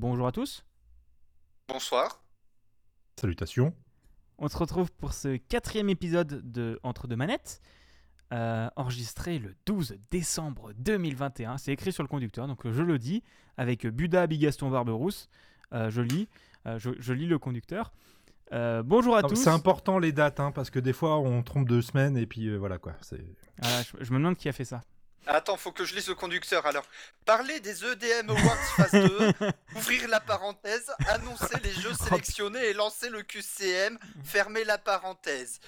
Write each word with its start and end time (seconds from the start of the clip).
bonjour 0.00 0.26
à 0.26 0.32
tous. 0.32 0.64
Bonsoir. 1.68 2.22
Salutations. 3.20 3.74
On 4.38 4.48
se 4.48 4.56
retrouve 4.56 4.90
pour 4.92 5.12
ce 5.12 5.36
quatrième 5.36 5.90
épisode 5.90 6.50
de 6.50 6.80
Entre 6.82 7.06
deux 7.06 7.16
manettes, 7.16 7.60
euh, 8.32 8.68
enregistré 8.76 9.38
le 9.38 9.54
12 9.66 9.98
décembre 10.10 10.72
2021. 10.78 11.58
C'est 11.58 11.72
écrit 11.72 11.92
sur 11.92 12.02
le 12.02 12.08
conducteur, 12.08 12.48
donc 12.48 12.66
je 12.68 12.82
le 12.82 12.98
dis, 12.98 13.22
avec 13.58 13.86
Buda 13.86 14.26
Bigaston 14.26 14.70
Barberousse. 14.70 15.28
Euh, 15.74 15.90
je 15.90 16.00
lis, 16.00 16.28
euh, 16.66 16.78
je, 16.78 16.90
je 16.98 17.12
lis 17.12 17.26
le 17.26 17.38
conducteur. 17.38 17.92
Euh, 18.52 18.82
bonjour 18.82 19.16
à 19.16 19.22
Non, 19.22 19.28
tous. 19.28 19.36
C'est 19.36 19.50
important 19.50 19.98
les 19.98 20.12
dates, 20.12 20.40
hein, 20.40 20.50
parce 20.50 20.70
que 20.70 20.78
des 20.80 20.94
fois 20.94 21.18
on 21.18 21.42
trompe 21.42 21.68
deux 21.68 21.82
semaines 21.82 22.16
et 22.16 22.26
puis 22.26 22.46
euh, 22.48 22.56
voilà 22.56 22.78
quoi. 22.78 22.94
C'est... 23.02 23.24
Ah, 23.62 23.82
je, 23.82 24.02
je 24.02 24.12
me 24.12 24.18
demande 24.18 24.36
qui 24.36 24.48
a 24.48 24.52
fait 24.52 24.64
ça. 24.64 24.80
Attends, 25.26 25.56
faut 25.56 25.72
que 25.72 25.84
je 25.84 25.94
lise 25.94 26.08
le 26.08 26.14
conducteur 26.14 26.66
alors. 26.66 26.84
Parler 27.24 27.60
des 27.60 27.84
EDM 27.84 28.30
Awards 28.30 28.56
phase 28.76 28.92
2, 28.92 29.32
ouvrir 29.76 30.08
la 30.08 30.20
parenthèse, 30.20 30.90
annoncer 31.08 31.56
les 31.62 31.72
jeux 31.72 31.92
sélectionnés 32.08 32.66
et 32.66 32.72
lancer 32.72 33.10
le 33.10 33.22
QCM, 33.22 33.98
fermer 34.24 34.64
la 34.64 34.78
parenthèse. 34.78 35.60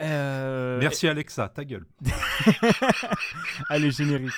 Euh, 0.00 0.78
Merci 0.80 1.08
Alexa, 1.08 1.48
ta 1.48 1.64
gueule. 1.64 1.86
Allez, 3.68 3.90
générique. 3.90 4.32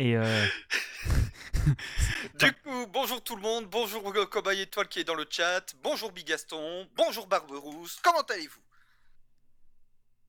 Et 0.00 0.16
euh, 0.16 0.46
Du 2.38 2.50
coup, 2.52 2.86
bonjour 2.90 3.22
tout 3.22 3.36
le 3.36 3.42
monde, 3.42 3.66
bonjour 3.70 4.02
Cobaye 4.30 4.62
Étoile 4.62 4.88
qui 4.88 5.00
est 5.00 5.04
dans 5.04 5.14
le 5.14 5.26
chat, 5.28 5.74
bonjour 5.84 6.10
Bigaston, 6.10 6.88
bonjour 6.96 7.26
Barberousse, 7.26 8.00
comment 8.02 8.22
allez-vous? 8.22 8.62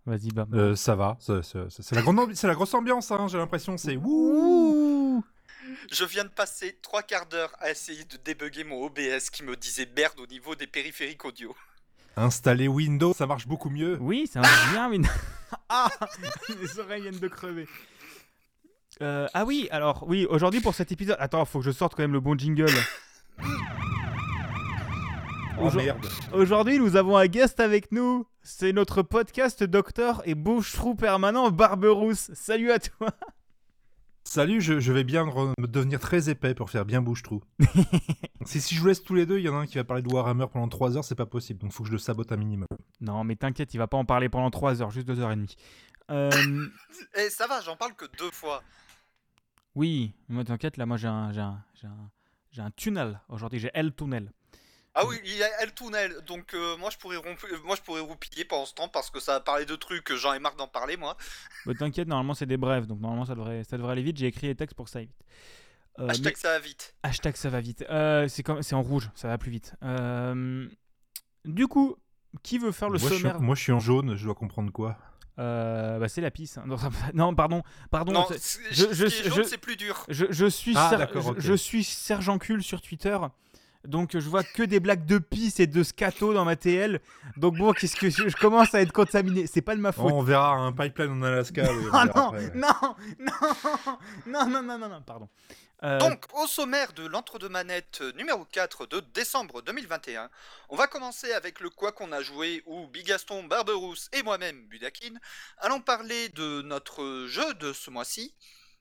Vas-y, 0.06 0.28
bah. 0.34 0.46
Euh, 0.52 0.76
ça 0.76 0.96
va, 0.96 1.18
c'est, 1.22 1.94
la, 1.96 2.02
grande 2.02 2.34
grosse 2.34 2.74
ambiance, 2.74 3.12
hein, 3.12 3.30
j'ai 3.30 3.38
l'impression. 3.38 3.78
C'est 3.78 3.96
wouh 3.96 5.24
Je 5.90 6.04
viens 6.04 6.26
de 6.26 6.30
passer 6.30 6.78
trois 6.82 7.02
quarts 7.02 7.28
d'heure 7.28 7.54
à 7.60 7.72
essayer 7.72 8.04
de 8.04 8.18
débugger 8.18 8.66
mon 8.66 8.84
OBS 8.84 9.30
qui 9.32 9.44
me 9.44 9.56
disait 9.56 9.88
merde 9.96 10.20
au 10.20 10.28
niveau 10.28 10.54
des 10.54 10.68
périphériques 10.68 11.24
audio. 11.24 11.56
Installer 12.18 12.68
Windows, 12.68 13.14
ça 13.14 13.26
marche 13.26 13.48
beaucoup 13.48 13.70
mieux. 13.70 13.98
Oui, 14.02 14.28
ça 14.28 14.42
marche 14.42 14.72
bien, 14.74 14.90
mais. 14.90 14.98
ah 15.70 15.90
Les 16.62 16.78
oreilles 16.78 17.04
viennent 17.04 17.20
de 17.20 17.28
crever. 17.30 17.70
Euh, 19.02 19.28
ah 19.34 19.46
oui, 19.46 19.68
alors, 19.72 20.04
oui, 20.08 20.26
aujourd'hui 20.30 20.62
pour 20.62 20.76
cet 20.76 20.92
épisode. 20.92 21.16
Attends, 21.20 21.44
faut 21.46 21.60
que 21.60 21.66
je 21.66 21.72
sorte 21.72 21.96
quand 21.96 22.04
même 22.04 22.14
le 22.14 22.20
bon 22.20 22.38
jingle. 22.38 22.68
Oh 25.58 25.66
Aujourd- 25.68 25.76
merde. 25.84 26.06
Aujourd'hui, 26.34 26.80
nous 26.80 26.96
avons 26.96 27.18
un 27.18 27.28
guest 27.28 27.60
avec 27.60 27.92
nous. 27.92 28.26
C'est 28.44 28.74
notre 28.74 29.02
podcast 29.04 29.64
docteur 29.64 30.22
et 30.26 30.36
bouche-trou 30.36 30.96
permanent 30.96 31.50
Barberousse. 31.52 32.32
Salut 32.34 32.72
à 32.72 32.80
toi. 32.80 33.10
Salut, 34.24 34.62
je, 34.62 34.80
je 34.80 34.94
vais 34.94 35.04
bien 35.04 35.26
me 35.26 35.68
devenir 35.68 36.00
très 36.00 36.30
épais 36.30 36.54
pour 36.54 36.70
faire 36.70 36.86
bien 36.86 37.02
bouche-trou. 37.02 37.42
si, 38.46 38.62
si 38.62 38.76
je 38.76 38.82
vous 38.82 38.88
laisse 38.88 39.04
tous 39.04 39.16
les 39.16 39.26
deux, 39.26 39.40
il 39.40 39.46
y 39.46 39.50
en 39.50 39.56
a 39.58 39.62
un 39.62 39.66
qui 39.66 39.76
va 39.78 39.84
parler 39.84 40.04
de 40.04 40.14
Warhammer 40.14 40.46
pendant 40.52 40.68
3 40.68 40.96
heures, 40.98 41.04
c'est 41.04 41.16
pas 41.16 41.26
possible, 41.26 41.60
donc 41.60 41.72
faut 41.74 41.84
que 41.84 41.88
je 41.90 41.94
le 41.94 42.00
sabote 42.00 42.32
un 42.32 42.38
minimum. 42.38 42.68
Non, 43.02 43.24
mais 43.24 43.36
t'inquiète, 43.36 43.74
il 43.74 43.78
va 43.78 43.88
pas 43.88 43.98
en 43.98 44.06
parler 44.06 44.30
pendant 44.30 44.50
3 44.52 44.82
heures, 44.82 44.92
juste 44.92 45.08
2 45.08 45.20
heures 45.20 45.32
et 45.32 45.36
demie. 45.36 45.56
Euh, 46.12 46.30
Eh 47.18 47.30
ça 47.30 47.48
va, 47.48 47.62
j'en 47.62 47.76
parle 47.76 47.94
que 47.96 48.06
deux 48.18 48.32
fois. 48.32 48.62
Oui, 49.76 50.14
moi 50.30 50.44
t'inquiète, 50.44 50.78
là, 50.78 50.86
moi 50.86 50.98
j'ai 50.98 51.08
un, 51.08 51.32
j'ai 51.32 51.42
un, 51.42 51.64
j'ai 51.80 51.88
un, 51.88 52.12
j'ai 52.52 52.62
un 52.62 52.72
tunnel. 52.72 53.20
Aujourd'hui, 53.30 53.60
j'ai 53.60 53.72
L 53.74 53.94
tunnel. 53.94 54.32
Ah 54.94 55.06
oui, 55.06 55.16
il 55.24 55.38
y 55.38 55.42
a 55.42 55.62
El 55.62 55.74
Tunnel, 55.74 56.18
donc 56.28 56.54
euh, 56.54 56.76
moi, 56.76 56.90
je 56.90 56.98
pourrais 56.98 57.16
romp- 57.16 57.46
euh, 57.50 57.58
moi 57.64 57.78
je 57.78 57.82
pourrais 57.82 58.02
roupiller 58.02 58.44
pendant 58.44 58.66
ce 58.66 58.74
temps 58.74 58.90
parce 58.90 59.10
que 59.10 59.22
ça 59.22 59.32
va 59.32 59.40
parler 59.40 59.64
de 59.66 59.76
trucs 59.78 60.14
j'en 60.16 60.34
ai 60.34 60.40
marre 60.40 60.58
d'en 60.58 60.68
parler 60.68 60.98
moi. 60.98 61.16
Bah, 61.66 61.72
t'inquiète, 61.80 62.10
normalement 62.10 62.34
c'est 62.34 62.46
des 62.46 62.58
brèves, 62.58 62.88
donc 62.88 63.00
normalement 63.00 63.24
ça 63.24 63.34
devrait, 63.34 63.64
ça 63.64 63.78
devrait 63.78 63.94
aller 63.94 64.04
vite. 64.04 64.18
J'ai 64.18 64.26
écrit 64.28 64.48
les 64.48 64.56
textes 64.56 64.76
pour 64.76 64.86
que 64.86 64.92
ça 64.92 65.00
aille 65.00 65.06
vite. 65.06 65.24
Euh, 66.00 66.10
Hashtag 66.10 66.34
mais- 66.34 66.40
ça 66.42 66.50
va 66.50 66.60
vite. 66.60 66.94
hashtag 67.04 67.36
ça 67.38 67.50
va 67.50 67.62
vite. 67.62 67.86
Euh, 67.90 68.28
c'est 68.28 68.44
comme, 68.44 68.62
c'est 68.62 68.76
en 68.76 68.82
rouge, 68.82 69.10
ça 69.16 69.30
va 69.30 69.38
plus 69.38 69.52
vite. 69.52 69.76
Euh, 69.82 70.68
du 71.46 71.68
coup, 71.68 71.96
qui 72.44 72.58
veut 72.58 72.74
faire 72.74 72.90
le 72.90 73.00
moi, 73.00 73.10
je 73.10 73.14
suis, 73.14 73.24
sommaire? 73.24 73.40
moi, 73.42 73.56
je 73.56 73.62
suis 73.62 73.72
en 73.72 73.80
jaune, 73.80 74.18
je 74.18 74.26
dois 74.26 74.36
comprendre 74.36 74.74
quoi? 74.74 74.98
Euh, 75.42 75.98
bah, 76.00 76.08
C'est 76.08 76.22
la 76.22 76.30
pisse. 76.32 76.58
hein. 76.58 76.64
Non, 76.68 76.78
non, 77.14 77.34
pardon, 77.36 77.64
pardon. 77.90 78.12
Non, 78.14 78.26
je- 78.30 78.38
ce 78.38 78.60
je- 78.94 79.06
qui 79.06 79.28
est 79.28 79.30
jaune, 79.30 79.38
je- 79.44 79.50
c'est 79.50 79.58
plus 79.58 79.76
dur. 79.76 80.06
Je, 80.08 80.26
je 80.30 80.46
suis 80.46 80.74
Ah, 80.78 80.90
ser- 80.92 80.98
d'accord, 80.98 81.24
je, 81.24 81.30
ok. 81.32 81.36
je 81.40 81.54
suis 81.54 81.84
sergencule 81.84 82.62
sur 82.64 82.82
Twitter. 82.82 83.18
Donc 83.88 84.12
je 84.14 84.30
vois 84.30 84.44
que 84.44 84.62
des 84.62 84.80
blagues 84.80 85.08
de 85.08 85.18
pisse 85.18 85.60
et 85.60 85.66
de 85.66 85.82
scato 85.82 86.36
dans 86.36 86.46
ma 86.46 86.56
TL. 86.56 87.00
Donc 87.38 87.58
bon, 87.58 87.74
qu'est-ce 87.74 87.96
que 87.96 88.12
je, 88.12 88.30
je 88.30 88.36
commence 88.36 88.76
à 88.76 88.82
être 88.82 88.92
contaminé. 88.94 89.48
C'est 89.48 89.64
pas 89.64 89.76
de 89.76 89.82
ma 89.82 89.92
faute. 89.92 90.12
On 90.14 90.22
verra 90.22 90.54
un 90.54 90.72
pipeline 90.72 91.10
en 91.14 91.24
Alaska. 91.24 91.64
Ah 91.92 92.06
non, 92.06 92.28
après. 92.28 92.52
non, 92.54 92.68
non, 93.20 93.28
non, 94.28 94.48
non, 94.50 94.62
non, 94.64 94.78
non, 94.78 94.90
non, 94.90 95.02
pardon. 95.02 95.28
Euh, 95.84 95.98
Donc, 95.98 96.26
au 96.34 96.46
sommaire 96.46 96.94
de 96.94 97.08
l'entre-deux 97.08 97.50
manettes 97.50 98.02
euh, 98.02 98.12
numéro 98.12 98.46
4 98.46 98.86
de 98.86 99.00
décembre 99.00 99.64
2021, 99.64 100.30
on 100.70 100.76
va 100.76 100.86
commencer 100.86 101.34
avec 101.34 101.60
le 101.60 101.72
quoi 101.72 101.92
qu'on 101.92 102.12
a 102.12 102.22
joué 102.22 102.62
où 102.68 102.86
Bigaston, 102.88 103.46
Barberousse 103.46 104.08
et 104.14 104.22
moi-même, 104.22 104.68
Budakin, 104.68 105.16
allons 105.58 105.82
parler 105.82 106.30
de 106.30 106.62
notre 106.62 107.26
jeu 107.28 107.56
de 107.56 107.74
ce 107.74 107.90
mois-ci. 107.90 108.36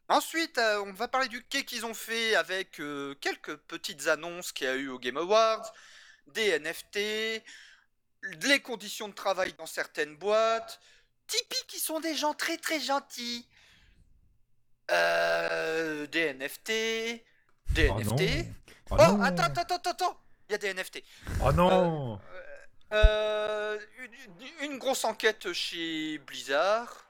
Ensuite, 0.09 0.59
euh, 0.59 0.83
on 0.83 0.93
va 0.93 1.09
parler 1.09 1.29
du 1.29 1.43
quai 1.43 1.65
qu'ils 1.65 1.87
ont 1.87 1.95
fait 1.95 2.35
avec 2.35 2.83
quelques 3.21 3.57
petites 3.57 4.09
annonces 4.09 4.53
qu'il 4.53 4.67
y 4.67 4.71
a 4.71 4.75
eu 4.75 4.89
au 4.89 4.99
Game 4.99 5.17
Awards, 5.17 5.73
des 6.27 6.59
NFT, 6.59 7.43
les 8.43 8.61
conditions 8.61 9.09
de 9.09 9.15
travail 9.15 9.55
dans 9.55 9.67
certaines 9.67 10.17
boîtes, 10.17 10.81
Tipeee 11.29 11.67
qui 11.69 11.79
sont 11.79 12.01
des 12.01 12.15
gens 12.15 12.35
très 12.35 12.59
très 12.59 12.81
gentils, 12.81 13.47
euh, 14.93 16.07
des 16.09 16.35
NFT, 16.35 16.69
des 17.71 17.89
Oh 17.91 17.99
NFT. 18.01 18.21
non. 18.21 18.47
Oh, 18.91 18.97
Oh 18.99 19.13
non. 19.17 19.23
attends, 19.23 19.43
attends, 19.45 19.63
attends, 19.75 19.91
attends, 19.91 20.21
il 20.49 20.53
y 20.53 20.55
a 20.55 20.59
des 20.59 20.75
NFT. 20.75 21.03
Oh 21.45 21.53
non 21.53 22.19
Euh, 22.93 23.79
une, 23.99 24.73
une 24.73 24.79
grosse 24.79 25.05
enquête 25.05 25.53
chez 25.53 26.19
Blizzard. 26.19 27.07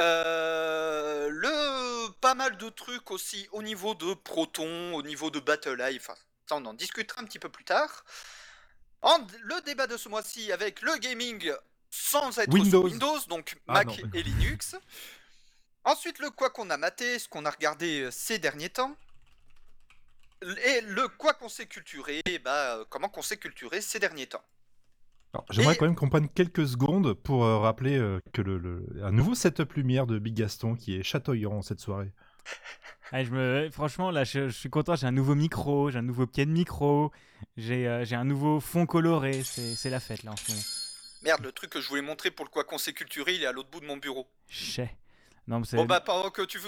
Euh, 0.00 1.28
le 1.30 2.08
pas 2.20 2.34
mal 2.34 2.56
de 2.56 2.68
trucs 2.68 3.10
aussi 3.10 3.48
au 3.52 3.62
niveau 3.62 3.94
de 3.94 4.14
Proton, 4.14 4.94
au 4.94 5.02
niveau 5.02 5.30
de 5.30 5.40
Battle 5.40 5.74
Life. 5.76 6.08
Enfin, 6.08 6.18
ça 6.48 6.56
on 6.56 6.64
en 6.66 6.74
discutera 6.74 7.20
un 7.20 7.24
petit 7.24 7.38
peu 7.40 7.48
plus 7.48 7.64
tard. 7.64 8.04
En- 9.02 9.18
le 9.42 9.60
débat 9.64 9.86
de 9.86 9.96
ce 9.96 10.08
mois-ci 10.08 10.50
avec 10.52 10.82
le 10.82 10.96
gaming 10.98 11.52
sans 11.90 12.38
être 12.38 12.52
Windows. 12.52 12.82
Windows, 12.84 13.18
donc 13.28 13.56
Ah, 13.68 13.72
Mac 13.74 13.86
non. 13.88 14.10
et 14.14 14.22
Linux. 14.22 14.76
Ensuite, 15.84 16.18
le 16.18 16.30
quoi 16.30 16.50
qu'on 16.50 16.70
a 16.70 16.76
maté, 16.76 17.18
ce 17.18 17.28
qu'on 17.28 17.44
a 17.44 17.50
regardé 17.50 18.02
euh, 18.02 18.10
ces 18.10 18.38
derniers 18.38 18.68
temps. 18.68 18.94
Et 20.42 20.80
le 20.82 21.08
quoi 21.08 21.34
qu'on 21.34 21.48
s'est 21.48 21.66
culturé, 21.66 22.22
bah, 22.44 22.76
euh, 22.76 22.84
comment 22.88 23.08
qu'on 23.08 23.22
s'est 23.22 23.38
culturé 23.38 23.80
ces 23.80 23.98
derniers 23.98 24.26
temps. 24.28 24.44
Alors, 25.34 25.44
J'aimerais 25.50 25.74
Et- 25.74 25.76
quand 25.76 25.86
même 25.86 25.96
qu'on 25.96 26.08
prenne 26.08 26.28
quelques 26.28 26.66
secondes 26.68 27.14
pour 27.14 27.44
euh, 27.44 27.58
rappeler 27.58 27.96
euh, 27.98 28.20
que 28.32 28.40
le, 28.42 28.58
le- 28.58 28.86
un 29.02 29.10
nouveau 29.10 29.34
setup 29.34 29.72
lumière 29.74 30.06
de 30.06 30.18
Big 30.18 30.34
Gaston 30.34 30.76
qui 30.76 30.96
est 30.96 31.02
chatoyant 31.02 31.60
cette 31.62 31.80
soirée. 31.80 32.12
ah, 33.12 33.24
je 33.24 33.30
me, 33.30 33.68
franchement, 33.70 34.10
là, 34.10 34.24
je, 34.24 34.48
je 34.48 34.56
suis 34.56 34.70
content. 34.70 34.94
J'ai 34.94 35.06
un 35.06 35.12
nouveau 35.12 35.34
micro, 35.34 35.90
j'ai 35.90 35.98
un 35.98 36.02
nouveau 36.02 36.26
pied 36.26 36.46
de 36.46 36.50
micro, 36.52 37.10
j'ai 37.56 37.88
euh, 37.88 38.04
j'ai 38.04 38.14
un 38.16 38.24
nouveau 38.24 38.60
fond 38.60 38.86
coloré. 38.86 39.42
C'est 39.42 39.74
c'est 39.74 39.90
la 39.90 40.00
fête 40.00 40.22
là 40.22 40.32
en 40.32 40.36
ce 40.36 40.50
moment. 40.52 40.62
Merde, 41.22 41.42
le 41.42 41.50
truc 41.52 41.70
que 41.70 41.80
je 41.80 41.88
voulais 41.88 42.00
montrer 42.02 42.30
pour 42.30 42.44
le 42.44 42.50
quoi 42.50 42.62
qu'on 42.64 42.78
s'est 42.78 42.92
culturé, 42.92 43.34
il 43.34 43.42
est 43.42 43.46
à 43.46 43.52
l'autre 43.52 43.68
bout 43.70 43.80
de 43.80 43.86
mon 43.86 43.96
bureau. 43.96 44.28
Chais. 44.48 44.94
Non, 45.48 45.60
mais 45.60 45.64
c'est 45.64 45.76
Bon 45.78 45.86
bah 45.86 46.00
pendant 46.00 46.30
que 46.30 46.42
tu 46.42 46.60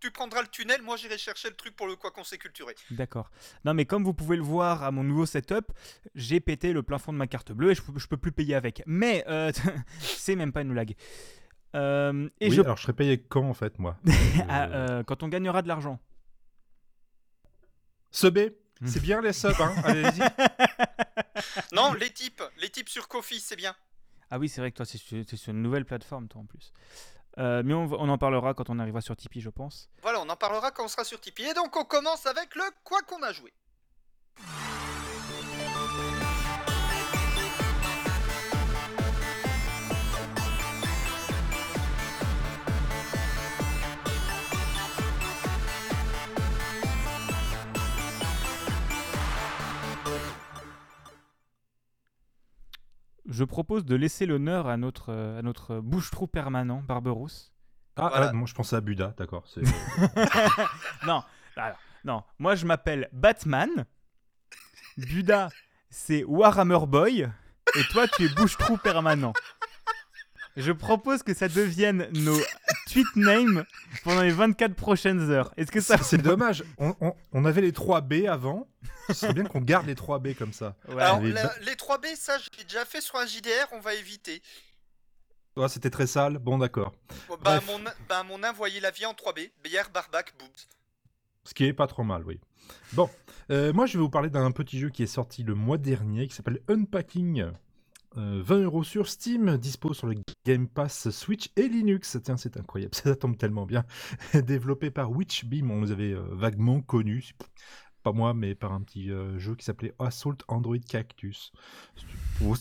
tu 0.00 0.10
prendras 0.10 0.42
le 0.42 0.48
tunnel, 0.48 0.82
moi 0.82 0.96
j'irai 0.98 1.16
chercher 1.16 1.48
le 1.48 1.56
truc 1.56 1.74
pour 1.74 1.86
le 1.86 1.96
quoi 1.96 2.10
qu'on 2.10 2.22
s'est 2.22 2.36
culturé. 2.36 2.74
D'accord. 2.90 3.30
Non, 3.64 3.72
mais 3.72 3.86
comme 3.86 4.04
vous 4.04 4.12
pouvez 4.12 4.36
le 4.36 4.42
voir 4.42 4.82
à 4.82 4.90
mon 4.90 5.02
nouveau 5.02 5.24
setup, 5.24 5.72
j'ai 6.14 6.38
pété 6.40 6.74
le 6.74 6.82
plafond 6.82 7.14
de 7.14 7.18
ma 7.18 7.26
carte 7.26 7.50
bleue 7.52 7.70
et 7.70 7.74
je, 7.74 7.80
peux- 7.80 7.98
je 7.98 8.06
peux 8.08 8.18
plus 8.18 8.30
payer 8.30 8.54
avec. 8.54 8.82
Mais 8.84 9.24
euh, 9.26 9.50
c'est 10.00 10.36
même 10.36 10.52
pas 10.52 10.60
une 10.60 10.72
blague. 10.72 10.94
Euh, 11.74 12.28
et 12.40 12.50
oui, 12.50 12.56
je, 12.56 12.60
alors 12.60 12.76
je 12.76 12.82
serais 12.82 12.92
payé 12.92 13.18
quand 13.22 13.48
en 13.48 13.54
fait, 13.54 13.78
moi 13.78 13.96
Ah, 14.50 14.66
Euh, 14.68 15.02
quand 15.02 15.22
on 15.22 15.28
gagnera 15.28 15.62
de 15.62 15.68
l'argent. 15.68 15.98
Subé, 18.10 18.58
c'est 18.84 19.00
bien 19.00 19.22
les 19.22 19.32
subs, 19.32 19.54
hein 19.60 19.74
Allez-y. 19.84 20.20
Non, 21.72 21.94
les 21.94 22.10
types, 22.10 22.42
les 22.60 22.68
types 22.68 22.90
sur 22.90 23.08
Kofi, 23.08 23.40
c'est 23.40 23.56
bien. 23.56 23.74
Ah 24.30 24.38
oui, 24.38 24.48
c'est 24.50 24.60
vrai 24.60 24.70
que 24.70 24.76
toi, 24.76 24.86
c'est 24.86 24.98
sur, 24.98 25.22
c'est 25.26 25.36
sur 25.36 25.52
une 25.52 25.62
nouvelle 25.62 25.84
plateforme, 25.86 26.28
toi, 26.28 26.42
en 26.42 26.44
plus. 26.46 26.72
Euh, 27.38 27.62
mais 27.64 27.74
on, 27.74 27.84
on 27.92 28.08
en 28.08 28.18
parlera 28.18 28.54
quand 28.54 28.68
on 28.70 28.78
arrivera 28.78 29.00
sur 29.00 29.16
Tipeee, 29.16 29.40
je 29.40 29.50
pense. 29.50 29.88
Voilà, 30.02 30.20
on 30.20 30.28
en 30.28 30.36
parlera 30.36 30.70
quand 30.70 30.84
on 30.84 30.88
sera 30.88 31.04
sur 31.04 31.20
Tipeee. 31.20 31.50
Et 31.50 31.54
donc 31.54 31.76
on 31.76 31.84
commence 31.84 32.26
avec 32.26 32.54
le 32.54 32.64
quoi 32.84 33.00
qu'on 33.02 33.22
a 33.22 33.32
joué. 33.32 33.52
Je 53.32 53.44
propose 53.44 53.84
de 53.86 53.96
laisser 53.96 54.26
l'honneur 54.26 54.66
à 54.68 54.76
notre, 54.76 55.10
euh, 55.10 55.38
à 55.38 55.42
notre 55.42 55.80
bouche-trou 55.80 56.26
permanent, 56.26 56.82
Barberousse. 56.86 57.50
Ah, 57.96 58.08
Voilà. 58.10 58.28
ah, 58.28 58.32
moi 58.32 58.46
je 58.46 58.54
pensais 58.54 58.76
à 58.76 58.80
Buda, 58.82 59.14
d'accord. 59.16 59.44
non, 61.06 61.22
alors, 61.56 61.78
non, 62.04 62.22
moi 62.38 62.54
je 62.54 62.66
m'appelle 62.66 63.08
Batman. 63.12 63.86
Buda, 64.98 65.48
c'est 65.88 66.24
Warhammer 66.24 66.80
Boy. 66.86 67.28
Et 67.74 67.82
toi, 67.90 68.06
tu 68.06 68.26
es 68.26 68.28
bouche-trou 68.34 68.76
permanent. 68.76 69.32
Je 70.56 70.70
propose 70.72 71.22
que 71.22 71.32
ça 71.32 71.48
devienne 71.48 72.08
nos 72.12 72.36
tweet 72.90 73.06
names 73.16 73.64
pendant 74.04 74.20
les 74.22 74.30
24 74.32 74.74
prochaines 74.74 75.30
heures. 75.30 75.52
Est-ce 75.56 75.72
que 75.72 75.80
ça 75.80 75.96
C'est 75.98 76.18
dommage, 76.18 76.62
on, 76.78 76.94
on- 77.00 77.14
on 77.32 77.44
avait 77.46 77.62
les 77.62 77.72
3 77.72 78.02
B 78.02 78.26
avant. 78.28 78.68
Ce 79.08 79.14
serait 79.14 79.32
bien 79.32 79.44
qu'on 79.44 79.60
garde 79.62 79.86
les 79.86 79.94
3 79.94 80.18
B 80.18 80.34
comme 80.34 80.52
ça. 80.52 80.76
Ouais. 80.88 81.02
Alors 81.02 81.20
mais 81.22 81.30
la- 81.30 81.44
ba- 81.46 81.54
les 81.62 81.74
3B, 81.74 82.14
ça 82.16 82.36
j'ai 82.38 82.64
déjà 82.64 82.84
fait 82.84 83.00
sur 83.00 83.16
un 83.16 83.26
JDR, 83.26 83.66
on 83.72 83.80
va 83.80 83.94
éviter. 83.94 84.42
Ouais, 85.56 85.68
C'était 85.68 85.90
très 85.90 86.06
sale, 86.06 86.38
bon 86.38 86.58
d'accord. 86.58 86.92
Bon, 87.28 87.36
Bah, 87.42 87.60
mon, 87.66 87.78
bah, 88.08 88.22
mon 88.22 88.38
nain 88.38 88.52
voyait 88.52 88.80
la 88.80 88.90
vie 88.90 89.04
en 89.06 89.12
3B. 89.14 89.50
Bière, 89.64 89.90
barbac, 89.90 90.32
boobs. 90.38 90.48
Ce 91.44 91.54
qui 91.54 91.64
est 91.64 91.72
pas 91.72 91.86
trop 91.86 92.04
mal, 92.04 92.22
oui. 92.24 92.40
Bon, 92.92 93.10
euh, 93.50 93.72
moi 93.72 93.86
je 93.86 93.94
vais 93.94 94.02
vous 94.02 94.08
parler 94.10 94.30
d'un 94.30 94.50
petit 94.52 94.78
jeu 94.78 94.90
qui 94.90 95.02
est 95.02 95.06
sorti 95.06 95.42
le 95.42 95.54
mois 95.54 95.78
dernier 95.78 96.28
qui 96.28 96.34
s'appelle 96.34 96.60
Unpacking. 96.68 97.46
Euh, 98.18 98.42
20 98.44 98.62
euros 98.62 98.84
sur 98.84 99.08
Steam, 99.08 99.56
dispo 99.56 99.94
sur 99.94 100.06
le 100.06 100.16
Game 100.44 100.68
Pass 100.68 101.10
Switch 101.10 101.50
et 101.56 101.68
Linux. 101.68 102.18
Tiens, 102.22 102.36
c'est 102.36 102.56
incroyable, 102.56 102.94
ça 102.94 103.16
tombe 103.16 103.36
tellement 103.38 103.66
bien. 103.66 103.84
Développé 104.34 104.90
par 104.90 105.10
Witchbeam, 105.10 105.70
on 105.70 105.78
nous 105.78 105.90
avait 105.92 106.12
euh, 106.12 106.22
vaguement 106.32 106.80
connu, 106.82 107.32
pas 108.02 108.12
moi, 108.12 108.34
mais 108.34 108.54
par 108.54 108.72
un 108.72 108.82
petit 108.82 109.10
euh, 109.10 109.38
jeu 109.38 109.54
qui 109.54 109.64
s'appelait 109.64 109.94
Assault 109.98 110.36
Android 110.48 110.76
Cactus. 110.86 111.52
Oh, 112.44 112.54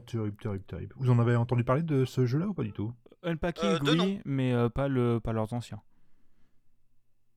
terrible, 0.00 0.36
terrible, 0.36 0.64
terrible. 0.64 0.94
Vous 0.98 1.10
en 1.10 1.18
avez 1.18 1.36
entendu 1.36 1.64
parler 1.64 1.82
de 1.82 2.04
ce 2.04 2.26
jeu-là 2.26 2.48
ou 2.48 2.54
pas 2.54 2.64
du 2.64 2.72
tout? 2.72 2.92
Unpacking, 3.22 3.64
Euh, 3.68 3.78
oui, 3.84 4.20
mais 4.24 4.52
euh, 4.52 4.68
pas, 4.68 4.88
le, 4.88 5.20
pas 5.20 5.32
leurs 5.32 5.52
anciens. 5.52 5.80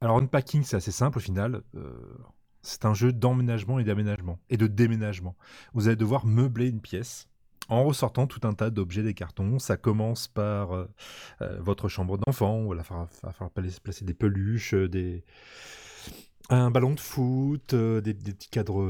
Alors 0.02 0.18
Unpacking, 0.18 0.64
c'est 0.64 0.76
assez 0.76 0.92
simple 0.92 1.20
au 1.20 1.22
final. 1.22 1.62
Euh, 1.76 1.94
c'est 2.62 2.86
un 2.86 2.94
jeu 2.94 3.14
d'emménagement 3.14 3.80
et 3.80 3.84
d'aménagement 3.84 4.40
et 4.50 4.58
de 4.58 4.68
déménagement. 4.68 5.36
Vous 5.74 5.88
allez 5.88 5.96
devoir 5.96 6.26
meubler 6.26 6.68
une 6.70 6.82
pièce 6.82 7.30
en 7.70 7.84
ressortant 7.84 8.28
tout 8.28 8.42
un 8.48 8.54
tas 8.54 8.70
d'objets 8.70 9.04
des 9.04 9.14
cartons. 9.14 9.60
Ça 9.60 9.78
commence 9.78 10.28
par 10.28 10.74
euh, 10.74 10.86
euh, 11.42 11.58
votre 11.60 11.88
chambre 11.88 12.18
d'enfant, 12.18 12.64
où 12.64 12.74
il 12.74 12.78
va 12.78 12.84
falloir, 12.84 13.10
placer 13.84 14.06
des 14.06 14.14
peluches, 14.14 14.74
euh, 14.74 14.88
des 14.88 15.24
un 16.50 16.70
ballon 16.70 16.94
de 16.94 17.00
foot, 17.00 17.74
des, 17.74 18.14
petits 18.14 18.50
cadres 18.50 18.84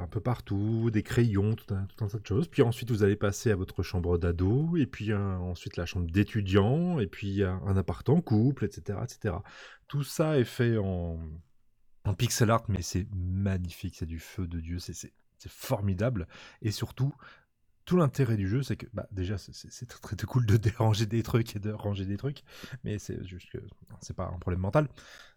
un 0.00 0.06
peu 0.06 0.20
partout, 0.20 0.92
des 0.92 1.02
crayons, 1.02 1.56
tout 1.56 1.74
un, 1.74 1.88
tas 1.96 2.06
de 2.06 2.24
choses. 2.24 2.46
Puis 2.46 2.62
ensuite, 2.62 2.92
vous 2.92 3.02
allez 3.02 3.16
passer 3.16 3.50
à 3.50 3.56
votre 3.56 3.82
chambre 3.82 4.16
d'ado, 4.16 4.76
et 4.76 4.86
puis 4.86 5.12
ensuite 5.12 5.76
la 5.76 5.86
chambre 5.86 6.08
d'étudiant, 6.08 7.00
et 7.00 7.08
puis 7.08 7.42
un, 7.42 7.60
un 7.66 8.20
couple, 8.20 8.64
etc., 8.64 9.00
etc. 9.02 9.34
Tout 9.88 10.04
ça 10.04 10.38
est 10.38 10.44
fait 10.44 10.76
en, 10.78 11.18
pixel 12.16 12.48
art, 12.48 12.62
mais 12.68 12.80
c'est 12.80 13.08
magnifique, 13.12 13.96
c'est 13.98 14.06
du 14.06 14.20
feu 14.20 14.46
de 14.46 14.60
Dieu, 14.60 14.78
c'est 14.78 15.12
c'est 15.40 15.50
formidable. 15.50 16.28
Et 16.62 16.70
surtout, 16.70 17.14
tout 17.84 17.96
l'intérêt 17.96 18.36
du 18.36 18.48
jeu, 18.48 18.62
c'est 18.62 18.76
que 18.76 18.86
bah, 18.92 19.06
déjà, 19.10 19.36
c'est- 19.38 19.86
très, 19.86 20.16
cool 20.26 20.46
de 20.46 20.56
déranger 20.58 21.06
des 21.06 21.22
trucs 21.22 21.56
et 21.56 21.58
de 21.58 21.72
ranger 21.72 22.06
des 22.06 22.16
trucs, 22.16 22.42
mais 22.84 22.98
c'est 22.98 23.24
juste 23.26 23.50
que 23.50 23.58
c'est 24.00 24.14
pas 24.14 24.26
un 24.34 24.38
problème 24.38 24.60
mental. 24.60 24.88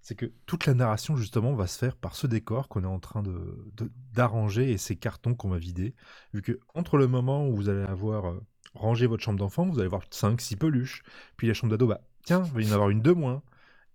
C'est 0.01 0.16
que 0.16 0.31
toute 0.45 0.66
la 0.66 0.74
narration, 0.74 1.16
justement, 1.16 1.54
va 1.56 1.68
se 1.68 1.78
faire 1.78 1.95
par 1.95 2.16
ce 2.16 2.28
décor 2.28 2.68
qu'on 2.69 2.84
est 2.84 2.88
en 2.88 3.00
train 3.00 3.24
de 3.24 3.72
de- 3.75 3.92
d'arranger 4.13 4.72
et 4.72 4.78
ces 4.78 4.95
cartons 4.95 5.36
qu'on 5.36 5.50
va 5.50 5.57
vider. 5.57 5.95
Vu 6.34 6.42
que 6.42 6.60
entre 6.75 6.98
le 6.98 7.07
moment 7.07 7.48
où 7.48 7.56
vous 7.56 7.69
allez 7.69 7.84
avoir 7.84 8.25
euh, 8.28 8.40
rangé 8.75 9.07
votre 9.07 9.24
chambre 9.24 9.40
d'enfant, 9.40 9.66
vous 9.66 9.80
allez 9.80 9.88
avoir 9.88 10.04
5-6 10.12 10.56
peluches, 10.56 11.04
puis 11.38 11.48
la 11.48 11.54
chambre 11.54 11.72
d'ado, 11.72 11.88
bah 11.88 12.01
tiens, 12.25 12.44
il 12.45 12.51
va 12.51 12.62
y 12.62 12.69
en 12.69 12.74
avoir 12.74 12.90
une 12.90 13.01
de 13.01 13.12
moins. 13.12 13.42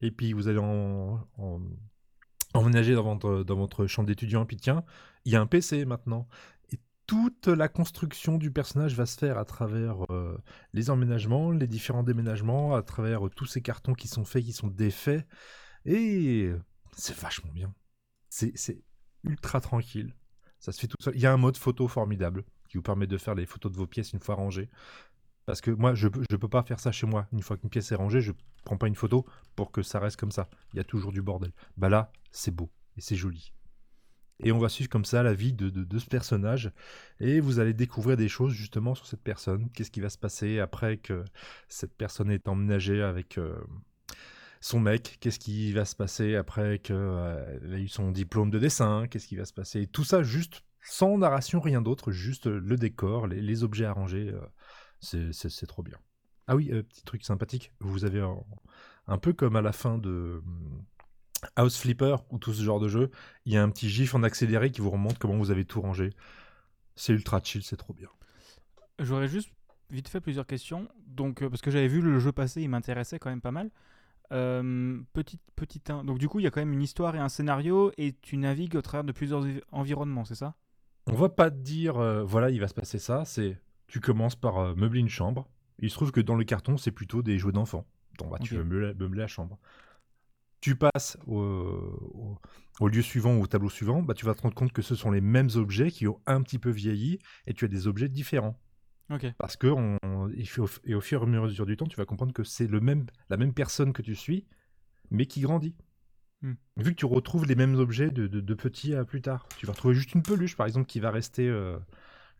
Et 0.00 0.10
puis 0.12 0.32
vous 0.32 0.48
allez 0.48 0.60
en, 0.60 1.20
emménager 2.54 2.94
dans 2.94 3.02
votre, 3.02 3.44
dans 3.44 3.56
votre 3.56 3.86
chambre 3.86 4.06
d'étudiant, 4.06 4.46
puis 4.46 4.56
tiens, 4.56 4.84
il 5.24 5.32
y 5.32 5.36
a 5.36 5.40
un 5.40 5.46
PC 5.46 5.84
maintenant. 5.84 6.26
Toute 7.08 7.48
la 7.48 7.68
construction 7.68 8.36
du 8.36 8.50
personnage 8.50 8.94
va 8.94 9.06
se 9.06 9.18
faire 9.18 9.38
à 9.38 9.46
travers 9.46 9.96
euh, 10.12 10.36
les 10.74 10.90
emménagements, 10.90 11.50
les 11.50 11.66
différents 11.66 12.02
déménagements, 12.02 12.74
à 12.74 12.82
travers 12.82 13.26
euh, 13.26 13.30
tous 13.30 13.46
ces 13.46 13.62
cartons 13.62 13.94
qui 13.94 14.08
sont 14.08 14.26
faits, 14.26 14.44
qui 14.44 14.52
sont 14.52 14.66
défaits. 14.66 15.26
Et 15.86 16.52
c'est 16.94 17.16
vachement 17.16 17.50
bien. 17.50 17.74
C'est 18.28 18.84
ultra 19.24 19.62
tranquille. 19.62 20.14
Ça 20.58 20.70
se 20.70 20.78
fait 20.80 20.86
tout 20.86 20.96
seul. 21.00 21.14
Il 21.16 21.22
y 21.22 21.26
a 21.26 21.32
un 21.32 21.38
mode 21.38 21.56
photo 21.56 21.88
formidable 21.88 22.44
qui 22.68 22.76
vous 22.76 22.82
permet 22.82 23.06
de 23.06 23.16
faire 23.16 23.34
les 23.34 23.46
photos 23.46 23.72
de 23.72 23.78
vos 23.78 23.86
pièces 23.86 24.12
une 24.12 24.20
fois 24.20 24.34
rangées. 24.34 24.68
Parce 25.46 25.62
que 25.62 25.70
moi, 25.70 25.94
je 25.94 26.08
ne 26.08 26.36
peux 26.36 26.48
pas 26.48 26.62
faire 26.62 26.78
ça 26.78 26.92
chez 26.92 27.06
moi. 27.06 27.26
Une 27.32 27.40
fois 27.40 27.56
qu'une 27.56 27.70
pièce 27.70 27.90
est 27.90 27.94
rangée, 27.94 28.20
je 28.20 28.32
prends 28.64 28.76
pas 28.76 28.86
une 28.86 28.94
photo 28.94 29.24
pour 29.56 29.72
que 29.72 29.80
ça 29.80 29.98
reste 29.98 30.18
comme 30.18 30.30
ça. 30.30 30.50
Il 30.74 30.76
y 30.76 30.80
a 30.80 30.84
toujours 30.84 31.10
du 31.10 31.22
bordel. 31.22 31.52
Bah 31.78 31.88
là, 31.88 32.12
c'est 32.30 32.50
beau 32.50 32.68
et 32.98 33.00
c'est 33.00 33.16
joli. 33.16 33.54
Et 34.40 34.52
on 34.52 34.58
va 34.58 34.68
suivre 34.68 34.88
comme 34.88 35.04
ça 35.04 35.22
la 35.22 35.34
vie 35.34 35.52
de, 35.52 35.68
de, 35.68 35.98
ce 35.98 36.06
personnage. 36.06 36.70
Et 37.18 37.40
vous 37.40 37.58
allez 37.58 37.74
découvrir 37.74 38.16
des 38.16 38.28
choses 38.28 38.52
justement 38.52 38.94
sur 38.94 39.06
cette 39.06 39.22
personne. 39.22 39.68
Qu'est-ce 39.70 39.90
qui 39.90 40.00
va 40.00 40.10
se 40.10 40.18
passer 40.18 40.60
après 40.60 40.98
que 40.98 41.24
cette 41.68 41.94
personne 41.94 42.30
est 42.30 42.46
emménagée 42.46 43.02
avec 43.02 43.38
euh, 43.38 43.56
son 44.60 44.78
mec? 44.78 45.18
Qu'est-ce 45.20 45.40
qui 45.40 45.72
va 45.72 45.84
se 45.84 45.96
passer 45.96 46.36
après 46.36 46.78
qu'elle 46.78 46.96
a 46.96 47.78
eu 47.78 47.88
son 47.88 48.12
diplôme 48.12 48.50
de 48.50 48.60
dessin? 48.60 49.06
Qu'est-ce 49.08 49.26
qui 49.26 49.36
va 49.36 49.44
se 49.44 49.52
passer? 49.52 49.88
Tout 49.88 50.04
ça 50.04 50.22
juste 50.22 50.62
sans 50.82 51.18
narration, 51.18 51.60
rien 51.60 51.82
d'autre. 51.82 52.12
Juste 52.12 52.46
le 52.46 52.76
décor, 52.76 53.26
les, 53.26 53.64
objets 53.64 53.84
arrangés. 53.84 54.32
euh, 54.32 55.32
c'est- 55.32 55.66
trop 55.66 55.82
bien. 55.82 55.98
Ah 56.46 56.56
oui, 56.56 56.70
euh, 56.72 56.82
petit 56.82 57.02
truc 57.02 57.24
sympathique. 57.24 57.72
Vous 57.80 58.04
avez 58.04 58.20
un, 59.06 59.18
peu 59.18 59.32
comme 59.32 59.56
à 59.56 59.62
la 59.62 59.72
fin 59.72 59.98
de 59.98 60.42
House 61.56 61.78
Flipper 61.78 62.16
ou 62.30 62.38
tout 62.38 62.52
ce 62.52 62.62
genre 62.62 62.80
de 62.80 62.88
jeu, 62.88 63.10
il 63.44 63.52
y 63.52 63.56
a 63.56 63.62
un 63.62 63.70
petit 63.70 63.88
gif 63.88 64.14
en 64.14 64.22
accéléré 64.22 64.70
qui 64.70 64.80
vous 64.80 64.90
remonte 64.90 65.18
comment 65.18 65.36
vous 65.36 65.50
avez 65.50 65.64
tout 65.64 65.80
rangé. 65.80 66.10
C'est 66.96 67.12
ultra 67.12 67.40
chill, 67.42 67.62
c'est 67.62 67.76
trop 67.76 67.94
bien. 67.94 68.08
J'aurais 68.98 69.28
juste 69.28 69.50
vite 69.90 70.08
fait 70.08 70.20
plusieurs 70.20 70.46
questions. 70.46 70.88
Donc, 71.06 71.42
euh, 71.42 71.48
parce 71.48 71.62
que 71.62 71.70
j'avais 71.70 71.88
vu 71.88 72.00
le 72.00 72.18
jeu 72.18 72.32
passer, 72.32 72.62
il 72.62 72.68
m'intéressait 72.68 73.18
quand 73.18 73.30
même 73.30 73.40
pas 73.40 73.52
mal. 73.52 73.70
Euh, 74.32 75.00
petit, 75.12 75.38
petit 75.56 75.80
1. 75.88 76.04
Donc, 76.04 76.18
du 76.18 76.28
coup, 76.28 76.40
il 76.40 76.42
y 76.42 76.46
a 76.46 76.50
quand 76.50 76.60
même 76.60 76.72
une 76.72 76.82
histoire 76.82 77.14
et 77.14 77.18
un 77.18 77.28
scénario, 77.28 77.92
et 77.96 78.14
tu 78.20 78.36
navigues 78.36 78.74
au 78.76 78.82
travers 78.82 79.04
de 79.04 79.12
plusieurs 79.12 79.42
envi- 79.44 79.62
environnements, 79.70 80.24
c'est 80.24 80.34
ça? 80.34 80.54
On 81.06 81.14
va 81.14 81.28
pas 81.30 81.50
te 81.50 81.56
dire, 81.56 81.96
euh, 81.98 82.22
voilà, 82.24 82.50
il 82.50 82.60
va 82.60 82.68
se 82.68 82.74
passer 82.74 82.98
ça. 82.98 83.24
C'est, 83.24 83.58
tu 83.86 84.00
commences 84.00 84.36
par 84.36 84.76
meubler 84.76 85.00
une 85.00 85.08
chambre. 85.08 85.48
Il 85.78 85.88
se 85.88 85.94
trouve 85.94 86.10
que 86.12 86.20
dans 86.20 86.34
le 86.34 86.44
carton, 86.44 86.76
c'est 86.76 86.90
plutôt 86.90 87.22
des 87.22 87.38
jouets 87.38 87.52
d'enfants. 87.52 87.86
Donc, 88.18 88.30
bah, 88.30 88.38
tu 88.42 88.56
veux 88.56 88.64
meubler, 88.64 88.92
meubler 88.94 89.20
la 89.20 89.28
chambre. 89.28 89.58
Tu 90.60 90.74
passes 90.76 91.16
au, 91.26 91.38
au- 91.40 92.38
au 92.80 92.88
lieu 92.88 93.02
suivant 93.02 93.36
ou 93.36 93.42
au 93.42 93.46
tableau 93.46 93.68
suivant, 93.70 94.02
bah, 94.02 94.14
tu 94.14 94.24
vas 94.24 94.34
te 94.34 94.42
rendre 94.42 94.54
compte 94.54 94.72
que 94.72 94.82
ce 94.82 94.94
sont 94.94 95.10
les 95.10 95.20
mêmes 95.20 95.48
objets 95.54 95.90
qui 95.90 96.06
ont 96.08 96.20
un 96.26 96.42
petit 96.42 96.58
peu 96.58 96.70
vieilli 96.70 97.18
et 97.46 97.54
tu 97.54 97.64
as 97.64 97.68
des 97.68 97.86
objets 97.86 98.08
différents. 98.08 98.58
Ok. 99.10 99.26
Parce 99.38 99.56
que 99.56 99.68
on, 99.68 99.96
on- 100.02 100.28
il 100.30 100.48
fait 100.48 100.60
au, 100.60 100.68
et 100.84 100.94
au 100.94 101.00
fur 101.00 101.20
et 101.22 101.24
à 101.24 101.26
mesure 101.26 101.66
du 101.66 101.76
temps, 101.76 101.86
tu 101.86 101.96
vas 101.96 102.04
comprendre 102.04 102.32
que 102.32 102.44
c'est 102.44 102.66
le 102.66 102.80
même, 102.80 103.06
la 103.30 103.36
même 103.36 103.54
personne 103.54 103.92
que 103.92 104.02
tu 104.02 104.14
suis, 104.14 104.46
mais 105.10 105.26
qui 105.26 105.40
grandit. 105.40 105.74
Hmm. 106.42 106.54
Vu 106.76 106.90
que 106.92 106.96
tu 107.00 107.06
retrouves 107.06 107.46
les 107.46 107.56
mêmes 107.56 107.74
objets 107.76 108.10
de, 108.10 108.26
de, 108.26 108.40
de 108.40 108.54
petit 108.54 108.94
à 108.94 109.04
plus 109.04 109.22
tard. 109.22 109.48
Tu 109.58 109.66
vas 109.66 109.72
retrouver 109.72 109.94
juste 109.94 110.14
une 110.14 110.22
peluche, 110.22 110.56
par 110.56 110.66
exemple, 110.66 110.86
qui 110.86 111.00
va 111.00 111.10
rester 111.10 111.48
euh, 111.48 111.78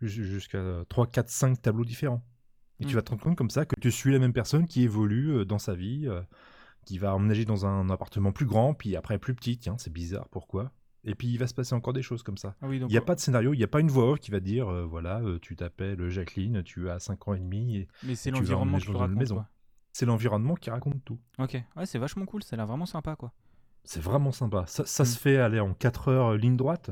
jus- 0.03 0.25
jusqu'à 0.27 0.63
3, 0.89 1.07
4, 1.09 1.31
5 1.31 1.61
tableaux 1.63 1.85
différents. 1.85 2.25
Et 2.81 2.85
tu 2.87 2.95
Hmm. 2.95 2.97
vas 2.97 3.03
te 3.03 3.11
rendre 3.11 3.23
compte 3.23 3.37
comme 3.37 3.51
ça 3.51 3.67
que 3.67 3.75
tu 3.81 3.91
suis 3.91 4.13
la 4.13 4.19
même 4.21 4.33
personne 4.33 4.67
qui 4.67 4.83
évolue 4.85 5.31
euh, 5.39 5.45
dans 5.45 5.59
sa 5.59 5.75
vie, 5.75 6.07
euh, 6.07 6.23
qui 6.89 6.99
va 6.99 7.15
emménager 7.15 7.45
dans 7.45 7.67
un 7.67 7.91
appartement 7.91 8.33
plus 8.33 8.47
grand, 8.47 8.73
puis 8.75 8.97
après 8.97 9.19
plus 9.19 9.35
petit. 9.35 9.59
Tiens, 9.59 9.77
c'est 9.79 9.93
bizarre, 9.93 10.29
pourquoi? 10.31 10.73
Et 11.05 11.15
puis 11.15 11.29
il 11.29 11.39
va 11.39 11.47
se 11.47 11.55
passer 11.55 11.75
encore 11.75 11.93
des 11.93 12.03
choses 12.03 12.23
comme 12.23 12.37
ça. 12.39 12.55
Ah 12.63 12.67
oui, 12.69 12.81
donc. 12.81 12.89
Il 12.91 12.93
n'y 12.93 12.99
a 12.99 13.03
pas 13.03 13.15
de 13.15 13.21
scénario, 13.21 13.53
il 13.55 13.59
n'y 13.59 13.65
a 13.65 13.69
pas 13.69 13.81
une 13.81 13.91
voix 13.91 14.11
off 14.13 14.21
qui 14.21 14.31
va 14.31 14.41
dire 14.41 14.69
euh, 14.69 14.85
voilà, 14.85 15.21
euh, 15.21 15.39
tu 15.39 15.55
t'appelles 15.55 16.09
Jacqueline, 16.09 16.63
tu 16.63 16.89
as 16.91 16.99
5 16.99 17.29
ans 17.29 17.35
et 17.35 17.39
demi, 17.41 17.77
et 17.77 17.89
Mais 18.03 18.15
c'est 18.15 18.31
tu 18.31 18.35
vas 18.35 18.41
l'environnement 18.41 18.79
qui 18.79 18.87
te 18.87 18.93
dans 18.93 18.99
une 18.99 19.03
raconte. 19.03 19.19
maison. 19.19 19.45
c'est 19.93 20.07
l'environnement 20.07 20.55
qui 20.55 20.71
raconte 20.71 21.05
tout. 21.05 21.19
Ok. 21.39 21.63
Ouais, 21.77 21.87
c'est 21.87 21.99
vachement 21.99 22.25
cool, 22.27 22.43
ça 22.43 22.55
a 22.55 22.57
l'air 22.57 22.67
vraiment 22.67 22.87
sympa, 22.87 23.17
quoi. 23.17 23.33
C'est 23.85 24.01
vraiment 24.01 24.33
sympa. 24.33 24.65
Ça, 24.67 24.85
ça 24.87 25.03
Mm. 25.05 25.07
se 25.07 25.19
fait 25.19 25.37
aller 25.39 25.61
en 25.61 25.73
4 25.75 26.09
heures 26.09 26.27
euh, 26.33 26.37
ligne 26.37 26.57
droite? 26.57 26.91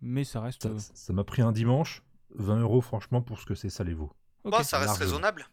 Mais 0.00 0.24
ça 0.24 0.40
reste. 0.40 0.62
Ça 0.64 0.68
euh, 0.68 0.78
ça 0.78 1.12
m'a 1.12 1.24
pris 1.24 1.42
un 1.42 1.52
dimanche. 1.52 2.02
20 2.34 2.60
euros, 2.60 2.80
franchement, 2.82 3.22
pour 3.22 3.38
ce 3.40 3.46
que 3.46 3.54
c'est, 3.54 3.70
ça 3.70 3.82
les 3.82 3.94
vaut. 3.94 4.12
Bah, 4.44 4.62
ça 4.62 4.78
reste 4.78 4.98
raisonnable. 4.98 5.46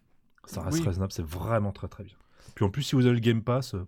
Ça 0.46 0.62
reste 0.62 0.80
Oui. 0.80 0.86
raisonnable, 0.86 1.14
c'est 1.14 1.26
vraiment 1.26 1.72
très 1.72 1.88
très 1.88 2.04
bien. 2.04 2.18
Puis 2.56 2.66
en 2.66 2.70
plus, 2.70 2.84
si 2.84 2.96
vous 2.96 3.06
avez 3.06 3.16
le 3.16 3.22
Game 3.22 3.44
Pass, 3.44 3.74
euh, 3.74 3.86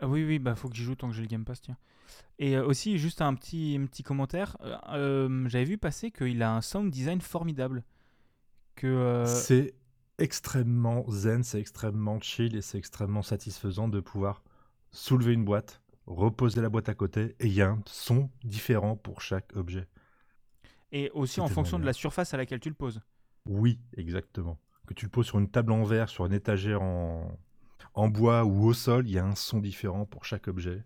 Ah 0.00 0.08
oui, 0.08 0.24
oui, 0.24 0.38
bah 0.38 0.54
faut 0.54 0.68
que 0.68 0.76
j'y 0.76 0.84
joue 0.84 0.94
tant 0.94 1.08
que 1.08 1.14
j'ai 1.14 1.22
le 1.22 1.28
Game 1.28 1.44
Pass, 1.44 1.60
tiens. 1.60 1.76
Et 2.38 2.56
euh, 2.56 2.64
aussi, 2.66 2.98
juste 2.98 3.22
un 3.22 3.34
petit, 3.34 3.78
un 3.80 3.86
petit 3.86 4.02
commentaire. 4.02 4.56
euh, 4.88 5.48
J'avais 5.48 5.64
vu 5.64 5.78
passer 5.78 6.10
qu'il 6.10 6.42
a 6.42 6.54
un 6.54 6.60
sound 6.60 6.90
design 6.90 7.20
formidable. 7.20 7.84
Que. 8.74 8.86
euh, 8.86 9.26
c'est 9.26 9.74
extrêmement 10.18 11.04
zen, 11.10 11.42
c'est 11.42 11.60
extrêmement 11.60 12.20
chill 12.20 12.56
et 12.56 12.62
c'est 12.62 12.78
extrêmement 12.78 13.22
satisfaisant 13.22 13.88
de 13.88 14.00
pouvoir 14.00 14.42
soulever 14.90 15.32
une 15.32 15.44
boîte, 15.44 15.82
reposer 16.06 16.60
la 16.60 16.68
boîte 16.68 16.88
à 16.88 16.94
côté 16.94 17.34
et 17.40 17.46
il 17.46 17.52
y 17.54 17.62
a 17.62 17.70
un 17.70 17.82
son 17.86 18.30
différent 18.44 18.96
pour 18.96 19.20
chaque 19.20 19.54
objet. 19.56 19.86
Et 20.90 21.10
aussi 21.14 21.40
en 21.40 21.48
fonction 21.48 21.78
de 21.78 21.86
la 21.86 21.92
surface 21.94 22.34
à 22.34 22.36
laquelle 22.36 22.60
tu 22.60 22.68
le 22.68 22.74
poses. 22.74 23.00
Oui, 23.46 23.78
exactement. 23.96 24.58
Que 24.86 24.94
tu 24.94 25.06
le 25.06 25.10
poses 25.10 25.26
sur 25.26 25.38
une 25.38 25.48
table 25.50 25.72
en 25.72 25.82
verre, 25.84 26.08
sur 26.08 26.26
une 26.26 26.32
étagère 26.34 26.82
en, 26.82 27.38
en 27.94 28.08
bois 28.08 28.44
ou 28.44 28.64
au 28.66 28.72
sol, 28.74 29.06
il 29.08 29.12
y 29.12 29.18
a 29.18 29.24
un 29.24 29.34
son 29.34 29.60
différent 29.60 30.04
pour 30.06 30.24
chaque 30.24 30.48
objet. 30.48 30.84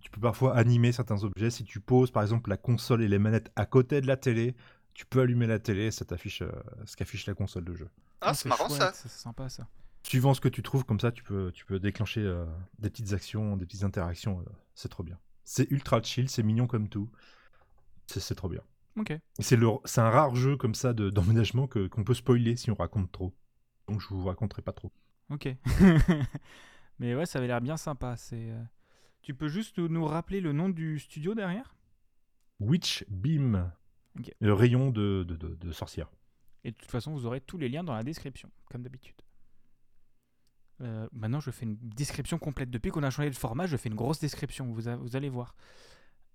Tu 0.00 0.10
peux 0.10 0.20
parfois 0.20 0.56
animer 0.56 0.92
certains 0.92 1.22
objets. 1.24 1.50
Si 1.50 1.64
tu 1.64 1.80
poses 1.80 2.10
par 2.10 2.22
exemple 2.22 2.50
la 2.50 2.56
console 2.56 3.02
et 3.02 3.08
les 3.08 3.18
manettes 3.18 3.50
à 3.56 3.66
côté 3.66 4.00
de 4.00 4.06
la 4.06 4.16
télé, 4.16 4.54
tu 4.94 5.06
peux 5.06 5.20
allumer 5.20 5.46
la 5.46 5.58
télé 5.58 5.86
et 5.86 5.90
ça 5.90 6.04
t'affiche 6.04 6.42
euh, 6.42 6.50
ce 6.84 6.96
qu'affiche 6.96 7.26
la 7.26 7.34
console 7.34 7.64
de 7.64 7.74
jeu. 7.74 7.88
Ah, 8.20 8.34
c'est 8.34 8.48
marrant 8.48 8.68
chouette, 8.68 8.80
ça. 8.80 8.92
C'est 8.92 9.08
sympa 9.10 9.48
ça. 9.48 9.66
Suivant 10.04 10.34
ce 10.34 10.40
que 10.40 10.48
tu 10.48 10.62
trouves, 10.62 10.84
comme 10.84 11.00
ça, 11.00 11.12
tu 11.12 11.22
peux, 11.22 11.50
tu 11.52 11.64
peux 11.64 11.78
déclencher 11.78 12.20
euh, 12.22 12.46
des 12.78 12.90
petites 12.90 13.12
actions, 13.12 13.56
des 13.56 13.66
petites 13.66 13.84
interactions. 13.84 14.40
euh, 14.40 14.44
c'est 14.74 14.88
trop 14.88 15.02
bien. 15.02 15.18
C'est 15.44 15.70
ultra 15.70 16.02
chill, 16.02 16.28
c'est 16.28 16.42
mignon 16.42 16.66
comme 16.66 16.88
tout. 16.88 17.10
C'est 18.06 18.34
trop 18.34 18.48
bien. 18.48 18.62
Ok. 18.96 19.12
C'est 19.38 19.56
le- 19.56 19.68
c'est 19.84 20.00
un 20.00 20.10
rare 20.10 20.34
jeu 20.34 20.56
comme 20.56 20.74
ça 20.74 20.92
de- 20.92 21.10
d'emménagement 21.10 21.66
que- 21.66 21.86
qu'on 21.88 22.04
peut 22.04 22.14
spoiler 22.14 22.56
si 22.56 22.70
on 22.70 22.74
raconte 22.74 23.12
trop. 23.12 23.34
Donc 23.86 24.00
je 24.00 24.08
vous 24.08 24.24
raconterai 24.24 24.62
pas 24.62 24.72
trop. 24.72 24.90
Ok. 25.30 25.48
Mais 26.98 27.14
ouais, 27.14 27.26
ça 27.26 27.38
avait 27.38 27.48
l'air 27.48 27.60
bien 27.60 27.76
sympa. 27.76 28.16
C'est. 28.16 28.50
euh, 28.50 28.62
Tu 29.22 29.34
peux 29.34 29.48
juste 29.48 29.78
nous 29.78 30.04
rappeler 30.04 30.40
le 30.40 30.52
nom 30.52 30.68
du 30.68 30.98
studio 30.98 31.34
derrière? 31.34 31.74
Witch 32.60 33.04
Beam, 33.08 33.70
le 34.40 34.52
rayon 34.52 34.90
de, 34.90 35.24
de, 35.28 35.36
de- 35.36 35.54
de 35.54 35.72
sorcière. 35.72 36.08
Et 36.64 36.72
de 36.72 36.76
toute 36.76 36.90
façon, 36.90 37.12
vous 37.12 37.24
aurez 37.24 37.40
tous 37.40 37.56
les 37.56 37.68
liens 37.68 37.84
dans 37.84 37.94
la 37.94 38.02
description, 38.02 38.50
comme 38.70 38.82
d'habitude. 38.82 39.14
Euh, 40.80 41.08
maintenant, 41.12 41.40
je 41.40 41.50
fais 41.50 41.64
une 41.66 41.76
description 41.76 42.38
complète. 42.38 42.70
Depuis 42.70 42.90
qu'on 42.90 43.02
a 43.02 43.10
changé 43.10 43.30
de 43.30 43.36
format, 43.36 43.66
je 43.66 43.76
fais 43.76 43.88
une 43.88 43.94
grosse 43.94 44.18
description. 44.20 44.72
Vous, 44.72 44.88
a- 44.88 44.96
vous 44.96 45.14
allez 45.16 45.28
voir. 45.28 45.54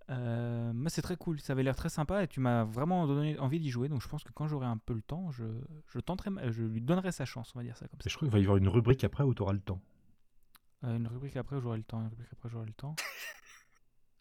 Euh, 0.09 0.73
moi, 0.73 0.89
c'est 0.89 1.01
très 1.01 1.15
cool. 1.15 1.39
Ça 1.39 1.53
avait 1.53 1.63
l'air 1.63 1.75
très 1.75 1.89
sympa 1.89 2.23
et 2.23 2.27
tu 2.27 2.39
m'as 2.39 2.63
vraiment 2.65 3.07
donné 3.07 3.37
envie 3.39 3.59
d'y 3.59 3.69
jouer. 3.69 3.87
Donc, 3.89 4.01
je 4.01 4.07
pense 4.07 4.23
que 4.23 4.31
quand 4.33 4.47
j'aurai 4.47 4.65
un 4.67 4.77
peu 4.77 4.93
le 4.93 5.01
temps, 5.01 5.31
je, 5.31 5.43
je 5.87 5.99
tenterai, 5.99 6.29
ma- 6.29 6.51
je 6.51 6.63
lui 6.63 6.81
donnerai 6.81 7.11
sa 7.11 7.25
chance. 7.25 7.51
On 7.55 7.59
va 7.59 7.63
dire 7.63 7.77
ça 7.77 7.87
comme 7.87 7.99
ça. 8.01 8.07
Et 8.07 8.09
je 8.09 8.15
crois 8.15 8.27
qu'il 8.27 8.33
va 8.33 8.39
y 8.39 8.43
avoir 8.43 8.57
une 8.57 8.67
rubrique 8.67 9.03
après 9.03 9.23
où 9.23 9.33
tu 9.33 9.41
auras 9.41 9.53
le 9.53 9.59
temps. 9.61 9.79
Euh, 10.83 10.97
une 10.97 11.07
rubrique 11.07 11.37
après, 11.37 11.59
j'aurai 11.61 11.77
le 11.77 11.83
temps. 11.83 12.01
Une 12.01 12.07
rubrique 12.09 12.27
après, 12.33 12.49
j'aurai 12.49 12.65
le 12.65 12.73
temps. 12.73 12.95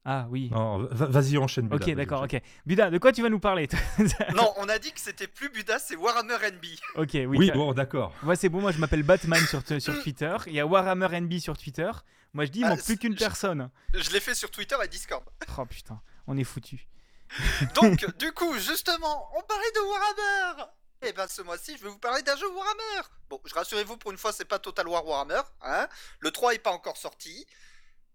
Ah 0.05 0.27
oui. 0.31 0.51
Vas-y, 0.53 1.39
enchaîne. 1.39 1.69
Buda, 1.69 1.87
ok, 1.87 1.95
d'accord. 1.95 2.23
Ok. 2.23 2.41
Buda, 2.67 2.91
de 2.91 2.99
quoi 2.99 3.13
tu 3.13 3.23
vas 3.23 3.29
nous 3.29 3.39
parler 3.39 3.69
Non, 4.35 4.53
on 4.57 4.69
a 4.69 4.79
dit 4.79 4.93
que 4.93 5.01
c'était 5.01 5.29
plus 5.29 5.49
Buda, 5.49 5.79
c'est 5.79 5.95
Warhammer 5.95 6.39
NB. 6.51 6.65
Ok, 6.97 7.11
oui. 7.15 7.27
Oui, 7.27 7.51
bon, 7.53 7.73
d'accord. 7.73 8.13
Moi, 8.23 8.35
c'est 8.35 8.49
bon, 8.49 8.61
moi 8.61 8.73
je 8.73 8.79
m'appelle 8.79 9.05
Batman 9.05 9.41
sur, 9.47 9.63
sur 9.81 10.03
Twitter. 10.03 10.37
Il 10.47 10.55
y 10.55 10.61
a 10.61 10.67
Warhammer 10.67 11.21
NB 11.21 11.39
sur 11.39 11.57
Twitter. 11.57 11.91
Moi 12.35 12.47
je 12.47 12.51
dis, 12.51 12.61
il 12.61 12.65
Ah, 12.65 12.71
manque 12.71 12.83
plus 12.83 12.97
qu'une 12.97 13.15
personne. 13.15 13.71
Je 13.95 14.11
l'ai 14.11 14.21
fait 14.21 14.35
sur 14.35 14.51
Twitter 14.51 14.77
et 14.83 14.89
Discord. 14.89 15.23
Oh 15.59 15.67
putain, 15.67 16.01
on 16.27 16.37
est 16.37 16.45
foutu. 16.45 16.89
Donc, 17.75 18.05
du 18.19 18.33
coup, 18.33 18.55
justement, 18.59 19.29
on 19.37 19.43
parlait 19.43 19.71
de 19.75 19.81
Warhammer 19.81 20.65
Et 21.03 21.13
ben 21.13 21.27
ce 21.29 21.43
mois-ci, 21.43 21.77
je 21.79 21.85
vais 21.85 21.89
vous 21.91 21.99
parler 21.99 22.23
d'un 22.23 22.37
jeu 22.37 22.47
Warhammer 22.49 23.09
Bon, 23.31 23.41
je 23.45 23.55
rassurez-vous, 23.55 23.97
pour 23.97 24.11
une 24.11 24.19
fois, 24.19 24.33
c'est 24.33 24.45
pas 24.45 24.59
Total 24.59 24.87
War 24.89 25.07
Warhammer, 25.07 25.41
hein 25.63 25.87
Le 26.21 26.31
3 26.31 26.55
est 26.55 26.59
pas 26.59 26.73
encore 26.73 26.97
sorti. 26.97 27.47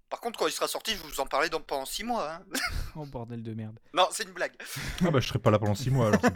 Par 0.09 0.21
contre, 0.21 0.39
quand 0.39 0.47
il 0.47 0.53
sera 0.53 0.67
sorti, 0.67 0.95
je 0.95 1.01
vous 1.03 1.19
en 1.19 1.25
parler 1.25 1.49
dans, 1.49 1.59
pendant 1.59 1.85
6 1.85 2.03
mois, 2.03 2.31
hein 2.31 2.45
Oh 2.95 3.05
bordel 3.05 3.43
de 3.43 3.53
merde. 3.53 3.77
Non, 3.93 4.07
c'est 4.11 4.23
une 4.23 4.31
blague. 4.31 4.53
Ah 5.05 5.11
bah 5.11 5.19
je 5.19 5.27
serai 5.27 5.39
pas 5.39 5.51
là 5.51 5.59
pendant 5.59 5.75
6 5.75 5.89
mois 5.89 6.07
alors. 6.07 6.21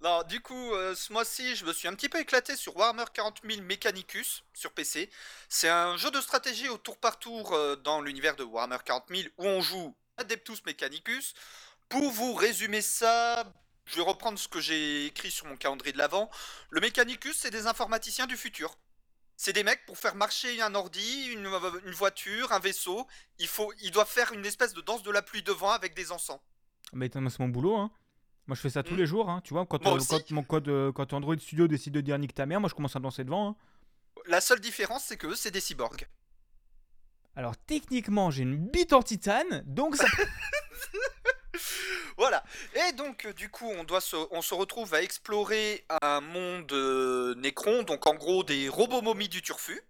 Non, 0.00 0.22
du 0.22 0.40
coup, 0.40 0.74
euh, 0.74 0.94
ce 0.94 1.12
mois-ci, 1.12 1.56
je 1.56 1.64
me 1.64 1.72
suis 1.72 1.88
un 1.88 1.94
petit 1.94 2.08
peu 2.08 2.20
éclaté 2.20 2.54
sur 2.54 2.76
Warhammer 2.76 3.04
40 3.12 3.40
000 3.44 3.62
Mechanicus 3.62 4.44
sur 4.54 4.72
PC. 4.72 5.10
C'est 5.48 5.68
un 5.68 5.96
jeu 5.96 6.12
de 6.12 6.20
stratégie 6.20 6.68
au 6.68 6.78
tour 6.78 6.96
par 6.98 7.18
tour 7.18 7.52
euh, 7.52 7.74
dans 7.74 8.00
l'univers 8.00 8.36
de 8.36 8.44
Warhammer 8.44 8.76
40 8.84 9.06
000 9.08 9.22
où 9.38 9.44
on 9.44 9.60
joue 9.60 9.96
Adeptus 10.16 10.62
Mechanicus. 10.64 11.34
Pour 11.88 12.12
vous 12.12 12.32
résumer 12.34 12.80
ça, 12.80 13.52
je 13.86 13.96
vais 13.96 14.02
reprendre 14.02 14.38
ce 14.38 14.46
que 14.46 14.60
j'ai 14.60 15.06
écrit 15.06 15.32
sur 15.32 15.46
mon 15.46 15.56
calendrier 15.56 15.92
de 15.92 15.98
l'avant. 15.98 16.30
Le 16.70 16.80
Mechanicus, 16.80 17.36
c'est 17.36 17.50
des 17.50 17.66
informaticiens 17.66 18.26
du 18.26 18.36
futur. 18.36 18.76
C'est 19.40 19.52
des 19.52 19.62
mecs 19.62 19.86
pour 19.86 19.96
faire 19.96 20.16
marcher 20.16 20.60
un 20.60 20.74
ordi, 20.74 21.28
une, 21.28 21.46
une 21.86 21.92
voiture, 21.92 22.50
un 22.50 22.58
vaisseau. 22.58 23.06
Il 23.38 23.46
faut, 23.46 23.72
ils 23.80 23.92
doivent 23.92 24.08
faire 24.10 24.32
une 24.32 24.44
espèce 24.44 24.74
de 24.74 24.80
danse 24.80 25.04
de 25.04 25.12
la 25.12 25.22
pluie 25.22 25.44
devant 25.44 25.70
avec 25.70 25.94
des 25.94 26.10
encens. 26.10 26.40
Mais 26.92 27.08
c'est 27.12 27.38
mon 27.38 27.48
boulot, 27.48 27.76
hein. 27.76 27.92
Moi 28.48 28.56
je 28.56 28.60
fais 28.60 28.70
ça 28.70 28.82
tous 28.82 28.94
Mm. 28.94 28.98
les 28.98 29.06
jours, 29.06 29.30
hein. 29.30 29.40
Tu 29.44 29.54
vois, 29.54 29.64
quand, 29.64 29.86
euh, 29.86 29.98
quand 30.10 30.30
mon 30.32 30.42
code, 30.42 30.68
euh, 30.68 30.90
quand 30.90 31.12
Android 31.12 31.36
Studio 31.38 31.68
décide 31.68 31.92
de 31.94 32.00
dire 32.00 32.18
nique 32.18 32.34
ta 32.34 32.46
mère, 32.46 32.58
moi 32.60 32.68
je 32.68 32.74
commence 32.74 32.96
à 32.96 32.98
danser 32.98 33.22
devant. 33.22 33.50
hein. 33.50 33.56
La 34.26 34.40
seule 34.40 34.58
différence, 34.58 35.04
c'est 35.04 35.16
que 35.16 35.32
c'est 35.36 35.52
des 35.52 35.60
cyborgs. 35.60 36.08
Alors 37.36 37.56
techniquement, 37.56 38.32
j'ai 38.32 38.42
une 38.42 38.56
bite 38.56 38.92
en 38.92 39.02
titane, 39.04 39.62
donc 39.66 39.94
ça. 39.94 40.06
Voilà. 42.18 42.42
Et 42.74 42.92
donc, 42.92 43.26
euh, 43.26 43.32
du 43.32 43.48
coup, 43.48 43.70
on, 43.70 43.84
doit 43.84 44.00
se, 44.00 44.16
on 44.32 44.42
se 44.42 44.52
retrouve 44.52 44.92
à 44.92 45.02
explorer 45.02 45.86
un 46.02 46.20
monde 46.20 46.70
euh, 46.72 47.34
Necron, 47.36 47.84
donc 47.84 48.06
en 48.08 48.14
gros 48.14 48.42
des 48.42 48.68
robots 48.68 49.02
momies 49.02 49.28
du 49.28 49.40
turfu. 49.40 49.80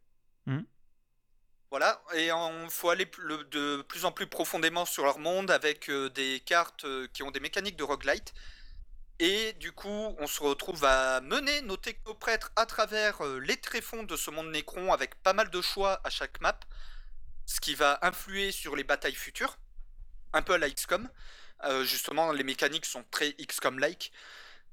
Mhm. 0.47 0.64
Voilà, 1.70 2.02
et 2.14 2.26
il 2.28 2.70
faut 2.70 2.88
aller 2.90 3.11
le- 3.18 3.44
de 3.44 3.82
plus 3.82 4.04
en 4.06 4.12
plus 4.12 4.26
profondément 4.26 4.87
sur 4.87 5.04
leur 5.04 5.18
monde 5.18 5.50
avec 5.50 5.90
euh, 5.90 6.08
des 6.11 6.40
cartes 6.40 6.85
euh, 6.85 7.06
qui 7.12 7.23
ont 7.23 7.30
des 7.30 7.40
mécaniques 7.40 7.76
de 7.76 7.85
roguelite. 7.85 8.32
Et 9.18 9.54
du 9.54 9.73
coup, 9.73 10.14
on 10.18 10.26
se 10.26 10.42
retrouve 10.42 10.85
à 10.85 11.20
mener 11.23 11.62
nos 11.62 11.76
technoprêtres 11.76 12.52
à 12.56 12.66
travers 12.66 13.23
les 13.40 13.56
tréfonds 13.56 14.02
de 14.04 14.16
ce 14.16 14.30
monde 14.30 14.50
Necron 14.50 14.92
avec 14.92 15.14
pas 15.23 15.32
mal 15.32 15.50
de 15.50 15.61
choix 15.61 16.00
à 16.04 16.11
chaque 16.11 16.40
map, 16.40 16.58
ce 17.44 17.58
qui 17.61 17.75
va 17.75 17.99
influer 18.02 18.52
sur 18.52 18.76
les 18.76 18.85
batailles 18.85 19.14
futures, 19.14 19.58
un 20.35 20.42
peu 20.42 20.52
à 20.54 20.58
la 20.58 20.70
XCOM. 20.70 21.08
Euh, 21.64 21.84
justement, 21.84 22.32
les 22.32 22.44
mécaniques 22.44 22.86
sont 22.86 23.04
très 23.10 23.32
XCOM-like. 23.32 24.12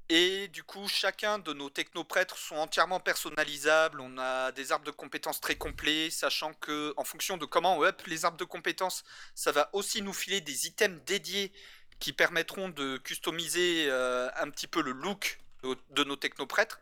Et 0.08 0.46
du 0.48 0.62
coup, 0.62 0.86
chacun 0.86 1.40
de 1.40 1.52
nos 1.52 1.68
technoprêtres 1.68 2.38
sont 2.38 2.54
entièrement 2.56 3.00
personnalisables. 3.00 4.00
On 4.00 4.18
a 4.18 4.52
des 4.52 4.70
arbres 4.70 4.84
de 4.84 4.92
compétences 4.92 5.40
très 5.40 5.56
complets, 5.56 6.10
sachant 6.10 6.54
que 6.54 6.94
en 6.96 7.02
fonction 7.02 7.36
de 7.36 7.44
comment 7.44 7.76
on 7.78 7.84
up 7.84 8.02
les 8.06 8.24
arbres 8.24 8.38
de 8.38 8.44
compétences, 8.44 9.02
ça 9.34 9.50
va 9.50 9.68
aussi 9.72 10.02
nous 10.02 10.12
filer 10.12 10.40
des 10.40 10.68
items 10.68 11.00
dédiés 11.06 11.52
qui 11.98 12.12
permettront 12.12 12.68
de 12.68 12.98
customiser 12.98 13.86
euh, 13.88 14.28
un 14.36 14.48
petit 14.50 14.68
peu 14.68 14.80
le 14.80 14.92
look 14.92 15.40
de, 15.64 15.76
de 15.90 16.04
nos 16.04 16.16
technoprêtres. 16.16 16.78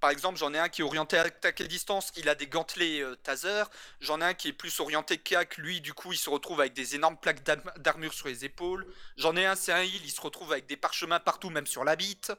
Par 0.00 0.10
exemple, 0.10 0.38
j'en 0.38 0.52
ai 0.52 0.58
un 0.58 0.68
qui 0.68 0.82
est 0.82 0.84
orienté 0.84 1.16
à 1.16 1.22
attaque 1.22 1.60
à 1.62 1.66
distance, 1.66 2.12
il 2.16 2.28
a 2.28 2.34
des 2.34 2.46
gantelets 2.46 3.00
euh, 3.02 3.14
taser. 3.16 3.64
J'en 4.00 4.20
ai 4.20 4.24
un 4.24 4.34
qui 4.34 4.48
est 4.48 4.52
plus 4.52 4.78
orienté 4.80 5.16
CAC, 5.18 5.56
lui, 5.56 5.80
du 5.80 5.94
coup, 5.94 6.12
il 6.12 6.18
se 6.18 6.28
retrouve 6.28 6.60
avec 6.60 6.74
des 6.74 6.94
énormes 6.94 7.16
plaques 7.16 7.42
d'armure 7.78 8.12
sur 8.12 8.28
les 8.28 8.44
épaules. 8.44 8.86
J'en 9.16 9.34
ai 9.36 9.46
un, 9.46 9.54
c'est 9.56 9.72
un 9.72 9.82
heal, 9.82 10.02
il 10.04 10.10
se 10.10 10.20
retrouve 10.20 10.52
avec 10.52 10.66
des 10.66 10.76
parchemins 10.76 11.18
partout, 11.18 11.48
même 11.50 11.66
sur 11.66 11.82
la 11.82 11.96
bite. 11.96 12.32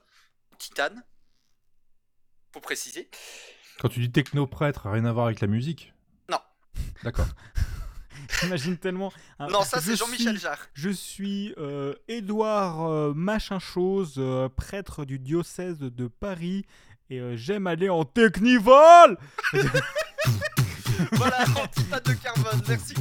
Titane. 0.60 1.04
Faut 2.54 2.60
préciser. 2.62 3.10
Quand 3.80 3.90
tu 3.90 4.00
dis 4.00 4.12
technoprêtre, 4.12 4.90
rien 4.90 5.06
à 5.06 5.12
voir 5.12 5.26
avec 5.28 5.40
la 5.42 5.48
musique? 5.48 5.94
Non. 6.30 6.40
D'accord. 7.04 7.28
J'imagine 8.42 8.78
tellement. 8.78 9.12
un- 9.40 9.48
Non, 9.48 9.62
ça 9.64 9.80
je 9.80 9.86
c'est 9.92 9.96
Jean-Michel 9.96 10.34
suis- 10.34 10.40
Jarre. 10.42 10.68
Je 10.74 10.90
suis 10.90 11.54
euh, 11.58 11.94
Édouard 12.08 12.84
euh, 12.86 13.14
machin 13.14 13.60
chose, 13.60 14.16
euh, 14.18 14.50
prêtre 14.50 15.06
du 15.06 15.20
diocèse 15.20 15.78
de 15.80 16.08
Paris, 16.08 16.66
et 17.10 17.20
euh, 17.20 17.36
j'aime 17.36 17.68
aller 17.68 17.90
en 17.90 18.04
technival. 18.06 19.18
voilà, 21.14 21.42
en 21.62 21.68
titane 21.68 22.02
de 22.04 22.14
carbone. 22.14 22.62
Merci. 22.68 22.94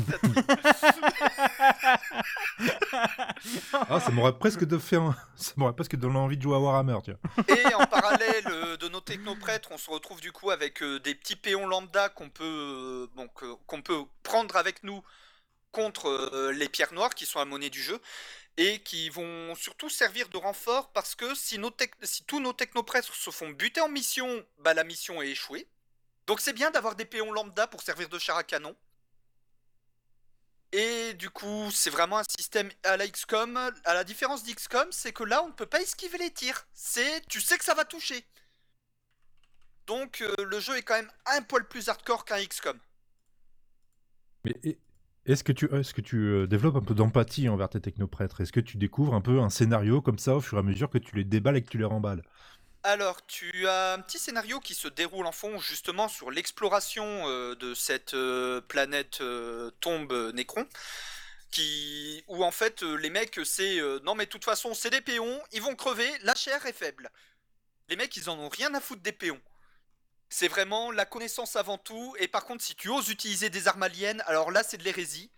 Ah, 3.89 4.01
ça 4.01 4.11
m'aurait 4.11 4.37
presque 4.39 4.65
de 4.65 4.79
fait 4.79 4.97
un- 4.97 5.15
ça 5.37 5.53
m'aurait 5.57 5.75
presque 5.75 5.97
donné 5.97 6.17
envie 6.19 6.37
de 6.37 6.43
jouer 6.43 6.57
à 6.57 6.59
Warhammer, 6.59 6.99
tiens. 7.05 7.17
Et 7.49 7.75
en 7.75 7.87
parallèle 7.87 8.45
euh, 8.47 8.77
de 8.77 8.89
nos 8.89 9.01
technoprêtres, 9.01 9.69
on 9.73 9.79
se 9.79 9.91
retrouve 9.91 10.21
du 10.21 10.33
coup 10.33 10.51
avec 10.51 10.83
euh, 10.83 10.99
des 11.01 11.15
petits 11.15 11.37
péons 11.37 11.67
lambda 11.67 12.09
qu'on 12.09 12.29
peut, 12.31 12.45
euh, 12.45 13.07
bon, 13.15 13.29
que- 13.29 13.55
qu'on 13.67 13.83
peut 13.83 14.01
prendre 14.23 14.57
avec 14.57 14.83
nous 14.83 15.03
contre 15.73 16.09
euh, 16.09 16.53
les 16.53 16.69
pierres 16.69 16.93
noires 16.95 17.15
qui 17.15 17.27
sont 17.27 17.39
la 17.39 17.45
monnaie 17.45 17.71
du 17.71 17.83
jeu 17.83 17.99
et 18.57 18.83
qui 18.83 19.11
vont 19.11 19.55
surtout 19.55 19.89
servir 19.89 20.29
de 20.29 20.37
renfort 20.37 20.93
parce 20.93 21.15
que 21.15 21.35
si, 21.35 21.59
tous 22.27 22.41
nos 22.41 22.53
technoprêtres 22.53 23.15
se 23.15 23.31
font 23.31 23.51
buter 23.51 23.81
en 23.81 23.89
mission, 23.89 24.45
bah, 24.59 24.75
la 24.75 24.85
mission 24.85 25.21
est 25.23 25.29
échouée. 25.29 25.69
Donc 26.27 26.41
c'est 26.41 26.53
bien 26.53 26.71
d'avoir 26.71 26.97
des 26.97 27.05
péons 27.05 27.33
lambda 27.33 27.67
pour 27.67 27.83
servir 27.83 28.09
de 28.09 28.19
char 28.19 28.37
à 28.37 28.45
canon. 28.45 28.75
Et 30.73 31.15
du 31.15 31.31
coup, 31.31 31.71
c'est 31.71 31.91
vraiment 31.91 32.19
un 32.19 32.25
système 32.37 32.71
à 32.83 32.97
la 32.97 33.07
XCOM. 33.07 33.57
À 33.85 33.95
la 33.95 34.05
différence 34.05 34.43
d'XCOM, 34.43 34.91
c'est 34.91 35.13
que 35.13 35.23
là, 35.23 35.43
on 35.43 35.49
ne 35.49 35.53
peut 35.53 35.67
pas 35.67 35.81
esquiver 35.81 36.19
les 36.19 36.33
tirs. 36.33 36.67
C'est, 36.75 37.27
tu 37.29 37.41
sais 37.41 37.57
que 37.57 37.65
ça 37.65 37.75
va 37.75 37.85
toucher. 37.85 38.27
Donc, 39.87 40.21
euh, 40.21 40.35
le 40.45 40.59
jeu 40.59 40.77
est 40.77 40.83
quand 40.83 40.97
même 40.97 41.11
un 41.27 41.43
poil 41.43 41.67
plus 41.69 41.89
hardcore 41.89 42.25
qu'un 42.25 42.45
XCOM. 42.45 42.79
Mais 44.45 44.79
est-ce 45.27 45.45
que 45.45 45.53
tu, 45.53 45.67
est-ce 45.75 45.95
euh, 46.15 46.47
développes 46.47 46.77
un 46.77 46.83
peu 46.83 46.95
d'empathie 46.95 47.49
envers 47.49 47.69
tes 47.69 47.81
technoprêtres? 47.81 48.41
Est-ce 48.41 48.53
que 48.53 48.61
tu 48.61 48.77
découvres 48.77 49.15
un 49.15 49.21
peu 49.21 49.41
un 49.41 49.51
scénario 49.51 50.01
comme 50.01 50.19
ça 50.19 50.37
au 50.37 50.41
fur 50.41 50.59
et 50.59 50.61
à 50.61 50.63
mesure 50.63 50.89
que 50.89 50.99
tu 50.99 51.17
les 51.17 51.25
déballes 51.25 51.57
et 51.57 51.63
que 51.63 51.69
tu 51.69 51.79
les 51.79 51.85
remballes? 51.85 52.23
Alors, 52.85 53.27
tu 53.27 53.67
as 53.67 53.95
un 53.95 54.01
petit 54.01 54.19
scénario 54.19 54.61
qui 54.61 54.75
se 54.75 54.87
déroule 54.87 55.27
en 55.27 55.33
fond 55.33 55.59
justement 55.59 56.09
sur 56.09 56.31
l'exploration 56.31 57.05
euh, 57.05 57.57
de 57.57 57.75
cette 57.75 58.15
euh, 58.15 58.61
planète 58.61 59.23
tombe 59.81 60.33
Nécron. 60.35 60.67
Qui... 61.51 62.23
Où 62.29 62.45
en 62.45 62.51
fait, 62.51 62.83
les 62.83 63.11
mecs, 63.11 63.41
c'est 63.45 63.81
non, 64.05 64.15
mais 64.15 64.27
de 64.27 64.31
toute 64.31 64.45
façon, 64.45 64.75
c'est 64.75 64.91
des 64.91 65.01
péons, 65.01 65.41
ils 65.53 65.63
vont 65.63 65.75
crever, 65.75 66.09
la 66.23 66.35
chair 66.35 66.65
est 66.67 66.73
faible. 66.73 67.11
Les 67.89 67.97
mecs, 67.97 68.17
ils 68.17 68.29
en 68.29 68.39
ont 68.39 68.49
rien 68.49 68.75
à 68.75 68.81
foutre 68.81 69.03
des 69.03 69.13
péons. 69.13 69.41
C'est 70.29 70.49
vraiment 70.49 70.91
la 70.91 71.05
connaissance 71.05 71.57
avant 71.57 71.79
tout. 71.79 72.15
Et 72.19 72.29
par 72.29 72.45
contre, 72.45 72.63
si 72.63 72.75
tu 72.75 72.89
oses 72.89 73.09
utiliser 73.09 73.51
des 73.51 73.69
armes 73.69 73.83
aliens, 73.83 74.19
alors 74.27 74.51
là, 74.51 74.63
c'est 74.63 74.77
de 74.77 74.83
l'hérésie. 74.83 75.31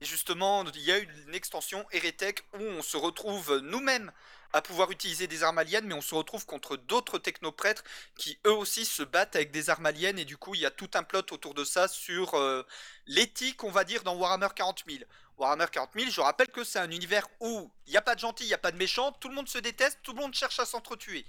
Et 0.00 0.04
justement, 0.04 0.64
il 0.74 0.80
y 0.80 0.90
a 0.90 0.98
une 0.98 1.34
extension 1.34 1.86
Heretech 1.92 2.42
où 2.54 2.62
on 2.62 2.82
se 2.82 2.96
retrouve 2.96 3.58
nous-mêmes 3.58 4.10
à 4.52 4.60
pouvoir 4.60 4.90
utiliser 4.90 5.26
des 5.26 5.42
armes 5.42 5.58
aliens, 5.58 5.80
mais 5.82 5.94
on 5.94 6.00
se 6.00 6.14
retrouve 6.14 6.44
contre 6.44 6.76
d'autres 6.76 7.18
technoprêtres 7.18 7.84
qui 8.16 8.38
eux 8.46 8.52
aussi 8.52 8.84
se 8.84 9.02
battent 9.02 9.36
avec 9.36 9.50
des 9.50 9.70
armes 9.70 9.86
aliens, 9.86 10.16
et 10.16 10.24
du 10.24 10.36
coup 10.36 10.54
il 10.54 10.60
y 10.60 10.66
a 10.66 10.70
tout 10.70 10.90
un 10.94 11.02
plot 11.02 11.22
autour 11.30 11.54
de 11.54 11.64
ça 11.64 11.88
sur 11.88 12.34
euh, 12.34 12.66
l'éthique, 13.06 13.64
on 13.64 13.70
va 13.70 13.84
dire, 13.84 14.02
dans 14.02 14.16
Warhammer 14.16 14.48
40 14.54 14.84
000. 14.86 15.04
Warhammer 15.38 15.66
40 15.70 15.90
000, 15.96 16.10
je 16.10 16.20
rappelle 16.20 16.48
que 16.48 16.64
c'est 16.64 16.78
un 16.78 16.90
univers 16.90 17.26
où 17.40 17.70
il 17.86 17.90
n'y 17.90 17.96
a 17.96 18.02
pas 18.02 18.14
de 18.14 18.20
gentils, 18.20 18.44
il 18.44 18.48
n'y 18.48 18.54
a 18.54 18.58
pas 18.58 18.72
de 18.72 18.76
méchants, 18.76 19.12
tout 19.12 19.28
le 19.28 19.34
monde 19.34 19.48
se 19.48 19.58
déteste, 19.58 20.00
tout 20.02 20.12
le 20.12 20.20
monde 20.20 20.34
cherche 20.34 20.58
à 20.58 20.66
s'entretuer. 20.66 21.24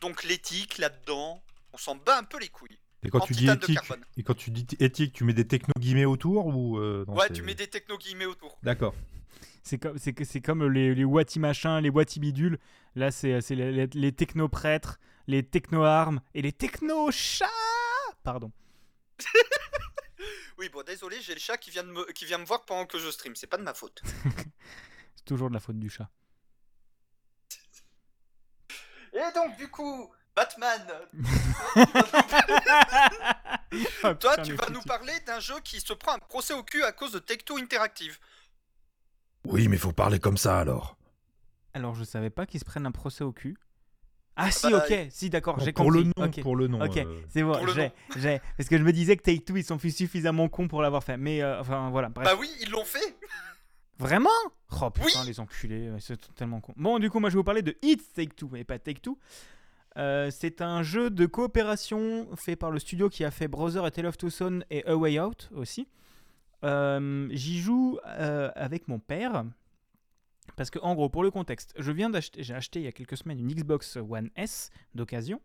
Donc 0.00 0.22
l'éthique 0.24 0.78
là-dedans, 0.78 1.40
on 1.78 1.80
s'en 1.80 1.96
bat 1.96 2.18
un 2.18 2.24
peu 2.24 2.38
les 2.38 2.48
couilles. 2.48 2.78
Et 3.04 3.10
quand 3.10 3.20
En 3.20 3.26
tu 3.26 3.32
dis 3.34 3.48
éthique, 3.48 3.78
et 4.16 4.22
quand 4.24 4.34
tu 4.34 4.50
dis 4.50 4.66
éthique, 4.80 5.12
tu 5.12 5.22
mets 5.24 5.32
des 5.32 5.46
techno 5.46 5.72
guillemets 5.78 6.04
autour 6.04 6.46
ou 6.46 6.78
euh, 6.78 7.04
non, 7.06 7.14
ouais, 7.14 7.30
tu 7.32 7.42
mets 7.42 7.54
des 7.54 7.68
techno 7.68 7.96
guillemets 7.96 8.24
autour. 8.26 8.58
D'accord. 8.64 8.94
C'est 9.62 9.78
comme, 9.78 9.96
c'est, 9.98 10.12
que- 10.14 10.24
c'est 10.24 10.40
comme 10.40 10.66
les, 10.68 10.94
les 10.94 11.04
Wati 11.04 11.38
machins, 11.38 11.78
les 11.78 11.90
Wati 11.90 12.18
bidules. 12.18 12.58
Là, 12.96 13.10
c'est, 13.12 13.40
c'est 13.40 13.54
les, 13.54 13.70
les, 13.70 13.86
les 13.86 14.12
techno-prêtres, 14.12 14.98
les 15.28 15.44
techno-armes 15.44 16.20
et 16.34 16.42
les 16.42 16.52
techno-chats 16.52 17.46
Pardon. 18.24 18.50
Oui, 20.58 20.68
bon, 20.70 20.82
désolé, 20.82 21.20
j'ai 21.20 21.34
le 21.34 21.38
chat 21.38 21.56
qui 21.56 21.70
vient, 21.70 21.84
de 21.84 21.92
me, 21.92 22.04
qui 22.12 22.24
vient 22.24 22.38
me 22.38 22.44
voir 22.44 22.64
pendant 22.64 22.84
que 22.84 22.98
je 22.98 23.08
stream, 23.12 23.36
c'est 23.36 23.46
pas 23.46 23.58
de 23.58 23.62
ma 23.62 23.74
faute. 23.74 24.02
C'est 25.14 25.24
toujours 25.24 25.48
de 25.50 25.54
la 25.54 25.60
faute 25.60 25.78
du 25.78 25.88
chat. 25.88 26.10
Et 29.12 29.32
donc, 29.34 29.56
du 29.56 29.68
coup, 29.68 30.12
Batman, 30.38 30.80
Oh, 34.04 34.14
Toi, 34.20 34.30
putain, 34.36 34.42
tu 34.42 34.52
vas 34.54 34.64
foutu. 34.66 34.72
nous 34.72 34.82
parler 34.82 35.12
d'un 35.26 35.40
jeu 35.40 35.54
qui 35.64 35.80
se 35.80 35.92
prend 35.92 36.14
un 36.14 36.18
procès 36.18 36.54
au 36.54 36.62
cul 36.62 36.82
à 36.84 36.92
cause 36.92 37.12
de 37.12 37.18
Tech-Two 37.18 37.58
Interactive. 37.58 38.18
Oui, 39.44 39.68
mais 39.68 39.76
faut 39.76 39.92
parler 39.92 40.18
comme 40.20 40.36
ça 40.36 40.58
alors. 40.60 40.96
Alors, 41.74 41.94
je 41.94 42.04
savais 42.04 42.30
pas 42.30 42.46
qu'ils 42.46 42.60
se 42.60 42.64
prennent 42.64 42.86
un 42.86 42.92
procès 42.92 43.24
au 43.24 43.32
cul. 43.32 43.56
Ah, 44.36 44.50
si, 44.52 44.70
bah, 44.70 44.84
ok, 44.88 45.08
si, 45.10 45.28
d'accord, 45.30 45.58
j'ai 45.58 45.72
pour 45.72 45.86
compris. 45.86 46.04
le 46.04 46.12
nom, 46.16 46.30
pour 46.42 46.54
le 46.56 46.68
nom. 46.68 46.80
Ok, 46.84 46.96
euh, 46.98 47.20
c'est 47.28 47.42
bon, 47.42 47.54
Pour 47.56 47.66
le 47.66 47.72
j'ai. 48.16 48.40
Parce 48.56 48.68
que 48.68 48.78
je 48.78 48.84
me 48.84 48.92
disais 48.92 49.16
que 49.16 49.22
Take 49.22 49.40
Two, 49.44 49.56
ils 49.56 49.64
sont 49.64 49.78
suffisamment 49.80 50.48
cons 50.48 50.68
pour 50.68 50.80
l'avoir 50.82 51.02
fait. 51.02 51.16
Mais, 51.16 51.42
euh, 51.42 51.60
enfin, 51.60 51.90
voilà, 51.90 52.08
bref. 52.08 52.24
Bah 52.28 52.36
oui, 52.38 52.48
ils 52.60 52.70
l'ont 52.70 52.84
fait. 52.84 53.16
Vraiment? 53.98 54.30
Oh 54.80 54.90
putain, 54.90 55.20
Oui. 55.22 55.26
les 55.26 55.40
enculés, 55.40 55.90
c'est 55.98 56.32
tellement 56.36 56.60
con. 56.60 56.72
Bon, 56.76 57.00
du 57.00 57.10
coup, 57.10 57.18
moi 57.18 57.30
je 57.30 57.34
vais 57.34 57.38
vous 57.38 57.44
parler 57.44 57.62
de 57.62 57.76
It's 57.82 58.12
Take 58.12 58.36
Two 58.36 58.54
et 58.54 58.62
pas 58.62 58.78
Take 58.78 59.00
Two. 59.00 59.18
Euh, 59.98 60.30
c'est 60.30 60.62
un 60.62 60.82
jeu 60.82 61.10
de 61.10 61.26
coopération 61.26 62.28
fait 62.36 62.54
par 62.54 62.70
le 62.70 62.78
studio 62.78 63.08
qui 63.08 63.24
a 63.24 63.30
fait 63.30 63.48
Brother 63.48 63.84
et 63.86 63.90
Tale 63.90 64.06
of 64.06 64.16
Two 64.16 64.30
Sons 64.30 64.60
et 64.70 64.86
A 64.86 64.96
Way 64.96 65.18
Out 65.18 65.50
aussi. 65.54 65.88
Euh, 66.64 67.28
J'y 67.32 67.58
joue 67.58 67.98
euh, 68.06 68.50
avec 68.54 68.86
mon 68.86 69.00
père. 69.00 69.44
Parce 70.56 70.70
que, 70.70 70.78
en 70.80 70.94
gros, 70.94 71.08
pour 71.08 71.22
le 71.22 71.30
contexte, 71.30 71.74
je 71.78 71.92
viens 71.92 72.10
d'acheter, 72.10 72.42
j'ai 72.42 72.54
acheté 72.54 72.80
il 72.80 72.84
y 72.84 72.88
a 72.88 72.92
quelques 72.92 73.16
semaines 73.16 73.38
une 73.38 73.52
Xbox 73.52 73.96
One 73.96 74.30
S 74.36 74.70
d'occasion. 74.94 75.40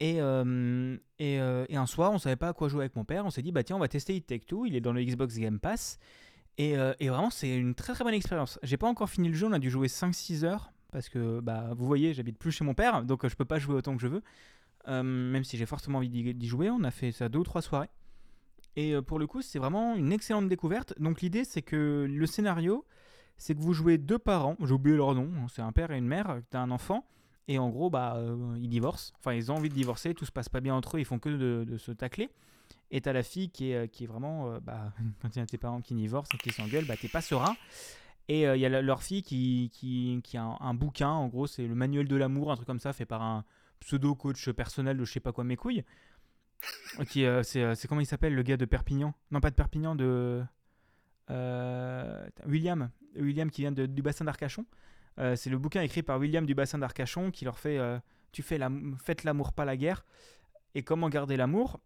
Et, 0.00 0.16
et, 1.18 1.38
un 1.38 1.86
soir, 1.86 2.12
on 2.12 2.18
savait 2.18 2.36
pas 2.36 2.48
à 2.48 2.52
quoi 2.54 2.68
jouer 2.68 2.80
avec 2.80 2.96
mon 2.96 3.04
père. 3.04 3.26
On 3.26 3.30
s'est 3.30 3.42
dit, 3.42 3.52
bah 3.52 3.62
tiens, 3.62 3.76
on 3.76 3.80
va 3.80 3.88
tester 3.88 4.16
It 4.16 4.26
Take 4.26 4.46
Two. 4.46 4.64
Il 4.64 4.74
est 4.74 4.80
dans 4.80 4.92
le 4.92 5.04
Xbox 5.04 5.36
Game 5.36 5.60
Pass. 5.60 5.98
Et, 6.56 6.72
et 6.72 7.08
vraiment, 7.08 7.30
c'est 7.30 7.54
une 7.54 7.74
très 7.74 7.92
très 7.92 8.04
bonne 8.04 8.14
expérience. 8.14 8.58
J'ai 8.62 8.78
pas 8.78 8.88
encore 8.88 9.10
fini 9.10 9.28
le 9.28 9.34
jeu, 9.34 9.46
on 9.46 9.52
a 9.52 9.58
dû 9.58 9.70
jouer 9.70 9.88
5-6 9.88 10.44
heures. 10.44 10.72
Parce 10.90 11.08
que, 11.08 11.40
bah, 11.40 11.70
vous 11.76 11.86
voyez, 11.86 12.14
j'habite 12.14 12.38
plus 12.38 12.52
chez 12.52 12.64
mon 12.64 12.74
père, 12.74 13.04
donc 13.04 13.24
euh, 13.24 13.28
je 13.28 13.36
peux 13.36 13.44
pas 13.44 13.58
jouer 13.58 13.74
autant 13.74 13.94
que 13.96 14.02
je 14.02 14.08
veux. 14.08 14.22
Euh, 14.88 15.02
même 15.02 15.44
si 15.44 15.56
j'ai 15.56 15.66
fortement 15.66 15.98
envie 15.98 16.08
d'y 16.08 16.48
jouer, 16.48 16.70
on 16.70 16.82
a 16.84 16.90
fait 16.90 17.12
ça 17.12 17.28
deux 17.28 17.40
ou 17.40 17.44
trois 17.44 17.62
soirées. 17.62 17.90
Et 18.76 18.94
euh, 18.94 19.02
pour 19.02 19.18
le 19.18 19.26
coup, 19.26 19.42
c'est 19.42 19.58
vraiment 19.58 19.94
une 19.94 20.12
excellente 20.12 20.48
découverte. 20.48 20.94
Donc 20.98 21.20
l'idée, 21.20 21.44
c'est 21.44 21.62
que 21.62 22.06
le 22.08 22.26
scénario, 22.26 22.84
c'est 23.36 23.54
que 23.54 23.60
vous 23.60 23.72
jouez 23.72 23.98
deux 23.98 24.18
parents, 24.18 24.56
j'ai 24.64 24.72
oublié 24.72 24.96
leur 24.96 25.14
nom, 25.14 25.30
hein, 25.36 25.46
c'est 25.52 25.62
un 25.62 25.72
père 25.72 25.90
et 25.90 25.98
une 25.98 26.06
mère, 26.06 26.40
t'as 26.50 26.60
un 26.60 26.70
enfant, 26.70 27.06
et 27.48 27.58
en 27.58 27.68
gros, 27.68 27.90
bah, 27.90 28.22
ils 28.56 28.68
divorcent. 28.68 29.12
Enfin, 29.18 29.34
ils 29.34 29.50
ont 29.50 29.56
envie 29.56 29.68
de 29.68 29.74
divorcer, 29.74 30.14
tout 30.14 30.24
se 30.24 30.32
passe 30.32 30.48
pas 30.48 30.60
bien 30.60 30.74
entre 30.74 30.96
eux, 30.96 31.00
ils 31.00 31.04
font 31.04 31.18
que 31.18 31.28
de, 31.64 31.76
se 31.78 31.90
tacler. 31.90 32.30
Et 32.92 33.00
t'as 33.00 33.12
la 33.12 33.22
fille 33.22 33.50
qui 33.50 33.72
est, 33.72 33.88
qui 33.88 34.04
est 34.04 34.06
vraiment, 34.06 34.58
bah, 34.60 34.92
quand 35.22 35.34
il 35.34 35.40
y 35.40 35.42
a 35.42 35.46
tes 35.46 35.58
parents 35.58 35.80
qui 35.80 35.94
divorcent 35.94 36.30
et 36.34 36.38
qui 36.38 36.50
s'engueulent, 36.50 36.86
bah, 36.86 36.96
t'es 37.00 37.08
pas 37.08 37.22
serein. 37.22 37.56
Et 38.28 38.46
euh, 38.46 38.56
il 38.56 38.60
y 38.60 38.66
a 38.66 38.68
la- 38.68 38.82
leur 38.82 39.02
fille 39.02 39.22
qui, 39.22 39.70
qui, 39.72 40.20
qui 40.22 40.36
a 40.36 40.44
un, 40.60 40.74
bouquin, 40.74 41.08
en 41.10 41.26
gros, 41.28 41.46
c'est 41.46 41.66
le 41.66 41.74
manuel 41.74 42.06
de 42.06 42.16
l'amour, 42.16 42.52
un 42.52 42.56
truc 42.56 42.66
comme 42.66 42.78
ça, 42.78 42.92
fait 42.92 43.06
par 43.06 43.22
un 43.22 43.44
pseudo-coach 43.80 44.50
personnel 44.50 44.96
de 44.98 45.04
je 45.04 45.12
sais 45.12 45.20
pas 45.20 45.32
quoi, 45.32 45.42
mes 45.44 45.56
couilles. 45.56 45.84
Euh, 47.16 47.42
c'est, 47.42 47.62
euh, 47.64 47.74
c'est 47.74 47.88
comment 47.88 48.00
il 48.00 48.06
s'appelle, 48.06 48.34
le 48.34 48.42
gars 48.42 48.56
de 48.56 48.64
Perpignan? 48.66 49.14
Non, 49.30 49.40
pas 49.40 49.50
de 49.50 49.54
Perpignan, 49.56 49.94
de. 49.94 50.42
William. 52.46 52.90
William 53.16 53.50
qui 53.50 53.62
vient 53.62 53.72
du 53.72 54.02
bassin 54.02 54.24
d'Arcachon. 54.24 54.64
C'est 55.36 55.50
le 55.50 55.58
bouquin 55.58 55.82
écrit 55.82 56.02
par 56.02 56.18
William 56.18 56.46
du 56.46 56.54
bassin 56.54 56.78
d'Arcachon 56.78 57.30
qui 57.30 57.44
leur 57.44 57.58
fait 57.58 57.78
Tu 58.32 58.42
fais 58.42 58.58
l'am- 58.58 58.96
Faites 59.02 59.24
l'amour, 59.24 59.52
pas 59.52 59.64
la 59.64 59.76
guerre. 59.76 60.04
Et 60.74 60.82
comment 60.82 61.08
garder 61.08 61.36
l'amour? 61.36 61.80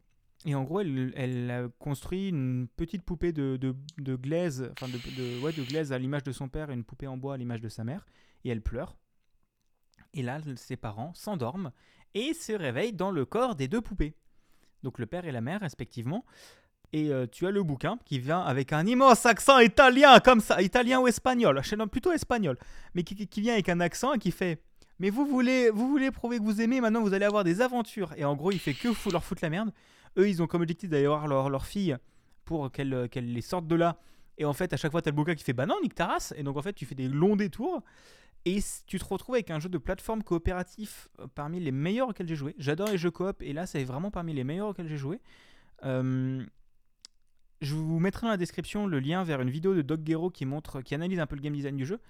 Et 0.47 0.55
en 0.55 0.63
gros, 0.63 0.81
elle, 0.81 1.51
a 1.51 1.69
construit 1.79 2.29
une 2.29 2.69
petite 2.77 3.03
poupée 3.03 3.33
de, 3.33 3.75
glaise, 3.99 4.71
enfin 4.73 4.89
de, 4.89 4.99
de, 4.99 5.63
glaise 5.69 5.93
à 5.93 5.99
l'image 5.99 6.23
de 6.23 6.33
son 6.33 6.49
père 6.49 6.71
et 6.71 6.75
une 6.75 6.85
poupée 6.85 7.07
en 7.07 7.17
bois 7.17 7.35
à 7.35 7.37
l'image 7.39 7.63
de 7.63 7.71
sa 7.71 7.83
mère. 7.83 8.05
Et 8.45 8.51
elle 8.51 8.61
pleure. 8.61 8.97
Et 10.13 10.23
là, 10.23 10.41
ses 10.57 10.77
parents 10.77 11.13
s'endorment 11.15 11.73
et 12.15 12.35
se 12.35 12.53
réveillent 12.53 12.93
dans 12.93 13.11
le 13.11 13.25
corps 13.25 13.55
des 13.55 13.69
deux 13.69 13.81
poupées. 13.81 14.15
Donc 14.83 14.99
le 14.99 15.07
père 15.07 15.25
et 15.25 15.33
la 15.33 15.41
mère, 15.41 15.61
respectivement. 15.61 16.25
Et 16.93 17.11
euh, 17.11 17.27
tu 17.27 17.47
as 17.47 17.51
le 17.51 17.63
bouquin 17.63 17.99
qui 18.05 18.19
vient 18.19 18.41
avec 18.41 18.73
un 18.73 18.87
immense 18.87 19.25
accent 19.27 19.59
italien, 19.59 20.21
comme 20.21 20.41
ça, 20.41 20.61
italien 20.61 21.01
ou 21.01 21.09
espagnol, 21.09 21.61
Je 21.65 21.75
plutôt 21.87 22.13
espagnol, 22.13 22.57
mais 22.95 23.03
qui, 23.03 23.41
vient 23.41 23.55
avec 23.55 23.69
un 23.69 23.81
accent 23.81 24.13
et 24.13 24.19
qui 24.19 24.31
fait 24.31 24.63
Mais 25.01 25.11
vous 25.11 25.27
voulez, 25.27 25.71
vous 25.71 25.89
voulez 25.89 26.11
prouver 26.11 26.39
que 26.39 26.45
vous 26.45 26.61
aimez, 26.61 26.81
maintenant 26.81 27.01
vous 27.01 27.15
allez 27.15 27.25
avoir 27.25 27.43
des 27.43 27.63
aventures. 27.63 28.13
Et 28.17 28.25
en 28.25 28.37
gros, 28.37 28.53
il 28.53 28.61
fait 28.61 28.75
que 28.75 28.89
leur 29.11 29.25
foutre 29.25 29.43
la 29.43 29.51
merde. 29.51 29.73
Eux, 30.17 30.29
ils 30.29 30.43
ont 30.43 30.47
comme 30.47 30.63
objectif 30.63 30.89
d'aller 30.89 31.07
voir 31.07 31.27
leur, 31.27 31.67
fille 31.67 31.97
pour 32.45 32.71
qu'elle 32.71 32.95
euh, 32.95 33.09
qu'elle 33.09 33.33
les 33.33 33.41
sorte 33.41 33.67
de 33.67 33.75
là. 33.75 33.99
Et 34.39 34.45
en 34.45 34.53
fait, 34.53 34.73
à 34.73 34.77
chaque 34.77 34.91
fois, 34.91 35.03
tu 35.03 35.09
as 35.09 35.13
le 35.13 35.17
bouquin 35.17 35.35
qui 35.35 35.45
fait 35.45 35.53
Bah 35.53 35.67
non, 35.67 35.77
nique 35.83 35.95
ta. 35.95 36.19
Et 36.37 36.43
donc, 36.43 36.57
en 36.57 36.63
fait, 36.63 36.73
tu 36.73 36.87
fais 36.87 36.95
des 36.95 37.09
longs 37.09 37.37
détours. 37.37 37.83
Et 38.47 38.61
tu 38.87 38.99
te 38.99 39.05
retrouves 39.05 39.37
avec 39.37 39.51
un 39.51 39.59
jeu 39.59 39.71
de 39.71 39.79
plateforme 39.79 40.23
coopératif 40.23 41.09
euh, 41.19 41.27
parmi 41.35 41.61
les 41.61 41.73
meilleurs 41.73 42.11
auxquels 42.11 42.29
j'ai 42.29 42.37
joué. 42.37 42.55
J'adore 42.59 42.89
les 42.89 42.99
jeux 42.99 43.11
coop, 43.11 43.41
et 43.43 43.53
là, 43.53 43.67
c'est 43.67 43.85
vraiment 43.85 44.11
parmi 44.11 44.35
les 44.35 44.45
meilleurs 44.45 44.69
auxquels 44.69 44.89
j'ai 44.89 44.99
joué. 44.99 45.21
Euh, 45.85 46.45
je 47.63 47.75
vous 47.75 47.99
mettrai 47.99 48.27
dans 48.27 48.31
la 48.31 48.37
description 48.37 48.87
le 48.87 49.01
lien 49.01 49.25
vers 49.25 49.41
une 49.41 49.49
vidéo 49.49 49.75
de 49.75 49.81
Doc 49.81 50.03
Guerrero 50.03 50.31
qui 50.31 50.45
montre, 50.45 50.83
qui 50.83 50.95
analyse 50.95 51.21
un 51.21 51.27
peu 51.27 51.37
le 51.37 51.41
game 51.41 51.55
design 51.55 51.77
du 51.77 51.87
jeu, 51.87 52.01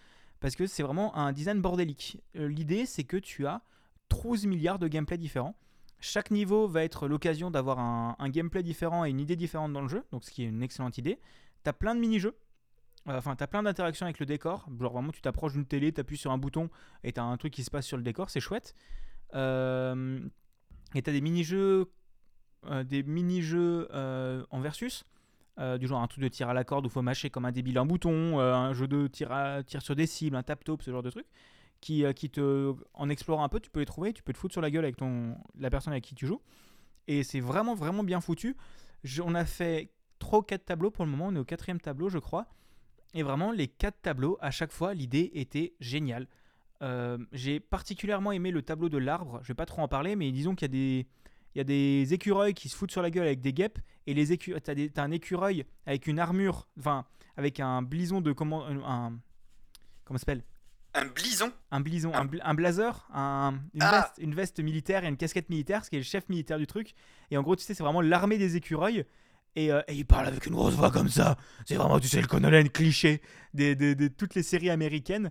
parce 0.40 0.56
que 0.56 0.66
c'est 0.66 0.82
vraiment 0.82 1.16
un 1.16 1.32
design 1.32 1.60
bordélique. 1.60 2.20
L'idée, 2.34 2.84
c'est 2.84 3.04
que 3.04 3.16
tu 3.16 3.46
as 3.46 3.62
12 4.10 4.46
milliards 4.46 4.80
de 4.80 4.88
gameplay 4.88 5.18
différents. 5.18 5.54
Chaque 6.04 6.30
niveau 6.30 6.68
va 6.68 6.84
être 6.84 7.08
l'occasion 7.08 7.50
d'avoir 7.50 7.78
un, 7.78 8.28
gameplay 8.28 8.62
différent 8.62 9.06
et 9.06 9.08
une 9.08 9.20
idée 9.20 9.36
différente 9.36 9.72
dans 9.72 9.80
le 9.80 9.88
jeu, 9.88 10.04
donc 10.12 10.22
ce 10.22 10.30
qui 10.30 10.42
est 10.42 10.48
une 10.48 10.62
excellente 10.62 10.98
idée. 10.98 11.18
Tu 11.64 11.70
as 11.70 11.72
plein 11.72 11.94
de 11.94 12.00
mini-jeux, 12.00 12.36
Euh, 13.08 13.16
enfin, 13.16 13.36
tu 13.36 13.42
as 13.42 13.46
plein 13.46 13.62
d'interactions 13.62 14.04
avec 14.04 14.18
le 14.18 14.26
décor. 14.26 14.66
Genre, 14.78 14.92
vraiment, 14.92 15.12
tu 15.12 15.22
t'approches 15.22 15.54
d'une 15.54 15.64
télé, 15.64 15.92
tu 15.92 16.00
appuies 16.02 16.18
sur 16.18 16.30
un 16.30 16.36
bouton 16.36 16.68
et 17.04 17.12
tu 17.12 17.20
as 17.20 17.24
un 17.24 17.36
truc 17.38 17.54
qui 17.54 17.64
se 17.64 17.70
passe 17.70 17.86
sur 17.86 17.96
le 17.96 18.02
décor, 18.02 18.28
c'est 18.28 18.40
chouette. 18.40 18.74
Euh, 19.34 20.20
et 20.94 21.00
tu 21.00 21.08
as 21.08 21.12
des 21.14 21.22
mini-jeux 21.22 21.90
euh, 22.66 22.84
des 22.84 23.02
mini-jeux 23.02 23.88
en 24.50 24.60
versus. 24.60 25.06
du 25.58 25.86
genre 25.86 26.02
un 26.02 26.06
truc 26.06 26.22
de 26.22 26.28
tir 26.28 26.50
à 26.50 26.54
la 26.54 26.64
corde 26.64 26.84
où 26.84 26.90
faut 26.90 27.02
mâcher 27.02 27.30
comme 27.30 27.46
un 27.46 27.52
débile 27.52 27.78
un 27.78 27.86
bouton, 27.86 28.40
un 28.40 28.74
jeu 28.74 28.88
de 28.88 29.06
tir, 29.06 29.32
à, 29.32 29.62
tir 29.62 29.80
sur 29.80 29.96
des 29.96 30.06
cibles, 30.06 30.36
un 30.36 30.42
tap-top, 30.42 30.82
ce 30.82 30.90
genre 30.90 31.02
de 31.02 31.10
truc, 31.10 31.26
qui, 31.84 32.02
euh, 32.04 32.14
qui 32.14 32.30
te, 32.30 32.74
en 32.94 33.10
explorant 33.10 33.44
un 33.44 33.50
peu, 33.50 33.60
tu 33.60 33.68
peux 33.68 33.80
les 33.80 33.86
trouver, 33.86 34.14
tu 34.14 34.22
peux 34.22 34.32
te 34.32 34.38
foutre 34.38 34.54
sur 34.54 34.62
la 34.62 34.70
gueule 34.70 34.84
avec 34.84 34.96
ton, 34.96 35.36
la 35.58 35.68
personne 35.68 35.92
avec 35.92 36.02
qui 36.02 36.14
tu 36.14 36.26
joues. 36.26 36.40
Et 37.08 37.22
c'est 37.22 37.40
vraiment, 37.40 37.74
vraiment 37.74 38.02
bien 38.02 38.22
foutu. 38.22 38.56
On 39.22 39.34
a 39.34 39.44
fait 39.44 39.90
3 40.18 40.38
ou 40.38 40.42
4 40.42 40.64
tableaux 40.64 40.90
pour 40.90 41.04
le 41.04 41.10
moment, 41.10 41.26
on 41.26 41.36
est 41.36 41.38
au 41.38 41.44
quatrième 41.44 41.80
tableau 41.80 42.08
je 42.08 42.18
crois. 42.18 42.46
Et 43.12 43.22
vraiment 43.22 43.52
les 43.52 43.68
4 43.68 44.00
tableaux, 44.00 44.38
à 44.40 44.50
chaque 44.50 44.72
fois 44.72 44.94
l'idée 44.94 45.30
était 45.34 45.74
géniale. 45.78 46.26
Euh, 46.80 47.18
j'ai 47.32 47.60
particulièrement 47.60 48.32
aimé 48.32 48.50
le 48.50 48.62
tableau 48.62 48.88
de 48.88 48.98
l'arbre, 48.98 49.40
je 49.42 49.48
vais 49.48 49.54
pas 49.54 49.66
trop 49.66 49.82
en 49.82 49.88
parler, 49.88 50.16
mais 50.16 50.32
disons 50.32 50.54
qu'il 50.54 50.64
y 50.64 50.70
a 50.70 50.72
des... 50.72 51.06
Il 51.54 51.58
y 51.58 51.60
a 51.60 51.64
des 51.64 52.12
écureuils 52.12 52.52
qui 52.52 52.68
se 52.68 52.74
foutent 52.74 52.90
sur 52.90 53.00
la 53.00 53.12
gueule 53.12 53.26
avec 53.26 53.40
des 53.40 53.52
guêpes 53.52 53.78
et 54.08 54.14
les 54.14 54.36
t'as, 54.36 54.74
un 54.96 55.10
écureuil 55.12 55.64
avec 55.86 56.08
une 56.08 56.18
armure, 56.18 56.66
enfin 56.80 57.06
avec 57.36 57.60
un 57.60 57.80
blison 57.80 58.20
de 58.20 58.32
comment 58.32 58.66
un 58.66 59.12
comment 60.04 60.18
s'appelle? 60.18 60.42
Un 60.94 61.06
blison 61.06 61.52
un 61.70 61.80
blison, 61.80 62.12
Un- 62.14 62.20
un, 62.20 62.24
bl- 62.26 62.40
un 62.44 62.54
blazer, 62.54 63.08
un- 63.12 63.58
une, 63.74 63.82
Ah. 63.82 64.00
veste, 64.02 64.14
une 64.18 64.34
veste 64.34 64.60
militaire 64.60 65.04
et 65.04 65.08
une 65.08 65.16
casquette 65.16 65.48
militaire, 65.50 65.84
ce 65.84 65.90
qui 65.90 65.96
est 65.96 66.00
le 66.00 66.04
chef 66.04 66.28
militaire 66.28 66.58
du 66.58 66.66
truc. 66.66 66.94
Et 67.30 67.36
en 67.36 67.42
gros, 67.42 67.56
tu 67.56 67.64
sais, 67.64 67.74
c'est 67.74 67.82
vraiment 67.82 68.00
l'armée 68.00 68.38
des 68.38 68.56
écureuils. 68.56 69.04
Et, 69.56 69.72
euh, 69.72 69.82
et 69.88 69.94
il 69.94 70.04
parle 70.04 70.26
avec 70.26 70.46
une 70.46 70.54
grosse 70.54 70.74
voix 70.74 70.90
comme 70.90 71.08
ça. 71.08 71.36
C'est 71.66 71.76
vraiment, 71.76 71.98
tu 72.00 72.08
sais, 72.08 72.20
le 72.20 72.26
Conan 72.26 72.50
cliché 72.72 73.20
de 73.54 74.08
toutes 74.08 74.34
les 74.34 74.42
séries 74.42 74.70
américaines. 74.70 75.30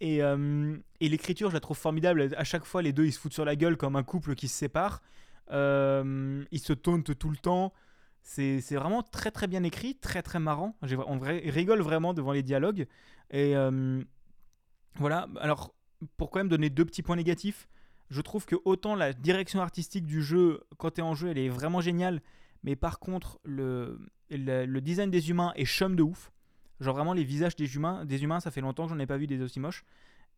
Et, 0.00 0.22
euh, 0.22 0.76
et 1.00 1.08
l'écriture, 1.08 1.48
je 1.50 1.54
la 1.54 1.60
trouve 1.60 1.76
formidable. 1.76 2.34
À 2.36 2.44
chaque 2.44 2.64
fois, 2.64 2.82
les 2.82 2.92
deux, 2.92 3.04
ils 3.06 3.12
se 3.12 3.18
foutent 3.18 3.32
sur 3.32 3.44
la 3.44 3.56
gueule 3.56 3.76
comme 3.76 3.96
un 3.96 4.02
couple 4.02 4.34
qui 4.34 4.48
se 4.48 4.56
sépare. 4.56 5.00
Euh, 5.50 6.44
ils 6.50 6.58
se 6.60 6.72
tauntent 6.72 7.16
tout 7.18 7.30
le 7.30 7.36
temps. 7.36 7.72
C'est 8.22 8.60
vraiment 8.72 9.02
très 9.02 9.30
très 9.30 9.46
bien 9.46 9.62
écrit, 9.64 9.94
très 9.96 10.22
très 10.22 10.38
marrant. 10.40 10.76
On 11.06 11.18
rigole 11.20 11.80
vraiment 11.82 12.14
devant 12.14 12.32
les 12.32 12.42
dialogues. 12.42 12.86
Et 13.30 13.54
euh, 13.56 14.02
voilà, 14.96 15.28
alors 15.40 15.74
pour 16.16 16.30
quand 16.30 16.40
même 16.40 16.48
donner 16.48 16.70
deux 16.70 16.84
petits 16.84 17.02
points 17.02 17.16
négatifs, 17.16 17.68
je 18.10 18.20
trouve 18.20 18.44
que 18.44 18.56
autant 18.64 18.94
la 18.94 19.12
direction 19.12 19.60
artistique 19.60 20.06
du 20.06 20.22
jeu, 20.22 20.60
quand 20.76 20.92
tu 20.92 21.00
es 21.00 21.02
en 21.02 21.14
jeu, 21.14 21.28
elle 21.28 21.38
est 21.38 21.48
vraiment 21.48 21.80
géniale, 21.80 22.20
mais 22.62 22.76
par 22.76 22.98
contre, 22.98 23.40
le, 23.44 23.98
le, 24.30 24.66
le 24.66 24.80
design 24.80 25.10
des 25.10 25.30
humains 25.30 25.52
est 25.56 25.64
chum 25.66 25.96
de 25.96 26.02
ouf. 26.02 26.30
Genre 26.80 26.94
vraiment, 26.94 27.12
les 27.12 27.24
visages 27.24 27.56
des 27.56 27.76
humains, 27.76 28.04
des 28.04 28.22
humains 28.22 28.40
ça 28.40 28.50
fait 28.50 28.60
longtemps 28.60 28.84
que 28.84 28.90
j'en 28.90 28.98
ai 28.98 29.06
pas 29.06 29.16
vu 29.16 29.26
des 29.26 29.40
aussi 29.42 29.60
moches. 29.60 29.84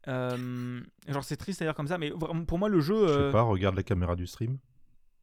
Euh, 0.08 0.80
genre, 1.08 1.24
c'est 1.24 1.36
triste 1.36 1.62
dire 1.62 1.74
comme 1.74 1.88
ça, 1.88 1.98
mais 1.98 2.12
pour 2.46 2.58
moi, 2.58 2.68
le 2.68 2.80
jeu. 2.80 2.94
Je 2.94 3.12
euh, 3.12 3.26
sais 3.26 3.32
pas, 3.32 3.42
regarde 3.42 3.76
la 3.76 3.82
caméra 3.82 4.16
du 4.16 4.26
stream. 4.26 4.58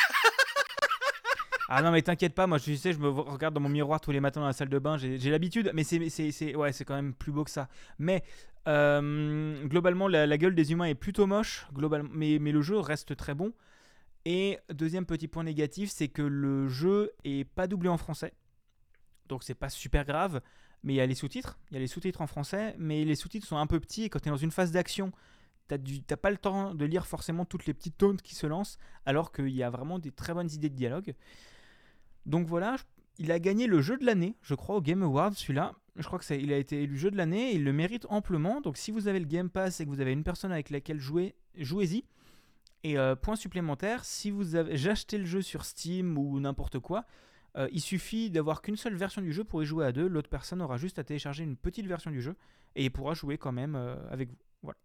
Ah 1.68 1.82
non, 1.82 1.90
mais 1.90 2.00
t'inquiète 2.00 2.32
pas, 2.32 2.46
moi, 2.46 2.58
je 2.58 2.72
sais, 2.76 2.92
je 2.92 2.98
me 3.00 3.08
regarde 3.08 3.52
dans 3.52 3.60
mon 3.60 3.68
miroir 3.68 4.00
tous 4.00 4.12
les 4.12 4.20
matins 4.20 4.38
dans 4.40 4.46
la 4.46 4.52
salle 4.52 4.68
de 4.68 4.78
bain, 4.78 4.96
j'ai 4.98 5.30
l'habitude, 5.30 5.72
mais 5.74 5.82
c'est 5.82 6.54
ouais, 6.54 6.70
c'est 6.72 6.84
quand 6.84 6.94
même 6.94 7.12
plus 7.12 7.32
beau 7.32 7.42
que 7.42 7.50
ça. 7.50 7.68
Mais 7.98 8.22
euh, 8.66 9.64
globalement, 9.66 10.08
la, 10.08 10.38
gueule 10.38 10.54
des 10.54 10.72
humains 10.72 10.86
est 10.86 10.94
plutôt 10.94 11.26
moche, 11.26 11.66
globalement, 11.72 12.10
mais, 12.12 12.38
le 12.38 12.62
jeu 12.62 12.78
reste 12.78 13.16
très 13.16 13.34
bon. 13.34 13.52
Et 14.24 14.58
deuxième 14.72 15.06
petit 15.06 15.28
point 15.28 15.44
négatif, 15.44 15.90
c'est 15.90 16.08
que 16.08 16.22
le 16.22 16.68
jeu 16.68 17.12
est 17.24 17.44
pas 17.44 17.66
doublé 17.68 17.88
en 17.88 17.96
français. 17.96 18.32
Donc 19.28 19.44
c'est 19.44 19.54
pas 19.54 19.68
super 19.68 20.04
grave, 20.04 20.40
mais 20.82 20.94
il 20.94 20.96
y 20.96 21.00
a 21.00 21.06
les 21.06 21.14
sous-titres, 21.14 21.58
il 21.70 21.74
y 21.74 21.76
a 21.76 21.80
les 21.80 21.86
sous-titres 21.86 22.20
en 22.20 22.26
français, 22.26 22.74
mais 22.78 23.04
les 23.04 23.14
sous-titres 23.14 23.46
sont 23.46 23.56
un 23.56 23.66
peu 23.66 23.78
petits 23.78 24.04
et 24.04 24.08
quand 24.08 24.18
tu 24.20 24.28
es 24.28 24.30
dans 24.30 24.36
une 24.36 24.50
phase 24.50 24.72
d'action, 24.72 25.12
t'as 25.68 26.16
pas 26.16 26.30
le 26.30 26.36
temps 26.36 26.74
de 26.74 26.84
lire 26.84 27.06
forcément 27.06 27.44
toutes 27.44 27.66
les 27.66 27.74
petites 27.74 27.98
taunts 27.98 28.16
qui 28.16 28.34
se 28.34 28.46
lancent, 28.46 28.78
alors 29.04 29.32
qu'il 29.32 29.48
y 29.48 29.62
a 29.62 29.70
vraiment 29.70 29.98
des 29.98 30.12
très 30.12 30.34
bonnes 30.34 30.50
idées 30.50 30.70
de 30.70 30.76
dialogue. 30.76 31.14
Donc 32.24 32.46
voilà, 32.46 32.76
il 33.18 33.32
a 33.32 33.38
gagné 33.38 33.66
le 33.66 33.80
jeu 33.80 33.96
de 33.96 34.04
l'année, 34.04 34.36
je 34.42 34.54
crois, 34.54 34.76
au 34.76 34.80
Game 34.80 35.02
Awards, 35.02 35.34
celui-là. 35.34 35.74
Je 35.96 36.04
crois 36.06 36.18
que 36.18 36.24
c'est, 36.24 36.40
il 36.40 36.52
a 36.52 36.58
été 36.58 36.82
élu 36.82 36.98
jeu 36.98 37.10
de 37.10 37.16
l'année 37.16 37.52
et 37.52 37.54
il 37.54 37.64
le 37.64 37.72
mérite 37.72 38.06
amplement. 38.10 38.60
Donc 38.60 38.76
si 38.76 38.90
vous 38.90 39.08
avez 39.08 39.18
le 39.18 39.24
Game 39.24 39.48
Pass 39.48 39.80
et 39.80 39.84
que 39.84 39.90
vous 39.90 40.00
avez 40.00 40.12
une 40.12 40.24
personne 40.24 40.52
avec 40.52 40.70
laquelle 40.70 41.00
jouer, 41.00 41.34
jouez-y. 41.56 42.04
Et 42.84 42.98
euh, 42.98 43.16
point 43.16 43.36
supplémentaire, 43.36 44.04
si 44.04 44.30
vous 44.30 44.54
avez 44.54 44.76
j'ai 44.76 44.90
acheté 44.90 45.18
le 45.18 45.24
jeu 45.24 45.42
sur 45.42 45.64
Steam 45.64 46.18
ou 46.18 46.38
n'importe 46.38 46.78
quoi, 46.78 47.06
euh, 47.56 47.66
il 47.72 47.80
suffit 47.80 48.30
d'avoir 48.30 48.60
qu'une 48.60 48.76
seule 48.76 48.94
version 48.94 49.22
du 49.22 49.32
jeu 49.32 49.42
pour 49.42 49.62
y 49.62 49.66
jouer 49.66 49.86
à 49.86 49.92
deux. 49.92 50.06
L'autre 50.06 50.28
personne 50.28 50.60
aura 50.60 50.76
juste 50.76 50.98
à 50.98 51.04
télécharger 51.04 51.42
une 51.42 51.56
petite 51.56 51.86
version 51.86 52.10
du 52.10 52.20
jeu 52.20 52.36
et 52.74 52.84
il 52.84 52.90
pourra 52.90 53.14
jouer 53.14 53.38
quand 53.38 53.52
même 53.52 53.74
euh, 53.74 53.96
avec 54.10 54.28
vous. 54.28 54.38
Voilà. 54.62 54.78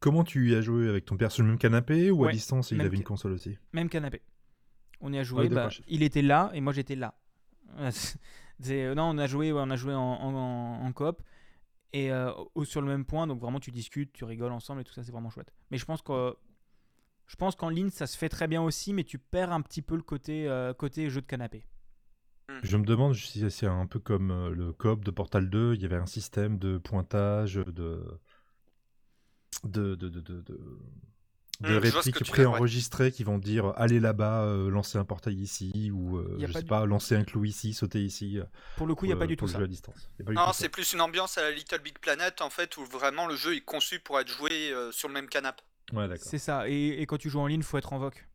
Comment 0.00 0.24
tu 0.24 0.50
y 0.50 0.54
as 0.54 0.62
joué 0.62 0.88
avec 0.88 1.04
ton 1.04 1.16
père 1.16 1.30
sur 1.30 1.42
le 1.42 1.50
même 1.50 1.58
canapé 1.58 2.10
ou 2.10 2.22
Ouais, 2.22 2.30
à 2.30 2.32
distance 2.32 2.70
il 2.70 2.80
avait 2.80 2.96
une 2.96 3.04
console 3.04 3.32
aussi? 3.32 3.58
Même 3.72 3.90
canapé. 3.90 4.22
On 5.00 5.12
y 5.12 5.18
a 5.18 5.22
joué, 5.22 5.44
Ouais, 5.44 5.48
bah, 5.48 5.70
il 5.88 6.02
était 6.02 6.22
là 6.22 6.50
et 6.54 6.60
moi 6.60 6.72
j'étais 6.72 6.96
là. 6.96 7.14
Euh, 8.66 8.92
non, 8.96 9.04
on 9.10 9.18
a 9.18 9.28
joué, 9.28 9.52
ouais, 9.52 9.60
on 9.64 9.70
a 9.70 9.76
joué 9.76 9.94
en, 9.94 10.00
en, 10.00 10.84
en 10.84 10.92
coop 10.92 11.22
et 11.92 12.10
euh, 12.10 12.32
au- 12.56 12.64
sur 12.64 12.80
le 12.80 12.88
même 12.88 13.04
point, 13.04 13.28
donc 13.28 13.40
vraiment 13.40 13.60
tu 13.60 13.70
discutes, 13.70 14.12
tu 14.12 14.24
rigoles 14.24 14.50
ensemble 14.50 14.80
et 14.80 14.84
tout 14.84 14.92
ça, 14.92 15.04
c'est 15.04 15.12
vraiment 15.12 15.30
chouette. 15.30 15.52
Mais 15.70 15.78
je 15.78 15.84
pense 15.84 16.02
que 16.02 16.34
je 17.28 17.36
pense 17.36 17.54
qu'en 17.54 17.68
ligne 17.68 17.90
ça 17.90 18.08
se 18.08 18.18
fait 18.18 18.28
très 18.28 18.48
bien 18.48 18.60
aussi, 18.62 18.92
mais 18.92 19.04
tu 19.04 19.18
perds 19.20 19.52
un 19.52 19.60
petit 19.60 19.80
peu 19.80 19.94
le 19.94 20.02
côté 20.02 20.48
euh, 20.48 20.74
côté 20.74 21.08
jeu 21.08 21.20
de 21.20 21.26
canapé. 21.26 21.64
Je 22.64 22.76
me 22.76 22.84
demande 22.84 23.14
si 23.14 23.48
c'est 23.50 23.66
un 23.66 23.86
peu 23.86 24.00
comme 24.00 24.48
le 24.52 24.72
coop 24.72 25.04
de 25.04 25.10
Portal 25.12 25.48
2, 25.48 25.74
il 25.74 25.82
y 25.82 25.84
avait 25.84 25.96
un 25.96 26.06
système 26.06 26.58
de 26.58 26.78
pointage, 26.78 27.54
de. 27.54 28.18
de. 29.64 29.94
de. 29.94 30.08
de. 30.08 30.44
De, 31.60 31.68
que 31.80 31.86
répliques 31.88 32.16
ouais. 32.16 32.24
préenregistrées 32.24 33.10
qui 33.10 33.24
vont 33.24 33.38
dire 33.38 33.72
allez 33.76 33.98
là-bas, 34.00 34.44
euh, 34.44 34.70
lancez 34.70 34.96
un 34.98 35.04
portail 35.04 35.34
ici, 35.36 35.90
ou 35.92 36.16
euh, 36.18 36.36
je 36.38 36.46
pas 36.46 36.52
sais 36.52 36.62
du- 36.62 36.68
pas, 36.68 36.86
lancez 36.86 37.16
un 37.16 37.24
clou 37.24 37.44
ici, 37.44 37.74
sautez 37.74 38.00
ici. 38.02 38.38
euh, 38.38 38.44
Pour 38.76 38.86
le 38.86 38.94
coup, 38.94 39.04
il 39.06 39.08
n'y 39.08 39.14
a 39.14 39.16
pas 39.16 39.26
du 39.26 39.36
tout 39.36 39.48
ça. 39.48 39.58
à 39.58 39.66
distance. 39.66 40.08
Y 40.18 40.22
a 40.22 40.24
pas 40.24 40.30
du 40.30 40.36
Non, 40.36 40.52
c'est 40.52 40.68
plus 40.68 40.92
une 40.92 41.00
ambiance 41.00 41.36
à 41.38 41.42
la 41.42 41.50
Little 41.50 41.80
Big 41.80 41.98
Planet 41.98 42.40
en 42.42 42.50
fait, 42.50 42.76
où 42.76 42.84
vraiment 42.84 43.26
le 43.26 43.34
jeu 43.36 43.56
est 43.56 43.60
conçu 43.60 43.98
pour 44.00 44.20
être 44.20 44.28
joué 44.28 44.70
euh, 44.72 44.92
sur 44.92 45.08
le 45.08 45.14
même 45.14 45.28
canapé. 45.28 45.62
Ouais, 45.92 46.06
d'accord. 46.06 46.26
C'est 46.28 46.38
ça. 46.38 46.68
Et, 46.68 47.00
et 47.00 47.06
quand 47.06 47.18
tu 47.18 47.30
joues 47.30 47.40
en 47.40 47.46
ligne, 47.46 47.62
faut 47.62 47.78
être 47.78 47.92
en 47.92 47.98
voc. 47.98 48.28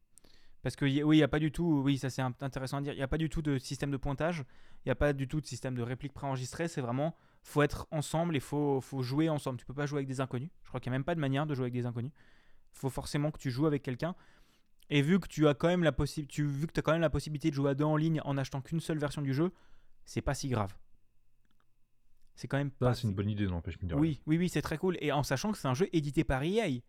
Parce 0.62 0.76
que 0.78 0.86
oui, 0.86 1.02
il 1.02 1.20
n'y 1.20 1.24
a 1.24 1.28
pas 1.28 1.40
du 1.40 1.52
tout, 1.52 1.82
oui, 1.84 1.98
ça 1.98 2.10
c'est 2.10 2.22
intéressant 2.22 2.78
à 2.78 2.82
dire, 2.82 2.94
il 2.94 2.98
n'y 2.98 3.04
a 3.04 3.08
pas 3.08 3.18
du 3.18 3.30
tout 3.30 3.42
de 3.42 3.58
système 3.58 3.92
de 3.92 3.98
pointage, 3.98 4.46
il 4.86 4.88
n'y 4.88 4.92
a 4.94 4.96
pas 4.96 5.12
du 5.12 5.28
tout 5.28 5.42
de 5.42 5.46
système 5.46 5.76
de 5.76 5.82
réplique 5.82 6.14
préenregistrée, 6.14 6.70
c'est 6.70 6.80
vraiment, 6.80 7.18
faut 7.44 7.62
être 7.62 7.86
ensemble 7.92 8.36
et 8.38 8.40
faut, 8.40 8.80
faut 8.80 9.02
jouer 9.04 9.28
ensemble. 9.28 9.60
Tu 9.60 9.66
peux 9.66 9.74
pas 9.74 9.86
jouer 9.86 9.98
avec 10.00 10.08
des 10.08 10.22
inconnus. 10.22 10.50
Je 10.64 10.70
crois 10.70 10.80
qu'il 10.80 10.90
n'y 10.90 10.96
a 10.96 11.00
même 11.00 11.04
pas 11.04 11.16
de 11.16 11.20
manière 11.20 11.46
de 11.46 11.54
jouer 11.54 11.64
avec 11.66 11.74
des 11.74 11.86
inconnus. 11.86 12.12
Faut 12.74 12.90
forcément 12.90 13.32
que 13.32 13.38
tu 13.38 13.52
joues 13.52 13.66
avec 13.66 13.84
quelqu'un. 13.84 14.16
Et 14.90 15.02
vu 15.02 15.20
que 15.20 15.28
tu 15.28 15.48
as 15.48 15.54
quand 15.54 15.68
même 15.68 15.84
la 15.84 15.92
tu, 16.28 16.46
vu 16.46 16.68
que 16.68 16.80
as 16.80 16.84
quand 16.84 16.92
même 16.92 17.02
la 17.02 17.10
possibilité 17.10 17.50
de 17.50 17.56
jouer 17.56 17.72
à 17.72 17.74
deux 17.74 17.86
en 17.86 17.96
ligne 17.96 18.22
en 18.26 18.38
achetant 18.38 18.62
qu'une 18.62 18.80
seule 18.80 18.98
version 18.98 19.22
du 19.22 19.34
jeu, 19.34 19.52
c'est 20.06 20.22
pas 20.22 20.34
si 20.34 20.50
grave. 20.50 20.76
C'est 22.36 22.48
quand 22.48 22.58
même 22.58 22.72
pas 22.72 22.94
c'est 22.94 23.04
une 23.04 23.14
bonne 23.14 23.30
idée, 23.30 23.46
n'empêche 23.48 23.78
rien. 23.78 23.96
Oui, 23.96 24.22
oui, 24.26 24.38
oui, 24.38 24.50
c'est 24.50 24.62
très 24.62 24.78
cool. 24.78 24.98
Et 25.02 25.12
en 25.12 25.24
sachant 25.24 25.52
que 25.52 25.58
c'est 25.58 25.68
un 25.68 25.74
jeu 25.74 25.88
édité 25.94 26.24
par 26.24 26.44
EA. 26.44 26.82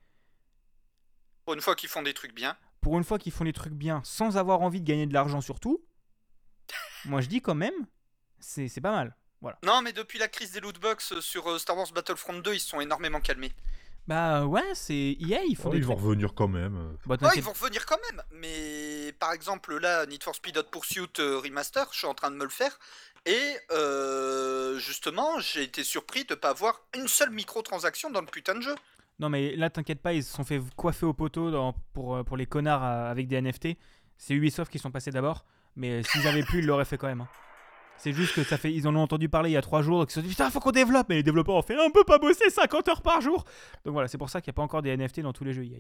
Pour 1.44 1.55
une 1.55 1.61
fois 1.61 1.77
qu'ils 1.77 1.88
font 1.88 2.03
des 2.03 2.14
trucs 2.14 2.35
bien. 2.35 2.57
pour 2.81 2.97
une 2.99 3.05
fois 3.05 3.18
qu'ils 3.18 3.33
font 3.33 3.44
des 3.44 3.53
trucs 3.53 3.75
bien 3.75 4.03
sans 4.05 4.37
avoir 4.37 4.62
envie 4.62 4.81
de 4.81 4.87
gagner 4.87 5.07
de 5.07 5.14
l'argent 5.14 5.40
surtout, 5.40 5.85
moi 7.05 7.20
je 7.20 7.29
dis 7.29 7.40
quand 7.42 7.55
même, 7.55 7.75
c'est 8.38 8.68
c'est 8.68 8.81
pas 8.81 8.92
mal. 8.92 9.16
Voilà. 9.40 9.59
Non, 9.62 9.83
mais 9.83 9.92
depuis 9.92 10.18
la 10.18 10.29
crise 10.29 10.53
des 10.53 10.61
lootbox 10.61 11.20
sur 11.20 11.47
euh, 11.51 11.59
Star 11.59 11.77
Wars 11.77 11.92
Battlefront 11.94 12.38
2, 12.38 12.55
ils 12.55 12.61
se 12.61 12.68
sont 12.68 12.81
énormément 12.81 13.20
calmés. 13.20 13.53
Bah 14.07 14.45
ouais, 14.45 14.75
c'est 14.75 15.17
EA, 15.21 15.45
ils 15.49 15.57
font 15.57 15.69
Oh, 15.69 15.73
des 15.73 15.79
ils 15.79 15.85
vont 15.87 15.95
revenir 15.95 16.35
quand 16.35 16.49
même. 16.49 16.97
Bah, 17.07 17.17
Ouais, 17.23 17.29
ils 17.37 17.43
vont 17.43 17.53
revenir 17.53 17.87
quand 17.87 17.97
même. 18.11 18.23
Mais 18.33 19.12
par 19.19 19.33
exemple, 19.33 19.79
là, 19.79 20.05
Need 20.07 20.23
for 20.23 20.35
Speed 20.35 20.59
Hot 20.59 20.64
Pursuit 20.71 21.09
euh, 21.21 21.38
Remaster, 21.38 21.87
je 21.93 21.99
suis 21.99 22.07
en 22.07 22.12
train 22.14 22.31
de 22.31 22.37
me 22.37 22.45
le 22.45 22.51
faire. 22.51 22.79
Et 23.25 23.57
euh, 23.73 24.79
justement, 24.79 25.38
j'ai 25.40 25.62
été 25.62 25.83
surpris 25.85 26.25
de 26.25 26.35
pas 26.35 26.51
avoir 26.51 26.81
une 26.95 27.09
seule 27.09 27.31
microtransaction 27.31 28.11
dans 28.11 28.21
le 28.21 28.27
putain 28.27 28.55
de 28.55 28.61
jeu. 28.61 28.75
Non 29.21 29.29
mais 29.29 29.55
là 29.55 29.71
t'inquiète 29.71 30.03
pas, 30.03 30.12
ils 30.12 30.25
se 30.25 30.35
sont 30.35 30.43
fait 30.45 30.61
coiffer 30.77 31.07
au 31.07 31.14
poteau 31.14 31.51
dans- 31.53 31.73
pour, 31.93 32.17
euh, 32.17 32.25
pour 32.25 32.37
les 32.37 32.47
connards 32.47 32.85
euh, 32.85 33.11
avec 33.11 33.29
des 33.29 33.37
NFT. 33.40 33.79
C'est 34.19 34.35
Ubisoft 34.35 34.71
qui 34.73 34.79
sont 34.81 34.90
passés 34.90 35.12
d'abord, 35.12 35.45
mais 35.77 36.03
s'ils 36.03 36.27
avaient 36.27 36.43
pu, 36.43 36.59
ils 36.59 36.67
l'auraient 36.67 36.85
fait 36.85 36.99
quand 36.99 37.07
même. 37.07 37.21
hein. 37.21 37.29
C'est 37.98 38.12
juste 38.12 38.35
que 38.35 38.44
ça 38.44 38.59
fait, 38.59 38.72
ils 38.72 38.87
en 38.87 38.94
ont 38.96 39.02
entendu 39.02 39.28
parler 39.30 39.50
il 39.50 39.54
y 39.54 39.57
a 39.57 39.62
3 39.62 39.80
jours, 39.83 40.00
donc 40.00 40.11
ils 40.11 40.12
se 40.12 40.20
sont 40.20 40.22
dit 40.24 40.28
putain 40.30 40.50
faut 40.50 40.61
qu'on 40.61 40.72
développe, 40.72 41.09
mais 41.09 41.14
les 41.16 41.22
développeurs 41.22 41.54
ont 41.54 41.62
fait 41.62 41.76
on 41.78 41.90
peut 41.90 42.04
pas 42.04 42.18
bosser 42.18 42.50
50 42.50 42.88
heures 42.88 43.02
par 43.02 43.20
jour. 43.20 43.44
Donc 43.85 43.92
voilà, 43.94 44.09
c'est 44.09 44.18
pour 44.18 44.28
ça 44.28 44.40
qu'il 44.40 44.50
n'y 44.50 44.54
a 44.54 44.59
pas 44.59 44.62
encore 44.62 44.83
des 44.83 44.94
NFT 44.96 45.20
dans 45.20 45.33
tous 45.33 45.44
les 45.44 45.52
jeux 45.54 45.64
EA. 45.64 45.78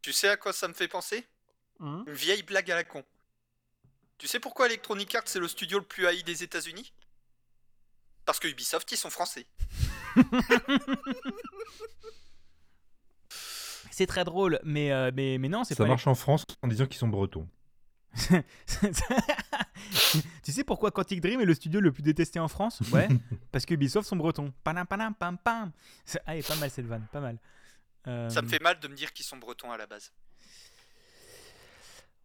Tu 0.00 0.12
sais 0.12 0.28
à 0.28 0.36
quoi 0.36 0.52
ça 0.52 0.66
me 0.68 0.74
fait 0.74 0.88
penser? 0.88 1.26
Une 1.80 2.04
vieille 2.08 2.42
blague 2.42 2.70
à 2.70 2.74
la 2.76 2.84
con. 2.84 3.04
Tu 4.16 4.26
sais 4.26 4.40
pourquoi 4.40 4.66
Electronic 4.66 5.14
Arts 5.14 5.22
c'est 5.26 5.38
le 5.38 5.46
studio 5.48 5.78
le 5.78 5.84
plus 5.84 6.06
haï 6.06 6.22
des 6.24 6.42
États-Unis? 6.42 6.92
Parce 8.24 8.38
que 8.40 8.48
Ubisoft 8.48 8.90
ils 8.90 8.96
sont 8.96 9.10
français. 9.10 9.46
C'est 13.90 14.06
très 14.06 14.22
drôle, 14.24 14.60
mais, 14.62 14.92
euh, 14.92 15.10
mais, 15.14 15.38
mais 15.38 15.48
non, 15.48 15.64
c'est 15.64 15.74
Ça 15.74 15.82
pas. 15.82 15.88
marche 15.88 16.06
en 16.06 16.14
France 16.14 16.44
en 16.62 16.68
disant 16.68 16.86
qu'ils 16.86 16.98
sont 16.98 17.08
bretons. 17.08 17.48
tu 20.42 20.52
sais 20.52 20.64
pourquoi 20.64 20.90
Quantic 20.90 21.20
Dream 21.20 21.40
est 21.40 21.44
le 21.44 21.54
studio 21.54 21.80
le 21.80 21.92
plus 21.92 22.02
détesté 22.02 22.40
en 22.40 22.48
France? 22.48 22.80
Ouais, 22.92 23.08
parce 23.52 23.64
que 23.66 23.74
Ubisoft 23.74 24.08
sont 24.08 24.16
bretons. 24.16 24.52
Panam, 24.64 24.86
panam, 24.86 25.14
pam, 25.14 25.38
pam. 25.38 25.70
Ah, 26.26 26.36
est 26.36 26.46
pas 26.46 26.56
mal 26.56 26.70
cette 26.70 26.86
vanne, 26.86 27.06
pas 27.12 27.20
mal. 27.20 27.38
Euh, 28.06 28.28
Ça 28.30 28.42
me 28.42 28.48
fait 28.48 28.60
mal 28.62 28.78
de 28.80 28.88
me 28.88 28.94
dire 28.94 29.12
qu'ils 29.12 29.26
sont 29.26 29.36
bretons 29.36 29.70
à 29.70 29.76
la 29.76 29.86
base. 29.86 30.12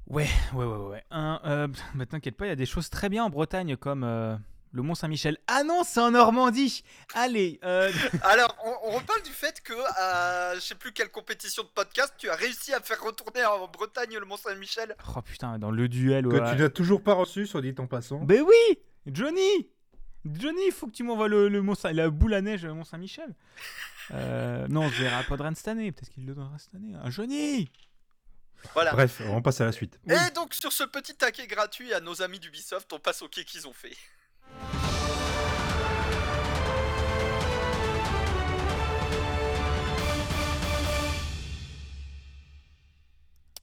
Ouais, 0.07 0.27
ouais, 0.53 0.65
ouais, 0.65 0.77
ouais. 0.89 1.03
Un, 1.11 1.39
euh, 1.45 1.67
bah, 1.95 2.05
T'inquiète 2.05 2.35
pas, 2.35 2.45
il 2.45 2.49
y 2.49 2.51
a 2.51 2.55
des 2.57 2.65
choses 2.65 2.89
très 2.89 3.09
bien 3.09 3.23
en 3.23 3.29
Bretagne 3.29 3.77
comme. 3.77 4.03
euh, 4.03 4.35
le 4.73 4.81
Mont 4.81 4.95
Saint-Michel. 4.95 5.37
Ah 5.47 5.63
non, 5.63 5.83
c'est 5.85 5.99
en 5.99 6.11
Normandie. 6.11 6.83
Allez. 7.13 7.59
euh, 7.63 7.91
Alors, 8.23 8.55
on, 8.65 8.89
on 8.89 8.91
reparle 8.97 9.21
du 9.21 9.31
fait 9.31 9.61
que, 9.61 9.73
à 9.97 10.55
je 10.55 10.59
sais 10.61 10.75
plus 10.75 10.91
quelle 10.91 11.09
compétition 11.11 11.63
de 11.63 11.67
podcast, 11.69 12.13
tu 12.17 12.29
as 12.29 12.35
réussi 12.35 12.73
à 12.73 12.81
faire 12.81 13.01
retourner 13.01 13.45
en 13.45 13.67
Bretagne 13.67 14.17
le 14.17 14.25
Mont 14.25 14.35
Saint-Michel. 14.37 14.95
Oh 15.15 15.21
putain, 15.21 15.59
dans 15.59 15.71
le 15.71 15.87
duel. 15.87 16.23
Que 16.27 16.35
ouais. 16.37 16.55
tu 16.55 16.61
n'as 16.61 16.69
toujours 16.69 17.01
pas 17.03 17.13
reçu, 17.13 17.45
soit 17.47 17.61
dit 17.61 17.73
en 17.77 17.87
passant. 17.87 18.17
Ben 18.19 18.41
oui, 18.41 18.79
Johnny. 19.05 19.69
Johnny, 20.25 20.61
il 20.67 20.71
faut 20.71 20.87
que 20.87 20.93
tu 20.93 21.03
m'envoies 21.03 21.27
le, 21.27 21.49
le 21.49 21.61
Mont 21.61 21.75
Saint- 21.75 21.91
la 21.91 22.09
boule 22.09 22.33
à 22.33 22.41
neige 22.41 22.65
Mont 22.65 22.83
Saint-Michel. 22.85 23.35
Euh, 24.11 24.67
non, 24.69 24.89
je 24.89 25.03
verrai 25.03 25.15
à 25.17 25.23
Podren 25.23 25.53
cette 25.55 25.67
année. 25.67 25.91
Peut-être 25.91 26.09
qu'il 26.11 26.25
le 26.25 26.33
donnera 26.33 26.57
cette 26.57 26.73
année. 26.75 26.93
Ah, 27.03 27.09
Johnny. 27.09 27.69
Voilà. 28.73 28.91
Bref, 28.93 29.21
on 29.27 29.41
passe 29.41 29.59
à 29.61 29.65
la 29.65 29.71
suite. 29.71 29.99
Oui. 30.07 30.15
Et 30.15 30.31
donc, 30.31 30.53
sur 30.53 30.71
ce 30.71 30.83
petit 30.85 31.13
taquet 31.15 31.45
gratuit 31.47 31.93
à 31.93 31.99
nos 31.99 32.21
amis 32.21 32.39
d'Ubisoft, 32.39 32.91
on 32.93 32.99
passe 32.99 33.21
au 33.21 33.27
quai 33.27 33.43
qu'ils 33.43 33.67
ont 33.67 33.73
fait. 33.73 33.95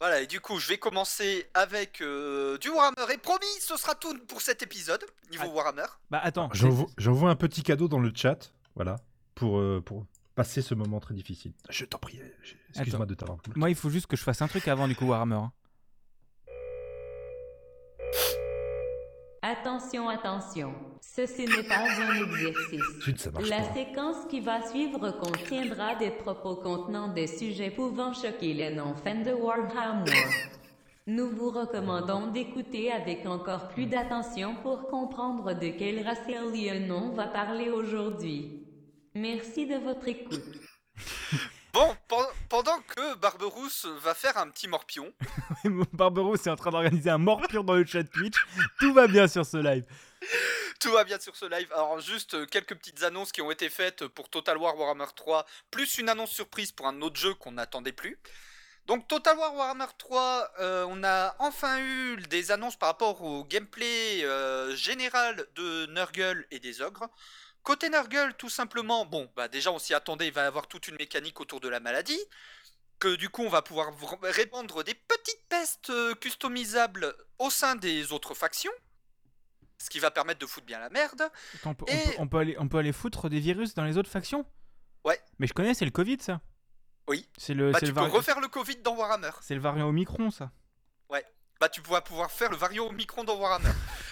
Voilà, 0.01 0.23
et 0.23 0.27
du 0.27 0.41
coup, 0.41 0.59
je 0.59 0.67
vais 0.69 0.79
commencer 0.79 1.47
avec 1.53 2.01
euh, 2.01 2.57
du 2.59 2.71
Warhammer. 2.71 3.13
Et 3.13 3.19
promis, 3.19 3.45
ce 3.61 3.77
sera 3.77 3.95
tout 3.95 4.19
pour 4.29 4.41
cet 4.41 4.63
épisode, 4.63 5.05
niveau 5.31 5.45
Ah. 5.47 5.55
Warhammer. 5.55 5.85
Bah 6.11 6.21
attends. 6.23 6.49
J'envoie 6.97 7.31
un 7.31 7.37
petit 7.37 7.63
cadeau 7.63 7.87
dans 7.87 7.99
le 8.01 8.11
chat, 8.15 8.51
voilà, 8.75 8.97
pour, 9.35 9.59
euh, 9.59 9.83
pour 9.85 10.07
passer 10.35 10.63
ce 10.63 10.75
moment 10.75 11.01
très 11.01 11.13
difficile. 11.15 11.53
Je 11.69 11.85
t'en 11.85 11.99
prie, 11.99 12.19
excuse-moi 12.71 13.05
de 13.05 13.15
t'avoir. 13.15 13.39
Moi, 13.57 13.69
il 13.69 13.77
faut 13.77 13.91
juste 13.91 14.07
que 14.07 14.17
je 14.17 14.23
fasse 14.23 14.41
un 14.41 14.49
truc 14.49 14.67
avant 14.69 14.89
du 14.89 14.97
coup 14.97 15.05
Warhammer. 15.07 15.43
Attention, 19.43 20.09
attention. 20.09 20.75
Ceci 21.01 21.47
n'est 21.47 21.67
pas 21.67 21.81
un 21.81 22.15
exercice. 22.25 22.83
Zut, 23.03 23.19
ça 23.19 23.31
marche 23.31 23.49
La 23.49 23.61
pas. 23.63 23.75
séquence 23.75 24.27
qui 24.29 24.41
va 24.41 24.67
suivre 24.69 25.11
contiendra 25.13 25.95
des 25.95 26.11
propos 26.11 26.57
contenant 26.57 27.09
des 27.09 27.27
sujets 27.27 27.71
pouvant 27.71 28.13
choquer 28.13 28.53
les 28.53 28.71
non-fans 28.75 29.23
de 29.23 29.33
Warhammer. 29.33 30.13
Nous 31.07 31.31
vous 31.31 31.51
recommandons 31.51 32.27
d'écouter 32.27 32.93
avec 32.93 33.25
encore 33.25 33.69
plus 33.69 33.87
d'attention 33.87 34.57
pour 34.63 34.89
comprendre 34.89 35.55
de 35.55 35.71
quel 35.71 36.07
race 36.07 36.19
alien 36.29 36.93
on 36.93 37.11
va 37.13 37.27
parler 37.27 37.71
aujourd'hui. 37.71 38.67
Merci 39.15 39.67
de 39.67 39.77
votre 39.77 40.07
écoute. 40.07 40.45
Bon, 41.73 41.97
pen- 42.09 42.27
pendant 42.49 42.81
que 42.81 43.15
Barberousse 43.17 43.87
va 44.01 44.15
faire 44.15 44.37
un 44.39 44.49
petit 44.51 44.67
morpion, 44.67 45.13
Barberousse 45.93 46.47
est 46.47 46.51
en 46.51 46.57
train 46.57 46.71
d'organiser 46.71 47.11
un 47.11 47.19
morpion 47.19 47.63
dans 47.63 47.75
le 47.75 47.85
chat 47.87 48.03
Twitch. 48.05 48.37
Tout 48.81 48.93
va 48.93 49.07
bien 49.07 49.29
sur 49.29 49.47
ce 49.47 49.57
live. 49.57 49.85
tout 50.81 50.91
va 50.91 51.05
bien 51.05 51.19
sur 51.21 51.37
ce 51.37 51.45
live. 51.47 51.69
Alors, 51.73 52.01
juste 52.01 52.35
euh, 52.35 52.47
quelques 52.47 52.75
petites 52.75 53.03
annonces 53.05 53.31
qui 53.33 53.41
ont 53.41 53.51
été 53.53 53.69
faites 53.71 54.07
pour 54.09 54.29
Total 54.29 54.57
War 54.59 54.77
Warhammer 54.77 55.07
3, 55.15 55.47
plus 55.71 55.99
une 55.99 56.09
annonce 56.09 56.31
surprise 56.33 56.73
pour 56.73 56.89
un 56.89 57.01
autre 57.03 57.21
jeu 57.21 57.35
qu'on 57.35 57.53
n'attendait 57.53 57.93
plus. 57.93 58.19
Donc, 58.87 59.07
Total 59.07 59.37
War 59.39 59.55
Warhammer 59.55 59.87
3, 59.97 60.51
euh, 60.59 60.85
on 60.89 61.05
a 61.05 61.37
enfin 61.39 61.79
eu 61.81 62.17
des 62.29 62.51
annonces 62.51 62.77
par 62.77 62.89
rapport 62.89 63.23
au 63.23 63.45
gameplay 63.45 64.25
euh, 64.25 64.75
général 64.75 65.47
de 65.55 65.87
Nurgle 65.87 66.45
et 66.51 66.59
des 66.59 66.81
ogres. 66.83 67.09
Côté 67.63 67.91
Nurgle, 67.91 68.35
tout 68.39 68.49
simplement, 68.49 69.05
bon, 69.05 69.31
bah 69.37 69.49
déjà 69.49 69.71
on 69.71 69.79
s'y 69.79 69.93
attendait, 69.95 70.29
il 70.29 70.33
va 70.33 70.43
y 70.45 70.47
avoir 70.47 70.67
toute 70.67 70.89
une 70.89 70.97
mécanique 70.97 71.41
autour 71.41 71.61
de 71.61 71.69
la 71.69 71.79
maladie. 71.81 72.19
Que 72.99 73.15
du 73.17 73.29
coup 73.31 73.43
on 73.43 73.49
va 73.49 73.63
pouvoir 73.63 73.89
répandre 74.23 74.85
des 74.85 74.95
petites 74.95 75.49
pestes 75.49 75.91
euh, 75.91 76.15
customisables 76.15 77.15
au 77.39 77.49
sein 77.51 77.75
des 77.77 78.13
autres 78.13 78.35
factions. 78.35 78.73
Ce 79.79 79.89
qui 79.89 79.99
va 79.99 80.11
permettre 80.11 80.39
de 80.41 80.47
foutre 80.47 80.67
bien 80.67 80.79
la 80.79 80.91
merde. 80.91 81.23
On, 81.65 81.75
peut, 81.75 81.87
on 81.89 81.93
Et- 81.93 82.05
peut- 82.05 82.15
on 82.19 82.29
peut 82.29 82.39
aller, 82.39 82.57
on 82.59 82.69
peut 82.69 82.79
aller 82.79 82.93
foutre 82.93 83.31
des 83.31 83.41
virus 83.41 83.75
dans 83.75 83.85
les 83.85 83.97
autres 83.97 84.11
factions? 84.11 84.45
Ouais. 85.05 85.19
Mais 85.39 85.47
je 85.47 85.55
connais, 85.55 85.73
c'est 85.73 85.87
le 85.87 85.91
Covid 85.91 86.19
ça. 86.21 86.41
Oui. 87.09 87.27
C'est 87.39 87.55
le, 87.55 87.73
Bah, 87.73 87.79
tu 87.81 87.87
le, 87.87 87.95
peux 87.95 88.03
refaire 88.03 88.41
le 88.41 88.49
Covid 88.49 88.77
dans 88.77 88.95
Warhammer. 88.97 89.31
c'est 89.41 89.55
le 89.55 89.61
variant 89.61 89.89
Omicron 89.89 90.31
ça. 90.31 90.51
Bah, 91.59 91.69
tu 91.69 91.83
vas 91.83 92.01
pouvoir 92.01 92.31
faire 92.31 92.51
le 92.51 92.57
variant 92.57 92.87
Omicron 92.87 93.23
dans 93.23 93.37
Warhammer. 93.37 93.69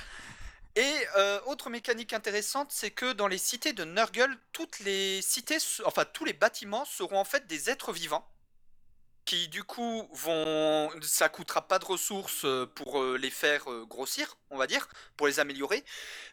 Et 0.76 0.94
euh, 1.16 1.40
autre 1.46 1.70
mécanique 1.70 2.12
intéressante, 2.12 2.70
c'est 2.70 2.90
que 2.90 3.12
dans 3.12 3.26
les 3.26 3.38
cités 3.38 3.72
de 3.72 3.84
Nurgle, 3.84 4.36
toutes 4.52 4.78
les 4.80 5.22
cités, 5.22 5.58
enfin 5.84 6.04
tous 6.04 6.24
les 6.24 6.32
bâtiments 6.32 6.84
seront 6.84 7.18
en 7.18 7.24
fait 7.24 7.46
des 7.46 7.70
êtres 7.70 7.92
vivants 7.92 8.28
qui 9.28 9.48
du 9.48 9.62
coup 9.62 10.08
vont, 10.12 10.90
ça 11.02 11.28
coûtera 11.28 11.68
pas 11.68 11.78
de 11.78 11.84
ressources 11.84 12.46
euh, 12.46 12.64
pour 12.64 13.02
euh, 13.02 13.18
les 13.18 13.28
faire 13.28 13.64
grossir, 13.84 14.38
on 14.48 14.56
va 14.56 14.66
dire, 14.66 14.88
pour 15.18 15.26
les 15.26 15.38
améliorer, 15.38 15.84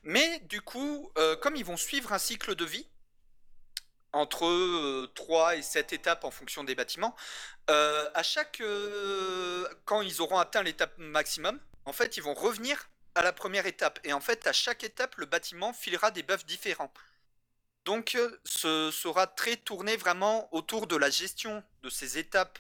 mais 0.04 0.40
du 0.46 0.62
coup, 0.62 1.12
comme 1.42 1.58
ils 1.58 1.66
vont 1.66 1.76
suivre 1.76 2.14
un 2.14 2.20
cycle 2.20 2.56
de 2.56 2.64
vie 2.64 2.88
entre 4.14 4.46
euh, 4.46 5.12
3 5.14 5.58
et 5.58 5.62
7 5.62 5.92
étapes 5.92 6.24
en 6.24 6.32
fonction 6.32 6.64
des 6.64 6.74
bâtiments, 6.74 7.18
à 7.68 8.24
chaque 8.24 8.64
quand 9.84 10.02
ils 10.02 10.22
auront 10.22 10.38
atteint 10.38 10.64
l'étape 10.64 10.94
maximum, 10.98 11.60
en 11.84 11.92
fait, 11.92 12.16
ils 12.16 12.24
vont 12.24 12.34
revenir 12.34 12.90
à 13.16 13.22
la 13.22 13.34
première 13.34 13.66
étape. 13.66 14.00
Et 14.04 14.14
en 14.14 14.20
fait, 14.22 14.46
à 14.48 14.54
chaque 14.54 14.84
étape, 14.84 15.16
le 15.18 15.26
bâtiment 15.26 15.74
filera 15.74 16.12
des 16.12 16.24
buffs 16.24 16.46
différents. 16.46 16.94
Donc, 17.86 18.16
euh, 18.16 18.40
ce 18.46 18.92
sera 18.92 19.28
très 19.28 19.58
tourné 19.58 19.96
vraiment 19.96 20.54
autour 20.54 20.88
de 20.88 20.96
la 20.96 21.10
gestion 21.10 21.64
de 21.84 21.90
ces 21.90 22.18
étapes 22.18 22.60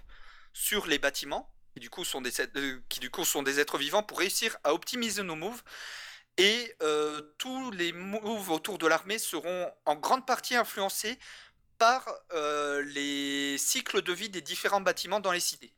sur 0.54 0.88
les 0.88 0.98
bâtiments, 0.98 1.52
qui 1.74 1.82
du 1.82 1.90
coup 1.90 2.06
sont 2.06 2.22
des, 2.22 2.42
euh, 2.42 3.60
êtres 3.60 3.78
vivants, 3.78 4.04
pour 4.04 4.20
réussir 4.20 4.58
à 4.64 4.74
optimiser 4.74 5.22
nos 5.22 5.36
moves. 5.36 5.62
Et 6.38 6.76
euh, 6.82 7.22
tous 7.38 7.72
les 7.72 7.92
moves 7.92 8.50
autour 8.50 8.78
de 8.78 8.88
l'armée 8.88 9.20
seront 9.20 9.72
en 9.86 9.96
grande 9.96 10.26
partie 10.26 10.56
influencés 10.56 11.20
par 11.78 12.08
euh, 12.34 12.82
les 12.84 13.58
cycles 13.58 14.02
de 14.02 14.14
vie 14.14 14.30
des 14.30 14.42
différents 14.42 14.82
bâtiments 14.82 15.20
dans 15.20 15.32
les 15.32 15.40
cités. 15.42 15.75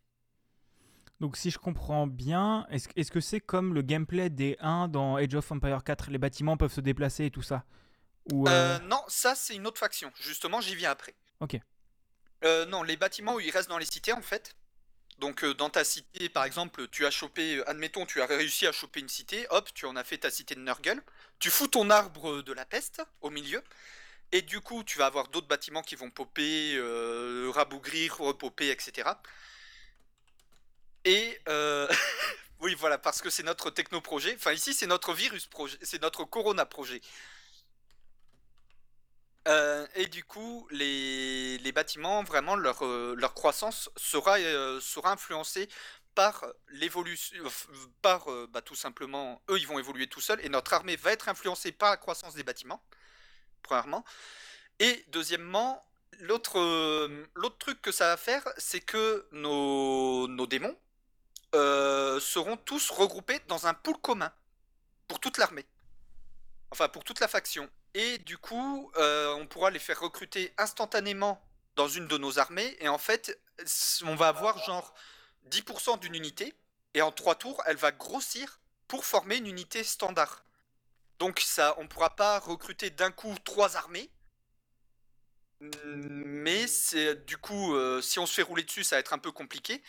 Donc 1.20 1.36
si 1.36 1.50
je 1.50 1.58
comprends 1.58 2.06
bien, 2.06 2.68
est-ce 2.70 3.12
que 3.12 3.20
c'est 3.20 3.40
comme 3.40 3.74
le 3.74 3.82
gameplay 3.82 4.30
des 4.30 4.56
1 4.60 4.88
dans 4.88 5.16
Age 5.16 5.34
of 5.34 5.52
Empire 5.52 5.84
4 5.84 6.12
Les 6.12 6.20
bâtiments 6.20 6.58
peuvent 6.58 6.74
se 6.74 6.82
déplacer 6.82 7.26
et 7.26 7.32
tout 7.32 7.42
ça? 7.42 7.64
Ou, 8.32 8.48
euh, 8.48 8.52
Euh, 8.52 8.80
non, 8.88 9.02
ça 9.08 9.34
c'est 9.34 9.56
une 9.56 9.66
autre 9.66 9.80
faction. 9.80 10.12
Justement, 10.20 10.62
j'y 10.62 10.76
viens 10.76 10.92
après. 10.92 11.16
Ok. 11.40 11.58
Euh, 12.44 12.66
non, 12.68 12.84
les 12.84 12.98
bâtiments 12.98 13.36
où 13.36 13.40
ils 13.40 13.50
restent 13.50 13.70
dans 13.70 13.80
les 13.80 13.86
cités 13.86 14.14
en 14.14 14.22
fait. 14.22 14.56
Donc 15.18 15.44
dans 15.44 15.72
ta 15.72 15.84
cité, 15.84 16.30
par 16.30 16.44
exemple, 16.44 16.88
tu 16.90 17.04
as 17.08 17.10
chopé, 17.10 17.64
admettons, 17.66 18.06
tu 18.06 18.22
as 18.22 18.28
réussi 18.28 18.68
à 18.68 18.72
choper 18.72 19.00
une 19.00 19.10
cité, 19.10 19.48
hop, 19.50 19.70
tu 19.74 19.88
en 19.88 19.96
as 19.96 20.04
fait 20.04 20.20
ta 20.20 20.30
cité 20.30 20.54
de 20.54 20.60
Nurgle. 20.60 21.02
Tu 21.40 21.50
fous 21.50 21.68
ton 21.68 21.90
arbre 21.90 22.44
de 22.44 22.54
la 22.54 22.66
peste 22.66 23.02
au 23.22 23.32
milieu. 23.32 23.64
Et 24.32 24.44
du 24.44 24.60
coup, 24.62 24.84
tu 24.84 25.00
vas 25.00 25.08
avoir 25.08 25.30
d'autres 25.30 25.48
bâtiments 25.48 25.82
qui 25.82 25.96
vont 25.96 26.12
popper, 26.12 26.76
euh, 26.76 27.50
rabougrir, 27.56 28.18
repopper, 28.18 28.70
etc. 28.70 29.10
Et 31.08 31.40
euh, 31.48 31.88
oui, 32.60 32.76
voilà, 32.76 32.98
parce 32.98 33.22
que 33.22 33.30
c'est 33.30 33.44
notre 33.44 33.70
techno-projet. 33.70 34.36
Enfin, 34.36 34.52
ici, 34.52 34.74
c'est 34.74 34.88
notre 34.88 35.14
virus 35.14 35.48
projet, 35.48 35.78
c'est 35.82 36.02
notre 36.02 36.26
Corona 36.26 36.66
projet. 36.66 37.00
Euh, 39.48 39.88
et 39.96 40.08
du 40.08 40.26
coup, 40.26 40.68
les, 40.70 41.72
bâtiments, 41.74 42.24
vraiment, 42.24 42.58
leur, 42.58 42.84
euh, 42.84 43.16
croissance 43.34 43.90
sera, 43.96 44.36
influencée 45.06 45.70
par 46.14 46.46
l'évolution, 46.68 47.42
par 48.02 48.26
bah, 48.50 48.62
tout 48.62 48.76
simplement, 48.76 49.42
eux, 49.50 49.58
ils 49.58 49.68
vont 49.68 49.80
évoluer 49.80 50.08
tout 50.08 50.20
seuls, 50.20 50.44
et 50.44 50.50
notre 50.50 50.74
armée 50.74 50.98
va 50.98 51.14
être 51.14 51.30
influencée 51.30 51.72
par 51.72 51.92
la 51.92 51.98
croissance 51.98 52.34
des 52.34 52.44
bâtiments, 52.44 52.84
premièrement. 53.64 54.04
Et 54.80 55.06
deuxièmement, 55.08 55.88
l'autre 56.20 56.60
truc 57.60 57.82
que 57.82 57.94
ça 57.94 58.08
va 58.08 58.18
faire, 58.18 58.44
c'est 58.58 58.82
que 58.82 59.26
nos 59.32 60.48
démons 60.48 60.78
euh, 61.56 62.20
seront 62.20 62.58
tous 62.58 62.90
regroupés 62.90 63.40
dans 63.48 63.68
un 63.68 63.74
pool 63.74 63.98
commun 63.98 64.32
pour 65.08 65.20
toute 65.20 65.38
l'armée. 65.38 65.66
Enfin, 66.72 66.90
pour 66.90 67.04
toute 67.04 67.20
la 67.20 67.28
faction. 67.28 67.70
Et 67.94 68.18
du 68.20 68.38
coup, 68.38 68.92
euh, 68.98 69.34
on 69.36 69.48
pourra 69.48 69.72
les 69.72 69.80
faire 69.80 70.00
recruter 70.00 70.54
instantanément 70.58 71.42
dans 71.76 71.88
une 71.88 72.08
de 72.08 72.18
nos 72.18 72.40
armées. 72.40 72.76
Et 72.80 72.90
en 72.90 72.98
fait, 72.98 73.40
on 74.04 74.16
va 74.16 74.28
avoir 74.28 74.64
genre 74.66 74.94
10% 75.50 76.00
d'une 76.00 76.16
unité. 76.16 76.54
Et 76.94 77.02
en 77.02 77.12
trois 77.12 77.36
tours, 77.36 77.62
elle 77.66 77.78
va 77.78 77.92
grossir 77.92 78.60
pour 78.88 79.06
former 79.06 79.38
une 79.38 79.48
unité 79.48 79.84
standard. 79.84 80.46
Donc 81.20 81.40
ça, 81.40 81.76
on 81.80 81.88
pourra 81.88 82.16
pas 82.16 82.40
recruter 82.40 82.90
d'un 82.90 83.12
coup 83.12 83.36
trois 83.44 83.78
armées. 83.78 84.10
Mais 85.60 86.68
c'est 86.68 87.26
du 87.26 87.38
coup, 87.38 87.74
euh, 87.74 88.02
si 88.02 88.20
on 88.20 88.26
se 88.26 88.34
fait 88.34 88.44
rouler 88.44 88.64
dessus, 88.64 88.84
ça 88.84 88.96
va 88.96 89.00
être 89.00 89.14
un 89.14 89.18
peu 89.18 89.32
compliqué. 89.32 89.82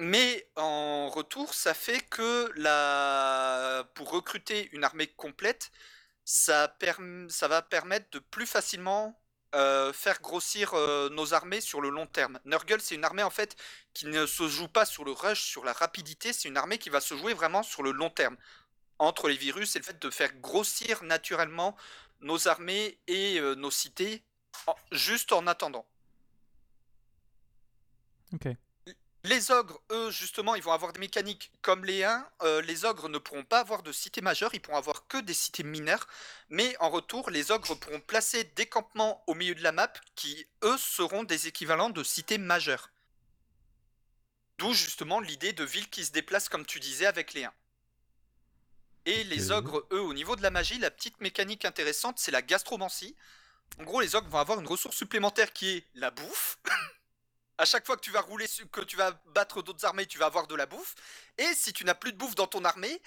Mais 0.00 0.48
en 0.56 1.08
retour, 1.08 1.54
ça 1.54 1.72
fait 1.72 2.00
que 2.00 2.52
pour 3.94 4.10
recruter 4.10 4.68
une 4.72 4.84
armée 4.84 5.06
complète, 5.06 5.70
ça, 6.24 6.76
va 7.42 7.62
permettre 7.62 8.10
de 8.10 8.18
plus 8.18 8.46
facilement 8.46 9.18
euh, 9.54 9.92
faire 9.92 10.20
grossir 10.20 10.74
euh, 10.74 11.08
nos 11.10 11.32
armées 11.32 11.60
sur 11.60 11.80
le 11.80 11.90
long 11.90 12.06
terme. 12.06 12.40
Nurgle, 12.44 12.80
c'est 12.80 12.96
une 12.96 13.04
armée 13.04 13.22
en 13.22 13.30
fait 13.30 13.56
qui 13.92 14.06
ne 14.06 14.26
se 14.26 14.48
joue 14.48 14.66
pas 14.66 14.84
sur 14.84 15.04
le 15.04 15.12
rush, 15.12 15.44
sur 15.44 15.64
la 15.64 15.72
rapidité, 15.72 16.32
c'est 16.32 16.48
une 16.48 16.56
armée 16.56 16.78
qui 16.78 16.90
va 16.90 17.00
se 17.00 17.16
jouer 17.16 17.34
vraiment 17.34 17.62
sur 17.62 17.82
le 17.84 17.92
long 17.92 18.10
terme. 18.10 18.36
entre 18.98 19.28
les 19.28 19.36
virus, 19.36 19.70
c'est 19.70 19.78
le 19.78 19.84
fait 19.84 20.00
de 20.00 20.10
faire 20.10 20.32
grossir 20.40 21.04
naturellement 21.04 21.76
nos 22.20 22.48
armées 22.48 22.98
et 23.06 23.38
euh, 23.38 23.54
nos 23.54 23.70
cités 23.70 24.22
juste 24.92 25.32
en 25.32 25.46
attendant. 25.46 25.86
Ok. 28.32 28.48
Les 29.26 29.50
ogres, 29.50 29.80
eux, 29.90 30.10
justement, 30.10 30.54
ils 30.54 30.62
vont 30.62 30.72
avoir 30.72 30.92
des 30.92 31.00
mécaniques 31.00 31.50
comme 31.62 31.86
les 31.86 32.04
1. 32.04 32.28
les 32.66 32.84
ogres 32.84 33.08
ne 33.08 33.16
pourront 33.16 33.42
pas 33.42 33.60
avoir 33.60 33.82
de 33.82 33.90
cités 33.90 34.20
majeures, 34.20 34.50
ils 34.52 34.60
pourront 34.60 34.76
avoir 34.76 35.06
que 35.06 35.16
des 35.16 35.32
cités 35.32 35.62
mineures. 35.62 36.06
Mais 36.50 36.76
en 36.78 36.90
retour, 36.90 37.30
les 37.30 37.50
ogres 37.50 37.74
pourront 37.74 38.00
placer 38.00 38.44
des 38.44 38.66
campements 38.66 39.24
au 39.26 39.32
milieu 39.32 39.54
de 39.54 39.62
la 39.62 39.72
map 39.72 39.90
qui, 40.14 40.46
eux, 40.62 40.76
seront 40.76 41.24
des 41.24 41.48
équivalents 41.48 41.88
de 41.88 42.04
cités 42.04 42.36
majeures. 42.36 42.90
D'où 44.58 44.74
justement 44.74 45.20
l'idée 45.20 45.54
de 45.54 45.64
villes 45.64 45.88
qui 45.88 46.04
se 46.04 46.12
déplacent, 46.12 46.50
comme 46.50 46.66
tu 46.66 46.78
disais, 46.78 47.06
avec 47.06 47.32
les 47.32 47.44
1. 47.44 47.52
Et 49.06 49.24
les 49.24 49.50
ogres, 49.50 49.86
eux, 49.90 50.02
au 50.02 50.12
niveau 50.12 50.36
de 50.36 50.42
la 50.42 50.50
magie, 50.50 50.78
la 50.78 50.90
petite 50.90 51.22
mécanique 51.22 51.64
intéressante, 51.64 52.18
c'est 52.18 52.30
la 52.30 52.42
gastromancie. 52.42 53.16
En 53.78 53.84
gros, 53.84 54.02
les 54.02 54.16
ogres 54.16 54.28
vont 54.28 54.38
avoir 54.38 54.60
une 54.60 54.66
ressource 54.66 54.96
supplémentaire 54.96 55.54
qui 55.54 55.70
est 55.70 55.86
la 55.94 56.10
bouffe. 56.10 56.58
à 57.58 57.64
chaque 57.64 57.86
fois 57.86 57.96
que 57.96 58.00
tu 58.00 58.10
vas 58.10 58.20
rouler, 58.20 58.46
que 58.72 58.80
tu 58.80 58.96
vas 58.96 59.12
battre 59.34 59.62
d'autres 59.62 59.84
armées, 59.84 60.06
tu 60.06 60.18
vas 60.18 60.26
avoir 60.26 60.46
de 60.46 60.54
la 60.54 60.66
bouffe. 60.66 60.94
Et 61.38 61.54
si 61.54 61.72
tu 61.72 61.84
n'as 61.84 61.94
plus 61.94 62.12
de 62.12 62.18
bouffe 62.18 62.34
dans 62.34 62.46
ton 62.46 62.64
armée, 62.64 63.00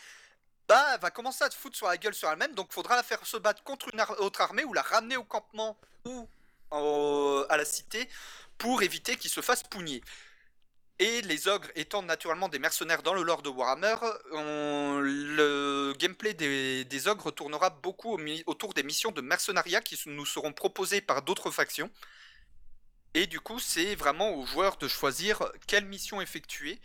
bah, 0.67 0.85
elle 0.93 0.99
va 0.99 1.11
commencer 1.11 1.43
à 1.43 1.49
te 1.49 1.55
foutre 1.55 1.77
sur 1.77 1.87
la 1.87 1.97
gueule 1.97 2.13
sur 2.13 2.29
elle-même. 2.29 2.53
Donc, 2.53 2.71
faudra 2.71 2.95
la 2.95 3.03
faire 3.03 3.25
se 3.25 3.37
battre 3.37 3.63
contre 3.63 3.89
une 3.93 4.01
autre 4.19 4.41
armée 4.41 4.63
ou 4.63 4.73
la 4.73 4.81
ramener 4.81 5.17
au 5.17 5.23
campement 5.23 5.77
ou 6.05 6.27
à 6.71 7.57
la 7.57 7.65
cité 7.65 8.09
pour 8.57 8.81
éviter 8.81 9.15
qu'il 9.15 9.31
se 9.31 9.41
fasse 9.41 9.63
pougner. 9.63 10.01
Et 10.99 11.21
les 11.21 11.47
ogres 11.47 11.69
étant 11.75 12.01
naturellement 12.01 12.49
des 12.49 12.57
mercenaires 12.57 13.03
dans 13.03 13.13
le 13.13 13.21
lore 13.21 13.43
de 13.43 13.49
Warhammer, 13.49 13.95
le 14.31 15.93
gameplay 15.99 16.33
des, 16.33 17.07
ogres 17.07 17.31
tournera 17.31 17.69
beaucoup 17.69 18.17
au 18.17 18.19
autour 18.47 18.73
des 18.73 18.81
missions 18.81 19.11
de 19.11 19.21
mercenariat 19.21 19.81
qui 19.81 19.99
nous 20.07 20.25
seront 20.25 20.53
proposées 20.53 21.01
par 21.01 21.21
d'autres 21.21 21.51
factions. 21.51 21.91
Et 23.13 23.27
du 23.27 23.39
coup, 23.39 23.59
c'est 23.59 23.95
vraiment 23.95 24.31
aux 24.35 24.45
joueurs 24.45 24.77
de 24.77 24.87
choisir 24.87 25.51
quelle 25.65 25.85
mission 25.85 26.21
effectuer 26.21 26.79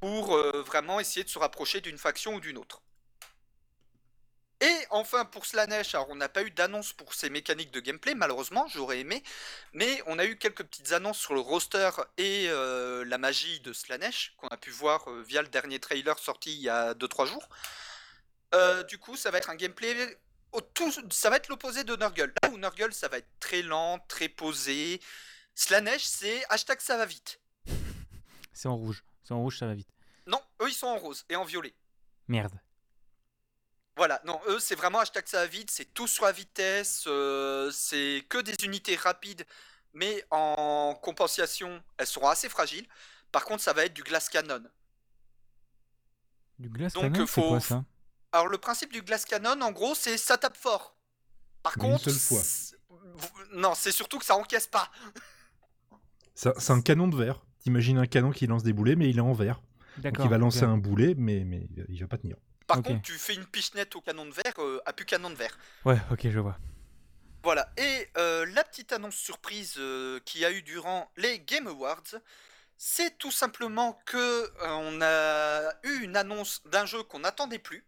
pour 0.00 0.34
euh, 0.34 0.62
vraiment 0.62 0.98
essayer 0.98 1.24
de 1.24 1.28
se 1.28 1.38
rapprocher 1.38 1.80
d'une 1.80 1.98
faction 1.98 2.34
ou 2.34 2.40
d'une 2.40 2.58
autre. 2.58 2.82
Et 4.62 4.86
enfin, 4.90 5.24
pour 5.24 5.46
Slanesh, 5.46 5.94
alors 5.94 6.10
on 6.10 6.16
n'a 6.16 6.28
pas 6.28 6.42
eu 6.42 6.50
d'annonce 6.50 6.92
pour 6.92 7.14
ces 7.14 7.30
mécaniques 7.30 7.70
de 7.70 7.80
gameplay, 7.80 8.14
malheureusement, 8.14 8.66
j'aurais 8.68 9.00
aimé, 9.00 9.22
mais 9.72 10.02
on 10.06 10.18
a 10.18 10.26
eu 10.26 10.36
quelques 10.36 10.64
petites 10.64 10.92
annonces 10.92 11.18
sur 11.18 11.32
le 11.32 11.40
roster 11.40 11.90
et 12.18 12.46
euh, 12.48 13.02
la 13.06 13.16
magie 13.16 13.60
de 13.60 13.72
Slanesh, 13.72 14.34
qu'on 14.36 14.48
a 14.48 14.58
pu 14.58 14.68
voir 14.70 15.08
euh, 15.08 15.22
via 15.22 15.40
le 15.40 15.48
dernier 15.48 15.78
trailer 15.78 16.18
sorti 16.18 16.52
il 16.52 16.60
y 16.60 16.68
a 16.68 16.92
2-3 16.92 17.26
jours. 17.26 17.48
Du 18.88 18.98
coup, 18.98 19.16
ça 19.16 19.30
va 19.30 19.38
être 19.38 19.48
un 19.48 19.54
gameplay. 19.54 20.18
ça 21.10 21.30
va 21.30 21.36
être 21.36 21.48
l'opposé 21.48 21.84
de 21.84 21.96
Nurgle. 21.96 22.34
Là 22.42 22.50
où 22.50 22.58
Nurgle, 22.58 22.92
ça 22.92 23.08
va 23.08 23.18
être 23.18 23.30
très 23.38 23.62
lent, 23.62 23.98
très 24.08 24.28
posé. 24.28 25.00
Slanesh, 25.64 26.04
c'est 26.04 26.42
hashtag 26.48 26.80
ça 26.80 26.96
va 26.96 27.04
vite. 27.04 27.38
C'est 28.54 28.66
en 28.68 28.76
rouge. 28.76 29.04
C'est 29.22 29.34
en 29.34 29.40
rouge, 29.40 29.58
ça 29.58 29.66
va 29.66 29.74
vite. 29.74 29.88
Non, 30.26 30.40
eux, 30.62 30.68
ils 30.70 30.74
sont 30.74 30.86
en 30.86 30.96
rose 30.98 31.24
et 31.28 31.36
en 31.36 31.44
violet. 31.44 31.74
Merde. 32.28 32.58
Voilà, 33.96 34.20
non, 34.24 34.40
eux, 34.48 34.58
c'est 34.58 34.74
vraiment 34.74 35.00
hashtag 35.00 35.26
ça 35.26 35.38
va 35.40 35.46
vite, 35.46 35.70
c'est 35.70 35.84
tout 35.92 36.06
sur 36.06 36.24
la 36.24 36.32
vitesse, 36.32 37.04
euh, 37.06 37.70
c'est 37.72 38.24
que 38.30 38.38
des 38.38 38.54
unités 38.64 38.96
rapides, 38.96 39.44
mais 39.92 40.24
en 40.30 40.94
compensation, 41.02 41.82
elles 41.98 42.06
seront 42.06 42.28
assez 42.28 42.48
fragiles. 42.48 42.86
Par 43.30 43.44
contre, 43.44 43.62
ça 43.62 43.74
va 43.74 43.84
être 43.84 43.92
du 43.94 44.02
glass 44.02 44.28
cannon. 44.30 44.62
Du 46.58 46.70
glace 46.70 46.94
Donc, 46.94 47.02
cannon, 47.12 47.26
c'est 47.26 47.32
faut- 47.42 47.48
quoi 47.48 47.60
ça? 47.60 47.84
Alors, 48.32 48.48
le 48.48 48.56
principe 48.58 48.92
du 48.92 49.02
glass 49.02 49.26
cannon, 49.26 49.60
en 49.60 49.72
gros, 49.72 49.94
c'est 49.94 50.16
ça 50.16 50.38
tape 50.38 50.56
fort. 50.56 50.96
Par 51.62 51.76
Mais 51.76 51.84
une 51.84 51.90
contre, 51.92 52.04
seule 52.04 52.14
fois. 52.18 52.42
c'est- 52.42 52.76
non, 53.52 53.74
c'est 53.74 53.92
surtout 53.92 54.18
que 54.18 54.24
ça 54.24 54.36
encaisse 54.36 54.66
pas. 54.66 54.90
C'est 56.34 56.70
un 56.70 56.80
canon 56.80 57.08
de 57.08 57.16
verre. 57.16 57.40
T'imagines 57.60 57.98
un 57.98 58.06
canon 58.06 58.30
qui 58.30 58.46
lance 58.46 58.62
des 58.62 58.72
boulets, 58.72 58.96
mais 58.96 59.10
il 59.10 59.18
est 59.18 59.22
en 59.22 59.32
verre. 59.32 59.60
Donc 59.96 60.04
D'accord. 60.04 60.26
il 60.26 60.28
va 60.30 60.38
lancer 60.38 60.62
un 60.62 60.78
boulet, 60.78 61.14
mais, 61.16 61.44
mais 61.44 61.68
il 61.88 62.00
va 62.00 62.06
pas 62.06 62.16
tenir. 62.16 62.36
Par 62.66 62.82
contre, 62.82 63.02
tu 63.02 63.12
fais 63.12 63.34
une 63.34 63.44
pichenette 63.44 63.94
au 63.96 64.00
canon 64.00 64.26
de 64.26 64.32
verre, 64.32 64.54
euh, 64.58 64.80
à 64.86 64.92
plus 64.92 65.04
canon 65.04 65.28
de 65.28 65.34
verre. 65.34 65.58
Ouais, 65.84 65.98
ok, 66.10 66.28
je 66.30 66.38
vois. 66.38 66.56
Voilà, 67.42 67.72
et 67.78 68.08
euh, 68.18 68.44
la 68.54 68.62
petite 68.64 68.92
annonce 68.92 69.16
surprise 69.16 69.76
euh, 69.78 70.20
qu'il 70.26 70.42
y 70.42 70.44
a 70.44 70.52
eu 70.52 70.60
durant 70.60 71.10
les 71.16 71.38
Game 71.40 71.66
Awards, 71.66 72.20
c'est 72.76 73.16
tout 73.16 73.30
simplement 73.30 73.98
que 74.04 74.18
euh, 74.18 74.48
on 74.66 75.00
a 75.00 75.72
eu 75.84 76.02
une 76.02 76.16
annonce 76.16 76.62
d'un 76.66 76.84
jeu 76.84 77.02
qu'on 77.02 77.20
n'attendait 77.20 77.58
plus. 77.58 77.86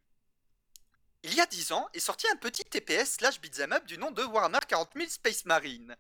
Il 1.23 1.35
y 1.35 1.41
a 1.41 1.47
10 1.47 1.73
ans 1.73 1.87
est 1.93 2.01
sorti 2.01 2.27
un 2.33 2.37
petit 2.37 2.65
TPS 2.65 3.17
slash 3.19 3.41
beat'em 3.43 3.73
up 3.73 3.85
du 3.85 3.99
nom 3.99 4.11
de 4.11 4.23
Warhammer 4.25 4.59
40 4.67 4.91
000 4.97 5.09
Space 5.11 5.45
Marine, 5.45 5.97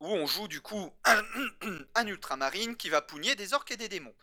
où 0.00 0.06
on 0.06 0.26
joue 0.26 0.48
du 0.48 0.60
coup 0.60 0.92
un, 1.94 2.06
ultramarine 2.06 2.76
qui 2.76 2.88
va 2.88 3.02
pougner 3.02 3.36
des 3.36 3.52
orques 3.52 3.70
et 3.70 3.76
des 3.76 3.88
démons. 3.88 4.14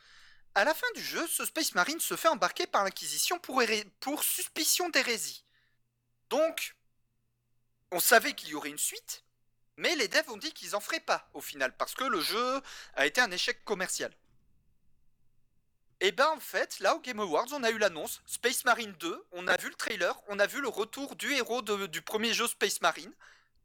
À 0.55 0.63
la 0.63 0.73
fin 0.73 0.87
du 0.95 1.03
jeu, 1.03 1.25
ce 1.27 1.45
Space 1.45 1.75
Marine 1.75 1.99
se 1.99 2.15
fait 2.15 2.27
embarquer 2.27 2.65
par 2.65 2.83
l'Inquisition 2.83 3.39
pour, 3.39 4.23
suspicion 4.23 4.89
d'hérésie. 4.89 5.45
Donc, 6.29 6.75
on 7.91 7.99
savait 7.99 8.33
qu'il 8.33 8.49
y 8.49 8.55
aurait 8.55 8.69
une 8.69 8.77
suite, 8.77 9.23
mais 9.77 9.95
les 9.95 10.07
devs 10.07 10.29
ont 10.29 10.37
dit 10.37 10.51
qu'ils 10.51 10.75
en 10.75 10.79
feraient 10.79 10.99
pas 10.99 11.29
au 11.33 11.41
final, 11.41 11.77
parce 11.77 11.93
que 11.93 12.03
le 12.03 12.21
jeu 12.21 12.61
a 12.95 13.05
été 13.05 13.21
un 13.21 13.31
échec 13.31 13.63
commercial. 13.63 14.11
Et 15.99 16.11
ben 16.11 16.27
en 16.27 16.39
fait, 16.39 16.79
là 16.79 16.95
au 16.95 16.99
Game 16.99 17.19
Awards, 17.19 17.47
on 17.53 17.63
a 17.63 17.71
eu 17.71 17.77
l'annonce 17.77 18.21
Space 18.25 18.65
Marine 18.65 18.93
2, 18.93 19.25
on 19.31 19.47
a 19.47 19.57
vu 19.57 19.69
le 19.69 19.75
trailer, 19.75 20.19
on 20.27 20.37
a 20.37 20.45
vu 20.45 20.61
le 20.61 20.67
retour 20.67 21.15
du 21.15 21.31
héros 21.33 21.61
du 21.61 22.01
premier 22.01 22.33
jeu 22.33 22.47
Space 22.47 22.81
Marine, 22.81 23.13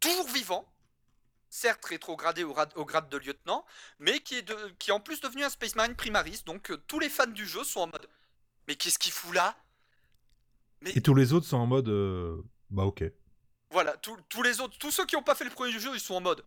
toujours 0.01 0.29
vivant, 0.29 0.70
certes 1.53 1.85
rétrogradé 1.85 2.45
au, 2.45 2.55
rad- 2.55 2.73
au 2.77 2.87
grade 2.87 3.11
de 3.11 3.19
lieutenant, 3.19 3.65
mais 3.99 4.21
qui 4.21 4.37
est, 4.37 4.43
de- 4.43 4.75
qui 4.79 4.88
est 4.88 4.93
en 4.95 5.01
plus 5.01 5.21
devenu 5.21 5.45
un 5.45 5.51
Space 5.51 5.75
Marine 5.77 5.95
Primaris, 5.95 6.43
donc 6.47 6.71
euh, 6.71 6.79
tous 6.88 6.99
les 6.99 7.11
fans 7.11 7.27
du 7.27 7.47
jeu 7.47 7.62
sont 7.62 7.81
en 7.81 7.87
mode 7.88 8.09
Mais 8.67 8.75
qu'est-ce 8.75 8.99
qu'il 8.99 9.12
fout 9.12 9.35
là? 9.35 9.55
Mais 10.81 10.93
Et 10.97 11.03
tous 11.03 11.15
les 11.15 11.33
autres 11.35 11.47
sont 11.47 11.59
en 11.59 11.67
mode. 11.67 11.88
euh, 11.88 12.43
Bah 12.71 12.85
ok. 12.85 13.05
Voilà, 13.71 13.97
tous- 13.99 14.17
tous 14.31 14.43
les 14.43 14.61
autres, 14.61 14.79
tous 14.79 14.91
ceux 14.91 15.05
qui 15.05 15.15
n'ont 15.15 15.23
pas 15.23 15.35
fait 15.35 15.45
le 15.45 15.51
premier 15.51 15.79
jeu, 15.79 15.91
ils 15.95 16.01
sont 16.01 16.15
en 16.15 16.21
mode 16.23 16.43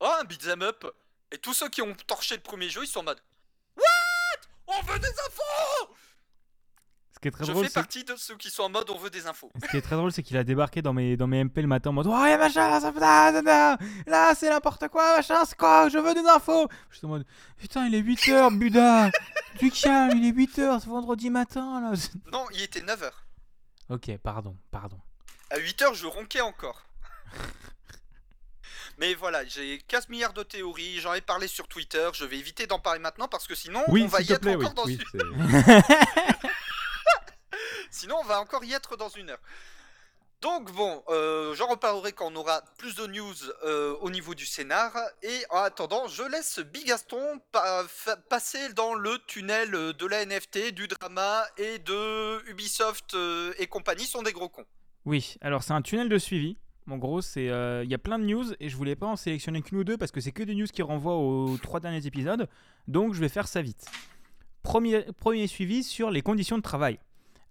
Oh, 0.00 0.12
un 0.20 0.24
beat'em 0.24 0.62
up 0.62 0.84
Et 1.32 1.38
tous 1.38 1.52
ceux 1.54 1.68
qui 1.68 1.82
ont 1.82 1.94
torché 2.06 2.36
le 2.36 2.42
premier 2.42 2.68
jeu, 2.68 2.82
ils 2.84 2.88
sont 2.88 3.00
en 3.00 3.04
mode 3.04 3.20
What? 3.76 4.40
On 4.68 4.82
veut 4.82 4.98
des 5.00 5.08
infos 5.08 5.94
qui 7.24 7.28
est 7.28 7.30
très 7.30 7.46
Je 7.46 7.52
drôle, 7.52 7.64
fais 7.64 7.72
partie 7.72 8.04
de 8.04 8.14
ceux 8.16 8.36
qui 8.36 8.50
sont 8.50 8.64
en 8.64 8.68
mode 8.68 8.90
On 8.90 8.98
veut 8.98 9.08
des 9.08 9.26
infos. 9.26 9.50
Ce 9.62 9.68
qui 9.70 9.78
est 9.78 9.80
très 9.80 9.96
drôle, 9.96 10.12
c'est 10.12 10.22
qu'il 10.22 10.36
a 10.36 10.44
débarqué 10.44 10.82
dans 10.82 10.92
mes, 10.92 11.16
dans 11.16 11.26
mes 11.26 11.42
MP 11.42 11.62
le 11.62 11.66
matin 11.66 11.88
en 11.88 11.94
mode 11.94 12.06
Ouais, 12.06 12.36
machin, 12.36 12.78
ça, 12.80 13.78
là, 14.06 14.34
c'est 14.34 14.50
n'importe 14.50 14.88
quoi, 14.88 15.16
machin, 15.16 15.42
c'est 15.46 15.56
quoi, 15.56 15.88
je 15.88 15.96
veux 15.96 16.12
des 16.12 16.28
infos. 16.28 16.68
Je 16.90 16.98
suis 16.98 17.06
en 17.06 17.10
mode 17.10 17.24
Putain, 17.56 17.86
il 17.86 17.94
est 17.94 18.02
8h, 18.02 18.58
Buda, 18.58 19.10
du 19.58 19.70
calme, 19.70 20.18
il 20.18 20.26
est 20.26 20.32
8h, 20.32 20.80
c'est 20.80 20.86
vendredi 20.88 21.30
matin 21.30 21.80
là. 21.80 21.92
Non, 22.30 22.44
il 22.52 22.60
était 22.60 22.80
9h. 22.80 23.10
Ok, 23.88 24.10
pardon, 24.22 24.54
pardon. 24.70 25.00
À 25.50 25.56
8h, 25.56 25.94
je 25.94 26.06
ronquais 26.06 26.42
encore. 26.42 26.84
Mais 28.98 29.14
voilà, 29.14 29.46
j'ai 29.46 29.78
15 29.88 30.10
milliards 30.10 30.34
de 30.34 30.42
théories, 30.42 31.00
j'en 31.00 31.14
ai 31.14 31.22
parlé 31.22 31.48
sur 31.48 31.68
Twitter, 31.68 32.10
je 32.12 32.26
vais 32.26 32.38
éviter 32.38 32.66
d'en 32.66 32.78
parler 32.78 33.00
maintenant 33.00 33.28
parce 33.28 33.46
que 33.46 33.54
sinon 33.54 33.82
Oui, 33.88 34.02
on 34.04 34.08
va 34.08 34.20
y 34.20 34.30
être 34.30 34.40
plaît, 34.42 34.56
oui. 34.56 34.66
encore 34.66 34.74
dans 34.74 34.84
oui, 34.84 34.98
Sinon, 37.94 38.16
on 38.20 38.24
va 38.24 38.40
encore 38.40 38.64
y 38.64 38.72
être 38.72 38.96
dans 38.96 39.08
une 39.08 39.30
heure. 39.30 39.40
Donc 40.42 40.72
bon, 40.72 41.04
euh, 41.10 41.54
j'en 41.54 41.68
reparlerai 41.68 42.10
quand 42.10 42.26
on 42.32 42.34
aura 42.34 42.60
plus 42.76 42.96
de 42.96 43.06
news 43.06 43.34
euh, 43.64 43.94
au 44.00 44.10
niveau 44.10 44.34
du 44.34 44.44
scénar. 44.44 44.92
Et 45.22 45.44
en 45.48 45.58
attendant, 45.58 46.08
je 46.08 46.24
laisse 46.24 46.58
Bigaston 46.58 47.40
passer 48.28 48.72
dans 48.72 48.94
le 48.94 49.16
tunnel 49.28 49.74
euh, 49.76 49.92
de 49.92 50.06
la 50.06 50.26
NFT, 50.26 50.72
du 50.72 50.88
drama 50.88 51.44
et 51.56 51.78
de 51.78 52.44
Ubisoft 52.50 53.16
et 53.58 53.68
compagnie 53.68 54.06
sont 54.06 54.22
des 54.22 54.32
gros 54.32 54.48
cons. 54.48 54.66
Oui, 55.04 55.36
alors 55.40 55.62
c'est 55.62 55.72
un 55.72 55.82
tunnel 55.82 56.08
de 56.08 56.18
suivi. 56.18 56.56
En 56.90 56.98
gros, 56.98 57.22
c'est 57.22 57.44
il 57.44 57.90
y 57.90 57.94
a 57.94 57.98
plein 57.98 58.18
de 58.18 58.24
news 58.24 58.52
et 58.58 58.68
je 58.68 58.76
voulais 58.76 58.96
pas 58.96 59.06
en 59.06 59.16
sélectionner 59.16 59.62
qu'une 59.62 59.78
ou 59.78 59.84
deux 59.84 59.96
parce 59.96 60.10
que 60.10 60.20
c'est 60.20 60.32
que 60.32 60.42
des 60.42 60.56
news 60.56 60.66
qui 60.66 60.82
renvoient 60.82 61.16
aux 61.16 61.56
trois 61.58 61.78
derniers 61.78 62.06
épisodes. 62.08 62.48
Donc 62.88 63.14
je 63.14 63.20
vais 63.20 63.28
faire 63.28 63.46
ça 63.46 63.62
vite. 63.62 63.86
Premier 64.64 65.46
suivi 65.46 65.84
sur 65.84 66.10
les 66.10 66.22
conditions 66.22 66.58
de 66.58 66.62
travail 66.62 66.98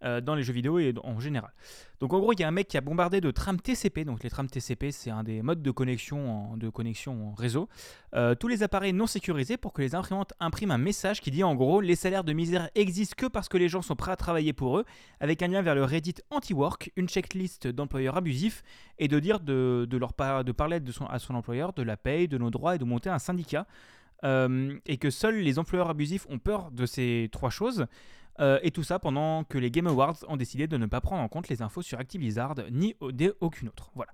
euh, 0.04 0.22
dans 0.22 0.36
les 0.36 0.44
jeux 0.44 0.54
vidéo 0.54 0.80
et 0.80 0.94
en 1.04 1.20
général. 1.20 1.52
Donc 2.00 2.13
en 2.13 2.20
gros, 2.20 2.34
il 2.34 2.39
y 2.39 2.44
a 2.44 2.48
un 2.48 2.52
mec 2.52 2.68
qui 2.68 2.78
a 2.78 2.82
bombardé 2.82 3.22
de 3.22 3.32
trams 3.32 3.60
TCP. 3.60 4.04
Donc 4.04 4.24
les 4.24 4.30
trams 4.30 4.50
TCP, 4.50 4.92
c'est 4.92 5.10
un 5.10 5.24
des 5.24 5.42
modes 5.42 5.62
de 5.62 5.72
connexion 5.72 6.51
en, 6.51 6.58
de 6.58 6.70
connexion 6.70 7.34
réseau. 7.34 7.70
Euh, 8.14 8.36
tous 8.36 8.47
les 8.47 8.64
appareils 8.64 8.93
non 8.93 9.08
sécurisés 9.08 9.58
pour 9.58 9.74
que 9.74 9.82
les 9.82 9.95
imprimantes 9.95 10.34
impriment 10.39 10.72
un 10.72 10.78
message 10.78 11.22
qui 11.22 11.32
dit 11.32 11.43
en 11.43 11.56
gros 11.56 11.80
les 11.80 11.95
salaires 11.95 12.24
de 12.24 12.34
misère 12.34 12.70
existent 12.76 13.16
que 13.18 13.28
parce 13.28 13.47
que 13.47 13.58
les 13.58 13.70
gens 13.70 13.82
sont 13.82 13.95
prêts 13.95 14.12
à 14.12 14.16
travailler 14.16 14.54
pour 14.54 14.78
eux 14.78 14.86
avec 15.20 15.41
un 15.41 15.47
lien 15.47 15.62
vers 15.62 15.76
le 15.76 15.84
Reddit 15.84 16.16
anti-work, 16.30 16.91
une 16.95 17.08
checklist 17.08 17.68
d'employeurs 17.68 18.18
abusifs 18.18 18.64
et 18.99 19.08
de 19.08 19.20
dire 19.20 19.39
de, 19.39 19.88
de 19.89 19.97
leur 19.97 20.14
de 20.43 20.51
parler 20.51 20.80
de 20.80 20.91
son, 20.91 21.06
à 21.06 21.20
son 21.20 21.36
employeur 21.36 21.74
de 21.74 21.84
la 21.84 21.97
paye, 21.97 22.28
de 22.28 22.38
nos 22.38 22.49
droits 22.49 22.76
et 22.76 22.78
de 22.78 22.86
monter 22.86 23.10
un 23.10 23.20
syndicat. 23.20 23.66
Euh, 24.24 24.78
et 24.86 24.97
que 24.97 25.10
seuls 25.10 25.39
les 25.39 25.60
employeurs 25.60 25.89
abusifs 25.89 26.26
ont 26.30 26.39
peur 26.39 26.72
de 26.72 26.86
ces 26.86 27.30
trois 27.32 27.49
choses. 27.49 27.88
Euh, 28.40 28.60
et 28.64 28.72
tout 28.72 28.84
ça 28.84 29.00
pendant 29.00 29.44
que 29.44 29.58
les 29.58 29.70
Game 29.70 29.88
Awards 29.88 30.18
ont 30.28 30.38
décidé 30.38 30.68
de 30.68 30.78
ne 30.78 30.86
pas 30.86 31.02
prendre 31.02 31.22
en 31.22 31.28
compte 31.28 31.50
les 31.50 31.62
infos 31.62 31.82
sur 31.82 32.00
Activision 32.00 32.56
ni 32.72 32.96
aucune 33.40 33.70
autre. 33.70 33.92
Voilà. 33.96 34.12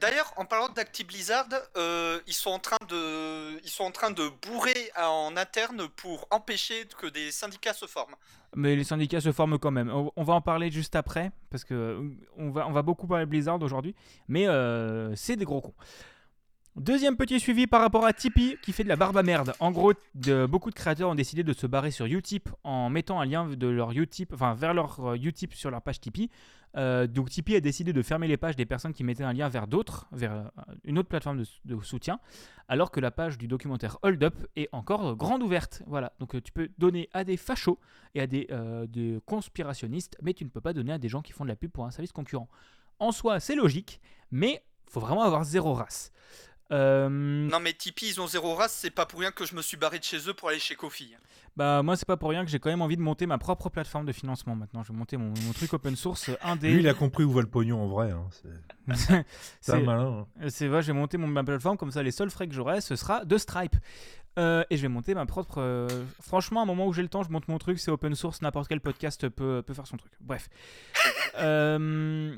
D'ailleurs, 0.00 0.32
en 0.36 0.44
parlant 0.44 0.68
d'Acti 0.68 1.04
Blizzard, 1.04 1.48
euh, 1.76 2.20
ils 2.26 2.34
sont 2.34 2.50
en 2.50 2.58
train 2.58 2.78
de, 2.88 3.60
ils 3.62 3.70
sont 3.70 3.84
en 3.84 3.90
train 3.90 4.10
de 4.10 4.28
bourrer 4.46 4.90
en 4.98 5.36
interne 5.36 5.88
pour 5.88 6.26
empêcher 6.30 6.86
que 6.98 7.06
des 7.06 7.30
syndicats 7.30 7.72
se 7.72 7.86
forment. 7.86 8.14
Mais 8.56 8.74
les 8.74 8.84
syndicats 8.84 9.20
se 9.20 9.32
forment 9.32 9.58
quand 9.58 9.70
même. 9.70 9.90
On, 9.90 10.10
on 10.16 10.24
va 10.24 10.34
en 10.34 10.40
parler 10.40 10.70
juste 10.70 10.96
après, 10.96 11.30
parce 11.50 11.64
que 11.64 11.74
euh, 11.74 12.10
on 12.36 12.50
va, 12.50 12.66
on 12.66 12.72
va 12.72 12.82
beaucoup 12.82 13.06
parler 13.06 13.24
de 13.24 13.30
Blizzard 13.30 13.62
aujourd'hui, 13.62 13.94
mais 14.28 14.48
euh, 14.48 15.14
c'est 15.14 15.36
des 15.36 15.44
gros 15.44 15.60
cons. 15.60 15.74
Deuxième 16.76 17.16
petit 17.16 17.40
suivi 17.40 17.66
par 17.66 17.80
rapport 17.80 18.06
à 18.06 18.12
Tipeee 18.12 18.56
qui 18.62 18.72
fait 18.72 18.84
de 18.84 18.88
la 18.88 18.94
barbe 18.94 19.16
à 19.16 19.24
merde. 19.24 19.54
En 19.58 19.72
gros, 19.72 19.92
beaucoup 20.48 20.70
de 20.70 20.74
créateurs 20.74 21.10
ont 21.10 21.16
décidé 21.16 21.42
de 21.42 21.52
se 21.52 21.66
barrer 21.66 21.90
sur 21.90 22.06
Utip 22.06 22.48
en 22.62 22.88
mettant 22.90 23.20
un 23.20 23.24
lien 23.24 23.48
de 23.48 23.66
leur 23.66 23.92
vers 24.54 24.72
leur 24.72 25.00
euh, 25.00 25.16
Utip 25.16 25.52
sur 25.54 25.72
leur 25.72 25.82
page 25.82 26.00
Tipeee. 26.00 26.30
Euh, 26.76 27.08
donc 27.08 27.28
Tipeee 27.28 27.56
a 27.56 27.60
décidé 27.60 27.92
de 27.92 28.00
fermer 28.02 28.28
les 28.28 28.36
pages 28.36 28.54
des 28.54 28.66
personnes 28.66 28.92
qui 28.92 29.02
mettaient 29.02 29.24
un 29.24 29.32
lien 29.32 29.48
vers 29.48 29.66
d'autres, 29.66 30.06
vers 30.12 30.32
euh, 30.32 30.44
une 30.84 30.96
autre 30.96 31.08
plateforme 31.08 31.42
de, 31.64 31.80
soutien, 31.82 32.20
alors 32.68 32.92
que 32.92 33.00
la 33.00 33.10
page 33.10 33.36
du 33.36 33.48
documentaire 33.48 33.98
Hold 34.02 34.22
Up 34.22 34.46
est 34.54 34.68
encore 34.70 35.16
grande 35.16 35.42
ouverte. 35.42 35.82
Voilà, 35.88 36.12
donc 36.20 36.40
tu 36.40 36.52
peux 36.52 36.68
donner 36.78 37.08
à 37.12 37.24
des 37.24 37.36
fachos 37.36 37.80
et 38.14 38.20
à 38.20 38.28
des, 38.28 38.46
des 38.88 39.18
conspirationnistes, 39.26 40.16
mais 40.22 40.34
tu 40.34 40.44
ne 40.44 40.50
peux 40.50 40.60
pas 40.60 40.72
donner 40.72 40.92
à 40.92 40.98
des 40.98 41.08
gens 41.08 41.20
qui 41.20 41.32
font 41.32 41.44
de 41.44 41.50
la 41.50 41.56
pub 41.56 41.72
pour 41.72 41.84
un 41.84 41.90
service 41.90 42.12
concurrent. 42.12 42.48
En 43.00 43.10
soi, 43.10 43.40
c'est 43.40 43.56
logique, 43.56 44.00
mais 44.30 44.62
faut 44.90 45.00
vraiment 45.00 45.22
avoir 45.22 45.44
zéro 45.44 45.72
race. 45.72 46.12
Euh, 46.72 47.08
Non 47.08 47.60
mais 47.60 47.72
Tipeee, 47.72 48.08
ils 48.10 48.20
ont 48.20 48.26
zéro 48.26 48.54
race, 48.54 48.72
c'est 48.72 48.90
pas 48.90 49.06
pour 49.06 49.20
rien 49.20 49.30
que 49.32 49.44
je 49.44 49.54
me 49.54 49.62
suis 49.62 49.76
barré 49.76 49.98
de 49.98 50.04
chez 50.04 50.28
eux 50.28 50.34
pour 50.34 50.48
aller 50.48 50.58
chez 50.58 50.74
Kofi. 50.76 51.14
bah 51.56 51.82
moi 51.82 51.96
c'est 51.96 52.06
pas 52.06 52.16
pour 52.16 52.30
rien 52.30 52.44
que 52.44 52.50
j'ai 52.50 52.58
quand 52.60 52.70
même 52.70 52.80
envie 52.82 52.96
de 52.96 53.02
monter 53.02 53.26
ma 53.26 53.38
propre 53.38 53.68
plateforme 53.70 54.06
de 54.06 54.12
financement 54.12 54.54
maintenant. 54.54 54.82
Je 54.84 54.92
vais 54.92 54.98
monter 54.98 55.16
mon, 55.16 55.28
mon 55.44 55.52
truc 55.52 55.72
open 55.72 55.96
source 55.96 56.28
euh, 56.28 56.36
indé. 56.42 56.70
Lui, 56.72 56.80
il 56.80 56.88
a 56.88 56.94
compris 56.94 57.24
où 57.24 57.32
va 57.32 57.40
le 57.40 57.48
pognon 57.48 57.82
en 57.82 57.88
vrai. 57.88 58.10
hein, 58.12 58.28
C'est 58.30 58.94
c'est 58.96 59.26
c'est 59.60 59.72
un 59.72 59.80
malin. 59.80 60.26
hein. 60.40 60.48
c'est 60.48 60.68
vrai, 60.68 60.82
je 60.82 60.88
vais 60.88 60.98
monter 60.98 61.16
mon, 61.18 61.26
ma 61.26 61.42
plateforme 61.42 61.76
comme 61.76 61.90
ça. 61.90 62.02
Les 62.02 62.12
seuls 62.12 62.30
frais 62.30 62.46
que 62.46 62.54
j'aurai, 62.54 62.80
ce 62.80 62.94
sera 62.96 63.24
de 63.24 63.36
Stripe. 63.36 63.76
Euh, 64.38 64.62
et 64.70 64.76
je 64.76 64.82
vais 64.82 64.88
monter 64.88 65.12
ma 65.12 65.26
propre. 65.26 65.58
euh, 65.58 65.88
Franchement, 66.20 66.60
à 66.60 66.62
un 66.62 66.66
moment 66.66 66.86
où 66.86 66.92
j'ai 66.92 67.02
le 67.02 67.08
temps, 67.08 67.24
je 67.24 67.30
monte 67.30 67.48
mon 67.48 67.58
truc. 67.58 67.80
C'est 67.80 67.90
open 67.90 68.14
source. 68.14 68.42
N'importe 68.42 68.68
quel 68.68 68.80
podcast 68.80 69.28
peut, 69.28 69.60
peut 69.66 69.74
faire 69.74 69.88
son 69.88 69.96
truc. 69.96 70.12
Bref. 70.20 70.48
Euh, 71.36 72.36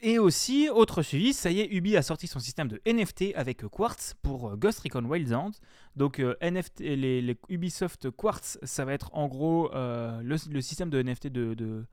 Et 0.00 0.18
aussi, 0.18 0.68
autre 0.68 1.02
suivi, 1.02 1.32
ça 1.32 1.50
y 1.50 1.60
est, 1.60 1.68
Ubi 1.70 1.96
a 1.96 2.02
sorti 2.02 2.26
son 2.26 2.38
système 2.38 2.68
de 2.68 2.80
NFT 2.86 3.34
avec 3.34 3.66
Quartz 3.66 4.14
pour 4.22 4.50
euh, 4.50 4.56
Ghost 4.56 4.80
Recon 4.80 5.04
Wildlands. 5.04 5.52
Donc 5.96 6.20
euh, 6.20 6.34
NFT, 6.42 6.80
les, 6.80 7.36
Ubisoft 7.48 8.10
Quartz, 8.10 8.58
ça 8.62 8.84
va 8.84 8.92
être 8.92 9.10
en 9.14 9.28
gros 9.28 9.72
euh, 9.74 10.20
le, 10.22 10.60
système 10.60 10.90
de 10.90 11.02
NFT 11.02 11.28
de, 11.28 11.86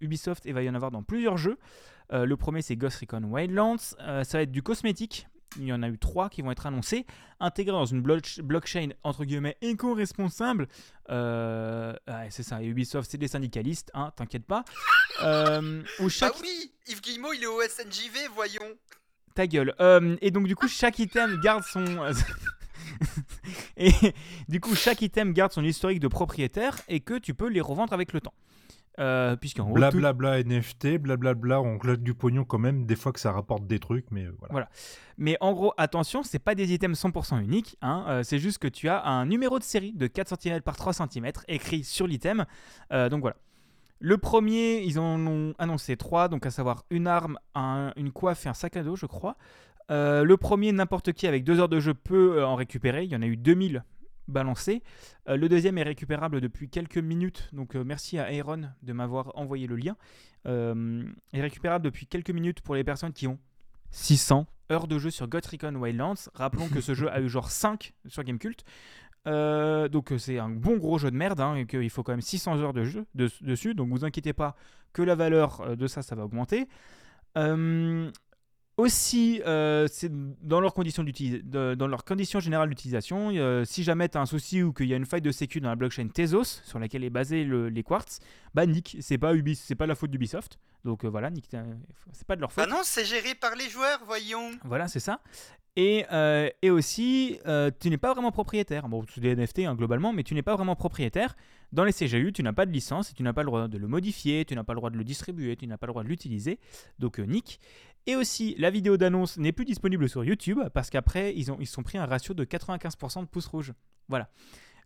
Ubisoft 0.00 0.46
et 0.46 0.52
va 0.52 0.62
y 0.62 0.70
en 0.70 0.74
avoir 0.74 0.90
dans 0.90 1.02
plusieurs 1.02 1.36
jeux. 1.36 1.58
Le 2.12 2.34
premier 2.34 2.60
c'est 2.60 2.76
Ghost 2.76 2.98
Recon 2.98 3.22
Wildlands. 3.22 3.78
Ça 3.78 4.24
va 4.32 4.42
être 4.42 4.50
du 4.50 4.62
cosmétique. 4.62 5.28
Il 5.56 5.64
y 5.64 5.72
en 5.72 5.82
a 5.82 5.88
eu 5.88 5.98
trois 5.98 6.28
qui 6.30 6.42
vont 6.42 6.52
être 6.52 6.66
annoncés, 6.66 7.06
intégrés 7.40 7.72
dans 7.72 7.84
une 7.84 8.00
block- 8.02 8.40
blockchain 8.40 8.90
entre 9.02 9.24
guillemets 9.24 9.56
éco-responsable. 9.62 10.68
Euh, 11.10 11.92
ouais, 12.06 12.28
c'est 12.30 12.44
ça, 12.44 12.62
et 12.62 12.66
Ubisoft 12.66 13.10
c'est 13.10 13.18
des 13.18 13.26
syndicalistes, 13.28 13.90
hein, 13.94 14.12
t'inquiète 14.16 14.44
pas. 14.46 14.64
Euh, 15.22 15.82
où 15.98 16.08
chaque 16.08 16.32
Bah 16.32 16.38
oui, 16.42 16.72
Yves 16.88 17.02
Guillemot, 17.02 17.32
il 17.34 17.42
est 17.42 17.46
au 17.46 17.60
SNJV, 17.60 18.28
voyons. 18.34 18.62
ta 19.34 19.46
gueule. 19.46 19.74
Euh, 19.80 20.16
et 20.22 20.30
donc 20.30 20.46
du 20.46 20.56
coup 20.56 20.66
chaque 20.68 20.98
item 20.98 21.38
garde 21.42 21.62
son 21.64 21.84
et 23.76 23.92
du 24.48 24.60
coup 24.60 24.74
chaque 24.74 25.02
item 25.02 25.32
garde 25.32 25.52
son 25.52 25.64
historique 25.64 26.00
de 26.00 26.08
propriétaire 26.08 26.76
et 26.88 27.00
que 27.00 27.18
tu 27.18 27.34
peux 27.34 27.48
les 27.48 27.60
revendre 27.60 27.92
avec 27.92 28.12
le 28.12 28.20
temps. 28.20 28.32
Euh, 28.98 29.36
Puisqu'en 29.36 29.70
Blablabla 29.70 30.42
NFT, 30.42 30.98
blablabla, 30.98 31.60
on 31.62 31.78
claque 31.78 32.02
du 32.02 32.12
pognon 32.12 32.44
quand 32.44 32.58
même, 32.58 32.84
des 32.86 32.96
fois 32.96 33.12
que 33.12 33.20
ça 33.20 33.32
rapporte 33.32 33.66
des 33.66 33.78
trucs, 33.78 34.04
mais 34.10 34.24
euh, 34.26 34.34
voilà. 34.38 34.52
Voilà. 34.52 34.68
Mais 35.16 35.36
en 35.40 35.52
gros, 35.52 35.72
attention, 35.78 36.22
c'est 36.22 36.38
pas 36.40 36.54
des 36.54 36.72
items 36.74 37.00
100% 37.02 37.40
uniques. 37.42 37.76
hein, 37.82 38.04
euh, 38.08 38.22
c'est 38.22 38.38
juste 38.38 38.58
que 38.58 38.68
tu 38.68 38.88
as 38.88 39.02
un 39.06 39.24
numéro 39.26 39.58
de 39.58 39.64
série 39.64 39.92
de 39.92 40.06
4 40.06 40.36
cm 40.40 40.60
par 40.62 40.76
3 40.76 40.92
cm 40.92 41.30
écrit 41.48 41.84
sur 41.84 42.06
l'item. 42.06 42.44
Euh, 42.92 43.08
donc 43.08 43.20
voilà. 43.20 43.36
Le 44.00 44.16
premier, 44.18 44.80
ils 44.82 44.98
en 44.98 45.24
ont 45.26 45.54
annoncé 45.58 45.96
trois, 45.96 46.28
donc 46.28 46.44
à 46.46 46.50
savoir 46.50 46.84
une 46.90 47.06
arme, 47.06 47.38
un- 47.54 47.92
une 47.96 48.10
coiffe 48.12 48.46
et 48.46 48.48
un 48.48 48.54
sac 48.54 48.76
à 48.76 48.82
dos, 48.82 48.96
je 48.96 49.06
crois. 49.06 49.36
Le 49.90 50.34
premier, 50.36 50.72
n'importe 50.72 51.12
qui 51.12 51.26
avec 51.26 51.42
deux 51.44 51.58
heures 51.58 51.68
de 51.68 51.80
jeu 51.80 51.94
peut 51.94 52.44
en 52.44 52.54
récupérer. 52.54 53.04
Il 53.04 53.10
y 53.10 53.16
en 53.16 53.22
a 53.22 53.26
eu 53.26 53.36
2000 53.36 53.82
balancés. 54.30 54.82
Euh, 55.28 55.36
le 55.36 55.48
deuxième 55.48 55.76
est 55.78 55.82
récupérable 55.82 56.40
depuis 56.40 56.68
quelques 56.68 56.98
minutes. 56.98 57.48
Donc 57.52 57.76
euh, 57.76 57.84
merci 57.84 58.18
à 58.18 58.24
Aaron 58.26 58.62
de 58.82 58.92
m'avoir 58.92 59.32
envoyé 59.36 59.66
le 59.66 59.76
lien. 59.76 59.96
Euh, 60.46 61.02
est 61.32 61.42
récupérable 61.42 61.84
depuis 61.84 62.06
quelques 62.06 62.30
minutes 62.30 62.60
pour 62.62 62.74
les 62.74 62.84
personnes 62.84 63.12
qui 63.12 63.26
ont 63.26 63.38
600 63.90 64.46
heures 64.72 64.86
de 64.86 64.98
jeu 64.98 65.10
sur 65.10 65.28
Ghost 65.28 65.46
Recon 65.48 65.74
Wildlands. 65.74 66.30
Rappelons 66.34 66.68
que 66.68 66.80
ce 66.80 66.94
jeu 66.94 67.10
a 67.10 67.20
eu 67.20 67.28
genre 67.28 67.50
5 67.50 67.92
sur 68.06 68.22
Gamecult. 68.24 68.64
Donc 69.26 70.12
c'est 70.18 70.38
un 70.38 70.48
bon 70.48 70.76
gros 70.78 70.98
jeu 70.98 71.10
de 71.10 71.16
merde 71.16 71.40
hein, 71.40 71.54
et 71.56 71.66
qu'il 71.66 71.90
faut 71.90 72.02
quand 72.02 72.12
même 72.12 72.20
600 72.22 72.58
heures 72.58 72.72
de 72.72 72.84
jeu 72.84 73.04
de- 73.14 73.28
dessus. 73.42 73.74
Donc 73.74 73.90
vous 73.90 74.04
inquiétez 74.04 74.32
pas 74.32 74.54
que 74.92 75.02
la 75.02 75.14
valeur 75.14 75.76
de 75.76 75.86
ça, 75.86 76.02
ça 76.02 76.14
va 76.14 76.24
augmenter. 76.24 76.68
Aussi, 78.80 79.40
euh, 79.46 79.86
c'est 79.90 80.10
dans 80.42 80.60
leurs 80.60 80.74
conditions 80.74 81.04
dans 81.04 81.86
leurs 81.86 82.04
conditions 82.04 82.40
générales 82.40 82.68
d'utilisation. 82.68 83.30
euh, 83.34 83.64
si 83.64 83.82
jamais 83.84 84.08
tu 84.08 84.18
as 84.18 84.20
un 84.20 84.26
souci 84.26 84.62
ou 84.62 84.72
qu'il 84.72 84.86
y 84.86 84.94
a 84.94 84.96
une 84.96 85.06
faille 85.06 85.22
de 85.22 85.30
sécu 85.30 85.60
dans 85.60 85.68
la 85.68 85.76
blockchain 85.76 86.08
Tezos 86.08 86.44
sur 86.64 86.78
laquelle 86.78 87.04
est 87.04 87.10
basé 87.10 87.44
le- 87.44 87.68
les 87.68 87.82
quartz, 87.82 88.20
bah 88.54 88.66
nick, 88.66 88.96
c'est 89.00 89.18
pas 89.18 89.32
c'est 89.54 89.74
pas 89.74 89.86
la 89.86 89.94
faute 89.94 90.10
d'Ubisoft. 90.10 90.58
Donc 90.84 91.04
euh, 91.04 91.08
voilà, 91.08 91.30
nick, 91.30 91.46
c'est 92.12 92.26
pas 92.26 92.36
de 92.36 92.40
leur 92.40 92.50
faute. 92.52 92.64
Bah 92.68 92.70
non, 92.74 92.80
c'est 92.82 93.04
géré 93.04 93.34
par 93.34 93.54
les 93.54 93.68
joueurs, 93.68 94.00
voyons. 94.06 94.50
Voilà, 94.64 94.88
c'est 94.88 95.00
ça. 95.00 95.20
Et, 95.82 96.04
euh, 96.12 96.50
et 96.60 96.68
aussi, 96.68 97.38
euh, 97.46 97.70
tu 97.80 97.88
n'es 97.88 97.96
pas 97.96 98.12
vraiment 98.12 98.32
propriétaire. 98.32 98.86
Bon, 98.86 99.02
c'est 99.08 99.22
des 99.22 99.34
NFT 99.34 99.60
hein, 99.60 99.74
globalement, 99.74 100.12
mais 100.12 100.22
tu 100.24 100.34
n'es 100.34 100.42
pas 100.42 100.54
vraiment 100.54 100.76
propriétaire. 100.76 101.34
Dans 101.72 101.84
les 101.84 101.92
CGU, 101.94 102.34
tu 102.34 102.42
n'as 102.42 102.52
pas 102.52 102.66
de 102.66 102.70
licence 102.70 103.10
et 103.10 103.14
tu 103.14 103.22
n'as 103.22 103.32
pas 103.32 103.40
le 103.40 103.46
droit 103.46 103.66
de 103.66 103.78
le 103.78 103.88
modifier, 103.88 104.44
tu 104.44 104.54
n'as 104.54 104.62
pas 104.62 104.74
le 104.74 104.78
droit 104.78 104.90
de 104.90 104.98
le 104.98 105.04
distribuer, 105.04 105.56
tu 105.56 105.66
n'as 105.66 105.78
pas 105.78 105.86
le 105.86 105.92
droit 105.92 106.02
de 106.02 106.08
l'utiliser. 106.08 106.58
Donc, 106.98 107.18
euh, 107.18 107.24
nick. 107.24 107.60
Et 108.06 108.14
aussi, 108.14 108.54
la 108.58 108.68
vidéo 108.68 108.98
d'annonce 108.98 109.38
n'est 109.38 109.52
plus 109.52 109.64
disponible 109.64 110.06
sur 110.06 110.22
YouTube 110.22 110.60
parce 110.74 110.90
qu'après, 110.90 111.32
ils 111.34 111.50
ont 111.50 111.56
ils 111.58 111.66
sont 111.66 111.82
pris 111.82 111.96
un 111.96 112.04
ratio 112.04 112.34
de 112.34 112.44
95% 112.44 113.22
de 113.22 113.26
pouces 113.26 113.46
rouges. 113.46 113.72
Voilà. 114.10 114.28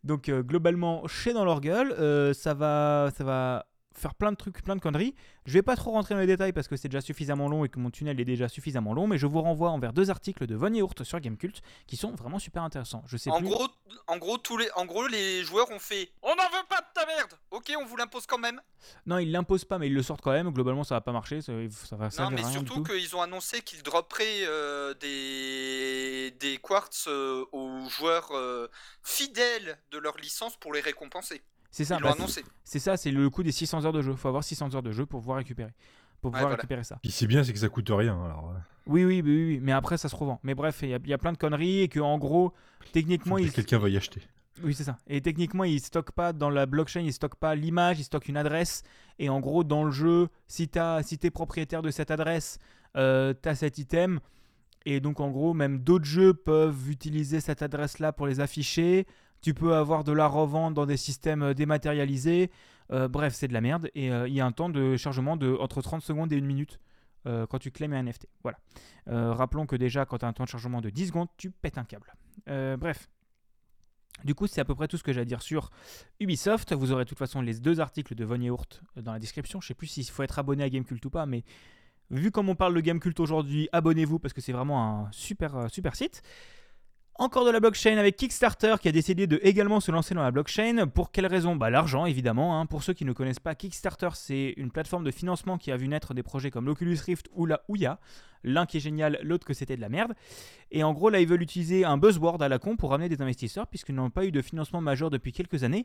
Donc, 0.04 0.28
euh, 0.28 0.44
globalement, 0.44 1.08
chez 1.08 1.32
dans 1.32 1.44
leur 1.44 1.60
gueule, 1.60 1.92
ça, 2.36 2.54
va, 2.54 3.10
ça 3.16 3.24
va 3.24 3.66
faire 3.96 4.14
plein 4.14 4.32
de 4.32 4.36
trucs, 4.36 4.62
plein 4.62 4.76
de 4.76 4.80
conneries. 4.80 5.14
Je 5.46 5.52
vais 5.52 5.62
pas 5.62 5.76
trop 5.76 5.92
rentrer 5.92 6.14
dans 6.14 6.20
les 6.20 6.26
détails 6.26 6.52
parce 6.52 6.68
que 6.68 6.76
c'est 6.76 6.88
déjà 6.88 7.00
suffisamment 7.00 7.48
long 7.48 7.64
et 7.64 7.68
que 7.68 7.78
mon 7.78 7.90
tunnel 7.90 8.18
est 8.20 8.24
déjà 8.24 8.48
suffisamment 8.48 8.92
long, 8.94 9.06
mais 9.06 9.18
je 9.18 9.26
vous 9.26 9.40
renvoie 9.40 9.70
envers 9.70 9.92
deux 9.92 10.10
articles 10.10 10.46
de 10.46 10.54
Von 10.54 10.72
Yaourt 10.72 11.02
sur 11.04 11.20
Gamecult 11.20 11.60
qui 11.86 11.96
sont 11.96 12.12
vraiment 12.14 12.38
super 12.38 12.62
intéressants. 12.62 13.02
Je 13.06 13.16
sais 13.16 13.30
En 13.30 13.38
plus. 13.38 13.48
gros, 13.48 13.68
en 14.06 14.16
gros, 14.18 14.38
tous 14.38 14.56
les, 14.56 14.68
en 14.76 14.84
gros, 14.86 15.06
les 15.06 15.44
joueurs 15.44 15.70
ont 15.70 15.78
fait. 15.78 16.12
On 16.22 16.34
n'en 16.34 16.48
veut 16.50 16.66
pas 16.68 16.80
de 16.80 16.86
ta 16.94 17.06
merde. 17.06 17.38
Ok, 17.50 17.72
on 17.80 17.84
vous 17.84 17.96
l'impose 17.96 18.26
quand 18.26 18.38
même. 18.38 18.60
Non, 19.06 19.18
ils 19.18 19.30
l'imposent 19.30 19.64
pas, 19.64 19.78
mais 19.78 19.86
ils 19.86 19.94
le 19.94 20.02
sortent 20.02 20.20
quand 20.22 20.32
même. 20.32 20.50
Globalement, 20.50 20.84
ça 20.84 20.94
va 20.96 21.00
pas 21.00 21.12
marcher. 21.12 21.40
Ça, 21.40 21.52
ça 21.84 21.96
va 21.96 22.08
Non, 22.18 22.30
mais 22.30 22.42
rien 22.42 22.50
surtout 22.50 22.74
tout. 22.74 22.82
qu'ils 22.84 23.14
ont 23.16 23.22
annoncé 23.22 23.62
qu'ils 23.62 23.82
dropperaient 23.82 24.44
euh, 24.46 24.94
des 24.94 26.30
des 26.40 26.58
quartz 26.58 27.06
euh, 27.08 27.44
aux 27.52 27.88
joueurs 27.88 28.30
euh, 28.32 28.68
fidèles 29.02 29.78
de 29.90 29.98
leur 29.98 30.16
licence 30.16 30.56
pour 30.56 30.72
les 30.72 30.80
récompenser. 30.80 31.42
C'est 31.74 31.84
ça. 31.84 31.96
Ils 31.98 32.02
bah, 32.04 32.14
c'est 32.62 32.78
ça. 32.78 32.96
C'est 32.96 33.10
le 33.10 33.28
coût 33.30 33.42
des 33.42 33.50
600 33.52 33.84
heures 33.84 33.92
de 33.92 34.00
jeu. 34.00 34.14
Faut 34.14 34.28
avoir 34.28 34.44
600 34.44 34.74
heures 34.74 34.82
de 34.82 34.92
jeu 34.92 35.06
pour 35.06 35.20
pouvoir 35.20 35.38
récupérer. 35.38 35.72
Pour 36.20 36.28
Ouais, 36.30 36.34
pouvoir 36.36 36.42
voilà. 36.42 36.56
récupérer 36.56 36.84
ça. 36.84 36.98
Puis 37.02 37.10
c'est 37.10 37.26
bien, 37.26 37.42
c'est 37.42 37.52
que 37.52 37.58
ça 37.58 37.68
coûte 37.68 37.88
rien. 37.90 38.14
Alors, 38.24 38.54
Oui, 38.86 39.04
oui, 39.04 39.20
oui, 39.24 39.58
mais 39.60 39.72
après 39.72 39.96
ça 39.98 40.08
se 40.08 40.14
revend. 40.14 40.38
Mais 40.44 40.54
bref, 40.54 40.78
il 40.82 40.90
y, 40.90 40.94
a- 40.94 40.98
il 41.02 41.08
y 41.10 41.12
a 41.12 41.18
plein 41.18 41.32
de 41.32 41.36
conneries 41.36 41.80
et 41.80 41.88
que 41.88 41.98
en 42.00 42.16
gros, 42.18 42.52
techniquement, 42.92 43.38
ils, 43.38 43.50
quelqu'un 43.50 43.78
va 43.78 43.88
y 43.88 43.96
acheter. 43.96 44.22
Oui, 44.62 44.72
c'est 44.72 44.84
ça. 44.84 44.96
Et 45.08 45.20
techniquement, 45.20 45.64
ils 45.64 45.80
stockent 45.80 46.12
pas 46.12 46.32
dans 46.32 46.48
la 46.48 46.64
blockchain, 46.66 47.00
ils 47.00 47.12
stockent 47.12 47.34
pas 47.40 47.56
l'image, 47.56 47.98
ils 47.98 48.04
stockent 48.04 48.28
une 48.28 48.36
adresse. 48.36 48.84
Et 49.18 49.28
en 49.28 49.40
gros, 49.40 49.64
dans 49.64 49.82
le 49.82 49.90
jeu, 49.90 50.28
si 50.46 50.68
tu 50.68 50.78
si 51.02 51.18
es 51.20 51.30
propriétaire 51.30 51.82
de 51.82 51.90
cette 51.90 52.12
adresse, 52.12 52.58
euh, 52.96 53.34
tu 53.42 53.48
as 53.48 53.56
cet 53.56 53.78
item. 53.78 54.20
Et 54.86 55.00
donc, 55.00 55.18
en 55.18 55.30
gros, 55.30 55.54
même 55.54 55.78
d'autres 55.80 56.04
jeux 56.04 56.34
peuvent 56.34 56.88
utiliser 56.88 57.40
cette 57.40 57.62
adresse-là 57.62 58.12
pour 58.12 58.26
les 58.28 58.38
afficher. 58.38 59.06
Tu 59.44 59.52
peux 59.52 59.74
avoir 59.74 60.04
de 60.04 60.12
la 60.12 60.26
revente 60.26 60.72
dans 60.72 60.86
des 60.86 60.96
systèmes 60.96 61.42
euh, 61.42 61.52
dématérialisés. 61.52 62.50
Euh, 62.90 63.08
bref, 63.08 63.34
c'est 63.34 63.46
de 63.46 63.52
la 63.52 63.60
merde. 63.60 63.90
Et 63.94 64.10
euh, 64.10 64.26
il 64.26 64.32
y 64.32 64.40
a 64.40 64.46
un 64.46 64.52
temps 64.52 64.70
de 64.70 64.96
chargement 64.96 65.36
de 65.36 65.54
entre 65.60 65.82
30 65.82 66.00
secondes 66.00 66.32
et 66.32 66.38
1 66.38 66.40
minute 66.40 66.80
quand 67.26 67.58
tu 67.58 67.70
claims 67.70 67.94
un 67.94 68.02
NFT. 68.02 68.26
Voilà. 68.42 68.58
Rappelons 69.06 69.64
que 69.64 69.76
déjà, 69.76 70.04
quand 70.04 70.18
tu 70.18 70.26
as 70.26 70.28
un 70.28 70.34
temps 70.34 70.44
de 70.44 70.48
chargement 70.50 70.82
de 70.82 70.90
10 70.90 71.06
secondes, 71.06 71.28
tu 71.38 71.50
pètes 71.50 71.78
un 71.78 71.84
câble. 71.84 72.12
Bref. 72.46 73.08
Du 74.24 74.34
coup, 74.34 74.46
c'est 74.46 74.60
à 74.60 74.66
peu 74.66 74.74
près 74.74 74.88
tout 74.88 74.98
ce 74.98 75.02
que 75.02 75.10
j'ai 75.10 75.22
à 75.22 75.24
dire 75.24 75.40
sur 75.40 75.70
Ubisoft. 76.20 76.74
Vous 76.74 76.92
aurez 76.92 77.04
de 77.04 77.08
toute 77.08 77.16
façon 77.16 77.40
les 77.40 77.60
deux 77.60 77.80
articles 77.80 78.14
de 78.14 78.24
Von 78.26 78.42
Yaourt 78.42 78.82
dans 78.96 79.14
la 79.14 79.18
description. 79.18 79.62
Je 79.62 79.68
sais 79.68 79.74
plus 79.74 79.86
s'il 79.86 80.04
faut 80.04 80.22
être 80.22 80.38
abonné 80.38 80.64
à 80.64 80.68
Gamecult 80.68 81.02
ou 81.02 81.08
pas, 81.08 81.24
mais 81.24 81.44
vu 82.10 82.30
comme 82.30 82.50
on 82.50 82.56
parle 82.56 82.74
de 82.74 82.80
Gamecult 82.82 83.18
aujourd'hui, 83.18 83.70
abonnez-vous 83.72 84.18
parce 84.18 84.34
que 84.34 84.42
c'est 84.42 84.52
vraiment 84.52 84.84
un 84.84 85.10
super, 85.10 85.70
super 85.70 85.96
site. 85.96 86.22
Encore 87.16 87.44
de 87.44 87.50
la 87.50 87.60
blockchain 87.60 87.96
avec 87.96 88.16
Kickstarter 88.16 88.74
qui 88.82 88.88
a 88.88 88.92
décidé 88.92 89.28
de 89.28 89.38
également 89.44 89.78
se 89.78 89.92
lancer 89.92 90.16
dans 90.16 90.22
la 90.24 90.32
blockchain. 90.32 90.88
Pour 90.92 91.12
quelle 91.12 91.26
raison? 91.26 91.54
Bah, 91.54 91.70
L'argent 91.70 92.06
évidemment. 92.06 92.58
hein. 92.60 92.66
Pour 92.66 92.82
ceux 92.82 92.92
qui 92.92 93.04
ne 93.04 93.12
connaissent 93.12 93.38
pas, 93.38 93.54
Kickstarter 93.54 94.08
c'est 94.14 94.54
une 94.56 94.72
plateforme 94.72 95.04
de 95.04 95.12
financement 95.12 95.56
qui 95.56 95.70
a 95.70 95.76
vu 95.76 95.86
naître 95.86 96.12
des 96.12 96.24
projets 96.24 96.50
comme 96.50 96.66
l'Oculus 96.66 96.98
Rift 97.06 97.28
ou 97.32 97.46
la 97.46 97.60
Ouya. 97.68 98.00
L'un 98.42 98.66
qui 98.66 98.78
est 98.78 98.80
génial, 98.80 99.20
l'autre 99.22 99.46
que 99.46 99.54
c'était 99.54 99.76
de 99.76 99.80
la 99.80 99.88
merde. 99.88 100.12
Et 100.72 100.82
en 100.82 100.92
gros 100.92 101.08
là 101.08 101.20
ils 101.20 101.28
veulent 101.28 101.40
utiliser 101.42 101.84
un 101.84 101.96
buzzword 101.98 102.42
à 102.42 102.48
la 102.48 102.58
con 102.58 102.74
pour 102.76 102.90
ramener 102.90 103.08
des 103.08 103.22
investisseurs 103.22 103.68
puisqu'ils 103.68 103.94
n'ont 103.94 104.10
pas 104.10 104.24
eu 104.24 104.32
de 104.32 104.42
financement 104.42 104.80
majeur 104.80 105.08
depuis 105.08 105.30
quelques 105.30 105.62
années. 105.62 105.84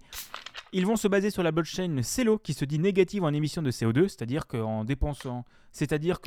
Ils 0.73 0.87
vont 0.87 0.95
se 0.95 1.07
baser 1.07 1.29
sur 1.29 1.43
la 1.43 1.51
blockchain 1.51 2.01
Celo 2.01 2.39
qui 2.39 2.53
se 2.55 2.65
dit 2.65 2.79
négative 2.79 3.23
en 3.23 3.33
émission 3.33 3.61
de 3.61 3.69
CO2, 3.69 4.07
c'est-à-dire 4.07 4.47
que 4.47 4.57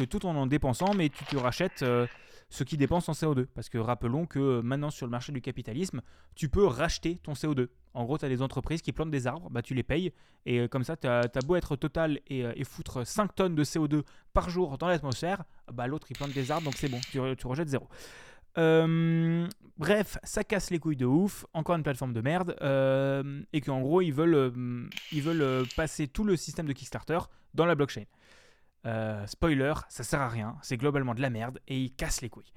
tout 0.05 0.27
en 0.27 0.37
en 0.37 0.47
dépensant, 0.47 0.95
mais 0.95 1.09
tu 1.09 1.25
te 1.25 1.37
rachètes 1.37 1.83
euh, 1.83 2.07
ce 2.53 2.65
qui 2.65 2.77
dépense 2.77 3.09
en 3.09 3.13
CO2. 3.13 3.47
Parce 3.47 3.69
que 3.69 3.79
rappelons 3.79 4.27
que 4.27 4.61
maintenant 4.61 4.91
sur 4.91 5.07
le 5.07 5.11
marché 5.11 5.33
du 5.33 5.41
capitalisme, 5.41 6.03
tu 6.35 6.49
peux 6.49 6.67
racheter 6.67 7.17
ton 7.23 7.33
CO2. 7.33 7.69
En 7.95 8.05
gros, 8.05 8.19
tu 8.19 8.27
as 8.27 8.29
des 8.29 8.43
entreprises 8.43 8.83
qui 8.83 8.93
plantent 8.93 9.11
des 9.11 9.27
arbres, 9.27 9.49
bah, 9.51 9.63
tu 9.63 9.75
les 9.75 9.83
payes, 9.83 10.13
et 10.45 10.61
euh, 10.61 10.69
comme 10.69 10.85
ça, 10.85 10.97
tu 10.97 11.07
as, 11.07 11.29
beau 11.47 11.57
être 11.57 11.77
total 11.77 12.21
et, 12.29 12.45
euh, 12.45 12.53
et 12.55 12.65
foutre 12.65 13.07
5 13.07 13.35
tonnes 13.35 13.55
de 13.55 13.65
CO2 13.65 14.03
par 14.35 14.51
jour 14.51 14.77
dans 14.77 14.87
l'atmosphère, 14.87 15.45
bah, 15.73 15.87
l'autre 15.87 16.07
il 16.11 16.17
plante 16.17 16.33
des 16.33 16.51
arbres, 16.51 16.65
donc 16.65 16.75
c'est 16.77 16.89
bon, 16.89 17.01
tu, 17.11 17.19
tu 17.37 17.47
rejettes 17.47 17.69
zéro. 17.69 17.89
Euh, 18.59 19.49
bref, 19.79 20.19
ça 20.23 20.45
casse 20.45 20.71
les 20.71 20.79
couilles 20.79 20.97
de 20.97 21.07
ouf. 21.07 21.47
Encore 21.55 21.75
une 21.77 21.83
plateforme 21.83 22.13
de 22.13 22.21
merde. 22.21 22.55
et 23.55 23.61
qu'en 23.63 23.81
gros, 23.81 24.03
ils 24.03 24.13
veulent, 24.13 24.91
ils 25.11 25.23
veulent 25.23 25.67
passer 25.75 26.07
tout 26.07 26.25
le 26.25 26.37
système 26.37 26.67
de 26.67 26.75
Kickstarter 26.75 27.19
dans 27.55 27.65
la 27.65 27.75
blockchain. 27.75 28.05
Euh, 28.87 29.27
spoiler, 29.27 29.75
ça 29.89 30.03
sert 30.03 30.21
à 30.21 30.29
rien. 30.29 30.57
C'est 30.63 30.77
globalement 30.77 31.15
de 31.15 31.21
la 31.21 31.31
merde 31.31 31.61
et 31.69 31.79
ils 31.79 31.95
cassent 31.95 32.21
les 32.21 32.29
couilles. 32.31 32.53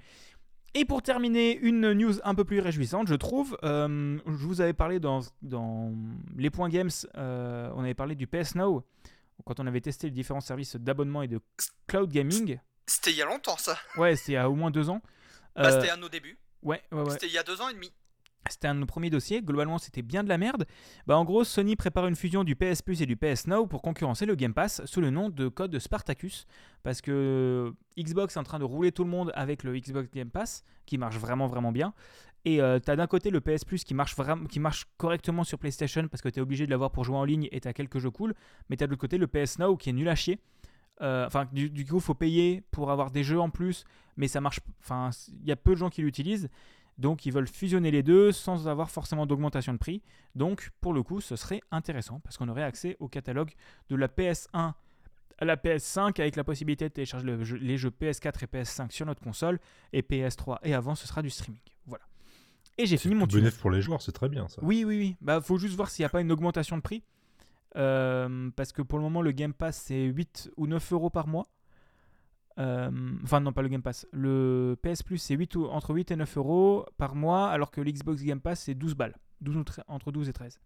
Et 0.73 0.83
pour 0.83 1.01
terminer, 1.01 1.57
une 1.57 1.93
news 1.93 2.15
un 2.23 2.35
peu 2.35 2.43
plus 2.43 2.59
réjouissante, 2.59 3.07
je 3.07 3.15
trouve. 3.15 3.57
Euh, 3.63 4.17
je 4.25 4.45
vous 4.45 4.59
avais 4.59 4.73
parlé 4.73 4.99
dans, 4.99 5.21
dans 5.41 5.93
les 6.35 6.49
points 6.49 6.67
games, 6.69 6.89
euh, 7.15 7.71
on 7.75 7.83
avait 7.83 7.93
parlé 7.93 8.15
du 8.15 8.27
PS 8.27 8.55
Now 8.55 8.83
quand 9.45 9.59
on 9.59 9.67
avait 9.67 9.81
testé 9.81 10.07
les 10.07 10.11
différents 10.11 10.41
services 10.41 10.75
d'abonnement 10.75 11.21
et 11.21 11.27
de 11.27 11.39
cloud 11.87 12.09
gaming. 12.11 12.59
C'était 12.87 13.11
il 13.11 13.17
y 13.17 13.21
a 13.21 13.25
longtemps 13.25 13.57
ça. 13.57 13.77
Ouais, 13.97 14.15
c'était 14.15 14.33
il 14.33 14.35
y 14.35 14.37
a 14.37 14.49
au 14.49 14.55
moins 14.55 14.71
deux 14.71 14.89
ans. 14.89 15.01
Bah, 15.55 15.71
C'était 15.71 15.89
à 15.89 15.97
nos 15.97 16.09
débuts. 16.09 16.37
ouais, 16.63 16.81
ouais, 16.91 17.01
ouais. 17.01 17.09
C'était 17.11 17.27
il 17.27 17.33
y 17.33 17.37
a 17.37 17.43
deux 17.43 17.61
ans 17.61 17.69
et 17.69 17.73
demi. 17.73 17.91
C'était 18.49 18.67
un 18.67 18.75
de 18.75 18.79
nos 18.81 18.85
premiers 18.85 19.09
dossiers. 19.09 19.41
Globalement, 19.41 19.77
c'était 19.79 20.03
bien 20.03 20.23
de 20.23 20.29
la 20.29 20.37
merde. 20.37 20.65
Bah, 21.07 21.17
en 21.17 21.25
gros, 21.25 21.43
Sony 21.43 21.75
prépare 21.75 22.05
une 22.07 22.15
fusion 22.15 22.43
du 22.43 22.55
PS 22.55 22.81
Plus 22.81 23.01
et 23.01 23.05
du 23.05 23.15
PS 23.15 23.47
Now 23.47 23.65
pour 23.65 23.81
concurrencer 23.81 24.25
le 24.25 24.35
Game 24.35 24.53
Pass 24.53 24.83
sous 24.85 25.01
le 25.01 25.09
nom 25.09 25.29
de 25.29 25.47
code 25.47 25.77
Spartacus. 25.79 26.45
Parce 26.83 27.01
que 27.01 27.73
Xbox 27.97 28.35
est 28.35 28.39
en 28.39 28.43
train 28.43 28.59
de 28.59 28.63
rouler 28.63 28.91
tout 28.91 29.03
le 29.03 29.09
monde 29.09 29.31
avec 29.35 29.63
le 29.63 29.75
Xbox 29.77 30.11
Game 30.11 30.29
Pass, 30.29 30.63
qui 30.85 30.97
marche 30.99 31.17
vraiment, 31.17 31.47
vraiment 31.47 31.71
bien. 31.71 31.93
Et 32.45 32.61
euh, 32.61 32.77
t'as 32.77 32.95
d'un 32.95 33.07
côté 33.07 33.31
le 33.31 33.41
PS 33.41 33.65
Plus 33.65 33.83
qui 33.83 33.95
marche, 33.95 34.15
correctement 34.97 35.43
sur 35.43 35.57
PlayStation 35.57 36.07
parce 36.07 36.21
que 36.21 36.29
t'es 36.29 36.41
obligé 36.41 36.67
de 36.67 36.71
l'avoir 36.71 36.91
pour 36.91 37.03
jouer 37.03 37.17
en 37.17 37.25
ligne 37.25 37.49
et 37.51 37.59
t'as 37.59 37.73
quelques 37.73 37.97
jeux 37.97 38.11
cool. 38.11 38.35
Mais 38.69 38.77
t'as 38.77 38.85
de 38.85 38.91
l'autre 38.91 39.01
côté 39.01 39.17
le 39.17 39.25
PS 39.25 39.57
Now 39.57 39.75
qui 39.75 39.89
est 39.89 39.93
nul 39.93 40.07
à 40.07 40.15
chier. 40.15 40.39
Euh, 41.01 41.25
Enfin, 41.25 41.47
du, 41.51 41.71
du 41.71 41.85
coup, 41.85 41.99
faut 41.99 42.13
payer 42.13 42.61
pour 42.69 42.91
avoir 42.91 43.09
des 43.09 43.23
jeux 43.23 43.39
en 43.39 43.49
plus, 43.49 43.83
mais 44.15 44.27
ça 44.27 44.39
marche. 44.41 44.59
Enfin, 44.79 45.09
il 45.41 45.47
y 45.47 45.51
a 45.51 45.55
peu 45.55 45.71
de 45.71 45.77
gens 45.77 45.89
qui 45.89 46.03
l'utilisent. 46.03 46.49
Donc 46.97 47.25
ils 47.25 47.31
veulent 47.33 47.47
fusionner 47.47 47.91
les 47.91 48.03
deux 48.03 48.31
sans 48.31 48.67
avoir 48.67 48.89
forcément 48.89 49.25
d'augmentation 49.25 49.73
de 49.73 49.77
prix. 49.77 50.01
Donc 50.35 50.71
pour 50.81 50.93
le 50.93 51.03
coup, 51.03 51.19
ce 51.21 51.35
serait 51.35 51.61
intéressant 51.71 52.19
parce 52.21 52.37
qu'on 52.37 52.47
aurait 52.49 52.63
accès 52.63 52.95
au 52.99 53.07
catalogue 53.09 53.51
de 53.89 53.95
la 53.95 54.07
PS1 54.07 54.73
à 55.37 55.43
la 55.45 55.57
PS5 55.57 56.21
avec 56.21 56.37
la 56.37 56.45
possibilité 56.45 56.87
de 56.87 56.93
télécharger 56.93 57.25
le 57.25 57.43
jeu- 57.43 57.57
les 57.57 57.77
jeux 57.77 57.89
PS4 57.89 58.43
et 58.43 58.47
PS5 58.47 58.91
sur 58.91 59.05
notre 59.05 59.21
console 59.21 59.59
et 59.91 60.01
PS3 60.01 60.59
et 60.63 60.73
avant 60.73 60.95
ce 60.95 61.05
sera 61.07 61.21
du 61.21 61.29
streaming. 61.29 61.59
Voilà. 61.85 62.05
Et 62.77 62.85
j'ai 62.85 62.95
fini 62.97 63.15
mon 63.15 63.27
tunnel. 63.27 63.51
pour 63.51 63.71
les 63.71 63.81
joueurs, 63.81 64.01
c'est 64.01 64.13
très 64.13 64.29
bien 64.29 64.47
ça. 64.47 64.61
Oui, 64.63 64.85
oui, 64.85 64.97
oui. 64.97 65.15
Bah, 65.19 65.41
faut 65.41 65.57
juste 65.57 65.75
voir 65.75 65.89
s'il 65.89 66.03
n'y 66.03 66.07
a 66.07 66.09
pas 66.09 66.21
une 66.21 66.31
augmentation 66.31 66.77
de 66.77 66.81
prix. 66.81 67.03
Euh, 67.75 68.49
parce 68.55 68.71
que 68.71 68.81
pour 68.81 68.97
le 68.97 69.03
moment, 69.03 69.21
le 69.21 69.31
Game 69.31 69.53
Pass, 69.53 69.77
c'est 69.85 70.03
8 70.05 70.51
ou 70.55 70.67
9 70.67 70.93
euros 70.93 71.09
par 71.09 71.27
mois. 71.27 71.45
Euh, 72.57 72.89
enfin, 73.23 73.39
non, 73.41 73.51
pas 73.53 73.61
le 73.61 73.67
Game 73.67 73.81
Pass. 73.81 74.07
Le 74.11 74.77
PS 74.81 75.03
Plus, 75.03 75.17
c'est 75.17 75.35
8 75.35 75.55
ou, 75.57 75.65
entre 75.65 75.93
8 75.93 76.11
et 76.11 76.15
9 76.15 76.37
euros 76.37 76.85
par 76.97 77.15
mois, 77.15 77.49
alors 77.49 77.69
que 77.71 77.81
l'Xbox 77.81 78.23
Game 78.23 78.39
Pass, 78.39 78.61
c'est 78.61 78.75
12 78.75 78.95
balles. 78.95 79.15
12 79.41 79.57
ou 79.57 79.61
tre- 79.63 79.83
entre 79.87 80.11
12 80.11 80.29
et 80.29 80.33
13. 80.33 80.59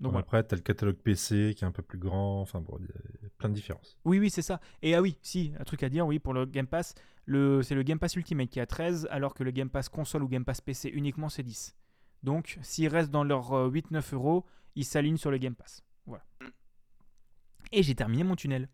Donc 0.00 0.12
voilà. 0.12 0.24
Après, 0.24 0.42
t'as 0.42 0.56
le 0.56 0.62
catalogue 0.62 0.96
PC 0.96 1.54
qui 1.56 1.62
est 1.64 1.66
un 1.66 1.72
peu 1.72 1.82
plus 1.82 1.98
grand. 1.98 2.40
Enfin 2.40 2.60
bon, 2.60 2.78
il 2.80 2.86
y 3.22 3.26
a 3.26 3.28
plein 3.38 3.50
de 3.50 3.54
différences. 3.54 3.98
Oui, 4.04 4.18
oui, 4.18 4.30
c'est 4.30 4.42
ça. 4.42 4.58
Et 4.82 4.94
ah 4.94 5.02
oui, 5.02 5.16
si, 5.22 5.52
un 5.60 5.64
truc 5.64 5.82
à 5.82 5.88
dire, 5.90 6.06
oui, 6.06 6.18
pour 6.18 6.32
le 6.32 6.46
Game 6.46 6.66
Pass, 6.66 6.94
le, 7.26 7.62
c'est 7.62 7.74
le 7.74 7.82
Game 7.82 7.98
Pass 7.98 8.16
Ultimate 8.16 8.48
qui 8.48 8.58
est 8.58 8.62
à 8.62 8.66
13, 8.66 9.06
alors 9.10 9.34
que 9.34 9.44
le 9.44 9.50
Game 9.50 9.68
Pass 9.70 9.88
console 9.90 10.22
ou 10.24 10.28
Game 10.28 10.44
Pass 10.44 10.60
PC 10.62 10.88
uniquement, 10.88 11.28
c'est 11.28 11.42
10. 11.42 11.76
Donc, 12.22 12.58
s'ils 12.62 12.88
restent 12.88 13.10
dans 13.10 13.24
leurs 13.24 13.52
euh, 13.52 13.70
8-9 13.70 14.14
euros, 14.14 14.46
ils 14.74 14.84
s'alignent 14.86 15.16
sur 15.18 15.30
le 15.30 15.38
Game 15.38 15.54
Pass. 15.54 15.82
Voilà. 16.06 16.24
Et 17.72 17.82
j'ai 17.82 17.94
terminé 17.94 18.24
mon 18.24 18.36
tunnel. 18.36 18.68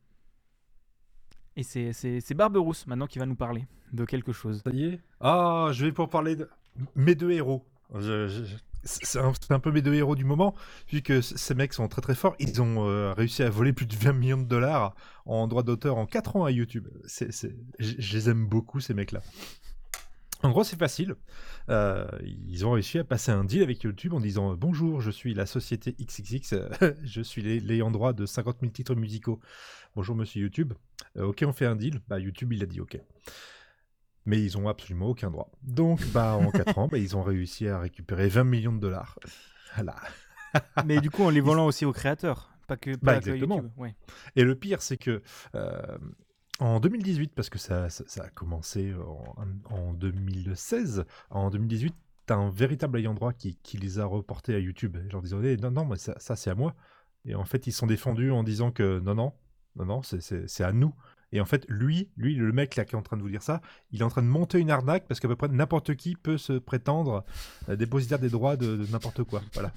Et 1.57 1.63
c'est, 1.63 2.35
Barberousse 2.35 2.87
maintenant 2.87 3.07
qui 3.07 3.19
va 3.19 3.27
nous 3.27 3.35
parler 3.35 3.67
de 3.93 4.05
quelque 4.05 4.33
chose. 4.33 4.63
Ça 4.63 4.71
Ah, 5.21 5.71
je 5.73 5.85
vais 5.87 5.93
pour 5.93 6.11
parler 6.11 6.37
de 6.37 6.49
mes 6.95 7.15
deux 7.15 7.31
héros. 7.31 7.65
C'est 8.85 9.19
un, 9.51 9.59
peu 9.59 9.73
mes 9.73 9.83
deux 9.83 9.95
héros 9.95 10.15
du 10.15 10.25
moment, 10.25 10.55
vu 10.93 11.03
que 11.03 11.21
ces 11.21 11.55
mecs 11.55 11.73
sont 11.73 11.89
très 11.89 12.03
très 12.03 12.15
forts. 12.15 12.37
Ils 12.39 12.63
ont 12.63 12.87
euh, 12.87 13.13
réussi 13.15 13.43
à 13.43 13.51
voler 13.51 13.73
plus 13.73 13.87
de 13.87 13.97
20 13.97 14.13
millions 14.13 14.37
de 14.37 14.45
dollars 14.45 14.95
en 15.25 15.49
droits 15.49 15.65
d'auteur 15.65 15.97
en 15.97 16.07
4 16.07 16.37
ans 16.37 16.45
à 16.45 16.51
YouTube. 16.51 16.87
Je 17.79 18.13
les 18.17 18.31
aime 18.31 18.47
beaucoup, 18.47 18.79
ces 18.79 18.95
mecs-là. 18.95 19.23
En 20.43 20.51
gros, 20.51 20.65
c'est 20.65 20.79
facile. 20.79 21.15
Euh, 21.71 22.07
ils 22.23 22.67
ont 22.67 22.73
réussi 22.73 22.99
à 22.99 23.05
passer 23.05 23.33
un 23.33 23.43
deal 23.45 23.63
avec 23.63 23.83
YouTube 23.83 24.13
en 24.13 24.21
disant 24.21 24.55
Bonjour, 24.55 25.01
je 25.01 25.11
suis 25.11 25.33
la 25.35 25.47
société 25.47 25.97
XXX, 25.99 26.53
euh, 26.53 26.69
je 27.05 27.21
suis 27.23 27.43
l'ay- 27.43 27.61
l'ayant 27.61 27.91
droit 27.91 28.13
de 28.13 28.27
50 28.27 28.59
000 28.61 28.73
titres 28.73 28.95
musicaux. 28.95 29.41
Bonjour, 29.95 30.15
monsieur 30.15 30.43
YouTube. 30.43 30.75
Euh, 31.17 31.25
ok, 31.25 31.43
on 31.47 31.53
fait 31.53 31.67
un 31.67 31.75
deal. 31.77 32.01
Bah, 32.09 32.19
YouTube, 32.21 32.53
il 32.53 32.63
a 32.63 32.67
dit 32.67 32.81
ok. 32.81 33.01
Mais 34.27 34.43
ils 34.43 34.59
ont 34.59 34.69
absolument 34.69 35.07
aucun 35.09 35.31
droit. 35.31 35.51
Donc, 35.63 36.05
bah, 36.13 36.35
en 36.35 36.51
4 36.51 36.77
ans, 36.79 36.89
bah, 36.89 36.99
ils 36.99 37.17
ont 37.17 37.23
réussi 37.23 37.67
à 37.69 37.79
récupérer 37.79 38.29
20 38.29 38.45
millions 38.45 38.73
de 38.73 38.81
dollars. 38.81 39.19
Voilà. 39.75 39.97
Mais 40.85 41.01
du 41.01 41.11
coup, 41.11 41.23
en 41.23 41.31
les 41.31 41.41
volant 41.41 41.67
aussi 41.67 41.85
aux 41.85 41.93
créateurs, 41.93 42.51
pas 42.67 42.77
que, 42.77 42.97
Bah, 42.97 43.21
que. 43.21 43.31
YouTube. 43.31 43.71
Ouais. 43.77 43.95
Et 44.37 44.43
le 44.45 44.55
pire, 44.55 44.83
c'est 44.83 44.97
que 44.97 45.23
euh, 45.55 45.81
en 46.59 46.81
2018, 46.81 47.33
parce 47.35 47.51
que 47.51 47.59
ça, 47.59 47.87
a 47.87 48.29
commencé 48.31 48.95
en, 48.95 49.75
en 49.75 49.93
2016, 49.93 51.05
en 51.31 51.51
2018, 51.51 51.95
t'as 52.27 52.37
un 52.37 52.51
véritable 52.51 52.99
ayant 52.99 53.15
droit 53.15 53.33
qui, 53.33 53.59
les 53.75 53.99
a 53.99 54.05
reportés 54.05 54.55
à 54.55 54.59
YouTube. 54.59 54.97
Genre 55.11 55.23
disant 55.23 55.41
non, 55.41 55.71
non, 55.71 55.85
mais 55.85 55.97
ça, 55.97 56.15
ça, 56.19 56.37
c'est 56.37 56.51
à 56.51 56.55
moi. 56.55 56.75
Et 57.25 57.35
en 57.35 57.45
fait, 57.45 57.67
ils 57.67 57.73
sont 57.73 57.87
défendus 57.87 58.31
en 58.31 58.43
disant 58.43 58.71
que 58.71 59.01
non, 59.01 59.15
non, 59.15 59.33
non, 59.77 59.85
non, 59.85 60.03
c'est 60.03 60.65
à 60.65 60.73
nous. 60.73 60.95
Et 61.33 61.41
en 61.41 61.45
fait, 61.45 61.65
lui, 61.69 62.09
lui, 62.17 62.35
le 62.37 62.53
mec 62.53 62.77
là 62.77 62.85
qui 62.85 62.95
est 62.95 62.99
en 62.99 63.03
train 63.03 63.17
de 63.17 63.23
vous 63.23 63.29
dire 63.29 63.43
ça, 63.43 63.61
il 63.91 64.01
est 64.01 64.05
en 64.05 64.09
train 64.09 64.23
de 64.23 64.29
monter 64.29 64.59
une 64.59 64.71
arnaque 64.71 65.07
parce 65.09 65.19
qu'à 65.21 65.29
peu 65.29 65.37
près 65.37 65.49
n'importe 65.49 65.95
qui 65.97 66.15
peut 66.15 66.39
se 66.39 66.53
prétendre 66.55 67.25
euh, 67.69 67.77
dépositaire 67.77 68.19
des 68.19 68.29
droits 68.29 68.57
de, 68.57 68.77
de 68.77 68.87
n'importe 68.93 69.25
quoi. 69.25 69.43
Voilà, 69.55 69.73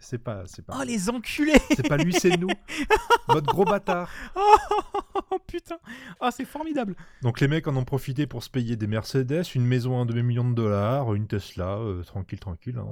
c'est 0.00 0.18
pas, 0.18 0.42
c'est 0.46 0.62
pas, 0.64 0.76
Oh 0.78 0.84
les 0.84 1.08
enculés 1.08 1.54
c'est 1.76 1.88
pas 1.88 1.96
lui, 1.96 2.12
c'est 2.12 2.36
nous. 2.36 2.48
Votre 3.28 3.46
gros 3.46 3.64
bâtard. 3.64 4.10
Oh 4.36 5.38
putain 5.46 5.78
Oh 6.20 6.28
c'est 6.30 6.44
formidable 6.44 6.94
Donc 7.22 7.40
les 7.40 7.48
mecs 7.48 7.66
en 7.66 7.76
ont 7.76 7.84
profité 7.84 8.26
pour 8.26 8.42
se 8.42 8.50
payer 8.50 8.76
des 8.76 8.86
Mercedes, 8.86 9.42
une 9.54 9.64
maison 9.66 10.00
à 10.02 10.04
2 10.04 10.20
millions 10.22 10.48
de 10.50 10.54
dollars, 10.54 11.14
une 11.14 11.26
Tesla, 11.26 11.78
euh, 11.78 12.02
tranquille, 12.02 12.40
tranquille. 12.40 12.76
hein. 12.78 12.86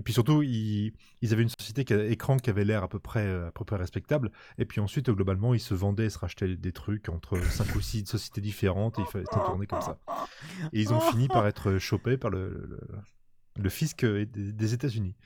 Et 0.00 0.02
puis 0.02 0.14
surtout, 0.14 0.42
ils, 0.42 0.94
ils 1.20 1.34
avaient 1.34 1.42
une 1.42 1.50
société 1.50 1.84
qui 1.84 1.92
écran 1.92 2.38
qui 2.38 2.48
avait 2.48 2.64
l'air 2.64 2.82
à 2.82 2.88
peu 2.88 2.98
près 2.98 3.26
euh, 3.26 3.48
à 3.48 3.50
peu 3.50 3.66
près 3.66 3.76
respectable. 3.76 4.32
Et 4.56 4.64
puis 4.64 4.80
ensuite, 4.80 5.10
euh, 5.10 5.12
globalement, 5.12 5.52
ils 5.52 5.60
se 5.60 5.74
vendaient, 5.74 6.06
ils 6.06 6.10
se 6.10 6.18
rachetaient 6.18 6.56
des 6.56 6.72
trucs 6.72 7.10
entre 7.10 7.38
5 7.38 7.74
ou 7.74 7.82
6 7.82 8.06
sociétés 8.06 8.40
différentes 8.40 8.98
et 8.98 9.02
il 9.02 9.06
fallait 9.08 9.26
tourner 9.30 9.66
comme 9.66 9.82
ça. 9.82 9.98
Et 10.72 10.80
ils 10.80 10.94
ont 10.94 11.00
fini 11.00 11.28
par 11.28 11.46
être 11.46 11.76
chopés 11.76 12.16
par 12.16 12.30
le, 12.30 12.48
le, 12.66 12.80
le 13.62 13.68
fisc 13.68 14.02
euh, 14.04 14.24
des, 14.24 14.72
États-Unis. 14.72 15.16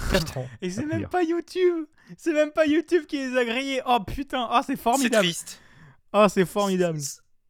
Et 0.62 0.70
c'est 0.70 0.86
même 0.86 1.06
pas 1.08 1.22
YouTube 1.22 1.84
C'est 2.16 2.32
même 2.32 2.50
pas 2.50 2.64
YouTube 2.64 3.04
qui 3.04 3.18
les 3.18 3.36
a 3.36 3.44
grillés 3.44 3.82
Oh 3.86 3.98
putain 4.00 4.48
Oh 4.50 4.60
c'est 4.64 4.72
C'est 4.72 4.82
formidable 4.82 5.24
triste. 5.24 5.60
Oh 6.14 6.24
c'est 6.30 6.46
formidable 6.46 6.98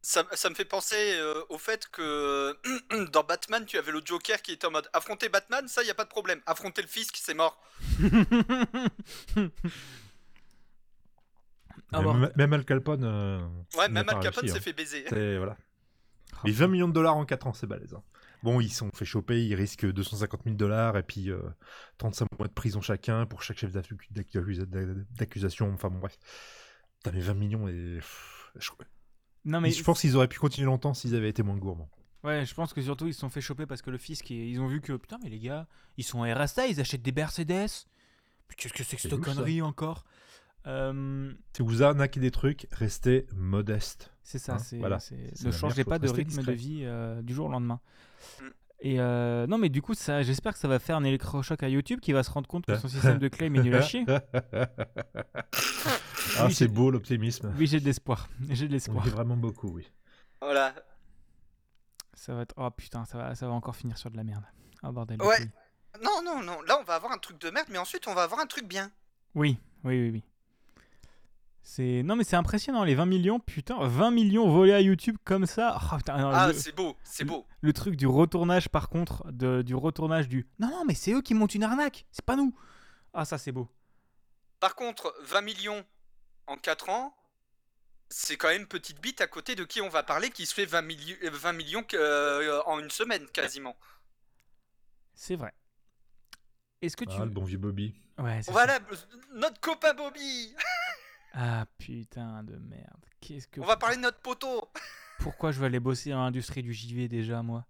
Ça, 0.07 0.23
ça 0.33 0.51
me 0.51 0.55
fait 0.55 0.65
penser 0.65 1.15
euh, 1.15 1.41
au 1.49 1.57
fait 1.57 1.87
que 1.87 2.55
dans 3.11 3.23
Batman, 3.23 3.65
tu 3.65 3.79
avais 3.79 3.91
le 3.91 4.01
Joker 4.05 4.39
qui 4.43 4.51
était 4.51 4.67
en 4.67 4.71
mode 4.71 4.87
affronter 4.93 5.29
Batman, 5.29 5.67
ça 5.67 5.81
y 5.81 5.89
a 5.89 5.95
pas 5.95 6.03
de 6.03 6.09
problème. 6.09 6.39
Affronter 6.45 6.83
le 6.83 6.87
fisc, 6.87 7.15
c'est 7.19 7.33
mort. 7.33 7.59
Ah, 11.91 12.01
même, 12.01 12.21
bon. 12.21 12.31
même 12.35 12.53
Al 12.53 12.65
Capone. 12.65 13.03
euh, 13.03 13.39
Ouais, 13.77 13.89
même 13.89 14.07
Al 14.09 14.19
Capone 14.19 14.47
s'est 14.47 14.57
hein. 14.57 14.61
fait 14.61 14.73
baiser. 14.73 15.05
Voilà. 15.37 15.57
Ah, 16.33 16.37
Mais 16.45 16.51
20 16.51 16.67
millions 16.67 16.87
de 16.87 16.93
dollars 16.93 17.15
en 17.15 17.25
4 17.25 17.47
ans, 17.47 17.53
c'est 17.53 17.67
balèze. 17.67 17.93
hein. 17.93 18.03
Bon, 18.43 18.59
ils 18.61 18.71
sont 18.71 18.89
fait 18.93 19.05
choper, 19.05 19.43
ils 19.43 19.55
risquent 19.55 19.85
250 19.91 20.41
000 20.43 20.55
dollars 20.55 20.97
et 20.97 21.03
puis 21.03 21.31
euh, 21.31 21.39
35 21.97 22.27
mois 22.37 22.47
de 22.47 22.53
prison 22.53 22.81
chacun 22.81 23.25
pour 23.25 23.41
chaque 23.43 23.57
chef 23.57 23.71
d'accu- 23.71 23.97
d'accusa- 24.11 24.65
d'accusation. 25.17 25.71
Enfin 25.73 25.89
bon, 25.89 25.99
bref. 25.99 26.17
Putain, 26.99 27.11
mais 27.15 27.21
20 27.21 27.33
millions 27.33 27.67
et. 27.67 27.95
pff, 27.97 28.51
Je, 28.57 28.69
Non 29.45 29.61
mais 29.61 29.71
je 29.71 29.83
pense 29.83 30.01
qu'ils 30.01 30.15
auraient 30.17 30.27
pu 30.27 30.39
continuer 30.39 30.65
longtemps 30.65 30.93
s'ils 30.93 31.15
avaient 31.15 31.29
été 31.29 31.43
moins 31.43 31.55
gourmands. 31.57 31.89
Ouais, 32.23 32.43
je 32.45 32.53
pense 32.55 32.73
que 32.73 32.81
surtout 32.81 33.05
ils 33.07 33.13
se 33.13 33.19
sont 33.19 33.29
fait 33.29 33.41
choper 33.41 33.67
parce 33.67 33.83
que 33.83 33.91
le 33.91 33.99
fisc, 33.99 34.29
ils 34.31 34.49
ils 34.49 34.59
ont 34.59 34.67
vu 34.67 34.81
que 34.81 34.93
putain, 34.93 35.19
mais 35.23 35.29
les 35.29 35.39
gars, 35.39 35.67
ils 35.97 36.03
sont 36.03 36.21
RSA, 36.23 36.65
ils 36.67 36.79
achètent 36.79 37.03
des 37.03 37.11
Mercedes. 37.11 37.69
Qu'est-ce 38.57 38.73
que 38.73 38.83
c'est 38.83 38.95
que 38.95 39.01
cette 39.01 39.19
connerie 39.19 39.61
encore? 39.61 40.05
Euh, 40.67 41.31
Si 41.55 41.61
vous 41.61 41.83
arnaquez 41.83 42.19
des 42.19 42.31
trucs, 42.31 42.67
restez 42.71 43.27
modeste. 43.35 44.11
C'est 44.23 44.39
ça, 44.39 44.55
Hein, 44.55 44.59
c'est, 44.59 44.77
voilà. 44.77 44.97
ne 45.43 45.51
changez 45.51 45.83
pas 45.83 45.99
de 45.99 46.09
rythme 46.09 46.41
de 46.43 46.51
vie 46.51 46.79
euh, 46.83 47.21
du 47.21 47.35
jour 47.35 47.45
au 47.47 47.51
lendemain. 47.51 47.79
Mm. 48.41 48.45
Et 48.81 48.99
euh, 48.99 49.45
non, 49.47 49.57
mais 49.57 49.69
du 49.69 49.81
coup, 49.81 49.93
ça, 49.93 50.21
j'espère 50.23 50.53
que 50.53 50.59
ça 50.59 50.67
va 50.67 50.79
faire 50.79 50.97
un 50.97 51.03
électrochoc 51.03 51.61
à 51.63 51.69
YouTube 51.69 51.99
qui 52.01 52.11
va 52.11 52.23
se 52.23 52.31
rendre 52.31 52.47
compte 52.47 52.65
que 52.65 52.75
son 52.79 52.87
système 52.87 53.19
de 53.19 53.27
claim 53.27 53.53
est 53.53 53.61
nul 53.63 53.75
à 53.75 53.81
chier. 53.81 54.05
ah, 56.39 56.49
c'est 56.49 56.67
beau 56.67 56.91
l'optimisme. 56.91 57.53
Oui, 57.57 57.67
j'ai 57.67 57.79
de 57.79 57.85
l'espoir. 57.85 58.29
J'ai 58.49 58.67
de 58.67 58.71
l'espoir. 58.73 59.05
vraiment 59.07 59.37
beaucoup, 59.37 59.67
oui. 59.69 59.87
Voilà. 60.41 60.73
Ça 62.13 62.33
va 62.33 62.41
être. 62.41 62.53
Oh 62.57 62.69
putain, 62.71 63.05
ça 63.05 63.17
va, 63.17 63.35
ça 63.35 63.47
va 63.47 63.53
encore 63.53 63.75
finir 63.75 63.97
sur 63.97 64.09
de 64.11 64.17
la 64.17 64.23
merde. 64.23 64.43
Oh 64.83 64.91
bordel. 64.91 65.17
de 65.17 65.23
Ouais. 65.23 65.39
Non, 66.03 66.21
non, 66.23 66.41
non. 66.41 66.61
Là, 66.63 66.77
on 66.79 66.83
va 66.83 66.95
avoir 66.95 67.11
un 67.11 67.17
truc 67.17 67.39
de 67.39 67.49
merde, 67.49 67.67
mais 67.69 67.77
ensuite, 67.77 68.07
on 68.07 68.13
va 68.13 68.23
avoir 68.23 68.39
un 68.41 68.45
truc 68.45 68.67
bien. 68.67 68.91
Oui, 69.33 69.57
oui, 69.83 70.01
oui, 70.01 70.09
oui. 70.11 70.23
C'est 71.67 72.03
non 72.03 72.15
mais 72.15 72.23
c'est 72.23 72.35
impressionnant 72.35 72.83
les 72.83 72.93
20 72.93 73.07
millions 73.07 73.39
putain 73.39 73.75
20 73.81 74.11
millions 74.11 74.47
volés 74.47 74.73
à 74.73 74.81
YouTube 74.81 75.17
comme 75.23 75.47
ça 75.47 75.79
Oh, 75.91 75.97
putain, 75.97 76.13
alors, 76.13 76.31
Ah, 76.35 76.47
le, 76.49 76.53
c'est 76.53 76.75
beau, 76.75 76.95
c'est 77.03 77.23
beau. 77.23 77.47
le 77.61 77.73
truc 77.73 77.95
du 77.95 78.05
retournage 78.05 78.69
par 78.69 78.87
contre 78.87 79.25
de, 79.31 79.63
du 79.63 79.73
retournage 79.73 80.27
du 80.27 80.45
non 80.59 80.69
non 80.69 80.85
mais 80.85 80.93
c'est 80.93 81.11
eux 81.13 81.23
qui 81.23 81.33
montent 81.33 81.55
une 81.55 81.63
arnaque 81.63 82.05
c'est 82.11 82.23
pas 82.23 82.35
nous 82.35 82.53
ah 83.15 83.25
ça 83.25 83.39
c'est 83.39 83.51
beau 83.51 83.67
Par 84.59 84.75
contre, 84.75 85.11
20 85.25 85.41
millions 85.41 85.83
en 86.47 86.57
4 86.57 86.89
ans, 86.89 87.15
c'est 88.09 88.37
quand 88.37 88.49
même 88.49 88.67
petite 88.67 89.01
bite 89.01 89.21
à 89.21 89.27
côté 89.27 89.55
de 89.55 89.63
qui 89.63 89.81
on 89.81 89.89
va 89.89 90.03
parler 90.03 90.29
qui 90.29 90.45
se 90.45 90.53
fait 90.53 90.65
20, 90.65 90.81
milli- 90.83 91.17
euh, 91.23 91.29
20 91.31 91.53
millions 91.53 91.83
euh, 91.93 92.61
en 92.65 92.79
une 92.79 92.91
semaine 92.91 93.25
quasiment. 93.27 93.75
c'est 95.13 95.35
vrai 95.35 95.53
est-ce 96.81 96.95
que 96.97 97.05
tu 97.05 97.15
Ah, 97.19 97.25
le 97.25 97.31
bon 97.31 97.43
vieux 97.43 97.57
Bobby. 97.57 97.95
ouais 98.19 98.37
c'est 98.37 98.43
ça. 98.43 98.51
Voilà, 98.51 98.75
euh, 98.91 98.95
notre 99.33 99.59
copain 99.59 99.93
Bobby 99.93 100.53
ah 101.33 101.65
putain 101.77 102.43
de 102.43 102.55
merde 102.57 103.05
qu'est-ce 103.21 103.47
que 103.47 103.59
On 103.59 103.65
va 103.65 103.77
parler 103.77 103.95
de 103.97 104.01
notre 104.01 104.19
poteau 104.19 104.69
pourquoi 105.19 105.51
je 105.51 105.59
vais 105.59 105.65
aller 105.67 105.79
bosser 105.79 106.11
dans 106.11 106.23
l'industrie 106.23 106.61
du 106.61 106.73
JV 106.73 107.07
déjà 107.07 107.41
moi? 107.41 107.65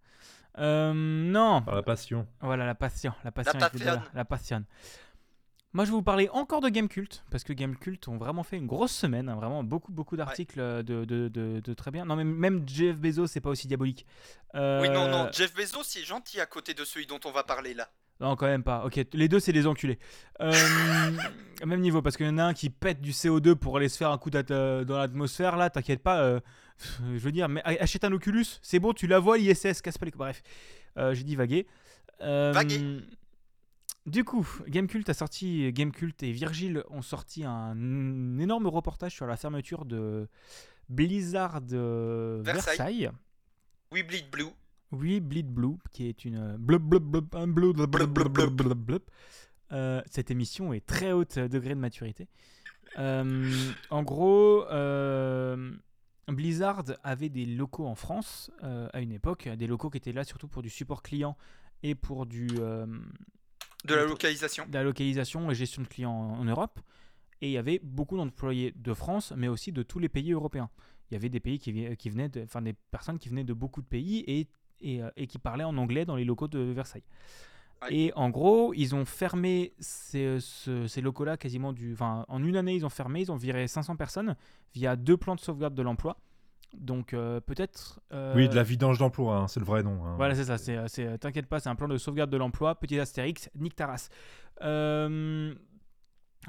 Euh, 0.57 0.93
non 0.95 1.61
Par 1.61 1.75
la 1.75 1.83
passion. 1.83 2.27
Voilà, 2.41 2.65
la 2.65 2.75
passion. 2.75 3.13
La 3.23 3.31
passion. 3.31 3.51
avec 3.59 3.73
les 3.73 3.79
passion. 3.79 3.85
dollars, 3.99 4.11
La 4.15 4.25
passion. 4.25 4.65
Moi, 5.75 5.83
je 5.83 5.89
vais 5.89 5.95
vous 5.97 6.01
parler 6.03 6.29
encore 6.31 6.61
de 6.61 6.69
Gamecult, 6.69 7.25
parce 7.29 7.43
que 7.43 7.51
Gamecult 7.51 8.07
ont 8.07 8.15
vraiment 8.15 8.43
fait 8.43 8.55
une 8.55 8.65
grosse 8.65 8.93
semaine, 8.95 9.27
hein, 9.27 9.35
vraiment 9.35 9.61
beaucoup, 9.61 9.91
beaucoup 9.91 10.15
d'articles 10.15 10.61
euh, 10.61 10.81
de, 10.81 11.03
de, 11.03 11.27
de- 11.27 11.59
de 11.59 11.73
très 11.73 11.91
bien. 11.91 12.05
Non, 12.05 12.15
mais 12.15 12.23
même 12.23 12.63
Jeff 12.65 12.95
Bezos, 12.95 13.27
c'est 13.27 13.41
pas 13.41 13.49
aussi 13.49 13.67
diabolique. 13.67 14.05
Euh, 14.55 14.81
Oui, 14.81 14.89
non, 14.89 15.09
non, 15.09 15.27
Jeff 15.33 15.53
Bezos, 15.53 15.83
c'est 15.83 16.05
gentil 16.05 16.39
à 16.39 16.45
côté 16.45 16.73
de 16.73 16.85
celui 16.85 17.07
dont 17.07 17.19
on 17.25 17.31
va 17.31 17.43
parler 17.43 17.73
là. 17.73 17.89
Non, 18.21 18.37
quand 18.37 18.45
même 18.45 18.63
pas. 18.63 18.85
Ok, 18.85 19.01
les 19.11 19.27
deux, 19.27 19.41
c'est 19.41 19.51
des 19.51 19.67
enculés. 19.67 19.99
Euh, 20.39 20.53
même 21.65 21.81
niveau, 21.81 22.01
parce 22.01 22.15
qu'il 22.15 22.25
y 22.25 22.29
en 22.29 22.37
a 22.37 22.45
un 22.45 22.53
qui 22.53 22.69
pète 22.69 23.01
du 23.01 23.11
CO2 23.11 23.55
pour 23.55 23.75
aller 23.75 23.89
se 23.89 23.97
faire 23.97 24.11
un 24.11 24.17
coup 24.17 24.29
dans 24.29 24.85
l'atmosphère, 24.87 25.57
là, 25.57 25.69
t'inquiète 25.69 26.01
pas. 26.01 26.21
euh, 26.21 26.39
je 27.01 27.17
veux 27.19 27.33
dire, 27.33 27.49
mais 27.49 27.61
achète 27.65 28.05
un 28.05 28.13
Oculus, 28.13 28.45
c'est 28.61 28.79
bon, 28.79 28.93
tu 28.93 29.07
la 29.07 29.19
vois, 29.19 29.37
l'ISS, 29.37 29.81
casse 29.81 29.97
pas 29.97 30.05
les. 30.05 30.11
Bref, 30.11 30.41
j'ai 30.95 31.23
dit 31.25 31.35
vaguer. 31.35 31.67
Vaguer. 32.21 33.01
Du 34.05 34.23
coup, 34.23 34.47
Gamecult 34.67 35.09
a 35.09 35.13
sorti, 35.15 35.71
Gamecult 35.73 36.21
et 36.21 36.31
Virgile 36.31 36.83
ont 36.89 37.01
sorti 37.01 37.43
un, 37.43 38.37
énorme 38.37 38.67
reportage 38.67 39.15
sur 39.15 39.25
la 39.25 39.35
fermeture 39.35 39.83
de 39.85 40.27
Blizzard 40.89 41.61
euh, 41.73 42.41
Versailles. 42.43 42.77
Versailles. 42.77 43.11
We 43.91 44.05
Bleed 44.05 44.29
Blue. 44.29 44.51
Oui, 44.91 45.19
Bleed 45.19 45.47
Blue, 45.47 45.77
qui 45.91 46.07
est 46.07 46.23
une 46.23 46.37
euh, 46.37 46.57
blub 46.57 46.83
blub 46.83 47.03
blub 47.03 47.35
un 47.35 47.47
blub 47.47 47.75
blub 47.75 47.89
blub 47.89 48.09
blub 48.09 48.29
blub 48.29 48.53
blub 48.53 48.77
blub. 48.77 49.01
Euh, 49.71 50.01
cette 50.09 50.31
émission 50.31 50.73
est 50.73 50.85
très 50.85 51.11
haute 51.11 51.39
degré 51.39 51.69
de 51.69 51.79
maturité. 51.79 52.27
Euh, 52.99 53.51
en 53.89 54.03
gros, 54.03 54.65
euh, 54.69 55.71
Blizzard 56.27 56.83
avait 57.03 57.29
des 57.29 57.45
locaux 57.45 57.87
en 57.87 57.95
France 57.95 58.51
à 58.61 59.01
une 59.01 59.11
époque, 59.11 59.49
des 59.49 59.67
locaux 59.67 59.89
qui 59.89 59.97
étaient 59.97 60.13
là 60.13 60.23
surtout 60.23 60.47
pour 60.47 60.61
du 60.61 60.69
support 60.69 61.01
client 61.01 61.35
et 61.83 61.95
pour 61.95 62.25
du 62.25 62.47
De 63.85 63.95
la 63.95 64.05
localisation. 64.05 64.65
de 64.67 64.73
la 64.73 64.83
localisation 64.83 65.49
et 65.51 65.55
gestion 65.55 65.81
de 65.81 65.87
clients 65.87 66.11
en, 66.11 66.39
en 66.39 66.43
Europe. 66.45 66.79
Et 67.41 67.47
il 67.49 67.51
y 67.51 67.57
avait 67.57 67.79
beaucoup 67.83 68.17
d'employés 68.17 68.73
de 68.75 68.93
France, 68.93 69.33
mais 69.35 69.47
aussi 69.47 69.71
de 69.71 69.83
tous 69.83 69.99
les 69.99 70.09
pays 70.09 70.31
européens. 70.31 70.69
Il 71.11 71.13
y 71.13 71.17
avait 71.17 71.29
des 71.29 71.39
pays 71.39 71.59
qui, 71.59 71.71
venaient, 72.09 72.29
de- 72.29 72.43
enfin 72.43 72.61
des 72.61 72.73
personnes 72.91 73.19
qui 73.19 73.29
venaient 73.29 73.43
de 73.43 73.53
beaucoup 73.53 73.81
de 73.81 73.87
pays 73.87 74.23
et, 74.25 74.47
et, 74.81 75.03
euh, 75.03 75.09
et 75.15 75.27
qui 75.27 75.37
parlaient 75.37 75.63
en 75.65 75.77
anglais 75.77 76.05
dans 76.05 76.15
les 76.15 76.23
locaux 76.25 76.47
de 76.47 76.59
Versailles. 76.59 77.03
Et 77.91 78.11
en 78.15 78.29
gros, 78.29 78.73
ils 78.73 78.95
ont 78.95 79.05
fermé 79.05 79.73
ces, 79.79 80.39
ce- 80.39 80.87
ces 80.87 81.01
locaux-là 81.01 81.37
quasiment 81.37 81.73
du, 81.73 81.93
enfin 81.93 82.25
en 82.29 82.43
une 82.43 82.55
année 82.55 82.73
ils 82.73 82.85
ont 82.85 82.89
fermé, 82.89 83.21
ils 83.21 83.31
ont 83.31 83.35
viré 83.35 83.67
500 83.67 83.95
personnes 83.97 84.35
via 84.73 84.95
deux 84.95 85.17
plans 85.17 85.35
de 85.35 85.41
sauvegarde 85.41 85.75
de 85.75 85.81
l'emploi. 85.83 86.17
Donc 86.79 87.13
euh, 87.13 87.39
peut-être. 87.39 87.99
euh, 88.13 88.33
Oui, 88.35 88.47
de 88.49 88.55
la 88.55 88.63
vidange 88.63 88.97
d'emploi, 88.97 89.37
hein, 89.37 89.47
c'est 89.47 89.59
le 89.59 89.65
vrai 89.65 89.83
nom. 89.83 90.05
hein. 90.05 90.15
voilà, 90.17 90.35
c'est 90.35 90.45
ça. 90.45 90.57
C'est, 90.57 90.75
euh, 90.77 90.87
c'est, 90.87 91.17
t'inquiète 91.17 91.47
pas, 91.47 91.59
c'est 91.59 91.69
un 91.69 91.75
plan 91.75 91.87
de 91.87 91.97
sauvegarde 91.97 92.29
de 92.29 92.37
l'emploi. 92.37 92.75
Petit 92.79 92.99
astérix, 92.99 93.49
nique 93.55 93.75
ta 93.75 93.87
race. 93.87 94.09
Euh, 94.61 95.53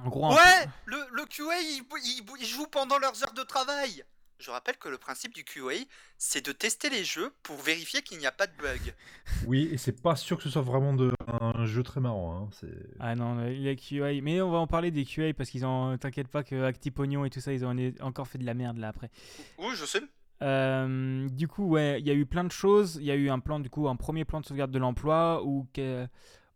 en 0.02 0.08
gros, 0.08 0.26
un 0.26 0.30
Ouais, 0.34 0.66
le, 0.86 0.96
le 1.12 1.24
QA, 1.24 1.58
il, 1.60 1.82
il- 2.04 2.24
il 2.40 2.46
joue 2.46 2.66
pendant 2.66 2.98
leurs 2.98 3.22
heures 3.22 3.32
de 3.34 3.42
travail. 3.42 4.04
Je 4.38 4.50
rappelle 4.50 4.76
que 4.76 4.88
le 4.90 4.98
principe 4.98 5.32
du 5.34 5.44
QA, 5.44 5.72
c'est 6.18 6.44
de 6.44 6.52
tester 6.52 6.90
les 6.90 7.04
jeux 7.04 7.32
pour 7.42 7.56
vérifier 7.56 8.02
qu'il 8.02 8.18
n'y 8.18 8.26
a 8.26 8.32
pas 8.32 8.46
de 8.46 8.52
bug. 8.60 8.94
Oui, 9.46 9.68
et 9.72 9.76
c'est 9.78 10.00
pas 10.02 10.14
sûr 10.16 10.36
que 10.36 10.42
ce 10.42 10.50
soit 10.50 10.62
vraiment 10.62 10.92
de... 10.94 11.12
un 11.26 11.64
jeu 11.66 11.82
très 11.82 12.00
marrant. 12.00 12.36
Hein. 12.36 12.48
c'est- 12.52 12.86
Ah 13.00 13.14
non, 13.14 13.38
euh, 13.38 13.50
les 13.50 13.76
QA. 13.76 14.20
Mais 14.22 14.40
on 14.42 14.50
va 14.50 14.58
en 14.58 14.66
parler 14.66 14.90
des 14.90 15.04
QA 15.04 15.32
parce 15.34 15.50
qu'ils 15.50 15.64
ont. 15.64 15.96
T'inquiète 15.98 16.28
pas 16.28 16.42
que 16.44 16.62
Actipognon 16.64 17.24
et 17.24 17.30
tout 17.30 17.40
ça, 17.40 17.52
ils 17.52 17.64
ont 17.64 17.74
encore 18.00 18.28
fait 18.28 18.38
de 18.38 18.44
la 18.46 18.54
merde 18.54 18.76
là 18.78 18.88
après. 18.88 19.10
Oui, 19.58 19.74
je 19.74 19.84
sais. 19.84 20.02
Euh, 20.42 21.28
du 21.30 21.48
coup, 21.48 21.64
ouais, 21.66 21.98
il 22.00 22.06
y 22.06 22.10
a 22.10 22.14
eu 22.14 22.26
plein 22.26 22.44
de 22.44 22.52
choses. 22.52 22.96
Il 23.00 23.04
y 23.06 23.10
a 23.10 23.14
eu 23.16 23.30
un 23.30 23.38
plan, 23.38 23.58
du 23.58 23.70
coup, 23.70 23.88
un 23.88 23.96
premier 23.96 24.24
plan 24.26 24.40
de 24.40 24.46
sauvegarde 24.46 24.70
de 24.70 24.78
l'emploi 24.78 25.42
où, 25.44 25.66
que- 25.72 26.06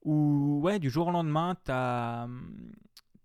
où 0.05 0.61
ouais, 0.63 0.79
du 0.79 0.91
jour 0.91 1.09
au 1.09 1.11
lendemain, 1.13 1.57
t'as 1.65 2.27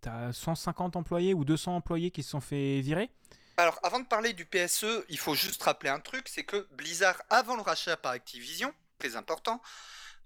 as 0.06 0.32
150 0.34 0.96
employés 0.96 1.34
ou 1.34 1.44
200 1.46 1.76
employés 1.76 2.12
qui 2.12 2.24
se 2.24 2.30
sont 2.30 2.42
fait 2.42 2.80
virer. 2.82 3.10
Alors, 3.58 3.80
avant 3.84 4.00
de 4.00 4.06
parler 4.06 4.34
du 4.34 4.46
PSE, 4.46 5.06
il 5.10 5.18
faut 5.18 5.36
juste 5.36 5.64
rappeler 5.64 5.90
un 5.90 6.00
truc, 6.00 6.28
c'est 6.28 6.44
que 6.44 6.68
Blizzard, 6.74 7.22
avant 7.30 7.56
le 7.56 7.62
rachat 7.62 7.96
par 7.96 8.12
Activision, 8.12 8.74
très 9.00 9.16
important, 9.16 9.62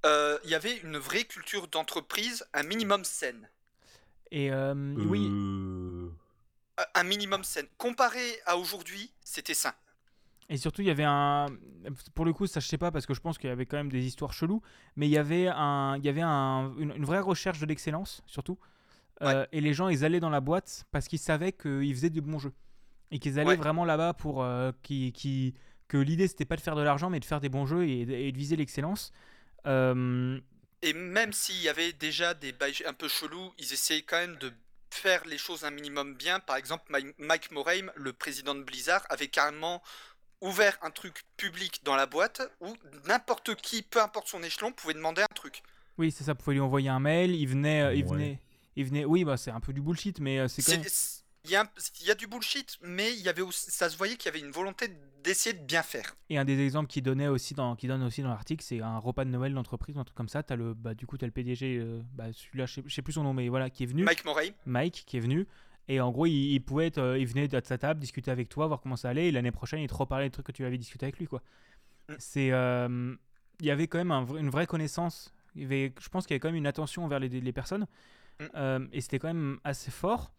euh, 0.06 0.40
il 0.44 0.50
y 0.50 0.56
avait 0.56 0.78
une 0.78 0.98
vraie 0.98 1.26
culture 1.26 1.68
d'entreprise, 1.68 2.46
un 2.54 2.64
minimum 2.64 3.04
saine. 3.04 3.50
Et 4.32 4.52
euh, 4.52 4.74
oui, 4.98 5.28
Euh, 5.30 6.10
Euh, 6.80 6.84
Un 6.96 7.04
minimum 7.04 7.44
saine. 7.44 7.68
Comparé 7.78 8.40
à 8.46 8.58
aujourd'hui, 8.58 9.12
c'était 9.24 9.54
sain. 9.54 9.74
Et 10.50 10.58
surtout, 10.58 10.82
il 10.82 10.88
y 10.88 10.92
avait 10.92 11.04
un. 11.06 11.48
Pour 12.16 12.26
le 12.26 12.34
coup, 12.34 12.48
ça 12.48 12.60
je 12.60 12.68
sais 12.68 12.78
pas 12.80 12.90
parce 12.90 13.06
que 13.06 13.14
je 13.14 13.20
pense 13.22 13.38
qu'il 13.38 13.50
y 13.50 13.54
avait 13.54 13.68
quand 13.68 13.78
même 13.78 13.92
des 13.92 14.04
histoires 14.04 14.34
cheloues, 14.34 14.62
mais 14.96 15.08
il 15.08 15.12
y 15.12 15.18
avait, 15.18 15.48
un... 15.48 15.98
il 15.98 16.06
y 16.06 16.10
avait 16.10 16.22
un... 16.24 16.74
une, 16.80 16.94
une 16.96 17.06
vraie 17.06 17.20
recherche 17.20 17.60
de 17.60 17.66
l'excellence, 17.68 18.24
surtout. 18.26 18.58
Euh, 19.22 19.46
et 19.52 19.62
les 19.62 19.74
gens, 19.74 19.90
ils 19.90 20.06
allaient 20.06 20.22
dans 20.22 20.30
la 20.30 20.40
boîte 20.40 20.86
parce 20.92 21.08
qu'ils 21.08 21.20
savaient 21.20 21.52
qu'ils 21.52 21.94
faisaient 21.94 22.10
du 22.10 22.22
bons 22.22 22.40
jeux. 22.40 22.54
Et 23.12 23.20
qu'ils 23.20 23.40
allaient 23.40 23.50
Ouais. 23.50 23.56
vraiment 23.56 23.86
là-bas 23.86 24.14
pour. 24.14 24.44
euh, 24.44 24.72
qui, 24.84 25.12
qui... 25.14 25.56
que 25.88 25.98
l'idée, 25.98 26.28
c'était 26.28 26.46
pas 26.46 26.56
de 26.56 26.62
faire 26.62 26.76
de 26.76 26.82
l'argent, 26.84 27.10
mais 27.10 27.20
de 27.20 27.26
faire 27.26 27.42
des 27.42 27.50
bons 27.50 27.66
jeux 27.66 27.86
et, 27.88 28.02
et 28.02 28.32
de 28.32 28.38
viser 28.38 28.56
l'excellence. 28.56 29.12
Euh, 29.66 30.40
Et 30.82 30.94
même 30.94 31.34
s'il 31.34 31.62
y 31.62 31.70
avait 31.70 31.92
déjà 31.94 32.34
des 32.34 32.52
bails 32.52 32.84
un 32.86 32.94
peu 32.94 33.08
chelous, 33.08 33.52
ils 33.58 33.74
essayaient 33.74 34.04
quand 34.04 34.18
même 34.20 34.36
de 34.38 34.54
faire 34.92 35.24
les 35.26 35.38
choses 35.38 35.64
un 35.66 35.72
minimum 35.72 36.16
bien. 36.16 36.40
Par 36.40 36.56
exemple, 36.56 36.86
Mi- 36.92 37.14
Mike 37.18 37.52
Morhaime, 37.52 37.92
le 37.96 38.14
président 38.14 38.56
de 38.56 38.64
Blizzard, 38.64 39.06
avait 39.10 39.28
carrément 39.28 39.82
ouvert 40.42 40.78
un 40.82 40.90
truc 40.92 41.24
public 41.36 41.82
dans 41.84 41.96
la 41.98 42.06
boîte 42.06 42.42
où 42.62 42.74
n'importe 43.08 43.56
qui, 43.56 43.82
peu 43.82 44.02
importe 44.02 44.28
son 44.30 44.42
échelon, 44.42 44.72
pouvait 44.72 44.94
demander 44.94 45.22
un 45.22 45.34
truc. 45.36 45.62
Oui, 45.98 46.12
c'est 46.12 46.24
ça, 46.24 46.32
vous 46.34 46.40
pouvez 46.40 46.54
lui 46.56 46.62
envoyer 46.62 46.88
un 46.90 47.02
mail, 47.02 47.36
il 47.36 47.46
venait. 47.48 47.82
euh, 47.82 47.94
il 47.94 48.06
Ouais. 48.06 48.12
venait, 48.12 48.40
il 48.78 48.86
venait 48.86 49.04
oui, 49.04 49.26
bah, 49.26 49.36
c'est 49.36 49.52
un 49.52 49.60
peu 49.60 49.74
du 49.74 49.82
bullshit, 49.82 50.20
mais 50.22 50.40
euh, 50.40 50.48
c'est 50.48 50.62
quand 50.64 50.72
même. 50.72 50.86
Il 51.46 51.52
y, 51.52 51.56
a 51.56 51.62
un- 51.62 51.70
il 52.02 52.08
y 52.08 52.12
a 52.12 52.16
du 52.16 52.28
bullshit, 52.28 52.78
mais 52.82 53.14
il 53.14 53.22
y 53.22 53.30
avait 53.30 53.42
aussi- 53.42 53.72
ça 53.72 53.90
se 53.90 53.98
voyait 53.98 54.18
qu'il 54.18 54.26
y 54.26 54.36
avait 54.36 54.46
une 54.46 54.52
volonté 54.52 54.90
d'essayer 55.24 55.58
de 55.58 55.64
bien 55.64 55.84
faire. 55.84 56.16
Et 56.30 56.38
un 56.38 56.44
des 56.46 56.60
exemples 56.60 56.90
qui 56.90 57.02
donnait 57.02 57.28
aussi 57.30 57.54
dans, 57.54 57.76
qui 57.78 57.88
donne 57.88 58.04
aussi 58.04 58.22
dans 58.22 58.30
l'article, 58.30 58.64
c'est 58.64 58.82
un 58.82 58.98
repas 58.98 59.24
de 59.24 59.30
Noël 59.30 59.54
d'entreprise, 59.54 59.98
un 59.98 60.04
truc 60.04 60.16
comme 60.18 60.28
ça. 60.28 60.44
As 60.48 60.56
le, 60.56 60.74
bah, 60.74 60.94
du 60.94 61.06
coup, 61.08 61.18
tu 61.18 61.24
as 61.24 61.28
le 61.28 61.32
PDG, 61.32 61.78
euh, 61.78 62.02
bah, 62.14 62.26
celui-là, 62.34 62.66
je 62.66 62.82
sais, 62.90 63.02
plus 63.02 63.14
son 63.14 63.24
nom, 63.24 63.34
mais 63.34 63.48
voilà, 63.48 63.70
qui 63.70 63.84
est 63.84 63.86
venu. 63.86 64.04
Mike 64.04 64.26
Morhaime, 64.26 64.54
Mike, 64.66 65.04
qui 65.08 65.18
est 65.18 65.22
venu. 65.22 65.48
Et 65.88 66.02
en 66.02 66.12
gros, 66.12 66.26
il, 66.26 66.34
il 66.54 66.60
pouvait 66.62 66.88
être, 66.88 67.00
euh, 67.00 67.18
il 67.18 67.26
venait 67.26 67.48
de 67.48 67.62
sa 67.64 67.78
table, 67.78 68.00
discuter 68.00 68.32
avec 68.32 68.50
toi, 68.50 68.68
voir 68.68 68.82
comment 68.82 68.98
ça 68.98 69.10
allait. 69.10 69.30
Et 69.30 69.32
l'année 69.32 69.52
prochaine, 69.52 69.80
il 69.80 69.88
te 69.88 69.94
reparlait 69.94 70.26
des 70.26 70.32
trucs 70.32 70.46
que 70.46 70.52
tu 70.52 70.66
avais 70.66 70.78
discuté 70.78 71.06
avec 71.06 71.18
lui, 71.20 71.26
quoi. 71.26 71.42
Mm. 72.10 72.14
C'est, 72.20 72.52
euh, 72.52 73.16
il 73.62 73.66
y 73.66 73.72
avait 73.72 73.88
quand 73.88 73.98
même 73.98 74.12
un 74.12 74.26
une 74.38 74.50
vraie 74.50 74.68
connaissance. 74.68 75.34
Il 75.56 75.62
y 75.64 75.66
avait, 75.66 75.94
je 76.00 76.10
pense 76.10 76.26
qu'il 76.28 76.34
y 76.34 76.36
avait 76.36 76.40
quand 76.42 76.50
même 76.50 76.56
une 76.58 76.68
attention 76.68 77.06
envers 77.06 77.20
les, 77.20 77.30
les 77.30 77.54
personnes. 77.54 77.88
Mm. 78.40 78.46
Euh, 78.56 78.88
et 78.92 79.02
c'était 79.02 79.20
quand 79.20 79.30
même 79.30 79.60
assez 79.64 79.90
fort. 79.90 80.32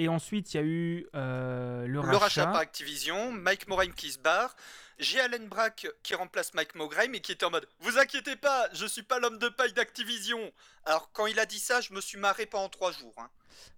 Et 0.00 0.08
ensuite, 0.08 0.54
il 0.54 0.56
y 0.56 0.60
a 0.60 0.62
eu 0.62 1.06
euh, 1.14 1.82
le, 1.86 1.92
Le 1.92 2.00
rachat. 2.00 2.18
rachat 2.18 2.46
par 2.46 2.56
Activision, 2.56 3.32
Mike 3.32 3.68
Morheim 3.68 3.92
qui 3.94 4.10
se 4.10 4.18
barre, 4.18 4.56
j'ai 4.98 5.20
Allen 5.20 5.46
Brack 5.46 5.86
qui 6.02 6.14
remplace 6.14 6.54
Mike 6.54 6.74
Morheim 6.74 7.12
et 7.12 7.20
qui 7.20 7.32
était 7.32 7.44
en 7.44 7.50
mode 7.50 7.66
Vous 7.80 7.98
inquiétez 7.98 8.36
pas, 8.36 8.66
je 8.72 8.86
suis 8.86 9.02
pas 9.02 9.18
l'homme 9.18 9.36
de 9.38 9.50
paille 9.50 9.74
d'Activision. 9.74 10.38
Alors 10.86 11.10
quand 11.12 11.26
il 11.26 11.38
a 11.38 11.44
dit 11.44 11.58
ça, 11.58 11.82
je 11.82 11.92
me 11.92 12.00
suis 12.00 12.16
marré 12.16 12.46
pendant 12.46 12.70
trois 12.70 12.92
jours. 12.92 13.12
hein. 13.18 13.28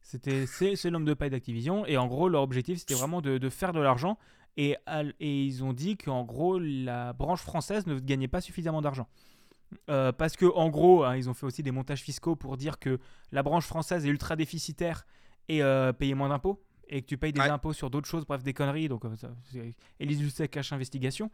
C'était 0.01 0.47
c'est 0.47 0.91
l'homme 0.91 1.05
de 1.05 1.15
paille 1.15 1.31
d'Activision 1.31 1.85
et 1.87 1.97
en 1.97 2.07
gros 2.07 2.29
leur 2.29 2.43
objectif 2.43 2.79
c'était 2.79 2.95
vraiment 2.95 3.21
de, 3.21 3.39
de 3.39 3.49
faire 3.51 3.73
de 3.73 3.81
l'argent 3.81 4.17
et 4.57 4.77
ils 5.19 5.65
ont 5.65 5.73
dit 5.73 5.97
qu'en 5.97 6.23
gros 6.23 6.61
la 6.61 7.13
branche 7.15 7.41
française 7.41 7.87
ne 7.89 7.99
gagnait 7.99 8.29
pas 8.29 8.41
suffisamment 8.41 8.81
d'argent. 8.81 9.09
Euh, 9.89 10.13
parce 10.13 10.37
que 10.37 10.45
en 10.45 10.69
gros 10.69 11.03
hein, 11.03 11.17
ils 11.17 11.29
ont 11.31 11.35
fait 11.35 11.47
aussi 11.47 11.63
des 11.65 11.71
montages 11.73 12.03
fiscaux 12.03 12.37
pour 12.37 12.57
dire 12.57 12.79
que 12.79 13.01
la 13.33 13.43
branche 13.43 13.65
française 13.67 14.05
est 14.07 14.09
ultra 14.11 14.37
déficitaire 14.37 15.05
et 15.49 15.63
euh, 15.63 15.93
payer 15.93 16.15
moins 16.15 16.29
d'impôts 16.29 16.63
et 16.89 17.01
que 17.03 17.07
tu 17.07 17.17
payes 17.17 17.33
des 17.33 17.41
Ouais. 17.41 17.49
impôts 17.49 17.73
sur 17.73 17.89
d'autres 17.91 18.09
choses, 18.09 18.27
bref 18.27 18.43
des 18.43 18.53
conneries. 18.53 18.89
Donc 18.89 19.05
euh, 19.05 19.17
ça, 19.17 19.31
Lucet 20.01 20.49
cache 20.49 20.73
investigation. 20.73 21.31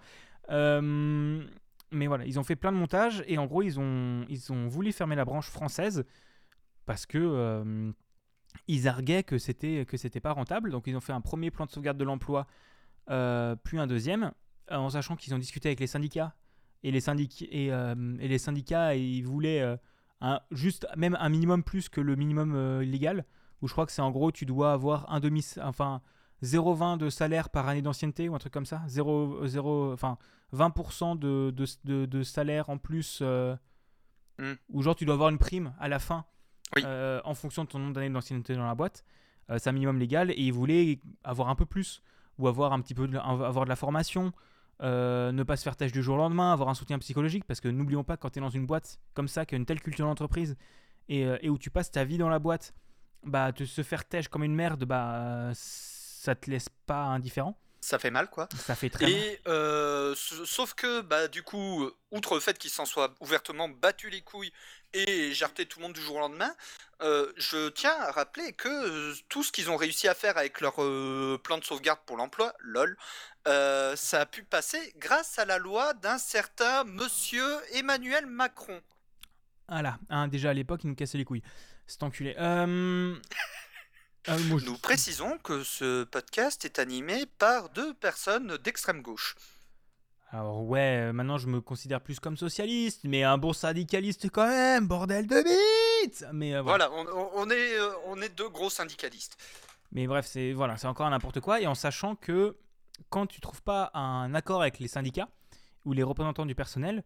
Euh, 0.51 1.45
mais 1.91 2.07
voilà, 2.07 2.25
ils 2.27 2.39
ont 2.39 2.45
fait 2.45 2.57
plein 2.57 2.71
de 2.73 2.77
montages 2.77 3.25
et 3.27 3.39
en 3.39 3.47
gros 3.47 3.63
ils 3.63 3.79
ont, 3.81 4.25
ils 4.29 4.53
ont 4.53 4.69
voulu 4.69 4.93
fermer 4.93 5.17
la 5.17 5.25
branche 5.25 5.49
française 5.49 6.05
parce 6.87 7.07
que 7.07 7.19
euh, 7.19 7.91
ils 8.67 8.89
arguaient 8.89 9.23
que 9.23 9.39
c'était 9.39 9.85
que 9.87 9.97
c'était 9.97 10.21
pas 10.21 10.33
rentable. 10.33 10.71
Donc 10.71 10.87
ils 10.87 10.97
ont 10.97 11.01
fait 11.01 11.13
un 11.13 11.21
premier 11.21 11.51
plan 11.51 11.67
de 11.67 11.71
sauvegarde 11.71 11.99
de 11.99 12.05
l'emploi, 12.05 12.47
euh, 13.11 13.57
puis 13.63 13.79
un 13.79 13.87
deuxième, 13.87 14.33
en 14.71 14.91
sachant 14.91 15.17
qu'ils 15.17 15.35
ont 15.35 15.39
discuté 15.39 15.69
avec 15.71 15.81
les 15.81 15.87
syndicats 15.87 16.35
et 16.83 16.91
les 16.91 17.01
syndicats 17.01 17.47
et, 17.51 17.67
et 17.67 18.29
les 18.29 18.39
syndicats 18.39 18.95
et 18.95 19.01
ils 19.01 19.23
voulaient 19.27 19.77
un, 20.21 20.41
juste 20.51 20.87
même 20.97 21.17
un 21.21 21.29
minimum 21.29 21.63
plus 21.65 21.89
que 21.89 22.01
le 22.01 22.17
minimum 22.17 22.81
légal. 22.81 23.25
Où 23.63 23.69
je 23.69 23.73
crois 23.73 23.87
que 23.87 23.93
c'est 23.93 24.03
en 24.03 24.11
gros 24.11 24.31
tu 24.33 24.47
dois 24.47 24.73
avoir 24.73 25.11
un 25.13 25.21
demi, 25.21 25.45
enfin 25.63 26.01
0,20 26.43 26.97
de 26.99 27.11
salaire 27.11 27.49
par 27.51 27.67
année 27.69 27.83
d'ancienneté 27.83 28.29
ou 28.29 28.35
un 28.35 28.39
truc 28.39 28.53
comme 28.53 28.67
ça, 28.67 28.83
0, 28.87 29.47
0 29.47 29.93
enfin 29.93 30.17
20% 30.55 31.19
de, 31.19 31.51
de, 31.51 31.67
de- 31.85 32.07
de 32.07 32.23
salaire 32.23 32.71
en 32.71 32.79
plus, 32.79 33.19
euh, 33.23 33.57
Hmm. 34.41 34.55
ou 34.69 34.83
genre 34.83 34.95
tu 34.95 35.05
dois 35.05 35.15
avoir 35.15 35.31
une 35.31 35.39
prime 35.39 35.75
à 35.81 35.89
la 35.89 35.99
fin 35.99 36.25
Oui. 36.77 36.83
euh, 36.87 37.21
en 37.25 37.35
fonction 37.35 37.65
de 37.65 37.69
ton 37.69 37.81
nombre 37.81 37.95
d'années 37.95 38.09
d'ancienneté 38.09 38.55
dans 38.55 38.67
la 38.69 38.77
boîte. 38.77 39.05
Euh, 39.51 39.59
c'est 39.59 39.69
un 39.69 39.73
minimum 39.73 39.99
légal 39.99 40.31
et 40.31 40.35
ils 40.37 40.53
voulaient 40.53 41.01
avoir 41.25 41.49
un 41.49 41.57
peu 41.57 41.67
plus 41.67 42.03
ou 42.39 42.47
avoir 42.47 42.73
un 42.73 42.81
petit 42.81 42.95
peu 42.95 43.09
de, 43.09 43.19
avoir 43.19 43.65
de 43.65 43.69
la 43.69 43.75
formation, 43.75 44.33
euh, 44.81 45.33
ne 45.33 45.43
pas 45.43 45.57
se 45.57 45.65
faire 45.65 45.75
tâche 45.75 45.91
du 45.91 46.05
jour 46.05 46.15
au 46.15 46.19
lendemain, 46.19 46.53
avoir 46.53 46.69
un 46.69 46.75
soutien 46.75 47.01
psychologique 47.01 47.47
parce 47.47 47.61
que 47.61 47.67
n'oublions 47.67 48.05
pas 48.05 48.17
quand 48.17 48.31
tu 48.31 48.39
es 48.39 48.41
dans 48.41 48.49
une 48.49 48.65
boîte 48.65 49.01
comme 49.13 49.27
ça 49.27 49.45
qui 49.45 49.57
a 49.57 49.59
une 49.59 49.67
telle 49.67 49.81
culture 49.81 50.07
d'entreprise 50.07 50.57
et, 51.09 51.23
et 51.43 51.51
où 51.51 51.59
tu 51.59 51.71
passes 51.71 51.91
ta 51.91 52.05
vie 52.05 52.17
dans 52.19 52.29
la 52.29 52.39
boîte, 52.39 52.75
bah 53.25 53.53
te 53.53 53.65
se 53.65 53.83
faire 53.83 54.05
têche 54.05 54.29
comme 54.29 54.45
une 54.45 54.55
merde, 54.55 54.85
bah 54.85 55.15
euh, 55.17 55.53
ça 55.55 56.35
te 56.35 56.51
laisse 56.51 56.69
pas 56.87 57.03
indifférent. 57.05 57.59
Ça 57.81 57.99
fait 57.99 58.11
mal 58.11 58.29
quoi. 58.29 58.49
Ça 58.59 58.75
fait 58.75 58.91
très 58.91 59.09
mal. 59.09 59.13
Et 59.13 59.41
euh, 59.47 60.13
s- 60.13 60.43
sauf 60.45 60.75
que 60.75 61.01
bah 61.01 61.29
du 61.29 61.43
coup, 61.43 61.85
euh, 61.85 61.97
outre 62.11 62.35
le 62.35 62.41
fait 62.41 62.59
qu'ils 62.59 62.71
s'en 62.71 62.85
soient 62.85 63.15
ouvertement 63.21 63.69
battu 63.69 64.11
les 64.11 64.21
couilles 64.21 64.53
et 64.95 65.33
jarté 65.33 65.67
tout 65.67 65.79
le 65.79 65.85
monde 65.85 65.93
du 65.93 66.01
jour 66.01 66.17
au 66.17 66.21
lendemain, 66.21 66.53
euh, 67.03 67.33
je 67.37 67.69
tiens 67.69 67.95
à 68.01 68.11
rappeler 68.11 68.53
que 68.53 68.69
euh, 68.69 69.15
tout 69.29 69.45
ce 69.45 69.53
qu'ils 69.53 69.71
ont 69.71 69.77
réussi 69.77 70.09
à 70.09 70.15
faire 70.15 70.37
avec 70.37 70.61
leur 70.61 70.83
euh, 70.83 71.39
plan 71.43 71.59
de 71.59 71.65
sauvegarde 71.65 72.01
pour 72.05 72.17
l'emploi, 72.17 72.53
lol, 72.59 72.97
euh, 73.47 73.95
ça 73.95 74.23
a 74.23 74.27
pu 74.27 74.43
passer 74.43 74.93
grâce 74.97 75.39
à 75.39 75.45
la 75.45 75.59
loi 75.59 75.95
d'un 75.95 76.19
certain 76.19 76.83
Monsieur 76.85 77.47
Emmanuel 77.75 78.27
Macron. 78.27 78.81
Voilà, 79.69 79.99
hein, 80.09 80.29
déjà 80.29 80.51
à 80.51 80.55
l'époque, 80.55 80.83
il 80.85 80.89
nous 80.89 80.95
cassait 80.97 81.19
les 81.19 81.25
couilles. 81.25 81.43
Cet 81.89 82.03
enculé. 82.05 82.35
Euh... 82.39 83.17
moi, 84.29 84.59
je- 84.59 84.65
Nous 84.67 84.79
précisons 84.79 85.39
que 85.39 85.65
ce 85.65 86.05
podcast 86.05 86.65
est 86.65 86.79
animé 86.79 87.25
par 87.39 87.71
deux 87.71 87.95
personnes 87.95 88.57
d'extrême 88.59 89.03
gauche. 89.03 89.35
Alors 90.31 90.63
ouais, 90.65 91.09
euh, 91.09 91.13
maintenant 91.15 91.39
je 91.39 91.47
me 91.47 91.63
considère 91.63 92.03
plus 92.03 92.21
comme 92.21 92.37
socialiste, 92.37 93.01
mais 93.05 93.23
un 93.23 93.39
bon 93.39 93.55
syndicaliste 93.55 94.29
quand 94.31 94.47
même, 94.47 94.87
bordel 94.87 95.27
de 95.27 95.43
bite 95.43 96.27
Mais 96.35 96.55
euh, 96.55 96.61
voilà. 96.61 96.89
Voilà, 96.89 97.11
on, 97.11 97.19
on- 97.19 97.31
on 97.47 97.51
est, 97.51 97.79
euh, 97.79 97.89
on 98.05 98.21
est 98.21 98.29
deux 98.29 98.51
gros 98.51 98.69
syndicalistes. 98.69 99.39
Mais 99.93 100.07
bref, 100.07 100.27
c'est 100.27 100.53
voilà, 100.53 100.77
c'est 100.77 100.87
encore 100.87 101.09
n'importe 101.09 101.41
quoi, 101.41 101.63
et 101.63 101.67
en 101.67 101.75
sachant 101.75 102.15
que 102.15 102.55
quand 103.09 103.27
tu 103.27 103.41
trouves 103.41 103.63
pas 103.63 103.91
un 103.95 104.35
accord 104.35 104.61
avec 104.61 104.79
les 104.81 104.89
syndicats 104.89 105.31
ou 105.87 105.95
les 105.95 106.03
représentants 106.03 106.45
du 106.45 106.55
personnel, 106.55 107.05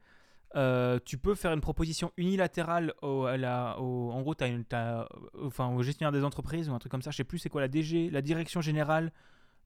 euh, 0.55 0.99
tu 1.05 1.19
peux 1.19 1.35
faire 1.35 1.53
une 1.53 1.61
proposition 1.61 2.13
unilatérale 2.17 2.93
au, 3.03 3.25
à 3.25 3.37
la, 3.37 3.79
au- 3.81 4.11
en 4.13 4.21
gros, 4.23 4.35
une- 4.41 4.65
euh, 4.73 5.05
enfin, 5.43 5.69
au 5.75 5.83
gestionnaire 5.83 6.13
des 6.13 6.25
entreprises 6.25 6.69
ou 6.69 6.75
un 6.75 6.79
truc 6.79 6.91
comme 6.91 7.03
ça, 7.03 7.11
je 7.11 7.17
sais 7.17 7.25
plus 7.25 7.39
c'est 7.39 7.49
quoi 7.49 7.61
la 7.61 7.69
DG, 7.69 8.11
la 8.11 8.23
direction 8.23 8.61
générale 8.61 9.13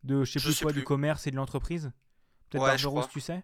de 0.04 0.24
je 0.24 0.32
sais 0.32 0.38
Je 0.38 0.44
plus 0.48 0.54
sais 0.54 0.64
quoi 0.64 0.72
du 0.72 0.84
commerce 0.84 1.26
et 1.26 1.30
de 1.30 1.36
l'entreprise? 1.36 1.90
Peut-être 2.50 2.62
Ouais, 2.64 2.70
crois. 3.02 3.12
tu 3.12 3.20
sais? 3.20 3.42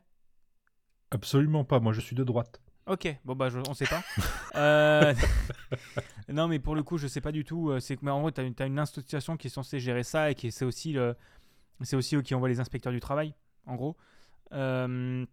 Absolument 1.11 1.65
pas, 1.65 1.81
moi 1.81 1.93
je 1.93 2.01
suis 2.01 2.17
de 2.17 2.25
droite. 2.25 2.61
Ok, 2.87 3.15
bon 3.25 3.35
bah 3.37 3.49
je, 3.49 3.59
on 3.69 3.75
sait 3.75 3.87
pas. 3.87 4.03
Euh, 4.55 5.15
non 6.29 6.47
mais 6.47 6.59
pour 6.59 6.75
le 6.75 6.83
coup 6.83 6.99
je 6.99 7.07
sais 7.07 7.23
pas 7.23 7.33
du 7.33 7.43
tout. 7.43 7.73
C'est 7.81 8.01
mais 8.03 8.11
en 8.11 8.21
gros 8.21 8.31
t'as 8.31 8.45
une, 8.45 8.55
t'as 8.55 8.67
une 8.67 8.79
institution 8.79 9.39
qui 9.39 9.47
est 9.47 9.51
censée 9.51 9.79
gérer 9.81 10.03
ça 10.03 10.31
et 10.31 10.35
qui 10.35 10.53
c'est 10.53 10.67
aussi 10.67 10.93
le, 10.93 11.17
c'est 11.81 11.97
aussi 11.97 12.17
eux 12.17 12.23
qui 12.23 12.35
envoient 12.35 12.51
les 12.51 12.61
inspecteurs 12.61 12.93
du 12.93 13.01
travail, 13.01 13.35
en 13.67 13.77
gros. 13.77 13.97
Euh, 14.53 15.25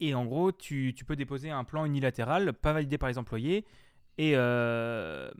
et 0.00 0.14
en 0.14 0.24
gros 0.24 0.52
tu, 0.52 0.94
peux 1.06 1.16
déposer 1.16 1.50
un 1.50 1.64
plan 1.64 1.84
unilatéral, 1.84 2.52
pas 2.52 2.72
validé 2.72 2.98
par 2.98 3.08
les 3.08 3.18
employés 3.18 3.64
et 4.16 4.32
euh, 4.34 5.30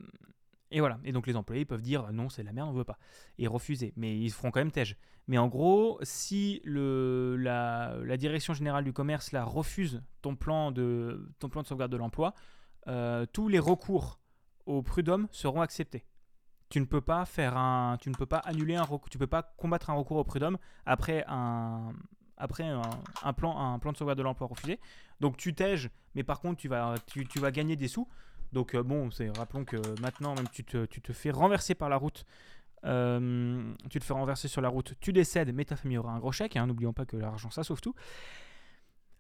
et 0.71 0.81
voilà. 0.81 0.99
Et 1.05 1.13
donc 1.13 1.27
les 1.27 1.37
employés 1.37 1.65
peuvent 1.65 1.83
dire 1.83 2.13
non 2.13 2.29
c'est 2.29 2.43
la 2.43 2.53
merde 2.53 2.69
on 2.69 2.73
veut 2.73 2.85
pas 2.85 2.99
et 3.39 3.47
refuser. 3.47 3.93
Mais 3.97 4.19
ils 4.19 4.31
feront 4.31 4.51
quand 4.51 4.61
même 4.61 4.73
tège. 4.73 4.97
Mais 5.29 5.37
en 5.37 5.47
gros, 5.47 5.99
si 6.03 6.63
la 6.65 8.17
direction 8.17 8.55
générale 8.55 8.85
du 8.85 8.95
commerce 8.95 9.33
là, 9.33 9.45
refuse 9.45 10.03
ton 10.23 10.37
plan 10.37 10.73
de, 10.73 11.31
ton 11.39 11.51
plan 11.51 11.63
de 11.63 11.67
sauvegarde 11.67 11.93
de 11.93 11.99
l'emploi, 11.99 12.35
euh, 12.89 13.27
tous 13.31 13.49
les 13.49 13.59
recours 13.59 14.21
au 14.65 14.83
prud'homme 14.83 15.29
seront 15.31 15.61
acceptés. 15.61 16.05
Tu 16.71 16.81
ne 16.81 16.87
peux 16.87 17.03
pas 17.03 17.27
faire 17.27 17.57
un, 17.59 17.99
tu 18.01 18.09
ne 18.09 18.15
peux 18.15 18.27
pas 18.27 18.39
annuler 18.39 18.77
un, 18.77 18.83
recours, 18.83 19.11
tu 19.11 19.19
peux 19.19 19.27
pas 19.27 19.43
combattre 19.43 19.91
un 19.91 19.95
recours 19.95 20.17
au 20.17 20.25
prud'homme 20.25 20.59
après 20.87 21.25
un, 21.29 21.93
après 22.39 22.65
un, 22.65 23.33
plan, 23.33 23.79
de 23.79 23.97
sauvegarde 23.97 24.19
de 24.19 24.23
l'emploi 24.23 24.47
refusé. 24.47 24.81
Donc 25.21 25.37
tu 25.37 25.55
tèges, 25.55 25.91
mais 26.15 26.23
par 26.23 26.41
contre 26.41 26.59
tu 26.59 26.69
vas, 26.69 26.95
gagner 27.51 27.77
des 27.77 27.89
sous. 27.89 28.09
Donc 28.53 28.75
euh, 28.75 28.83
bon, 28.83 29.11
c'est 29.11 29.37
rappelons 29.37 29.65
que 29.65 29.77
maintenant 30.01 30.35
même 30.35 30.49
tu 30.49 30.65
te, 30.65 30.87
tu 30.87 31.03
te 31.03 31.13
fais 31.13 31.31
renverser 31.31 31.75
par 31.75 31.89
la 31.89 31.97
route 31.97 32.25
euh, 32.85 33.75
tu 33.91 33.99
te 33.99 34.05
fais 34.05 34.13
renverser 34.13 34.49
sur 34.49 34.61
la 34.61 34.69
route, 34.69 34.95
tu 35.01 35.13
décèdes, 35.13 35.53
mais 35.55 35.65
ta 35.65 35.77
famille 35.77 35.99
aura 35.99 36.13
un 36.13 36.19
gros 36.19 36.33
chèque. 36.33 36.57
hein, 36.57 36.67
N'oublions 36.67 36.93
pas 36.93 37.07
que 37.07 37.17
l'argent, 37.17 37.51
ça 37.51 37.65
sauve 37.65 37.81
tout. 37.81 37.95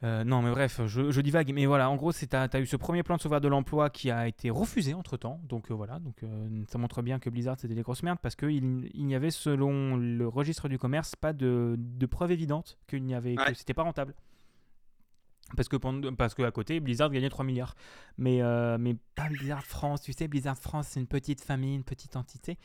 Euh, 0.04 0.22
non, 0.22 0.42
mais 0.42 0.50
bref, 0.50 0.80
je, 0.86 1.10
je 1.10 1.20
divague. 1.20 1.52
Mais 1.52 1.66
voilà, 1.66 1.90
en 1.90 1.96
gros, 1.96 2.12
tu 2.12 2.26
as, 2.32 2.60
eu 2.60 2.66
ce 2.66 2.76
premier 2.76 3.02
plan 3.02 3.16
de 3.16 3.20
sauvegarde 3.20 3.42
de 3.42 3.48
l'emploi 3.48 3.90
qui 3.90 4.10
a 4.10 4.28
été 4.28 4.50
refusé 4.50 4.94
entre 4.94 5.16
temps. 5.16 5.40
Donc 5.48 5.70
euh, 5.70 5.74
voilà, 5.74 5.98
donc, 5.98 6.22
euh, 6.22 6.64
ça 6.68 6.78
montre 6.78 7.02
bien 7.02 7.18
que 7.18 7.30
Blizzard, 7.30 7.56
c'était 7.58 7.74
des 7.74 7.82
grosses 7.82 8.02
merdes 8.02 8.18
parce 8.22 8.36
qu'il 8.36 8.90
il 8.94 9.06
n'y 9.06 9.14
avait, 9.14 9.30
selon 9.30 9.96
le 9.96 10.28
registre 10.28 10.68
du 10.68 10.78
commerce, 10.78 11.16
pas 11.16 11.32
de, 11.32 11.74
de 11.78 12.06
preuve 12.06 12.32
évidente 12.32 12.78
qu'il 12.86 13.04
n'y 13.04 13.14
avait, 13.14 13.34
que 13.34 13.54
c'était 13.54 13.74
pas 13.74 13.82
rentable. 13.82 14.14
Parce 15.56 15.68
que, 15.68 15.76
parce 16.12 16.34
que 16.34 16.42
à 16.42 16.50
côté, 16.50 16.78
Blizzard 16.78 17.10
gagnait 17.10 17.30
3 17.30 17.42
milliards. 17.42 17.74
Mais, 18.18 18.42
mais 18.78 18.94
pas 19.14 19.28
Blizzard 19.30 19.64
France. 19.64 20.02
Tu 20.02 20.12
sais, 20.12 20.28
Blizzard 20.28 20.58
France, 20.58 20.88
c'est 20.88 21.00
une 21.00 21.06
petite 21.06 21.40
famille, 21.40 21.74
une 21.74 21.84
petite 21.84 22.16
entité. 22.16 22.58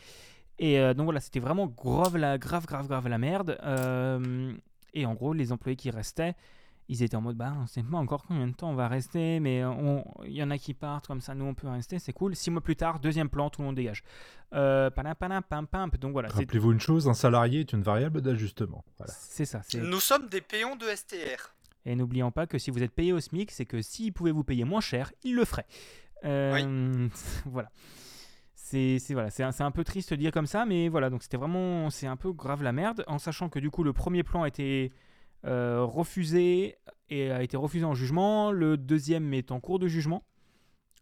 Et 0.60 0.78
donc 0.94 1.06
voilà, 1.06 1.22
c'était 1.22 1.40
vraiment 1.40 1.68
grave, 1.68 2.18
la, 2.18 2.38
grave, 2.38 2.66
grave, 2.66 2.90
grave 2.90 3.08
la 3.08 3.18
merde. 3.18 3.58
Et 4.94 5.06
en 5.06 5.14
gros, 5.14 5.32
les 5.32 5.54
employés 5.54 5.78
qui 5.78 5.92
restaient, 5.92 6.36
ils 6.90 7.02
étaient 7.04 7.16
en 7.16 7.22
mode, 7.22 7.38
bah, 7.38 7.54
on 7.62 7.66
sait 7.68 7.82
pas 7.84 7.98
encore 7.98 8.24
combien 8.28 8.48
de 8.48 8.54
temps 8.54 8.70
on 8.70 8.76
va 8.76 8.88
rester, 8.88 9.40
mais 9.40 9.64
on- 9.64 10.04
il 10.26 10.34
y 10.34 10.44
en 10.44 10.52
a 10.52 10.58
qui 10.58 10.74
partent 10.74 11.08
comme 11.08 11.22
ça, 11.22 11.34
nous 11.34 11.46
on 11.46 11.54
peut 11.54 11.68
rester, 11.70 11.98
c'est 12.00 12.14
cool. 12.14 12.36
Six 12.36 12.52
mois 12.52 12.62
plus 12.62 12.76
tard, 12.76 13.00
deuxième 13.00 13.30
plan, 13.30 13.50
tout 13.50 13.62
le 13.62 13.68
monde 13.68 13.76
dégage. 13.76 14.04
Euh, 14.54 14.90
panam, 14.90 15.16
panam, 15.16 15.44
pam, 15.44 15.66
pam. 15.68 15.90
Donc 16.00 16.12
voilà, 16.12 16.30
Rappelez-vous 16.30 16.72
une 16.74 16.80
chose, 16.80 17.08
un 17.08 17.14
salarié 17.14 17.62
est 17.62 17.74
une 17.74 17.82
variable 17.84 18.22
d'ajustement. 18.22 18.84
Voilà. 18.98 19.14
c'est 19.18 19.46
ça. 19.46 19.62
c'est- 19.64 19.80
Nous 19.80 20.00
sommes 20.00 20.28
des 20.28 20.42
péons 20.42 20.76
de 20.76 20.86
STR. 20.86 21.54
Et 21.86 21.96
n'oublions 21.96 22.32
pas 22.32 22.48
que 22.48 22.58
si 22.58 22.72
vous 22.72 22.82
êtes 22.84 22.94
payé 22.94 23.12
au 23.14 23.20
SMIC, 23.20 23.52
c'est 23.52 23.66
que 23.66 23.82
s'ils 23.82 24.14
pouvaient 24.14 24.32
vous 24.32 24.44
payer 24.46 24.64
moins 24.64 24.80
cher, 24.82 25.12
ils 25.24 25.36
le 25.36 25.44
feraient. 25.46 25.66
Euh, 26.26 27.08
voilà. 27.46 27.70
C'est 28.56 28.98
c'est- 29.00 29.14
voilà, 29.14 29.30
c'est 29.30 29.44
un, 29.44 29.52
c'est 29.52 29.64
un 29.64 29.72
peu 29.72 29.84
triste 29.84 30.12
de 30.12 30.16
dire 30.16 30.32
comme 30.32 30.46
ça, 30.48 30.66
mais 30.66 30.88
voilà, 30.88 31.10
donc 31.10 31.24
c'était 31.24 31.38
vraiment, 31.38 31.90
c'est 31.90 32.08
un 32.08 32.16
peu 32.16 32.32
grave 32.32 32.64
la 32.64 32.72
merde, 32.72 33.04
en 33.08 33.20
sachant 33.20 33.50
que 33.50 33.60
du 33.60 33.70
coup 33.70 33.84
le 33.84 33.94
premier 33.94 34.24
plan 34.24 34.46
été 34.46 34.92
euh, 35.46 35.84
refusé 35.84 36.78
et 37.10 37.32
a 37.32 37.44
été 37.44 37.58
refusé 37.58 37.86
en 37.86 37.94
jugement, 37.94 38.52
le 38.52 38.78
deuxième 38.78 39.34
est 39.34 39.52
en 39.52 39.60
cours 39.60 39.80
de 39.80 39.88
jugement, 39.88 40.24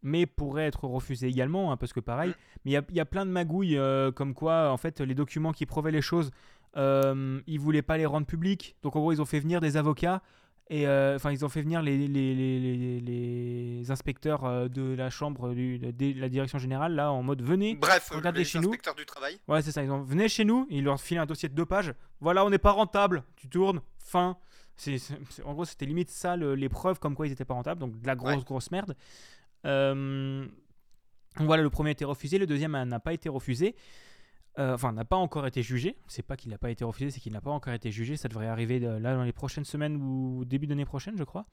mais 0.04 0.26
pourrait 0.26 0.66
être 0.66 0.86
refusé 0.86 1.28
également, 1.28 1.72
hein, 1.72 1.78
parce 1.78 1.94
que 1.94 2.00
pareil, 2.00 2.32
Mm. 2.32 2.34
mais 2.66 2.72
il 2.72 2.74
y 2.74 2.78
a- 2.78 2.84
il 2.90 2.96
y, 2.96 3.00
a 3.00 3.06
plein 3.06 3.26
de 3.26 3.32
magouilles 3.32 3.78
euh, 3.78 4.12
comme 4.12 4.34
quoi, 4.34 4.72
en 4.72 4.78
fait, 4.78 5.00
les 5.00 5.16
documents 5.16 5.52
qui 5.54 5.66
prouvaient 5.66 5.92
les 5.92 6.02
choses, 6.02 6.32
euh, 6.78 7.40
ils 7.48 7.60
voulaient 7.60 7.82
pas 7.82 7.98
les 7.98 8.06
rendre 8.06 8.26
publics, 8.26 8.76
donc 8.82 8.96
en 8.96 9.00
gros 9.00 9.12
ils 9.12 9.22
ont 9.22 9.26
fait 9.26 9.40
venir 9.40 9.60
des 9.62 9.78
avocats 9.78 10.22
Et 10.70 10.88
euh, 10.88 11.18
enfin, 11.18 11.32
ils 11.34 11.44
ont 11.44 11.50
fait 11.50 11.62
venir 11.64 11.82
les, 11.82 11.98
les, 11.98 12.34
les, 12.34 12.60
les- 12.60 13.00
les 13.02 13.92
inspecteurs 13.92 14.70
de 14.70 14.94
la 14.94 15.10
chambre 15.10 15.54
du- 15.54 15.80
de 15.80 16.20
la 16.20 16.30
direction 16.30 16.60
générale 16.60 16.96
là 16.96 17.12
en 17.12 17.24
mode 17.24 17.42
venez. 17.42 17.76
Bref, 17.76 18.10
Regardez 18.14 18.46
chez 18.46 18.60
nous. 18.60 18.70
inspecteurs 18.70 18.96
du 18.96 19.06
travail. 19.06 19.38
Ouais, 19.50 19.62
c'est 19.62 19.74
ça. 19.74 19.84
Ils 19.84 19.92
ont 19.92 20.02
venez 20.02 20.30
chez 20.30 20.46
nous 20.46 20.68
ils 20.70 20.82
leur 20.86 21.02
filent 21.02 21.18
un 21.18 21.26
dossier 21.26 21.50
de 21.50 21.56
deux 21.56 21.66
pages. 21.66 21.94
Voilà, 22.22 22.46
on 22.46 22.50
n'est 22.50 22.58
pas 22.58 22.72
rentable. 22.72 23.24
Tu 23.36 23.50
tournes, 23.50 23.82
fin. 24.06 24.38
En 25.46 25.54
gros, 25.54 25.66
c'était 25.66 25.86
limite 25.86 26.10
ça 26.10 26.36
preuves 26.70 27.00
comme 27.00 27.16
quoi 27.16 27.28
ils 27.28 27.32
étaient 27.34 27.46
pas 27.46 27.54
rentables. 27.54 27.80
Donc 27.80 28.00
de 28.00 28.08
la 28.08 28.16
grosse, 28.16 28.36
Ouais. 28.38 28.44
grosse 28.44 28.72
merde. 28.72 28.96
Euh, 29.66 30.48
voilà, 31.38 31.64
le 31.64 31.70
premier 31.70 31.90
a 31.90 31.94
été 31.94 32.06
refusé, 32.06 32.38
le 32.38 32.48
deuxième 32.48 32.72
n'a 32.84 33.00
pas 33.00 33.14
été 33.14 33.30
refusé. 33.30 33.76
Euh, 34.60 34.74
enfin, 34.74 34.92
n'a 34.92 35.06
pas 35.06 35.16
encore 35.16 35.48
été 35.48 35.64
jugé. 35.64 35.96
C'est 36.08 36.24
pas 36.24 36.36
qu'il 36.36 36.52
n'a 36.52 36.58
pas 36.58 36.70
été 36.72 36.84
refusé, 36.84 37.10
c'est 37.12 37.20
qu'il 37.22 37.32
n'a 37.32 37.40
pas 37.42 37.52
encore 37.52 37.74
été 37.74 37.90
jugé. 37.92 38.18
Ça 38.18 38.28
devrait 38.28 38.48
arriver 38.48 38.84
euh, 38.84 39.00
là 39.00 39.16
dans 39.16 39.24
les 39.24 39.32
prochaines 39.32 39.64
semaines 39.64 39.96
ou 39.96 40.44
début 40.46 40.68
d'année 40.68 40.84
prochaine, 40.86 41.16
je 41.18 41.24
crois. 41.24 41.46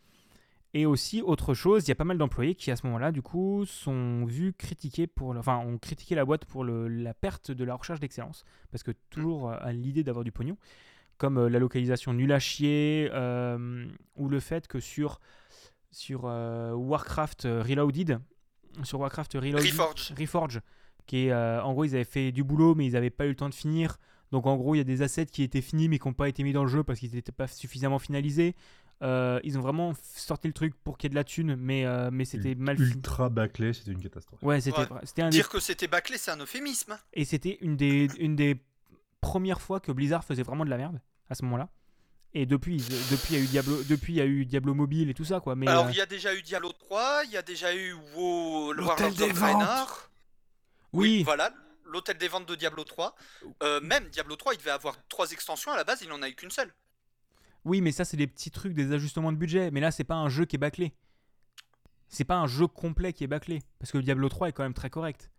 Et 0.74 0.84
aussi, 0.84 1.22
autre 1.22 1.54
chose, 1.54 1.84
il 1.86 1.88
y 1.88 1.92
a 1.92 1.94
pas 1.94 2.04
mal 2.04 2.18
d'employés 2.18 2.54
qui, 2.54 2.70
à 2.70 2.76
ce 2.76 2.84
moment-là, 2.86 3.12
du 3.12 3.22
coup, 3.22 3.64
sont 3.66 4.24
vus 4.26 4.52
critiquer 4.52 5.06
pour. 5.06 5.32
le- 5.32 5.40
Enfin, 5.40 5.58
ont 5.58 5.78
critiqué 5.78 6.14
la 6.16 6.24
boîte 6.24 6.44
pour 6.44 6.64
le- 6.64 6.88
la 6.88 7.14
perte 7.14 7.50
de 7.52 7.64
la 7.64 7.74
recherche 7.76 8.00
d'excellence. 8.00 8.44
Parce 8.72 8.82
que 8.82 8.90
toujours 9.10 9.50
euh, 9.50 9.56
à 9.60 9.72
l'idée 9.72 10.02
d'avoir 10.02 10.24
du 10.24 10.32
pognon. 10.32 10.56
Comme 11.18 11.36
euh, 11.38 11.48
la 11.48 11.58
localisation 11.58 12.12
nulle 12.14 12.32
à 12.32 12.38
chier, 12.38 13.10
euh, 13.12 13.86
ou 14.16 14.28
le 14.28 14.40
fait 14.40 14.66
que 14.68 14.80
sur, 14.80 15.20
sur 15.90 16.22
euh, 16.24 16.72
Warcraft 16.72 17.42
Reloaded, 17.44 18.18
sur 18.84 19.00
Warcraft 19.00 19.34
Reloaded, 19.34 19.66
Reforge. 19.70 20.12
Reforge, 20.18 20.60
qui 21.06 21.26
est, 21.26 21.32
euh, 21.32 21.62
en 21.62 21.72
gros, 21.72 21.84
ils 21.84 21.94
avaient 21.94 22.04
fait 22.04 22.30
du 22.32 22.44
boulot, 22.44 22.74
mais 22.74 22.86
ils 22.86 22.92
n'avaient 22.92 23.10
pas 23.10 23.26
eu 23.26 23.30
le 23.30 23.34
temps 23.36 23.48
de 23.48 23.54
finir. 23.54 23.98
Donc, 24.30 24.46
en 24.46 24.56
gros, 24.56 24.74
il 24.74 24.78
y 24.78 24.80
a 24.80 24.84
des 24.84 25.02
assets 25.02 25.26
qui 25.26 25.42
étaient 25.42 25.62
finis, 25.62 25.88
mais 25.88 25.98
qui 25.98 26.06
n'ont 26.06 26.14
pas 26.14 26.28
été 26.28 26.42
mis 26.42 26.52
dans 26.52 26.62
le 26.62 26.68
jeu 26.68 26.84
parce 26.84 27.00
qu'ils 27.00 27.14
n'étaient 27.14 27.32
pas 27.32 27.46
suffisamment 27.48 27.98
finalisés. 27.98 28.54
Euh, 29.02 29.40
ils 29.44 29.56
ont 29.56 29.60
vraiment 29.60 29.92
sorti 30.02 30.48
le 30.48 30.52
truc 30.52 30.74
pour 30.84 30.98
qu'il 30.98 31.06
y 31.06 31.08
ait 31.08 31.10
de 31.10 31.14
la 31.14 31.24
thune, 31.24 31.56
mais, 31.56 31.86
euh, 31.86 32.10
mais 32.12 32.24
c'était 32.24 32.54
mal 32.56 32.76
fini. 32.76 32.90
Ultra 32.90 33.28
bâclé, 33.28 33.72
c'était 33.72 33.92
une 33.92 34.02
catastrophe. 34.02 34.42
Ouais, 34.42 34.60
c'était 34.60 34.80
Ouais. 34.80 34.86
un 35.22 35.30
des- 35.30 35.36
Dire 35.36 35.48
que 35.48 35.60
c'était 35.60 35.86
bâclé, 35.86 36.18
c'est 36.18 36.30
un 36.32 36.36
euphémisme. 36.38 36.98
et 37.14 37.24
c'était 37.24 37.58
une 37.60 37.76
des, 37.76 38.08
une 38.18 38.34
des 38.36 38.60
premières 39.20 39.60
fois 39.60 39.80
que 39.80 39.92
Blizzard 39.92 40.24
faisait 40.24 40.42
vraiment 40.42 40.64
de 40.64 40.70
la 40.70 40.76
merde 40.76 41.00
à 41.28 41.34
ce 41.34 41.44
moment-là. 41.44 41.68
Et 42.34 42.44
depuis, 42.44 42.76
depuis 43.10 43.34
il 43.34 43.38
y 43.38 43.40
a 43.40 43.44
eu 43.44 43.46
Diablo, 43.46 43.82
depuis 43.84 44.12
il 44.12 44.16
y 44.16 44.20
a 44.20 44.26
eu 44.26 44.44
Diablo 44.44 44.74
Mobile 44.74 45.08
et 45.08 45.14
tout 45.14 45.24
ça 45.24 45.40
quoi. 45.40 45.56
Mais 45.56 45.66
Alors, 45.66 45.86
euh, 45.86 45.90
il 45.90 45.96
y 45.96 46.00
a 46.00 46.06
déjà 46.06 46.34
eu 46.34 46.42
Diablo 46.42 46.72
3, 46.72 47.22
il 47.24 47.30
y 47.32 47.36
a 47.38 47.42
déjà 47.42 47.74
eu 47.74 47.94
WoW, 48.14 48.72
L'hôtel 48.74 49.14
des 49.14 49.32
Draenor. 49.32 50.10
oui, 50.92 51.22
Voilà, 51.22 51.50
l'hôtel 51.86 52.18
des 52.18 52.28
ventes 52.28 52.46
de 52.46 52.54
Diablo 52.54 52.84
3. 52.84 53.14
Euh, 53.62 53.80
même 53.80 54.04
Diablo 54.10 54.36
3, 54.36 54.54
il 54.54 54.58
devait 54.58 54.70
avoir 54.70 54.96
trois 55.08 55.30
extensions 55.30 55.72
à 55.72 55.76
la 55.76 55.84
base, 55.84 56.02
il 56.02 56.08
n'en 56.10 56.20
a 56.22 56.28
eu 56.28 56.34
qu'une 56.34 56.50
seule. 56.50 56.72
oui, 57.64 57.80
mais 57.80 57.92
ça 57.92 58.04
c'est 58.04 58.18
des 58.18 58.26
petits 58.26 58.50
trucs, 58.50 58.74
des 58.74 58.92
ajustements 58.92 59.32
de 59.32 59.38
budget. 59.38 59.70
Mais 59.70 59.80
là 59.80 59.90
c'est 59.90 60.04
pas 60.04 60.16
un 60.16 60.28
jeu 60.28 60.44
qui 60.44 60.56
est 60.56 60.58
bâclé. 60.58 60.92
C'est 62.08 62.24
pas 62.24 62.36
un 62.36 62.46
jeu 62.46 62.66
complet 62.66 63.12
qui 63.14 63.24
est 63.24 63.28
bâclé 63.28 63.62
parce 63.78 63.90
que 63.92 63.98
Diablo 63.98 64.28
3 64.28 64.48
est 64.50 64.52
quand 64.52 64.62
même 64.62 64.74
très 64.74 64.90
correct. 64.90 65.30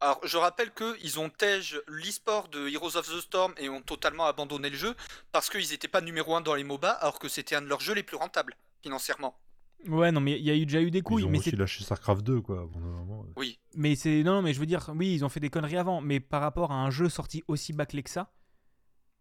Alors, 0.00 0.20
je 0.24 0.36
rappelle 0.36 0.72
qu'ils 0.74 1.18
ont 1.18 1.30
tège 1.30 1.80
l'e-sport 1.88 2.48
de 2.48 2.68
Heroes 2.68 2.96
of 2.96 3.06
the 3.08 3.20
Storm 3.20 3.54
et 3.56 3.68
ont 3.70 3.80
totalement 3.80 4.26
abandonné 4.26 4.68
le 4.68 4.76
jeu 4.76 4.94
parce 5.32 5.48
qu'ils 5.48 5.70
n'étaient 5.70 5.88
pas 5.88 6.02
numéro 6.02 6.34
1 6.36 6.42
dans 6.42 6.54
les 6.54 6.64
MOBA 6.64 6.90
alors 6.90 7.18
que 7.18 7.28
c'était 7.28 7.54
un 7.56 7.62
de 7.62 7.66
leurs 7.66 7.80
jeux 7.80 7.94
les 7.94 8.02
plus 8.02 8.16
rentables, 8.16 8.54
financièrement. 8.82 9.38
Ouais, 9.86 10.12
non, 10.12 10.20
mais 10.20 10.32
il 10.38 10.44
y 10.44 10.50
a 10.50 10.54
eu 10.54 10.66
déjà 10.66 10.80
eu 10.80 10.90
des 10.90 11.00
couilles. 11.00 11.22
Ils 11.22 11.26
ont 11.26 11.30
mais 11.30 11.38
aussi 11.38 11.50
lâché 11.52 11.82
StarCraft 11.84 12.22
2, 12.22 12.40
quoi. 12.42 12.68
Oui. 13.36 13.58
Mais 13.74 13.94
c'est 13.94 14.22
non, 14.22 14.34
non, 14.34 14.42
mais 14.42 14.52
je 14.52 14.60
veux 14.60 14.66
dire, 14.66 14.90
oui, 14.94 15.14
ils 15.14 15.24
ont 15.24 15.28
fait 15.28 15.40
des 15.40 15.50
conneries 15.50 15.76
avant, 15.78 16.00
mais 16.00 16.20
par 16.20 16.40
rapport 16.42 16.72
à 16.72 16.76
un 16.76 16.90
jeu 16.90 17.08
sorti 17.08 17.42
aussi 17.48 17.72
bâclé 17.72 18.02
que 18.02 18.10
ça, 18.10 18.30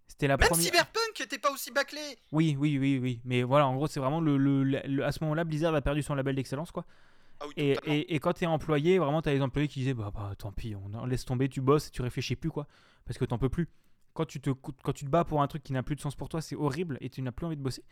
c'était 0.08 0.28
la 0.28 0.38
Même 0.38 0.48
première. 0.48 0.66
Cyberpunk 0.66 1.22
était 1.22 1.38
pas 1.38 1.52
aussi 1.52 1.72
bâclé 1.72 2.00
Oui, 2.32 2.56
oui, 2.60 2.78
oui, 2.78 3.00
oui. 3.02 3.22
Mais 3.26 3.44
voilà, 3.44 3.68
en 3.68 3.76
gros, 3.76 3.88
c'est 3.88 4.00
vraiment 4.00 4.20
le, 4.22 4.38
le- 4.38 4.64
le- 4.64 4.82
le- 4.86 5.06
à 5.06 5.12
ce 5.12 5.20
moment-là, 5.24 5.44
Blizzard 5.46 5.74
a 5.76 5.82
perdu 5.82 6.04
son 6.04 6.16
label 6.16 6.36
d'excellence, 6.36 6.72
quoi. 6.72 6.86
Ah 7.40 7.46
oui, 7.48 7.54
Et, 7.58 7.74
totalement. 7.76 7.96
et, 7.96 8.16
et 8.16 8.20
quand 8.20 8.34
t'es 8.34 8.46
employé, 8.46 8.98
vraiment, 9.00 9.22
t'as 9.22 9.34
des 9.34 9.42
employés 9.42 9.68
qui 9.68 9.80
disaient, 9.80 9.94
bah, 9.94 10.12
bah 10.14 10.34
tant 10.38 10.52
pis, 10.52 10.76
on, 10.76 10.90
on 10.98 11.06
laisse 11.06 11.26
tomber, 11.26 11.50
tu 11.50 11.62
bosses, 11.62 11.88
et 11.88 11.92
tu 11.92 12.02
réfléchis 12.02 12.36
plus, 12.36 12.50
quoi, 12.52 12.68
parce 13.06 13.18
que 13.18 13.26
t'en 13.26 13.38
peux 13.38 13.50
plus. 13.50 13.68
Quand 14.14 14.26
tu 14.26 14.40
te, 14.40 14.50
quand 14.52 14.94
tu 14.94 15.04
te 15.06 15.10
bats 15.10 15.26
pour 15.26 15.42
un 15.42 15.48
truc 15.48 15.62
qui 15.64 15.74
n'a 15.74 15.84
plus 15.84 15.96
de 15.98 16.02
sens 16.02 16.16
pour 16.16 16.30
toi, 16.30 16.42
c'est 16.42 16.56
horrible, 16.56 16.98
et 17.02 17.10
tu 17.10 17.22
n'as 17.22 17.32
plus 17.34 17.46
envie 17.46 17.58
de 17.58 17.62
bosser. 17.62 17.84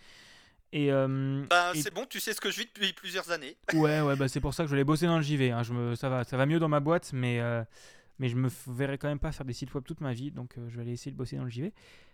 Et, 0.72 0.92
euh, 0.92 1.44
et- 1.76 1.82
c'est 1.82 1.94
bon, 1.94 2.06
tu 2.10 2.20
sais 2.20 2.34
ce 2.34 2.42
que 2.42 2.50
je 2.50 2.60
vis 2.62 2.66
depuis 2.66 2.94
plusieurs 2.94 3.30
années. 3.32 3.58
Ouais, 3.74 4.02
ouais, 4.02 4.16
bah 4.16 4.28
c'est 4.28 4.40
pour 4.40 4.54
ça 4.54 4.64
que 4.64 4.68
je 4.68 4.72
voulais 4.72 4.84
bosser 4.84 5.06
dans 5.06 5.18
le 5.18 5.22
JV. 5.24 5.52
hein. 5.52 5.62
Je 5.64 5.74
me, 5.74 5.96
ça, 5.96 6.10
va, 6.10 6.24
ça 6.24 6.36
va 6.38 6.46
mieux 6.46 6.60
dans 6.60 6.70
ma 6.70 6.80
boîte, 6.80 7.12
mais, 7.14 7.40
euh, 7.42 7.64
mais 8.20 8.28
je 8.30 8.36
me 8.36 8.50
verrai 8.70 8.98
quand 8.98 9.08
même 9.08 9.20
pas 9.20 9.32
faire 9.32 9.46
des 9.46 9.54
sites 9.54 9.72
web 9.76 9.84
toute 9.84 10.02
ma 10.02 10.14
vie. 10.14 10.32
Donc 10.32 10.58
euh, 10.58 10.68
je 10.70 10.76
vais 10.78 10.82
aller 10.82 10.94
essayer 10.94 11.12
de 11.12 11.18
bosser 11.18 11.36
dans 11.36 11.44
le 11.44 11.50
JV 11.52 11.74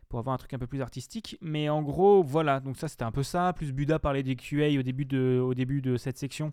pour 0.09 0.19
avoir 0.19 0.33
un 0.33 0.37
truc 0.37 0.53
un 0.53 0.59
peu 0.59 0.67
plus 0.67 0.81
artistique. 0.81 1.37
Mais 1.39 1.69
en 1.69 1.81
gros, 1.83 2.21
voilà. 2.23 2.59
Donc 2.59 2.75
ça, 2.77 2.87
c'était 2.89 3.03
un 3.05 3.11
peu 3.13 3.23
ça. 3.23 3.53
Plus 3.53 3.71
Buda 3.71 3.97
parlait 3.99 4.23
des 4.23 4.35
QA 4.35 4.77
au 4.77 4.81
début 4.83 5.05
de, 5.05 5.39
au 5.41 5.53
début 5.53 5.81
de 5.81 5.95
cette 5.95 6.17
section. 6.17 6.51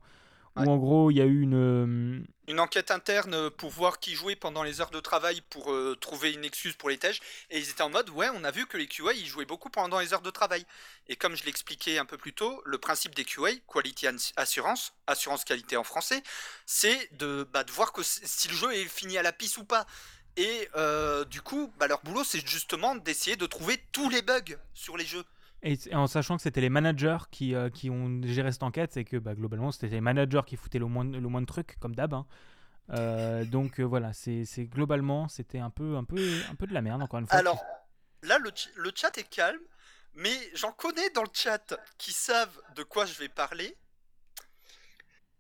Où 0.57 0.69
en 0.71 0.77
gros, 0.79 1.11
il 1.11 1.17
y 1.19 1.21
a 1.21 1.25
eu 1.27 1.43
une. 1.43 1.55
euh, 1.55 2.21
Une 2.49 2.61
enquête 2.61 2.91
interne 2.91 3.51
pour 3.51 3.71
voir 3.71 3.99
qui 3.99 4.15
jouait 4.15 4.37
pendant 4.37 4.63
les 4.63 4.81
heures 4.81 4.91
de 4.91 5.01
travail 5.01 5.43
pour 5.51 5.73
euh, 5.73 5.97
trouver 6.01 6.33
une 6.33 6.45
excuse 6.45 6.75
pour 6.77 6.89
les 6.89 6.97
tèges. 6.99 7.21
Et 7.51 7.59
ils 7.59 7.69
étaient 7.71 7.83
en 7.83 7.91
mode, 7.91 8.09
ouais, 8.11 8.29
on 8.35 8.45
a 8.45 8.51
vu 8.51 8.67
que 8.67 8.77
les 8.77 8.87
QA, 8.87 9.13
ils 9.15 9.27
jouaient 9.27 9.45
beaucoup 9.45 9.69
pendant 9.69 9.99
les 10.01 10.15
heures 10.15 10.23
de 10.23 10.31
travail. 10.31 10.65
Et 11.09 11.17
comme 11.17 11.37
je 11.37 11.45
l'expliquais 11.45 11.99
un 11.99 12.05
peu 12.07 12.17
plus 12.17 12.33
tôt, 12.33 12.63
le 12.65 12.79
principe 12.79 13.15
des 13.15 13.25
QA, 13.25 13.51
Quality 13.71 14.07
Assurance, 14.37 14.95
assurance 15.07 15.45
qualité 15.45 15.77
en 15.77 15.85
français, 15.85 16.23
c'est 16.67 17.09
de, 17.19 17.47
bah, 17.53 17.65
de 17.65 17.73
voir 17.73 17.93
que 17.93 18.03
si 18.03 18.49
le 18.49 18.55
jeu 18.55 18.73
est 18.75 18.85
fini 18.87 19.19
à 19.19 19.23
la 19.23 19.33
pisse 19.33 19.59
ou 19.59 19.65
pas. 19.65 19.87
Et 20.37 20.69
euh, 20.77 21.25
du 21.25 21.41
coup, 21.43 21.73
bah, 21.79 21.87
leur 21.87 22.03
boulot, 22.03 22.23
c'est 22.25 22.47
justement 22.47 22.95
d'essayer 22.95 23.37
de 23.37 23.47
trouver 23.47 23.83
tous 23.93 24.11
les 24.11 24.23
bugs 24.23 24.57
sur 24.75 24.97
les 24.97 25.07
jeux. 25.07 25.25
Et, 25.63 25.79
en 25.95 26.07
sachant 26.07 26.37
que 26.37 26.43
c'était 26.43 26.61
les 26.61 26.69
managers 26.69 27.19
qui, 27.31 27.55
euh, 27.55 27.71
qui 27.71 27.91
ont 27.91 28.21
géré 28.23 28.53
cette 28.53 28.63
enquête, 28.63 28.93
c'est 28.93 29.05
que 29.05 29.17
bah, 29.17 29.35
globalement 29.35 29.73
c'était 29.73 29.89
les 29.89 30.01
managers 30.01 30.43
qui 30.47 30.57
foutaient 30.57 30.79
le 30.79 30.87
moins, 30.87 31.05
le 31.05 31.21
moins 31.21 31.41
de 31.41 31.47
trucs, 31.47 31.79
comme 31.79 31.95
d'hab. 31.95 32.15
hein. 32.15 32.27
Euh, 32.91 33.45
donc 33.45 33.81
euh, 33.81 33.83
voilà, 33.83 34.13
c'est 34.13 34.45
globalement 34.67 35.27
c'était 35.29 35.59
un 35.59 35.71
peu, 35.71 35.97
un, 35.97 36.05
peu, 36.05 36.17
un 36.49 36.55
peu 36.55 36.67
de 36.67 36.75
la 36.75 36.83
merde, 36.83 37.03
encore 37.03 37.19
une 37.19 37.27
fois. 37.27 37.39
Alors, 37.39 37.65
là, 38.23 38.39
le, 38.39 38.53
le 38.77 38.93
chat 38.95 39.17
est 39.19 39.29
calme, 39.29 39.61
mais 40.15 40.37
j'en 40.55 40.73
connais 40.73 41.11
dans 41.11 41.23
le 41.23 41.31
chat 41.33 41.75
qui 41.99 42.13
savent 42.13 42.61
de 42.77 42.83
quoi 42.83 43.07
je 43.07 43.15
vais 43.15 43.29
parler. 43.29 43.77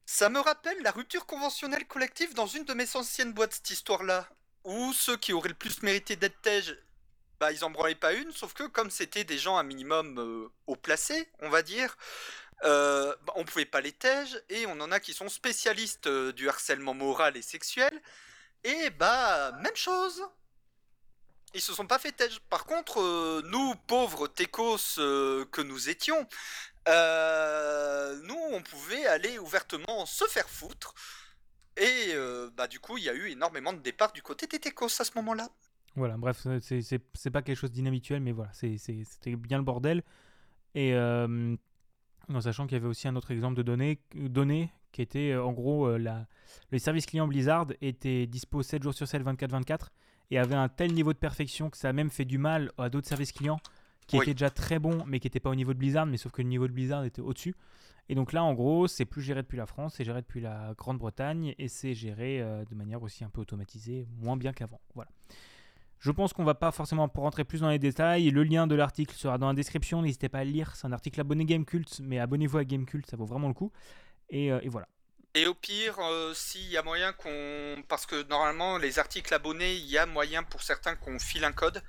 Ça 0.06 0.28
me 0.28 0.38
rappelle 0.40 0.80
la 0.82 0.92
rupture 0.92 1.26
conventionnelle 1.26 1.86
collective 1.86 2.34
dans 2.34 2.46
une 2.46 2.64
de 2.64 2.74
mes 2.74 2.96
anciennes 2.96 3.32
boîtes, 3.32 3.54
cette 3.54 3.70
histoire-là, 3.70 4.28
où 4.64 4.92
ceux 4.92 5.16
qui 5.16 5.32
auraient 5.32 5.48
le 5.48 5.54
plus 5.54 5.82
mérité 5.82 6.16
d'être 6.16 6.40
tège, 6.42 6.76
bah, 7.40 7.52
ils 7.52 7.64
en 7.64 7.70
branlaient 7.70 7.94
pas 7.94 8.12
une, 8.12 8.32
sauf 8.32 8.54
que 8.54 8.64
comme 8.64 8.90
c'était 8.90 9.24
des 9.24 9.38
gens 9.38 9.56
un 9.56 9.62
minimum 9.62 10.18
euh, 10.18 10.48
haut 10.66 10.76
placés, 10.76 11.28
on 11.40 11.50
va 11.50 11.62
dire, 11.62 11.96
euh, 12.64 13.14
bah, 13.24 13.34
on 13.36 13.44
pouvait 13.44 13.66
pas 13.66 13.80
les 13.80 13.92
tège, 13.92 14.42
et 14.48 14.66
on 14.66 14.80
en 14.80 14.90
a 14.92 15.00
qui 15.00 15.12
sont 15.12 15.28
spécialistes 15.28 16.06
euh, 16.06 16.32
du 16.32 16.48
harcèlement 16.48 16.94
moral 16.94 17.36
et 17.36 17.42
sexuel, 17.42 18.02
et 18.64 18.90
bah, 18.90 19.52
même 19.62 19.76
chose 19.76 20.22
ils 21.54 21.62
se 21.62 21.72
sont 21.72 21.86
pas 21.86 21.98
fait 21.98 22.12
tège. 22.12 22.40
Par 22.50 22.66
contre, 22.66 23.40
nous, 23.46 23.74
pauvres 23.86 24.28
techos 24.28 24.76
que 24.96 25.62
nous 25.62 25.88
étions, 25.88 26.28
nous, 26.86 28.38
on 28.50 28.62
pouvait 28.62 29.06
aller 29.06 29.38
ouvertement 29.38 30.04
se 30.04 30.26
faire 30.26 30.50
foutre. 30.50 30.92
Et 31.78 32.14
bah, 32.56 32.66
du 32.66 32.78
coup, 32.78 32.98
il 32.98 33.04
y 33.04 33.08
a 33.08 33.14
eu 33.14 33.30
énormément 33.30 33.72
de 33.72 33.78
départs 33.78 34.12
du 34.12 34.20
côté 34.20 34.46
des 34.46 34.58
techos 34.58 35.00
à 35.00 35.04
ce 35.04 35.12
moment-là. 35.14 35.48
Voilà, 35.96 36.16
bref, 36.16 36.46
c'est- 36.60 37.30
pas 37.30 37.42
quelque 37.42 37.56
chose 37.56 37.72
d'inhabituel, 37.72 38.20
mais 38.22 38.32
voilà, 38.32 38.50
c'était 38.52 39.34
bien 39.36 39.58
le 39.58 39.64
bordel. 39.64 40.02
Et 40.74 40.92
euh, 40.94 41.56
en 42.28 42.40
sachant 42.40 42.66
qu'il 42.66 42.76
y 42.76 42.80
avait 42.80 42.88
aussi 42.88 43.08
un 43.08 43.16
autre 43.16 43.30
exemple 43.30 43.56
de 43.56 43.62
données, 43.62 43.98
données 44.14 44.70
qui 44.92 45.00
était 45.02 45.30
euh, 45.32 45.42
en 45.44 45.52
gros 45.52 45.86
euh, 45.86 45.96
la, 45.98 46.26
le 46.70 46.78
service 46.78 47.06
client 47.06 47.26
Blizzard 47.26 47.68
était 47.80 48.26
dispo 48.26 48.62
7 48.62 48.82
jours 48.82 48.92
sur 48.94 49.08
7, 49.08 49.22
24-24 49.22 49.88
et 50.30 50.38
avait 50.38 50.54
un 50.54 50.68
tel 50.68 50.92
niveau 50.92 51.12
de 51.12 51.18
perfection 51.18 51.70
que 51.70 51.76
ça 51.78 51.88
a 51.88 51.92
même 51.92 52.10
fait 52.10 52.24
du 52.26 52.36
mal 52.38 52.72
à 52.78 52.90
d'autres 52.90 53.08
services 53.08 53.32
clients 53.32 53.60
qui 54.06 54.16
Oui. 54.18 54.22
étaient 54.24 54.34
déjà 54.34 54.50
très 54.50 54.78
bons 54.78 55.02
mais 55.06 55.18
qui 55.18 55.26
n'étaient 55.26 55.40
pas 55.40 55.50
au 55.50 55.54
niveau 55.54 55.72
de 55.72 55.78
Blizzard, 55.78 56.04
mais 56.06 56.16
sauf 56.18 56.32
que 56.32 56.42
le 56.42 56.48
niveau 56.48 56.66
de 56.68 56.72
Blizzard 56.72 57.04
était 57.04 57.22
au-dessus. 57.22 57.54
Et 58.08 58.14
donc 58.14 58.32
là, 58.32 58.44
en 58.44 58.54
gros, 58.54 58.86
c'est 58.86 59.04
plus 59.04 59.22
géré 59.22 59.42
depuis 59.42 59.56
la 59.58 59.66
France, 59.66 59.94
c'est 59.96 60.04
géré 60.04 60.20
depuis 60.20 60.40
la 60.40 60.74
Grande-Bretagne 60.78 61.54
et 61.58 61.68
c'est 61.68 61.94
géré 61.94 62.40
euh, 62.40 62.64
de 62.64 62.74
manière 62.76 63.02
aussi 63.02 63.24
un 63.24 63.30
peu 63.30 63.40
automatisée, 63.40 64.06
moins 64.20 64.36
bien 64.36 64.52
qu'avant. 64.52 64.80
Voilà. 64.94 65.10
Je 65.98 66.10
pense 66.10 66.32
qu'on 66.32 66.44
va 66.44 66.54
pas 66.54 66.72
forcément 66.72 67.08
pour 67.08 67.24
rentrer 67.24 67.44
plus 67.44 67.60
dans 67.60 67.70
les 67.70 67.78
détails. 67.78 68.30
Le 68.30 68.44
lien 68.44 68.66
de 68.66 68.74
l'article 68.74 69.14
sera 69.16 69.38
dans 69.38 69.48
la 69.48 69.54
description. 69.54 70.02
N'hésitez 70.02 70.28
pas 70.28 70.38
à 70.38 70.44
le 70.44 70.50
lire. 70.50 70.76
C'est 70.76 70.86
un 70.86 70.92
article 70.92 71.20
abonné 71.20 71.44
Gamecult, 71.44 72.00
mais 72.00 72.18
abonnez-vous 72.18 72.58
à 72.58 72.64
Gamecult, 72.64 73.06
ça 73.08 73.16
vaut 73.16 73.24
vraiment 73.24 73.48
le 73.48 73.54
coup. 73.54 73.72
Et, 74.28 74.52
euh, 74.52 74.60
et 74.62 74.68
voilà. 74.68 74.88
Et 75.34 75.46
au 75.46 75.54
pire, 75.54 75.98
euh, 75.98 76.32
s'il 76.34 76.68
y 76.68 76.76
a 76.76 76.82
moyen 76.82 77.12
qu'on... 77.12 77.82
Parce 77.88 78.06
que 78.06 78.22
normalement, 78.28 78.78
les 78.78 78.98
articles 78.98 79.32
abonnés, 79.34 79.74
il 79.74 79.86
y 79.86 79.98
a 79.98 80.06
moyen 80.06 80.42
pour 80.42 80.62
certains 80.62 80.96
qu'on 80.96 81.18
file 81.18 81.44
un 81.44 81.52
code. 81.52 81.82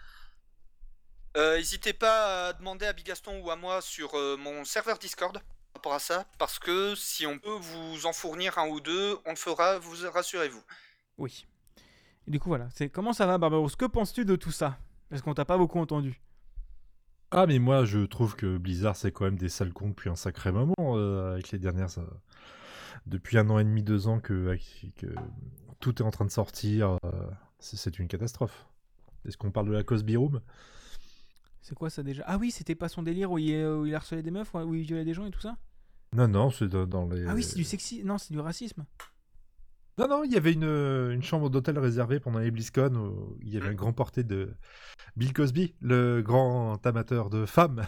Euh, 1.35 1.57
N'hésitez 1.57 1.93
pas 1.93 2.47
à 2.47 2.53
demander 2.53 2.85
à 2.85 2.93
Bigaston 2.93 3.39
ou 3.41 3.51
à 3.51 3.55
moi 3.55 3.81
sur 3.81 4.13
mon 4.39 4.65
serveur 4.65 4.97
Discord 4.97 5.33
par 5.33 5.43
rapport 5.75 5.93
à 5.93 5.99
ça, 5.99 6.25
parce 6.39 6.57
que 6.59 6.95
si 6.95 7.27
on 7.27 7.37
peut 7.37 7.51
vous 7.51 8.05
en 8.05 8.13
fournir 8.13 8.57
un 8.57 8.67
ou 8.67 8.79
deux, 8.79 9.17
on 9.25 9.29
le 9.29 9.35
fera, 9.35 9.77
vous 9.77 9.95
rassurez-vous. 10.11 10.63
Oui. 11.17 11.45
Et 12.27 12.31
du 12.31 12.39
coup, 12.39 12.49
voilà. 12.49 12.67
C'est 12.73 12.89
comment 12.89 13.13
ça 13.13 13.25
va, 13.25 13.37
Barbaros 13.37 13.69
Que 13.77 13.85
penses-tu 13.85 14.25
de 14.25 14.35
tout 14.35 14.51
ça? 14.51 14.77
Parce 15.09 15.21
qu'on 15.21 15.33
t'a 15.33 15.45
pas 15.45 15.57
beaucoup 15.57 15.79
entendu. 15.79 16.21
Ah, 17.31 17.45
mais 17.45 17.59
moi, 17.59 17.85
je 17.85 17.99
trouve 18.05 18.35
que 18.35 18.57
Blizzard, 18.57 18.95
c'est 18.95 19.11
quand 19.11 19.25
même 19.25 19.37
des 19.37 19.49
sales 19.49 19.73
cons 19.73 19.89
depuis 19.89 20.09
un 20.09 20.15
sacré 20.15 20.51
moment, 20.51 20.73
euh, 20.79 21.33
avec 21.33 21.51
les 21.51 21.59
dernières. 21.59 21.97
euh, 21.97 22.05
depuis 23.05 23.37
un 23.37 23.49
an 23.49 23.59
et 23.59 23.63
demi, 23.63 23.83
deux 23.83 24.07
ans 24.07 24.19
que, 24.19 24.57
que 24.97 25.07
tout 25.79 26.01
est 26.01 26.05
en 26.05 26.11
train 26.11 26.25
de 26.25 26.31
sortir. 26.31 26.97
euh, 27.05 27.29
c'est 27.59 27.99
une 27.99 28.07
catastrophe. 28.07 28.67
Est-ce 29.25 29.37
qu'on 29.37 29.51
parle 29.51 29.67
de 29.67 29.73
la 29.73 29.83
Cosby 29.83 30.15
Room? 30.15 30.41
C'est 31.61 31.75
quoi 31.75 31.89
ça 31.89 32.03
déjà? 32.03 32.23
Ah 32.27 32.37
oui, 32.37 32.51
c'était 32.51 32.75
pas 32.75 32.87
son 32.87 33.03
délire 33.03 33.31
où 33.31 33.37
il, 33.37 33.55
où 33.65 33.85
il 33.85 33.93
harcelait 33.95 34.23
des 34.23 34.31
meufs, 34.31 34.53
où 34.53 34.73
il 34.73 34.83
violait 34.83 35.03
des 35.05 35.13
gens 35.13 35.25
et 35.25 35.31
tout 35.31 35.41
ça? 35.41 35.57
Non, 36.13 36.27
non, 36.29 36.49
c'est 36.49 36.67
dans, 36.69 36.87
dans 36.87 37.07
les. 37.07 37.25
Ah 37.27 37.33
oui, 37.33 37.43
c'est 37.43 37.55
du 37.57 37.65
sexy. 37.65 38.03
Non, 38.05 38.17
c'est 38.17 38.31
du 38.33 38.39
racisme. 38.39 38.85
Non, 39.97 40.07
non, 40.07 40.23
il 40.23 40.31
y 40.31 40.37
avait 40.37 40.53
une, 40.53 40.63
une 40.63 41.23
chambre 41.23 41.49
d'hôtel 41.49 41.79
réservée 41.79 42.19
pendant 42.19 42.37
les 42.39 42.51
BlizzCon. 42.51 42.95
Où 42.95 43.37
il 43.41 43.49
y 43.49 43.57
avait 43.57 43.69
un 43.69 43.73
grand 43.73 43.93
porté 43.93 44.23
de 44.23 44.53
Bill 45.15 45.33
Cosby, 45.33 45.73
le 45.81 46.21
grand 46.21 46.85
amateur 46.85 47.31
de 47.31 47.47
femmes, 47.47 47.83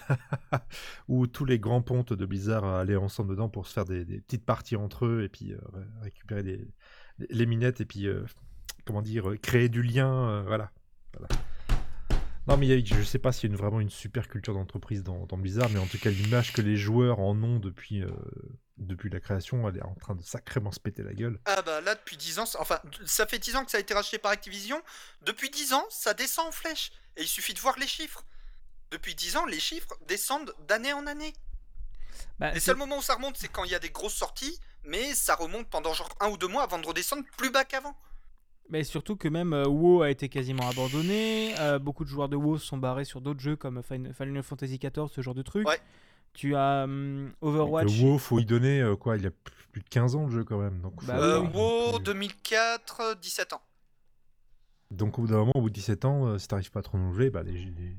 où 1.07 1.27
tous 1.27 1.45
les 1.45 1.59
grands 1.59 1.83
pontes 1.83 2.13
de 2.13 2.25
Blizzard 2.25 2.65
allaient 2.65 2.95
ensemble 2.95 3.31
dedans 3.31 3.49
pour 3.49 3.67
se 3.67 3.73
faire 3.73 3.85
des, 3.85 4.05
des 4.05 4.21
petites 4.21 4.45
parties 4.45 4.75
entre 4.75 5.05
eux 5.05 5.21
et 5.23 5.29
puis 5.29 5.53
euh, 5.53 5.59
ré- 5.71 5.85
récupérer 6.01 6.41
des, 6.41 6.67
les 7.29 7.45
minettes 7.45 7.79
et 7.81 7.85
puis, 7.85 8.07
euh, 8.07 8.23
comment 8.85 9.03
dire, 9.03 9.29
euh, 9.29 9.37
créer 9.37 9.69
du 9.69 9.83
lien. 9.83 10.11
euh, 10.11 10.43
voilà. 10.47 10.71
voilà. 11.13 11.27
Non, 12.49 12.57
mais 12.57 12.67
il 12.67 12.79
y 12.87 12.93
a- 12.93 12.97
je 12.97 13.03
sais 13.03 13.19
pas 13.19 13.31
s'il 13.31 13.49
y 13.49 13.51
a 13.51 13.55
une- 13.55 13.61
vraiment 13.61 13.79
une 13.79 13.89
super 13.91 14.27
culture 14.27 14.53
d'entreprise 14.55 15.03
dans, 15.03 15.25
dans 15.27 15.37
Blizzard, 15.37 15.69
mais 15.69 15.79
en 15.79 15.85
tout 15.85 15.99
cas, 15.99 16.09
l'image 16.09 16.51
que 16.51 16.61
les 16.61 16.75
joueurs 16.77 17.19
en 17.19 17.41
ont 17.43 17.59
depuis, 17.59 18.01
euh, 18.03 18.09
depuis 18.77 19.09
la 19.11 19.19
création, 19.19 19.67
elle 19.69 19.77
est 19.77 19.83
en 19.83 19.93
train 19.95 20.15
de 20.15 20.23
sacrément 20.23 20.71
se 20.71 20.79
péter 20.79 21.03
la 21.03 21.13
gueule. 21.13 21.39
Ah 21.45 21.61
bah 21.61 21.79
là, 21.81 21.93
depuis 21.95 22.17
10 22.17 22.39
ans, 22.39 22.45
ça- 22.47 22.59
enfin, 22.59 22.79
ça 23.05 23.27
fait 23.27 23.37
10 23.39 23.55
ans 23.55 23.63
que 23.65 23.71
ça 23.71 23.77
a 23.77 23.81
été 23.81 23.93
racheté 23.93 24.17
par 24.17 24.31
Activision. 24.31 24.81
Depuis 25.21 25.49
10 25.51 25.73
ans, 25.73 25.85
ça 25.89 26.13
descend 26.15 26.47
en 26.47 26.51
flèche. 26.51 26.91
Et 27.17 27.21
il 27.21 27.27
suffit 27.27 27.53
de 27.53 27.59
voir 27.59 27.77
les 27.77 27.87
chiffres. 27.87 28.23
Depuis 28.91 29.13
10 29.13 29.37
ans, 29.37 29.45
les 29.45 29.59
chiffres 29.59 29.93
descendent 30.07 30.53
d'année 30.67 30.93
en 30.93 31.05
année. 31.05 31.33
Bah, 32.39 32.51
Les 32.51 32.59
seuls 32.59 32.77
moments 32.77 32.97
où 32.97 33.01
ça 33.03 33.13
remonte, 33.15 33.37
c'est 33.37 33.49
quand 33.49 33.63
il 33.65 33.71
y 33.71 33.75
a 33.75 33.79
des 33.79 33.91
grosses 33.91 34.15
sorties, 34.15 34.59
mais 34.83 35.13
ça 35.13 35.35
remonte 35.35 35.69
pendant 35.69 35.93
genre 35.93 36.09
un 36.19 36.29
ou 36.29 36.37
deux 36.37 36.47
mois 36.47 36.63
avant 36.63 36.79
de 36.79 36.87
redescendre 36.87 37.23
plus 37.37 37.51
bas 37.51 37.63
qu'avant. 37.65 37.95
Mais 38.69 38.83
surtout 38.83 39.15
que 39.15 39.27
même 39.27 39.53
euh, 39.53 39.65
WoW 39.67 40.03
a 40.03 40.11
été 40.11 40.29
quasiment 40.29 40.69
abandonné. 40.69 41.53
euh, 41.59 41.79
beaucoup 41.79 42.03
de 42.03 42.09
joueurs 42.09 42.29
de 42.29 42.35
WoW 42.35 42.57
se 42.59 42.65
sont 42.67 42.77
barrés 42.77 43.05
sur 43.05 43.19
d'autres 43.21 43.39
jeux 43.39 43.55
comme 43.55 43.81
Fin- 43.81 44.13
Final 44.13 44.43
Fantasy 44.43 44.77
XIV, 44.77 45.07
ce 45.11 45.21
genre 45.21 45.33
de 45.35 45.41
truc. 45.41 45.67
Ouais. 45.67 45.79
Tu 46.33 46.55
as 46.55 46.83
hum, 46.83 47.31
Donc, 47.41 47.49
Overwatch. 47.49 47.85
Le 47.97 48.03
WoW, 48.03 48.17
faut 48.19 48.39
y 48.39 48.45
donner 48.45 48.81
euh, 48.81 48.95
quoi 48.95 49.17
Il 49.17 49.23
y 49.23 49.27
a 49.27 49.31
plus 49.71 49.81
de 49.81 49.89
15 49.89 50.15
ans 50.15 50.25
le 50.25 50.31
jeu 50.31 50.43
quand 50.43 50.59
même. 50.59 50.79
Donc, 50.81 51.03
Bah 51.05 51.15
faut- 51.17 51.23
Euh. 51.23 51.39
WoW 51.41 51.91
donc, 51.93 52.03
2004, 52.03 53.01
euh, 53.01 53.15
17 53.15 53.53
ans. 53.53 53.61
donc 54.91 55.17
au 55.17 55.23
bout 55.23 55.27
d'un 55.27 55.37
moment, 55.37 55.51
au 55.55 55.61
bout 55.61 55.69
de 55.69 55.73
17 55.75 56.05
ans, 56.05 56.25
euh, 56.27 56.37
si 56.37 56.47
t'arrives 56.47 56.69
pas 56.71 56.79
à 56.81 56.83
te 56.83 56.89
renouveler, 56.89 57.29
bah, 57.31 57.41
les, 57.43 57.51
les- 57.53 57.97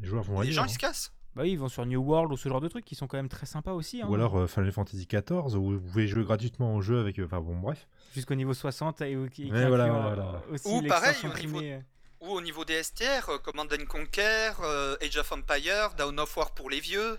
les 0.00 0.08
joueurs 0.08 0.22
vont 0.24 0.40
Les 0.40 0.52
gens, 0.52 0.62
hein. 0.62 0.66
ils 0.68 0.72
se 0.74 0.78
cassent. 0.78 1.12
Bah 1.34 1.42
oui, 1.42 1.52
ils 1.52 1.58
vont 1.58 1.68
sur 1.68 1.86
New 1.86 2.00
World 2.02 2.30
ou 2.32 2.36
ce 2.36 2.48
genre 2.48 2.60
de 2.60 2.68
trucs 2.68 2.84
qui 2.84 2.94
sont 2.94 3.06
quand 3.06 3.16
même 3.16 3.28
très 3.30 3.46
sympas 3.46 3.72
aussi. 3.72 4.02
hein. 4.02 4.06
Ou 4.08 4.14
alors 4.14 4.36
euh, 4.38 4.46
Final 4.46 4.70
Fantasy 4.70 5.06
XIV, 5.06 5.56
où 5.56 5.78
vous 5.78 5.80
pouvez 5.80 6.06
jouer 6.06 6.24
gratuitement 6.24 6.74
au 6.76 6.82
jeu 6.82 7.00
avec. 7.00 7.18
euh, 7.18 7.24
Enfin 7.24 7.40
bon, 7.40 7.56
bref. 7.58 7.88
Jusqu'au 8.14 8.34
niveau 8.34 8.52
60 8.52 9.00
et, 9.00 9.12
et 9.12 9.28
qui 9.30 9.48
voilà, 9.48 9.64
inclut, 9.64 9.68
voilà, 9.70 9.86
euh, 9.86 10.14
voilà. 10.14 10.42
aussi 10.50 10.68
Ou 10.68 10.82
pareil, 10.86 11.16
au 11.24 11.38
niveau- 11.38 11.60
euh. 11.62 11.80
Ou 12.20 12.28
au 12.28 12.40
niveau 12.40 12.64
des 12.64 12.82
STR, 12.82 13.40
Command 13.42 13.72
and 13.72 13.86
Conquer, 13.86 14.50
euh, 14.62 14.94
Age 15.02 15.16
of 15.16 15.32
Empire, 15.32 15.94
Dawn 15.96 16.20
of 16.20 16.36
War 16.36 16.52
pour 16.52 16.68
les 16.70 16.78
vieux. 16.80 17.18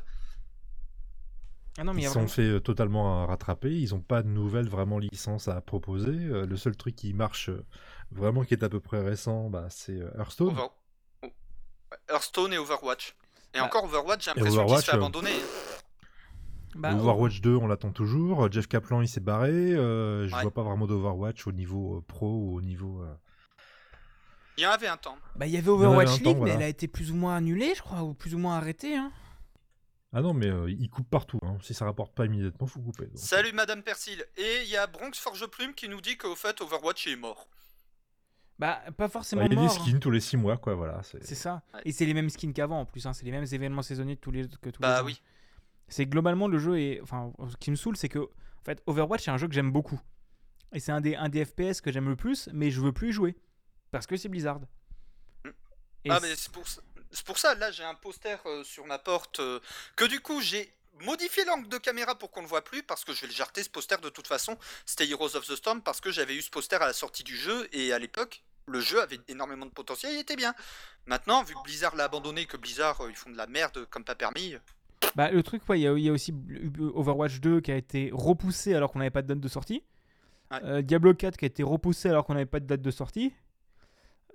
Ah 1.79 1.83
non, 1.83 1.93
mais 1.95 2.03
Ils 2.03 2.05
a 2.05 2.09
sont 2.09 2.25
vraiment- 2.25 2.27
fait 2.29 2.61
totalement 2.61 3.25
rattraper. 3.25 3.71
Ils 3.71 3.95
ont 3.95 3.99
pas 3.99 4.21
de 4.21 4.27
nouvelles 4.27 4.69
vraiment 4.69 4.99
licences 4.99 5.47
à 5.47 5.59
proposer. 5.59 6.11
Euh, 6.11 6.45
le 6.45 6.55
seul 6.55 6.75
truc 6.77 6.95
qui 6.95 7.13
marche 7.13 7.49
euh, 7.49 7.65
vraiment, 8.11 8.43
qui 8.43 8.53
est 8.53 8.63
à 8.63 8.69
peu 8.69 8.79
près 8.79 9.01
récent, 9.01 9.49
bah, 9.49 9.65
c'est 9.71 9.99
euh, 9.99 10.11
Hearthstone. 10.19 10.55
Over- 10.55 11.31
Hearthstone 12.09 12.53
et 12.53 12.57
Overwatch. 12.59 13.15
Et 13.53 13.59
Bah, 13.59 13.65
encore 13.65 13.83
Overwatch, 13.85 14.25
j'ai 14.25 14.31
l'impression 14.31 14.65
qu'il 14.65 14.77
se 14.77 14.83
fait 14.85 14.91
euh, 14.91 14.95
abandonner. 14.95 15.31
Bah, 16.75 16.93
Overwatch 16.95 17.41
2, 17.41 17.55
on 17.55 17.67
l'attend 17.67 17.91
toujours. 17.91 18.51
Jeff 18.51 18.67
Kaplan, 18.67 19.01
il 19.01 19.07
s'est 19.07 19.19
barré. 19.19 19.49
Euh, 19.51 20.27
je 20.27 20.35
Ouais. 20.35 20.41
vois 20.41 20.51
pas 20.53 20.63
vraiment 20.63 20.87
d'Overwatch 20.87 21.45
au 21.45 21.51
niveau 21.51 21.97
euh, 21.97 22.01
pro 22.07 22.27
ou 22.27 22.55
au 22.57 22.61
niveau. 22.61 23.01
euh, 23.03 23.13
Il 24.57 24.63
y 24.63 24.67
en 24.67 24.71
avait 24.71 24.87
un 24.87 24.97
temps. 24.97 25.17
Bah, 25.35 25.45
il 25.45 25.53
y 25.53 25.57
avait 25.57 25.69
Overwatch 25.69 26.07
temps, 26.07 26.13
League, 26.15 26.25
mais 26.27 26.33
voilà. 26.33 26.53
elle 26.55 26.63
a 26.63 26.67
été 26.67 26.87
plus 26.87 27.11
ou 27.11 27.15
moins 27.15 27.35
annulée, 27.35 27.73
je 27.75 27.81
crois, 27.81 28.01
ou 28.03 28.13
plus 28.15 28.33
ou 28.33 28.39
moins 28.39 28.57
arrêtée. 28.57 28.95
Hein. 28.95 29.11
Ah 30.15 30.21
non, 30.21 30.33
mais 30.33 30.47
euh, 30.47 30.69
il 30.69 30.89
coupe 30.89 31.09
partout. 31.09 31.39
hein. 31.43 31.57
Si 31.61 31.73
ça 31.73 31.85
rapporte 31.85 32.13
pas 32.13 32.25
immédiatement, 32.25 32.65
faut 32.67 32.79
couper. 32.79 33.05
donc. 33.05 33.17
Salut 33.17 33.51
Madame 33.53 33.81
Persil. 33.83 34.23
Et 34.37 34.61
il 34.63 34.69
y 34.69 34.77
a 34.77 34.85
Bronx 34.87 35.11
Forge 35.15 35.45
Plume 35.47 35.73
qui 35.73 35.89
nous 35.89 36.01
dit 36.01 36.17
qu'au 36.17 36.35
fait 36.35 36.59
Overwatch 36.61 37.07
est 37.07 37.15
mort. 37.15 37.47
Bah, 38.65 38.81
pas 38.85 38.91
Bah, 38.97 39.09
forcément 39.09 39.41
il 39.41 39.45
y 39.45 39.45
a 39.47 39.49
des 39.49 39.55
mort. 39.61 39.71
skins 39.71 39.99
tous 39.99 40.09
les 40.11 40.19
6 40.21 40.37
mois, 40.37 40.57
quoi. 40.57 40.73
Voilà. 40.75 41.01
c'est- 41.03 41.35
ça. 41.35 41.61
Ouais. 41.73 41.81
Et 41.85 41.91
c'est 41.91 42.05
les 42.05 42.13
mêmes 42.13 42.29
skins 42.29 42.53
qu'avant 42.53 42.79
en 42.79 42.85
plus. 42.85 43.05
Hein. 43.05 43.11
C'est 43.13 43.25
les 43.25 43.31
mêmes 43.31 43.45
événements 43.51 43.81
saisonniers 43.81 44.15
tous 44.15 44.31
les, 44.31 44.43
que 44.47 44.69
tous 44.69 44.81
les 44.81 44.87
Bah 44.87 45.03
oui. 45.03 45.21
C'est 45.89 46.05
globalement 46.05 46.47
le 46.47 46.57
jeu 46.59 46.79
est. 46.79 47.01
Enfin, 47.01 47.33
ce 47.51 47.57
qui 47.57 47.71
me 47.71 47.75
saoule, 47.75 47.97
c'est 47.97 48.09
que 48.09 48.19
en 48.19 48.63
fait, 48.65 48.81
Overwatch, 48.87 49.23
c'est 49.25 49.31
un 49.31 49.37
jeu 49.37 49.47
que 49.49 49.53
j'aime 49.53 49.71
beaucoup. 49.71 49.99
Et 50.71 50.79
c'est 50.79 50.91
un 50.93 51.01
des, 51.01 51.15
un 51.15 51.27
des 51.29 51.43
FPS 51.45 51.81
que 51.81 51.91
j'aime 51.91 52.07
le 52.07 52.15
plus, 52.15 52.47
mais 52.53 52.71
je 52.71 52.79
veux 52.81 52.93
plus 52.93 53.09
y 53.09 53.11
jouer. 53.11 53.35
Parce 53.91 54.07
que 54.07 54.15
c'est 54.17 54.29
Blizzard. 54.29 54.59
Et 56.05 56.09
ah 56.09 56.19
c'est- 56.21 56.27
mais 56.29 56.35
c'est 56.35 56.51
pour, 56.51 56.63
pour 57.25 57.37
ça, 57.37 57.55
là 57.55 57.69
j'ai 57.71 57.83
un 57.83 57.95
poster 57.95 58.37
euh, 58.45 58.63
sur 58.63 58.85
ma 58.85 58.97
porte 58.99 59.39
euh, 59.39 59.59
que 59.95 60.05
du 60.05 60.19
coup 60.19 60.41
j'ai 60.41 60.73
modifié 61.01 61.43
l'angle 61.45 61.67
de 61.69 61.77
caméra 61.77 62.17
pour 62.17 62.31
qu'on 62.31 62.41
le 62.41 62.47
voit 62.47 62.63
plus 62.63 62.83
parce 62.83 63.03
que 63.03 63.13
je 63.13 63.21
vais 63.21 63.27
le 63.27 63.33
jarter 63.33 63.63
ce 63.63 63.69
poster 63.69 63.97
de 64.01 64.09
toute 64.09 64.27
façon. 64.27 64.57
C'était 64.85 65.07
Heroes 65.09 65.35
of 65.35 65.45
the 65.47 65.55
Storm 65.55 65.81
parce 65.81 66.01
que 66.01 66.11
j'avais 66.11 66.35
eu 66.35 66.41
ce 66.41 66.49
poster 66.49 66.75
à 66.81 66.87
la 66.87 66.93
sortie 66.93 67.23
du 67.23 67.35
jeu 67.37 67.67
et 67.73 67.93
à 67.93 67.99
l'époque 67.99 68.43
le 68.67 68.79
jeu 68.79 69.01
avait 69.01 69.19
énormément 69.27 69.65
de 69.65 69.71
potentiel, 69.71 70.13
il 70.13 70.19
était 70.19 70.35
bien. 70.35 70.53
Maintenant 71.05 71.43
vu 71.43 71.53
que 71.53 71.63
Blizzard 71.63 71.95
l'a 71.95 72.05
abandonné, 72.05 72.45
que 72.45 72.57
Blizzard 72.57 73.01
euh, 73.01 73.09
ils 73.09 73.15
font 73.15 73.29
de 73.29 73.37
la 73.37 73.47
merde 73.47 73.85
comme 73.89 74.03
pas 74.03 74.15
permis, 74.15 74.55
Bah, 75.15 75.29
le 75.31 75.43
truc, 75.43 75.67
ouais, 75.69 75.79
il 75.79 75.83
y, 75.83 75.87
a- 75.87 75.93
il 75.93 76.03
y 76.03 76.09
a 76.09 76.13
aussi 76.13 76.33
Overwatch 76.95 77.39
2 77.41 77.59
qui 77.61 77.71
a 77.71 77.75
été 77.75 78.09
repoussé 78.13 78.73
alors 78.73 78.91
qu'on 78.91 78.99
n'avait 78.99 79.11
pas 79.11 79.21
de 79.21 79.27
date 79.27 79.39
de 79.41 79.47
sortie. 79.49 79.83
Ouais. 80.51 80.59
Euh, 80.63 80.81
Diablo 80.81 81.13
4 81.13 81.35
qui 81.37 81.45
a 81.45 81.47
été 81.47 81.61
repoussé 81.63 82.09
alors 82.09 82.25
qu'on 82.25 82.33
n'avait 82.35 82.45
pas 82.45 82.59
de 82.61 82.65
date 82.67 82.81
de 82.81 82.91
sortie. 82.91 83.33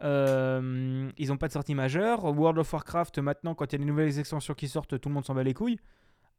Euh, 0.02 1.10
ils 1.18 1.28
n'ont 1.28 1.36
pas 1.36 1.48
de 1.48 1.52
sortie 1.52 1.74
majeure. 1.74 2.24
World 2.24 2.58
of 2.58 2.72
Warcraft, 2.72 3.18
maintenant, 3.18 3.54
quand 3.54 3.66
il 3.66 3.72
y 3.72 3.76
a 3.76 3.78
des 3.78 3.84
nouvelles 3.84 4.18
extensions 4.18 4.54
qui 4.54 4.68
sortent, 4.68 5.00
tout 5.00 5.08
le 5.08 5.14
monde 5.14 5.24
s'en 5.24 5.34
bat 5.34 5.42
les 5.42 5.54
couilles. 5.54 5.80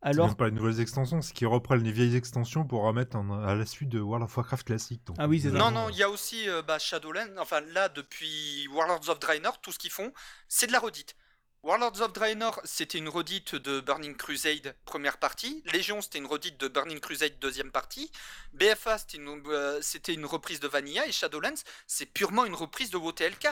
C'est 0.02 0.08
Alors, 0.10 0.36
pas 0.38 0.46
les 0.46 0.52
nouvelles 0.52 0.80
extensions, 0.80 1.22
c'est 1.22 1.34
qu'ils 1.34 1.48
reprennent 1.48 1.84
les 1.84 1.92
vieilles 1.92 2.16
extensions 2.16 2.66
pour 2.66 2.84
remettre 2.84 3.18
en- 3.18 3.44
à 3.44 3.54
la 3.54 3.66
suite 3.66 3.90
de 3.90 4.00
World 4.00 4.24
of 4.24 4.38
Warcraft 4.38 4.66
classique. 4.66 5.02
donc, 5.06 5.18
Ah 5.20 5.28
oui, 5.28 5.42
c'est 5.42 5.50
ça. 5.52 5.58
Non, 5.58 5.72
non, 5.72 5.90
il 5.90 5.98
y 5.98 6.04
a 6.04 6.10
aussi 6.10 6.48
euh, 6.48 6.62
bah, 6.62 6.80
Shadowlands. 6.80 7.36
Enfin, 7.38 7.60
là, 7.60 7.90
depuis 7.90 8.66
Warlords 8.70 9.10
of 9.10 9.20
Draenor, 9.20 9.60
tout 9.60 9.74
ce 9.74 9.80
qu'ils 9.80 9.92
font, 9.92 10.14
c'est 10.48 10.68
de 10.68 10.72
la 10.72 10.80
redite. 10.80 11.16
Warlords 11.64 12.00
of 12.00 12.14
Draenor, 12.14 12.62
c'était 12.64 12.98
une 12.98 13.10
redite 13.10 13.56
de 13.56 13.82
Burning 13.82 14.16
Crusade, 14.16 14.74
première 14.86 15.18
partie. 15.18 15.62
Légion, 15.74 16.00
c'était 16.00 16.20
une 16.20 16.28
redite 16.28 16.58
de 16.58 16.70
Burning 16.70 17.02
Crusade, 17.02 17.34
deuxième 17.42 17.70
partie. 17.70 18.10
BFA, 18.54 18.98
c'était 19.00 19.18
une, 19.18 19.28
euh, 19.48 19.80
c'était 19.82 20.14
une 20.14 20.26
reprise 20.26 20.62
de 20.62 20.70
Vanilla. 20.70 21.06
Et 21.08 21.12
Shadowlands, 21.12 21.62
c'est 21.88 22.06
purement 22.06 22.46
une 22.46 22.56
reprise 22.56 22.90
de 22.90 22.98
WTLK. 22.98 23.50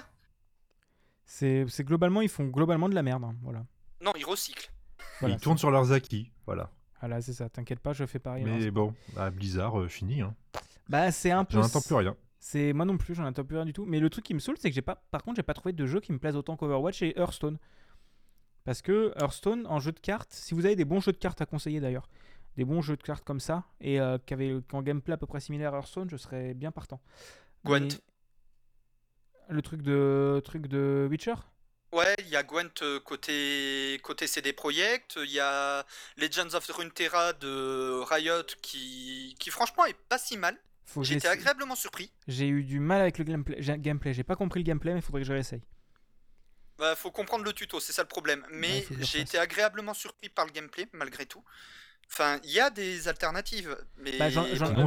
c'est 1.25 1.65
c'est 1.67 1.83
globalement, 1.83 2.21
ils 2.21 2.29
font 2.29 2.45
globalement 2.45 2.87
de 2.87 2.95
la 2.95 3.03
merde. 3.03 3.25
hein, 3.25 3.35
Voilà. 3.43 3.65
Non, 3.99 4.13
ils 4.17 4.25
recyclent. 4.25 4.71
Voilà, 5.19 5.35
Ils 5.35 5.41
tournent 5.41 5.57
sur 5.57 5.71
leurs 5.71 5.91
acquis, 5.91 6.31
voilà. 6.47 6.71
Voilà, 6.99 7.21
c'est 7.21 7.33
ça. 7.33 7.47
T'inquiète 7.47 7.79
pas, 7.79 7.93
je 7.93 8.05
fais 8.07 8.17
pareil. 8.17 8.43
Mais 8.43 8.57
non, 8.57 8.71
bon, 8.71 8.93
bah, 9.15 9.29
Blizzard, 9.29 9.79
euh, 9.79 9.87
fini. 9.87 10.21
Hein. 10.21 10.33
Bah, 10.89 11.11
c'est 11.11 11.29
un 11.29 11.45
peu. 11.45 11.53
J'en 11.61 11.63
attends 11.63 11.81
plus 11.81 11.93
rien. 11.95 12.15
C'est 12.39 12.73
moi 12.73 12.85
non 12.85 12.97
plus, 12.97 13.13
j'en 13.13 13.25
attends 13.25 13.43
plus 13.43 13.57
rien 13.57 13.65
du 13.65 13.73
tout. 13.73 13.85
Mais 13.85 13.99
le 13.99 14.09
truc 14.09 14.25
qui 14.25 14.33
me 14.33 14.39
saoule, 14.39 14.55
c'est 14.57 14.69
que 14.69 14.75
j'ai 14.75 14.81
pas. 14.81 15.03
Par 15.11 15.21
contre, 15.21 15.35
j'ai 15.35 15.43
pas 15.43 15.53
trouvé 15.53 15.73
de 15.73 15.85
jeu 15.85 15.99
qui 15.99 16.11
me 16.11 16.17
plaise 16.17 16.35
autant 16.35 16.55
qu'Overwatch 16.57 17.03
et 17.03 17.19
Hearthstone. 17.19 17.57
Parce 18.63 18.81
que 18.81 19.13
Hearthstone, 19.21 19.67
en 19.67 19.79
jeu 19.79 19.91
de 19.91 19.99
cartes, 19.99 20.31
si 20.33 20.53
vous 20.55 20.65
avez 20.65 20.75
des 20.75 20.85
bons 20.85 20.99
jeux 20.99 21.11
de 21.11 21.17
cartes 21.17 21.41
à 21.41 21.45
conseiller 21.45 21.79
d'ailleurs, 21.79 22.09
des 22.55 22.65
bons 22.65 22.81
jeux 22.81 22.95
de 22.97 23.03
cartes 23.03 23.23
comme 23.23 23.39
ça 23.39 23.65
et 23.79 23.99
euh, 23.99 24.17
qui 24.25 24.33
avaient 24.33 24.55
gameplay 24.83 25.13
à 25.13 25.17
peu 25.17 25.27
près 25.27 25.39
similaire 25.39 25.73
à 25.73 25.77
Hearthstone, 25.77 26.09
je 26.09 26.17
serais 26.17 26.53
bien 26.53 26.71
partant. 26.71 26.99
Gwent. 27.65 27.81
Mais- 27.81 27.87
Le 29.55 29.61
truc 29.61 29.81
de 29.81 30.41
truc 30.43 30.67
de 30.67 31.07
Witcher? 31.09 31.35
Ouais, 31.93 32.15
il 32.19 32.27
y 32.27 32.35
a 32.35 32.43
Gwent 32.43 32.81
euh, 32.81 32.99
côté, 32.99 33.99
côté 34.03 34.27
CD 34.27 34.51
Projekt, 34.51 35.17
il 35.23 35.31
y 35.31 35.39
a 35.39 35.85
Legends 36.17 36.53
of 36.53 36.67
Runeterra 36.69 37.31
de 37.33 38.01
Riot 38.09 38.43
qui, 38.61 39.35
qui 39.39 39.49
franchement 39.51 39.85
est 39.85 39.95
pas 40.09 40.17
si 40.17 40.37
mal. 40.37 40.57
Faut 40.85 41.01
que 41.01 41.07
J'ai 41.07 41.13
été 41.15 41.27
j'essaie- 41.27 41.33
agréablement 41.39 41.75
surpris. 41.75 42.11
J'ai 42.27 42.47
eu 42.49 42.63
du 42.63 42.79
mal 42.81 43.01
avec 43.01 43.17
le 43.17 43.23
gameplay. 43.23 43.55
j'ai- 43.59 43.77
gameplay. 43.77 44.13
J'ai 44.13 44.23
pas 44.23 44.35
compris 44.35 44.59
le 44.61 44.65
gameplay, 44.65 44.93
mais 44.93 45.01
faudrait 45.01 45.21
que 45.21 45.27
je 45.27 45.33
réessaye. 45.33 45.61
Bah, 46.77 46.95
faut 46.95 47.09
comprendre 47.11 47.43
le 47.45 47.53
tuto, 47.53 47.79
c'est 47.79 47.93
ça 47.93 48.03
le 48.03 48.07
problème. 48.07 48.45
Mais 48.51 48.67
Ouais, 48.69 48.81
faut 48.81 48.93
que 48.93 48.99
je 49.01 49.05
j'ai 49.05 49.17
refasse. 49.19 49.29
été 49.29 49.39
agréablement 49.39 49.93
surpris 49.93 50.29
par 50.29 50.45
le 50.45 50.51
gameplay, 50.51 50.87
malgré 50.93 51.25
tout. 51.25 51.43
Enfin, 52.09 52.39
il 52.45 52.51
y 52.51 52.59
a 52.59 52.69
des 52.69 53.07
alternatives, 53.09 53.75
mais 54.01 54.17
Bah, 54.17 54.29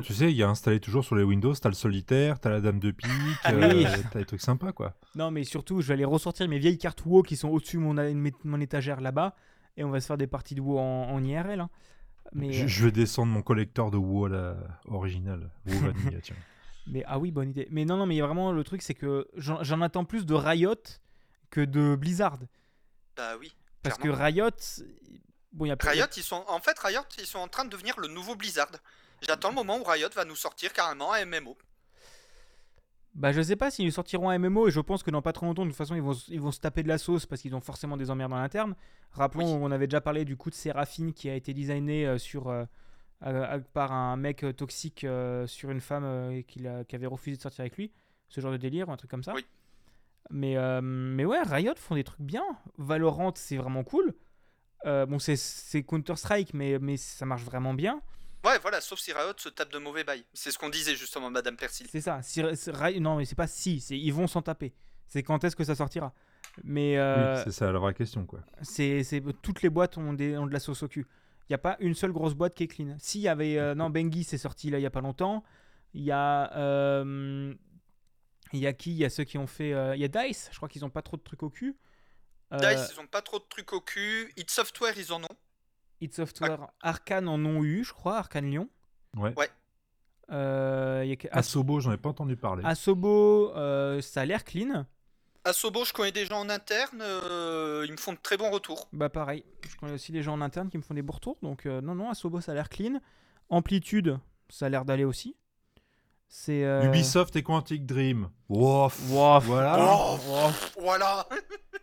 tu 0.02 0.14
sais, 0.14 0.30
il 0.30 0.36
y 0.36 0.42
a 0.42 0.48
installé 0.48 0.80
toujours 0.80 1.04
sur 1.04 1.14
les 1.16 1.22
Windows, 1.22 1.54
t'as 1.54 1.68
le 1.68 1.74
solitaire, 1.74 2.40
t'as 2.40 2.48
la 2.50 2.60
dame 2.60 2.80
de 2.80 2.90
pique, 2.92 3.10
Ah 3.44 3.52
euh, 3.52 3.84
t'as 4.10 4.18
des 4.20 4.24
trucs 4.24 4.40
sympas, 4.40 4.72
quoi. 4.72 4.94
Non, 5.14 5.30
mais 5.30 5.44
surtout, 5.44 5.80
je 5.82 5.88
vais 5.88 5.94
aller 5.94 6.04
ressortir 6.06 6.48
mes 6.48 6.58
vieilles 6.58 6.78
cartes 6.78 7.04
WoW 7.04 7.22
qui 7.22 7.36
sont 7.36 7.48
au-dessus 7.50 7.76
de 7.76 7.82
mon, 7.82 7.94
mon 8.44 8.60
étagère 8.60 9.00
là-bas. 9.00 9.36
Et 9.76 9.84
on 9.84 9.90
va 9.90 10.00
se 10.00 10.06
faire 10.06 10.16
des 10.16 10.26
parties 10.26 10.54
de 10.54 10.60
WoW 10.60 10.78
en, 10.78 11.10
en 11.10 11.22
IRL. 11.22 11.60
hein. 11.60 11.70
Mais, 12.32 12.52
Je, 12.52 12.66
je 12.66 12.84
vais 12.84 12.90
descendre 12.92 13.32
mon 13.32 13.42
collector 13.42 13.90
de 13.90 13.96
WoW 13.98 14.24
à 14.26 14.28
la 14.30 14.56
originale. 14.86 15.50
WoW 15.66 15.78
Vanilla, 15.92 16.20
tiens. 16.22 16.36
mais 16.86 17.02
ah 17.06 17.18
oui, 17.18 17.30
bonne 17.30 17.50
idée. 17.50 17.68
Mais 17.70 17.84
non, 17.84 17.96
non, 17.98 18.06
mais 18.06 18.20
vraiment, 18.20 18.50
le 18.50 18.64
truc, 18.64 18.80
c'est 18.82 18.94
que 18.94 19.28
j'en 19.36 19.62
j'en 19.62 19.80
attends 19.82 20.04
plus 20.04 20.24
de 20.26 20.34
Riot 20.34 20.74
que 21.50 21.60
de 21.60 21.96
Blizzard. 21.96 22.38
bah 23.16 23.34
oui. 23.38 23.52
Parce 23.82 23.98
Clairement. 23.98 24.16
que 24.18 24.22
Riot. 24.22 24.50
Bon, 25.52 25.64
il 25.64 25.68
y 25.68 25.72
a 25.72 25.76
pas- 25.76 25.90
Riot, 25.90 26.06
ils 26.16 26.22
sont 26.22 26.44
en 26.48 26.60
fait 26.60 26.78
Riot, 26.78 27.00
ils 27.18 27.26
sont 27.26 27.38
en 27.38 27.48
train 27.48 27.64
de 27.64 27.70
devenir 27.70 27.98
le 27.98 28.08
nouveau 28.08 28.36
Blizzard. 28.36 28.70
J'attends 29.22 29.48
le 29.50 29.54
moment 29.56 29.78
où 29.78 29.84
Riot 29.84 30.08
va 30.14 30.24
nous 30.24 30.36
sortir 30.36 30.72
carrément 30.72 31.12
un 31.12 31.24
MMO. 31.24 31.56
Bah, 33.14 33.32
je 33.32 33.42
sais 33.42 33.56
pas 33.56 33.70
s'ils 33.72 33.92
sortiront 33.92 34.30
un 34.30 34.38
MMO 34.38 34.68
et 34.68 34.70
je 34.70 34.78
pense 34.80 35.02
que 35.02 35.10
dans 35.10 35.20
pas 35.20 35.32
trop 35.32 35.44
longtemps, 35.46 35.64
de 35.64 35.70
toute 35.70 35.76
façon, 35.76 35.96
ils 35.96 36.00
vont, 36.02 36.14
ils 36.28 36.40
vont 36.40 36.52
se 36.52 36.60
taper 36.60 36.84
de 36.84 36.88
la 36.88 36.96
sauce 36.96 37.26
parce 37.26 37.42
qu'ils 37.42 37.54
ont 37.56 37.60
forcément 37.60 37.96
des 37.96 38.08
emmerdes 38.10 38.32
en 38.32 38.36
interne. 38.36 38.76
Rappelons, 39.12 39.56
Oui. 39.56 39.60
on 39.62 39.72
avait 39.72 39.88
déjà 39.88 40.00
parlé 40.00 40.24
du 40.24 40.36
coup 40.36 40.48
de 40.48 40.54
Séraphine 40.54 41.12
qui 41.12 41.28
a 41.28 41.34
été 41.34 41.52
designé 41.52 42.06
euh, 42.06 42.18
sur, 42.18 42.48
euh, 42.48 42.64
euh, 43.26 43.58
par 43.74 43.90
un 43.90 44.16
mec 44.16 44.44
toxique 44.56 45.02
euh, 45.02 45.48
sur 45.48 45.70
une 45.72 45.80
femme 45.80 46.04
a- 46.04 46.42
qui 46.44 46.94
avait 46.94 47.06
refusé 47.06 47.36
de 47.36 47.42
sortir 47.42 47.62
avec 47.62 47.76
lui. 47.76 47.90
Ce 48.28 48.40
genre 48.40 48.52
de 48.52 48.56
délire 48.58 48.88
ou 48.88 48.92
un 48.92 48.96
truc 48.96 49.10
comme 49.10 49.24
ça. 49.24 49.34
Oui. 49.34 49.44
Mais, 50.30 50.54
mais 50.80 51.24
ouais, 51.24 51.42
Riot 51.42 51.74
font 51.74 51.96
des 51.96 52.04
trucs 52.04 52.20
bien. 52.20 52.44
Valorant, 52.78 53.32
c'est 53.34 53.56
vraiment 53.56 53.82
cool. 53.82 54.14
Euh, 54.86 55.06
bon, 55.06 55.18
c'est- 55.18 55.82
Counter-Strike, 55.82 56.54
mais, 56.54 56.78
mais 56.78 56.96
ça 56.96 57.26
marche 57.26 57.42
vraiment 57.42 57.74
bien. 57.74 58.00
Ouais, 58.44 58.58
voilà, 58.62 58.80
sauf 58.80 58.98
si 58.98 59.12
Riot 59.12 59.34
se 59.36 59.50
tape 59.50 59.70
de 59.72 59.78
mauvais 59.78 60.02
bail. 60.04 60.24
C'est 60.32 60.50
ce 60.50 60.58
qu'on 60.58 60.70
disait 60.70 60.96
justement, 60.96 61.30
Madame 61.30 61.56
Persil. 61.56 61.86
C'est 61.90 62.00
ça. 62.00 62.22
Si- 62.22 62.42
si- 62.54 62.70
Ri- 62.70 63.00
non, 63.00 63.16
mais 63.16 63.26
c'est 63.26 63.34
pas 63.34 63.46
si, 63.46 63.80
c'est 63.80 63.98
ils 63.98 64.12
vont 64.12 64.26
s'en 64.26 64.40
taper. 64.40 64.72
C'est 65.06 65.22
quand 65.22 65.44
est-ce 65.44 65.54
que 65.56 65.64
ça 65.64 65.74
sortira. 65.74 66.14
Mais 66.64 66.96
euh, 66.96 67.36
Oui, 67.36 67.42
c'est 67.44 67.52
ça 67.52 67.70
la 67.70 67.78
vraie 67.78 67.92
question, 67.94 68.24
quoi. 68.24 68.40
c'est 68.62 69.04
c'est- 69.04 69.22
toutes 69.42 69.60
les 69.62 69.68
boîtes 69.68 69.98
ont, 69.98 70.14
des, 70.14 70.38
ont 70.38 70.46
de 70.46 70.52
la 70.52 70.60
sauce 70.60 70.82
au 70.82 70.88
cul. 70.88 71.06
Il 71.48 71.52
n'y 71.52 71.54
a 71.54 71.58
pas 71.58 71.76
une 71.80 71.94
seule 71.94 72.12
grosse 72.12 72.34
boîte 72.34 72.54
qui 72.54 72.62
est 72.62 72.68
clean. 72.68 72.96
S'il 72.98 73.20
y 73.20 73.28
avait. 73.28 73.58
euh, 73.58 73.74
non, 73.74 73.90
Bengi, 73.90 74.24
c'est 74.24 74.38
sorti 74.38 74.70
là 74.70 74.78
il 74.78 74.82
y 74.82 74.86
a 74.86 74.90
pas 74.90 75.00
longtemps. 75.02 75.44
Il 75.92 76.02
y 76.02 76.10
a. 76.12 76.50
euh, 76.56 77.52
Il 78.52 78.58
y 78.60 78.66
a 78.66 78.72
qui? 78.72 78.90
Il 78.92 78.96
y 78.96 79.04
a 79.04 79.10
ceux 79.10 79.24
qui 79.24 79.36
ont 79.36 79.46
fait. 79.46 79.72
euh, 79.74 79.94
Il 79.96 80.00
y 80.00 80.04
a 80.04 80.08
Dice, 80.08 80.48
je 80.50 80.56
crois 80.56 80.68
qu'ils 80.68 80.84
ont 80.84 80.90
pas 80.90 81.02
trop 81.02 81.16
de 81.16 81.22
trucs 81.22 81.42
au 81.42 81.50
cul. 81.50 81.76
Euh, 82.52 82.58
Dice, 82.58 82.92
ils 82.94 83.00
ont 83.00 83.06
pas 83.06 83.22
trop 83.22 83.38
de 83.38 83.44
trucs 83.48 83.72
au 83.72 83.80
cul. 83.80 84.32
Hit 84.36 84.50
Software, 84.50 84.94
ils 84.96 85.12
en 85.12 85.22
ont. 85.22 85.36
It 86.00 86.14
Software, 86.14 86.68
Arkane 86.80 87.28
en 87.28 87.44
ont 87.44 87.62
eu, 87.62 87.84
je 87.84 87.92
crois, 87.92 88.18
Arkane 88.18 88.50
Lyon. 88.50 88.68
Ouais. 89.16 89.34
Ouais. 89.36 89.50
Euh, 90.30 91.04
y 91.04 91.12
a 91.12 91.38
Asobo, 91.38 91.80
j'en 91.80 91.92
ai 91.92 91.96
pas 91.96 92.08
entendu 92.08 92.36
parler. 92.36 92.62
Asobo, 92.64 93.52
euh, 93.56 94.00
ça 94.00 94.22
a 94.22 94.24
l'air 94.24 94.44
clean. 94.44 94.86
Asobo, 95.44 95.84
je 95.84 95.92
connais 95.92 96.12
des 96.12 96.26
gens 96.26 96.40
en 96.40 96.48
interne, 96.50 97.00
euh, 97.00 97.84
ils 97.86 97.92
me 97.92 97.96
font 97.96 98.12
de 98.12 98.18
très 98.18 98.36
bons 98.36 98.50
retours. 98.50 98.88
Bah 98.92 99.08
pareil, 99.08 99.44
je 99.68 99.74
connais 99.76 99.92
aussi 99.92 100.12
des 100.12 100.22
gens 100.22 100.34
en 100.34 100.40
interne 100.42 100.68
qui 100.68 100.76
me 100.76 100.82
font 100.82 100.94
des 100.94 101.02
beaux 101.02 101.14
retours, 101.14 101.38
donc 101.42 101.66
euh, 101.66 101.80
non, 101.80 101.94
non, 101.94 102.10
Asobo 102.10 102.40
ça 102.40 102.52
a 102.52 102.54
l'air 102.54 102.68
clean. 102.68 103.00
Amplitude, 103.48 104.18
ça 104.48 104.66
a 104.66 104.68
l'air 104.68 104.84
d'aller 104.84 105.04
aussi. 105.04 105.34
C'est... 106.32 106.64
euh, 106.64 106.84
Ubisoft 106.86 107.34
et 107.34 107.42
Quantic 107.42 107.84
Dream. 107.84 108.28
Wof. 108.48 109.00
Wof. 109.10 109.44
Voilà. 109.44 109.76
Oh, 109.80 110.16
Voilà 110.80 111.26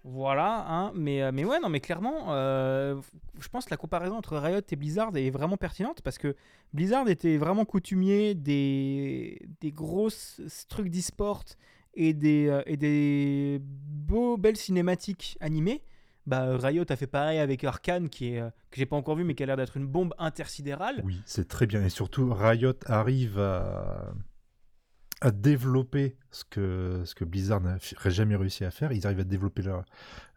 Voilà, 0.05 0.65
hein, 0.69 0.93
mais, 0.95 1.21
euh, 1.21 1.31
mais 1.33 1.43
ouais, 1.43 1.59
non, 1.59 1.67
mais 1.67 1.81
clairement, 1.81 2.27
euh, 2.29 2.95
je 3.39 3.47
pense 3.49 3.65
que 3.65 3.71
la 3.71 3.77
comparaison 3.77 4.15
entre 4.15 4.37
Riot 4.37 4.61
et 4.71 4.75
Blizzard 4.77 5.15
est 5.17 5.29
vraiment 5.31 5.57
pertinente 5.57 6.01
parce 6.01 6.17
que 6.17 6.33
Blizzard 6.71 7.09
était 7.09 7.35
vraiment 7.35 7.65
coutumier 7.65 8.35
des, 8.35 9.41
des 9.59 9.71
grosses 9.73 10.39
trucs 10.69 10.89
d'e-sport 10.89 11.43
et 11.93 12.13
des, 12.13 12.47
euh, 12.47 12.61
et 12.65 12.77
des 12.77 13.59
beaux, 13.61 14.37
belles 14.37 14.55
cinématiques 14.55 15.37
animées. 15.41 15.83
Bah, 16.25 16.57
Riot 16.57 16.85
a 16.89 16.95
fait 16.95 17.07
pareil 17.07 17.39
avec 17.39 17.65
Arkane, 17.65 18.07
qui 18.09 18.33
est, 18.33 18.39
euh, 18.39 18.49
que 18.71 18.77
j'ai 18.77 18.85
pas 18.85 18.95
encore 18.95 19.15
vu, 19.17 19.25
mais 19.25 19.35
qui 19.35 19.43
a 19.43 19.45
l'air 19.45 19.57
d'être 19.57 19.75
une 19.75 19.87
bombe 19.87 20.13
intersidérale. 20.17 21.01
Oui, 21.03 21.21
c'est 21.25 21.47
très 21.49 21.65
bien. 21.67 21.83
Et 21.83 21.89
surtout, 21.89 22.33
Riot 22.33 22.73
arrive 22.85 23.39
à, 23.39 24.13
à 25.21 25.31
développer 25.31 26.15
ce 26.31 26.43
que, 26.43 27.01
ce 27.05 27.15
que 27.15 27.25
Blizzard 27.25 27.59
n'aurait 27.61 28.11
jamais 28.11 28.35
réussi 28.35 28.63
à 28.65 28.71
faire. 28.71 28.91
Ils 28.91 29.05
arrivent 29.07 29.19
à 29.21 29.23
développer 29.23 29.63
leur, 29.63 29.83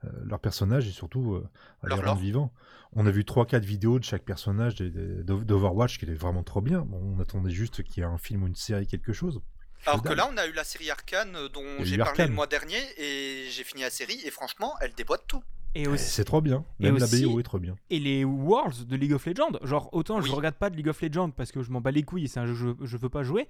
euh, 0.04 0.08
leur 0.24 0.40
personnage 0.40 0.88
et 0.88 0.90
surtout 0.90 1.34
euh, 1.34 1.46
à 1.82 1.88
Leur 1.88 1.98
les 1.98 2.04
rendre 2.08 2.20
vivants. 2.20 2.52
On 2.92 3.06
a 3.06 3.10
vu 3.10 3.22
3-4 3.22 3.60
vidéos 3.60 3.98
de 3.98 4.04
chaque 4.04 4.24
personnage 4.24 4.76
d'Overwatch 4.76 5.98
qui 5.98 6.04
était 6.06 6.14
vraiment 6.14 6.42
trop 6.42 6.60
bien. 6.60 6.80
Bon, 6.80 6.98
on 7.16 7.20
attendait 7.20 7.50
juste 7.50 7.82
qu'il 7.82 7.98
y 7.98 8.00
ait 8.00 8.08
un 8.08 8.18
film 8.18 8.42
ou 8.42 8.46
une 8.46 8.54
série, 8.56 8.86
quelque 8.86 9.12
chose. 9.12 9.40
Alors 9.86 10.02
que 10.02 10.12
là, 10.12 10.28
on 10.32 10.36
a 10.36 10.46
eu 10.46 10.52
la 10.52 10.64
série 10.64 10.90
Arcane 10.90 11.34
euh, 11.36 11.48
dont 11.48 11.62
j'ai 11.80 11.96
parlé 11.96 12.10
Arcane. 12.10 12.28
le 12.30 12.34
mois 12.34 12.46
dernier 12.46 12.76
et 12.98 13.46
j'ai 13.50 13.64
fini 13.64 13.82
la 13.82 13.90
série 13.90 14.18
et 14.24 14.30
franchement, 14.30 14.74
elle 14.80 14.92
déboîte 14.94 15.22
tout. 15.26 15.42
Et 15.74 15.82
Et 15.82 15.88
aussi, 15.88 16.04
C'est 16.10 16.24
trop 16.24 16.40
bien. 16.40 16.64
et 16.80 16.84
Même 16.84 16.96
aussi- 16.96 17.22
la 17.22 17.28
BO 17.28 17.38
est 17.40 17.44
trop 17.44 17.58
bien. 17.60 17.76
et 17.90 17.98
les 18.00 18.24
Worlds 18.24 18.86
de 18.86 18.96
League 18.96 19.12
of 19.12 19.24
Legends. 19.26 19.52
Genre, 19.62 19.88
autant 19.92 20.20
je 20.20 20.26
Oui. 20.28 20.34
regarde 20.34 20.56
pas 20.56 20.68
de 20.68 20.76
League 20.76 20.88
of 20.88 21.00
Legends 21.00 21.30
parce 21.30 21.52
que 21.52 21.62
je 21.62 21.70
m'en 21.70 21.80
bats 21.80 21.92
les 21.92 22.02
couilles 22.02 22.24
et 22.24 22.28
c'est 22.28 22.40
un 22.40 22.46
jeu 22.46 22.74
que 22.74 22.84
je, 22.84 22.90
je 22.90 22.96
veux 22.98 23.08
pas 23.08 23.22
jouer, 23.22 23.46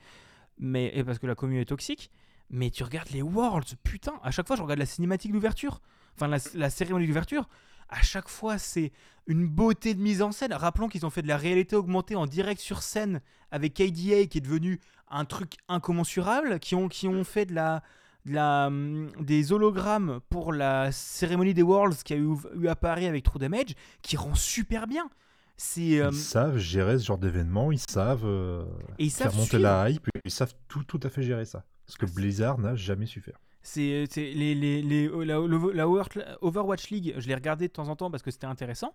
mais, 0.58 0.90
et 0.94 1.04
parce 1.04 1.18
que 1.18 1.26
la 1.26 1.34
commune 1.34 1.58
est 1.58 1.66
toxique. 1.66 2.10
Mais 2.50 2.70
tu 2.70 2.82
regardes 2.82 3.10
les 3.10 3.22
Worlds, 3.22 3.76
putain, 3.84 4.14
à 4.24 4.32
chaque 4.32 4.46
fois 4.48 4.56
je 4.56 4.62
regarde 4.62 4.80
la 4.80 4.86
cinématique 4.86 5.30
d'ouverture, 5.30 5.80
enfin 6.16 6.26
la, 6.26 6.70
cérémonie 6.70 7.06
d'ouverture. 7.06 7.48
À 7.88 8.02
chaque 8.02 8.28
fois, 8.28 8.58
c'est 8.58 8.92
une 9.26 9.46
beauté 9.46 9.94
de 9.94 10.00
mise 10.00 10.22
en 10.22 10.30
scène. 10.30 10.52
Rappelons 10.52 10.88
qu'ils 10.88 11.06
ont 11.06 11.10
fait 11.10 11.22
de 11.22 11.28
la 11.28 11.36
réalité 11.36 11.74
augmentée 11.74 12.14
en 12.14 12.26
direct 12.26 12.60
sur 12.60 12.82
scène 12.82 13.20
avec 13.50 13.74
KDA 13.74 14.26
qui 14.26 14.38
est 14.38 14.40
devenu 14.40 14.80
un 15.08 15.24
truc 15.24 15.54
incommensurable, 15.68 16.60
qui 16.60 16.76
ont, 16.76 16.88
qui 16.88 17.08
ont 17.08 17.24
fait 17.24 17.46
de 17.46 17.54
la, 17.54 18.66
hum, 18.66 19.10
des 19.18 19.52
hologrammes 19.52 20.20
pour 20.28 20.52
la 20.52 20.92
cérémonie 20.92 21.54
des 21.54 21.62
Worlds 21.62 22.02
qui 22.04 22.12
a 22.12 22.16
eu, 22.16 22.28
eu 22.54 22.68
à 22.68 22.76
Paris 22.76 23.06
avec 23.06 23.24
True 23.24 23.40
Damage, 23.40 23.74
qui 24.02 24.16
rend 24.16 24.34
super 24.34 24.86
bien. 24.86 25.08
C'est 25.62 26.00
euh, 26.00 26.08
Ils 26.10 26.16
savent 26.16 26.56
gérer 26.56 26.98
ce 26.98 27.04
genre 27.04 27.18
d'événement, 27.18 27.70
ils 27.70 27.78
savent 27.78 28.24
euh, 28.24 28.64
et 28.98 29.04
ils 29.04 29.10
savent 29.10 29.28
faire 29.28 29.36
monter 29.36 29.48
suivre. 29.50 29.62
la 29.64 29.90
hype, 29.90 30.06
ils 30.24 30.30
savent 30.30 30.54
tout, 30.68 30.84
tout 30.84 30.98
à 31.02 31.10
fait 31.10 31.22
gérer 31.22 31.44
ça. 31.44 31.64
Ce 31.86 31.98
que 31.98 32.06
Blizzard 32.06 32.56
n'a 32.58 32.74
jamais 32.76 33.04
su 33.04 33.20
faire. 33.20 33.38
C'est 33.62 34.06
c'est 34.10 34.32
les, 34.32 34.54
les, 34.54 34.80
les- 34.80 35.08
la, 35.26 35.34
la 35.74 35.86
Over- 35.86 36.36
Overwatch 36.40 36.88
League, 36.88 37.14
je 37.18 37.28
l'ai 37.28 37.34
regardé 37.34 37.68
de 37.68 37.72
temps 37.72 37.88
en 37.88 37.96
temps 37.96 38.10
parce 38.10 38.22
que 38.22 38.30
c'était 38.30 38.46
intéressant, 38.46 38.94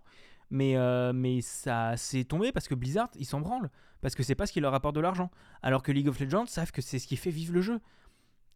mais, 0.50 0.76
euh, 0.76 1.12
mais 1.12 1.40
ça 1.40 1.96
s'est 1.96 2.24
tombé 2.24 2.50
parce 2.50 2.66
que 2.66 2.74
Blizzard, 2.74 3.10
ils 3.14 3.26
s'en 3.26 3.40
branlent, 3.40 3.70
parce 4.00 4.16
que 4.16 4.24
c'est 4.24 4.34
pas 4.34 4.46
ce 4.46 4.52
qui 4.52 4.58
leur 4.60 4.74
apporte 4.74 4.96
de 4.96 5.00
l'argent, 5.00 5.30
alors 5.62 5.84
que 5.84 5.92
League 5.92 6.08
of 6.08 6.18
Legends 6.18 6.46
savent 6.46 6.72
que 6.72 6.82
c'est 6.82 6.98
ce 6.98 7.06
qui 7.06 7.16
fait 7.16 7.30
vivre 7.30 7.52
le 7.52 7.60
jeu. 7.60 7.78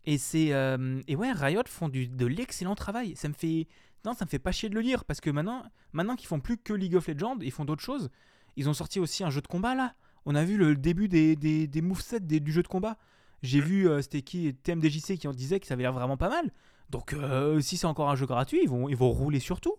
Et 0.04 0.18
c'est 0.18 0.52
euh, 0.52 1.00
et 1.06 1.14
ouais, 1.14 1.30
Riot 1.30 1.62
font 1.68 1.88
du, 1.88 2.08
de 2.08 2.26
l'excellent 2.26 2.74
travail. 2.74 3.14
Ça 3.14 3.28
me 3.28 3.34
fait 3.34 3.68
non, 4.05 4.14
ça 4.14 4.24
me 4.24 4.30
fait 4.30 4.38
pas 4.38 4.53
chier 4.53 4.68
de 4.68 4.74
le 4.74 4.82
dire 4.82 5.05
parce 5.05 5.20
que 5.20 5.30
maintenant, 5.30 5.62
maintenant 5.92 6.16
qu'ils 6.16 6.28
font 6.28 6.40
plus 6.40 6.57
que 6.59 6.72
League 6.72 6.94
of 6.96 7.07
Legends, 7.09 7.38
ils 7.40 7.51
font 7.53 7.64
d'autres 7.64 7.82
choses. 7.82 8.11
Ils 8.57 8.68
ont 8.68 8.74
sorti 8.74 8.98
aussi 9.01 9.22
un 9.24 9.30
jeu 9.30 9.40
de 9.40 9.46
combat 9.46 9.74
là. 9.74 9.94
On 10.26 10.34
a 10.34 10.44
vu 10.44 10.57
le 10.57 10.74
début 10.76 11.09
des, 11.09 11.36
des, 11.36 11.66
des 11.66 11.80
movesets 11.82 12.20
des- 12.20 12.40
du 12.40 12.53
jeu 12.53 12.62
de 12.62 12.68
combat. 12.68 12.96
J'ai 13.42 13.61
vu, 13.61 13.88
euh, 13.88 14.03
c'était 14.03 14.22
qui 14.22 14.55
TMDJC 14.55 15.16
qui 15.16 15.28
en 15.28 15.32
disait 15.32 15.61
que 15.61 15.66
ça 15.66 15.74
avait 15.74 15.82
l'air 15.82 15.92
vraiment 15.92 16.16
pas 16.16 16.28
mal. 16.28 16.51
Donc 16.90 17.12
euh, 17.14 17.61
si 17.61 17.76
c'est 17.76 17.86
encore 17.86 18.11
un 18.11 18.16
jeu 18.16 18.26
gratuit, 18.26 18.61
ils 18.62 18.68
vont, 18.68 18.88
ils 18.88 18.96
vont 18.96 19.11
rouler 19.11 19.40
sur 19.40 19.61
tout. 19.61 19.76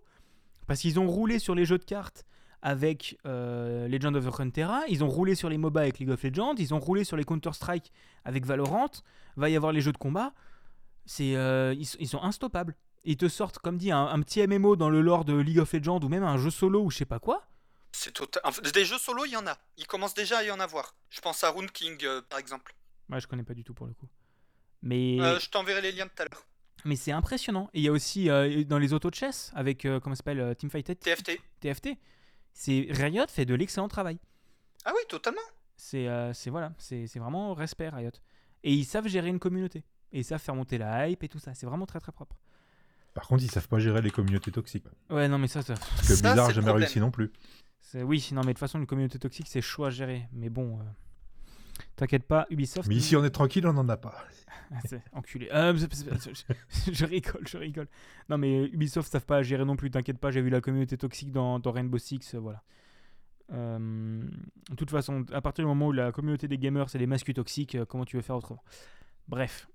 Parce 0.67 0.79
qu'ils 0.81 0.99
ont 0.99 1.07
roulé 1.07 1.37
sur 1.39 1.53
les 1.55 1.65
jeux 1.65 1.77
de 1.77 1.83
cartes 1.83 2.25
avec 2.63 3.17
euh, 3.25 3.87
Legend 3.87 4.15
of 4.15 4.27
Runeterra, 4.29 4.81
ils 4.87 5.03
ont 5.03 5.09
roulé 5.09 5.33
sur 5.35 5.49
les 5.49 5.57
MOBA 5.57 5.81
avec 5.81 5.97
League 5.99 6.11
of 6.11 6.23
Legends, 6.23 6.53
ils 6.57 6.73
ont 6.75 6.79
roulé 6.79 7.03
sur 7.03 7.17
les 7.17 7.23
Counter-Strike 7.23 7.91
avec 8.23 8.45
Valorant, 8.45 8.91
va 9.35 9.49
y 9.49 9.55
avoir 9.55 9.71
les 9.71 9.81
jeux 9.81 9.91
de 9.91 9.97
combat. 9.97 10.33
C'est, 11.05 11.35
euh, 11.35 11.73
ils, 11.73 11.87
ils 11.99 12.07
sont 12.07 12.21
instoppables. 12.21 12.75
Ils 13.03 13.17
te 13.17 13.27
sortent, 13.27 13.57
comme 13.59 13.77
dit, 13.77 13.91
un, 13.91 14.05
un 14.05 14.19
petit 14.21 14.45
MMO 14.45 14.75
dans 14.75 14.89
le 14.89 15.01
lore 15.01 15.25
de 15.25 15.33
League 15.35 15.59
of 15.59 15.73
Legends 15.73 15.99
ou 16.01 16.07
même 16.09 16.23
un 16.23 16.37
jeu 16.37 16.49
solo 16.51 16.83
ou 16.83 16.91
je 16.91 16.97
sais 16.97 17.05
pas 17.05 17.19
quoi. 17.19 17.47
C'est 17.93 18.13
total... 18.13 18.41
des 18.73 18.85
jeux 18.85 18.97
solo, 18.97 19.25
il 19.25 19.31
y 19.31 19.37
en 19.37 19.45
a. 19.47 19.57
Il 19.77 19.87
commence 19.87 20.13
déjà 20.13 20.37
à 20.39 20.43
y 20.43 20.51
en 20.51 20.59
avoir. 20.59 20.95
Je 21.09 21.19
pense 21.19 21.43
à 21.43 21.49
Rune 21.51 21.69
King, 21.71 21.97
euh, 22.03 22.21
par 22.21 22.39
exemple. 22.39 22.75
Ouais, 23.09 23.19
je 23.19 23.27
connais 23.27 23.43
pas 23.43 23.53
du 23.53 23.63
tout 23.63 23.73
pour 23.73 23.87
le 23.87 23.93
coup. 23.93 24.07
Mais, 24.81 25.17
Euh, 25.19 25.39
je 25.39 25.49
t'enverrai 25.49 25.81
les 25.81 25.91
liens 25.91 26.07
tout 26.07 26.21
à 26.21 26.25
l'heure. 26.25 26.45
mais 26.85 26.95
c'est 26.95 27.11
impressionnant. 27.11 27.69
Et 27.73 27.79
il 27.79 27.83
y 27.83 27.87
a 27.87 27.91
aussi 27.91 28.29
euh, 28.29 28.63
dans 28.63 28.77
les 28.79 28.93
autos 28.93 29.09
de 29.09 29.15
chess 29.15 29.51
avec, 29.55 29.81
comment 30.01 30.15
ça 30.15 30.17
s'appelle, 30.17 30.55
Teamfight 30.55 30.99
TFT. 30.99 31.39
TFT. 31.59 31.89
C'est 32.53 32.87
Riot 32.91 33.27
fait 33.27 33.45
de 33.45 33.53
l'excellent 33.55 33.87
travail. 33.87 34.19
Ah 34.85 34.91
oui, 34.95 35.01
totalement. 35.07 35.41
C'est 35.75 36.07
c'est- 36.33 36.49
voilà, 36.49 36.73
c'est 36.77 37.07
c'est 37.07 37.19
vraiment 37.19 37.53
respect 37.53 37.89
Riot. 37.89 38.11
Et 38.63 38.73
ils 38.73 38.85
savent 38.85 39.07
gérer 39.07 39.29
une 39.29 39.39
communauté. 39.39 39.83
Et 40.11 40.19
ils 40.19 40.25
savent 40.25 40.41
faire 40.41 40.55
monter 40.55 40.77
la 40.77 41.07
hype 41.09 41.23
et 41.23 41.29
tout 41.29 41.39
ça. 41.39 41.53
C'est 41.53 41.65
vraiment 41.65 41.85
très 41.85 41.99
très 41.99 42.11
propre. 42.11 42.35
Par 43.13 43.27
contre, 43.27 43.43
ils 43.43 43.51
savent 43.51 43.67
pas 43.67 43.79
gérer 43.79 44.01
les 44.01 44.11
communautés 44.11 44.51
toxiques. 44.51 44.85
Ouais, 45.09 45.27
non, 45.27 45.37
mais 45.37 45.47
ça, 45.47 45.61
ça 45.61 45.73
Parce 45.75 46.07
que 46.07 46.15
Ça, 46.15 46.29
Blizzard 46.29 46.51
jamais 46.51 46.71
réussi 46.71 46.99
non 46.99 47.11
plus. 47.11 47.31
c'est- 47.81 48.03
oui, 48.03 48.29
non, 48.31 48.41
mais 48.41 48.47
de 48.47 48.51
toute 48.53 48.59
façon, 48.59 48.79
une 48.79 48.85
communauté 48.87 49.19
toxique, 49.19 49.47
c'est 49.49 49.61
chaud 49.61 49.83
à 49.85 49.89
gérer. 49.89 50.27
Mais 50.31 50.49
bon, 50.49 50.79
euh, 50.79 50.83
t'inquiète 51.97 52.23
pas, 52.23 52.47
Ubisoft. 52.49 52.87
Mais 52.87 52.95
ici, 52.95 53.15
on 53.17 53.23
est 53.25 53.29
tranquille, 53.31 53.67
on 53.67 53.73
n'en 53.73 53.87
a 53.89 53.97
pas. 53.97 54.15
Ah, 54.73 54.79
c'est 54.85 55.01
enculé. 55.11 55.49
Euh, 55.53 55.75
c'est- 55.77 56.45
je, 56.87 56.93
je 56.93 57.05
rigole, 57.05 57.45
je 57.45 57.57
rigole. 57.57 57.89
Non, 58.29 58.37
mais 58.37 58.67
Ubisoft 58.67 59.11
savent 59.11 59.25
pas 59.25 59.43
gérer 59.43 59.65
non 59.65 59.75
plus, 59.75 59.91
t'inquiète 59.91 60.17
pas, 60.17 60.31
j'ai 60.31 60.41
vu 60.41 60.49
la 60.49 60.61
communauté 60.61 60.97
toxique 60.97 61.33
dans, 61.33 61.59
dans 61.59 61.73
Rainbow 61.73 61.97
Six, 61.97 62.35
euh, 62.35 62.39
voilà. 62.39 62.63
Euh, 63.51 64.21
de 64.69 64.75
toute 64.77 64.89
façon, 64.89 65.25
à 65.33 65.41
partir 65.41 65.65
du 65.65 65.67
moment 65.67 65.87
où 65.87 65.91
la 65.91 66.13
communauté 66.13 66.47
des 66.47 66.57
gamers 66.57 66.89
c'est 66.89 66.99
des 66.99 67.05
masques 67.05 67.33
toxiques, 67.33 67.77
comment 67.89 68.05
tu 68.05 68.15
veux 68.15 68.21
faire 68.21 68.37
autrement? 68.37 68.63
Bref. 69.27 69.67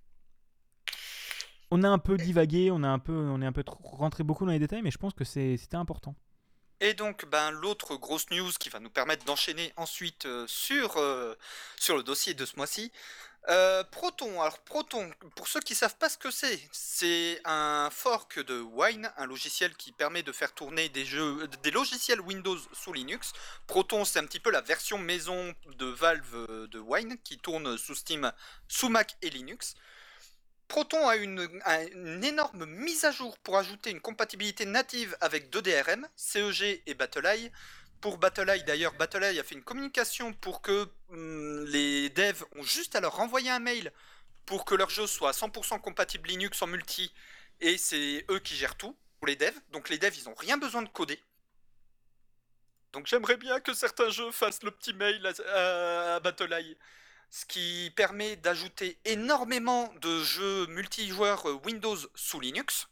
On 1.71 1.83
a 1.83 1.89
un 1.89 1.99
peu 1.99 2.17
divagué, 2.17 2.71
on, 2.71 2.83
a 2.83 2.89
un 2.89 2.99
peu, 2.99 3.13
on 3.13 3.43
est 3.43 3.47
un 3.47 3.53
peu 3.53 3.65
rentré 3.67 4.23
beaucoup 4.23 4.47
dans 4.47 4.53
les 4.53 4.59
détails, 4.59 4.83
mais 4.83 4.91
je 4.91 4.99
pense 4.99 5.15
que 5.15 5.25
c'était 5.25 5.77
important. 5.77 6.15
Et 6.81 6.95
donc, 6.95 7.25
ben, 7.27 7.51
l'autre 7.51 7.97
grosse 7.97 8.31
news 8.31 8.51
qui 8.61 8.69
va 8.69 8.81
nous 8.81 8.91
permettre 8.91 9.25
d'enchaîner 9.25 9.73
ensuite 9.77 10.27
euh, 10.27 10.45
sur, 10.47 10.99
euh, 10.99 11.35
sur 11.79 11.97
le 11.97 12.03
dossier 12.03 12.35
de 12.35 12.45
ce 12.45 12.57
mois-ci, 12.57 12.93
Euh, 13.49 13.85
Proton, 13.85 14.41
alors 14.41 14.59
Proton, 14.59 15.09
pour 15.37 15.47
ceux 15.47 15.61
qui 15.61 15.77
savent 15.77 15.97
pas 15.97 16.09
ce 16.09 16.19
que 16.19 16.33
c'est, 16.33 16.61
c'est 16.73 17.41
un 17.45 17.91
fork 17.93 18.45
de 18.45 18.61
Wine, 18.61 19.09
un 19.17 19.27
logiciel 19.27 19.73
qui 19.77 19.93
permet 19.93 20.25
de 20.25 20.33
faire 20.33 20.53
tourner 20.53 20.89
des 20.89 21.05
jeux, 21.05 21.47
des 21.63 21.71
logiciels 21.71 22.21
Windows 22.21 22.59
sous 22.73 22.93
Linux. 22.93 23.33
Proton, 23.69 24.05
c'est 24.05 24.19
un 24.19 24.27
petit 24.27 24.41
peu 24.41 24.51
la 24.51 24.63
version 24.63 24.99
maison 24.99 25.55
de 25.79 25.87
Valve 25.87 26.67
de 26.69 26.81
Wine 26.81 27.19
qui 27.23 27.39
tourne 27.39 27.79
sous 27.79 27.95
Steam, 27.95 28.33
sous 28.67 28.89
Mac 28.89 29.17
et 29.23 29.31
Linux. 29.31 29.77
Proton 30.69 31.09
a 31.09 31.17
une, 31.17 31.49
énorme 32.25 32.67
mise 32.67 33.05
à 33.05 33.13
jour 33.13 33.39
pour 33.39 33.57
ajouter 33.57 33.91
une 33.91 34.01
compatibilité 34.01 34.65
native 34.65 35.17
avec 35.21 35.51
2DRM, 35.51 36.05
CEG 36.17 36.83
et 36.87 36.95
BattleEye. 36.95 37.53
Pour 38.01 38.19
BattleEye, 38.19 38.65
d'ailleurs, 38.65 38.93
BattleEye 38.95 39.39
a 39.39 39.45
fait 39.45 39.55
une 39.55 39.63
communication 39.63 40.33
pour 40.33 40.63
que 40.63 40.89
hum, 41.11 41.65
les 41.67 42.11
devs 42.11 42.45
ont 42.57 42.63
juste 42.63 42.97
à 42.97 43.01
leur 43.01 43.17
renvoyer 43.17 43.51
un 43.51 43.61
mail 43.61 43.93
pour 44.45 44.65
que 44.65 44.75
leur 44.75 44.91
jeu 44.91 45.07
soit 45.07 45.33
100% 45.33 45.81
compatible 45.81 46.29
Linux 46.29 46.63
en 46.63 46.69
multi, 46.69 47.13
et 47.61 47.79
c'est 47.79 48.25
eux 48.31 48.39
qui 48.39 48.55
gèrent 48.55 48.77
tout 48.77 48.97
pour 49.19 49.27
les 49.27 49.37
devs. 49.37 49.59
Donc 49.73 49.89
les 49.89 49.99
devs, 49.99 50.17
ils 50.17 50.25
n'ont 50.25 50.35
rien 50.35 50.57
besoin 50.57 50.83
de 50.83 50.89
coder. 50.89 51.21
Donc 52.93 53.07
j'aimerais 53.07 53.37
bien 53.37 53.61
que 53.61 53.75
certains 53.75 54.09
jeux 54.11 54.31
fassent 54.31 54.63
le 54.63 54.71
petit 54.71 54.95
mail 54.95 55.27
à, 55.27 56.17
à 56.17 56.21
ce 57.31 57.45
qui 57.45 57.93
permet 57.97 58.37
d'ajouter 58.37 58.99
énormément 59.05 59.93
de 60.01 60.23
jeux 60.23 60.67
multijoueurs 60.69 61.49
euh, 61.49 61.61
Windows 61.65 61.99
sous 62.15 62.41
Linux. 62.41 62.89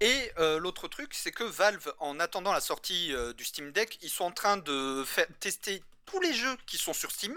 Et 0.00 0.32
euh, 0.38 0.58
l'autre 0.58 0.86
truc, 0.88 1.12
c'est 1.12 1.32
que 1.32 1.44
Valve, 1.44 1.92
en 1.98 2.20
attendant 2.20 2.52
la 2.52 2.60
sortie 2.60 3.12
euh, 3.12 3.32
du 3.32 3.44
Steam 3.44 3.72
Deck, 3.72 3.98
ils 4.02 4.10
sont 4.10 4.24
en 4.24 4.30
train 4.30 4.56
de 4.56 5.04
faire 5.04 5.26
tester 5.40 5.82
tous 6.06 6.20
les 6.20 6.32
jeux 6.32 6.56
qui 6.66 6.78
sont 6.78 6.92
sur 6.92 7.10
Steam, 7.10 7.36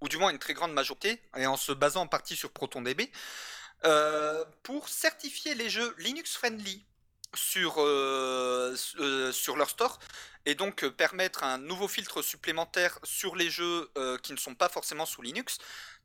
ou 0.00 0.08
du 0.08 0.16
moins 0.16 0.30
une 0.30 0.38
très 0.38 0.54
grande 0.54 0.72
majorité, 0.72 1.20
et 1.36 1.46
en 1.46 1.56
se 1.56 1.72
basant 1.72 2.02
en 2.02 2.06
partie 2.06 2.36
sur 2.36 2.50
ProtonDB, 2.50 3.10
pour 4.62 4.88
certifier 4.88 5.54
les 5.54 5.70
jeux 5.70 5.94
Linux 5.98 6.34
friendly 6.34 6.84
sur, 7.34 7.76
euh, 7.78 8.74
euh, 8.98 9.32
sur 9.32 9.56
leur 9.56 9.70
store 9.70 9.98
et 10.46 10.54
donc 10.54 10.84
euh, 10.84 10.90
permettre 10.90 11.44
un 11.44 11.58
nouveau 11.58 11.88
filtre 11.88 12.22
supplémentaire 12.22 12.98
sur 13.02 13.36
les 13.36 13.50
jeux 13.50 13.90
euh, 13.96 14.18
qui 14.18 14.32
ne 14.32 14.38
sont 14.38 14.54
pas 14.54 14.68
forcément 14.68 15.06
sous 15.06 15.22
Linux. 15.22 15.58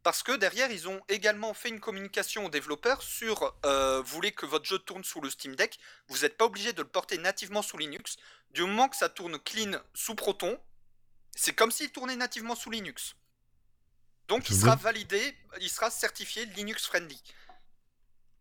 Parce 0.03 0.21
que 0.21 0.33
derrière, 0.33 0.69
ils 0.69 0.89
ont 0.89 0.99
également 1.07 1.53
fait 1.53 1.69
une 1.69 1.79
communication 1.79 2.45
aux 2.45 2.49
développeurs 2.49 3.01
sur 3.01 3.55
vous 3.63 4.03
voulez 4.03 4.33
que 4.33 4.45
votre 4.45 4.65
jeu 4.65 4.77
tourne 4.77 5.05
sous 5.05 5.21
le 5.21 5.29
Steam 5.29 5.55
Deck, 5.55 5.79
vous 6.09 6.19
n'êtes 6.19 6.35
pas 6.35 6.43
obligé 6.43 6.73
de 6.73 6.81
le 6.81 6.87
porter 6.89 7.17
nativement 7.17 7.61
sous 7.61 7.77
Linux. 7.77 8.17
Du 8.51 8.63
moment 8.63 8.89
que 8.89 8.97
ça 8.97 9.07
tourne 9.07 9.39
clean 9.39 9.79
sous 9.93 10.15
Proton, 10.15 10.59
c'est 11.33 11.53
comme 11.53 11.71
s'il 11.71 11.89
tournait 11.89 12.17
nativement 12.17 12.55
sous 12.55 12.69
Linux. 12.69 13.15
Donc 14.27 14.49
il 14.49 14.57
sera 14.57 14.75
validé, 14.75 15.37
il 15.61 15.69
sera 15.69 15.89
certifié 15.89 16.45
Linux 16.47 16.85
friendly. 16.85 17.21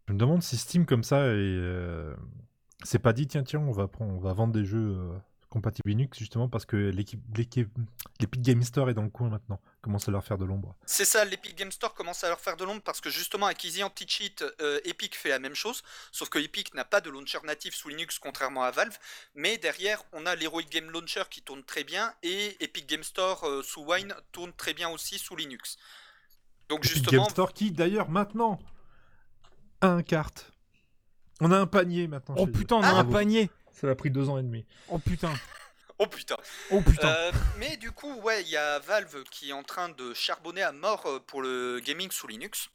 Je 0.09 0.13
me 0.13 0.19
demande 0.19 0.43
si 0.43 0.57
Steam 0.57 0.85
comme 0.85 1.05
ça, 1.05 1.21
euh, 1.21 2.15
c'est 2.85 2.99
pas 2.99 3.13
dit 3.13 3.27
tiens 3.27 3.43
tiens 3.43 3.61
on 3.61 3.73
va 3.73 3.89
prendre, 3.89 4.13
on 4.15 4.19
va 4.19 4.33
vendre 4.33 4.53
des 4.53 4.65
jeux 4.65 4.97
euh, 4.97 5.19
compatibles 5.53 5.91
Linux 5.91 6.19
justement 6.19 6.49
parce 6.49 6.65
que 6.65 6.77
l'équipe, 6.77 7.21
l'équipe, 7.37 7.69
l'Epic 8.21 8.41
Game 8.41 8.63
Store 8.63 8.89
est 8.89 8.95
dans 8.95 9.03
le 9.03 9.11
coin 9.11 9.29
maintenant, 9.29 9.61
commence 9.83 10.09
à 10.09 10.11
leur 10.11 10.25
faire 10.25 10.39
de 10.39 10.47
l'ombre. 10.47 10.75
C'est 10.87 11.05
ça, 11.05 11.25
l'Epic 11.27 11.55
Game 11.55 11.71
Store 11.71 11.93
commence 11.93 12.25
à 12.25 12.29
leur 12.29 12.41
faire 12.41 12.57
de 12.57 12.65
l'ombre 12.65 12.81
parce 12.81 13.03
que 13.03 13.11
justement 13.11 13.47
avec 13.47 13.63
Easy 13.63 13.83
Anti-Cheat, 13.83 14.43
euh, 14.63 14.81
Epic 14.85 15.15
fait 15.15 15.29
la 15.29 15.39
même 15.39 15.55
chose, 15.55 15.83
sauf 16.11 16.31
que 16.31 16.39
Epic 16.39 16.75
n'a 16.75 16.87
pas 16.87 17.03
de 17.03 17.11
launcher 17.11 17.39
natif 17.45 17.75
sous 17.75 17.91
Linux 17.91 18.19
contrairement 18.19 18.63
à 18.63 18.71
Valve, 18.71 18.97
mais 19.35 19.59
derrière 19.59 20.03
on 20.13 20.25
a 20.25 20.35
l'Heroic 20.35 20.65
Game 20.71 20.91
Launcher 20.91 21.25
qui 21.31 21.43
tourne 21.43 21.63
très 21.63 21.85
bien 21.85 22.15
et 22.23 22.57
Epic 22.65 22.89
Game 22.89 23.05
Store 23.05 23.45
euh, 23.45 23.63
sous 23.63 23.85
Wine 23.85 24.15
tourne 24.33 24.55
très 24.55 24.73
bien 24.73 24.89
aussi 24.89 25.19
sous 25.19 25.37
Linux. 25.37 25.77
Donc 26.71 26.81
Epic 26.81 26.95
justement, 26.95 27.25
Game 27.25 27.31
Store 27.31 27.53
qui 27.53 27.71
d'ailleurs 27.71 28.09
maintenant 28.09 28.59
a 29.83 29.89
un 29.89 30.03
carte. 30.03 30.52
On 31.45 31.51
a 31.51 31.59
un 31.59 31.67
panier 31.67 32.07
maintenant. 32.07 32.37
Oh 32.39 32.47
putain, 32.47 32.77
on 32.77 32.83
a 32.83 32.89
Ah, 32.89 32.99
un 33.01 33.05
panier 33.05 33.51
Ça 33.73 33.89
a 33.91 33.95
pris 33.97 34.11
deux 34.11 34.29
ans 34.29 34.39
et 34.39 34.43
demi. 34.43 34.65
Oh 34.89 34.99
putain 34.99 35.33
oh 35.99 36.07
putain. 36.07 36.37
Oh 36.71 36.81
putain 36.81 37.09
Euh, 37.09 37.33
mais 37.59 37.77
du 37.77 37.91
coup, 37.91 38.13
ouais, 38.21 38.43
il 38.43 38.49
y 38.49 38.57
a 38.57 38.79
Valve 38.79 39.25
qui 39.31 39.51
est 39.51 39.53
en 39.53 39.63
train 39.65 39.89
de 39.89 40.15
charbonner 40.15 40.63
à 40.63 40.71
mort 40.73 41.05
euh, 41.07 41.19
pour 41.19 41.43
le 41.43 41.81
gaming 41.85 42.11
sous 42.11 42.27
Linux. 42.29 42.71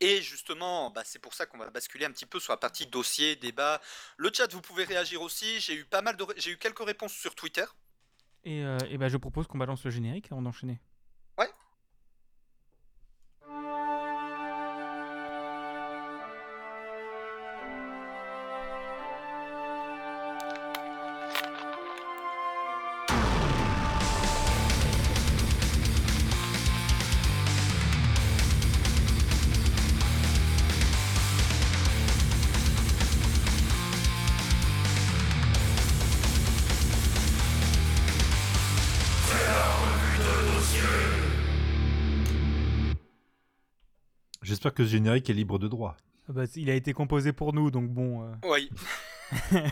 Et 0.00 0.20
justement, 0.20 0.90
bah, 0.90 1.02
c'est 1.04 1.20
pour 1.20 1.32
ça 1.34 1.46
qu'on 1.46 1.58
va 1.58 1.70
basculer 1.70 2.04
un 2.04 2.10
petit 2.10 2.26
peu 2.26 2.40
sur 2.40 2.52
la 2.52 2.56
partie 2.56 2.86
dossier, 2.86 3.36
débat. 3.36 3.80
Le 4.16 4.30
chat, 4.32 4.52
vous 4.52 4.60
pouvez 4.60 4.84
réagir 4.84 5.22
aussi. 5.22 5.60
J'ai 5.60 5.74
eu 5.74 5.84
pas 5.84 6.02
mal 6.02 6.16
de, 6.16 6.26
j'ai 6.36 6.50
eu 6.50 6.58
quelques 6.58 6.84
réponses 6.84 7.12
sur 7.12 7.34
Twitter. 7.36 7.64
Et, 8.44 8.64
euh, 8.64 8.76
et 8.90 8.98
bah, 8.98 9.08
je 9.08 9.16
propose 9.16 9.46
qu'on 9.46 9.58
balance 9.58 9.84
le 9.84 9.90
générique 9.92 10.26
avant 10.32 10.42
d'enchaîner. 10.42 10.72
J'espère 10.74 10.93
que 44.74 44.84
ce 44.84 44.90
générique 44.90 45.30
est 45.30 45.34
libre 45.34 45.58
de 45.58 45.68
droit. 45.68 45.96
Ah 46.28 46.32
bah, 46.32 46.44
il 46.56 46.70
a 46.70 46.74
été 46.74 46.92
composé 46.92 47.32
pour 47.32 47.52
nous, 47.52 47.70
donc 47.70 47.88
bon. 47.90 48.22
euh, 48.22 48.34
Oui. 48.44 48.70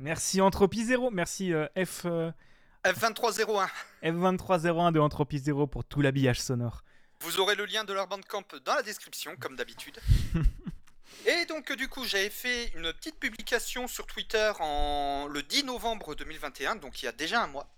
merci 0.00 0.40
Entropie 0.40 0.84
0, 0.84 1.10
merci 1.10 1.52
euh, 1.52 1.66
F, 1.84 2.02
euh, 2.06 2.30
F2301. 2.84 3.68
F2301 4.02 4.92
de 4.92 5.00
Entropie 5.00 5.38
0 5.38 5.66
pour 5.66 5.84
tout 5.84 6.00
l'habillage 6.00 6.40
sonore. 6.40 6.82
Vous 7.20 7.38
aurez 7.38 7.54
le 7.54 7.66
lien 7.66 7.84
de 7.84 7.92
leur 7.92 8.06
bandcamp 8.06 8.44
dans 8.64 8.74
la 8.74 8.82
description, 8.82 9.36
comme 9.38 9.56
d'habitude. 9.56 9.98
Et 11.26 11.44
donc, 11.46 11.70
du 11.76 11.88
coup, 11.88 12.04
j'avais 12.04 12.30
fait 12.30 12.68
une 12.76 12.92
petite 12.94 13.18
publication 13.18 13.86
sur 13.88 14.06
Twitter 14.06 14.52
en 14.60 15.26
le 15.30 15.42
10 15.42 15.64
novembre 15.64 16.14
2021, 16.14 16.76
donc 16.76 17.02
il 17.02 17.06
y 17.06 17.08
a 17.08 17.12
déjà 17.12 17.42
un 17.42 17.46
mois. 17.46 17.68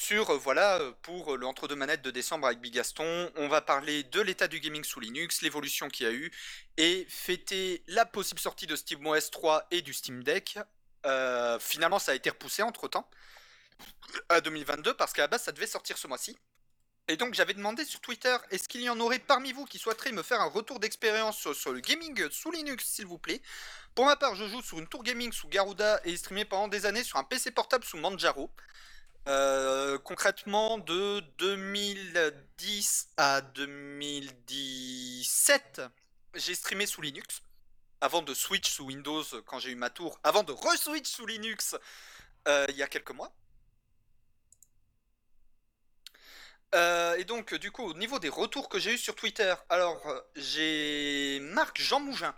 Sur, 0.00 0.30
euh, 0.30 0.38
voilà, 0.38 0.80
euh, 0.80 0.92
pour 1.02 1.36
le 1.36 1.46
entre-deux 1.46 1.74
manettes 1.74 2.00
de 2.00 2.10
décembre 2.10 2.46
avec 2.46 2.58
Bigaston, 2.60 3.30
on 3.36 3.48
va 3.48 3.60
parler 3.60 4.02
de 4.02 4.22
l'état 4.22 4.48
du 4.48 4.58
gaming 4.58 4.82
sous 4.82 4.98
Linux, 4.98 5.42
l'évolution 5.42 5.88
qu'il 5.88 6.06
y 6.06 6.08
a 6.08 6.12
eu, 6.12 6.32
et 6.78 7.06
fêter 7.10 7.84
la 7.86 8.06
possible 8.06 8.40
sortie 8.40 8.66
de 8.66 8.76
SteamOS 8.76 9.28
3 9.30 9.66
et 9.70 9.82
du 9.82 9.92
Steam 9.92 10.24
Deck. 10.24 10.58
Euh, 11.04 11.58
finalement, 11.58 11.98
ça 11.98 12.12
a 12.12 12.14
été 12.14 12.30
repoussé 12.30 12.62
entre-temps, 12.62 13.10
à 14.30 14.40
2022, 14.40 14.94
parce 14.94 15.12
qu'à 15.12 15.20
la 15.20 15.28
base, 15.28 15.42
ça 15.42 15.52
devait 15.52 15.66
sortir 15.66 15.98
ce 15.98 16.06
mois-ci. 16.06 16.38
Et 17.06 17.18
donc 17.18 17.34
j'avais 17.34 17.54
demandé 17.54 17.84
sur 17.84 18.00
Twitter, 18.00 18.34
est-ce 18.50 18.70
qu'il 18.70 18.80
y 18.80 18.88
en 18.88 18.98
aurait 19.00 19.18
parmi 19.18 19.52
vous 19.52 19.66
qui 19.66 19.78
souhaiteraient 19.78 20.12
me 20.12 20.22
faire 20.22 20.40
un 20.40 20.48
retour 20.48 20.80
d'expérience 20.80 21.36
sur, 21.36 21.54
sur 21.54 21.72
le 21.72 21.80
gaming 21.80 22.30
sous 22.30 22.50
Linux, 22.50 22.86
s'il 22.86 23.04
vous 23.04 23.18
plaît? 23.18 23.42
Pour 23.94 24.06
ma 24.06 24.16
part, 24.16 24.34
je 24.34 24.46
joue 24.46 24.62
sur 24.62 24.78
une 24.78 24.88
tour 24.88 25.02
gaming 25.02 25.30
sous 25.30 25.48
Garuda 25.48 26.00
et 26.04 26.16
streamé 26.16 26.46
pendant 26.46 26.68
des 26.68 26.86
années 26.86 27.04
sur 27.04 27.18
un 27.18 27.24
PC 27.24 27.50
portable 27.50 27.84
sous 27.84 27.98
Manjaro. 27.98 28.50
Euh, 29.30 29.98
concrètement, 29.98 30.78
de 30.78 31.20
2010 31.38 33.10
à 33.16 33.40
2017, 33.42 35.82
j'ai 36.34 36.56
streamé 36.56 36.84
sous 36.84 37.00
Linux. 37.00 37.40
Avant 38.00 38.22
de 38.22 38.34
switch 38.34 38.68
sous 38.68 38.86
Windows 38.86 39.22
quand 39.46 39.60
j'ai 39.60 39.70
eu 39.70 39.76
ma 39.76 39.88
tour, 39.88 40.18
avant 40.24 40.42
de 40.42 40.50
re-switch 40.50 41.08
sous 41.08 41.26
Linux 41.26 41.76
euh, 42.48 42.66
il 42.70 42.74
y 42.74 42.82
a 42.82 42.88
quelques 42.88 43.12
mois. 43.12 43.32
Euh, 46.74 47.14
et 47.14 47.22
donc, 47.22 47.54
du 47.54 47.70
coup, 47.70 47.84
au 47.84 47.94
niveau 47.94 48.18
des 48.18 48.28
retours 48.28 48.68
que 48.68 48.80
j'ai 48.80 48.94
eu 48.94 48.98
sur 48.98 49.14
Twitter, 49.14 49.54
alors 49.68 50.02
j'ai 50.34 51.38
Marc 51.40 51.80
Jean 51.80 52.00
Mougin 52.00 52.34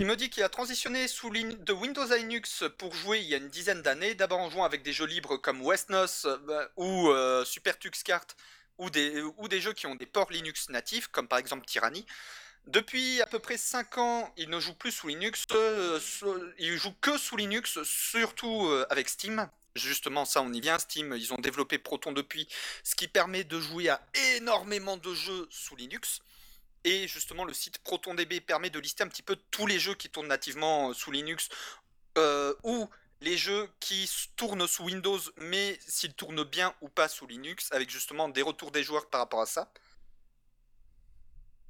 qui 0.00 0.06
me 0.06 0.16
dit 0.16 0.30
qu'il 0.30 0.42
a 0.42 0.48
transitionné 0.48 1.04
de 1.04 1.72
Windows 1.74 2.10
à 2.10 2.16
Linux 2.16 2.64
pour 2.78 2.94
jouer 2.94 3.18
il 3.18 3.26
y 3.26 3.34
a 3.34 3.36
une 3.36 3.50
dizaine 3.50 3.82
d'années, 3.82 4.14
d'abord 4.14 4.38
en 4.38 4.48
jouant 4.48 4.64
avec 4.64 4.82
des 4.82 4.94
jeux 4.94 5.04
libres 5.04 5.36
comme 5.36 5.60
Westnos 5.60 6.24
euh, 6.24 6.66
ou 6.76 7.10
euh, 7.10 7.44
Super 7.44 7.74
ou 8.78 8.88
des, 8.88 9.20
ou 9.20 9.46
des 9.46 9.60
jeux 9.60 9.74
qui 9.74 9.86
ont 9.86 9.96
des 9.96 10.06
ports 10.06 10.30
Linux 10.30 10.70
natifs 10.70 11.08
comme 11.08 11.28
par 11.28 11.38
exemple 11.38 11.66
Tyranny. 11.66 12.06
Depuis 12.66 13.20
à 13.20 13.26
peu 13.26 13.40
près 13.40 13.58
5 13.58 13.98
ans, 13.98 14.32
il 14.38 14.48
ne 14.48 14.58
joue 14.58 14.72
plus 14.72 14.90
sous 14.90 15.08
Linux, 15.08 15.44
euh, 15.52 16.00
il 16.58 16.78
joue 16.78 16.94
que 17.02 17.18
sous 17.18 17.36
Linux, 17.36 17.82
surtout 17.82 18.68
euh, 18.68 18.86
avec 18.88 19.06
Steam. 19.06 19.50
Justement, 19.76 20.24
ça 20.24 20.40
on 20.40 20.50
y 20.50 20.62
vient, 20.62 20.78
Steam, 20.78 21.14
ils 21.14 21.34
ont 21.34 21.38
développé 21.38 21.76
Proton 21.76 22.12
depuis, 22.12 22.48
ce 22.84 22.94
qui 22.94 23.06
permet 23.06 23.44
de 23.44 23.60
jouer 23.60 23.90
à 23.90 24.00
énormément 24.38 24.96
de 24.96 25.12
jeux 25.12 25.46
sous 25.50 25.76
Linux. 25.76 26.22
Et 26.84 27.08
justement, 27.08 27.44
le 27.44 27.52
site 27.52 27.78
ProtonDB 27.78 28.40
permet 28.40 28.70
de 28.70 28.78
lister 28.78 29.02
un 29.02 29.08
petit 29.08 29.22
peu 29.22 29.36
tous 29.50 29.66
les 29.66 29.78
jeux 29.78 29.94
qui 29.94 30.08
tournent 30.08 30.28
nativement 30.28 30.90
euh, 30.90 30.94
sous 30.94 31.10
Linux, 31.10 31.48
euh, 32.18 32.54
ou 32.62 32.88
les 33.20 33.36
jeux 33.36 33.68
qui 33.80 34.10
tournent 34.36 34.66
sous 34.66 34.84
Windows, 34.84 35.20
mais 35.36 35.78
s'ils 35.86 36.14
tournent 36.14 36.44
bien 36.44 36.74
ou 36.80 36.88
pas 36.88 37.08
sous 37.08 37.26
Linux, 37.26 37.68
avec 37.72 37.90
justement 37.90 38.28
des 38.28 38.42
retours 38.42 38.70
des 38.70 38.82
joueurs 38.82 39.10
par 39.10 39.20
rapport 39.20 39.42
à 39.42 39.46
ça. 39.46 39.70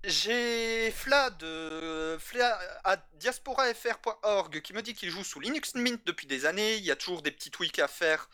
J'ai 0.05 0.91
Fla 0.93 1.29
de 1.29 2.17
Fla 2.19 2.59
à 2.85 2.97
diasporafr.org 3.15 4.63
qui 4.63 4.73
me 4.73 4.81
dit 4.81 4.95
qu'il 4.95 5.11
joue 5.11 5.25
sous 5.25 5.41
Linux 5.41 5.75
Mint 5.75 6.01
depuis 6.07 6.27
des 6.27 6.47
années. 6.47 6.77
Il 6.77 6.85
y 6.85 6.91
a 6.91 6.97
toujours 6.97 7.21
des 7.21 7.31
petits 7.31 7.51
tweaks 7.51 7.81
à 7.81 7.89
faire, 7.89 8.31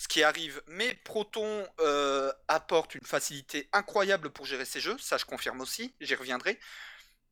ce 0.00 0.08
qui 0.08 0.22
arrive. 0.22 0.62
Mais 0.66 0.94
Proton 1.04 1.66
euh, 1.80 2.32
apporte 2.48 2.94
une 2.94 3.04
facilité 3.04 3.68
incroyable 3.74 4.30
pour 4.30 4.46
gérer 4.46 4.64
ses 4.64 4.80
jeux. 4.80 4.96
Ça, 4.96 5.18
je 5.18 5.26
confirme 5.26 5.60
aussi. 5.60 5.94
J'y 6.00 6.14
reviendrai. 6.14 6.58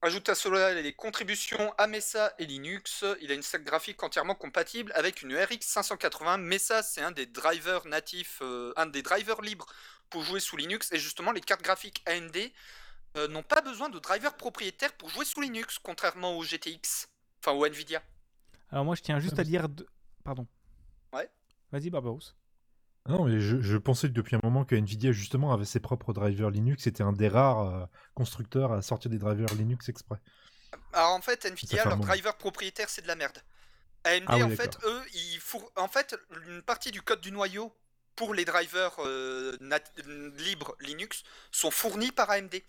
Ajoute 0.03 0.29
à 0.29 0.35
cela 0.35 0.75
les 0.75 0.93
contributions 0.93 1.73
à 1.79 1.87
Mesa 1.87 2.35
et 2.39 2.45
Linux. 2.45 3.07
Il 3.23 3.31
a 3.33 3.35
une 3.35 3.43
stack 3.43 3.65
graphique 3.65 4.03
entièrement 4.03 4.35
compatible 4.35 4.93
avec 4.95 5.23
une 5.23 5.35
RX 5.35 5.61
580. 5.63 6.37
Mesa, 6.37 6.83
c'est 6.83 7.01
un 7.01 7.11
des 7.11 7.25
drivers 7.25 7.87
natifs, 7.87 8.41
euh, 8.43 8.75
un 8.77 8.85
des 8.85 9.01
drivers 9.01 9.41
libres 9.41 9.67
pour 10.11 10.23
jouer 10.23 10.39
sous 10.39 10.59
Linux. 10.59 10.93
Et 10.93 10.99
justement, 10.99 11.33
les 11.33 11.41
cartes 11.41 11.63
graphiques 11.63 12.03
AMD 12.07 12.37
euh, 13.17 13.29
n'ont 13.29 13.43
pas 13.43 13.63
besoin 13.63 13.89
de 13.89 13.99
driver 13.99 14.37
propriétaire 14.37 14.93
pour 14.93 15.09
jouer 15.09 15.25
sous 15.25 15.41
Linux, 15.41 15.79
contrairement 15.83 16.37
au 16.37 16.45
GTX, 16.45 17.09
enfin 17.43 17.53
au 17.57 17.65
Nvidia. 17.67 18.03
Alors 18.71 18.85
moi, 18.85 18.95
je 18.95 19.01
tiens 19.03 19.19
juste 19.21 19.35
Ah, 19.39 19.41
à 19.41 19.45
dire... 19.45 19.71
deux- 19.71 19.89
Pardon. 20.23 20.47
Ouais. 21.15 21.29
Vas-y, 21.73 21.89
Barbarousse. 23.09 23.19
Non, 23.21 23.25
mais 23.25 23.41
je, 23.41 23.61
je 23.61 23.77
pensais 23.77 24.09
depuis 24.09 24.37
un 24.37 24.41
moment 24.43 24.65
que 24.65 24.75
Nvidia 24.75 25.13
justement 25.13 25.53
avait 25.53 25.65
ses 25.65 25.81
propres 25.81 26.13
drivers 26.13 26.51
Linux. 26.51 26.85
C'était 26.85 27.03
un 27.03 27.13
des 27.13 27.29
rares 27.29 27.61
euh, 27.75 27.87
constructeurs 28.15 28.73
à 28.73 28.83
sortir 28.83 29.11
des 29.11 29.19
drivers 29.19 29.55
Linux 29.55 29.89
exprès. 29.89 30.19
Alors 30.93 31.13
en 31.13 31.21
fait, 31.23 31.45
Nvidia, 31.47 31.83
fait 31.83 31.89
un 31.89 31.91
leur 31.91 31.99
moment. 31.99 32.09
driver 32.09 32.37
propriétaire, 32.37 32.89
c'est 32.89 33.03
de 33.03 33.07
la 33.09 33.15
merde. 33.17 33.39
AMD, 34.05 34.25
Ah 34.27 34.37
oui, 34.37 34.43
en 34.43 34.51
fait, 34.51 34.79
eux, 34.85 35.03
ils 35.15 35.41
four- 35.41 35.73
en 35.77 35.89
fait, 35.89 36.17
une 36.47 36.63
partie 36.63 36.91
du 36.91 37.03
code 37.03 37.21
du 37.21 37.33
noyau 37.33 37.75
pour 38.17 38.35
les 38.35 38.45
drivers 38.45 38.95
euh, 39.01 39.57
nat- 39.61 39.81
libres 40.39 40.77
Linux 40.81 41.23
sont 41.51 41.71
fournis 41.71 42.13
par 42.13 42.31
AMD. 42.31 42.63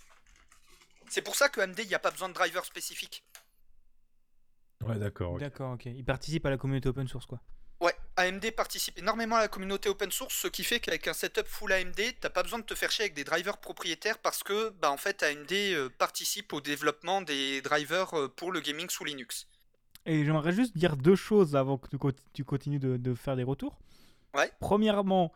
C'est 1.09 1.21
pour 1.21 1.35
ça 1.35 1.49
que 1.49 1.61
AMD, 1.61 1.79
il 1.79 1.87
n'y 1.87 1.95
a 1.95 1.99
pas 1.99 2.11
besoin 2.11 2.29
de 2.29 2.33
driver 2.33 2.65
spécifique. 2.65 3.23
Ouais, 4.85 4.97
d'accord. 4.99 5.33
ok. 5.33 5.39
D'accord, 5.39 5.73
ok. 5.73 5.85
Il 5.85 6.03
participe 6.05 6.45
à 6.45 6.49
la 6.49 6.57
communauté 6.57 6.89
open 6.89 7.07
source, 7.07 7.25
quoi. 7.25 7.41
Ouais, 7.81 7.95
AMD 8.17 8.51
participe 8.57 8.97
énormément 8.99 9.37
à 9.37 9.39
la 9.39 9.47
communauté 9.47 9.87
open 9.87 10.11
source, 10.11 10.35
ce 10.35 10.47
qui 10.47 10.65
fait 10.65 10.81
qu'avec 10.81 11.07
un 11.07 11.13
setup 11.13 11.47
full 11.47 11.71
AMD, 11.71 11.99
t'as 12.19 12.29
pas 12.29 12.43
besoin 12.43 12.59
de 12.59 12.65
te 12.65 12.75
faire 12.75 12.91
chier 12.91 13.03
avec 13.05 13.13
des 13.13 13.23
drivers 13.23 13.57
propriétaires 13.57 14.17
parce 14.17 14.43
que, 14.43 14.71
bah 14.81 14.91
en 14.91 14.97
fait, 14.97 15.23
AMD 15.23 15.51
euh, 15.53 15.89
participe 15.97 16.51
au 16.51 16.59
développement 16.59 17.21
des 17.21 17.61
drivers 17.61 18.13
euh, 18.17 18.27
pour 18.27 18.51
le 18.51 18.59
gaming 18.59 18.89
sous 18.89 19.05
Linux. 19.05 19.47
Et 20.05 20.25
j'aimerais 20.25 20.51
juste 20.51 20.75
dire 20.77 20.97
deux 20.97 21.15
choses 21.15 21.55
avant 21.55 21.77
que 21.77 21.87
tu 21.87 21.97
co- 21.97 22.11
tu 22.33 22.43
continues 22.43 22.79
de, 22.79 22.97
de 22.97 23.13
faire 23.15 23.37
des 23.37 23.43
retours. 23.43 23.77
Ouais. 24.33 24.51
Premièrement, 24.59 25.31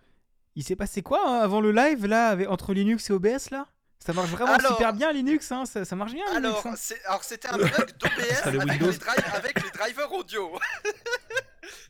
il 0.55 0.63
s'est 0.65 0.75
passé 0.75 1.01
quoi 1.01 1.21
hein, 1.25 1.39
avant 1.39 1.61
le 1.61 1.71
live 1.71 2.05
là 2.07 2.27
avec- 2.27 2.49
entre 2.49 2.73
Linux 2.73 3.09
et 3.09 3.13
OBS 3.13 3.51
là? 3.51 3.67
Ça 3.99 4.11
marche 4.11 4.29
vraiment 4.31 4.51
Alors- 4.53 4.75
super 4.75 4.91
bien 4.91 5.13
Linux, 5.13 5.49
hein, 5.53 5.65
ça, 5.65 5.85
ça 5.85 5.95
marche 5.95 6.11
bien 6.13 6.25
Alors, 6.35 6.51
Linux. 6.61 6.65
hein? 6.65 6.75
c'est- 6.77 7.05
alors 7.05 7.23
c'était 7.23 7.47
un 7.47 7.57
bug 7.57 7.71
d'OBS 7.97 8.41
avec 9.33 9.63
les 9.63 9.69
drivers 9.71 10.11
audio. 10.11 10.59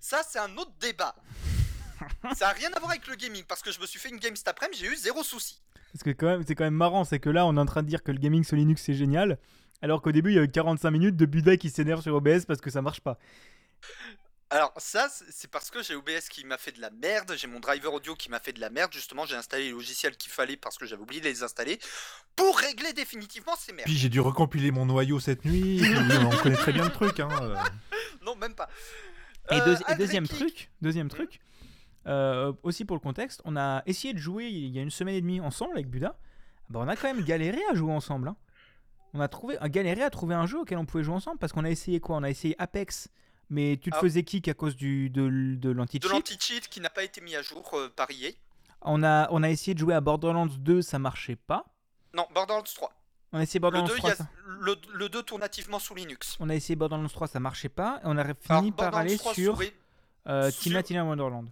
Ça, 0.04 0.22
c'est 0.22 0.38
un 0.38 0.58
autre 0.58 0.74
débat. 0.82 1.16
Ça 2.36 2.50
a 2.50 2.52
rien 2.52 2.70
à 2.74 2.80
voir 2.80 2.92
avec 2.92 3.08
le 3.08 3.16
gaming 3.16 3.46
parce 3.46 3.62
que 3.62 3.72
je 3.72 3.80
me 3.80 3.86
suis 3.86 4.00
fait 4.00 4.10
une 4.10 4.18
game 4.18 4.36
cet 4.36 4.50
après-midi, 4.50 4.82
j'ai 4.82 4.92
eu 4.92 4.98
zéro 4.98 5.24
souci. 5.24 5.62
Parce 5.94 6.04
que 6.04 6.10
quand 6.10 6.26
même, 6.26 6.44
c'est 6.46 6.56
quand 6.56 6.66
même 6.66 6.74
marrant, 6.74 7.06
c'est 7.06 7.20
que 7.20 7.30
là 7.30 7.46
on 7.46 7.56
est 7.56 7.60
en 7.60 7.66
train 7.66 7.84
de 7.84 7.88
dire 7.88 8.04
que 8.04 8.12
le 8.12 8.18
gaming 8.18 8.44
sur 8.44 8.58
Linux 8.58 8.82
c'est 8.82 8.96
génial, 8.96 9.38
alors 9.82 10.02
qu'au 10.02 10.12
début 10.12 10.32
il 10.32 10.36
y 10.36 10.40
a 10.40 10.44
eu 10.44 10.52
45 10.52 10.92
minutes 10.92 11.16
de 11.16 11.26
Buda 11.26 11.56
qui 11.56 11.70
s'énerve 11.70 12.02
sur 12.02 12.14
OBS 12.16 12.44
parce 12.46 12.60
que 12.60 12.70
ça 12.70 12.82
marche 12.82 13.00
pas. 13.00 13.18
Alors 14.50 14.74
ça, 14.76 15.08
c'est 15.30 15.50
parce 15.50 15.72
que 15.72 15.82
j'ai 15.82 15.96
OBS 15.96 16.28
qui 16.30 16.44
m'a 16.46 16.58
fait 16.58 16.74
de 16.74 16.82
la 16.82 16.90
merde, 16.90 17.34
j'ai 17.38 17.48
mon 17.48 17.62
driver 17.62 17.94
audio 17.94 18.14
qui 18.14 18.30
m'a 18.30 18.42
fait 18.42 18.52
de 18.52 18.60
la 18.60 18.70
merde, 18.70 18.92
justement 18.92 19.26
j'ai 19.26 19.38
installé 19.38 19.64
les 19.64 19.72
logiciels 19.72 20.18
qu'il 20.18 20.34
fallait 20.34 20.58
parce 20.58 20.78
que 20.78 20.86
j'avais 20.86 21.02
oublié 21.02 21.22
de 21.22 21.30
les 21.30 21.44
installer 21.44 21.80
pour 22.36 22.58
régler 22.58 22.92
définitivement 22.92 23.56
ces 23.58 23.72
merdes. 23.72 23.86
Puis 23.86 23.98
j'ai 23.98 24.10
dû 24.10 24.20
recompiler 24.20 24.72
mon 24.72 24.86
noyau 24.86 25.22
cette 25.22 25.46
nuit. 25.46 25.82
on 26.30 26.38
connaît 26.40 26.58
très 26.58 26.74
bien 26.74 26.84
le 26.84 26.92
truc. 26.92 27.22
Hein. 27.22 27.30
Non, 28.22 28.36
même 28.36 28.54
pas. 28.54 28.68
Et, 29.52 29.56
Euh, 29.56 29.66
deux- 29.66 29.78
et 29.92 29.96
deuxième 29.96 30.28
truc, 30.28 30.72
deuxième 30.82 31.10
truc, 31.10 31.40
euh, 32.08 32.54
aussi 32.64 32.86
pour 32.86 32.96
le 32.96 33.02
contexte, 33.02 33.42
on 33.46 33.56
a 33.58 33.84
essayé 33.86 34.14
de 34.14 34.20
jouer 34.20 34.48
il 34.48 34.68
y 34.70 34.80
a 34.80 34.82
une 34.82 34.90
semaine 34.90 35.16
et 35.16 35.22
demie 35.22 35.40
ensemble 35.42 35.74
avec 35.74 35.90
Buda. 35.90 36.18
Bah, 36.70 36.80
on 36.82 36.88
a 36.88 36.96
quand 36.96 37.14
même 37.14 37.24
galéré 37.24 37.60
à 37.72 37.76
jouer 37.76 37.92
ensemble. 37.92 38.30
hein. 38.30 38.38
On 39.14 39.20
a 39.20 39.28
trouvé, 39.28 39.58
a 39.60 39.70
galéré 39.70 40.02
à 40.02 40.10
trouver 40.10 40.34
un 40.34 40.46
jeu 40.48 40.60
auquel 40.60 40.78
on 40.80 40.86
pouvait 40.86 41.04
jouer 41.04 41.14
ensemble 41.16 41.38
parce 41.38 41.54
qu'on 41.54 41.66
a 41.66 41.70
essayé 41.70 42.00
quoi? 42.00 42.16
On 42.16 42.24
a 42.24 42.30
essayé 42.30 42.56
Apex, 42.60 43.10
mais 43.50 43.78
tu 43.82 43.92
te 43.92 43.96
Ah. 43.96 44.00
faisais 44.00 44.24
kick 44.24 44.48
à 44.48 44.54
cause 44.56 44.76
du, 44.76 45.10
de, 45.12 45.28
de 45.30 45.56
De 45.56 45.70
l'anti-cheat? 45.72 46.10
l'anti-cheat 46.10 46.68
qui 46.68 46.80
n'a 46.82 46.90
pas 46.90 47.04
été 47.04 47.22
mis 47.22 47.36
à 47.36 47.42
jour 47.44 47.70
euh, 47.74 47.90
par 47.96 48.10
EA. 48.10 48.32
On 48.82 49.04
a, 49.04 49.28
on 49.32 49.44
a 49.44 49.50
essayé 49.50 49.76
de 49.76 49.80
jouer 49.80 49.94
à 49.94 50.02
Borderlands 50.02 50.48
2, 50.48 50.82
ça 50.82 50.98
marchait 51.00 51.36
pas. 51.36 51.66
Non, 52.16 52.26
Borderlands 52.34 52.64
3. 52.64 52.92
On 53.34 53.40
a 53.40 53.44
essayé 53.44 53.58
Le 53.58 53.62
Borderlands 53.62 53.88
2, 53.88 53.94
il 53.94 53.98
y 53.98 54.00
3, 54.00 54.12
a- 54.12 54.16
ça... 54.16 54.30
le, 54.60 54.76
le 54.94 55.10
2 55.10 55.24
tourne 55.24 55.42
nativement 55.42 55.80
sous 55.80 55.96
Linux. 55.96 56.38
on 56.40 56.50
a 56.50 56.56
essayé 56.56 56.76
Borderlands 56.76 57.08
3, 57.10 57.28
ça 57.28 57.40
marchait 57.40 57.68
pas. 57.70 58.00
Et 58.04 58.06
on 58.06 58.18
a 58.18 58.22
Alors, 58.22 58.36
fini 58.40 58.72
par 58.72 58.96
aller 58.96 59.18
3 59.18 59.34
sur 59.34 59.56
sourit- 59.56 59.74
euh, 60.28 60.52
sur- 60.52 60.62
Tina 60.62 60.84
Tina 60.84 61.04
Wonderland. 61.04 61.50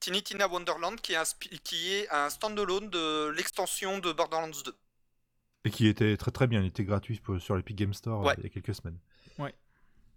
Tiny 0.00 0.22
Tina 0.22 0.46
Wonderland 0.46 1.00
qui 1.00 1.12
est 1.14 1.16
un, 1.16 1.24
spi- 1.24 1.58
qui 1.64 1.92
est 1.92 2.08
un 2.10 2.30
standalone 2.30 2.88
de 2.88 3.28
l'extension 3.30 3.98
de 3.98 4.12
Borderlands 4.12 4.48
2. 4.64 4.74
Et 5.64 5.70
qui 5.70 5.88
était 5.88 6.16
très 6.16 6.30
très 6.30 6.46
bien. 6.46 6.60
Il 6.60 6.66
était 6.68 6.84
gratuit 6.84 7.18
pour- 7.18 7.40
sur 7.40 7.56
l'Epic 7.56 7.76
Game 7.76 7.92
Store 7.92 8.22
euh, 8.22 8.28
Ouais. 8.28 8.34
il 8.38 8.44
y 8.44 8.46
a 8.46 8.50
quelques 8.50 8.74
semaines. 8.74 8.98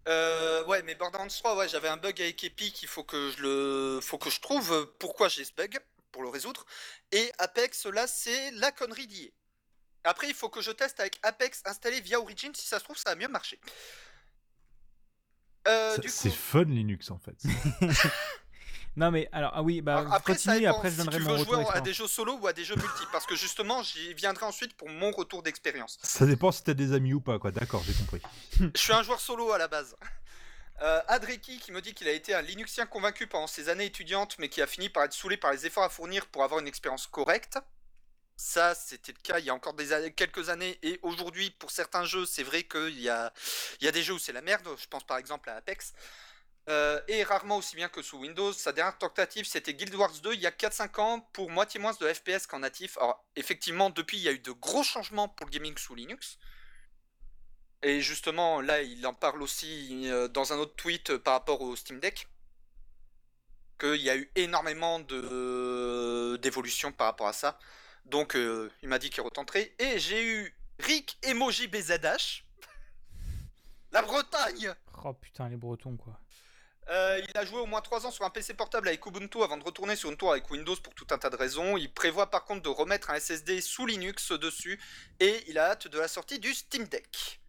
Euh, 0.08 0.66
ouais, 0.66 0.82
mais 0.82 0.96
Borderlands 0.96 1.28
3, 1.28 1.56
ouais, 1.58 1.70
j'avais 1.70 1.88
un 1.88 1.98
bug 1.98 2.20
avec 2.20 2.44
Epic, 2.44 2.82
il 2.82 2.88
faut 2.88 3.04
que 3.04 3.30
je 3.38 3.44
le, 3.44 4.00
faut 4.02 4.18
que 4.18 4.32
je 4.32 4.40
trouve 4.42 4.92
pourquoi 4.98 5.30
j'ai 5.30 5.44
ce 5.46 5.54
bug 5.54 5.78
pour 6.12 6.24
le 6.24 6.30
résoudre. 6.30 6.66
Et 7.12 7.32
Apex, 7.38 7.86
là, 7.86 8.08
c'est 8.08 8.50
la 8.52 8.72
connerie 8.72 9.06
d'IA. 9.06 9.30
Après, 10.04 10.28
il 10.28 10.34
faut 10.34 10.50
que 10.50 10.62
je 10.62 10.72
teste 10.72 11.00
avec 11.00 11.20
Apex 11.24 11.62
installé 11.66 12.02
via 12.02 12.20
Origin, 12.20 12.54
si 12.56 12.68
ça 12.68 12.80
se 12.80 12.84
trouve, 12.84 12.98
ça 12.98 13.12
a 13.12 13.16
mieux 13.16 13.28
marché. 13.28 13.60
Euh, 15.68 15.98
C'est 16.08 16.30
coup, 16.30 16.36
fun 16.36 16.64
Linux 16.64 17.12
en 17.12 17.20
fait. 17.20 17.38
Non 18.98 19.10
mais 19.10 19.30
alors 19.32 19.52
ah 19.56 19.64
oui 19.64 19.80
bah 19.80 20.00
alors, 20.00 20.14
après, 20.14 20.36
ça 20.36 20.60
dépend 20.60 20.72
après 20.78 20.90
je 20.90 20.96
si 20.96 20.98
donnerai 20.98 21.18
tu 21.18 21.24
mon 21.24 21.30
veux 21.30 21.40
retour 21.40 21.54
jouer 21.54 21.66
à 21.74 21.80
des 21.80 21.94
jeux 21.94 22.08
solo 22.08 22.34
ou 22.34 22.48
à 22.48 22.52
des 22.52 22.66
jeux 22.66 22.76
multi, 22.76 23.04
parce 23.12 23.26
que 23.26 23.36
justement, 23.36 23.82
j'y 23.84 24.14
viendrai 24.14 24.46
ensuite 24.46 24.74
pour 24.74 24.90
mon 24.90 25.12
retour 25.12 25.44
d'expérience. 25.44 25.98
Ça 26.04 26.26
dépend 26.26 26.52
si 26.52 26.64
t'as 26.64 26.74
des 26.74 26.92
amis 26.92 27.14
ou 27.14 27.22
pas, 27.22 27.40
quoi. 27.40 27.52
D'accord, 27.52 27.84
j'ai 27.86 27.94
compris. 27.94 28.22
Je 28.76 28.82
suis 28.82 28.92
un 28.92 29.02
joueur 29.02 29.22
solo 29.22 29.52
à 29.52 29.58
la 29.58 29.68
base. 29.68 29.96
Euh, 30.84 31.00
Adreki 31.10 31.60
qui 31.60 31.72
me 31.72 31.80
dit 31.80 31.94
qu'il 31.94 32.08
a 32.08 32.12
été 32.12 32.34
un 32.34 32.42
Linuxien 32.42 32.88
convaincu 32.88 33.28
pendant 33.28 33.46
ses 33.46 33.70
années 33.70 33.86
étudiantes, 33.86 34.36
mais 34.40 34.50
qui 34.50 34.64
a 34.64 34.66
fini 34.66 34.90
par 34.90 35.04
être 35.04 35.14
saoulé 35.14 35.38
par 35.38 35.52
les 35.52 35.68
efforts 35.68 35.84
à 35.84 35.90
fournir 35.90 36.26
pour 36.26 36.44
avoir 36.44 36.60
une 36.60 36.68
expérience 36.68 37.06
correcte. 37.06 37.60
Ça, 38.44 38.74
c'était 38.74 39.12
le 39.12 39.20
cas 39.22 39.38
il 39.38 39.46
y 39.46 39.52
a 39.52 39.54
encore 39.54 39.76
quelques 40.16 40.50
années, 40.50 40.80
et 40.82 41.00
aujourd'hui, 41.04 41.52
pour 41.52 41.70
certains 41.70 42.06
jeux, 42.06 42.26
c'est 42.26 42.42
vrai 42.42 42.64
qu'il 42.64 43.00
y 43.00 43.08
a, 43.08 43.32
des 43.80 44.02
jeux 44.02 44.16
où 44.16 44.20
c'est 44.20 44.34
la 44.34 44.42
merde. 44.42 44.68
Je 44.78 44.88
pense 44.88 45.04
par 45.04 45.20
exemple 45.20 45.48
à 45.50 45.58
Apex. 45.58 45.94
Euh, 46.68 47.00
et 47.08 47.24
rarement 47.24 47.58
aussi 47.58 47.76
bien 47.76 47.88
que 47.88 48.02
sous 48.02 48.18
Windows. 48.18 48.52
Sa 48.52 48.72
dernière 48.72 48.98
tentative, 48.98 49.46
c'était 49.46 49.76
Guild 49.76 49.94
Wars 49.94 50.12
2 50.24 50.34
il 50.34 50.42
y 50.42 50.48
a 50.48 50.52
4-5 50.52 51.00
ans 51.00 51.20
pour 51.34 51.52
moitié 51.52 51.80
moins 51.80 51.94
de 51.94 52.12
FPS 52.12 52.48
qu'en 52.48 52.60
natif. 52.60 52.98
Alors, 52.98 53.24
effectivement, 53.36 53.92
depuis, 53.92 54.18
il 54.18 54.24
y 54.24 54.28
a 54.28 54.32
eu 54.32 54.40
de 54.40 54.52
gros 54.52 54.84
changements 54.84 55.30
pour 55.30 55.46
le 55.46 55.52
gaming 55.52 55.78
sous 55.78 55.94
Linux. 55.94 56.40
Et 57.84 58.02
justement, 58.02 58.60
là, 58.60 58.82
il 58.82 59.06
en 59.06 59.14
parle 59.14 59.44
aussi 59.44 60.10
euh, 60.10 60.28
dans 60.28 60.52
un 60.52 60.58
autre 60.58 60.76
tweet 60.76 61.12
euh, 61.12 61.20
par 61.20 61.36
rapport 61.36 61.62
au 61.62 61.76
Steam 61.76 62.00
Deck. 62.00 62.28
Qu'il 63.80 64.02
y 64.02 64.10
a 64.10 64.18
eu 64.18 64.32
énormément 64.36 65.00
de 65.00 66.38
d'évolution 66.42 66.92
par 66.92 67.08
rapport 67.08 67.28
à 67.28 67.34
ça. 67.34 67.60
Donc, 68.06 68.36
euh, 68.36 68.72
il 68.82 68.90
m'a 68.90 69.00
dit 69.00 69.10
qu'il 69.10 69.22
retenterait. 69.22 69.74
Et 69.80 70.00
j'ai 70.00 70.26
eu 70.26 70.56
Rick 70.80 71.18
Emoji 71.24 71.68
BZH. 71.68 72.44
La 73.92 74.02
Bretagne 74.02 74.74
Oh 75.04 75.14
putain 75.14 75.50
les 75.50 75.58
Bretons 75.58 75.98
quoi. 75.98 76.20
Euh, 76.90 77.22
il 77.28 77.38
a 77.38 77.46
joué 77.46 77.60
au 77.60 77.66
moins 77.66 77.82
3 77.82 78.06
ans 78.06 78.12
sur 78.12 78.26
un 78.26 78.30
PC 78.30 78.54
portable 78.54 78.88
avec 78.88 79.06
Ubuntu 79.06 79.44
avant 79.44 79.58
de 79.58 79.64
retourner 79.64 79.96
sur 79.96 80.10
une 80.10 80.18
tour 80.18 80.32
avec 80.32 80.50
Windows 80.50 80.76
pour 80.76 80.94
tout 80.94 81.08
un 81.12 81.18
tas 81.18 81.30
de 81.30 81.36
raisons. 81.36 81.78
Il 81.78 81.92
prévoit 81.94 82.30
par 82.30 82.44
contre 82.44 82.64
de 82.64 82.70
remettre 82.70 83.12
un 83.12 83.20
SSD 83.20 83.62
sous 83.62 83.86
Linux 83.86 84.32
dessus 84.32 84.80
et 85.20 85.44
il 85.48 85.58
a 85.58 85.72
hâte 85.72 85.88
de 85.88 86.00
la 86.00 86.08
sortie 86.08 86.40
du 86.40 86.54
Steam 86.54 86.86
Deck. 86.86 87.40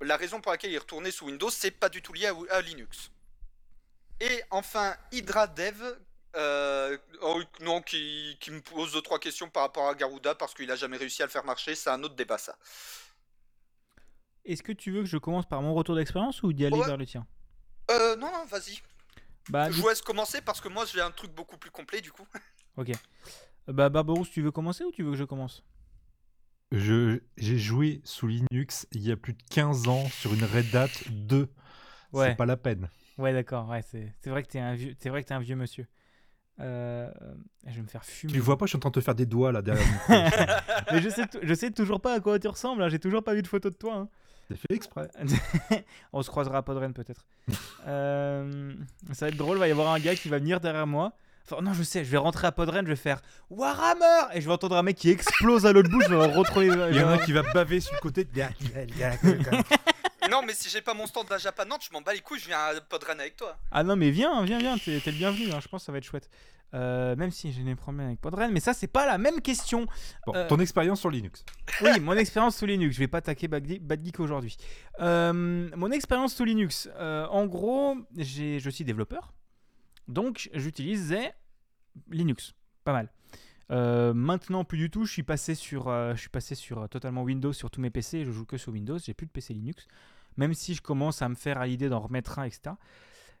La 0.00 0.16
raison 0.16 0.40
pour 0.40 0.52
laquelle 0.52 0.70
il 0.70 0.74
est 0.74 0.78
retourné 0.78 1.10
sous 1.10 1.26
Windows, 1.26 1.50
c'est 1.50 1.70
pas 1.70 1.88
du 1.88 2.02
tout 2.02 2.12
lié 2.12 2.26
à, 2.26 2.34
à 2.50 2.60
Linux. 2.60 3.10
Et 4.20 4.42
enfin, 4.50 4.96
Hydra 5.12 5.46
Dev, 5.46 5.96
euh, 6.36 6.96
oh, 7.22 7.40
non, 7.60 7.80
qui, 7.82 8.36
qui 8.40 8.50
me 8.50 8.60
pose 8.60 8.92
2-3 8.94 9.18
questions 9.18 9.48
par 9.48 9.62
rapport 9.64 9.88
à 9.88 9.94
Garuda 9.94 10.34
parce 10.34 10.54
qu'il 10.54 10.70
a 10.70 10.76
jamais 10.76 10.96
réussi 10.96 11.22
à 11.22 11.26
le 11.26 11.30
faire 11.30 11.44
marcher. 11.44 11.74
C'est 11.74 11.90
un 11.90 12.02
autre 12.02 12.14
débat 12.16 12.38
ça. 12.38 12.56
Est-ce 14.44 14.62
que 14.62 14.72
tu 14.72 14.90
veux 14.92 15.00
que 15.00 15.08
je 15.08 15.16
commence 15.18 15.46
par 15.46 15.62
mon 15.62 15.74
retour 15.74 15.94
d'expérience 15.94 16.42
ou 16.42 16.52
d'y 16.52 16.66
aller 16.66 16.78
Ouais. 16.78 16.86
vers 16.86 16.96
le 16.96 17.06
tien? 17.06 17.26
Euh, 17.90 18.16
non, 18.16 18.30
non, 18.30 18.44
vas-y. 18.46 18.78
Bah, 19.48 19.70
Je 19.70 19.76
du- 19.76 19.80
vous 19.82 19.88
laisse 19.88 20.02
commencer 20.02 20.40
parce 20.40 20.60
que 20.60 20.68
moi 20.68 20.84
j'ai 20.86 21.00
un 21.00 21.10
truc 21.10 21.32
beaucoup 21.32 21.56
plus 21.58 21.70
complet 21.70 22.00
du 22.00 22.12
coup. 22.12 22.26
ok. 22.76 22.92
Bah 23.68 23.88
Barbarousse, 23.88 24.30
tu 24.30 24.42
veux 24.42 24.50
commencer 24.50 24.84
ou 24.84 24.90
tu 24.90 25.02
veux 25.02 25.12
que 25.12 25.16
je 25.16 25.24
commence? 25.24 25.64
Je- 26.72 27.20
J'ai 27.36 27.58
joué 27.58 28.00
sous 28.04 28.26
Linux 28.26 28.86
il 28.92 29.02
y 29.02 29.12
a 29.12 29.16
plus 29.16 29.32
de 29.34 29.42
15 29.50 29.86
ans 29.88 30.06
sur 30.08 30.32
une 30.34 30.44
Red 30.44 30.74
Hat 30.74 30.88
2. 31.10 31.48
Ouais. 32.12 32.28
C'est 32.30 32.36
pas 32.36 32.46
la 32.46 32.56
peine. 32.56 32.88
Ouais 33.16 33.32
d'accord, 33.32 33.68
ouais, 33.68 33.82
c'est 33.82 34.12
c'est 34.22 34.30
vrai 34.30 34.42
que 34.42 34.48
t'es 34.48 34.58
un 34.58 34.74
vieux, 34.74 34.94
c'est 34.98 35.08
vrai 35.08 35.22
que 35.22 35.28
t'es 35.28 35.34
un 35.34 35.40
vieux 35.40 35.56
monsieur. 35.56 35.86
Euh, 36.60 37.10
je 37.66 37.74
vais 37.74 37.82
me 37.82 37.86
faire 37.88 38.04
fumer. 38.04 38.32
Tu 38.32 38.38
vois 38.38 38.56
pas, 38.56 38.66
je 38.66 38.70
suis 38.70 38.76
en 38.76 38.80
train 38.80 38.90
de 38.90 38.94
te 38.94 39.00
faire 39.00 39.14
des 39.14 39.26
doigts 39.26 39.50
là 39.52 39.60
derrière 39.62 39.84
le. 40.08 40.14
Mais 40.92 41.02
je 41.02 41.08
sais, 41.08 41.24
je 41.42 41.54
sais 41.54 41.70
toujours 41.72 42.00
pas 42.00 42.14
à 42.14 42.20
quoi 42.20 42.38
tu 42.38 42.46
ressembles. 42.48 42.82
hein, 42.82 42.88
J'ai 42.88 42.98
toujours 43.00 43.24
pas 43.24 43.34
vu 43.34 43.42
de 43.42 43.48
photo 43.48 43.70
de 43.70 43.74
toi. 43.74 43.94
hein. 43.94 44.08
C'est 44.50 44.56
fait 44.58 44.74
exprès. 44.74 45.08
On 46.12 46.22
se 46.22 46.28
croisera 46.30 46.58
à 46.58 46.62
Podren 46.62 46.92
peut-être. 46.92 47.24
Euh, 47.86 48.72
ça 49.12 49.26
va 49.26 49.28
être 49.30 49.36
drôle. 49.36 49.58
Il 49.58 49.60
va 49.60 49.68
y 49.68 49.70
avoir 49.70 49.92
un 49.92 49.98
gars 49.98 50.14
qui 50.14 50.30
va 50.30 50.38
venir 50.38 50.58
derrière 50.60 50.86
moi. 50.86 51.12
Enfin, 51.44 51.60
non, 51.60 51.74
je 51.74 51.82
sais. 51.82 52.02
Je 52.02 52.10
vais 52.10 52.16
rentrer 52.16 52.46
à 52.46 52.52
Podren. 52.52 52.84
Je 52.86 52.90
vais 52.90 52.96
faire 52.96 53.20
Warhammer 53.50 54.32
et 54.32 54.40
je 54.40 54.46
vais 54.46 54.52
entendre 54.52 54.76
un 54.76 54.82
mec 54.82 54.96
qui 54.96 55.10
explose 55.10 55.66
à 55.66 55.72
l'autre 55.72 55.90
bout. 55.90 56.00
Je 56.00 56.08
vais 56.08 56.14
le 56.28 56.38
retrouver. 56.38 56.66
Il 56.68 56.96
y 56.96 57.02
en 57.02 57.08
a 57.08 57.12
un 57.14 57.18
qui 57.18 57.32
va 57.32 57.42
baver 57.52 57.80
sur 57.80 57.92
le 57.94 58.00
côté. 58.00 58.26
Non, 60.30 60.42
mais 60.46 60.54
si 60.54 60.68
j'ai 60.68 60.80
pas 60.80 60.94
mon 60.94 61.06
stand 61.06 61.30
à 61.32 61.38
Japan 61.38 61.64
Nantes, 61.66 61.84
je 61.88 61.92
m'en 61.92 62.00
bats 62.00 62.12
les 62.14 62.20
couilles, 62.20 62.38
je 62.40 62.46
viens 62.46 62.58
à 62.58 62.80
Podren 62.80 63.18
avec 63.20 63.36
toi. 63.36 63.56
Ah 63.70 63.82
non, 63.82 63.96
mais 63.96 64.10
viens, 64.10 64.42
viens, 64.44 64.58
viens. 64.58 64.76
T'es 64.78 64.98
t'es 65.00 65.10
le 65.12 65.16
bienvenu. 65.18 65.50
hein, 65.52 65.60
Je 65.60 65.68
pense 65.68 65.82
que 65.82 65.86
ça 65.86 65.92
va 65.92 65.98
être 65.98 66.04
chouette. 66.04 66.28
Euh, 66.72 67.14
même 67.14 67.30
si 67.30 67.52
j'ai 67.52 67.62
des 67.62 67.76
problèmes 67.76 68.06
avec 68.08 68.20
Podren, 68.20 68.50
mais 68.50 68.58
ça 68.58 68.74
c'est 68.74 68.88
pas 68.88 69.06
la 69.06 69.16
même 69.16 69.40
question. 69.40 69.86
Bon, 70.26 70.34
Euh, 70.34 70.48
ton 70.48 70.58
expérience 70.58 70.98
sur 71.00 71.10
Linux. 71.10 71.44
Oui, 71.82 72.00
mon 72.00 72.14
expérience 72.14 72.56
sous 72.56 72.66
Linux. 72.66 72.94
Je 72.94 72.98
vais 73.00 73.06
pas 73.06 73.18
attaquer 73.18 73.46
Bad 73.46 73.64
Geek, 73.66 73.82
Bad 73.84 74.04
Geek 74.04 74.18
aujourd'hui. 74.18 74.56
Euh, 74.98 75.32
mon 75.76 75.90
expérience 75.92 76.34
sous 76.34 76.44
Linux. 76.44 76.88
euh, 76.96 77.26
en 77.28 77.46
gros, 77.46 77.96
j'ai- 78.16 78.58
je 78.58 78.70
suis 78.70 78.82
développeur. 78.84 79.32
Donc, 80.08 80.50
j'utilisais 80.52 81.32
Linux. 82.10 82.54
Pas 82.82 82.92
mal. 82.92 83.08
Euh, 83.70 84.12
maintenant, 84.12 84.64
plus 84.64 84.76
du 84.78 84.90
tout. 84.90 85.04
Je 85.06 85.12
suis 85.12 85.22
passé 85.22 85.54
sur, 85.54 85.88
euh, 85.88 86.14
je 86.16 86.20
suis 86.20 86.28
passé 86.28 86.54
sur 86.56 86.80
euh, 86.82 86.86
totalement 86.88 87.22
Windows 87.22 87.52
sur 87.52 87.70
tous 87.70 87.80
mes 87.80 87.90
PC. 87.90 88.24
Je 88.24 88.30
joue 88.32 88.44
que 88.44 88.58
sur 88.58 88.72
Windows. 88.72 88.98
J'ai 88.98 89.14
plus 89.14 89.26
de 89.26 89.30
PC 89.30 89.54
Linux. 89.54 89.86
Même 90.36 90.54
si 90.54 90.74
je 90.74 90.82
commence 90.82 91.22
à 91.22 91.28
me 91.28 91.34
faire 91.34 91.58
à 91.58 91.66
l'idée 91.66 91.88
d'en 91.88 92.00
remettre 92.00 92.38
un, 92.38 92.44
etc. 92.44 92.74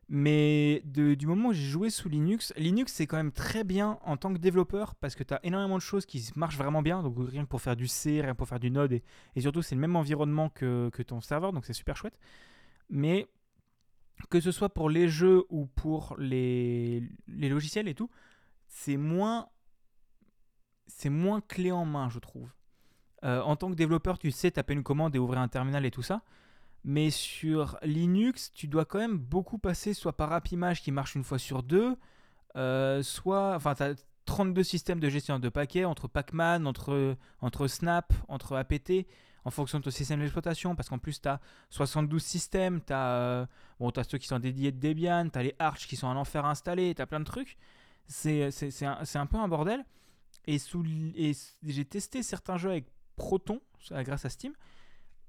Mais 0.08 0.82
du 0.84 1.26
moment 1.26 1.48
où 1.48 1.52
j'ai 1.52 1.64
joué 1.64 1.88
sous 1.88 2.08
Linux, 2.08 2.52
Linux 2.56 2.92
c'est 2.92 3.06
quand 3.06 3.16
même 3.16 3.32
très 3.32 3.64
bien 3.64 3.98
en 4.02 4.18
tant 4.18 4.32
que 4.34 4.38
développeur 4.38 4.94
parce 4.96 5.14
que 5.14 5.24
tu 5.24 5.32
as 5.32 5.40
énormément 5.44 5.76
de 5.76 5.82
choses 5.82 6.04
qui 6.04 6.30
marchent 6.36 6.58
vraiment 6.58 6.82
bien. 6.82 7.02
Donc 7.02 7.14
rien 7.18 7.44
que 7.44 7.48
pour 7.48 7.62
faire 7.62 7.76
du 7.76 7.86
C, 7.86 8.20
rien 8.20 8.32
que 8.32 8.36
pour 8.36 8.48
faire 8.48 8.60
du 8.60 8.70
Node. 8.70 9.00
Et, 9.34 9.40
surtout, 9.40 9.62
c'est 9.62 9.74
le 9.74 9.80
même 9.80 9.96
environnement 9.96 10.50
que, 10.50 10.90
ton 11.06 11.20
serveur. 11.20 11.52
Donc 11.52 11.64
c'est 11.64 11.72
super 11.72 11.96
chouette. 11.96 12.18
Mais 12.90 13.28
que 14.28 14.40
ce 14.40 14.52
soit 14.52 14.68
pour 14.68 14.90
les 14.90 15.08
jeux 15.08 15.44
ou 15.48 15.66
pour 15.66 16.14
les, 16.18 17.02
logiciels 17.26 17.88
et 17.88 17.94
tout, 17.94 18.10
c'est 18.68 18.98
moins, 18.98 19.48
c'est 20.86 21.10
moins 21.10 21.40
clé 21.40 21.72
en 21.72 21.86
main, 21.86 22.10
je 22.10 22.18
trouve. 22.18 22.50
Euh, 23.24 23.40
en 23.40 23.56
tant 23.56 23.70
que 23.70 23.74
développeur, 23.74 24.18
tu 24.18 24.30
sais 24.30 24.50
taper 24.50 24.74
une 24.74 24.82
commande 24.82 25.16
et 25.16 25.18
ouvrir 25.18 25.40
un 25.40 25.48
terminal 25.48 25.86
et 25.86 25.90
tout 25.90 26.02
ça. 26.02 26.22
Mais 26.84 27.10
sur 27.10 27.78
Linux, 27.82 28.52
tu 28.52 28.68
dois 28.68 28.84
quand 28.84 28.98
même 28.98 29.16
beaucoup 29.16 29.58
passer 29.58 29.94
soit 29.94 30.12
par 30.16 30.32
AppImage 30.32 30.82
qui 30.82 30.92
marche 30.92 31.14
une 31.14 31.24
fois 31.24 31.38
sur 31.38 31.62
deux, 31.62 31.96
euh, 32.56 33.02
soit. 33.02 33.54
Enfin, 33.54 33.74
tu 33.74 33.82
as 33.82 33.94
32 34.26 34.62
systèmes 34.62 35.00
de 35.00 35.08
gestion 35.08 35.38
de 35.38 35.48
paquets 35.48 35.84
entre 35.84 36.08
Pacman, 36.08 36.66
entre, 36.66 37.16
entre 37.40 37.68
Snap, 37.68 38.12
entre 38.28 38.56
APT, 38.56 39.06
en 39.44 39.50
fonction 39.50 39.78
de 39.78 39.84
ton 39.84 39.90
système 39.90 40.20
d'exploitation, 40.20 40.76
parce 40.76 40.88
qu'en 40.88 40.98
plus, 40.98 41.20
tu 41.20 41.28
as 41.28 41.40
72 41.70 42.22
systèmes, 42.22 42.80
tu 42.82 42.92
as, 42.92 43.46
bon, 43.78 43.90
as 43.90 44.04
ceux 44.04 44.18
qui 44.18 44.26
sont 44.26 44.38
dédiés 44.38 44.72
de 44.72 44.78
Debian, 44.78 45.28
tu 45.30 45.38
as 45.38 45.42
les 45.42 45.54
Arch 45.58 45.86
qui 45.86 45.96
sont 45.96 46.08
à 46.08 46.38
installer, 46.48 46.94
tu 46.94 47.02
as 47.02 47.06
plein 47.06 47.20
de 47.20 47.24
trucs. 47.24 47.56
C'est 48.06 48.50
un, 48.82 48.98
un 49.14 49.26
peu 49.26 49.36
un 49.38 49.48
bordel. 49.48 49.84
Et, 50.46 50.58
et 51.16 51.32
j'ai 51.62 51.84
testé 51.86 52.22
certains 52.22 52.58
jeux 52.58 52.70
avec 52.70 52.86
Proton, 53.16 53.60
euh, 53.92 54.02
grâce 54.02 54.24
à 54.24 54.28
Steam. 54.28 54.52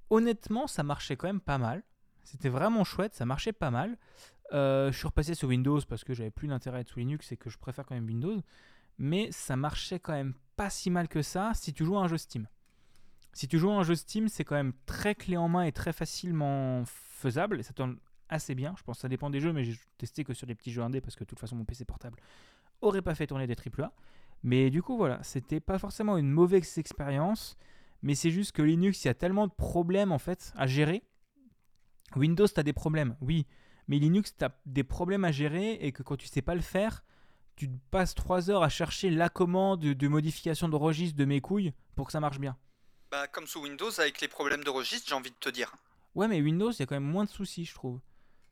Honnêtement, 0.10 0.68
ça 0.68 0.84
marchait 0.84 1.16
quand 1.16 1.28
même 1.28 1.42
pas 1.42 1.58
mal. 1.58 1.84
C'était 2.24 2.50
vraiment 2.50 2.84
chouette, 2.84 3.14
ça 3.14 3.26
marchait 3.26 3.54
pas 3.54 3.72
mal. 3.72 3.98
Euh, 4.54 4.92
je 4.92 4.98
suis 4.98 5.08
repassé 5.08 5.34
sur 5.36 5.50
Windows 5.50 5.80
parce 5.88 6.04
que 6.04 6.14
j'avais 6.14 6.32
plus 6.32 6.48
d'intérêt 6.48 6.78
à 6.78 6.82
être 6.82 6.90
sous 6.90 7.00
Linux 7.00 7.32
et 7.32 7.38
que 7.38 7.50
je 7.50 7.58
préfère 7.58 7.86
quand 7.86 7.96
même 7.96 8.06
Windows. 8.06 8.42
Mais 8.98 9.30
ça 9.32 9.56
marchait 9.56 10.00
quand 10.00 10.14
même 10.14 10.34
pas 10.56 10.70
si 10.70 10.90
mal 10.90 11.08
que 11.08 11.22
ça 11.22 11.52
si 11.54 11.74
tu 11.74 11.84
joues 11.84 11.98
à 11.98 12.02
un 12.02 12.08
jeu 12.08 12.18
Steam. 12.18 12.48
Si 13.34 13.48
tu 13.48 13.60
joues 13.60 13.72
à 13.72 13.76
un 13.76 13.84
jeu 13.84 13.96
Steam, 13.96 14.30
c'est 14.30 14.46
quand 14.46 14.56
même 14.56 14.74
très 14.86 15.14
clé 15.16 15.36
en 15.36 15.50
main 15.50 15.64
et 15.64 15.72
très 15.72 15.92
facilement 15.92 16.84
faisable. 16.86 17.60
Et 17.60 17.64
ça 17.64 17.74
tourne 17.74 17.98
assez 18.30 18.56
bien. 18.56 18.74
Je 18.78 18.84
pense 18.84 18.98
que 18.98 19.02
ça 19.02 19.10
dépend 19.10 19.30
des 19.30 19.40
jeux, 19.40 19.54
mais 19.54 19.64
j'ai 19.64 19.78
testé 19.98 20.24
que 20.24 20.34
sur 20.34 20.48
les 20.48 20.56
petits 20.56 20.72
jeux 20.72 20.82
indés 20.82 21.02
parce 21.02 21.16
que 21.16 21.24
de 21.24 21.30
toute 21.30 21.40
façon, 21.40 21.56
mon 21.56 21.66
PC 21.66 21.86
portable 21.86 22.18
aurait 22.82 23.02
pas 23.02 23.16
fait 23.16 23.28
tourner 23.28 23.48
des 23.48 23.56
AAA. 23.56 23.92
Mais 24.44 24.70
du 24.70 24.82
coup, 24.82 24.96
voilà, 24.98 25.22
c'était 25.24 25.60
pas 25.60 25.80
forcément 25.80 26.18
une 26.18 26.30
mauvaise 26.30 26.78
expérience. 26.78 27.58
Mais 28.06 28.14
c'est 28.14 28.30
juste 28.30 28.52
que 28.52 28.62
Linux, 28.62 29.04
il 29.04 29.08
y 29.08 29.10
a 29.10 29.16
tellement 29.16 29.48
de 29.48 29.52
problèmes 29.52 30.12
en 30.12 30.20
fait 30.20 30.54
à 30.56 30.68
gérer. 30.68 31.02
Windows, 32.16 32.48
tu 32.48 32.60
as 32.60 32.62
des 32.62 32.72
problèmes, 32.72 33.18
oui. 33.20 33.48
Mais 33.88 33.98
Linux, 33.98 34.36
tu 34.38 34.46
as 34.46 34.56
des 34.68 34.84
problèmes 34.84 35.26
à 35.26 35.32
gérer 35.32 35.74
et 35.82 35.92
que 35.92 36.04
quand 36.04 36.16
tu 36.16 36.28
sais 36.28 36.44
pas 36.44 36.54
le 36.54 36.62
faire, 36.62 37.04
tu 37.56 37.68
passes 37.90 38.14
3 38.14 38.52
heures 38.52 38.62
à 38.62 38.70
chercher 38.70 39.10
la 39.10 39.28
commande 39.28 39.80
de 39.80 40.08
modification 40.08 40.70
de 40.70 40.76
registre 40.76 41.18
de 41.18 41.26
mes 41.26 41.42
couilles 41.42 41.74
pour 41.96 42.06
que 42.06 42.12
ça 42.12 42.20
marche 42.20 42.38
bien. 42.38 42.56
Bah, 43.10 43.28
comme 43.28 43.48
sous 43.48 43.62
Windows, 43.62 44.00
avec 44.00 44.22
les 44.22 44.28
problèmes 44.28 44.64
de 44.64 44.70
registre, 44.70 45.10
j'ai 45.10 45.16
envie 45.16 45.32
de 45.32 45.36
te 45.40 45.50
dire. 45.50 45.74
Ouais, 46.14 46.28
mais 46.28 46.40
Windows, 46.42 46.72
il 46.72 46.80
y 46.80 46.84
a 46.84 46.86
quand 46.86 46.96
même 46.96 47.04
moins 47.04 47.24
de 47.24 47.30
soucis, 47.30 47.66
je 47.66 47.74
trouve. 47.74 48.00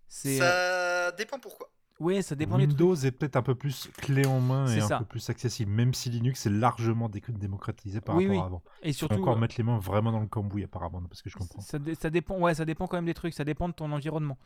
C'est 0.08 0.42
euh, 0.42 1.12
Ça 1.12 1.16
dépend 1.16 1.38
pourquoi. 1.38 1.70
Ouais, 2.04 2.22
ça 2.22 2.36
dépend. 2.36 2.58
Windows 2.58 2.96
est 2.96 3.12
peut-être 3.12 3.36
un 3.38 3.42
peu 3.42 3.56
plus 3.56 3.90
clé 3.98 4.26
en 4.26 4.40
main 4.40 4.68
et 4.68 4.82
un 4.82 5.00
peu 5.00 5.06
plus 5.06 5.30
accessible, 5.30 5.72
même 5.72 5.94
si 5.94 6.10
Linux 6.10 6.46
est 6.46 6.50
largement 6.50 7.08
dé- 7.10 7.24
démocratisé 7.30 8.02
par 8.02 8.16
Oui, 8.16 8.26
rapport 8.28 8.36
oui. 8.38 8.42
à 8.44 8.46
avant. 8.46 8.64
Et 8.82 8.90
Il 8.90 8.94
faut 8.94 8.98
surtout, 9.00 9.22
encore 9.22 9.38
euh, 9.38 9.40
mettre 9.40 9.56
les 9.58 9.64
mains 9.64 9.80
vraiment 9.80 10.12
dans 10.12 10.20
le 10.20 10.28
cambouis 10.28 10.64
apparemment, 10.64 11.02
parce 11.10 11.22
que 11.22 11.30
je 11.30 11.38
comprends. 11.38 11.62
Ça, 11.62 11.80
dé- 11.80 11.96
ça 11.96 12.10
dépend, 12.10 12.38
ouais, 12.40 12.54
ça 12.56 12.66
dépend 12.66 12.88
quand 12.88 12.98
même 12.98 13.06
des 13.06 13.14
trucs, 13.14 13.34
ça 13.34 13.44
dépend 13.46 13.70
de 13.70 13.74
ton 13.74 13.92
environnement. 13.92 14.38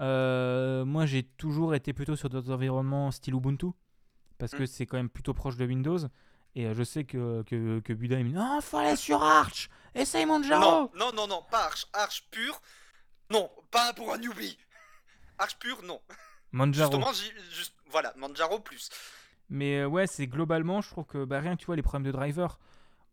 Euh, 0.00 0.84
moi, 0.84 1.06
j'ai 1.06 1.22
toujours 1.22 1.74
été 1.74 1.92
plutôt 1.92 2.16
sur 2.16 2.28
d'autres 2.28 2.52
environnements 2.52 3.10
style 3.10 3.34
Ubuntu, 3.34 3.66
parce 4.38 4.52
que 4.52 4.64
Mm. 4.64 4.66
c'est 4.66 4.86
quand 4.86 4.96
même 4.98 5.08
plutôt 5.08 5.32
proche 5.34 5.56
de 5.56 5.64
Windows. 5.64 5.98
Et 6.54 6.66
euh, 6.66 6.74
je 6.74 6.82
sais 6.82 7.04
que, 7.04 7.42
que, 7.44 7.80
que 7.80 7.92
Buda, 7.92 8.18
il 8.18 8.24
me 8.24 8.30
dit 8.30 8.34
Non, 8.34 8.60
faut 8.62 8.78
aller 8.78 8.96
sur 8.96 9.22
Arch 9.22 9.68
Essaye 9.94 10.24
Manjaro 10.26 10.60
Non, 10.64 10.90
non, 10.98 11.10
non, 11.14 11.26
non, 11.28 11.42
pas 11.50 11.64
Arch. 11.66 11.86
Arch 11.92 12.26
pur. 12.30 12.60
Non, 13.30 13.50
pas 13.70 13.92
pour 13.94 14.12
un 14.12 14.18
newbie. 14.18 14.56
Arch 15.38 15.58
pur, 15.58 15.82
non. 15.84 16.00
Manjaro. 16.56 16.90
Justement, 16.90 17.12
juste, 17.52 17.74
voilà, 17.90 18.12
Manjaro 18.16 18.58
plus. 18.60 18.90
Mais 19.48 19.80
euh, 19.80 19.86
ouais, 19.86 20.06
c'est 20.06 20.26
globalement, 20.26 20.80
je 20.80 20.90
trouve 20.90 21.04
que 21.04 21.24
bah, 21.24 21.40
rien 21.40 21.54
que 21.54 21.60
tu 21.60 21.66
vois 21.66 21.76
les 21.76 21.82
problèmes 21.82 22.06
de 22.06 22.12
driver, 22.12 22.58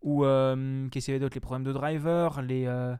ou 0.01 0.25
euh, 0.25 0.87
qu'est-ce 0.89 1.05
qu'il 1.05 1.13
y 1.13 1.15
avait 1.15 1.19
d'autre 1.23 1.35
Les 1.35 1.41
problèmes 1.41 1.63
de 1.65 1.73
driver, 1.73 2.41
les. 2.41 2.65
euh, 2.65 2.95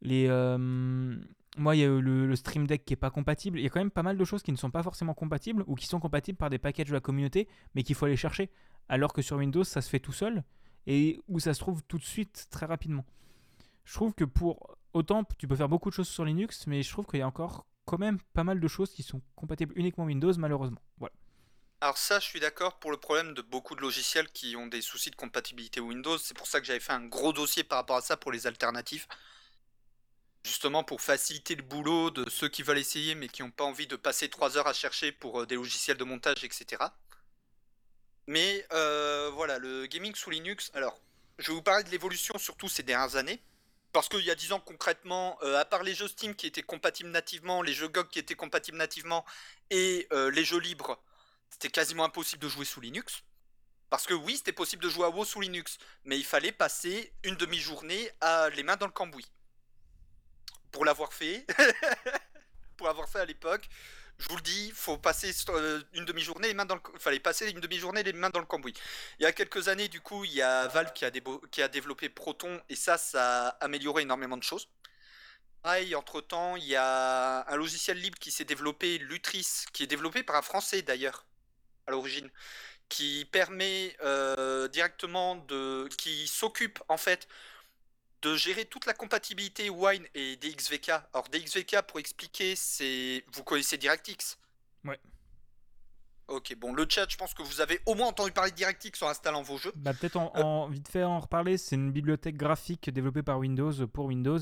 les 0.00 0.26
euh, 0.28 1.16
moi, 1.58 1.76
il 1.76 1.80
y 1.80 1.84
a 1.84 1.88
le, 1.88 2.26
le 2.26 2.36
Stream 2.36 2.66
Deck 2.66 2.84
qui 2.86 2.94
est 2.94 2.96
pas 2.96 3.10
compatible. 3.10 3.58
Il 3.58 3.62
y 3.62 3.66
a 3.66 3.68
quand 3.68 3.80
même 3.80 3.90
pas 3.90 4.02
mal 4.02 4.16
de 4.16 4.24
choses 4.24 4.42
qui 4.42 4.52
ne 4.52 4.56
sont 4.56 4.70
pas 4.70 4.82
forcément 4.82 5.12
compatibles 5.12 5.64
ou 5.66 5.74
qui 5.74 5.86
sont 5.86 6.00
compatibles 6.00 6.38
par 6.38 6.48
des 6.48 6.58
packages 6.58 6.88
de 6.88 6.94
la 6.94 7.00
communauté, 7.00 7.46
mais 7.74 7.82
qu'il 7.82 7.94
faut 7.94 8.06
aller 8.06 8.16
chercher. 8.16 8.50
Alors 8.88 9.12
que 9.12 9.20
sur 9.20 9.36
Windows, 9.36 9.62
ça 9.62 9.82
se 9.82 9.90
fait 9.90 10.00
tout 10.00 10.12
seul 10.14 10.44
et 10.86 11.20
où 11.28 11.40
ça 11.40 11.52
se 11.52 11.60
trouve 11.60 11.82
tout 11.84 11.98
de 11.98 12.04
suite 12.04 12.46
très 12.50 12.64
rapidement. 12.64 13.04
Je 13.84 13.92
trouve 13.92 14.14
que 14.14 14.24
pour 14.24 14.76
autant, 14.94 15.24
tu 15.36 15.46
peux 15.46 15.54
faire 15.56 15.68
beaucoup 15.68 15.90
de 15.90 15.94
choses 15.94 16.08
sur 16.08 16.24
Linux, 16.24 16.66
mais 16.66 16.82
je 16.82 16.90
trouve 16.90 17.06
qu'il 17.06 17.18
y 17.18 17.22
a 17.22 17.26
encore 17.26 17.66
quand 17.84 17.98
même 17.98 18.18
pas 18.32 18.44
mal 18.44 18.60
de 18.60 18.68
choses 18.68 18.92
qui 18.92 19.02
sont 19.02 19.20
compatibles 19.34 19.72
uniquement 19.76 20.04
Windows, 20.04 20.32
malheureusement. 20.38 20.80
Voilà. 20.98 21.14
Alors 21.80 21.98
ça, 21.98 22.20
je 22.20 22.26
suis 22.26 22.38
d'accord 22.38 22.78
pour 22.78 22.92
le 22.92 22.96
problème 22.96 23.34
de 23.34 23.42
beaucoup 23.42 23.74
de 23.74 23.80
logiciels 23.80 24.30
qui 24.30 24.54
ont 24.54 24.68
des 24.68 24.80
soucis 24.80 25.10
de 25.10 25.16
compatibilité 25.16 25.80
Windows. 25.80 26.16
C'est 26.16 26.36
pour 26.36 26.46
ça 26.46 26.60
que 26.60 26.66
j'avais 26.66 26.80
fait 26.80 26.92
un 26.92 27.04
gros 27.04 27.32
dossier 27.32 27.64
par 27.64 27.78
rapport 27.78 27.96
à 27.96 28.02
ça 28.02 28.16
pour 28.16 28.30
les 28.30 28.46
alternatives. 28.46 29.06
Justement 30.44 30.84
pour 30.84 31.00
faciliter 31.00 31.56
le 31.56 31.62
boulot 31.62 32.10
de 32.10 32.28
ceux 32.30 32.48
qui 32.48 32.62
veulent 32.62 32.78
essayer 32.78 33.14
mais 33.16 33.28
qui 33.28 33.42
n'ont 33.42 33.50
pas 33.50 33.64
envie 33.64 33.86
de 33.86 33.96
passer 33.96 34.28
3 34.28 34.56
heures 34.56 34.66
à 34.68 34.72
chercher 34.72 35.10
pour 35.10 35.40
euh, 35.40 35.46
des 35.46 35.56
logiciels 35.56 35.96
de 35.96 36.04
montage, 36.04 36.44
etc. 36.44 36.84
Mais 38.28 38.64
euh, 38.72 39.30
voilà, 39.34 39.58
le 39.58 39.86
gaming 39.86 40.14
sous 40.14 40.30
Linux, 40.30 40.70
alors 40.74 41.00
je 41.38 41.48
vais 41.48 41.54
vous 41.54 41.62
parler 41.62 41.82
de 41.82 41.90
l'évolution 41.90 42.38
surtout 42.38 42.68
ces 42.68 42.84
dernières 42.84 43.16
années. 43.16 43.42
Parce 43.92 44.08
qu'il 44.08 44.24
y 44.24 44.30
a 44.30 44.34
10 44.34 44.52
ans 44.52 44.60
concrètement, 44.60 45.38
euh, 45.42 45.58
à 45.58 45.64
part 45.64 45.82
les 45.82 45.94
jeux 45.94 46.08
Steam 46.08 46.34
qui 46.34 46.46
étaient 46.46 46.62
compatibles 46.62 47.10
nativement, 47.10 47.60
les 47.60 47.74
jeux 47.74 47.88
GOG 47.88 48.08
qui 48.08 48.18
étaient 48.18 48.34
compatibles 48.34 48.78
nativement 48.78 49.24
et 49.70 50.06
euh, 50.12 50.30
les 50.30 50.44
jeux 50.44 50.60
libres, 50.60 50.98
c'était 51.50 51.68
quasiment 51.68 52.04
impossible 52.04 52.42
de 52.42 52.48
jouer 52.48 52.64
sous 52.64 52.80
Linux. 52.80 53.22
Parce 53.90 54.06
que 54.06 54.14
oui, 54.14 54.38
c'était 54.38 54.52
possible 54.52 54.82
de 54.82 54.88
jouer 54.88 55.04
à 55.04 55.10
WoW 55.10 55.26
sous 55.26 55.42
Linux, 55.42 55.76
mais 56.04 56.18
il 56.18 56.24
fallait 56.24 56.52
passer 56.52 57.12
une 57.24 57.36
demi-journée 57.36 58.10
à 58.22 58.48
les 58.48 58.62
mains 58.62 58.76
dans 58.76 58.86
le 58.86 58.92
cambouis. 58.92 59.30
Pour 60.70 60.86
l'avoir 60.86 61.12
fait, 61.12 61.46
pour 62.78 62.86
l'avoir 62.86 63.06
fait 63.10 63.20
à 63.20 63.26
l'époque, 63.26 63.68
je 64.22 64.28
vous 64.28 64.36
le 64.36 64.42
dis, 64.42 64.70
faut 64.74 64.96
passer 64.98 65.32
euh, 65.48 65.82
une 65.94 66.04
demi-journée 66.04 66.48
les 66.48 66.54
mains 66.54 66.64
dans 66.64 66.78
fallait 66.98 67.18
passer 67.18 67.50
une 67.50 67.60
demi-journée 67.60 68.02
les 68.04 68.12
mains 68.12 68.30
dans 68.30 68.38
le 68.40 68.46
cambouis. 68.46 68.74
Il 69.18 69.24
y 69.24 69.26
a 69.26 69.32
quelques 69.32 69.68
années, 69.68 69.88
du 69.88 70.00
coup, 70.00 70.24
il 70.24 70.32
y 70.32 70.42
a 70.42 70.68
Valve 70.68 70.92
qui 70.92 71.04
a, 71.04 71.10
débo- 71.10 71.40
qui 71.50 71.60
a 71.62 71.68
développé 71.68 72.08
Proton 72.08 72.60
et 72.68 72.76
ça, 72.76 72.98
ça 72.98 73.48
a 73.48 73.64
amélioré 73.64 74.02
énormément 74.02 74.36
de 74.36 74.42
choses. 74.42 74.68
Pareil, 75.62 75.94
entre 75.94 76.20
temps, 76.20 76.56
il 76.56 76.64
y 76.64 76.76
a 76.76 77.44
un 77.48 77.56
logiciel 77.56 77.98
libre 77.98 78.18
qui 78.18 78.30
s'est 78.32 78.44
développé, 78.44 78.98
Lutris, 78.98 79.64
qui 79.72 79.84
est 79.84 79.86
développé 79.86 80.22
par 80.22 80.36
un 80.36 80.42
Français 80.42 80.82
d'ailleurs, 80.82 81.24
à 81.86 81.92
l'origine, 81.92 82.30
qui 82.88 83.24
permet 83.32 83.96
euh, 84.02 84.68
directement 84.68 85.36
de. 85.36 85.88
qui 85.98 86.26
s'occupe 86.28 86.80
en 86.88 86.96
fait 86.96 87.28
de 88.22 88.36
gérer 88.36 88.64
toute 88.64 88.86
la 88.86 88.94
compatibilité 88.94 89.68
Wine 89.68 90.06
et 90.14 90.36
DXVK. 90.36 90.90
Alors, 91.12 91.28
DXVK, 91.30 91.82
pour 91.82 91.98
expliquer, 91.98 92.54
c'est. 92.56 93.24
Vous 93.32 93.42
connaissez 93.44 93.76
DirectX? 93.76 94.38
Ouais. 94.84 94.98
Ok, 96.28 96.54
bon, 96.56 96.72
le 96.72 96.86
chat, 96.88 97.06
je 97.10 97.16
pense 97.16 97.34
que 97.34 97.42
vous 97.42 97.60
avez 97.60 97.80
au 97.84 97.94
moins 97.94 98.06
entendu 98.08 98.32
parler 98.32 98.52
de 98.52 98.56
DirectX 98.56 99.02
en 99.02 99.08
installant 99.08 99.42
vos 99.42 99.58
jeux. 99.58 99.72
Bah, 99.76 99.92
peut-être 99.92 100.16
en, 100.16 100.32
en- 100.36 100.68
vite 100.68 100.88
fait 100.88 101.02
en 101.02 101.20
reparler, 101.20 101.58
c'est 101.58 101.74
une 101.74 101.92
bibliothèque 101.92 102.36
graphique 102.36 102.88
développée 102.90 103.22
par 103.22 103.38
Windows 103.38 103.86
pour 103.88 104.06
Windows. 104.06 104.38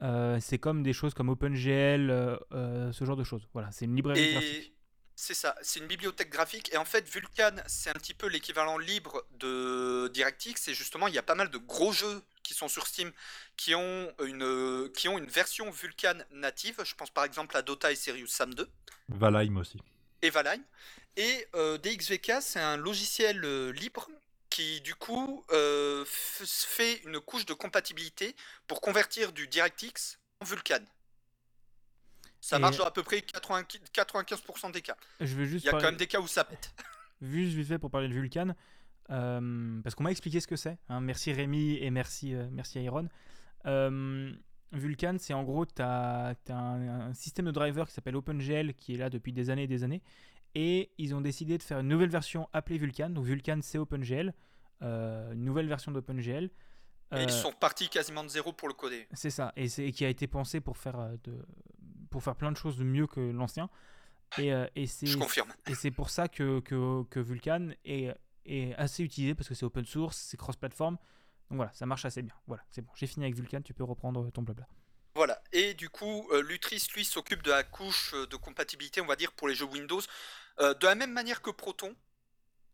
Euh, 0.00 0.38
c'est 0.40 0.58
comme 0.58 0.82
des 0.84 0.92
choses 0.92 1.12
comme 1.12 1.28
OpenGL, 1.28 2.10
euh, 2.10 2.36
euh, 2.52 2.92
ce 2.92 3.04
genre 3.04 3.16
de 3.16 3.24
choses. 3.24 3.48
Voilà, 3.52 3.70
c'est 3.72 3.84
une 3.84 3.96
librairie 3.96 4.32
graphique. 4.32 4.74
C'est 5.16 5.34
ça, 5.34 5.56
c'est 5.62 5.80
une 5.80 5.88
bibliothèque 5.88 6.30
graphique. 6.30 6.72
Et 6.72 6.76
en 6.76 6.84
fait, 6.84 7.08
Vulkan, 7.08 7.56
c'est 7.66 7.90
un 7.90 7.94
petit 7.94 8.14
peu 8.14 8.28
l'équivalent 8.28 8.78
libre 8.78 9.24
de 9.40 10.08
DirectX. 10.14 10.68
Et 10.68 10.74
justement, 10.74 11.08
il 11.08 11.14
y 11.14 11.18
a 11.18 11.24
pas 11.24 11.34
mal 11.34 11.50
de 11.50 11.58
gros 11.58 11.90
jeux 11.92 12.22
qui 12.48 12.54
sont 12.54 12.68
sur 12.68 12.86
Steam 12.86 13.12
qui 13.58 13.74
ont 13.74 14.10
une, 14.24 14.90
qui 14.96 15.06
ont 15.08 15.18
une 15.18 15.26
version 15.26 15.70
Vulkan 15.70 16.14
native. 16.32 16.80
Je 16.82 16.94
pense 16.94 17.10
par 17.10 17.24
exemple 17.24 17.54
à 17.58 17.62
Dota 17.62 17.92
et 17.92 17.94
Serious 17.96 18.26
Sam 18.28 18.54
2. 18.54 18.66
Valheim 19.10 19.56
aussi. 19.58 19.78
et 20.22 20.30
Valheim. 20.30 20.62
Et 21.16 21.46
euh, 21.54 21.76
DXVK, 21.78 22.32
c'est 22.40 22.60
un 22.60 22.76
logiciel 22.78 23.44
euh, 23.44 23.70
libre 23.72 24.08
qui, 24.48 24.80
du 24.80 24.94
coup, 24.94 25.44
euh, 25.50 26.04
fait 26.06 27.02
une 27.04 27.20
couche 27.20 27.44
de 27.44 27.52
compatibilité 27.52 28.34
pour 28.66 28.80
convertir 28.80 29.32
du 29.32 29.46
DirectX 29.46 30.18
en 30.40 30.44
Vulkan. 30.46 30.80
Ça 32.40 32.56
Et- 32.56 32.60
marche 32.60 32.78
dans 32.78 32.84
à 32.86 32.90
peu 32.92 33.02
près 33.02 33.20
80 33.20 33.64
95% 33.92 34.70
des 34.72 34.80
cas. 34.80 34.96
Je 35.20 35.34
vais 35.36 35.44
juste 35.44 35.64
Il 35.64 35.66
y 35.66 35.68
a 35.68 35.72
quand 35.72 35.82
même 35.82 35.96
des 35.96 36.06
cas 36.06 36.20
où 36.20 36.28
ça 36.28 36.44
pète. 36.44 36.70
Juste 37.20 37.52
vite 37.54 37.68
fait 37.68 37.78
pour 37.78 37.90
parler 37.90 38.08
de 38.08 38.14
Vulkan, 38.14 38.54
euh, 39.10 39.80
parce 39.82 39.94
qu'on 39.94 40.04
m'a 40.04 40.10
expliqué 40.10 40.40
ce 40.40 40.46
que 40.46 40.56
c'est. 40.56 40.78
hein. 40.88 41.00
Merci 41.00 41.32
Rémi 41.32 41.76
et 41.76 41.90
merci, 41.90 42.34
euh, 42.34 42.48
merci 42.52 42.80
Iron. 42.82 43.08
Euh, 43.66 44.32
Vulkan, 44.72 45.16
c'est 45.18 45.32
en 45.34 45.44
gros, 45.44 45.64
tu 45.66 45.80
as, 45.80 46.34
un, 46.50 46.54
un 47.08 47.14
système 47.14 47.46
de 47.46 47.50
driver 47.50 47.86
qui 47.86 47.94
s'appelle 47.94 48.16
OpenGL 48.16 48.74
qui 48.74 48.94
est 48.94 48.98
là 48.98 49.08
depuis 49.10 49.32
des 49.32 49.50
années 49.50 49.62
et 49.64 49.66
des 49.68 49.82
années. 49.84 50.02
Et 50.54 50.90
ils 50.98 51.14
ont 51.14 51.20
décidé 51.20 51.56
de 51.58 51.62
faire 51.62 51.78
une 51.80 51.88
nouvelle 51.88 52.10
version 52.10 52.48
appelée 52.52 52.78
Vulkan. 52.78 53.10
Donc 53.10 53.24
Vulkan, 53.24 53.60
c'est 53.62 53.78
OpenGL. 53.78 54.34
euh, 54.82 55.32
une 55.32 55.44
nouvelle 55.44 55.66
version 55.68 55.90
d'OpenGL. 55.90 56.44
Et 56.44 56.50
Euh, 57.14 57.22
ils 57.24 57.32
sont 57.32 57.52
partis 57.52 57.88
quasiment 57.88 58.22
de 58.22 58.28
zéro 58.28 58.52
pour 58.52 58.68
le 58.68 58.74
coder. 58.74 59.08
c'est 59.12 59.30
ça, 59.30 59.52
et, 59.56 59.64
et 59.78 59.92
qui 59.92 60.04
a 60.04 60.08
été 60.08 60.26
pensé 60.26 60.60
pour 60.60 60.76
faire, 60.76 61.00
euh, 61.00 61.16
de, 61.24 61.34
pour 62.10 62.22
faire 62.22 62.36
plein 62.36 62.52
de 62.52 62.56
choses 62.56 62.76
de 62.76 62.84
mieux 62.84 63.06
que 63.06 63.18
l'ancien. 63.20 63.70
Et, 64.38 64.52
euh, 64.52 64.66
et 64.76 64.86
c'est 64.86 65.90
pour 65.90 66.10
ça 66.10 66.28
que, 66.28 66.60
que, 66.60 67.02
que 67.04 67.18
Vulkan 67.18 67.70
est, 67.86 68.14
est 68.48 68.74
assez 68.74 69.02
utilisé 69.02 69.34
parce 69.34 69.48
que 69.48 69.54
c'est 69.54 69.64
open 69.64 69.84
source, 69.84 70.16
c'est 70.16 70.36
cross-platform. 70.36 70.96
Donc 71.50 71.56
voilà, 71.56 71.72
ça 71.72 71.86
marche 71.86 72.04
assez 72.04 72.22
bien. 72.22 72.34
Voilà, 72.46 72.62
c'est 72.70 72.82
bon. 72.82 72.90
J'ai 72.94 73.06
fini 73.06 73.24
avec 73.24 73.36
Vulkan, 73.36 73.62
tu 73.62 73.74
peux 73.74 73.84
reprendre 73.84 74.30
ton 74.30 74.42
blabla. 74.42 74.66
Voilà. 75.14 75.42
Et 75.52 75.74
du 75.74 75.88
coup, 75.88 76.28
euh, 76.30 76.42
Lutris, 76.42 76.86
lui, 76.94 77.04
s'occupe 77.04 77.42
de 77.42 77.50
la 77.50 77.64
couche 77.64 78.14
euh, 78.14 78.26
de 78.26 78.36
compatibilité, 78.36 79.00
on 79.00 79.06
va 79.06 79.16
dire, 79.16 79.32
pour 79.32 79.48
les 79.48 79.54
jeux 79.54 79.64
Windows, 79.64 80.00
euh, 80.60 80.74
de 80.74 80.86
la 80.86 80.94
même 80.94 81.12
manière 81.12 81.42
que 81.42 81.50
Proton, 81.50 81.96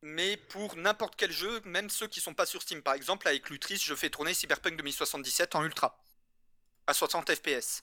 mais 0.03 0.37
pour 0.37 0.77
n'importe 0.77 1.15
quel 1.17 1.33
jeu, 1.33 1.63
même 1.65 1.89
ceux 1.89 2.07
qui 2.07 2.21
sont 2.21 2.35
pas 2.35 2.47
sur 2.47 2.61
Steam. 2.61 2.83
Par 2.83 2.95
exemple, 2.95 3.29
avec 3.29 3.49
Lutris, 3.49 3.79
je 3.79 3.95
fais 3.95 4.11
tourner 4.11 4.35
Cyberpunk 4.35 4.77
2077 4.77 5.55
en 5.55 5.65
ultra, 5.65 5.99
à 6.87 6.93
60 6.93 7.35
FPS. 7.35 7.83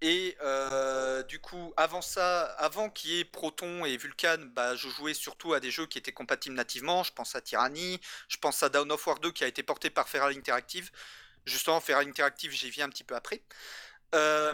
Et 0.00 0.36
euh, 0.42 1.22
du 1.22 1.38
coup, 1.38 1.72
avant 1.76 2.02
ça, 2.02 2.44
avant 2.58 2.90
qu'il 2.90 3.10
y 3.12 3.20
ait 3.20 3.24
Proton 3.24 3.84
et 3.84 3.96
Vulkan, 3.96 4.38
bah, 4.52 4.76
je 4.76 4.88
jouais 4.88 5.14
surtout 5.14 5.54
à 5.54 5.60
des 5.60 5.70
jeux 5.70 5.86
qui 5.86 5.98
étaient 5.98 6.12
compatibles 6.12 6.54
nativement. 6.54 7.02
Je 7.02 7.12
pense 7.12 7.34
à 7.34 7.40
Tyranny, 7.40 8.00
je 8.28 8.36
pense 8.36 8.62
à 8.62 8.68
Dawn 8.68 8.90
of 8.92 9.06
War 9.06 9.18
2 9.20 9.32
qui 9.32 9.44
a 9.44 9.46
été 9.46 9.62
porté 9.62 9.90
par 9.90 10.08
Feral 10.08 10.36
Interactive. 10.36 10.90
Justement, 11.46 11.80
Feral 11.80 12.06
Interactive, 12.06 12.52
j'y 12.52 12.70
viens 12.70 12.86
un 12.86 12.90
petit 12.90 13.04
peu 13.04 13.14
après. 13.14 13.42
Euh, 14.14 14.52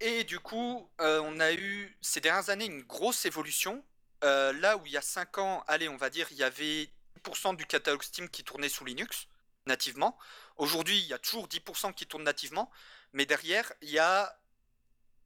et 0.00 0.24
du 0.24 0.40
coup, 0.40 0.88
euh, 1.00 1.20
on 1.22 1.38
a 1.40 1.52
eu 1.52 1.96
ces 2.00 2.20
dernières 2.20 2.50
années 2.50 2.66
une 2.66 2.82
grosse 2.82 3.26
évolution. 3.26 3.84
Là 4.22 4.76
où 4.76 4.86
il 4.86 4.92
y 4.92 4.96
a 4.96 5.02
5 5.02 5.38
ans, 5.38 5.64
allez, 5.68 5.88
on 5.88 5.96
va 5.96 6.10
dire, 6.10 6.26
il 6.30 6.38
y 6.38 6.42
avait 6.42 6.90
10% 7.18 7.56
du 7.56 7.66
catalogue 7.66 8.02
Steam 8.02 8.28
qui 8.28 8.42
tournait 8.42 8.68
sous 8.68 8.84
Linux, 8.84 9.26
nativement. 9.66 10.18
Aujourd'hui, 10.56 10.98
il 10.98 11.06
y 11.06 11.12
a 11.12 11.18
toujours 11.18 11.46
10% 11.46 11.92
qui 11.94 12.06
tournent 12.06 12.24
nativement, 12.24 12.70
mais 13.12 13.26
derrière, 13.26 13.72
il 13.82 13.90
y 13.90 13.98
a 13.98 14.36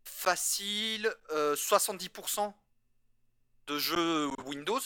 facile 0.05 1.13
euh, 1.31 1.55
70% 1.57 2.53
de 3.67 3.79
jeux 3.79 4.29
Windows 4.45 4.81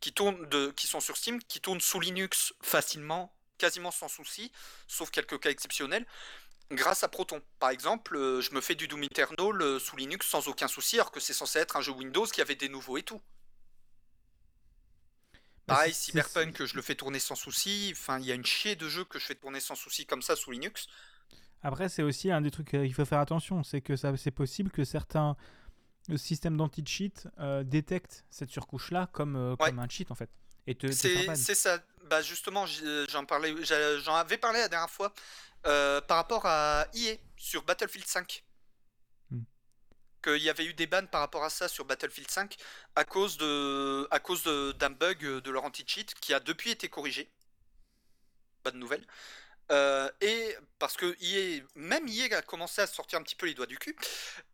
qui, 0.00 0.12
tournent 0.12 0.46
de, 0.46 0.70
qui 0.72 0.86
sont 0.86 1.00
sur 1.00 1.16
Steam, 1.16 1.42
qui 1.42 1.60
tournent 1.60 1.80
sous 1.80 2.00
Linux 2.00 2.54
facilement, 2.62 3.34
quasiment 3.58 3.90
sans 3.90 4.08
souci, 4.08 4.52
sauf 4.86 5.10
quelques 5.10 5.40
cas 5.40 5.50
exceptionnels, 5.50 6.06
grâce 6.70 7.04
à 7.04 7.08
Proton. 7.08 7.42
Par 7.58 7.70
exemple, 7.70 8.16
euh, 8.16 8.40
je 8.40 8.52
me 8.52 8.60
fais 8.60 8.74
du 8.74 8.88
Doom 8.88 9.04
Eternal 9.04 9.62
euh, 9.62 9.78
sous 9.78 9.96
Linux 9.96 10.26
sans 10.26 10.48
aucun 10.48 10.68
souci, 10.68 10.96
alors 10.96 11.12
que 11.12 11.20
c'est 11.20 11.34
censé 11.34 11.58
être 11.58 11.76
un 11.76 11.80
jeu 11.80 11.92
Windows 11.92 12.26
qui 12.26 12.40
avait 12.40 12.56
des 12.56 12.68
nouveaux 12.68 12.98
et 12.98 13.02
tout. 13.02 13.20
Bah, 15.66 15.74
Pareil, 15.74 15.94
Cyberpunk, 15.94 16.64
je 16.64 16.76
le 16.76 16.82
fais 16.82 16.94
tourner 16.94 17.18
sans 17.18 17.34
souci. 17.34 17.92
Enfin, 17.92 18.20
il 18.20 18.26
y 18.26 18.32
a 18.32 18.34
une 18.34 18.46
chier 18.46 18.76
de 18.76 18.88
jeux 18.88 19.04
que 19.04 19.18
je 19.18 19.26
fais 19.26 19.34
tourner 19.34 19.58
sans 19.58 19.74
souci 19.74 20.06
comme 20.06 20.22
ça 20.22 20.36
sous 20.36 20.52
Linux. 20.52 20.86
Après, 21.66 21.88
c'est 21.88 22.02
aussi 22.04 22.30
un 22.30 22.40
des 22.40 22.52
trucs 22.52 22.68
qu'il 22.70 22.94
faut 22.94 23.04
faire 23.04 23.18
attention, 23.18 23.64
c'est 23.64 23.80
que 23.80 23.96
c'est 23.96 24.30
possible 24.30 24.70
que 24.70 24.84
certains 24.84 25.36
euh, 26.10 26.16
systèmes 26.16 26.56
d'anti-cheat 26.56 27.26
euh, 27.40 27.64
détectent 27.64 28.24
cette 28.30 28.50
surcouche-là 28.50 29.08
comme, 29.12 29.34
euh, 29.34 29.56
Ouais. 29.58 29.70
comme 29.70 29.80
un 29.80 29.88
cheat 29.88 30.12
en 30.12 30.14
fait. 30.14 30.30
Et 30.68 30.76
te, 30.76 30.86
te 30.86 30.92
C'est 30.92 31.56
ça. 31.56 31.80
Bah 32.04 32.22
justement, 32.22 32.66
j'en 33.08 33.24
parlais, 33.24 33.52
j'a- 33.64 33.98
j'en 33.98 34.14
avais 34.14 34.38
parlé 34.38 34.60
la 34.60 34.68
dernière 34.68 34.90
fois 34.90 35.12
euh, 35.66 36.00
par 36.02 36.18
rapport 36.18 36.46
à 36.46 36.86
EA 36.94 37.16
sur 37.36 37.64
Battlefield 37.64 38.06
5. 38.06 38.44
Hmm. 39.32 39.40
Qu'il 40.22 40.42
y 40.44 40.48
avait 40.48 40.66
eu 40.66 40.74
des 40.74 40.86
bans 40.86 41.06
par 41.10 41.20
rapport 41.20 41.42
à 41.42 41.50
ça 41.50 41.66
sur 41.66 41.84
Battlefield 41.84 42.30
5 42.30 42.54
à 42.94 43.04
cause 43.04 43.38
de, 43.38 44.06
à 44.12 44.20
cause 44.20 44.44
d'un 44.78 44.90
bug 44.90 45.18
de 45.42 45.50
leur 45.50 45.64
anti-cheat 45.64 46.14
qui 46.20 46.32
a 46.32 46.38
depuis 46.38 46.70
été 46.70 46.88
corrigé. 46.88 47.28
Pas 48.62 48.70
de 48.70 48.76
nouvelles. 48.76 49.04
Euh, 49.72 50.08
et 50.20 50.56
parce 50.78 50.96
que 50.96 51.16
EA, 51.20 51.62
même 51.74 52.06
EA 52.06 52.36
a 52.36 52.42
commencé 52.42 52.80
à 52.80 52.86
sortir 52.86 53.18
un 53.18 53.22
petit 53.22 53.34
peu 53.34 53.46
les 53.46 53.54
doigts 53.54 53.66
du 53.66 53.78
cul. 53.78 53.96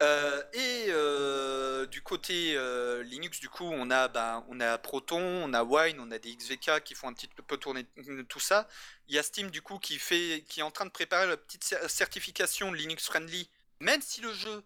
Euh, 0.02 0.42
et 0.52 0.86
euh, 0.88 1.86
du 1.86 2.02
côté 2.02 2.56
Linux, 3.04 3.40
du 3.40 3.48
coup, 3.48 3.64
on 3.64 3.90
a, 3.90 4.08
ben, 4.08 4.44
on 4.48 4.60
a 4.60 4.78
Proton, 4.78 5.20
on 5.20 5.52
a 5.52 5.62
Wine, 5.62 5.98
on 6.00 6.10
a 6.10 6.18
des 6.18 6.34
XVK 6.34 6.82
qui 6.84 6.94
font 6.94 7.08
un 7.08 7.12
petit 7.12 7.28
peu 7.28 7.56
tourner 7.56 7.86
tout 8.28 8.40
ça. 8.40 8.68
Il 9.08 9.14
y 9.14 9.18
a 9.18 9.22
Steam, 9.22 9.50
du 9.50 9.62
coup, 9.62 9.78
qui, 9.78 9.98
fait, 9.98 10.44
qui 10.48 10.60
est 10.60 10.64
en 10.64 10.70
train 10.70 10.86
de 10.86 10.90
préparer 10.90 11.26
la 11.26 11.36
petite 11.36 11.64
cer- 11.64 11.88
certification 11.88 12.72
Linux 12.72 13.06
Friendly, 13.06 13.50
même 13.80 14.00
si 14.00 14.20
le 14.20 14.32
jeu 14.32 14.62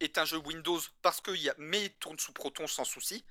est 0.00 0.18
un 0.18 0.24
jeu 0.24 0.38
Windows, 0.38 0.80
parce 1.02 1.20
que 1.20 1.30
y 1.30 1.48
a, 1.48 1.54
mais 1.58 1.90
tourne 2.00 2.18
sous 2.18 2.32
Proton 2.32 2.66
sans 2.66 2.84
souci. 2.84 3.24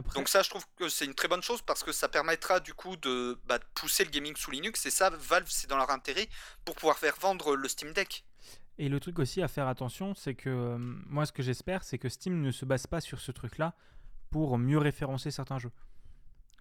Après, 0.00 0.18
Donc 0.18 0.28
ça, 0.28 0.42
je 0.42 0.50
trouve 0.50 0.64
que 0.76 0.88
c'est 0.88 1.04
une 1.04 1.14
très 1.14 1.28
bonne 1.28 1.42
chose 1.42 1.62
parce 1.62 1.82
que 1.84 1.92
ça 1.92 2.08
permettra 2.08 2.58
du 2.60 2.74
coup 2.74 2.96
de, 2.96 3.38
bah, 3.44 3.58
de 3.58 3.64
pousser 3.74 4.04
le 4.04 4.10
gaming 4.10 4.34
sous 4.36 4.50
Linux. 4.50 4.84
Et 4.86 4.90
ça, 4.90 5.10
Valve, 5.10 5.46
c'est 5.48 5.68
dans 5.68 5.76
leur 5.76 5.90
intérêt 5.90 6.28
pour 6.64 6.74
pouvoir 6.74 6.98
faire 6.98 7.14
vendre 7.20 7.54
le 7.54 7.68
Steam 7.68 7.92
Deck. 7.92 8.24
Et 8.78 8.88
le 8.88 8.98
truc 8.98 9.18
aussi 9.18 9.42
à 9.42 9.48
faire 9.48 9.68
attention, 9.68 10.14
c'est 10.14 10.34
que 10.34 10.48
euh, 10.48 10.76
moi, 10.78 11.26
ce 11.26 11.32
que 11.32 11.42
j'espère, 11.42 11.84
c'est 11.84 11.98
que 11.98 12.08
Steam 12.08 12.40
ne 12.40 12.50
se 12.50 12.64
base 12.64 12.86
pas 12.86 13.00
sur 13.00 13.20
ce 13.20 13.30
truc-là 13.30 13.74
pour 14.30 14.56
mieux 14.58 14.78
référencer 14.78 15.30
certains 15.30 15.58
jeux. 15.58 15.72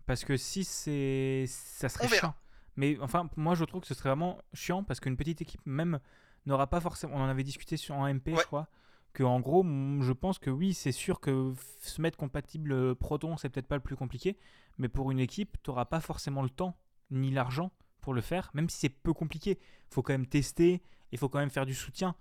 Parce 0.06 0.26
que 0.26 0.36
si 0.38 0.64
c'est. 0.66 1.46
Ça 1.48 1.88
serait 1.88 2.08
chiant. 2.10 2.36
Mais 2.76 2.98
enfin, 3.00 3.30
moi, 3.38 3.56
je 3.56 3.64
trouve 3.64 3.82
que 3.82 3.88
ce 3.88 3.94
serait 3.94 4.10
vraiment 4.10 4.42
chiant 4.54 4.84
parce 4.84 5.00
qu'une 5.00 5.16
petite 5.18 5.42
équipe, 5.42 5.62
même, 5.66 6.00
n'aura 6.46 6.68
pas 6.68 6.82
forcément. 6.82 7.16
On 7.16 7.22
en 7.22 7.30
avait 7.30 7.44
discuté 7.44 7.78
sur 7.78 7.96
un 7.96 8.14
MP, 8.14 8.30
Ouais. 8.34 8.40
je 8.42 8.46
crois. 8.48 8.68
Que 9.14 9.24
en 9.24 9.40
gros, 9.40 9.64
je 9.64 10.12
pense 10.14 10.38
que 10.40 10.50
oui, 10.50 10.74
c'est 10.74 10.92
sûr 10.92 11.20
que 11.20 11.54
se 11.82 12.02
mettre 12.02 12.18
compatible 12.18 12.72
euh, 12.72 12.96
Proton, 12.96 13.38
c'est 13.38 13.50
peut-être 13.50 13.68
pas 13.68 13.76
le 13.76 13.82
plus 13.82 13.96
compliqué. 13.96 14.38
Mais 14.78 14.88
pour 14.88 15.12
une 15.12 15.20
équipe, 15.20 15.58
tu 15.64 15.70
n'auras 15.72 15.86
pas 15.86 16.00
forcément 16.00 16.44
le 16.44 16.50
temps 16.50 16.78
ni 17.12 17.32
l'argent 17.32 17.72
pour 18.02 18.14
le 18.14 18.22
faire, 18.22 18.50
même 18.54 18.70
si 18.70 18.78
c'est 18.78 18.90
peu 18.90 19.14
compliqué. 19.14 19.58
Il 19.90 19.94
faut 19.94 20.02
quand 20.04 20.14
même 20.14 20.28
tester, 20.28 20.82
il 21.12 21.18
faut 21.18 21.28
quand 21.28 21.40
même 21.40 21.50
faire 21.50 21.66
du 21.66 21.74
soutien. 21.74 22.16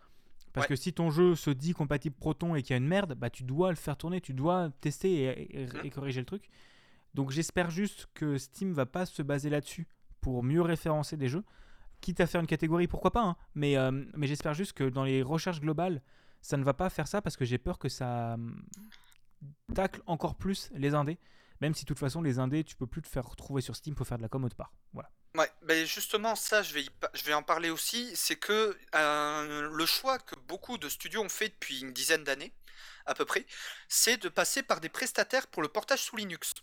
Parce 0.55 0.65
Ouais. 0.65 0.69
que 0.71 0.77
si 0.77 0.93
ton 0.95 1.11
jeu 1.11 1.35
se 1.37 1.51
dit 1.51 1.73
compatible 1.73 2.17
Proton 2.17 2.55
et 2.55 2.63
qu'il 2.63 2.71
y 2.71 2.75
a 2.75 2.79
une 2.79 2.89
merde, 2.89 3.15
bah 3.15 3.29
tu 3.31 3.45
dois 3.45 3.69
le 3.71 3.77
faire 3.77 3.97
tourner, 3.97 4.21
tu 4.21 4.33
dois 4.33 4.71
tester 4.81 5.13
et, 5.25 5.63
et- 5.63 5.67
Mhm. 5.67 5.81
et 5.85 5.91
corriger 5.91 6.21
le 6.21 6.27
truc. 6.27 6.49
Donc 7.15 7.31
j'espère 7.31 7.71
juste 7.71 8.09
que 8.15 8.39
Steam 8.39 8.73
va 8.73 8.87
pas 8.87 9.05
se 9.07 9.23
baser 9.23 9.51
là-dessus 9.51 9.87
pour 10.23 10.43
mieux 10.43 10.63
référencer 10.63 11.17
des 11.19 11.29
jeux. 11.29 11.45
Quitte 12.01 12.21
à 12.21 12.27
faire 12.27 12.41
une 12.41 12.47
catégorie, 12.47 12.89
pourquoi 12.89 13.11
pas, 13.13 13.23
hein. 13.25 13.37
mais, 13.55 13.77
euh, 13.77 13.91
mais 14.17 14.27
j'espère 14.27 14.55
juste 14.55 14.73
que 14.73 14.85
dans 14.89 15.05
les 15.05 15.23
recherches 15.23 15.61
globales, 15.61 16.03
ça 16.41 16.57
ne 16.57 16.65
va 16.65 16.75
pas 16.75 16.91
faire 16.91 17.09
ça 17.09 17.23
parce 17.23 17.37
que 17.37 17.45
j'ai 17.45 17.59
peur 17.59 17.79
que 17.79 17.89
ça 17.89 18.35
hum, 18.35 18.63
tacle 19.75 20.03
encore 20.07 20.37
plus 20.37 20.71
les 20.73 20.95
indés. 20.95 21.19
Même 21.61 21.75
si 21.75 21.85
de 21.85 21.89
toute 21.89 21.99
façon, 21.99 22.23
les 22.23 22.39
indés, 22.39 22.63
tu 22.63 22.77
peux 22.77 22.87
plus 22.87 23.03
te 23.03 23.09
faire 23.09 23.25
retrouver 23.25 23.63
sur 23.63 23.75
Steam 23.75 23.95
pour 23.95 24.07
faire 24.07 24.19
de 24.19 24.23
la 24.23 24.29
com 24.29 24.45
autre 24.45 24.55
part. 24.55 24.73
Voilà. 24.93 25.11
Ouais, 25.37 25.51
ben 25.63 25.85
justement, 25.85 26.37
ça, 26.37 26.63
je 26.63 26.73
vais, 26.73 26.83
y 26.83 26.91
je 27.15 27.25
vais 27.25 27.35
en 27.35 27.43
parler 27.43 27.71
aussi. 27.71 28.15
C'est 28.15 28.37
que 28.37 28.79
euh, 28.95 29.69
le 29.69 29.87
choix 29.87 30.19
que 30.19 30.37
beaucoup 30.47 30.79
de 30.79 30.89
studios 30.89 31.23
ont 31.23 31.29
fait 31.29 31.49
depuis 31.49 31.81
une 31.81 31.93
dizaine 31.93 32.23
d'années, 32.23 32.55
à 33.07 33.15
peu 33.15 33.25
près, 33.25 33.45
c'est 33.89 34.19
de 34.19 34.29
passer 34.29 34.63
par 34.63 34.81
des 34.81 34.89
prestataires 34.89 35.49
pour 35.49 35.63
le 35.63 35.69
portage 35.69 36.01
sous 36.01 36.17
Linux. 36.17 36.55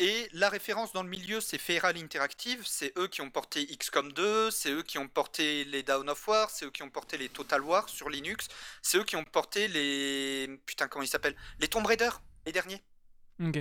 Et 0.00 0.30
la 0.32 0.48
référence 0.48 0.94
dans 0.94 1.02
le 1.02 1.10
milieu, 1.10 1.42
c'est 1.42 1.58
Feral 1.58 1.98
Interactive. 1.98 2.62
C'est 2.64 2.96
eux 2.96 3.06
qui 3.06 3.20
ont 3.20 3.28
porté 3.28 3.66
XCOM 3.66 4.10
2, 4.10 4.50
c'est 4.50 4.70
eux 4.70 4.82
qui 4.82 4.96
ont 4.96 5.08
porté 5.08 5.66
les 5.66 5.82
Dawn 5.82 6.08
of 6.08 6.26
War, 6.26 6.48
c'est 6.48 6.64
eux 6.64 6.70
qui 6.70 6.82
ont 6.82 6.88
porté 6.88 7.18
les 7.18 7.28
Total 7.28 7.60
War 7.60 7.86
sur 7.86 8.08
Linux, 8.08 8.48
c'est 8.80 8.96
eux 8.96 9.04
qui 9.04 9.16
ont 9.16 9.24
porté 9.24 9.68
les. 9.68 10.58
Putain, 10.64 10.88
comment 10.88 11.02
ils 11.02 11.08
s'appellent? 11.08 11.36
Les 11.58 11.68
Tomb 11.68 11.84
Raider, 11.84 12.08
les 12.46 12.52
derniers. 12.52 12.82
Ok. 13.44 13.58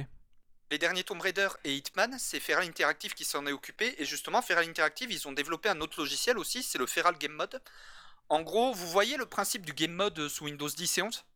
Les 0.71 0.77
derniers 0.77 1.03
Tomb 1.03 1.19
Raider 1.19 1.49
et 1.65 1.75
Hitman, 1.75 2.17
c'est 2.17 2.39
Feral 2.39 2.65
Interactive 2.65 3.13
qui 3.15 3.25
s'en 3.25 3.45
est 3.45 3.51
occupé. 3.51 3.95
Et 3.97 4.05
justement, 4.05 4.41
Feral 4.41 4.65
Interactive, 4.65 5.11
ils 5.11 5.27
ont 5.27 5.33
développé 5.33 5.67
un 5.67 5.81
autre 5.81 5.99
logiciel 5.99 6.37
aussi, 6.37 6.63
c'est 6.63 6.77
le 6.77 6.87
Feral 6.87 7.17
Game 7.17 7.33
Mode. 7.33 7.61
En 8.29 8.43
gros, 8.43 8.71
vous 8.73 8.87
voyez 8.87 9.17
le 9.17 9.25
principe 9.25 9.65
du 9.65 9.73
Game 9.73 9.91
Mode 9.91 10.29
sous 10.29 10.45
Windows 10.45 10.69
10 10.69 10.99
et 10.99 11.01
11 11.01 11.21
Hmm, 11.21 11.28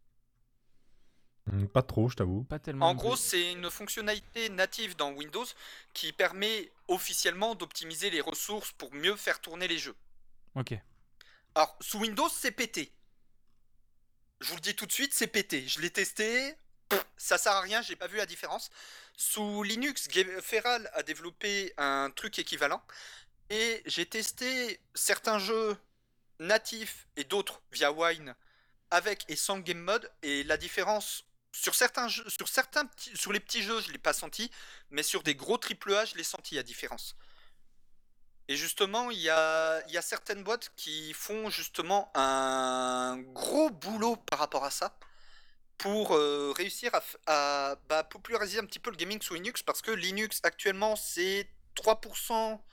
Pas 1.73 1.81
trop, 1.81 2.09
je 2.09 2.15
t'avoue. 2.15 2.43
Pas 2.43 2.59
tellement. 2.59 2.89
En 2.89 2.95
gros, 2.95 3.15
c'est 3.15 3.51
une 3.51 3.69
fonctionnalité 3.69 4.49
native 4.49 4.95
dans 4.95 5.11
Windows 5.11 5.45
qui 5.93 6.13
permet 6.13 6.71
officiellement 6.87 7.53
d'optimiser 7.53 8.09
les 8.09 8.21
ressources 8.21 8.71
pour 8.71 8.93
mieux 8.93 9.15
faire 9.15 9.41
tourner 9.41 9.67
les 9.67 9.77
jeux. 9.77 9.95
Ok. 10.55 10.73
Alors, 11.55 11.75
sous 11.81 11.99
Windows, 11.99 12.29
c'est 12.29 12.51
pété. 12.51 12.93
Je 14.39 14.49
vous 14.49 14.55
le 14.55 14.61
dis 14.61 14.75
tout 14.75 14.85
de 14.85 14.91
suite, 14.91 15.13
c'est 15.13 15.27
pété. 15.27 15.67
Je 15.67 15.79
l'ai 15.79 15.89
testé, 15.89 16.55
ça 17.17 17.37
sert 17.37 17.53
à 17.53 17.61
rien, 17.61 17.81
j'ai 17.81 17.95
pas 17.95 18.07
vu 18.07 18.17
la 18.17 18.25
différence. 18.25 18.69
Sous 19.15 19.63
Linux, 19.63 20.07
Feral 20.41 20.89
a 20.93 21.03
développé 21.03 21.73
un 21.77 22.09
truc 22.09 22.39
équivalent. 22.39 22.81
Et 23.49 23.83
j'ai 23.85 24.05
testé 24.05 24.79
certains 24.95 25.39
jeux 25.39 25.77
natifs 26.39 27.07
et 27.15 27.23
d'autres 27.23 27.61
via 27.71 27.91
Wine 27.91 28.35
avec 28.91 29.25
et 29.27 29.35
sans 29.35 29.59
game 29.59 29.79
mode. 29.79 30.11
Et 30.23 30.43
la 30.43 30.57
différence 30.57 31.25
sur 31.53 31.75
certains 31.75 32.09
jeux, 32.09 32.29
sur 32.29 32.49
certains 32.49 32.85
petits, 32.87 33.15
sur 33.17 33.33
les 33.33 33.41
petits 33.41 33.63
jeux, 33.63 33.81
je 33.81 33.91
l'ai 33.93 33.99
pas 33.99 34.13
senti, 34.13 34.51
mais 34.91 35.03
sur 35.03 35.23
des 35.23 35.35
gros 35.35 35.57
triple 35.59 35.93
A, 35.95 36.05
je 36.05 36.15
l'ai 36.15 36.25
senti 36.25 36.55
la 36.55 36.63
différence. 36.63 37.17
Et 38.49 38.57
justement, 38.57 39.09
il 39.09 39.19
y 39.19 39.29
a, 39.29 39.81
il 39.87 39.93
y 39.93 39.97
a 39.97 40.01
certaines 40.01 40.43
boîtes 40.43 40.71
qui 40.75 41.13
font 41.13 41.49
justement 41.49 42.11
un 42.13 43.17
gros 43.33 43.69
boulot 43.69 44.17
par 44.17 44.39
rapport 44.39 44.65
à 44.65 44.71
ça 44.71 44.97
pour 45.77 46.13
euh, 46.15 46.53
réussir 46.57 46.91
à, 47.27 47.77
bah, 47.89 48.03
populariser 48.05 48.59
un 48.59 48.65
petit 48.65 48.79
peu 48.79 48.91
le 48.91 48.97
gaming 48.97 49.21
sous 49.21 49.35
Linux 49.35 49.63
parce 49.63 49.81
que 49.81 49.91
Linux 49.91 50.41
actuellement 50.43 50.95
c'est 50.97 51.49
3% 51.75 52.63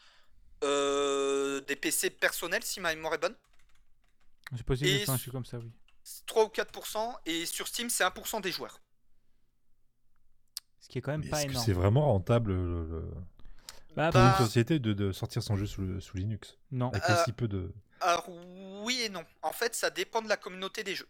euh, 0.65 1.61
des 1.63 1.77
PC 1.77 2.11
personnels 2.11 2.65
si 2.65 2.81
ma 2.81 2.95
mémoire 2.95 3.15
est 3.15 3.19
bonne, 3.19 3.37
C'est 4.57 4.63
possible 4.65 4.91
Et 4.91 4.95
que 4.99 4.99
c'est 4.99 5.11
un 5.11 5.17
s- 5.17 5.21
chiffre 5.21 5.33
comme 5.33 5.45
ça, 5.45 5.59
oui. 5.59 5.73
3 6.27 6.45
ou 6.45 6.49
4% 6.49 7.17
et 7.27 7.47
sur 7.47 7.67
Steam 7.69 7.91
c'est 7.91 8.05
1% 8.05 8.41
des 8.41 8.53
joueurs. 8.53 8.81
Ce 10.81 10.89
qui 10.89 10.99
est 10.99 11.01
quand 11.03 11.13
même 11.13 11.23
Mais 11.25 11.31
pas 11.31 11.39
Est-ce 11.39 11.47
que 11.47 11.51
énorme. 11.53 11.67
c'est 11.67 11.73
vraiment 11.73 12.07
rentable 12.13 12.53
le- 12.53 12.85
le- 12.87 13.11
Bah, 13.97 14.11
pour 14.13 14.21
Bah, 14.21 14.37
une 14.39 14.47
société 14.47 14.79
de, 14.79 14.93
de 14.93 15.13
sortir 15.13 15.43
son 15.43 15.57
jeu 15.57 15.67
sous 15.67 16.17
Linux? 16.17 16.57
Non. 16.71 16.91
Avec 16.91 17.03
Euh, 17.09 17.21
aussi 17.21 17.33
peu 17.33 17.49
de. 17.49 17.73
Alors 18.01 18.29
oui 18.85 19.03
et 19.03 19.09
non. 19.09 19.25
En 19.43 19.53
fait, 19.53 19.75
ça 19.75 19.91
dépend 19.91 20.23
de 20.23 20.29
la 20.29 20.37
communauté 20.37 20.83
des 20.85 20.95
jeux. 20.95 21.09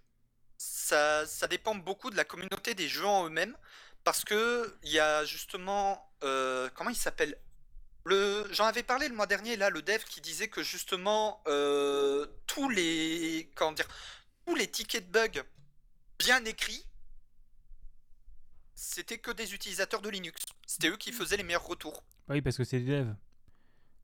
Ça, 0.59 1.24
ça 1.27 1.47
dépend 1.47 1.74
beaucoup 1.74 2.10
de 2.10 2.16
la 2.16 2.24
communauté 2.24 2.74
des 2.74 2.89
jeux 2.89 3.06
en 3.06 3.27
eux-mêmes. 3.27 3.56
Parce 4.02 4.24
que 4.24 4.77
il 4.82 4.90
y 4.93 4.98
a 4.98 5.24
justement... 5.24 6.10
euh, 6.24 6.68
comment 6.74 6.90
il 6.90 6.97
s'appelle? 6.97 7.36
Le, 8.05 8.47
J'en 8.51 8.64
avais 8.64 8.82
parlé 8.82 9.09
le 9.09 9.14
mois 9.14 9.27
dernier, 9.27 9.56
là, 9.56 9.68
le 9.70 9.82
dev 9.82 10.02
qui 10.09 10.22
disait 10.22 10.48
que 10.48 10.62
justement 10.62 11.43
euh, 11.48 12.27
tous 12.47 12.70
les... 12.70 13.51
Comment 13.55 13.72
dire 13.72 13.86
Tous 14.51 14.56
les 14.56 14.66
tickets 14.66 15.06
de 15.06 15.12
bugs 15.12 15.43
bien 16.18 16.44
écrits, 16.44 16.85
c'était 18.74 19.18
que 19.18 19.31
des 19.31 19.55
utilisateurs 19.55 20.02
de 20.02 20.09
Linux. 20.09 20.43
C'était 20.66 20.89
eux 20.89 20.97
qui 20.97 21.12
faisaient 21.12 21.36
les 21.36 21.44
meilleurs 21.44 21.64
retours. 21.68 22.02
Bah 22.27 22.35
oui, 22.35 22.43
parce 22.43 22.56
que 22.56 22.64
c'est 22.64 22.81
des 22.81 22.86
devs. 23.05 23.14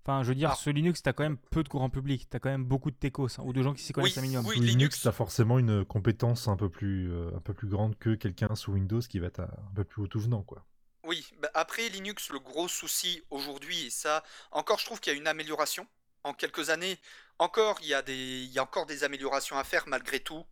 Enfin, 0.05 0.23
je 0.23 0.29
veux 0.29 0.37
dire, 0.37 0.51
Alors- 0.51 0.61
ce 0.61 0.71
Linux, 0.71 1.03
t'as 1.03 1.13
quand 1.13 1.25
même 1.25 1.37
peu 1.37 1.65
de 1.65 1.69
courant 1.69 1.91
public. 1.91 2.29
T'as 2.31 2.39
quand 2.39 2.49
même 2.49 2.65
beaucoup 2.65 2.93
de 2.93 2.97
techos 2.97 3.27
hein, 3.41 3.43
ou 3.45 3.53
de 3.53 3.61
gens 3.61 3.75
qui 3.75 3.83
s'y 3.83 3.93
connaissent 3.93 4.13
Oui, 4.15 4.19
un 4.21 4.23
minimum. 4.23 4.47
oui. 4.47 4.55
Linux, 4.55 4.71
Linux- 4.77 5.03
t'as 5.03 5.11
forcément 5.11 5.59
une 5.59 5.85
compétence 5.85 6.47
un 6.47 6.57
peu 6.57 6.71
plus, 6.71 7.11
euh, 7.13 7.35
un 7.37 7.41
peu 7.41 7.53
plus 7.53 7.67
grande 7.67 7.99
que 7.99 8.15
quelqu'un 8.15 8.55
sous 8.55 8.71
Windows 8.71 9.01
qui 9.01 9.19
va 9.19 9.27
être 9.27 9.41
un 9.41 9.51
un 9.51 9.75
peu 9.75 9.83
plus 9.83 10.03
haut 10.03 10.07
tout 10.07 10.21
venant, 10.21 10.45
quoi. 10.45 10.65
Oui, 11.03 11.27
bah 11.43 11.51
après 11.55 11.89
Linux, 11.89 12.31
le 12.31 12.39
gros 12.39 12.69
souci 12.69 13.21
aujourd'hui, 13.31 13.87
et 13.87 13.91
ça, 13.91 14.23
encore 14.53 14.79
je 14.79 14.85
trouve 14.87 15.01
qu'il 15.01 15.13
y 15.13 15.17
a 15.17 15.19
une 15.19 15.27
amélioration. 15.27 15.89
En 16.27 16.35
quelques 16.35 16.71
années, 16.71 16.99
encore 17.39 17.79
il 17.83 17.89
y 17.89 17.95
a 17.95 18.03
des, 18.03 18.51
encore 18.59 18.87
des 18.87 19.05
améliorations 19.05 19.59
à 19.59 19.65
faire 19.65 19.87
malgré 19.87 20.21
tout 20.21 20.45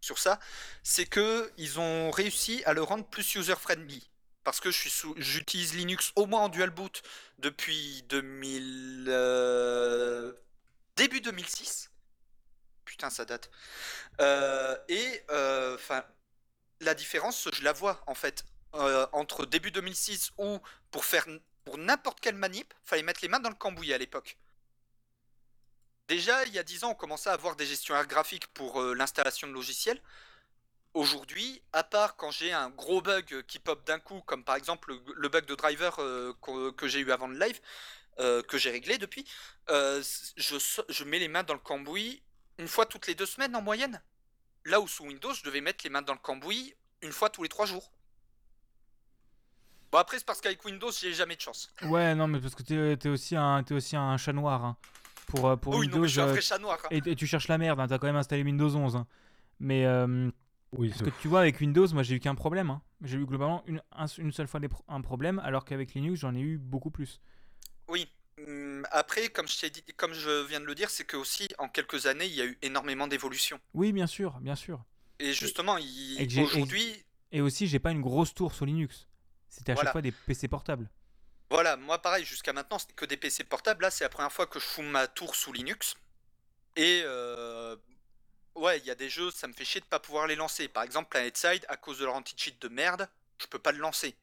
sur 0.00 0.18
ça. 0.18 0.38
C'est 0.82 1.06
que 1.06 1.52
ils 1.56 1.80
ont 1.80 2.10
réussi 2.10 2.62
à 2.64 2.72
le 2.72 2.82
rendre 2.82 3.04
plus 3.06 3.34
user-friendly. 3.34 4.08
Parce 4.44 4.60
que 4.60 4.70
j'utilise 4.70 5.74
Linux 5.74 6.12
au 6.14 6.26
moins 6.26 6.42
en 6.42 6.48
dual 6.48 6.70
boot 6.70 7.02
depuis 7.38 8.04
2000, 8.08 9.06
euh, 9.08 10.32
début 10.94 11.20
2006. 11.20 11.90
Putain, 12.84 13.10
ça 13.10 13.24
date. 13.24 13.50
Euh, 14.20 14.76
et 14.88 15.22
enfin, 15.74 16.04
la 16.80 16.94
différence, 16.94 17.48
je 17.52 17.64
la 17.64 17.72
vois 17.72 18.00
en 18.06 18.14
fait 18.14 18.44
euh, 18.74 19.06
entre 19.12 19.46
début 19.46 19.70
2006 19.70 20.32
où 20.38 20.60
pour 20.90 21.04
faire 21.04 21.26
pour 21.64 21.78
n'importe 21.78 22.20
quelle 22.20 22.36
manip, 22.36 22.72
fallait 22.84 23.02
mettre 23.02 23.20
les 23.22 23.28
mains 23.28 23.40
dans 23.40 23.48
le 23.48 23.56
cambouis 23.56 23.92
à 23.92 23.98
l'époque. 23.98 24.38
Déjà, 26.08 26.44
il 26.44 26.52
y 26.52 26.58
a 26.58 26.62
10 26.62 26.84
ans, 26.84 26.90
on 26.90 26.94
commençait 26.94 27.30
à 27.30 27.32
avoir 27.32 27.56
des 27.56 27.66
gestionnaires 27.66 28.06
graphiques 28.06 28.46
pour 28.48 28.80
euh, 28.80 28.94
l'installation 28.94 29.48
de 29.48 29.52
logiciels. 29.52 30.00
Aujourd'hui, 30.94 31.60
à 31.72 31.82
part 31.82 32.16
quand 32.16 32.30
j'ai 32.30 32.52
un 32.52 32.70
gros 32.70 33.02
bug 33.02 33.42
qui 33.46 33.58
pop 33.58 33.84
d'un 33.86 33.98
coup, 33.98 34.20
comme 34.24 34.44
par 34.44 34.54
exemple 34.54 34.96
le, 35.16 35.28
bug 35.28 35.44
de 35.44 35.54
driver 35.54 35.96
euh, 35.98 36.32
que, 36.76 36.88
j'ai 36.88 37.00
eu 37.00 37.10
avant 37.10 37.26
le 37.26 37.38
live, 37.38 37.60
euh, 38.18 38.40
que 38.42 38.56
j'ai 38.56 38.70
réglé 38.70 38.96
depuis, 38.96 39.26
je, 39.68 41.04
mets 41.04 41.18
les 41.18 41.28
mains 41.28 41.42
dans 41.42 41.54
le 41.54 41.60
cambouis 41.60 42.22
une 42.58 42.68
fois 42.68 42.86
toutes 42.86 43.08
les 43.08 43.14
deux 43.14 43.26
semaines 43.26 43.54
en 43.56 43.60
moyenne. 43.60 44.00
Là 44.64 44.80
où 44.80 44.88
sous 44.88 45.04
Windows, 45.04 45.34
je 45.34 45.42
devais 45.42 45.60
mettre 45.60 45.84
les 45.84 45.90
mains 45.90 46.02
dans 46.02 46.14
le 46.14 46.18
cambouis 46.18 46.74
une 47.02 47.12
fois 47.12 47.28
tous 47.28 47.42
les 47.42 47.50
trois 47.50 47.66
jours. 47.66 47.90
Bon 49.92 49.98
après 49.98 50.18
c'est 50.18 50.24
parce 50.24 50.40
qu'avec 50.40 50.64
Windows 50.64 50.90
j'ai 50.92 51.12
jamais 51.12 51.36
de 51.36 51.42
chance. 51.42 51.70
Ouais, 51.82 52.14
non, 52.14 52.26
mais 52.26 52.40
parce 52.40 52.54
que 52.54 52.62
t'es 52.62 52.96
t'es 52.96 53.08
aussi, 53.10 53.36
un- 53.36 53.62
t'es 53.64 53.74
aussi 53.74 53.96
un 53.96 54.16
chat 54.16 54.32
noir. 54.32 54.64
hein. 54.64 54.76
Pour, 55.26 55.46
euh, 55.48 55.56
pour 55.56 55.74
oui 55.74 55.88
non 55.88 55.98
Windows, 55.98 56.00
mais 56.02 56.08
je 56.08 56.12
suis 56.12 56.20
un 56.20 56.26
euh, 56.28 56.32
vrai 56.32 56.40
chat 56.40 56.58
noir. 56.58 56.78
hein. 56.84 56.88
et, 56.90 57.10
et 57.10 57.16
tu 57.16 57.26
cherches 57.26 57.48
la 57.48 57.58
merde. 57.58 57.80
hein, 57.80 57.86
T'as 57.88 57.98
quand 57.98 58.06
même 58.06 58.16
installé 58.16 58.42
Windows 58.42 58.74
11. 58.74 58.96
hein. 58.96 59.06
Mais 59.58 59.84
euh, 59.86 60.30
Oui, 60.72 60.88
parce 60.90 61.02
que 61.02 61.10
tu 61.22 61.28
vois, 61.28 61.40
avec 61.40 61.60
Windows, 61.60 61.86
moi 61.92 62.02
j'ai 62.02 62.14
eu 62.16 62.20
qu'un 62.20 62.34
problème. 62.34 62.70
hein. 62.70 62.82
J'ai 63.02 63.18
eu 63.18 63.26
globalement 63.26 63.62
une, 63.66 63.82
un- 63.92 64.06
une 64.06 64.32
seule 64.32 64.46
fois 64.48 64.60
des 64.60 64.68
pro- 64.68 64.84
un 64.88 65.00
problème, 65.00 65.38
alors 65.40 65.64
qu'avec 65.64 65.94
Linux, 65.94 66.20
j'en 66.20 66.34
ai 66.34 66.40
eu 66.40 66.58
beaucoup 66.58 66.90
plus. 66.90 67.20
Oui. 67.88 68.08
Hum, 68.46 68.86
Après 68.90 69.28
comme 69.28 69.48
je 69.48 69.58
t'ai 69.58 69.70
dit, 69.70 69.82
comme 69.96 70.12
je 70.12 70.46
viens 70.46 70.60
de 70.60 70.66
le 70.66 70.74
dire, 70.74 70.90
c'est 70.90 71.04
que 71.04 71.16
aussi 71.16 71.48
en 71.58 71.68
quelques 71.68 72.06
années 72.06 72.26
il 72.26 72.34
y 72.34 72.42
a 72.42 72.44
eu 72.46 72.58
énormément 72.62 73.06
d'évolutions. 73.08 73.58
Oui, 73.74 73.92
bien 73.92 74.06
sûr, 74.06 74.38
bien 74.40 74.54
sûr. 74.54 74.84
Et 75.18 75.32
justement 75.32 75.76
aujourd'hui 76.52 77.04
Et 77.32 77.40
aussi, 77.40 77.66
j'ai 77.66 77.78
pas 77.78 77.90
une 77.92 78.02
grosse 78.02 78.34
tour 78.34 78.54
sur 78.54 78.66
Linux. 78.66 79.06
C'était 79.48 79.72
à 79.72 79.74
Voilà. 79.74 79.88
chaque 79.88 79.92
fois 79.92 80.02
des 80.02 80.12
PC 80.12 80.48
portables. 80.48 80.88
Voilà, 81.50 81.76
moi 81.76 82.00
pareil, 82.02 82.24
jusqu'à 82.24 82.52
maintenant 82.52 82.78
c'était 82.78 82.94
que 82.94 83.04
des 83.04 83.16
PC 83.16 83.44
portables. 83.44 83.82
Là, 83.82 83.90
c'est 83.90 84.04
la 84.04 84.08
première 84.10 84.32
fois 84.32 84.46
que 84.46 84.58
je 84.58 84.64
fous 84.64 84.82
ma 84.82 85.06
tour 85.06 85.34
sous 85.36 85.52
Linux. 85.52 85.94
Et 86.76 87.02
euh, 87.04 87.76
ouais, 88.54 88.78
il 88.78 88.84
y 88.86 88.90
a 88.90 88.94
des 88.94 89.08
jeux, 89.10 89.30
ça 89.30 89.46
me 89.46 89.52
fait 89.52 89.64
chier 89.64 89.80
de 89.80 89.86
pas 89.86 90.00
pouvoir 90.00 90.26
les 90.26 90.36
lancer. 90.36 90.68
Par 90.68 90.82
exemple, 90.82 91.08
PlanetSide, 91.10 91.64
à 91.68 91.76
cause 91.76 91.98
de 91.98 92.04
leur 92.04 92.14
anti-cheat 92.14 92.60
de 92.60 92.68
merde, 92.68 93.08
je 93.40 93.46
peux 93.46 93.58
pas 93.58 93.72
le 93.72 93.78
lancer. 93.78 94.16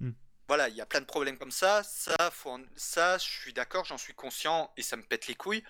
Hmm. 0.00 0.12
Voilà, 0.48 0.68
il 0.68 0.76
y 0.76 0.80
a 0.80 0.86
plein 0.86 1.00
de 1.00 1.06
problèmes 1.06 1.38
comme 1.38 1.50
ça. 1.50 1.82
Ça, 1.82 2.30
faut 2.30 2.50
en- 2.50 2.64
ça, 2.76 3.18
je 3.18 3.24
suis 3.24 3.52
d'accord, 3.52 3.84
j'en 3.84 3.98
suis 3.98 4.14
conscient 4.14 4.72
et 4.76 4.82
ça 4.82 4.96
me 4.96 5.02
pète 5.02 5.26
les 5.26 5.34
couilles. 5.34 5.64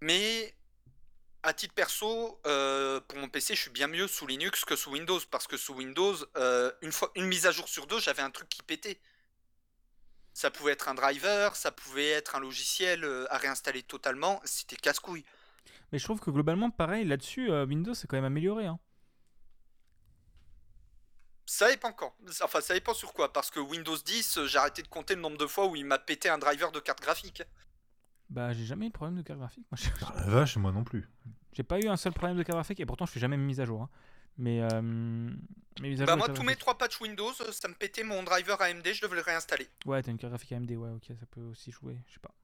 Mais 0.00 0.54
à 1.42 1.52
titre 1.54 1.74
perso, 1.74 2.40
euh, 2.46 3.00
pour 3.00 3.18
mon 3.18 3.28
PC, 3.28 3.54
je 3.54 3.62
suis 3.62 3.70
bien 3.70 3.86
mieux 3.88 4.08
sous 4.08 4.26
Linux 4.26 4.64
que 4.64 4.76
sous 4.76 4.90
Windows 4.92 5.20
parce 5.30 5.46
que 5.46 5.56
sous 5.56 5.74
Windows, 5.74 6.16
euh, 6.36 6.72
une 6.82 6.92
fois 6.92 7.10
une 7.14 7.26
mise 7.26 7.46
à 7.46 7.52
jour 7.52 7.68
sur 7.68 7.86
deux, 7.86 8.00
j'avais 8.00 8.22
un 8.22 8.30
truc 8.30 8.48
qui 8.48 8.62
pétait. 8.62 9.00
Ça 10.32 10.50
pouvait 10.50 10.72
être 10.72 10.88
un 10.88 10.94
driver, 10.94 11.54
ça 11.56 11.70
pouvait 11.72 12.08
être 12.10 12.36
un 12.36 12.40
logiciel 12.40 13.04
euh, 13.04 13.26
à 13.32 13.38
réinstaller 13.38 13.82
totalement, 13.82 14.40
c'était 14.44 14.76
casse-couille. 14.76 15.24
Mais 15.92 15.98
je 15.98 16.04
trouve 16.04 16.20
que 16.20 16.30
globalement, 16.30 16.70
pareil, 16.70 17.04
là-dessus, 17.04 17.50
euh, 17.50 17.66
Windows 17.66 17.94
c'est 17.94 18.06
quand 18.06 18.16
même 18.16 18.24
amélioré. 18.24 18.66
hein. 18.66 18.78
Ça 21.46 21.68
dépend 21.68 21.92
quand. 21.92 22.14
Enfin, 22.42 22.60
ça 22.60 22.74
dépend 22.74 22.94
sur 22.94 23.12
quoi. 23.12 23.32
Parce 23.32 23.50
que 23.50 23.58
Windows 23.58 23.96
10, 23.96 24.38
euh, 24.38 24.46
j'ai 24.46 24.58
arrêté 24.58 24.82
de 24.82 24.88
compter 24.88 25.16
le 25.16 25.20
nombre 25.20 25.36
de 25.36 25.46
fois 25.48 25.66
où 25.66 25.74
il 25.74 25.84
m'a 25.84 25.98
pété 25.98 26.28
un 26.28 26.38
driver 26.38 26.70
de 26.70 26.78
carte 26.78 27.00
graphique. 27.00 27.42
Bah, 28.28 28.52
j'ai 28.52 28.64
jamais 28.64 28.86
eu 28.86 28.90
de 28.90 28.94
problème 28.94 29.16
de 29.16 29.22
carte 29.22 29.40
graphique. 29.40 29.66
Moi, 29.72 29.80
Ah, 30.06 30.12
la 30.14 30.26
vache, 30.30 30.56
moi 30.58 30.70
non 30.70 30.84
plus. 30.84 31.08
j'ai 31.52 31.64
pas 31.64 31.80
eu 31.80 31.88
un 31.88 31.96
seul 31.96 32.12
problème 32.12 32.36
de 32.38 32.44
carte 32.44 32.54
graphique 32.56 32.78
et 32.78 32.86
pourtant 32.86 33.04
je 33.04 33.10
fais 33.10 33.18
jamais 33.20 33.36
mes 33.36 33.42
mises 33.44 33.58
à 33.60 33.64
jour. 33.64 33.82
hein. 33.82 33.90
Mais 34.38 34.62
euh, 34.62 35.30
à 36.00 36.04
Bah, 36.06 36.16
moi, 36.16 36.28
tous 36.28 36.42
mes 36.42 36.56
trois 36.56 36.78
patchs 36.78 37.00
Windows, 37.00 37.32
euh, 37.40 37.52
ça 37.52 37.68
me 37.68 37.74
pétait 37.74 38.04
mon 38.04 38.22
driver 38.22 38.60
AMD, 38.60 38.86
je 38.92 39.02
devais 39.02 39.16
le 39.16 39.22
réinstaller. 39.22 39.68
Ouais, 39.86 40.02
t'as 40.02 40.10
une 40.10 40.18
carte 40.18 40.32
graphique 40.32 40.52
AMD, 40.52 40.70
ouais, 40.70 40.90
ok, 40.90 41.04
ça 41.18 41.26
peut 41.30 41.42
aussi 41.42 41.70
jouer, 41.72 41.96
je 42.08 42.14
sais 42.14 42.20
pas. 42.20 42.34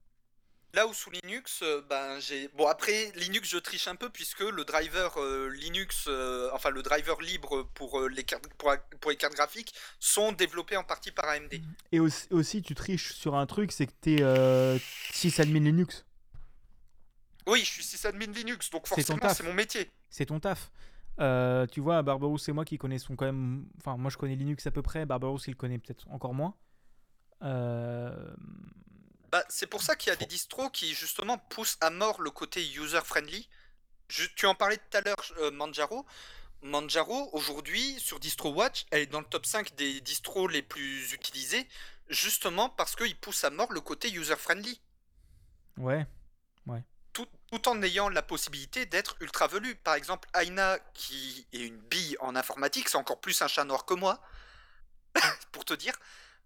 Là 0.73 0.85
où 0.85 0.93
sous 0.93 1.09
Linux, 1.09 1.61
euh, 1.63 1.81
ben 1.89 2.19
j'ai. 2.19 2.49
Bon 2.49 2.67
après 2.67 3.11
Linux 3.15 3.49
je 3.49 3.57
triche 3.57 3.87
un 3.87 3.95
peu 3.95 4.09
puisque 4.09 4.41
le 4.41 4.65
driver 4.65 5.17
euh, 5.17 5.47
Linux, 5.49 6.05
euh, 6.07 6.49
enfin 6.53 6.69
le 6.69 6.83
driver 6.83 7.19
libre 7.21 7.63
pour 7.73 7.99
euh, 7.99 8.09
les 8.09 8.23
cartes 8.25 8.47
pour, 8.57 8.75
pour 8.99 9.09
les 9.09 9.17
cartes 9.17 9.33
graphiques 9.33 9.73
sont 9.99 10.33
développés 10.33 10.75
en 10.75 10.83
partie 10.83 11.11
par 11.11 11.29
AMD. 11.29 11.53
Et 11.93 11.99
aussi, 12.01 12.27
aussi, 12.31 12.61
tu 12.61 12.75
triches 12.75 13.13
sur 13.13 13.33
un 13.35 13.45
truc, 13.47 13.71
c'est 13.71 13.87
que 13.87 13.93
t'es 14.01 14.17
euh, 14.21 14.77
sysadmin 15.13 15.61
Linux. 15.61 16.05
Oui, 17.47 17.61
je 17.61 17.71
suis 17.71 17.83
sysadmin 17.83 18.27
Linux, 18.27 18.69
donc 18.69 18.87
forcément 18.87 19.33
c'est 19.33 19.43
mon 19.43 19.53
métier. 19.53 19.89
C'est 20.09 20.25
ton 20.25 20.39
taf. 20.39 20.69
Euh, 21.19 21.65
tu 21.67 21.79
vois, 21.81 22.01
Barberousse 22.03 22.47
et 22.49 22.51
moi 22.51 22.63
qui 22.65 22.77
connaissons 22.77 23.15
quand 23.15 23.25
même. 23.25 23.65
Enfin, 23.79 23.97
moi 23.97 24.11
je 24.11 24.17
connais 24.17 24.35
Linux 24.35 24.67
à 24.67 24.71
peu 24.71 24.81
près, 24.81 25.05
Barberousse 25.05 25.47
il 25.47 25.55
connaît 25.55 25.79
peut-être 25.79 26.07
encore 26.09 26.33
moins. 26.33 26.55
Euh, 27.43 28.35
Bah, 29.31 29.43
c'est 29.49 29.67
pour 29.67 29.81
ça 29.81 29.95
qu'il 29.95 30.09
y 30.09 30.13
a 30.13 30.15
des 30.15 30.25
distros 30.25 30.69
qui 30.69 30.93
justement 30.93 31.37
poussent 31.37 31.77
à 31.81 31.89
mort 31.89 32.21
le 32.21 32.31
côté 32.31 32.61
user-friendly. 32.65 33.49
Tu 34.35 34.45
en 34.45 34.55
parlais 34.55 34.77
tout 34.77 34.97
à 34.97 35.01
l'heure, 35.01 35.17
euh, 35.39 35.51
Manjaro. 35.51 36.05
Manjaro, 36.61 37.29
aujourd'hui, 37.33 37.99
sur 37.99 38.19
DistroWatch, 38.19 38.85
elle 38.91 39.01
est 39.01 39.05
dans 39.07 39.19
le 39.19 39.25
top 39.25 39.45
5 39.45 39.75
des 39.75 40.01
distros 40.01 40.47
les 40.47 40.61
plus 40.63 41.13
utilisés, 41.13 41.67
justement 42.09 42.69
parce 42.69 42.95
qu'ils 42.95 43.17
poussent 43.17 43.43
à 43.43 43.49
mort 43.49 43.71
le 43.73 43.81
côté 43.81 44.09
user-friendly, 44.11 44.81
Ouais. 45.77 46.05
tout, 46.65 46.83
tout 47.51 47.67
en 47.69 47.81
ayant 47.81 48.09
la 48.09 48.21
possibilité 48.21 48.85
d'être 48.85 49.15
ultra 49.21 49.47
velu. 49.47 49.75
Par 49.75 49.95
exemple, 49.95 50.27
Aina, 50.33 50.79
qui 50.93 51.47
est 51.53 51.59
une 51.65 51.77
bille 51.77 52.17
en 52.19 52.35
informatique, 52.35 52.89
c'est 52.89 52.97
encore 52.97 53.19
plus 53.21 53.41
un 53.41 53.47
chat 53.47 53.63
noir 53.63 53.85
que 53.85 53.93
moi, 53.93 54.21
pour 55.51 55.63
te 55.65 55.73
dire. 55.73 55.93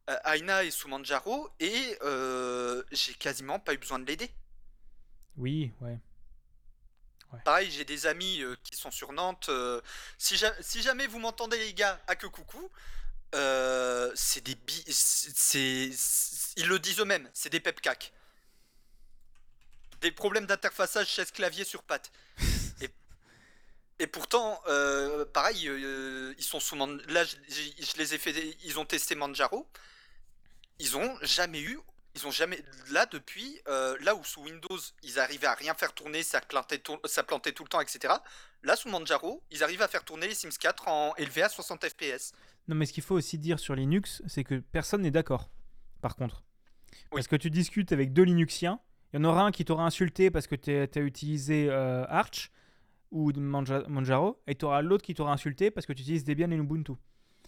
Euh, 0.10 0.18
Aina 0.26 0.64
est 0.64 0.72
sous 0.72 0.88
Manjaro 0.88 1.50
et 1.60 1.98
euh, 2.02 2.84
j'ai 2.92 3.14
quasiment 3.14 3.60
pas 3.60 3.74
eu 3.74 3.78
besoin 3.78 4.00
de 4.00 4.06
l'aider. 4.06 4.32
Oui, 5.38 5.72
ouais. 5.82 5.98
Pareil, 7.46 7.72
j'ai 7.72 7.86
des 7.86 8.08
amis 8.08 8.42
euh, 8.42 8.58
qui 8.62 8.76
sont 8.76 8.92
sur 8.92 9.14
Nantes. 9.14 9.50
si, 10.18 10.36
ja- 10.36 10.54
si 10.62 10.82
jamais 10.82 11.08
vous 11.08 11.18
m'entendez, 11.20 11.58
les 11.58 11.74
gars, 11.74 11.98
à 12.08 12.16
que 12.16 12.28
coucou, 12.28 12.70
c'est 13.34 14.42
des 14.44 14.56
bi... 14.56 14.84
c'est- 14.88 15.32
c'est- 15.36 15.92
c'est- 15.96 16.54
Ils 16.58 16.68
le 16.68 16.78
disent 16.80 17.00
eux-mêmes, 17.00 17.30
c'est 17.34 17.50
des 17.50 17.62
pepcacs. 17.62 18.12
Des 20.02 20.12
problèmes 20.12 20.46
d'interfaçage 20.46 21.08
chaise-clavier 21.08 21.64
sur 21.64 21.84
patte. 21.84 22.12
et, 22.82 22.90
et 24.00 24.08
pourtant, 24.08 24.60
euh, 24.68 25.26
pareil, 25.26 25.68
euh, 25.68 26.34
ils 26.38 26.44
sont 26.44 26.60
sous 26.60 26.76
Man- 26.76 27.02
Là, 27.08 27.24
je, 27.24 27.36
je- 27.50 27.86
je 27.86 27.98
les 27.98 28.14
ai 28.16 28.18
fait. 28.18 28.58
Ils 28.64 28.80
ont 28.80 28.86
testé 28.86 29.16
Manjaro. 29.16 29.68
Ils 30.80 30.98
ont 30.98 31.18
jamais 31.22 31.62
eu 31.62 31.80
ils 32.14 32.28
ont 32.28 32.32
jamais 32.32 32.62
là 32.90 33.06
depuis 33.06 33.62
euh, 33.70 33.96
là 34.02 34.16
où 34.16 34.24
sous 34.26 34.42
Windows 34.42 34.78
ils 35.02 35.18
arrivaient 35.18 35.48
à 35.48 35.54
rien 35.54 35.74
faire 35.76 35.94
tourner, 35.94 36.24
ça 36.24 36.42
plantait, 36.42 36.80
tout, 36.80 37.00
ça 37.06 37.24
plantait 37.24 37.54
tout 37.54 37.64
le 37.64 37.70
temps, 37.70 37.80
etc. 37.80 38.14
Là 38.64 38.76
sous 38.76 38.90
Manjaro, 38.90 39.42
ils 39.50 39.64
arrivent 39.64 39.82
à 39.82 39.88
faire 39.88 40.04
tourner 40.04 40.28
les 40.28 40.36
Sims 40.36 40.50
4 40.60 40.90
en 40.90 41.16
élevé 41.16 41.42
à 41.42 41.48
60 41.48 41.88
FPS. 41.88 42.34
Non, 42.68 42.76
mais 42.76 42.86
ce 42.86 42.92
qu'il 42.92 43.04
faut 43.04 43.16
aussi 43.16 43.38
dire 43.38 43.60
sur 43.62 43.76
Linux, 43.76 44.22
c'est 44.28 44.44
que 44.44 44.56
personne 44.60 45.04
n'est 45.04 45.12
d'accord. 45.12 45.50
Par 46.02 46.18
contre. 46.18 46.44
Parce 47.12 47.28
que 47.30 47.38
tu 47.38 47.50
discutes 47.50 47.94
avec 47.94 48.12
deux 48.12 48.24
Linuxiens, 48.24 48.82
il 49.14 49.18
y 49.18 49.20
en 49.20 49.24
aura 49.26 49.44
un 49.46 49.52
qui 49.52 49.66
t'aura 49.66 49.86
insulté 49.86 50.32
parce 50.32 50.48
que 50.48 50.56
tu 50.56 50.72
as 50.72 51.02
utilisé 51.02 51.68
euh, 51.70 52.06
Arch 52.08 52.52
ou 53.12 53.32
Manja- 53.34 53.86
Manjaro, 53.90 54.40
et 54.48 54.56
tu 54.56 54.64
auras 54.66 54.82
l'autre 54.82 55.04
qui 55.04 55.14
t'aura 55.14 55.34
insulté 55.34 55.70
parce 55.72 55.86
que 55.86 55.94
tu 55.94 56.02
utilises 56.02 56.24
Debian 56.24 56.50
et 56.52 56.56
Ubuntu. 56.56 56.94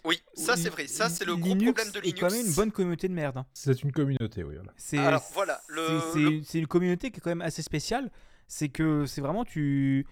Oui, 0.05 0.21
ça 0.33 0.57
c'est 0.57 0.67
vrai, 0.69 0.87
ça 0.87 1.07
c'est 1.07 1.23
le 1.23 1.37
gros 1.37 1.47
Linux 1.55 1.71
problème 1.71 1.93
de 1.93 1.99
Linux. 2.01 2.19
quand 2.19 2.29
même 2.31 2.45
une 2.45 2.53
bonne 2.53 2.71
communauté 2.73 3.07
de 3.07 3.13
merde. 3.13 3.37
hein. 3.37 3.45
C'est 3.53 3.81
une 3.83 3.93
communauté, 3.93 4.43
oui. 4.43 4.55
Voilà. 4.55 4.73
C'est 4.75 4.97
Alors, 4.97 5.23
voilà, 5.33 5.61
le- 5.69 5.87
c'est- 5.87 6.19
c'est 6.19 6.41
c'est 6.43 6.59
une 6.59 6.67
communauté 6.67 7.09
qui 7.11 7.19
est 7.19 7.21
quand 7.21 7.29
même 7.31 7.41
assez 7.41 7.61
spéciale. 7.61 8.11
C'est 8.47 8.67
que 8.67 9.05
c'est 9.05 9.21
vraiment 9.21 9.45
tu. 9.45 10.05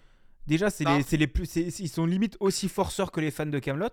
Déjà, 0.48 0.70
c'est 0.70 0.86
les, 0.86 1.04
c'est 1.04 1.18
les 1.18 1.28
plus, 1.28 1.46
c'est- 1.46 1.68
ils 1.80 1.90
sont 1.90 2.06
limite 2.06 2.38
aussi 2.40 2.70
forceurs 2.70 3.12
que 3.12 3.20
les 3.20 3.32
fans 3.32 3.46
de 3.46 3.60
Camelot. 3.60 3.90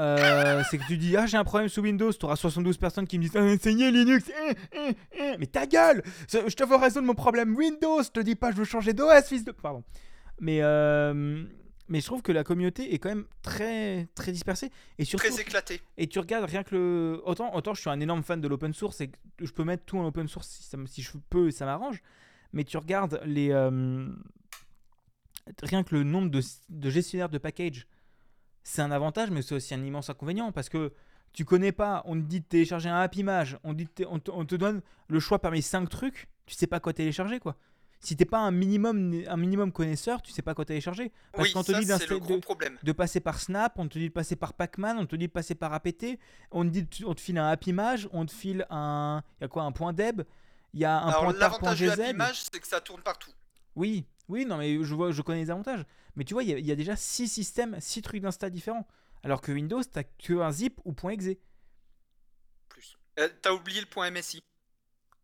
Euh, 0.00 0.62
c'est 0.70 0.78
que 0.78 0.86
tu 0.86 0.96
dis 0.96 1.16
ah 1.16 1.26
j'ai 1.26 1.36
un 1.36 1.44
problème 1.44 1.68
sous 1.68 1.82
Windows, 1.82 2.12
tu 2.12 2.24
auras 2.24 2.36
72 2.36 2.78
personnes 2.78 3.06
qui 3.06 3.18
me 3.18 3.24
disent 3.24 3.36
ah, 3.36 3.44
essayez 3.46 3.90
Linux, 3.90 4.24
eh, 4.48 4.54
eh, 4.72 4.96
eh. 5.18 5.36
mais 5.38 5.46
ta 5.46 5.66
gueule, 5.66 6.02
je 6.32 6.38
te 6.54 6.64
veux 6.64 6.76
résoudre 6.76 7.06
mon 7.06 7.14
problème 7.14 7.54
Windows, 7.54 8.02
je 8.02 8.08
te 8.08 8.20
dis 8.20 8.34
pas 8.34 8.50
je 8.52 8.56
veux 8.56 8.64
changer 8.64 8.94
d'OS 8.94 9.22
fils 9.28 9.44
de 9.44 9.52
pardon. 9.52 9.84
Mais 10.40 10.60
euh, 10.62 11.44
mais 11.88 12.00
je 12.00 12.06
trouve 12.06 12.22
que 12.22 12.32
la 12.32 12.42
communauté 12.42 12.94
est 12.94 12.98
quand 12.98 13.10
même 13.10 13.26
très 13.42 14.08
très 14.14 14.32
dispersée 14.32 14.70
et 14.98 15.04
surtout 15.04 15.26
Très 15.28 15.40
éclaté. 15.42 15.82
et 15.98 16.06
tu 16.06 16.18
regardes 16.18 16.48
rien 16.48 16.62
que 16.62 16.74
le. 16.74 17.20
Autant, 17.26 17.54
autant 17.54 17.74
je 17.74 17.82
suis 17.82 17.90
un 17.90 18.00
énorme 18.00 18.22
fan 18.22 18.40
de 18.40 18.48
l'open 18.48 18.72
source 18.72 19.02
et 19.02 19.08
que 19.08 19.44
je 19.44 19.52
peux 19.52 19.62
mettre 19.64 19.84
tout 19.84 19.98
en 19.98 20.06
open 20.06 20.26
source 20.26 20.48
si, 20.48 20.62
ça 20.62 20.78
si 20.86 21.02
je 21.02 21.12
peux 21.28 21.48
et 21.48 21.52
ça 21.52 21.66
m'arrange. 21.66 22.00
Mais 22.54 22.64
tu 22.64 22.78
regardes 22.78 23.20
les. 23.26 23.50
euh, 23.52 24.08
Rien 25.62 25.82
que 25.82 25.94
le 25.96 26.04
nombre 26.04 26.30
de, 26.30 26.40
de 26.70 26.90
gestionnaires 26.90 27.28
de 27.28 27.38
package, 27.38 27.86
c'est 28.64 28.82
un 28.82 28.90
avantage, 28.90 29.30
mais 29.30 29.42
c'est 29.42 29.54
aussi 29.54 29.74
un 29.74 29.84
immense 29.84 30.10
inconvénient 30.10 30.52
parce 30.52 30.68
que 30.68 30.92
tu 31.32 31.44
connais 31.44 31.72
pas, 31.72 32.02
on 32.04 32.14
te 32.14 32.20
dit 32.26 32.40
de 32.40 32.44
télécharger 32.44 32.88
un 32.88 33.00
Happy 33.00 33.20
Image, 33.20 33.58
on, 33.64 33.72
dit 33.72 33.88
on, 34.08 34.18
te, 34.18 34.30
on 34.30 34.44
te 34.44 34.54
donne 34.54 34.82
le 35.08 35.18
choix 35.20 35.38
parmi 35.38 35.62
5 35.62 35.88
trucs, 35.88 36.28
tu 36.46 36.54
sais 36.54 36.66
pas 36.66 36.78
quoi 36.80 36.92
télécharger 36.92 37.40
quoi. 37.40 37.56
Si 38.04 38.16
t'es 38.16 38.24
pas 38.24 38.38
un 38.40 38.50
minimum, 38.50 39.22
un 39.28 39.36
minimum 39.36 39.70
connaisseur, 39.70 40.22
tu 40.22 40.32
sais 40.32 40.42
pas 40.42 40.54
quoi 40.54 40.64
télécharger. 40.64 41.12
Parce 41.32 41.46
Oui, 41.48 41.52
qu'on 41.54 41.62
te 41.62 41.70
ça 41.70 41.78
dit 41.78 41.86
de- 41.86 42.38
problème. 42.40 42.76
de 42.82 42.90
passer 42.92 43.20
par 43.20 43.38
Snap, 43.38 43.78
on 43.78 43.86
te 43.86 43.96
dit 43.96 44.08
de 44.08 44.12
passer 44.12 44.34
par 44.34 44.54
Pac-Man, 44.54 44.98
on 44.98 45.06
te 45.06 45.14
dit 45.14 45.28
de 45.28 45.32
passer 45.32 45.54
par 45.54 45.72
APT, 45.72 46.18
on 46.50 46.64
te 46.64 46.70
dit 46.80 47.04
on 47.06 47.14
te 47.14 47.20
file 47.20 47.38
un 47.38 47.46
Happy 47.48 47.70
Image, 47.70 48.08
on 48.12 48.26
te 48.26 48.32
file 48.32 48.66
un 48.70 49.22
il 49.38 49.42
y 49.42 49.44
a 49.44 49.48
quoi 49.48 49.62
un 49.62 49.70
point 49.72 49.92
deb, 49.92 50.22
il 50.74 50.80
y 50.80 50.84
a 50.84 50.98
un 51.00 51.08
Alors 51.10 51.22
point 51.26 51.32
l'avantage 51.34 51.78
de 51.80 51.86
tar.gz. 51.86 51.98
la 52.00 52.10
image, 52.10 52.42
c'est 52.42 52.58
que 52.60 52.66
ça 52.66 52.80
tourne 52.80 53.02
partout. 53.02 53.30
Oui, 53.76 54.04
oui, 54.28 54.44
non 54.46 54.56
mais 54.56 54.82
je 54.82 54.94
vois 54.94 55.12
je 55.12 55.22
connais 55.22 55.40
les 55.40 55.50
avantages. 55.50 55.84
Mais 56.16 56.24
tu 56.24 56.34
vois, 56.34 56.42
il 56.42 56.50
y 56.50 56.54
a- 56.54 56.58
il 56.58 56.66
y, 56.66 56.72
a 56.72 56.76
déjà 56.76 56.96
six 56.96 57.28
systèmes, 57.28 57.78
six 57.80 58.02
trucs 58.02 58.22
d'insta 58.22 58.50
différents. 58.50 58.86
Alors 59.24 59.40
que 59.40 59.52
Windows, 59.52 59.82
t'as 59.84 60.02
que 60.04 60.40
un 60.40 60.50
zip 60.52 60.80
ou 60.84 60.94
.exe. 61.10 61.36
Plus. 62.68 62.96
Euh, 63.18 63.28
T'as 63.40 63.52
oublié 63.52 63.80
le 63.80 63.86
point 63.86 64.06
MSI. 64.06 64.42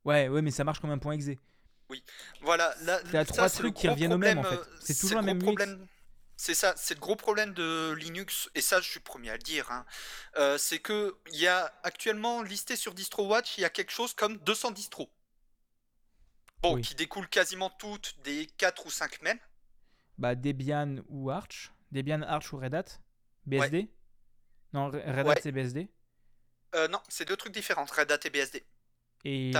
Ouais, 0.05 0.29
ouais, 0.29 0.43
mais 0.43 0.51
ça 0.51 0.65
marche 0.65 0.81
comme 0.81 0.91
un 0.91 0.99
point 0.99 1.13
.exe. 1.15 1.31
Voilà, 2.43 2.75
là, 2.83 3.01
T'as 3.11 3.25
trois 3.25 3.49
trucs 3.49 3.75
qui 3.75 3.89
reviennent 3.89 4.13
au 4.13 4.19
même, 4.19 4.39
en 4.39 4.45
fait. 4.45 4.57
euh, 4.57 4.65
C'est 4.81 4.95
toujours 4.99 5.19
le 5.21 5.25
même 5.25 5.39
problème. 5.39 5.87
C'est 6.37 6.55
ça, 6.55 6.73
c'est 6.77 6.95
le 6.95 7.01
gros 7.01 7.17
problème 7.17 7.53
de 7.53 7.93
Linux, 7.99 8.49
et 8.55 8.61
ça 8.61 8.81
je 8.81 8.89
suis 8.89 9.01
premier 9.01 9.31
à 9.31 9.33
le 9.33 9.43
dire. 9.43 9.69
hein. 9.73 9.85
Euh, 10.37 10.57
c'est 10.57 10.79
que 10.79 11.17
il 11.33 11.41
y 11.41 11.49
a 11.49 11.73
actuellement 11.83 12.43
listé 12.43 12.77
sur 12.77 12.95
DistroWatch, 12.95 13.59
il 13.59 13.63
y 13.63 13.65
a 13.65 13.71
quelque 13.71 13.91
chose 13.91 14.15
comme 14.15 14.37
200 14.39 14.71
distros. 14.71 15.11
Bon, 16.63 16.75
Oui. 16.75 16.83
qui 16.83 16.95
découlent 16.95 17.29
quasiment 17.29 17.71
toutes 17.71 18.17
des 18.25 18.47
4 18.47 18.87
ou 18.87 18.91
5 18.91 19.23
mêmes. 19.23 19.39
Bah 20.19 20.35
Debian 20.35 20.97
ou 21.09 21.31
Arch, 21.31 21.73
Debian, 21.93 22.23
Arch 22.23 22.53
ou 22.53 22.59
Red 22.59 22.75
Hat, 22.75 22.85
BSD. 23.47 23.89
Non, 24.73 24.91
Red 24.91 25.07
Hat 25.19 25.25
Ouais. 25.25 25.41
c'est 25.41 25.53
BSD. 25.53 25.89
Euh, 26.75 26.89
non, 26.89 27.01
c'est 27.09 27.27
deux 27.27 27.37
trucs 27.37 27.53
différents, 27.55 27.87
Red 27.87 28.11
Hat 28.11 28.19
et 28.25 28.31
BSD. 28.31 28.65
Et, 29.25 29.53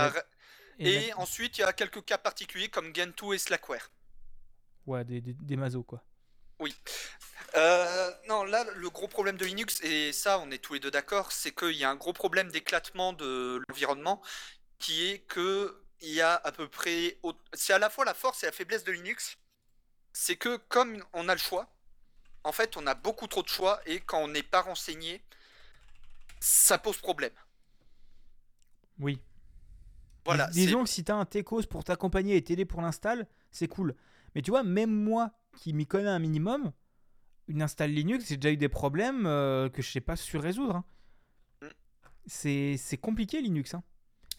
et 0.79 1.13
ensuite, 1.13 1.57
il 1.57 1.61
y 1.61 1.63
a 1.63 1.73
quelques 1.73 2.03
cas 2.05 2.17
particuliers 2.17 2.69
comme 2.69 2.93
Gentoo 2.95 3.33
et 3.33 3.37
Slackware. 3.37 3.89
ouais, 4.85 5.03
des, 5.05 5.21
des, 5.21 5.33
des 5.33 5.55
mazos 5.55 5.83
quoi. 5.83 6.03
Euh, 7.55 8.11
non, 8.27 8.43
là, 8.43 8.65
le 8.75 8.89
gros 8.89 9.07
problème 9.07 9.37
de 9.37 9.45
Linux, 9.45 9.81
et 9.81 10.11
ça, 10.11 10.39
on 10.39 10.51
est 10.51 10.59
tous 10.59 10.73
les 10.73 10.79
deux 10.79 10.91
d'accord, 10.91 11.31
c'est 11.31 11.53
qu'il 11.55 11.71
y 11.75 11.83
a 11.83 11.89
un 11.89 11.95
gros 11.95 12.13
problème 12.13 12.51
d'éclatement 12.51 13.13
de 13.13 13.61
l'environnement, 13.69 14.21
qui 14.77 15.07
est 15.07 15.19
que 15.19 15.81
il 16.01 16.13
y 16.13 16.21
a 16.21 16.35
à 16.35 16.51
peu 16.51 16.67
près, 16.67 17.17
c'est 17.53 17.73
à 17.73 17.79
la 17.79 17.89
fois 17.89 18.05
la 18.05 18.13
force 18.13 18.43
et 18.43 18.45
la 18.47 18.51
faiblesse 18.51 18.83
de 18.83 18.91
Linux, 18.91 19.37
c'est 20.13 20.35
que 20.35 20.57
comme 20.69 21.03
on 21.13 21.27
a 21.29 21.33
le 21.33 21.39
choix, 21.39 21.67
en 22.43 22.51
fait, 22.51 22.77
on 22.77 22.87
a 22.87 22.95
beaucoup 22.95 23.27
trop 23.27 23.43
de 23.43 23.49
choix, 23.49 23.81
et 23.85 23.99
quand 23.99 24.19
on 24.19 24.27
n'est 24.29 24.43
pas 24.43 24.61
renseigné, 24.61 25.21
ça 26.39 26.77
pose 26.77 26.97
problème. 26.97 27.33
Oui. 28.99 29.19
Voilà. 30.25 30.47
Dis- 30.47 30.65
disons 30.65 30.83
que 30.83 30.89
si 30.89 31.03
t'as 31.03 31.15
un 31.15 31.25
Tecos 31.25 31.63
pour 31.63 31.83
t'accompagner 31.83 32.35
et 32.35 32.43
t'aider 32.43 32.65
pour 32.65 32.81
l'install, 32.81 33.27
c'est 33.51 33.67
cool. 33.67 33.95
Mais 34.35 34.41
tu 34.41 34.51
vois, 34.51 34.63
même 34.63 34.91
moi 34.91 35.31
qui 35.57 35.73
m'y 35.73 35.85
connais 35.87 36.09
un 36.09 36.19
minimum, 36.19 36.71
une 37.47 37.61
install 37.61 37.91
Linux, 37.91 38.27
j'ai 38.27 38.37
déjà 38.37 38.51
eu 38.53 38.57
des 38.57 38.69
problèmes 38.69 39.25
euh, 39.25 39.69
que 39.69 39.81
je 39.81 39.89
sais 39.91 40.01
pas 40.01 40.15
su 40.15 40.37
résoudre. 40.37 40.77
hein. 40.77 40.85
Mm. 41.61 41.67
C'est 42.25 42.77
c'est 42.77 42.97
compliqué 42.97 43.41
Linux. 43.41 43.73
hein. 43.73 43.83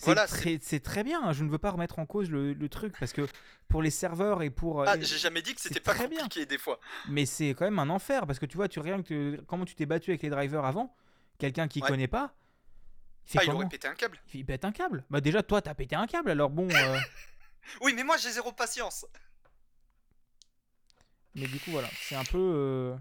C'est 0.01 0.07
Voilà, 0.07 0.27
très, 0.27 0.59
c'est 0.63 0.81
très 0.81 1.05
bien. 1.05 1.23
hein. 1.23 1.35
Je 1.35 1.45
ne 1.45 1.51
veux 1.51 1.59
pas 1.59 1.71
remettre 1.71 1.99
en 1.99 2.07
cause 2.07 2.31
le, 2.31 2.55
le 2.55 2.69
truc 2.71 2.99
parce 2.99 3.13
que 3.13 3.27
pour 3.69 3.83
les 3.83 3.91
serveurs 3.91 4.43
et 4.43 4.49
pour. 4.49 4.81
euh, 4.81 4.87
Ah, 4.89 4.99
j'ai 4.99 5.19
jamais 5.19 5.43
dit 5.43 5.55
que 5.55 5.61
c'était 5.61 5.79
pas 5.79 5.93
très 5.93 6.09
bien. 6.09 6.23
compliqué 6.23 6.47
des 6.47 6.57
fois. 6.57 6.81
mais 7.11 7.27
c'est 7.27 7.51
quand 7.51 7.67
même 7.67 7.79
un 7.79 7.91
enfer 7.91 8.27
parce 8.27 8.39
que 8.39 8.47
tu 8.47 8.57
vois, 8.57 8.67
tu 8.67 8.81
rien 8.81 9.03
que 9.03 9.39
comment 9.47 9.67
tu 9.67 9.75
t'es 9.75 9.85
battu 9.85 10.09
avec 10.13 10.23
les 10.23 10.31
drivers 10.31 10.65
avant, 10.65 10.97
quelqu'un 11.37 11.69
qui 11.69 11.83
Ouais. 11.83 11.89
connaît 11.89 12.09
pas. 12.09 12.35
Il 13.27 13.33
fait 13.33 13.39
Ah, 13.41 13.45
il 13.45 13.51
aurait 13.51 13.69
pété 13.69 13.89
un 13.89 13.95
câble. 13.95 14.19
Il 14.33 14.47
pète 14.47 14.65
un 14.65 14.73
câble. 14.73 15.05
Bah 15.11 15.21
déjà, 15.21 15.43
toi, 15.43 15.61
t'as 15.61 15.75
pété 15.75 15.95
un 15.97 16.07
câble. 16.07 16.31
Alors 16.31 16.49
bon. 16.49 16.67
euh, 16.75 16.99
Oui, 17.83 17.93
mais 17.95 18.03
moi, 18.03 18.17
j'ai 18.17 18.31
zéro 18.31 18.53
patience. 18.53 19.05
Mais 21.35 21.47
du 21.47 21.61
coup, 21.61 21.73
voilà, 21.73 21.89
c'est 22.09 22.17
un 22.17 22.25
peu. 22.25 22.39
euh, 22.39 22.97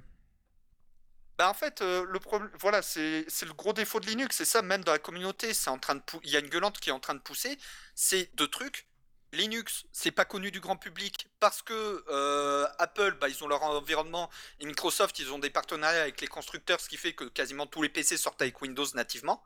Bah 1.40 1.49
en 1.49 1.53
fait, 1.53 1.82
euh, 1.82 2.06
le 2.06 2.20
problème, 2.20 2.52
voilà, 2.60 2.82
c'est 2.82 3.26
le 3.44 3.53
gros 3.53 3.72
défaut 3.72 4.02
de 4.02 4.07
Linux, 4.07 4.36
c'est 4.36 4.44
ça, 4.44 4.61
même 4.61 4.84
dans 4.84 4.91
la 4.91 4.99
communauté, 4.99 5.53
c'est 5.53 5.70
en 5.70 5.78
train 5.78 5.95
de 5.95 6.02
il 6.26 6.32
y 6.32 6.36
a 6.36 6.40
une 6.40 6.49
gueulante 6.49 6.82
qui 6.82 6.90
est 6.90 6.91
en 6.91 6.99
train 6.99 7.16
de 7.16 7.22
pousser, 7.22 7.57
c'est 7.95 8.30
deux 8.36 8.49
trucs. 8.49 8.88
Linux, 9.32 9.86
c'est 9.94 10.11
pas 10.11 10.26
connu 10.26 10.52
du 10.52 10.60
grand 10.60 10.76
public 10.76 11.30
parce 11.40 11.61
que 11.61 12.03
euh, 12.10 12.68
Apple, 12.78 13.16
bah, 13.22 13.30
ils 13.30 13.41
ont 13.41 13.48
leur 13.48 13.64
environnement 13.64 14.30
et 14.60 14.66
Microsoft, 14.66 15.18
ils 15.20 15.32
ont 15.32 15.40
des 15.40 15.49
partenariats 15.49 16.02
avec 16.02 16.20
les 16.20 16.28
constructeurs, 16.28 16.82
ce 16.82 16.90
qui 16.90 16.98
fait 16.98 17.14
que 17.14 17.24
quasiment 17.24 17.68
tous 17.68 17.84
les 17.84 17.90
PC 17.90 18.18
sortent 18.18 18.41
avec 18.41 18.61
Windows 18.61 18.88
nativement. 18.95 19.41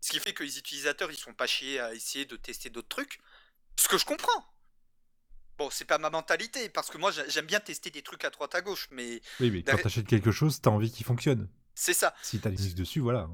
Ce 0.00 0.10
qui 0.10 0.18
fait 0.18 0.32
que 0.32 0.42
les 0.42 0.58
utilisateurs, 0.58 1.12
ils 1.12 1.18
sont 1.18 1.34
pas 1.34 1.46
chiés 1.46 1.78
à 1.78 1.94
essayer 1.94 2.24
de 2.24 2.34
tester 2.34 2.70
d'autres 2.70 2.88
trucs. 2.88 3.20
Ce 3.76 3.86
que 3.86 3.98
je 3.98 4.04
comprends. 4.04 4.44
Bon, 5.60 5.68
c'est 5.68 5.84
pas 5.84 5.98
ma 5.98 6.08
mentalité, 6.08 6.70
parce 6.70 6.88
que 6.88 6.96
moi 6.96 7.10
j'a- 7.10 7.28
j'aime 7.28 7.44
bien 7.44 7.60
tester 7.60 7.90
des 7.90 8.00
trucs 8.00 8.24
à 8.24 8.30
droite 8.30 8.54
à 8.54 8.62
gauche, 8.62 8.88
mais 8.92 9.20
Oui, 9.40 9.50
mais 9.50 9.62
quand 9.62 9.76
t'achètes 9.76 10.06
quelque 10.06 10.32
chose, 10.32 10.58
t'as 10.62 10.70
envie 10.70 10.90
qu'il 10.90 11.04
fonctionne. 11.04 11.50
c'est 11.74 11.92
ça. 11.92 12.14
Si 12.22 12.40
t'as 12.40 12.48
Linux 12.48 12.74
dessus, 12.74 13.00
voilà. 13.00 13.28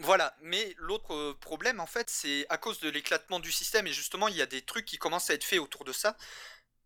Voilà, 0.00 0.36
mais 0.42 0.74
l'autre 0.76 1.14
euh, 1.14 1.32
problème 1.40 1.80
en 1.80 1.86
fait, 1.86 2.10
c'est 2.10 2.44
à 2.50 2.58
cause 2.58 2.80
de 2.80 2.90
l'éclatement 2.90 3.40
du 3.40 3.50
système, 3.50 3.86
et 3.86 3.94
justement, 3.94 4.28
il 4.28 4.36
y 4.36 4.42
a 4.42 4.46
des 4.46 4.60
trucs 4.60 4.84
qui 4.84 4.98
commencent 4.98 5.30
à 5.30 5.34
être 5.34 5.42
faits 5.42 5.58
autour 5.58 5.84
de 5.84 5.92
ça. 5.94 6.18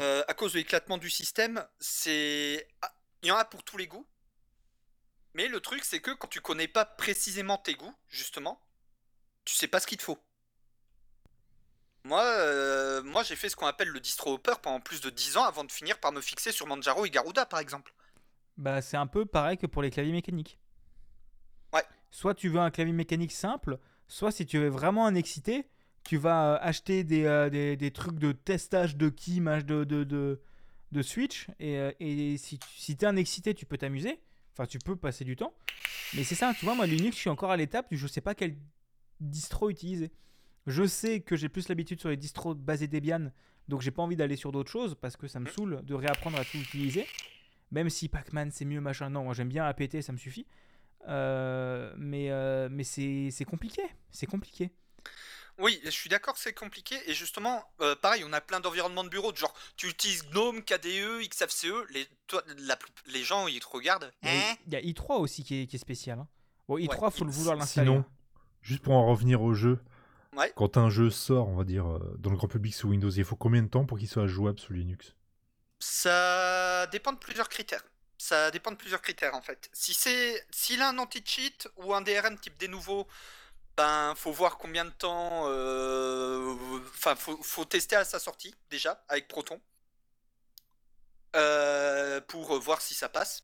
Euh, 0.01 0.23
à 0.29 0.35
cause 0.35 0.53
de 0.53 0.59
l'éclatement 0.59 0.97
du 0.97 1.11
système, 1.11 1.67
c'est. 1.81 2.69
ah, 2.83 2.95
Il 3.23 3.31
y 3.31 3.33
en 3.33 3.37
a 3.39 3.45
pour 3.45 3.65
tous 3.65 3.79
les 3.79 3.89
goûts. 3.89 4.07
Mais 5.35 5.49
le 5.49 5.59
truc, 5.59 5.85
c'est 5.85 6.01
que 6.01 6.13
quand 6.13 6.29
tu 6.29 6.41
connais 6.41 6.69
pas 6.69 6.85
précisément 6.85 7.59
tes 7.59 7.75
goûts, 7.75 7.95
justement, 8.09 8.65
tu 9.45 9.57
sais 9.57 9.67
pas 9.67 9.81
ce 9.81 9.89
qu'il 9.89 9.99
te 9.99 10.05
faut. 10.05 10.23
Moi, 12.05 12.23
euh, 12.25 13.03
moi 13.05 13.23
j'ai 13.23 13.37
fait 13.37 13.49
ce 13.49 13.57
qu'on 13.57 13.67
appelle 13.67 13.89
le 13.89 14.01
distro 14.01 14.35
hopper 14.35 14.55
pendant 14.63 14.81
plus 14.81 15.01
de 15.01 15.11
10 15.11 15.37
ans 15.37 15.45
avant 15.45 15.65
de 15.65 15.71
finir 15.73 15.99
par 15.99 16.13
me 16.13 16.21
fixer 16.21 16.51
sur 16.53 16.67
Manjaro 16.67 17.05
et 17.07 17.11
Garuda, 17.11 17.47
par 17.47 17.61
exemple. 17.61 17.93
Bah, 18.57 18.83
c'est 18.83 18.97
un 18.97 19.07
peu 19.07 19.25
pareil 19.25 19.57
que 19.57 19.67
pour 19.67 19.83
les 19.83 19.91
claviers 19.91 20.13
mécaniques. 20.13 20.59
Ouais. 21.73 21.85
Soit 22.11 22.35
tu 22.35 22.49
veux 22.49 22.59
un 22.61 22.71
clavier 22.71 22.93
mécanique 22.93 23.33
simple, 23.33 23.79
soit 24.09 24.31
si 24.33 24.47
tu 24.47 24.59
veux 24.59 24.69
vraiment 24.69 25.07
un 25.07 25.15
excité, 25.15 25.69
tu 26.05 26.17
vas 26.17 26.55
euh, 26.55 26.59
acheter 26.61 27.05
des, 27.05 27.25
euh, 27.25 27.49
des, 27.49 27.77
des 27.77 27.91
trucs 27.91 28.19
de 28.19 28.33
testage 28.33 28.97
de 28.97 29.09
key, 29.09 29.41
match 29.41 29.65
de, 29.65 29.85
de, 29.85 30.05
de, 30.05 30.41
de 30.93 31.03
switch. 31.03 31.47
Et, 31.61 31.79
et 32.01 32.37
si, 32.37 32.59
tu- 32.59 32.69
si 32.77 32.97
t'es 32.97 33.07
un 33.07 33.17
excité, 33.17 33.55
tu 33.55 33.65
peux 33.67 33.79
t'amuser. 33.79 34.21
Enfin, 34.53 34.67
tu 34.67 34.79
peux 34.79 34.97
passer 34.97 35.25
du 35.25 35.37
temps. 35.37 35.55
Mais 36.15 36.25
c'est 36.25 36.35
ça, 36.35 36.53
tu 36.59 36.65
vois, 36.67 36.75
moi, 36.75 36.87
Linux, 36.87 37.17
je 37.17 37.21
suis 37.23 37.31
encore 37.31 37.51
à 37.53 37.57
l'étape 37.57 37.89
du 37.91 37.97
je 37.97 38.07
sais 38.07 38.21
pas 38.21 38.35
quelle 38.35 38.57
distro 39.21 39.71
utiliser. 39.71 40.13
Je 40.67 40.85
sais 40.87 41.21
que 41.21 41.35
j'ai 41.37 41.49
plus 41.49 41.69
l'habitude 41.69 41.99
sur 42.01 42.09
les 42.09 42.17
distros 42.17 42.55
basés 42.55 42.87
Debian, 42.89 43.31
donc 43.69 43.81
j'ai 43.83 43.91
pas 43.91 44.03
envie 44.03 44.17
d'aller 44.17 44.37
sur 44.37 44.53
d'autres 44.53 44.71
choses 44.71 44.95
parce 45.01 45.17
que 45.17 45.27
ça 45.27 45.41
me 45.41 45.47
saoule 45.49 45.81
de 45.85 45.95
réapprendre 45.95 46.39
à 46.39 46.45
tout 46.45 46.57
utiliser. 46.59 47.07
Même 47.73 47.91
si 47.91 48.09
Pac-Man 48.09 48.51
c'est 48.53 48.65
mieux, 48.65 48.81
machin, 48.81 49.11
non, 49.11 49.25
moi 49.25 49.35
j'aime 49.35 49.49
bien 49.49 49.65
APT, 49.65 50.03
ça 50.03 50.13
me 50.13 50.19
suffit. 50.19 50.47
Euh, 51.09 51.93
mais 51.97 52.31
euh, 52.31 52.69
mais 52.71 52.85
c'est 52.85 53.29
c'est 53.33 53.45
compliqué, 53.45 53.83
c'est 54.11 54.27
compliqué. 54.27 54.71
Oui, 55.59 55.81
je 55.85 55.91
suis 55.91 56.09
d'accord, 56.09 56.37
c'est 56.39 56.55
compliqué. 56.55 56.97
Et 57.07 57.13
justement, 57.15 57.63
euh, 57.81 57.95
pareil, 57.95 58.23
on 58.27 58.33
a 58.33 58.41
plein 58.41 58.61
d'environnements 58.61 59.05
de 59.05 59.09
bureau. 59.11 59.33
de 59.33 59.37
Genre, 59.37 59.53
tu 59.77 59.89
utilises 59.89 60.25
GNOME, 60.31 60.63
KDE, 60.63 61.23
XFCE. 61.29 61.67
Les, 61.93 62.07
toi, 62.27 62.43
la 62.59 62.75
plus- 62.77 62.91
les 63.13 63.23
gens, 63.23 63.47
ils 63.49 63.61
te 63.61 63.67
regardent. 63.69 64.11
Il 64.23 64.29
y 64.29 64.33
a- 64.33 64.35
Hein 64.35 64.55
il 64.67 64.73
y 64.73 64.77
a 64.77 64.81
i3 64.81 65.19
aussi 65.19 65.45
qui 65.45 65.63
est, 65.63 65.67
qui 65.67 65.77
est 65.77 65.79
spécial. 65.79 66.19
hein. 66.21 66.29
Bon, 66.69 66.79
i3, 66.79 67.05
Ouais, 67.05 67.11
faut 67.11 67.25
le 67.25 67.31
vouloir 67.31 67.57
l'installer. 67.57 67.89
Sinon, 67.91 68.01
hein. 68.01 68.07
juste 68.63 68.83
pour 68.83 68.95
en 68.95 69.07
revenir 69.07 69.43
au 69.43 69.53
jeu, 69.53 69.79
Ouais. 70.37 70.55
quand 70.55 70.77
un 70.79 70.89
jeu 70.91 71.11
sort, 71.11 71.49
on 71.49 71.57
va 71.57 71.65
dire, 71.65 71.87
euh, 71.91 72.17
dans 72.19 72.31
le 72.31 72.37
grand 72.37 72.49
public 72.49 72.75
sous 72.75 72.89
Windows, 72.89 73.11
il 73.11 73.25
faut 73.25 73.37
combien 73.37 73.63
de 73.63 73.69
temps 73.69 73.85
pour 73.87 73.99
qu'il 73.99 74.09
soit 74.09 74.27
jouable 74.27 74.59
sous 74.59 74.73
Linux? 74.73 75.15
Ça 75.81 76.87
dépend 76.89 77.13
de 77.13 77.19
plusieurs 77.19 77.49
critères. 77.49 77.85
Ça 78.19 78.51
dépend 78.51 78.71
de 78.71 78.77
plusieurs 78.77 79.03
critères 79.03 79.35
en 79.35 79.43
fait. 79.43 79.69
Si 79.73 79.95
c'est 79.95 80.47
s'il 80.51 80.81
a 80.83 80.89
un 80.89 80.99
anti-cheat 80.99 81.69
ou 81.77 81.93
un 81.95 82.01
DRM 82.03 82.39
type 82.39 82.57
des 82.59 82.69
nouveaux, 82.69 83.09
ben 83.77 84.15
faut 84.17 84.33
voir 84.33 84.59
combien 84.59 84.85
de 84.87 84.91
temps. 84.91 85.45
euh, 85.49 86.57
Enfin, 86.95 87.17
faut, 87.17 87.43
faut 87.43 87.65
tester 87.67 87.97
à 87.97 88.05
sa 88.05 88.19
sortie 88.21 88.55
déjà 88.71 89.05
avec 89.09 89.29
Proton 89.29 89.61
euh, 91.37 92.21
pour 92.23 92.59
voir 92.61 92.81
si 92.83 92.95
ça 92.95 93.09
passe. 93.09 93.43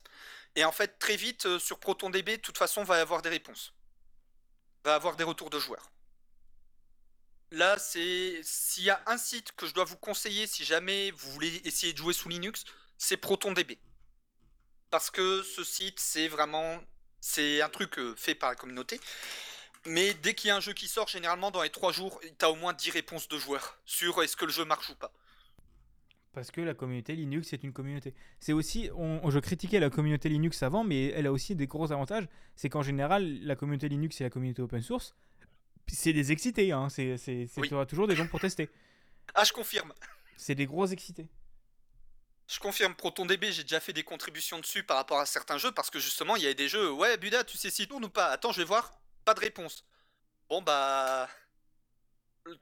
Et 0.55 0.65
en 0.65 0.71
fait, 0.71 0.99
très 0.99 1.15
vite 1.15 1.45
euh, 1.45 1.59
sur 1.59 1.79
ProtonDB, 1.79 2.37
de 2.37 2.41
toute 2.41 2.57
façon, 2.57 2.83
va 2.83 2.97
y 2.97 3.01
avoir 3.01 3.21
des 3.21 3.29
réponses. 3.29 3.73
Va 4.83 4.95
avoir 4.95 5.15
des 5.15 5.23
retours 5.23 5.49
de 5.49 5.57
joueurs. 5.57 5.89
Là, 7.51 7.77
c'est 7.79 8.41
s'il 8.43 8.83
y 8.83 8.89
a 8.89 9.01
un 9.07 9.17
site 9.17 9.51
que 9.53 9.65
je 9.65 9.73
dois 9.73 9.85
vous 9.85 9.97
conseiller 9.97 10.45
si 10.45 10.63
jamais 10.63 11.11
vous 11.11 11.31
voulez 11.31 11.61
essayer 11.65 11.93
de 11.93 11.97
jouer 11.97 12.13
sous 12.13 12.29
Linux, 12.29 12.63
c'est 12.97 13.17
ProtonDB. 13.17 13.79
Parce 14.91 15.09
que 15.09 15.41
ce 15.43 15.63
site, 15.63 15.99
c'est 15.99 16.27
vraiment 16.27 16.79
c'est 17.21 17.61
un 17.61 17.69
truc 17.69 17.97
euh, 17.99 18.15
fait 18.15 18.35
par 18.35 18.49
la 18.49 18.55
communauté. 18.55 18.99
Mais 19.85 20.13
dès 20.13 20.33
qu'il 20.33 20.49
y 20.49 20.51
a 20.51 20.55
un 20.55 20.59
jeu 20.59 20.73
qui 20.73 20.87
sort, 20.87 21.07
généralement 21.07 21.51
dans 21.51 21.63
les 21.63 21.69
3 21.69 21.91
jours, 21.91 22.19
tu 22.21 22.45
as 22.45 22.51
au 22.51 22.55
moins 22.55 22.73
10 22.73 22.91
réponses 22.91 23.27
de 23.27 23.37
joueurs 23.37 23.79
sur 23.85 24.21
est-ce 24.21 24.35
que 24.35 24.45
le 24.45 24.51
jeu 24.51 24.65
marche 24.65 24.89
ou 24.89 24.95
pas. 24.95 25.11
Parce 26.33 26.51
que 26.51 26.61
la 26.61 26.73
communauté 26.73 27.15
Linux 27.15 27.47
c'est 27.49 27.63
une 27.63 27.73
communauté. 27.73 28.13
C'est 28.39 28.53
aussi, 28.53 28.89
je 28.89 29.39
critiquais 29.39 29.79
la 29.79 29.89
communauté 29.89 30.29
Linux 30.29 30.61
avant, 30.63 30.83
mais 30.83 31.07
elle 31.07 31.25
a 31.25 31.31
aussi 31.31 31.55
des 31.55 31.65
gros 31.65 31.91
avantages. 31.91 32.27
C'est 32.55 32.69
qu'en 32.69 32.83
général, 32.83 33.39
la 33.41 33.55
communauté 33.55 33.89
Linux 33.89 34.21
et 34.21 34.23
la 34.23 34.29
communauté 34.29 34.61
open 34.61 34.81
source, 34.81 35.15
c'est 35.91 36.13
des 36.13 36.31
excités. 36.31 36.71
Hein. 36.71 36.89
C'est, 36.89 37.17
c'est, 37.17 37.47
c'est- 37.47 37.59
Oui. 37.61 37.69
toujours 37.87 38.07
des 38.07 38.15
gens 38.15 38.27
pour 38.27 38.39
tester. 38.39 38.69
Ah, 39.35 39.43
je 39.43 39.53
confirme. 39.53 39.93
C'est 40.37 40.55
des 40.55 40.65
gros 40.65 40.85
excités. 40.87 41.27
Je 42.47 42.59
confirme, 42.59 42.95
ProtonDB, 42.95 43.51
j'ai 43.51 43.61
déjà 43.63 43.79
fait 43.79 43.93
des 43.93 44.03
contributions 44.03 44.57
dessus 44.59 44.83
par 44.83 44.97
rapport 44.97 45.19
à 45.19 45.25
certains 45.27 45.57
jeux 45.59 45.71
parce 45.71 45.89
que 45.91 45.99
justement, 45.99 46.35
il 46.35 46.43
y 46.43 46.47
a 46.47 46.53
des 46.53 46.67
jeux. 46.67 46.91
Ouais, 46.91 47.15
Buda, 47.17 47.43
tu 47.43 47.57
sais 47.57 47.69
s'il 47.69 47.87
tourne 47.87 48.05
ou 48.05 48.09
pas 48.09 48.27
Attends, 48.31 48.51
je 48.51 48.57
vais 48.59 48.65
voir. 48.65 48.91
Pas 49.25 49.33
de 49.35 49.39
réponse. 49.39 49.85
Bon, 50.49 50.61
bah. 50.61 51.29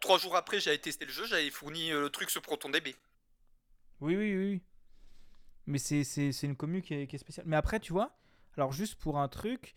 Trois 0.02 0.18
jours 0.18 0.36
après, 0.36 0.60
j'avais 0.60 0.78
testé 0.80 1.06
le 1.06 1.12
jeu, 1.14 1.26
j'avais 1.26 1.49
fourni 1.49 1.91
euh, 1.91 2.02
le 2.02 2.10
truc 2.10 2.30
sur 2.30 2.41
ProtonDB. 2.41 2.95
Oui, 4.02 4.16
oui, 4.18 4.36
oui. 4.36 4.36
oui. 4.36 4.62
Mais 5.66 5.78
c'est, 5.78 6.04
c'est, 6.04 6.32
c'est 6.34 6.48
une 6.48 6.58
commu 6.58 6.82
qui 6.82 6.94
est, 6.94 7.08
qui 7.08 7.16
est 7.16 7.20
spéciale. 7.20 7.45
Mais 7.48 7.56
après, 7.56 7.80
tu 7.80 7.94
vois, 7.94 8.18
alors 8.58 8.74
juste 8.74 8.95
pour 8.95 9.20
un 9.20 9.30
truc, 9.30 9.76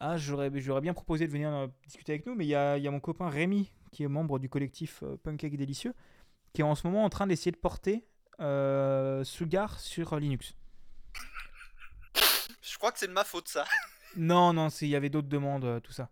ah, 0.00 0.16
j'aurais, 0.16 0.50
j'aurais 0.60 0.80
bien 0.80 0.94
proposé 0.94 1.26
de 1.26 1.32
venir 1.32 1.50
euh, 1.52 1.66
discuter 1.86 2.12
avec 2.12 2.26
nous, 2.26 2.34
mais 2.34 2.44
il 2.44 2.48
y 2.48 2.54
a, 2.54 2.76
il 2.76 2.82
y 2.84 2.88
a 2.88 2.90
mon 2.90 3.00
copain 3.00 3.28
Rémi, 3.28 3.72
qui 3.92 4.02
est 4.04 4.08
membre 4.08 4.38
du 4.38 4.48
collectif 4.48 5.02
euh, 5.02 5.16
Pancake 5.22 5.56
Délicieux, 5.56 5.94
qui 6.52 6.60
est 6.60 6.64
en 6.64 6.74
ce 6.74 6.86
moment 6.86 7.04
en 7.04 7.08
train 7.10 7.26
d'essayer 7.26 7.52
de 7.52 7.56
porter 7.56 8.06
euh, 8.40 9.24
Sugar 9.24 9.78
sur 9.80 10.16
Linux. 10.18 10.54
Je 12.62 12.76
crois 12.78 12.92
que 12.92 12.98
c'est 12.98 13.08
de 13.08 13.12
ma 13.12 13.24
faute, 13.24 13.48
ça. 13.48 13.64
Non, 14.16 14.52
non, 14.52 14.68
il 14.68 14.88
y 14.88 14.96
avait 14.96 15.10
d'autres 15.10 15.28
demandes, 15.28 15.80
tout 15.82 15.92
ça. 15.92 16.10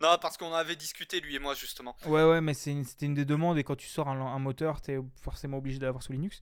non, 0.00 0.16
parce 0.20 0.36
qu'on 0.36 0.52
avait 0.54 0.76
discuté, 0.76 1.20
lui 1.20 1.34
et 1.36 1.38
moi, 1.38 1.54
justement. 1.54 1.96
Ouais, 2.06 2.24
ouais, 2.24 2.40
mais 2.40 2.54
c'est 2.54 2.70
une- 2.72 2.84
c'était 2.84 3.06
une 3.06 3.14
des 3.14 3.24
demandes, 3.24 3.58
et 3.58 3.64
quand 3.64 3.76
tu 3.76 3.88
sors 3.88 4.08
un, 4.08 4.18
un 4.20 4.38
moteur, 4.38 4.80
t'es 4.80 4.98
forcément 5.20 5.58
obligé 5.58 5.78
d'avoir 5.78 6.02
sous 6.02 6.12
Linux. 6.12 6.40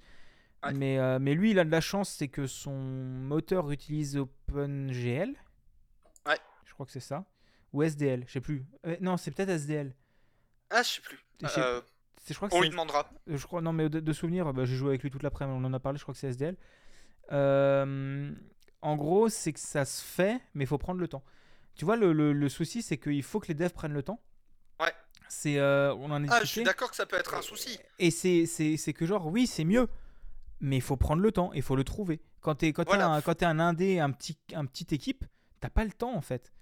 Ouais. 0.64 0.72
Mais, 0.74 0.98
euh, 0.98 1.18
mais 1.20 1.34
lui, 1.34 1.52
il 1.52 1.58
a 1.58 1.64
de 1.64 1.70
la 1.70 1.80
chance, 1.80 2.10
c'est 2.10 2.28
que 2.28 2.46
son 2.46 2.72
moteur 2.74 3.70
utilise 3.70 4.16
OpenGL. 4.16 5.34
Crois 6.78 6.86
que 6.86 6.92
c'est 6.92 7.00
ça. 7.00 7.24
Ou 7.72 7.82
SDL, 7.82 8.22
je 8.28 8.32
sais 8.34 8.40
plus. 8.40 8.64
Euh, 8.86 8.96
non, 9.00 9.16
c'est 9.16 9.32
peut-être 9.32 9.48
SDL. 9.48 9.92
Ah, 10.70 10.84
je 10.84 10.88
sais 10.88 11.00
plus. 11.00 11.18
Euh, 11.58 11.80
Je 12.28 12.34
crois 12.34 12.48
que 12.48 12.54
on 12.54 12.60
lui 12.60 12.70
demandera. 12.70 13.10
Euh, 13.28 13.36
Je 13.36 13.44
crois, 13.48 13.60
non, 13.60 13.72
mais 13.72 13.88
de, 13.88 13.98
de 13.98 14.12
souvenir, 14.12 14.52
bah, 14.54 14.64
j'ai 14.64 14.76
joué 14.76 14.90
avec 14.90 15.02
lui 15.02 15.10
toute 15.10 15.24
l'après-midi, 15.24 15.58
on 15.60 15.64
en 15.64 15.72
a 15.74 15.80
parlé, 15.80 15.98
je 15.98 16.04
crois 16.04 16.14
que 16.14 16.20
c'est 16.20 16.28
SDL. 16.28 16.56
Euh, 17.32 18.32
en 18.82 18.96
gros, 18.96 19.28
c'est 19.28 19.52
que 19.52 19.58
ça 19.60 19.84
se 19.84 20.02
fait, 20.04 20.40
mais 20.54 20.64
il 20.64 20.66
faut 20.66 20.78
prendre 20.78 21.00
le 21.00 21.08
temps. 21.08 21.24
Tu 21.74 21.84
vois, 21.84 21.96
le, 21.96 22.12
le- 22.12 22.32
le 22.32 22.48
souci, 22.48 22.80
c'est 22.82 22.96
qu'il 22.96 23.22
faut 23.22 23.40
que 23.40 23.48
les 23.48 23.54
devs 23.54 23.72
prennent 23.72 23.92
le 23.92 24.02
temps. 24.02 24.20
Ouais. 24.80 24.92
C'est, 25.28 25.60
on 25.60 26.10
en 26.10 26.22
Ah, 26.28 26.40
je 26.40 26.46
suis 26.46 26.60
discuté. 26.62 26.64
d'accord 26.64 26.90
que 26.90 26.96
ça 26.96 27.06
peut 27.06 27.16
être 27.16 27.34
un 27.34 27.42
souci. 27.42 27.78
Et 27.98 28.10
c'est, 28.10 28.92
que 28.94 29.04
genre, 29.04 29.26
oui, 29.26 29.46
c'est 29.46 29.64
mieux, 29.64 29.88
mais 30.60 30.76
il 30.76 30.82
faut 30.82 30.96
prendre 30.96 31.22
le 31.22 31.32
temps, 31.32 31.52
il 31.54 31.62
faut 31.62 31.76
le 31.76 31.84
trouver. 31.84 32.20
Quand 32.40 32.54
t'es, 32.54 32.72
quand 32.72 32.84
t'es 32.84 32.90
Voilà. 32.90 33.08
un, 33.08 33.20
quand 33.20 33.34
t'es 33.34 33.44
un 33.46 33.58
indé, 33.58 33.98
un 33.98 34.10
petit, 34.12 34.38
un 34.54 34.64
petite 34.64 34.92
équipe, 34.92 35.24
t'as 35.60 35.70
pas 35.70 35.84
le 35.84 35.90
temps 35.92 36.14
en 36.14 36.20
fait. 36.20 36.52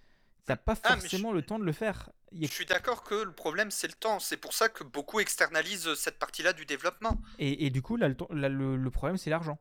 T'as 0.46 0.56
pas 0.56 0.76
Ah, 0.84 0.96
forcément 0.96 1.32
le 1.32 1.42
temps 1.42 1.58
de 1.58 1.64
le 1.64 1.72
faire. 1.72 2.10
Il 2.32 2.40
y 2.40 2.44
a- 2.44 2.48
Je 2.48 2.52
suis 2.52 2.66
d'accord 2.66 3.02
que 3.02 3.14
le 3.16 3.32
problème, 3.32 3.70
c'est 3.72 3.88
le 3.88 3.94
temps. 3.94 4.20
C'est 4.20 4.36
pour 4.36 4.52
ça 4.52 4.68
que 4.68 4.84
beaucoup 4.84 5.18
externalisent 5.20 5.94
cette 5.94 6.18
partie-là 6.18 6.52
du 6.52 6.64
développement. 6.66 7.20
Et, 7.38 7.66
et 7.66 7.70
du 7.70 7.82
coup, 7.82 7.96
là, 7.96 8.08
le, 8.08 8.16
temps- 8.16 8.28
là, 8.30 8.48
le, 8.48 8.76
le 8.76 8.90
problème, 8.90 9.16
c'est 9.16 9.28
l'argent. 9.30 9.58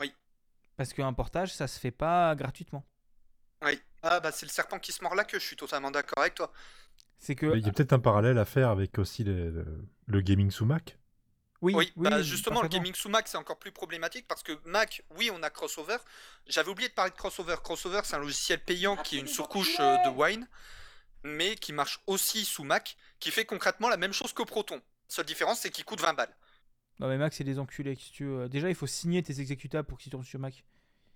Oui. 0.00 0.12
Parce 0.78 0.94
qu'un 0.94 1.12
portage, 1.12 1.52
ça 1.54 1.66
se 1.68 1.78
fait 1.78 1.90
pas 1.90 2.34
gratuitement. 2.34 2.84
Oui. 3.62 3.80
Ah, 4.02 4.18
bah, 4.20 4.32
c'est 4.32 4.46
le 4.46 4.50
serpent 4.50 4.78
qui 4.78 4.92
se 4.92 5.02
mord 5.04 5.14
la 5.14 5.24
queue. 5.24 5.38
Je 5.38 5.44
suis 5.44 5.56
totalement 5.56 5.90
d'accord 5.90 6.20
avec 6.20 6.34
toi. 6.34 6.50
C'est 7.18 7.34
que. 7.34 7.54
Il 7.56 7.64
y 7.64 7.68
a 7.68 7.72
peut-être 7.72 7.92
un 7.92 7.98
parallèle 8.00 8.38
à 8.38 8.44
faire 8.46 8.70
avec 8.70 8.98
aussi 8.98 9.24
le, 9.24 9.50
le- 9.50 9.88
le 10.06 10.20
gaming 10.22 10.50
sous 10.50 10.64
Mac. 10.64 10.98
Oui, 11.62 11.74
Oui, 11.74 11.92
oui, 11.96 12.10
bah, 12.10 12.20
justement, 12.22 12.60
le 12.60 12.68
gaming 12.68 12.92
sous 12.94 13.08
Mac, 13.08 13.28
c'est 13.28 13.36
encore 13.36 13.58
plus 13.58 13.70
problématique 13.70 14.26
parce 14.26 14.42
que 14.42 14.52
Mac, 14.64 15.02
oui, 15.16 15.30
on 15.32 15.42
a 15.44 15.48
Crossover. 15.50 15.96
J'avais 16.48 16.68
oublié 16.68 16.88
de 16.88 16.94
parler 16.94 17.12
de 17.12 17.16
Crossover. 17.16 17.56
Crossover, 17.62 18.00
c'est 18.02 18.16
un 18.16 18.18
logiciel 18.18 18.58
payant 18.58 18.96
qui 18.96 19.16
est 19.16 19.20
une 19.20 19.28
surcouche 19.28 19.76
euh, 19.78 19.96
de 20.04 20.10
Wine, 20.10 20.48
mais 21.22 21.54
qui 21.54 21.72
marche 21.72 22.00
aussi 22.08 22.44
sous 22.44 22.64
Mac, 22.64 22.96
qui 23.20 23.30
fait 23.30 23.44
concrètement 23.44 23.88
la 23.88 23.96
même 23.96 24.12
chose 24.12 24.32
que 24.32 24.42
Proton. 24.42 24.82
Seule 25.06 25.24
différence, 25.24 25.60
c'est 25.60 25.70
qu'il 25.70 25.84
coûte 25.84 26.00
20 26.00 26.14
balles. 26.14 26.34
Non, 26.98 27.06
mais 27.08 27.16
Mac, 27.16 27.32
c'est 27.32 27.44
des 27.44 27.60
enculés. 27.60 27.94
si 27.94 28.10
tu 28.10 28.24
veux. 28.24 28.48
Déjà, 28.48 28.68
il 28.68 28.74
faut 28.74 28.88
signer 28.88 29.22
tes 29.22 29.40
exécutables 29.40 29.86
pour 29.86 29.98
qu'ils 29.98 30.10
tournent 30.10 30.24
sur 30.24 30.40
Mac. 30.40 30.64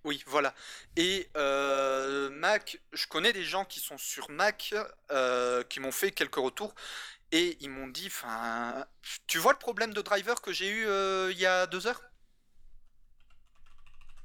Oui, 0.03 0.23
voilà. 0.27 0.53
Et 0.95 1.29
euh, 1.35 2.29
Mac, 2.29 2.79
je 2.93 3.07
connais 3.07 3.33
des 3.33 3.43
gens 3.43 3.65
qui 3.65 3.81
sont 3.81 3.97
sur 3.97 4.29
Mac, 4.29 4.73
euh, 5.11 5.63
qui 5.63 5.81
m'ont 5.81 5.91
fait 5.91 6.11
quelques 6.11 6.35
retours, 6.35 6.73
et 7.31 7.57
ils 7.61 7.69
m'ont 7.69 7.87
dit, 7.87 8.07
enfin, 8.07 8.85
tu 9.27 9.37
vois 9.37 9.51
le 9.53 9.59
problème 9.59 9.93
de 9.93 10.01
driver 10.01 10.41
que 10.41 10.51
j'ai 10.53 10.69
eu 10.69 10.85
euh, 10.87 11.31
il 11.31 11.37
y 11.39 11.45
a 11.45 11.67
deux 11.67 11.87
heures? 11.87 12.01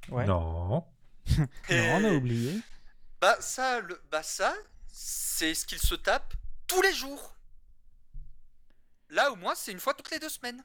Ouais. 0.08 0.26
Non. 0.26 0.84
Non, 1.38 1.94
on 1.94 2.04
a 2.04 2.12
oublié. 2.12 2.60
Bah 3.20 3.36
ça, 3.40 3.80
le, 3.80 4.00
bah 4.10 4.22
ça, 4.24 4.52
c'est 4.88 5.54
ce 5.54 5.64
qu'ils 5.64 5.78
se 5.78 5.94
tapent 5.94 6.34
tous 6.66 6.82
les 6.82 6.92
jours. 6.92 7.36
Là 9.10 9.30
au 9.30 9.36
moins, 9.36 9.54
c'est 9.54 9.70
une 9.72 9.78
fois 9.78 9.94
toutes 9.94 10.10
les 10.10 10.18
deux 10.18 10.28
semaines. 10.28 10.62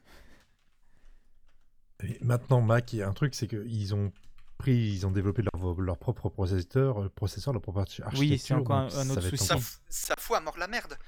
Et 2.02 2.18
maintenant, 2.22 2.60
Mac, 2.60 2.92
il 2.92 2.98
y 2.98 3.02
a 3.02 3.08
un 3.08 3.12
truc, 3.12 3.34
c'est 3.34 3.46
qu'ils 3.48 3.94
ont 3.94 4.12
pris, 4.58 4.76
ils 4.76 5.06
ont 5.06 5.10
développé 5.12 5.42
leur, 5.42 5.80
leur 5.80 5.98
propre 5.98 6.28
processeur, 6.28 7.02
euh, 7.02 7.08
processeur, 7.08 7.52
leur 7.52 7.62
propre 7.62 7.80
architecture. 7.80 8.18
Oui, 8.18 8.38
c'est 8.38 8.54
encore 8.54 8.76
un- 8.76 9.10
autre 9.10 9.20
souci. 9.30 9.46
Ça 9.88 10.14
fout 10.18 10.36
à 10.36 10.40
mort 10.40 10.58
la 10.58 10.66
merde. 10.66 10.98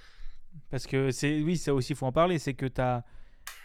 Parce 0.70 0.86
que 0.86 1.10
c'est 1.10 1.40
oui, 1.42 1.56
ça 1.58 1.74
aussi, 1.74 1.92
il 1.92 1.96
faut 1.96 2.06
en 2.06 2.12
parler. 2.12 2.38
C'est 2.38 2.54
que 2.54 2.66
tu 2.66 2.80
as, 2.80 3.04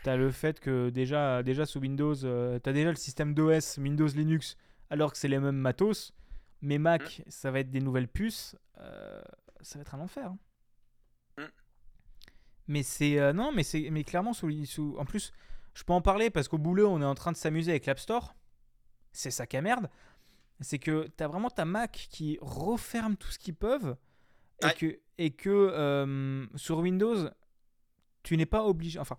le 0.06 0.32
fait 0.32 0.60
que 0.60 0.90
déjà, 0.90 1.44
déjà 1.44 1.65
sous 1.65 1.80
Windows, 1.80 2.15
tu 2.15 2.27
as 2.69 2.73
déjà 2.73 2.90
le 2.90 2.95
système 2.95 3.34
d'OS 3.34 3.77
Windows 3.77 4.07
Linux, 4.07 4.57
alors 4.90 5.11
que 5.11 5.18
c'est 5.18 5.27
les 5.27 5.40
mêmes 5.40 5.57
matos. 5.57 6.14
Mais 6.61 6.77
Mac, 6.80 7.22
ça 7.27 7.52
va 7.52 7.60
être 7.60 7.69
des 7.69 7.82
nouvelles 7.82 8.07
puces. 8.07 8.56
euh, 8.80 9.22
ça 9.61 9.77
va 9.77 9.82
être 9.82 9.94
un 9.95 9.99
enfer. 9.99 10.26
hein. 10.32 10.40
Mm. 11.38 11.44
Mais 12.68 12.84
c'est. 12.84 13.19
euh, 13.19 13.34
non, 13.34 13.52
mais, 13.52 13.64
c'est, 13.64 13.90
mais 13.91 14.03
clairement, 14.03 14.34
sous, 14.34 14.65
sous. 14.65 14.95
En 14.98 15.06
plus, 15.06 15.32
je 15.76 15.84
peux 15.84 15.94
en 15.94 16.02
parler 16.02 16.30
parce 16.32 16.48
qu'au 16.48 16.57
boulot, 16.57 16.90
on 16.90 17.02
est 17.02 17.06
en 17.06 17.14
train 17.15 17.32
de 17.32 17.38
s'amuser 17.38 17.72
avec 17.72 17.86
l'App 17.86 17.99
Store. 17.99 18.34
C'est 19.11 19.32
ça 19.32 19.45
qui 19.45 19.60
merde. 19.61 19.90
C'est 20.61 20.80
que 20.80 21.07
tu 21.15 21.23
as 21.23 21.27
vraiment 21.27 21.49
ta 21.49 21.65
Mac 21.65 22.07
qui 22.10 22.38
referme 22.41 23.15
tout 23.18 23.30
ce 23.30 23.38
qu'ils 23.38 23.56
peuvent. 23.56 23.95
Et 24.61 24.65
Ouais. 24.68 24.73
que, 24.73 24.99
et 25.18 25.32
que 25.32 25.50
euh, 25.50 26.46
sur 26.56 26.80
Windows, 26.80 27.30
tu 28.24 28.38
n'es 28.38 28.46
pas 28.46 28.64
obligé. 28.66 29.00
Enfin, 29.00 29.18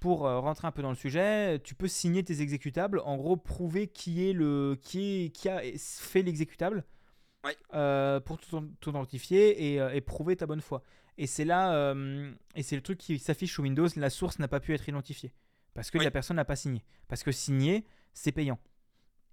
pour 0.00 0.26
euh, 0.26 0.40
rentrer 0.40 0.66
un 0.66 0.72
peu 0.72 0.82
dans 0.82 0.90
le 0.90 0.96
sujet, 0.96 1.58
tu 1.60 1.74
peux 1.74 1.88
signer 1.88 2.22
tes 2.24 2.40
exécutables. 2.40 3.00
En 3.04 3.16
gros, 3.16 3.36
prouver 3.36 3.86
qui 3.88 4.28
est 4.28 4.32
le 4.32 4.76
qui 4.80 5.24
est 5.26 5.30
qui 5.30 5.48
a 5.48 5.60
fait 5.76 6.22
l'exécutable 6.22 6.84
Ouais. 7.44 7.56
euh, 7.74 8.20
pour 8.20 8.38
t'identifier 8.80 9.74
et, 9.74 9.76
et 9.96 10.00
prouver 10.00 10.36
ta 10.36 10.46
bonne 10.46 10.60
foi. 10.60 10.82
Et 11.18 11.26
c'est 11.26 11.44
là 11.44 11.74
euh, 11.74 12.32
et 12.54 12.62
c'est 12.62 12.76
le 12.76 12.82
truc 12.82 12.98
qui 12.98 13.18
s'affiche 13.18 13.52
sur 13.52 13.64
Windows. 13.64 13.88
La 13.96 14.10
source 14.10 14.38
n'a 14.38 14.46
pas 14.48 14.60
pu 14.60 14.72
être 14.74 14.88
identifiée 14.88 15.32
parce 15.74 15.90
que 15.90 15.98
la 15.98 16.10
personne 16.12 16.36
n'a 16.36 16.44
pas 16.44 16.54
signé. 16.56 16.84
Parce 17.08 17.22
que 17.24 17.32
signer, 17.32 17.84
c'est 18.12 18.30
payant. 18.32 18.58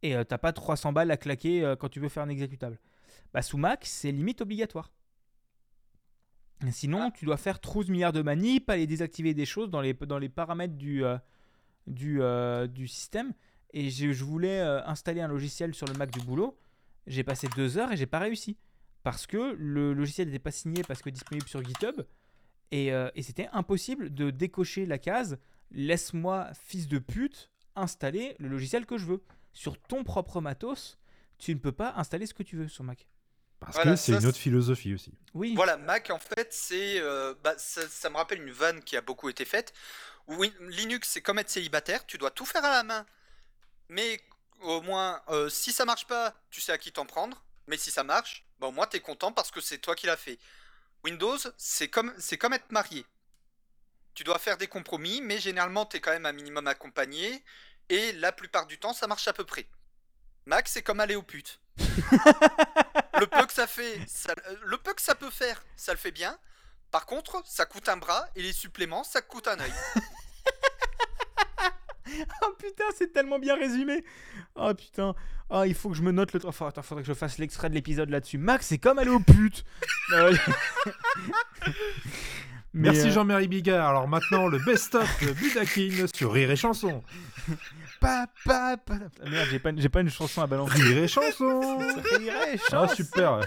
Et 0.02 0.16
t'as 0.26 0.38
pas 0.38 0.54
300 0.54 0.94
balles 0.94 1.12
à 1.12 1.18
claquer 1.18 1.76
quand 1.80 1.90
tu 1.90 2.00
veux 2.00 2.10
faire 2.10 2.24
un 2.24 2.30
exécutable. 2.30 2.80
Bah, 3.34 3.42
sous 3.42 3.58
Mac, 3.58 3.86
c'est 3.86 4.12
limite 4.12 4.42
obligatoire. 4.42 4.92
Sinon, 6.72 7.04
Ah. 7.08 7.12
tu 7.12 7.26
dois 7.26 7.38
faire 7.38 7.60
12 7.60 7.90
milliards 7.90 8.14
de 8.14 8.22
manips, 8.22 8.70
aller 8.70 8.86
désactiver 8.88 9.34
des 9.34 9.46
choses 9.46 9.70
dans 9.70 9.82
les, 9.82 9.94
dans 9.94 10.20
les 10.20 10.30
paramètres 10.30 10.76
du, 10.76 11.06
euh, 11.06 11.18
du, 11.88 12.22
euh, 12.22 12.68
du 12.68 12.88
système. 12.88 13.34
Et 13.74 13.90
je, 13.90 14.12
je 14.12 14.24
voulais 14.26 14.60
euh, 14.60 14.84
installer 14.86 15.22
un 15.22 15.28
logiciel 15.28 15.74
sur 15.74 15.88
le 15.88 15.94
Mac 15.94 16.12
du 16.12 16.20
boulot. 16.20 16.58
J'ai 17.08 17.24
passé 17.24 17.48
deux 17.56 17.78
heures 17.78 17.92
et 17.92 17.98
j'ai 17.98 18.06
pas 18.08 18.20
réussi. 18.20 18.58
Parce 19.04 19.26
que 19.26 19.56
le 19.58 19.94
logiciel 19.94 20.28
n'était 20.28 20.40
pas 20.40 20.52
signé 20.52 20.84
parce 20.84 21.02
que 21.02 21.10
disponible 21.10 21.48
sur 21.48 21.64
GitHub. 21.64 22.02
Et, 22.72 22.88
et 23.16 23.24
c'était 23.24 23.48
impossible 23.54 24.14
de 24.14 24.30
décocher 24.30 24.86
la 24.86 25.00
case 25.00 25.40
Laisse-moi, 25.72 26.50
fils 26.54 26.88
de 26.88 27.00
pute, 27.00 27.50
installer 27.76 28.36
le 28.40 28.48
logiciel 28.48 28.86
que 28.86 28.98
je 28.98 29.06
veux. 29.06 29.24
Sur 29.54 29.80
ton 29.80 30.04
propre 30.04 30.42
matos, 30.42 31.00
tu 31.38 31.54
ne 31.56 31.60
peux 31.60 31.72
pas 31.72 31.94
installer 31.96 32.26
ce 32.26 32.34
que 32.34 32.44
tu 32.44 32.58
veux 32.58 32.68
sur 32.68 32.84
Mac. 32.84 33.08
Parce 33.60 33.76
Voilà, 33.76 33.92
que 33.92 33.98
c'est 33.98 34.14
une 34.14 34.26
autre 34.26 34.38
philosophie 34.38 34.94
aussi. 34.94 35.14
Oui. 35.34 35.54
Voilà, 35.56 35.78
Mac 35.78 36.10
en 36.12 36.20
fait, 36.20 36.54
c'est, 36.54 37.00
euh, 37.00 37.34
bah, 37.44 37.56
ça, 37.58 37.88
ça 37.90 38.10
me 38.10 38.16
rappelle 38.16 38.42
une 38.42 38.52
vanne 38.52 38.82
qui 38.84 38.96
a 38.96 39.02
beaucoup 39.02 39.30
été 39.30 39.44
faite. 39.44 39.74
Oui, 40.28 40.54
Linux, 40.62 41.10
c'est 41.10 41.22
comme 41.22 41.40
être 41.40 41.50
célibataire, 41.50 42.06
tu 42.06 42.18
dois 42.18 42.32
tout 42.32 42.46
faire 42.46 42.64
à 42.64 42.70
la 42.72 42.84
main. 42.84 43.06
Mais 43.90 44.22
au 44.62 44.82
moins, 44.82 45.22
euh, 45.30 45.50
si 45.50 45.72
ça 45.74 45.86
marche 45.86 46.08
pas, 46.08 46.36
tu 46.52 46.62
sais 46.62 46.72
à 46.72 46.78
qui 46.78 46.92
t'en 46.92 47.06
prendre. 47.06 47.44
Mais 47.68 47.78
si 47.78 47.92
ça 47.92 48.04
marche, 48.04 48.46
bah, 48.60 48.68
au 48.68 48.72
moins 48.72 48.88
t'es 48.88 49.00
content 49.00 49.32
parce 49.32 49.52
que 49.52 49.62
c'est 49.62 49.78
toi 49.78 49.96
qui 49.96 50.08
l'as 50.08 50.18
fait. 50.18 50.40
Windows, 51.04 51.38
c'est 51.58 51.88
comme, 51.88 52.14
c'est 52.18 52.38
comme 52.38 52.54
être 52.54 52.72
marié. 52.72 53.06
Tu 54.14 54.24
dois 54.24 54.40
faire 54.40 54.58
des 54.58 54.68
compromis, 54.68 55.22
mais 55.22 55.40
généralement 55.40 55.86
t'es 55.86 56.00
quand 56.00 56.12
même 56.12 56.26
un 56.26 56.34
minimum 56.34 56.68
accompagné. 56.68 57.44
Et 57.90 58.12
la 58.14 58.32
plupart 58.32 58.68
du 58.68 58.78
temps, 58.78 58.94
ça 58.94 59.08
marche 59.08 59.28
à 59.28 59.34
peu 59.34 59.44
près. 59.46 59.68
Mac, 60.50 60.68
c'est 60.68 60.82
comme 60.82 61.00
aller 61.00 61.16
aux 61.16 61.22
putes. 61.22 61.60
le 61.78 63.28
peu 63.28 63.46
que 63.46 63.54
ça 63.54 63.68
fait, 63.68 64.00
ça- 64.08 64.34
euh, 64.50 64.56
le 64.66 64.78
peu 64.80 64.96
que 64.96 65.02
ça 65.02 65.14
peut 65.14 65.30
faire, 65.30 65.64
ça 65.78 65.92
le 65.92 66.00
fait 66.00 66.10
bien. 66.12 66.36
Par 66.90 67.06
contre, 67.06 67.44
ça 67.46 67.68
coûte 67.68 67.88
un 67.88 67.98
bras 67.98 68.28
et 68.36 68.42
les 68.42 68.52
suppléments, 68.52 69.04
ça 69.04 69.22
coûte 69.22 69.48
un 69.48 69.60
œil. 69.60 69.74
Oh 72.42 72.52
putain, 72.58 72.86
c'est 72.98 73.14
tellement 73.14 73.38
bien 73.38 73.56
résumé. 73.56 74.04
Oh 74.56 74.74
putain. 74.74 75.14
Oh, 75.52 75.64
il 75.64 75.76
faut 75.76 75.90
que 75.90 75.96
je 75.96 76.02
me 76.02 76.12
note 76.12 76.34
le. 76.34 76.44
Enfin, 76.44 76.68
attends, 76.68 76.82
faudrait 76.82 77.04
que 77.04 77.08
je 77.08 77.14
fasse 77.14 77.38
l'extrait 77.38 77.70
de 77.70 77.76
l'épisode 77.76 78.10
là-dessus. 78.10 78.40
Max, 78.40 78.66
c'est 78.66 78.80
comme 78.80 78.98
aller 78.98 79.12
aux 79.12 79.20
putes. 79.20 79.64
Mais, 82.74 82.92
Merci 82.92 83.08
euh, 83.08 83.12
Jean-Marie 83.12 83.48
Bigard. 83.48 83.90
Alors 83.90 84.08
maintenant, 84.08 84.48
le 84.48 84.60
best-of 84.60 85.24
de 85.24 85.32
Budakin 85.32 86.06
sur 86.14 86.32
Rire 86.32 86.52
et 86.52 86.56
Chanson. 86.56 87.04
pa, 88.00 88.28
pa, 88.46 88.78
pa. 88.78 88.96
Ah, 89.24 89.30
Merde, 89.30 89.48
j'ai 89.50 89.60
pas, 89.60 89.72
j'ai 89.76 89.90
pas 89.90 90.02
une 90.02 90.10
chanson 90.10 90.42
à 90.42 90.48
balancer. 90.48 90.80
Rire 90.82 91.04
et 91.04 91.08
Chanson 91.08 91.80
Ça 91.80 92.18
rirait, 92.18 92.60
Ah 92.72 92.88
chance. 92.88 92.96
super 92.96 93.42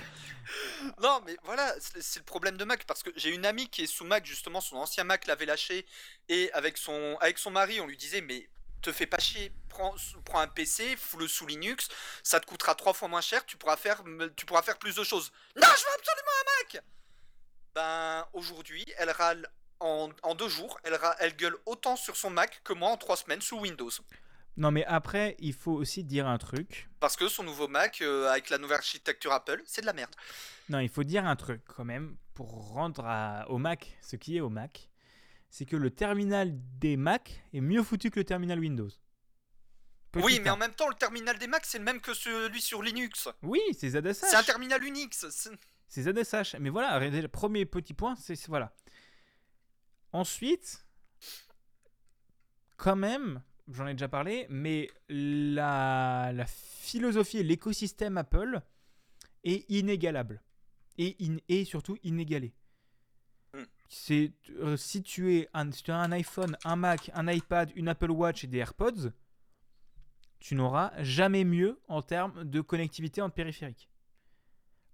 Non, 1.00 1.20
mais 1.24 1.36
voilà, 1.44 1.72
c'est 1.78 2.02
c'est 2.02 2.18
le 2.18 2.24
problème 2.24 2.56
de 2.56 2.64
Mac 2.64 2.84
parce 2.84 3.04
que 3.04 3.10
j'ai 3.14 3.30
une 3.30 3.46
amie 3.46 3.68
qui 3.68 3.82
est 3.82 3.86
sous 3.86 4.04
Mac 4.04 4.26
justement, 4.26 4.60
son 4.60 4.76
ancien 4.76 5.04
Mac 5.04 5.26
l'avait 5.26 5.46
lâché 5.46 5.86
et 6.28 6.50
avec 6.52 6.76
son 6.76 7.16
avec 7.20 7.38
son 7.38 7.52
mari, 7.52 7.80
on 7.80 7.86
lui 7.86 7.96
disait 7.96 8.22
mais 8.22 8.48
te 8.82 8.90
fais 8.90 9.06
pas 9.06 9.18
chier, 9.18 9.52
prends, 9.68 9.94
prends 10.24 10.40
un 10.40 10.48
PC, 10.48 10.96
fous-le 10.96 11.28
sous 11.28 11.46
Linux, 11.46 11.88
ça 12.24 12.40
te 12.40 12.46
coûtera 12.46 12.74
trois 12.74 12.92
fois 12.92 13.06
moins 13.06 13.20
cher, 13.20 13.46
tu 13.46 13.56
pourras 13.56 13.76
faire 13.76 14.02
tu 14.36 14.44
pourras 14.44 14.62
faire 14.62 14.78
plus 14.78 14.96
de 14.96 15.04
choses. 15.04 15.30
Non, 15.54 15.68
je 15.68 15.84
veux 15.84 15.94
absolument 15.96 16.32
un 16.40 16.74
Mac. 16.74 16.84
Ben 17.74 18.26
aujourd'hui, 18.32 18.84
elle 18.98 19.10
râle 19.10 19.48
en, 19.80 20.10
en 20.22 20.34
deux 20.34 20.48
jours, 20.48 20.78
elle, 21.18 21.36
gueule 21.36 21.56
autant 21.66 21.96
sur 21.96 22.16
son 22.16 22.30
Mac 22.30 22.60
que 22.64 22.72
moi 22.72 22.90
en 22.90 22.96
trois 22.96 23.16
semaines 23.16 23.40
sous 23.40 23.58
Windows. 23.58 23.90
Non, 24.58 24.70
mais 24.70 24.84
après, 24.84 25.34
il 25.38 25.54
faut 25.54 25.72
aussi 25.72 26.04
dire 26.04 26.26
un 26.28 26.36
truc. 26.38 26.88
Parce 27.00 27.16
que 27.16 27.26
son 27.28 27.42
nouveau 27.42 27.68
Mac, 27.68 28.02
euh, 28.02 28.28
avec 28.30 28.50
la 28.50 28.58
nouvelle 28.58 28.76
architecture 28.78 29.32
Apple, 29.32 29.62
c'est 29.64 29.80
de 29.80 29.86
la 29.86 29.94
merde. 29.94 30.14
Non, 30.68 30.78
il 30.78 30.90
faut 30.90 31.04
dire 31.04 31.26
un 31.26 31.36
truc 31.36 31.62
quand 31.64 31.84
même 31.84 32.16
pour 32.34 32.68
rendre 32.68 33.04
à- 33.06 33.46
au 33.48 33.56
Mac 33.58 33.96
ce 34.02 34.16
qui 34.16 34.36
est 34.36 34.40
au 34.40 34.50
Mac. 34.50 34.88
C'est 35.48 35.64
que 35.64 35.76
le 35.76 35.90
terminal 35.90 36.50
des 36.78 36.96
Mac 36.96 37.42
est 37.52 37.60
mieux 37.60 37.82
foutu 37.82 38.10
que 38.10 38.20
le 38.20 38.24
terminal 38.24 38.58
Windows. 38.58 38.88
Petit 40.12 40.24
oui, 40.24 40.40
mais 40.40 40.50
un. 40.50 40.54
en 40.54 40.56
même 40.58 40.74
temps, 40.74 40.88
le 40.90 40.94
terminal 40.94 41.38
des 41.38 41.46
Mac, 41.46 41.64
c'est 41.64 41.78
le 41.78 41.84
même 41.84 42.00
que 42.00 42.12
celui 42.12 42.60
sur 42.60 42.82
Linux. 42.82 43.28
Oui, 43.42 43.60
c'est 43.78 43.88
ZSH. 43.90 44.12
C'est 44.28 44.36
un 44.36 44.42
terminal 44.42 44.84
Unix. 44.84 45.24
C'est- 45.92 46.02
C'est 46.02 46.12
ZSH. 46.24 46.56
Mais 46.60 46.70
voilà, 46.70 47.10
déjà, 47.10 47.28
premier 47.28 47.66
petit 47.66 47.94
point, 47.94 48.14
c'est 48.16 48.46
voilà. 48.48 48.74
Ensuite, 50.12 50.86
quand 52.76 52.96
même, 52.96 53.42
j'en 53.68 53.86
ai 53.86 53.92
déjà 53.94 54.08
parlé, 54.08 54.46
mais 54.50 54.90
la, 55.08 56.32
la 56.34 56.46
philosophie 56.46 57.38
et 57.38 57.42
l'écosystème 57.42 58.16
Apple 58.18 58.60
est 59.44 59.68
inégalable. 59.70 60.42
Et, 60.98 61.16
in- 61.20 61.38
et 61.48 61.64
surtout 61.64 61.96
inégalé. 62.02 62.52
Hmm. 63.54 63.62
C'est 63.88 64.32
euh, 64.60 64.76
si 64.76 65.02
tu 65.02 65.34
es 65.34 65.48
un, 65.54 65.70
si 65.72 65.82
tu 65.82 65.90
as 65.90 65.96
un 65.96 66.12
iPhone, 66.12 66.56
un 66.64 66.76
Mac, 66.76 67.10
un 67.14 67.28
iPad, 67.28 67.70
une 67.74 67.88
Apple 67.88 68.10
Watch 68.10 68.44
et 68.44 68.46
des 68.46 68.58
AirPods, 68.58 69.10
tu 70.38 70.54
n'auras 70.54 70.92
jamais 71.02 71.44
mieux 71.44 71.80
en 71.88 72.02
termes 72.02 72.44
de 72.44 72.60
connectivité 72.60 73.22
entre 73.22 73.34
périphériques. 73.34 73.88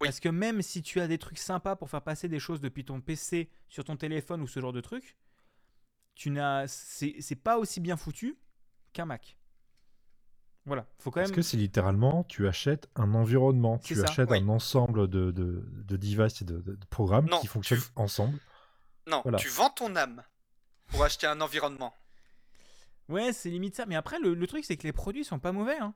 Oui. 0.00 0.06
Parce 0.08 0.20
que 0.20 0.28
même 0.28 0.62
si 0.62 0.82
tu 0.82 1.00
as 1.00 1.08
des 1.08 1.18
trucs 1.18 1.38
sympas 1.38 1.74
pour 1.76 1.90
faire 1.90 2.02
passer 2.02 2.28
des 2.28 2.38
choses 2.38 2.60
depuis 2.60 2.84
ton 2.84 3.00
PC 3.00 3.50
sur 3.68 3.84
ton 3.84 3.96
téléphone 3.96 4.40
ou 4.42 4.46
ce 4.46 4.60
genre 4.60 4.72
de 4.72 4.80
truc, 4.80 5.16
tu 6.14 6.30
n'as, 6.30 6.66
c'est 6.68 7.16
c'est 7.20 7.36
pas 7.36 7.58
aussi 7.58 7.80
bien 7.80 7.96
foutu 7.96 8.38
qu'un 8.92 9.04
Mac. 9.06 9.36
Voilà, 10.66 10.86
faut 10.98 11.10
quand 11.10 11.20
Parce 11.20 11.30
même. 11.30 11.36
que 11.36 11.42
c'est 11.42 11.56
littéralement, 11.56 12.24
tu 12.24 12.46
achètes 12.46 12.88
un 12.94 13.14
environnement, 13.14 13.78
tu 13.78 13.94
ça, 13.94 14.02
achètes 14.04 14.30
oui. 14.30 14.38
un 14.38 14.48
ensemble 14.48 15.08
de, 15.08 15.30
de, 15.30 15.64
de 15.66 15.96
devices 15.96 16.42
et 16.42 16.44
de, 16.44 16.60
de- 16.60 16.74
de 16.76 16.86
programmes 16.90 17.26
Non, 17.26 17.40
qui 17.40 17.46
fonctionnent 17.46 17.80
tu- 17.80 17.86
ensemble. 17.96 18.38
Non, 19.06 19.22
Voilà. 19.22 19.38
tu 19.38 19.48
vends 19.48 19.70
ton 19.70 19.96
âme 19.96 20.22
pour 20.88 21.02
acheter 21.04 21.26
un 21.26 21.40
environnement. 21.40 21.94
Ouais, 23.08 23.32
c'est 23.32 23.48
limite 23.48 23.74
ça. 23.74 23.86
Mais 23.86 23.96
après, 23.96 24.18
le, 24.18 24.34
le 24.34 24.46
truc, 24.46 24.66
c'est 24.66 24.76
que 24.76 24.82
les 24.82 24.92
produits 24.92 25.24
sont 25.24 25.38
pas 25.38 25.50
mauvais. 25.52 25.78
Hein. 25.78 25.94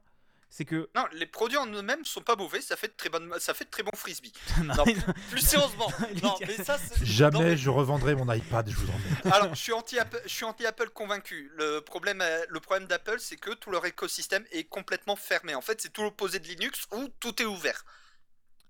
C'est 0.55 0.67
que. 0.67 0.91
Non, 0.95 1.07
les 1.15 1.25
produits 1.25 1.57
en 1.57 1.67
eux-mêmes 1.67 2.05
sont 2.05 2.21
pas 2.21 2.37
mauvais, 2.37 2.61
ça 2.61 2.77
fait 2.77 2.89
de 2.89 2.93
très 2.93 3.09
bonnes, 3.09 3.33
ça 3.39 3.55
fait 3.55 3.65
de 3.65 3.71
très 3.71 3.83
bons 3.83 3.97
frisbees. 3.97 4.35
Non, 4.63 4.85
plus, 4.85 5.01
plus 5.31 5.41
sérieusement. 5.41 5.91
Non, 6.23 6.37
mais 6.47 6.63
ça, 6.63 6.77
Jamais 7.03 7.39
non, 7.39 7.41
mais- 7.45 7.57
je 7.57 7.71
revendrai 7.71 8.15
mon 8.15 8.31
iPad, 8.31 8.69
je 8.69 8.77
vous 8.77 8.87
en 8.91 8.93
prie. 8.93 9.33
Alors, 9.33 9.55
je 9.55 9.63
suis 9.63 9.73
anti 9.73 9.99
Apple, 9.99 10.21
je 10.25 10.29
suis 10.29 10.45
anti 10.45 10.65
convaincu. 10.93 11.51
Le 11.57 11.81
problème, 11.81 12.21
euh, 12.21 12.45
le 12.51 12.61
problème 12.61 12.87
d'Apple, 12.87 13.17
c'est 13.19 13.37
que 13.37 13.53
tout 13.55 13.71
leur 13.71 13.87
écosystème 13.87 14.45
est 14.53 14.65
complètement 14.65 15.17
fermé. 15.17 15.55
En 15.55 15.63
fait, 15.63 15.81
c'est 15.81 15.91
tout 15.91 16.03
l'opposé 16.03 16.39
de 16.39 16.47
Linux 16.47 16.87
où 16.93 17.09
tout 17.19 17.41
est 17.41 17.47
ouvert. 17.47 17.87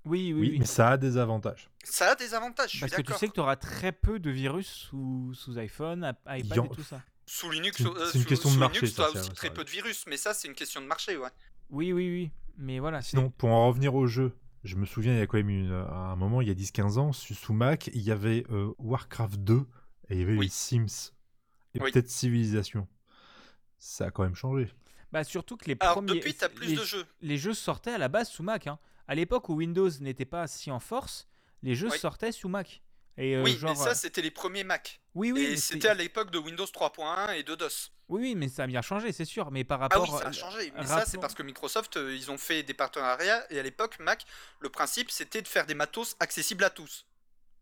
Oui, 0.05 0.33
oui, 0.33 0.41
Oui, 0.41 0.49
oui. 0.53 0.59
mais 0.61 0.67
ça 0.67 0.91
a 0.91 0.97
des 0.97 1.17
avantages. 1.17 1.69
Ça 1.83 2.13
a 2.13 2.15
des 2.15 2.33
avantages, 2.35 2.71
je 2.71 2.77
suis 2.77 2.81
Parce 2.81 2.95
que 2.95 3.03
tu 3.03 3.13
sais 3.19 3.27
que 3.27 3.33
tu 3.35 3.41
auras 3.41 3.57
très 3.57 3.91
peu 3.91 4.21
de 4.21 4.31
virus 4.31 4.69
sous, 4.69 5.33
sous 5.35 5.59
iPhone, 5.59 6.13
iPad 6.29 6.59
en- 6.61 6.65
et 6.67 6.69
tout 6.77 6.85
ça. 6.85 7.03
Sous 7.27 7.51
Linux, 7.51 7.77
C'est 7.79 7.85
une- 7.85 7.97
euh, 7.97 8.07
c'est 8.07 8.19
une 8.19 8.23
sous- 8.23 8.29
question 8.29 8.49
de 8.51 8.55
sous 8.55 8.61
marché, 8.61 8.81
Linux, 8.83 8.97
ça, 8.97 9.05
t'as 9.07 9.13
c'est 9.15 9.19
aussi 9.21 9.31
très 9.31 9.51
peu 9.53 9.65
de 9.65 9.71
virus, 9.71 10.05
mais 10.07 10.17
ça, 10.17 10.33
c'est 10.33 10.47
une 10.47 10.55
question 10.55 10.81
de 10.81 10.87
marché, 10.87 11.17
ouais. 11.17 11.29
Oui, 11.73 11.93
oui, 11.93 12.09
oui. 12.09 12.31
Mais 12.59 12.79
voilà. 12.79 13.03
Sinon, 13.03 13.31
pour 13.31 13.49
en 13.51 13.67
revenir 13.69 13.95
au 13.95 14.07
jeu, 14.07 14.33
je 14.63 14.77
me 14.77 14.87
souviens, 14.87 15.15
il 15.15 15.19
y 15.19 15.23
a 15.23 15.27
quand 15.27 15.39
même 15.39 15.49
une, 15.51 15.73
à 15.73 16.13
un 16.13 16.17
moment, 16.17 16.41
il 16.41 16.49
y 16.49 16.51
a 16.51 16.55
10-15 16.55 16.99
ans, 16.99 17.13
sous, 17.13 17.35
sous 17.35 17.53
Mac, 17.53 17.89
il 17.95 18.03
y 18.03 18.11
avait 18.13 18.45
euh, 18.51 18.73
Warcraft 18.79 19.41
2 19.41 19.57
et 20.11 20.15
il 20.15 20.19
y 20.21 20.23
avait 20.23 20.37
Oui. 20.37 20.47
les 20.47 20.51
Sims 20.51 21.13
et 21.75 21.81
Oui. 21.81 21.91
peut-être 21.91 22.09
Civilization. 22.09 22.87
Ça 23.79 24.07
a 24.07 24.11
quand 24.11 24.23
même 24.23 24.37
changé. 24.37 24.69
Bah, 25.11 25.25
surtout 25.25 25.57
que 25.57 25.65
les 25.67 25.77
Alors 25.81 25.95
premiers. 25.97 26.15
depuis, 26.15 26.35
t'as 26.35 26.49
plus 26.49 26.69
les, 26.69 26.77
de 26.77 26.85
jeux. 26.85 27.05
les 27.21 27.37
jeux 27.37 27.55
sortaient 27.55 27.93
à 27.93 27.99
la 27.99 28.09
base 28.09 28.29
sous 28.31 28.43
Mac. 28.43 28.67
hein. 28.67 28.79
À 29.09 29.15
l'époque 29.15 29.49
où 29.49 29.55
Windows 29.55 29.91
n'était 30.01 30.25
pas 30.25 30.47
si 30.47 30.71
en 30.71 30.79
force, 30.79 31.27
les 31.63 31.75
jeux 31.75 31.91
Oui. 31.91 31.99
sortaient 31.99 32.33
sous 32.33 32.49
Mac. 32.49 32.83
Et 33.19 33.37
euh, 33.37 33.43
oui, 33.43 33.53
genre, 33.57 33.71
mais 33.73 33.77
ça, 33.77 33.91
euh, 33.91 33.95
c'était 33.95 34.23
les 34.23 34.31
premiers 34.31 34.65
Mac. 34.65 35.01
oui, 35.15 35.33
oui, 35.33 35.41
et 35.43 35.57
c'était 35.57 35.89
à 35.89 35.95
l'époque 35.95 36.31
de 36.31 36.39
Windows 36.39 36.65
3.1 36.65 37.35
et 37.37 37.43
de 37.43 37.55
DOS. 37.55 37.91
Oui, 38.13 38.21
oui, 38.21 38.35
mais 38.35 38.49
ça 38.49 38.65
a 38.65 38.67
bien 38.67 38.83
changé, 38.83 39.11
c'est 39.11 39.25
sûr. 39.25 39.51
Mais 39.51 39.65
par 39.65 39.81
Ah 39.81 39.89
rapport, 39.89 40.03
oui, 40.03 40.19
ça 40.19 40.27
a 40.27 40.29
euh, 40.29 40.33
changé. 40.33 40.73
Mais 40.77 40.87
ça, 40.87 41.05
c'est 41.07 41.19
parce 41.19 41.35
que 41.35 41.43
Microsoft, 41.43 41.97
euh, 41.97 42.15
ils 42.15 42.31
ont 42.31 42.37
fait 42.37 42.63
des 42.63 42.75
partenariats. 42.75 43.43
Et 43.51 43.59
à 43.59 43.63
l'époque, 43.63 43.99
Mac, 44.01 44.27
le 44.61 44.69
principe, 44.69 45.11
c'était 45.11 45.41
de 45.41 45.49
faire 45.49 45.65
des 45.67 45.75
matos 45.75 46.15
accessibles 46.21 46.63
à 46.65 46.71
tous. 46.71 47.07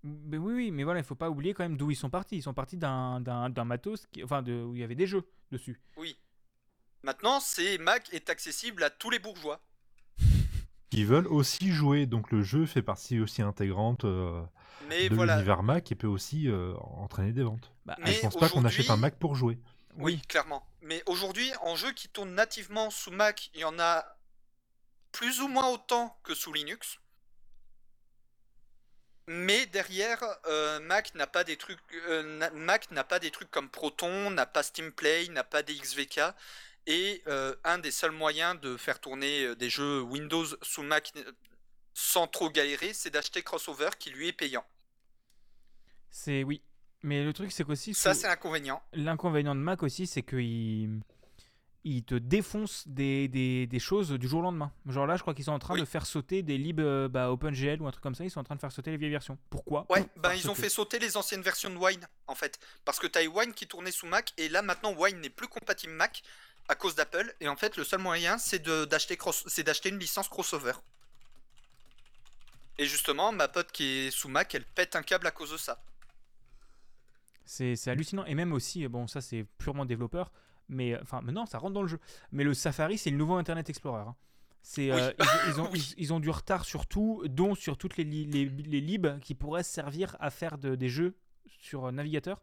Mais 0.03 0.39
oui, 0.39 0.55
oui, 0.55 0.71
mais 0.73 0.83
voilà, 0.83 0.99
il 1.01 1.05
faut 1.07 1.15
pas 1.15 1.31
oublier 1.31 1.55
quand 1.55 1.63
même 1.63 1.77
d'où 1.77 1.91
ils 1.91 1.97
sont 1.97 2.11
partis. 2.11 2.37
Ils 2.37 2.43
sont 2.43 2.55
partis 2.55 2.77
d'un, 2.77 3.21
d'un, 3.21 3.49
d'un 3.49 3.65
matos, 3.65 4.07
qui... 4.11 4.25
enfin, 4.25 4.43
de... 4.43 4.53
où 4.65 4.75
il 4.75 4.81
y 4.81 4.85
avait 4.85 4.95
des 4.97 5.07
jeux 5.07 5.23
dessus. 5.53 5.81
Oui. 5.97 6.17
Maintenant, 7.05 7.39
c'est 7.39 7.79
Mac 7.79 8.09
est 8.13 8.29
accessible 8.29 8.83
à 8.83 8.91
tous 8.91 9.11
les 9.11 9.19
bourgeois. 9.21 9.61
Qui 10.91 11.05
veulent 11.05 11.29
aussi 11.29 11.71
jouer, 11.71 12.07
donc 12.07 12.33
le 12.33 12.43
jeu 12.43 12.67
fait 12.67 12.83
partie 12.83 13.21
aussi 13.21 13.43
intégrante 13.43 14.05
euh, 14.05 14.43
Mais 14.89 15.09
de 15.09 15.15
voilà. 15.15 15.35
l'univers 15.37 15.63
Mac 15.63 15.93
et 15.93 15.95
peut 15.95 16.09
aussi 16.09 16.49
euh, 16.49 16.75
entraîner 16.79 17.33
des 17.33 17.45
ventes. 17.45 17.73
Bah, 17.87 17.97
Mais 18.05 18.13
je 18.15 18.21
pense 18.23 18.37
pas 18.37 18.49
qu'on 18.49 18.65
achète 18.65 18.91
un 18.91 18.97
Mac 18.97 19.17
pour 19.17 19.37
jouer. 19.37 19.59
Oui, 19.97 20.21
clairement. 20.29 20.67
Mais 20.83 21.03
aujourd'hui, 21.07 21.53
en 21.63 21.77
jeu 21.77 21.93
qui 21.93 22.09
tourne 22.09 22.35
nativement 22.35 22.91
sous 22.91 23.11
Mac, 23.11 23.51
il 23.55 23.61
y 23.61 23.65
en 23.65 23.79
a 23.79 24.17
plus 25.13 25.41
ou 25.41 25.49
moins 25.49 25.69
autant 25.69 26.19
que 26.23 26.35
sous 26.35 26.53
Linux. 26.53 26.99
Mais 29.27 29.67
derrière, 29.67 30.23
euh, 30.47 30.81
Mac 30.81 31.15
n'a 31.15 31.27
pas 31.27 31.45
des 31.45 31.57
trucs, 31.57 31.79
euh, 32.09 32.51
Mac 32.53 32.91
n'a 32.91 33.05
pas 33.05 33.19
des 33.19 33.31
trucs 33.31 33.51
comme 33.51 33.69
Proton, 33.69 34.31
n'a 34.31 34.47
pas 34.47 34.63
SteamPlay, 34.63 35.29
n'a 35.29 35.45
pas 35.45 35.63
des 35.63 35.75
XVK. 35.75 36.21
Et 36.87 37.23
euh, 37.27 37.55
un 37.65 37.79
des 37.79 37.91
seuls 37.91 38.11
moyens 38.11 38.59
de 38.61 38.77
faire 38.77 38.99
tourner 38.99 39.55
des 39.55 39.71
jeux 39.71 40.01
Windows 40.01 40.47
sous 40.63 40.83
Mac 40.83 41.13
sans 41.95 42.27
trop 42.27 42.51
galérer, 42.51 42.95
c'est 42.95 43.11
d'acheter 43.11 43.43
Crossover 43.43 43.91
qui 43.99 44.11
lui 44.11 44.29
est 44.29 44.33
payant. 44.33 44.65
c'est 46.11 46.43
oui. 46.43 46.63
Mais 47.03 47.25
le 47.25 47.33
truc, 47.33 47.51
c'est 47.53 47.65
qu'aussi, 47.65 47.95
Ça, 47.95 48.15
c'est 48.15 48.29
l'inconvénient. 48.29 48.83
l'inconvénient 48.93 49.55
de 49.55 49.61
Mac 49.61 49.83
aussi, 49.83 50.07
c'est 50.07 50.23
qu'il 50.23 51.01
il 51.83 52.05
te 52.05 52.15
défonce 52.15 52.87
des, 52.87 53.27
des, 53.29 53.67
des 53.67 53.79
choses 53.79 54.11
du 54.11 54.29
jour 54.29 54.41
au 54.41 54.43
lendemain. 54.43 54.71
Genre 54.85 55.07
là, 55.07 55.17
je 55.17 55.23
crois 55.23 55.33
qu'ils 55.33 55.47
sont 55.47 55.53
en 55.53 55.59
train 55.59 55.73
Oui. 55.75 55.81
de 55.81 55.87
faire 55.87 56.05
sauter 56.05 56.43
des 56.43 56.59
libs 56.59 56.79
euh, 56.79 57.09
bah, 57.09 57.31
OpenGL 57.33 57.81
ou 57.81 57.87
un 57.87 57.91
truc 57.91 58.03
comme 58.03 58.15
ça. 58.15 58.23
Ils 58.23 58.31
sont 58.31 58.41
en 58.41 58.45
train 58.45 58.55
de 58.55 58.61
faire 58.61 58.71
sauter 58.71 58.91
les 58.91 58.99
vieilles 58.99 59.11
versions. 59.11 59.39
Pourquoi? 59.49 59.87
Ouais, 59.89 60.03
Pour 60.03 60.11
ben 60.23 60.29
faire 60.29 60.39
ils 60.39 60.51
ont 60.51 60.55
fait 60.55 60.69
sauter 60.69 60.99
les 60.99 61.17
anciennes 61.17 61.41
versions 61.41 61.71
de 61.71 61.77
Wine 61.79 62.07
en 62.27 62.35
fait. 62.35 62.61
Parce 62.85 62.99
que 62.99 63.07
t'as 63.07 63.25
Wine 63.27 63.55
qui 63.55 63.67
tournait 63.67 63.93
sous 63.93 64.07
Mac 64.07 64.35
et 64.37 64.51
là 64.51 64.61
maintenant 64.61 64.93
Wine 64.95 65.21
n'est 65.21 65.31
plus 65.31 65.49
compatible 65.49 65.95
Mac 65.95 66.23
à 66.69 66.75
cause 66.75 66.95
d'Apple 66.97 67.35
et 67.41 67.49
en 67.49 67.57
fait 67.57 67.79
le 67.79 67.85
seul 67.85 68.01
moyen 68.01 68.37
c'est 68.37 68.61
d'acheter 68.63 69.89
une 69.89 69.99
licence 69.99 70.29
crossover. 70.29 70.75
Et 72.77 72.85
justement 72.85 73.33
ma 73.33 73.49
pote 73.49 73.73
qui 73.73 73.85
est 74.07 74.11
sous 74.11 74.29
Mac 74.29 74.55
elle 74.55 74.65
pète 74.67 74.97
un 74.97 75.03
câble 75.03 75.27
à 75.27 75.31
cause 75.31 75.53
de 75.53 75.57
ça. 75.57 75.83
C'est 77.53 77.75
c'est 77.75 77.91
hallucinant. 77.91 78.25
Et 78.27 78.35
même 78.37 78.53
aussi, 78.53 78.87
bon, 78.87 79.09
ça 79.09 79.21
c'est 79.21 79.45
purement 79.59 79.85
développeur, 79.85 80.31
mais 80.69 80.95
euh, 80.95 80.99
enfin, 81.03 81.21
maintenant 81.21 81.47
ça 81.47 81.59
rentre 81.59 81.75
dans 81.75 81.83
le 81.83 81.89
jeu. 81.89 81.99
Mais 82.31 82.45
le 82.45 82.55
Safari, 82.55 82.97
c'est 82.97 83.11
le 83.11 83.17
nouveau 83.17 83.35
Internet 83.35 83.69
Explorer. 83.69 84.03
hein. 84.03 84.15
C'est, 84.63 84.93
Oui. 84.93 85.01
euh, 85.01 85.13
ils, 85.19 85.51
ils 85.51 85.61
ont, 85.61 85.69
Oui. 85.73 85.95
ils, 85.97 86.03
ils 86.05 86.13
ont 86.13 86.21
du 86.21 86.31
retard 86.31 86.65
sur 86.65 86.87
tout, 86.87 87.25
dont 87.29 87.57
sur 87.57 87.77
toutes 87.77 87.97
les, 87.97 88.05
li- 88.05 88.27
les, 88.27 88.45
les 88.45 88.81
libs 88.81 89.19
qui 89.21 89.35
pourraient 89.35 89.65
servir 89.65 90.17
à 90.21 90.31
faire 90.31 90.59
de- 90.59 90.77
des 90.77 90.89
jeux 90.89 91.17
sur 91.47 91.87
euh, 91.87 91.91
navigateur. 91.91 92.41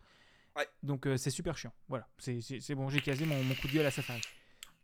Ouais. 0.57 0.67
Donc 0.83 1.05
euh, 1.07 1.15
c'est 1.15 1.29
super 1.29 1.57
chiant. 1.57 1.71
Voilà, 1.87 2.07
c'est 2.17 2.75
bon, 2.75 2.89
j'ai 2.89 2.99
casé 2.99 3.25
mon, 3.25 3.41
mon 3.43 3.53
coup 3.55 3.67
de 3.69 3.73
gueule 3.73 3.85
à 3.85 3.91
Safari. 3.91 4.19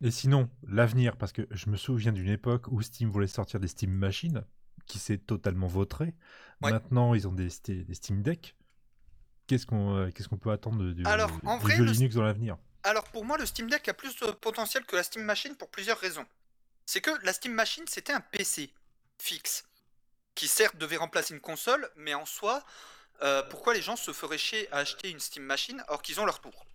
Et 0.01 0.11
sinon, 0.11 0.49
l'avenir, 0.67 1.17
parce 1.17 1.33
que 1.33 1.47
je 1.51 1.69
me 1.69 1.75
souviens 1.75 2.13
d'une 2.13 2.29
époque 2.29 2.67
où 2.71 2.81
Steam 2.81 3.09
voulait 3.09 3.27
sortir 3.27 3.59
des 3.59 3.67
Steam 3.67 3.91
Machines, 3.91 4.43
qui 4.85 4.99
s'est 4.99 5.17
totalement 5.17 5.67
vautré. 5.67 6.13
Ouais. 6.61 6.71
Maintenant, 6.71 7.13
ils 7.13 7.27
ont 7.27 7.31
des, 7.33 7.49
des 7.67 7.93
Steam 7.93 8.21
Deck. 8.21 8.55
Qu'est-ce 9.48 9.65
qu'on 9.65 9.98
euh, 9.98 10.10
qu'est-ce 10.11 10.30
qu'on 10.30 10.38
peut 10.38 10.52
attendre 10.52 10.84
de- 10.84 10.94
du, 10.94 11.06
Alors, 11.06 11.32
en 11.45 11.57
du 11.57 11.64
vrai, 11.64 11.76
jeu 11.76 11.84
le- 11.86 11.91
Linux 11.91 12.15
dans 12.15 12.24
l'avenir? 12.24 12.57
Alors 12.84 13.06
pour 13.06 13.24
moi 13.26 13.38
le 13.38 13.45
Steam 13.45 13.70
Deck 13.70 13.88
a 13.88 13.94
plus 13.94 14.15
de 14.18 14.32
potentiel 14.32 14.84
que 14.86 14.95
la 14.95 15.03
Steam 15.03 15.24
Machine 15.24 15.56
pour 15.56 15.70
plusieurs 15.70 15.99
raisons. 15.99 16.26
C'est 16.86 17.02
que 17.02 17.11
la 17.24 17.32
Steam 17.34 17.53
Machine 17.53 17.86
c'était 17.88 18.14
un 18.14 18.20
PC 18.22 18.70
fixe 19.20 19.64
qui 20.36 20.48
certes 20.48 20.76
devait 20.78 20.98
remplacer 20.98 21.34
une 21.34 21.40
console, 21.40 21.90
mais 21.95 22.14
en 22.14 22.26
soi, 22.26 22.64
euh, 23.22 23.44
pourquoi 23.44 23.74
les 23.74 23.82
gens 23.82 23.95
se 23.95 24.11
feraient 24.11 24.38
chier 24.38 24.68
à 24.74 24.78
acheter 24.80 25.10
une 25.11 25.20
Steam 25.20 25.44
Machine 25.44 25.82
alors 25.88 26.02
qu'ils 26.02 26.20
ont 26.20 26.26
leur 26.26 26.40
tour? 26.41 26.65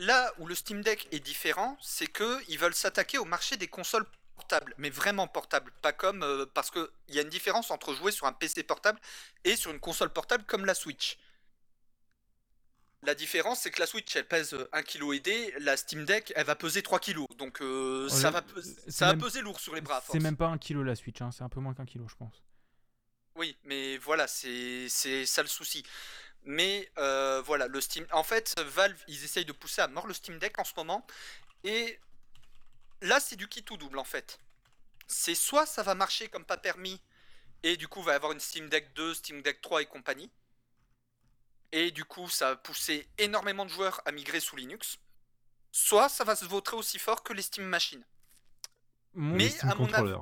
Là 0.00 0.32
où 0.38 0.46
le 0.46 0.54
Steam 0.54 0.82
Deck 0.82 1.08
est 1.12 1.20
différent, 1.20 1.76
c'est 1.80 2.06
que 2.06 2.38
ils 2.48 2.58
veulent 2.58 2.74
s'attaquer 2.74 3.18
au 3.18 3.24
marché 3.26 3.56
des 3.56 3.68
consoles 3.68 4.06
portables, 4.36 4.74
mais 4.78 4.88
vraiment 4.90 5.28
portables, 5.28 5.72
pas 5.82 5.92
comme 5.92 6.22
euh, 6.22 6.46
parce 6.54 6.70
que 6.70 6.90
il 7.08 7.14
y 7.14 7.18
a 7.18 7.22
une 7.22 7.28
différence 7.28 7.70
entre 7.70 7.92
jouer 7.94 8.10
sur 8.12 8.26
un 8.26 8.32
PC 8.32 8.62
portable 8.62 8.98
et 9.44 9.56
sur 9.56 9.70
une 9.70 9.80
console 9.80 10.10
portable 10.10 10.44
comme 10.44 10.64
la 10.64 10.74
Switch. 10.74 11.18
La 13.02 13.14
différence, 13.14 13.60
c'est 13.60 13.70
que 13.70 13.80
la 13.80 13.86
Switch, 13.86 14.14
elle 14.14 14.28
pèse 14.28 14.54
1 14.72 14.82
kg 14.82 15.14
et 15.14 15.20
D, 15.20 15.54
la 15.60 15.76
Steam 15.78 16.04
Deck, 16.04 16.32
elle 16.36 16.44
va 16.44 16.54
peser 16.54 16.82
3 16.82 16.98
kg. 17.00 17.24
Donc 17.38 17.62
euh, 17.62 18.06
Oh, 18.06 18.08
ça, 18.14 18.28
je- 18.28 18.32
va, 18.34 18.42
pe- 18.42 18.60
c'est 18.62 18.90
ça 18.90 19.06
va 19.06 19.14
peser 19.16 19.40
lourd 19.40 19.58
sur 19.58 19.74
les 19.74 19.80
bras. 19.80 20.02
C'est 20.12 20.18
même 20.20 20.36
pas 20.36 20.48
un 20.48 20.58
kilo 20.58 20.82
la 20.82 20.94
Switch, 20.94 21.20
hein, 21.22 21.30
c'est 21.32 21.42
un 21.42 21.48
peu 21.48 21.60
moins 21.60 21.72
qu'un 21.72 21.86
kilo, 21.86 22.06
je 22.08 22.16
pense. 22.16 22.42
Oui, 23.36 23.56
mais 23.64 23.96
voilà, 23.98 24.26
c'est 24.26 24.88
ça 24.88 25.40
le 25.42 25.48
souci. 25.48 25.82
Mais 26.44 26.90
euh, 26.98 27.40
voilà, 27.42 27.68
le 27.68 27.80
Steam. 27.80 28.06
En 28.12 28.22
fait, 28.22 28.54
Valve, 28.60 28.98
ils 29.08 29.24
essayent 29.24 29.44
de 29.46 29.52
pousser 29.52 29.80
à 29.80 29.88
mort 29.88 30.06
le 30.06 30.12
Steam 30.14 30.38
Deck 30.38 30.58
en 30.58 30.64
ce 30.64 30.72
moment. 30.76 31.06
Et 31.64 31.98
là, 33.00 33.18
c'est 33.18 33.36
du 33.36 33.48
kit 33.48 33.64
ou 33.70 33.76
double 33.78 33.98
en 33.98 34.04
fait. 34.04 34.38
C'est 35.06 35.34
soit 35.34 35.64
ça 35.66 35.82
va 35.82 35.94
marcher 35.94 36.28
comme 36.28 36.44
pas 36.44 36.56
permis, 36.58 37.00
et 37.62 37.76
du 37.78 37.88
coup, 37.88 38.02
va 38.02 38.12
y 38.12 38.14
avoir 38.14 38.32
une 38.32 38.40
Steam 38.40 38.68
Deck 38.68 38.92
2, 38.94 39.14
Steam 39.14 39.40
Deck 39.42 39.60
3 39.62 39.82
et 39.82 39.86
compagnie. 39.86 40.30
Et 41.72 41.90
du 41.90 42.04
coup, 42.04 42.28
ça 42.28 42.50
va 42.50 42.56
pousser 42.56 43.08
énormément 43.18 43.64
de 43.64 43.70
joueurs 43.70 44.00
à 44.04 44.12
migrer 44.12 44.40
sous 44.40 44.56
Linux. 44.56 44.98
Soit 45.72 46.08
ça 46.08 46.24
va 46.24 46.34
se 46.34 46.44
vautrer 46.44 46.76
aussi 46.76 46.98
fort 46.98 47.22
que 47.22 47.32
les 47.32 47.42
Steam 47.42 47.64
Machines 47.64 48.04
Mon- 49.14 49.36
Mais 49.36 49.44
Les 49.44 49.50
Steam 49.50 49.70
à 49.70 49.74
mon 49.76 49.84
avis- 49.84 49.92
Controller. 49.92 50.18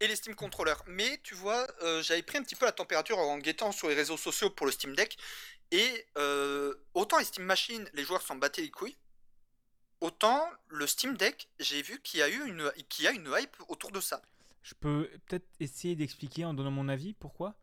et 0.00 0.08
les 0.08 0.16
Steam 0.16 0.34
Controllers. 0.34 0.82
Mais 0.86 1.20
tu 1.22 1.34
vois, 1.34 1.66
euh, 1.82 2.02
j'avais 2.02 2.22
pris 2.22 2.38
un 2.38 2.42
petit 2.42 2.56
peu 2.56 2.64
la 2.64 2.72
température 2.72 3.18
en 3.18 3.38
guettant 3.38 3.70
sur 3.72 3.88
les 3.88 3.94
réseaux 3.94 4.16
sociaux 4.16 4.48
pour 4.50 4.64
le 4.66 4.72
Steam 4.72 4.94
Deck. 4.96 5.18
Et 5.70 6.06
euh, 6.16 6.74
autant 6.94 7.18
les 7.18 7.24
Steam 7.26 7.44
Machines, 7.44 7.88
les 7.92 8.02
joueurs 8.04 8.22
s'en 8.22 8.36
battaient 8.36 8.62
les 8.62 8.70
couilles. 8.70 8.96
Autant 10.00 10.48
le 10.68 10.86
Steam 10.86 11.16
Deck, 11.16 11.48
j'ai 11.58 11.82
vu 11.82 12.00
qu'il 12.00 12.20
y 12.20 12.22
a 12.22 12.28
eu 12.28 12.46
une, 12.48 12.72
qu'il 12.88 13.04
y 13.04 13.08
a 13.08 13.12
une 13.12 13.30
hype 13.38 13.56
autour 13.68 13.90
de 13.90 14.00
ça. 14.00 14.22
Je 14.62 14.74
peux 14.74 15.10
peut-être 15.26 15.46
essayer 15.60 15.96
d'expliquer 15.96 16.44
en 16.44 16.54
donnant 16.54 16.70
mon 16.70 16.88
avis 16.88 17.12
pourquoi? 17.14 17.54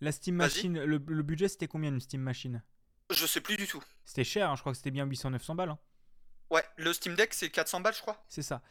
La 0.00 0.12
Steam. 0.12 0.36
Machine, 0.36 0.82
le, 0.82 1.02
le 1.04 1.22
budget 1.22 1.48
c'était 1.48 1.68
combien 1.68 1.90
une 1.90 2.00
Steam 2.00 2.20
Machine? 2.22 2.62
Je 3.10 3.26
sais 3.26 3.40
plus 3.40 3.56
du 3.56 3.66
tout. 3.66 3.82
C'était 4.04 4.24
cher, 4.24 4.50
hein, 4.50 4.56
je 4.56 4.60
crois 4.60 4.72
que 4.72 4.76
c'était 4.78 4.90
bien 4.90 5.06
800-900 5.06 5.56
balles. 5.56 5.70
hein. 5.70 5.78
Ouais, 6.50 6.64
le 6.76 6.92
Steam 6.92 7.14
Deck 7.14 7.34
c'est 7.34 7.50
400 7.50 7.80
balles, 7.80 7.94
je 7.94 8.00
crois. 8.00 8.24
C'est 8.28 8.42
ça. 8.42 8.62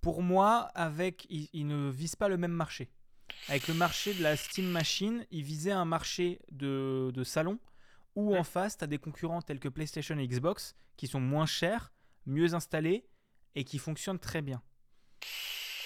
Pour 0.00 0.22
moi, 0.22 0.70
avec, 0.74 1.26
ils, 1.30 1.48
ils 1.52 1.66
ne 1.66 1.90
visent 1.90 2.16
pas 2.16 2.28
le 2.28 2.36
même 2.36 2.52
marché. 2.52 2.90
Avec 3.48 3.68
le 3.68 3.74
marché 3.74 4.12
de 4.14 4.22
la 4.22 4.36
Steam 4.36 4.66
Machine, 4.70 5.26
ils 5.30 5.42
visaient 5.42 5.72
un 5.72 5.84
marché 5.86 6.40
de, 6.50 7.10
de 7.14 7.24
salon 7.24 7.58
où 8.14 8.36
en 8.36 8.44
face, 8.44 8.76
tu 8.76 8.84
as 8.84 8.86
des 8.86 8.98
concurrents 8.98 9.42
tels 9.42 9.58
que 9.58 9.68
PlayStation 9.68 10.16
et 10.18 10.28
Xbox 10.28 10.76
qui 10.96 11.06
sont 11.08 11.20
moins 11.20 11.46
chers, 11.46 11.92
mieux 12.26 12.54
installés 12.54 13.08
et 13.54 13.64
qui 13.64 13.78
fonctionnent 13.78 14.18
très 14.20 14.42
bien. 14.42 14.62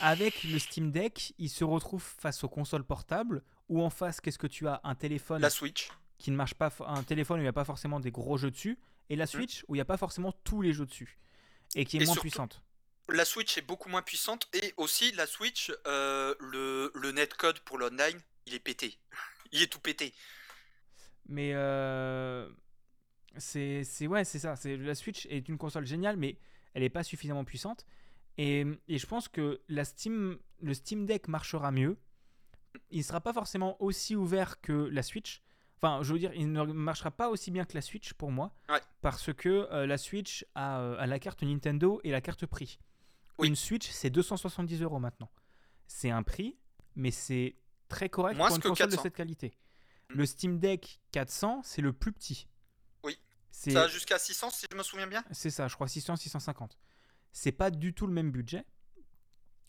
Avec 0.01 0.45
le 0.45 0.59
Steam 0.59 0.91
Deck, 0.93 1.33
ils 1.39 1.49
se 1.49 1.65
retrouvent 1.65 2.03
face 2.21 2.45
aux 2.45 2.49
consoles 2.49 2.85
portables 2.85 3.43
où 3.69 3.83
en 3.83 3.91
face, 3.91 4.21
qu'est-ce 4.21 4.39
que 4.39 4.47
tu 4.47 4.67
as? 4.69 4.81
Un 4.85 4.95
téléphone 4.95 5.41
La 5.43 5.51
Switch. 5.51 5.89
qui 6.19 6.31
ne 6.31 6.37
marche 6.37 6.55
pas, 6.55 6.73
un 6.87 7.03
téléphone 7.03 7.39
où 7.39 7.41
il 7.41 7.45
n'y 7.45 7.49
a 7.49 7.53
pas 7.53 7.65
forcément 7.65 8.01
des 8.01 8.11
gros 8.11 8.37
jeux 8.39 8.51
dessus, 8.51 8.79
et 9.11 9.17
la 9.17 9.27
Switch 9.27 9.65
où 9.69 9.75
il 9.75 9.79
n'y 9.79 9.83
a 9.83 9.87
pas 9.87 9.97
forcément 9.97 10.33
tous 10.45 10.63
les 10.63 10.73
jeux 10.73 10.87
dessus, 10.87 11.19
et 11.75 11.85
qui 11.85 11.97
est 11.97 12.03
Et 12.03 12.05
moins 12.05 12.15
surtout- 12.15 12.29
puissante. 12.29 12.63
La 13.11 13.25
Switch 13.25 13.57
est 13.57 13.63
beaucoup 13.63 13.89
moins 13.89 14.03
puissante 14.03 14.49
et 14.53 14.75
aussi 14.77 15.13
la 15.13 15.27
Switch, 15.27 15.73
euh, 15.87 16.35
le, 16.41 16.93
le 16.95 17.11
netcode 17.13 17.59
pour 17.61 17.79
l'online, 17.79 18.21
il 18.47 18.55
est 18.55 18.59
pété. 18.61 18.99
Il 19.53 19.63
est 19.63 19.67
tout 19.73 19.81
pété. 19.81 20.13
Mais 21.27 21.53
euh, 21.55 22.47
c'est 23.39 23.83
c'est- 23.85 24.07
ouais, 24.07 24.25
c'est 24.25 24.39
ça. 24.39 24.57
C'est 24.57 24.77
la 24.77 24.95
Switch 24.95 25.25
est 25.31 25.49
une 25.49 25.57
console 25.57 25.87
géniale, 25.87 26.19
mais 26.19 26.37
elle 26.75 26.83
n'est 26.83 26.91
pas 26.91 27.03
suffisamment 27.03 27.45
puissante. 27.45 27.87
Et, 28.37 28.67
et 28.89 28.99
je 28.99 29.07
pense 29.07 29.27
que 29.29 29.61
la 29.69 29.87
Steam, 29.87 30.39
le 30.61 30.75
Steam 30.75 31.07
Deck 31.07 31.29
marchera 31.29 31.71
mieux. 31.73 31.97
Il 32.91 32.99
ne 32.99 33.03
sera 33.03 33.21
pas 33.21 33.33
forcément 33.33 33.81
aussi 33.83 34.17
ouvert 34.17 34.61
que 34.61 34.73
la 34.73 35.03
Switch. 35.03 35.43
Enfin, 35.77 36.03
je 36.03 36.13
veux 36.13 36.19
dire, 36.19 36.33
il 36.35 36.51
ne 36.51 36.65
marchera 36.65 37.11
pas 37.11 37.29
aussi 37.29 37.51
bien 37.51 37.65
que 37.65 37.75
la 37.75 37.83
Switch 37.83 38.13
pour 38.15 38.33
moi, 38.33 38.53
Ouais. 38.69 38.81
parce 39.01 39.33
que 39.33 39.69
euh, 39.71 39.87
la 39.87 39.97
Switch 39.99 40.45
a, 40.55 40.81
euh, 40.81 40.99
a 40.99 41.07
la 41.07 41.19
carte 41.21 41.43
Nintendo 41.43 42.01
et 42.03 42.11
la 42.11 42.21
carte 42.21 42.47
prix. 42.47 42.81
Oui. 43.39 43.49
Une 43.49 43.55
Switch, 43.57 43.89
c'est 43.91 44.11
270 44.11 44.83
euros 44.83 44.99
maintenant. 44.99 45.31
C'est 45.87 46.11
un 46.11 46.23
prix, 46.25 46.59
mais 46.97 47.11
c'est 47.13 47.57
très 47.89 48.09
correct 48.09 48.37
Moins 48.37 48.49
pour 48.49 48.57
une 48.57 48.63
que 48.63 48.69
console 48.69 48.89
400. 48.89 48.97
de 48.97 49.03
cette 49.03 49.15
qualité. 49.15 49.53
Mm. 50.11 50.15
Le 50.19 50.27
Steam 50.27 50.59
Deck 50.59 51.01
400, 51.13 51.61
c'est 51.63 51.81
le 51.83 51.93
plus 51.93 52.13
petit. 52.13 52.49
Oui. 53.05 53.17
C'est 53.53 53.71
Ça 53.71 53.83
va 53.83 53.89
jusqu'à 53.89 54.19
600 54.19 54.51
si 54.51 54.67
je 54.71 54.77
me 54.77 54.83
souviens 54.83 55.07
bien? 55.07 55.23
c'est 55.31 55.51
ça, 55.51 55.69
je 55.69 55.75
crois 55.77 55.87
600, 55.87 56.17
650. 56.17 56.77
c'est 57.33 57.53
pas 57.53 57.71
du 57.71 57.95
tout 57.95 58.07
le 58.09 58.13
même 58.13 58.33
budget. 58.33 58.65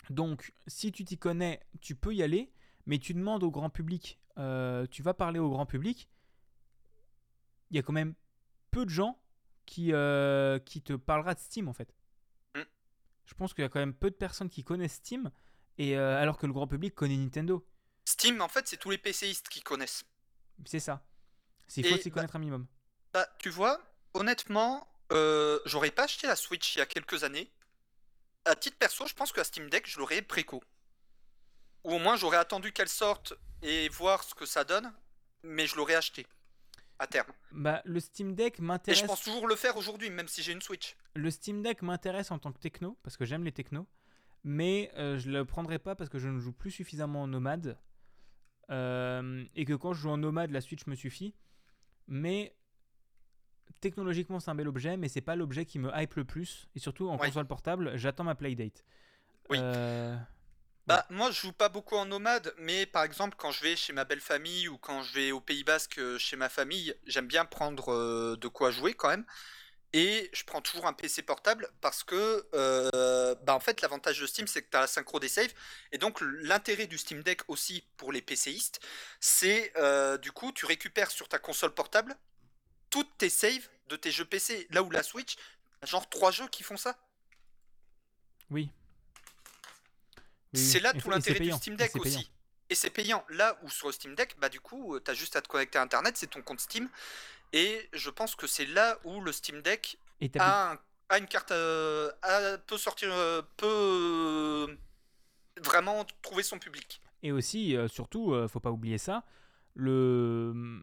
Donc, 0.10 0.54
si 0.66 0.92
tu 0.92 1.06
t'y 1.06 1.18
connais, 1.20 1.60
tu 1.82 1.94
peux 1.96 2.14
y 2.16 2.24
aller, 2.24 2.52
mais 2.90 2.98
tu 2.98 3.14
demandes 3.14 3.44
au 3.44 3.52
grand 3.52 3.70
public, 3.70 4.20
euh, 4.40 4.88
tu 4.88 5.04
vas 5.04 5.14
parler 5.14 5.38
au 5.38 5.52
grand 5.52 5.68
public, 5.68 6.10
il 7.70 7.76
y 7.78 7.80
a 7.80 7.84
quand 7.84 7.94
même 7.94 8.16
peu 8.72 8.84
de 8.84 8.90
gens 8.90 9.22
qui, 9.68 9.94
euh, 9.94 10.58
qui 10.58 10.82
te 10.82 10.94
parlera 10.94 11.36
de 11.36 11.40
Steam 11.40 11.68
en 11.68 11.74
fait. 11.74 11.94
Mm. 12.56 12.62
Je 13.26 13.34
pense 13.36 13.54
qu'il 13.54 13.62
y 13.62 13.66
a 13.66 13.70
quand 13.70 13.80
même 13.80 13.94
peu 13.94 14.10
de 14.10 14.16
personnes 14.16 14.50
qui 14.50 14.64
connaissent 14.64 14.96
Steam, 14.96 15.30
et, 15.78 15.96
euh, 15.96 16.20
alors 16.20 16.40
que 16.40 16.48
le 16.48 16.52
grand 16.52 16.66
public 16.66 16.96
connaît 16.96 17.16
Nintendo. 17.16 17.64
Steam, 18.06 18.42
en 18.42 18.48
fait, 18.48 18.68
c'est 18.68 18.78
tous 18.78 18.90
les 18.90 18.98
PCistes 18.98 19.50
qui 19.50 19.62
connaissent. 19.62 20.04
C'est 20.66 20.80
ça. 20.80 21.06
Il 21.78 21.86
faut 21.86 21.96
s'y 21.96 22.10
bah- 22.10 22.16
connaître 22.16 22.38
un 22.38 22.40
minimum. 22.40 22.66
Bah, 23.14 23.30
tu 23.38 23.52
vois, 23.52 23.80
honnêtement, 24.16 24.88
euh, 25.12 25.60
j'aurais 25.66 25.92
pas 25.92 26.06
acheté 26.06 26.26
la 26.26 26.36
Switch 26.36 26.76
il 26.76 26.80
y 26.80 26.82
a 26.82 26.88
quelques 26.88 27.24
années. 27.24 27.54
À 28.46 28.56
titre 28.56 28.78
perso, 28.80 29.06
je 29.06 29.14
pense 29.14 29.32
que 29.32 29.40
la 29.40 29.44
Steam 29.44 29.70
Deck, 29.70 29.88
je 29.88 30.00
l'aurais 30.00 30.24
préco. 30.24 30.64
Ou 31.84 31.94
au 31.94 32.00
moins, 32.00 32.16
j'aurais 32.16 32.38
attendu 32.38 32.72
qu'elle 32.72 32.90
sorte 32.90 33.34
et 33.62 33.90
voir 33.90 34.24
ce 34.24 34.36
que 34.36 34.46
ça 34.46 34.64
donne, 34.64 34.92
mais 35.44 35.66
je 35.68 35.76
l'aurais 35.76 35.96
acheté 35.96 36.26
à 37.00 37.08
terme. 37.08 37.32
Bah, 37.52 37.82
le 37.86 38.00
Steam 38.00 38.36
Deck 38.36 38.56
Et 38.56 38.58
je 38.58 38.62
m'intéresse. 38.64 39.04
pense 39.04 39.24
toujours 39.24 39.48
le 39.48 39.56
faire 39.56 39.78
aujourd'hui, 39.78 40.10
même 40.10 40.28
si 40.28 40.44
j'ai 40.44 40.52
une 40.52 40.62
Switch. 40.62 40.98
Le 41.16 41.32
Steam 41.32 41.62
Deck 41.62 41.82
m'intéresse 41.82 42.32
en 42.32 42.40
tant 42.40 42.52
que 42.52 42.60
techno, 42.60 42.98
parce 43.04 43.16
que 43.16 43.24
j'aime 43.26 43.44
les 43.46 43.54
technos, 43.54 43.88
mais 44.44 44.92
euh, 44.96 45.18
je 45.18 45.30
le 45.30 45.46
prendrai 45.46 45.80
pas 45.80 45.96
parce 45.96 46.10
que 46.10 46.20
je 46.20 46.28
ne 46.28 46.40
joue 46.40 46.52
plus 46.52 46.72
suffisamment 46.72 47.22
en 47.24 47.28
nomade. 47.28 47.78
Euh, 48.70 49.44
et 49.56 49.66
que 49.66 49.74
quand 49.74 49.94
je 49.94 50.02
joue 50.02 50.10
en 50.10 50.18
nomade, 50.18 50.52
la 50.52 50.62
Switch 50.62 50.86
me 50.88 50.96
suffit. 50.96 51.34
Mais 52.08 52.56
technologiquement, 53.80 54.40
c'est 54.40 54.52
un 54.52 54.56
bel 54.56 54.68
objet, 54.68 54.98
mais 54.98 55.08
c'est 55.08 55.22
pas 55.22 55.36
l'objet 55.36 55.66
qui 55.66 55.80
me 55.80 55.90
hype 55.96 56.16
le 56.16 56.26
plus. 56.26 56.68
Et 56.76 56.80
surtout 56.80 57.10
en 57.10 57.18
Ouais. 57.18 57.28
console 57.28 57.48
portable, 57.48 57.96
j'attends 57.98 58.26
ma 58.26 58.36
Playdate. 58.36 58.84
Oui. 59.50 59.58
Euh, 59.62 60.16
Bah, 60.90 61.06
moi, 61.12 61.30
je 61.30 61.42
joue 61.42 61.52
pas 61.52 61.70
beaucoup 61.70 61.96
en 61.98 62.08
nomade, 62.08 62.52
mais 62.58 62.88
par 62.88 63.04
exemple, 63.04 63.36
quand 63.38 63.52
je 63.52 63.62
vais 63.62 63.76
chez 63.76 63.94
ma 63.94 64.06
belle 64.06 64.20
famille 64.20 64.68
ou 64.68 64.80
quand 64.80 65.04
je 65.04 65.14
vais 65.14 65.32
au 65.32 65.40
Pays 65.40 65.64
Basque 65.64 66.00
euh, 66.00 66.18
chez 66.18 66.36
ma 66.36 66.50
famille, 66.50 66.96
j'aime 67.06 67.28
bien 67.28 67.46
prendre 67.46 67.94
euh, 67.94 68.36
de 68.38 68.48
quoi 68.48 68.72
jouer 68.72 68.96
quand 68.96 69.10
même. 69.10 69.24
Et 69.94 70.32
je 70.34 70.44
prends 70.46 70.62
toujours 70.62 70.88
un 70.88 70.94
PC 70.94 71.22
portable 71.22 71.70
parce 71.80 72.04
que, 72.04 72.44
euh, 72.56 73.36
bah, 73.44 73.54
en 73.54 73.60
fait, 73.60 73.82
l'avantage 73.82 74.20
de 74.20 74.26
Steam, 74.26 74.48
c'est 74.48 74.64
que 74.64 74.70
tu 74.72 74.78
as 74.78 74.82
la 74.82 74.88
synchro 74.88 75.20
des 75.20 75.30
saves. 75.30 75.54
Et 75.92 76.00
donc, 76.00 76.22
l'intérêt 76.22 76.88
du 76.88 76.98
Steam 76.98 77.22
Deck 77.22 77.42
aussi 77.50 77.84
pour 77.96 78.12
les 78.12 78.24
PCistes, 78.24 78.80
c'est 79.20 79.72
du 80.24 80.32
coup, 80.32 80.52
tu 80.54 80.66
récupères 80.66 81.12
sur 81.12 81.28
ta 81.28 81.38
console 81.38 81.76
portable 81.76 82.16
toutes 82.90 83.16
tes 83.20 83.30
saves 83.30 83.70
de 83.90 83.96
tes 83.96 84.10
jeux 84.10 84.26
PC. 84.26 84.66
Là 84.72 84.82
où 84.82 84.90
la 84.90 85.04
Switch, 85.04 85.36
genre 85.84 86.10
trois 86.10 86.32
jeux 86.32 86.48
qui 86.48 86.64
font 86.64 86.78
ça. 86.78 86.98
oui. 88.50 88.72
Oui, 90.54 90.60
C'est 90.60 90.80
là 90.80 90.94
tout 90.94 91.10
l'intérêt 91.10 91.40
du 91.40 91.52
Steam 91.52 91.76
Deck 91.76 91.92
payant. 91.94 92.04
aussi. 92.04 92.32
Et 92.70 92.76
c'est 92.76 92.90
payant. 92.90 93.24
Là 93.30 93.58
où 93.64 93.70
sur 93.70 93.88
le 93.88 93.94
Steam 93.94 94.16
Deck, 94.16 94.36
bah 94.40 94.50
du 94.50 94.60
coup, 94.60 95.00
tu 95.00 95.10
as 95.12 95.14
juste 95.14 95.36
à 95.36 95.42
te 95.42 95.48
connecter 95.48 95.78
à 95.80 95.82
Internet, 95.82 96.18
c'est 96.18 96.28
ton 96.28 96.42
compte 96.42 96.60
Steam. 96.60 96.90
Et 97.54 97.90
je 97.94 98.10
pense 98.12 98.36
que 98.36 98.46
c'est 98.48 98.66
là 98.68 99.00
où 99.04 99.22
le 99.22 99.32
Steam 99.32 99.62
Deck 99.62 99.98
Et 100.22 100.30
t'as 100.30 100.44
a, 100.44 100.74
un- 100.74 100.80
a 101.10 101.18
une 101.18 101.28
carte, 101.28 101.52
euh, 101.52 102.12
a- 102.22 102.58
peut 102.60 102.78
sortir, 102.78 103.10
euh, 103.12 103.42
peut 103.58 103.66
euh, 103.68 104.78
vraiment 105.64 106.06
trouver 106.22 106.44
son 106.44 106.60
public. 106.60 107.02
Et 107.24 107.32
aussi, 107.32 107.76
euh, 107.76 107.88
surtout, 107.88 108.34
euh, 108.34 108.48
faut 108.48 108.60
pas 108.60 108.72
oublier 108.72 108.98
ça, 109.00 109.26
le... 109.76 110.82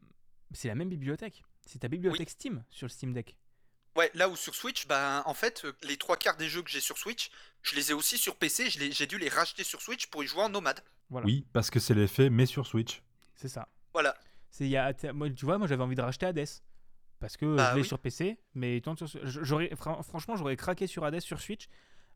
c'est 0.53 0.69
la 0.69 0.75
même 0.75 0.89
bibliothèque. 0.89 1.45
C'est 1.65 1.79
ta 1.81 1.89
bibliothèque 1.89 2.31
Steam 2.31 2.65
sur 2.71 2.87
le 2.87 2.91
Steam 2.91 3.13
Deck. 3.13 3.37
Ouais, 3.97 4.10
là 4.14 4.28
où 4.28 4.36
sur 4.36 4.55
Switch, 4.55 4.86
bah 4.86 5.23
en 5.27 5.35
fait, 5.35 5.64
euh, 5.64 5.73
les 5.82 5.97
trois 5.97 6.16
quarts 6.16 6.36
des 6.36 6.48
jeux 6.48 6.62
que 6.62 6.70
j'ai 6.70 6.81
sur 6.81 6.98
Switch, 6.98 7.31
je 7.62 7.74
les 7.77 7.90
ai 7.90 7.94
aussi 7.94 8.18
sur 8.18 8.36
PC. 8.36 8.68
J'ai 8.70 9.06
dû 9.06 9.18
les 9.18 9.28
racheter 9.28 9.64
sur 9.64 9.81
Switch 9.81 10.06
pour 10.09 10.23
y 10.23 10.27
jouer 10.27 10.43
en 10.43 10.48
nomade. 10.51 10.81
Voilà. 11.10 11.27
Oui, 11.27 11.47
parce 11.52 11.70
que 11.70 11.81
c'est 11.81 11.94
l'effet, 11.94 12.28
mais 12.31 12.47
sur 12.47 12.66
Switch. 12.66 13.02
C'est 13.35 13.48
ça. 13.48 13.68
Voilà. 13.93 14.14
C'est, 14.51 14.64
il 14.64 14.70
y 14.70 14.77
a, 14.77 14.93
moi, 15.12 15.31
tu 15.31 15.44
vois, 15.44 15.59
moi 15.59 15.66
j'avais 15.66 15.82
envie 15.82 15.97
de 15.97 16.02
racheter 16.02 16.27
Hades. 16.27 16.47
Parce 17.18 17.36
que 17.39 17.56
Bah 17.56 17.70
je 17.70 17.77
l'ai 17.77 17.81
oui. 17.82 17.86
sur 17.89 17.98
PC, 17.98 18.39
mais 18.55 18.78
tant 18.82 18.94
sur, 18.94 19.09
j'aurais, 19.24 19.70
franchement, 19.77 20.36
j'aurais 20.36 20.56
craqué 20.56 20.86
sur 20.86 21.02
Hades 21.05 21.20
sur 21.20 21.40
Switch, 21.40 21.66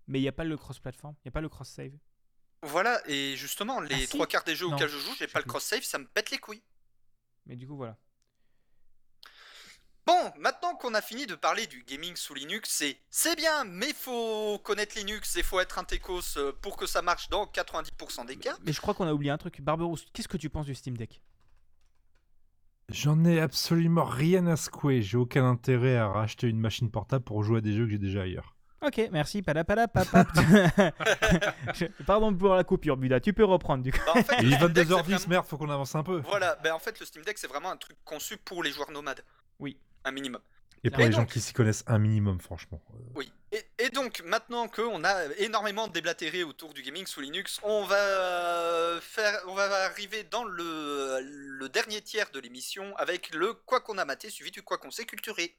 mais 0.07 0.19
il 0.19 0.23
n'y 0.23 0.28
a 0.28 0.32
pas 0.32 0.44
le 0.44 0.59
cross-platform, 0.59 1.15
il 1.19 1.23
n'y 1.24 1.31
a 1.31 1.32
pas 1.32 1.40
le 1.40 1.48
cross-save. 1.48 1.93
Voilà, 2.62 3.01
et 3.09 3.35
justement, 3.36 3.81
les 3.81 3.94
Ah, 3.94 3.98
si. 4.01 4.09
trois 4.09 4.27
quarts 4.27 4.44
des 4.44 4.55
jeux 4.55 4.66
Non, 4.66 4.74
auxquels 4.74 4.90
je 4.90 4.98
joue, 4.98 5.15
j'ai 5.19 5.27
pas 5.27 5.39
le 5.39 5.47
cross-save, 5.47 5.82
ça 5.82 5.97
me 5.97 6.05
pète 6.07 6.31
les 6.31 6.36
couilles. 6.36 6.62
Mais 7.47 7.57
du 7.57 7.66
coup, 7.66 7.77
voilà. 7.77 7.97
Bon, 10.07 10.33
maintenant 10.39 10.75
qu'on 10.75 10.95
a 10.95 11.03
fini 11.03 11.27
de 11.27 11.35
parler 11.35 11.67
du 11.67 11.85
gaming 11.85 12.17
sous 12.17 12.35
Linux, 12.35 12.71
c'est 12.73 12.99
c'est 13.11 13.37
bien, 13.37 13.65
mais 13.65 13.93
faut 13.93 14.59
connaître 14.65 14.97
Linux 14.99 15.37
et 15.37 15.43
faut 15.43 15.61
être 15.61 15.79
un 15.79 15.85
techos 15.85 16.21
euh, 16.37 16.53
pour 16.63 16.77
que 16.77 16.87
ça 16.87 17.03
marche 17.03 17.29
dans 17.29 17.45
90% 17.47 18.27
des 18.27 18.37
cas. 18.37 18.57
Mais 18.65 18.73
je 18.73 18.81
crois 18.81 18.95
qu'on 18.95 19.07
a 19.07 19.13
oublié 19.13 19.31
un 19.31 19.39
truc. 19.39 19.61
Barberousse, 19.61 20.07
qu'est-ce 20.13 20.27
que 20.29 20.37
tu 20.39 20.51
penses 20.51 20.67
du 20.67 20.75
Steam 20.75 20.97
Deck? 20.97 21.21
J'en 22.89 23.25
ai 23.25 23.41
absolument 23.41 24.05
rien 24.05 24.47
à 24.49 24.57
secouer. 24.57 25.01
J'ai 25.03 25.17
aucun 25.17 25.49
intérêt 25.49 25.97
à 25.97 26.09
racheter 26.09 26.49
une 26.49 26.59
machine 26.59 26.91
portable 26.91 27.25
pour 27.25 27.45
jouer 27.45 27.59
à 27.59 27.61
des 27.61 27.73
jeux 27.73 27.85
que 27.85 27.93
j'ai 27.93 27.99
déjà 27.99 28.23
ailleurs. 28.23 28.57
Ok, 28.85 29.01
merci. 29.13 29.43
Papap. 29.43 30.27
Je- 31.75 31.85
Pardon 32.07 32.35
pour 32.35 32.55
la 32.55 32.65
coupure, 32.65 32.97
Buda. 32.97 33.21
Tu 33.21 33.33
peux 33.33 33.45
reprendre 33.45 33.85
du 33.85 33.93
coup. 33.93 33.99
Bah, 34.07 34.13
en 34.17 34.23
fait, 34.25 34.37
Il 34.43 34.53
est 34.53 34.57
Steam 34.57 34.73
Deck, 34.73 34.87
c'est 34.89 34.95
22h10, 34.95 35.03
vraiment- 35.05 35.29
merde, 35.29 35.47
faut 35.47 35.59
qu'on 35.59 35.71
avance 35.71 35.95
un 35.95 36.03
peu. 36.03 36.21
Voilà, 36.27 36.57
ben 36.65 36.73
en 36.73 36.79
fait, 36.81 36.99
le 36.99 37.07
Steam 37.07 37.23
Deck, 37.23 37.39
c'est 37.39 37.47
vraiment 37.47 37.71
un 37.71 37.77
truc 37.77 37.97
conçu 38.05 38.39
pour 38.39 38.63
les 38.65 38.73
joueurs 38.73 38.91
nomades. 38.91 39.23
Oui. 39.61 39.79
Un 40.05 40.13
minimum. 40.13 40.41
Et 40.83 40.91
pour 40.91 41.01
Et 41.01 41.07
les 41.07 41.13
gens 41.13 41.27
qui 41.27 41.41
s'y 41.41 41.53
connaissent 41.53 41.85
un 41.87 41.99
minimum, 41.99 42.41
franchement. 42.41 42.81
Euh, 42.95 42.97
Oui. 43.15 43.33
Et, 43.53 43.65
et 43.79 43.91
donc, 43.91 44.23
maintenant 44.25 44.69
qu'on 44.69 45.05
a 45.05 45.27
énormément 45.39 45.89
déblatéré 45.89 46.43
autour 46.45 46.73
du 46.73 46.83
gaming 46.83 47.05
sous 47.07 47.21
Linux, 47.21 47.59
on 47.65 47.85
va 47.85 48.99
faire, 49.03 49.41
on 49.49 49.55
va 49.55 49.65
arriver 49.85 50.23
dans 50.23 50.45
le, 50.45 51.19
le 51.21 51.69
dernier 51.69 52.01
tiers 52.01 52.31
de 52.31 52.39
l'émission 52.41 52.97
avec 52.97 53.35
le 53.35 53.53
quoi 53.53 53.81
qu'on 53.81 53.99
a 53.99 54.05
maté 54.05 54.31
suivi 54.31 54.51
du 54.53 54.63
quoi 54.63 54.79
qu'on 54.79 54.91
s'est 54.93 55.05
culturé. 55.05 55.57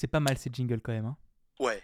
C'est 0.00 0.06
pas 0.06 0.18
mal 0.20 0.38
ces 0.38 0.48
jingles 0.50 0.80
quand 0.80 0.92
même. 0.92 1.04
hein. 1.04 1.16
Ouais. 1.58 1.82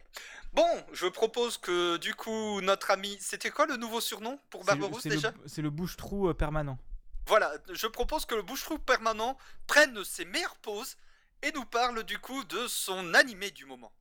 Bon, 0.55 0.67
je 0.95 1.07
propose 1.07 1.59
que 1.59 1.99
du 1.99 2.15
coup, 2.15 2.63
notre 2.63 2.91
ami. 2.91 3.15
C'était 3.21 3.51
quoi 3.51 3.67
le 3.67 3.77
nouveau 3.77 4.01
surnom 4.01 4.39
pour 4.49 4.65
Barberousse 4.65 5.07
déjà? 5.07 5.35
C'est 5.45 5.61
le 5.61 5.69
bouche-trou 5.69 6.31
euh, 6.31 6.33
permanent. 6.33 6.79
Voilà, 7.27 7.53
je 7.75 7.87
propose 7.87 8.25
que 8.25 8.35
le 8.35 8.41
bouche-trou 8.41 8.79
permanent 8.79 9.37
prenne 9.67 10.03
ses 10.03 10.25
meilleures 10.25 10.57
pauses 10.57 10.97
et 11.43 11.53
nous 11.53 11.67
parle 11.67 12.05
du 12.05 12.19
coup 12.19 12.43
de 12.45 12.67
son 12.69 13.13
animé 13.13 13.51
du 13.51 13.67
moment. 13.67 13.93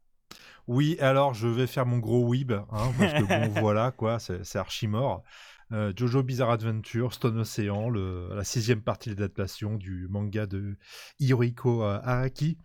Oui, 0.68 0.98
alors 1.02 1.34
je 1.34 1.50
vais 1.50 1.68
faire 1.68 1.86
mon 1.86 1.98
gros 1.98 2.26
weeb, 2.26 2.54
hein, 2.54 2.94
parce 2.98 3.14
que 3.16 3.24
bon, 3.24 3.50
voilà, 3.60 3.92
quoi, 3.92 4.20
c'est 4.20 4.46
c'est 4.46 4.60
archi 4.60 4.88
mort. 4.88 5.24
Euh, 5.72 5.92
Jojo 5.96 6.22
Bizarre 6.22 6.52
Adventure, 6.52 7.12
Stone 7.14 7.40
Ocean, 7.40 7.90
le- 7.90 8.30
la 8.36 8.44
sixième 8.44 8.82
partie 8.84 9.10
de 9.10 9.16
l'adaptation 9.16 9.78
du 9.78 10.08
manga 10.10 10.46
de 10.46 10.78
Hirohiko 11.20 11.84
euh, 11.84 12.00
Araki, 12.04 12.58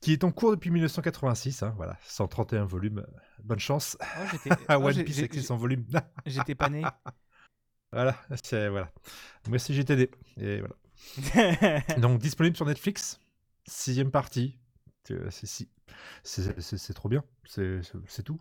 qui 0.00 0.12
est 0.12 0.24
en 0.24 0.32
cours 0.32 0.52
depuis 0.52 0.70
1986, 0.70 1.62
hein, 1.62 1.74
voilà, 1.76 1.98
131 2.04 2.64
volumes, 2.64 3.06
bonne 3.44 3.58
chance 3.58 3.98
Oh, 4.00 4.50
oh, 4.70 4.72
One 4.72 4.94
j'ai- 4.94 5.04
Piece 5.04 5.18
avec 5.18 5.34
ses 5.34 5.42
100 5.42 5.56
volumes. 5.58 5.84
J'étais 6.26 6.54
pas 6.54 6.70
né. 6.70 6.82
voilà, 7.92 8.16
c'est 8.42 8.68
voilà. 8.70 8.90
Moi 9.46 9.56
aussi 9.56 9.74
j'étais 9.74 9.96
né, 9.96 10.10
et 10.38 10.60
voilà. 10.60 11.80
Donc 11.98 12.18
disponible 12.18 12.56
sur 12.56 12.64
Netflix, 12.66 13.20
sixième 13.66 14.10
partie. 14.10 14.58
Euh, 15.10 15.28
C'est 15.30 15.46
si- 15.46 15.68
c'est- 16.22 16.58
c'est- 16.60 16.78
c'est 16.78 16.94
trop 16.94 17.08
bien, 17.10 17.22
c'est 17.44 17.82
c'est- 17.82 17.98
c'est 18.06 18.22
tout. 18.22 18.40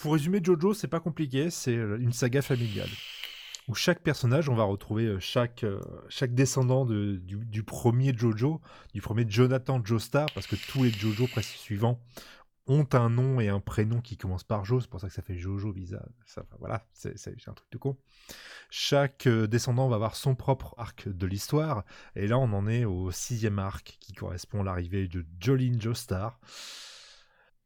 Pour 0.00 0.12
résumer 0.12 0.40
Jojo, 0.42 0.74
c'est 0.74 0.88
pas 0.88 1.00
compliqué, 1.00 1.50
c'est 1.50 1.76
euh, 1.76 1.98
une 1.98 2.12
saga 2.12 2.42
familiale 2.42 2.90
où 3.68 3.74
chaque 3.74 4.02
personnage, 4.02 4.48
on 4.48 4.54
va 4.54 4.64
retrouver 4.64 5.04
euh, 5.04 5.20
chaque, 5.20 5.62
euh, 5.62 5.80
chaque 6.08 6.34
descendant 6.34 6.86
de- 6.86 7.16
du, 7.16 7.62
premier 7.62 8.16
Jojo, 8.16 8.62
du 8.94 9.02
premier 9.02 9.26
Jonathan 9.28 9.84
Joestar, 9.84 10.26
parce 10.34 10.46
que 10.46 10.56
tous 10.56 10.84
les 10.84 10.90
Jojo 10.90 11.26
presque 11.26 11.54
suivants 11.54 12.00
ont 12.66 12.86
un 12.92 13.10
nom 13.10 13.40
et 13.40 13.48
un 13.48 13.60
prénom 13.60 14.00
qui 14.00 14.16
commence 14.16 14.44
par 14.44 14.64
Jo, 14.64 14.80
c'est 14.80 14.88
pour 14.90 15.00
ça 15.00 15.08
que 15.08 15.14
ça 15.14 15.22
fait 15.22 15.36
Jojo 15.36 15.74
enfin, 16.24 16.42
voilà, 16.58 16.86
c'est 16.92 17.14
un 17.46 17.52
truc 17.52 17.70
de 17.70 17.78
con. 17.78 17.96
Chaque 18.70 19.26
descendant 19.26 19.88
va 19.88 19.96
avoir 19.96 20.16
son 20.16 20.34
propre 20.34 20.74
arc 20.76 21.08
de 21.08 21.26
l'histoire, 21.26 21.84
et 22.14 22.26
là 22.26 22.38
on 22.38 22.52
en 22.52 22.68
est 22.68 22.84
au 22.84 23.10
sixième 23.10 23.58
arc 23.58 23.96
qui 24.00 24.12
correspond 24.12 24.60
à 24.60 24.64
l'arrivée 24.64 25.08
de 25.08 25.24
Jolene 25.40 25.80
Joestar. 25.80 26.38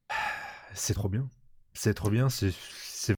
C'est 0.74 0.94
trop 0.94 1.08
bien. 1.08 1.28
C'est 1.74 1.94
trop 1.94 2.10
bien, 2.10 2.28
c'est 2.28 2.52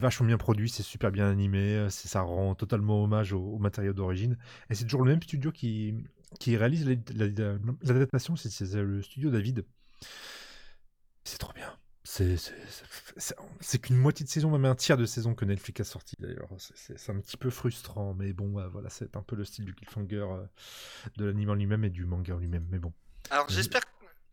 vachement 0.01 0.27
bien 0.27 0.39
produit, 0.39 0.69
c'est 0.71 0.83
super 0.83 1.11
bien 1.11 1.29
animé, 1.29 1.87
c'est- 1.91 2.09
ça 2.09 2.21
rend 2.23 2.55
totalement 2.55 3.03
hommage 3.05 3.33
au, 3.33 3.41
au 3.41 3.59
matériau 3.59 3.93
d'origine. 3.93 4.39
Et 4.71 4.75
c'est 4.75 4.85
toujours 4.85 5.03
le 5.05 5.11
même 5.11 5.23
studio 5.23 5.51
qui, 5.53 5.95
qui 6.41 6.57
réalise 6.57 6.87
la- 6.89 7.27
la- 7.27 7.59
l'adaptation, 7.83 8.37
c'est 8.37 8.61
le 8.75 9.03
studio 9.03 9.31
David. 9.31 9.65
C'est 11.25 11.39
trop 11.39 11.53
bien. 11.53 11.77
C'est 12.07 13.79
qu'une 13.81 13.97
moitié 13.97 14.25
de 14.25 14.31
saison, 14.31 14.51
même 14.51 14.67
un 14.67 14.75
tiers 14.75 14.97
de 14.99 15.07
saison 15.07 15.35
que 15.35 15.45
Netflix 15.45 15.81
a 15.81 15.85
sorti 15.85 16.15
d'ailleurs. 16.19 16.49
C'est- 16.59 17.11
un 17.11 17.19
petit 17.21 17.37
peu 17.37 17.51
frustrant, 17.51 18.15
mais 18.15 18.33
bon, 18.33 18.51
voilà, 18.71 18.91
c'est 18.91 19.17
un 19.17 19.23
peu 19.23 19.37
le 19.37 19.45
style 19.45 19.65
du 19.65 19.75
cliffhanger 19.75 20.27
euh, 20.31 20.45
de 21.17 21.25
l'anime 21.27 21.51
en 21.51 21.55
lui-même 21.55 21.85
et 21.85 21.91
du 21.91 22.05
manga 22.05 22.35
en 22.35 22.39
lui-même. 22.39 22.67
Mais 22.71 22.79
bon, 22.79 22.93
Alors 23.31 23.47
Oui. 23.49 23.55
j'espère 23.55 23.83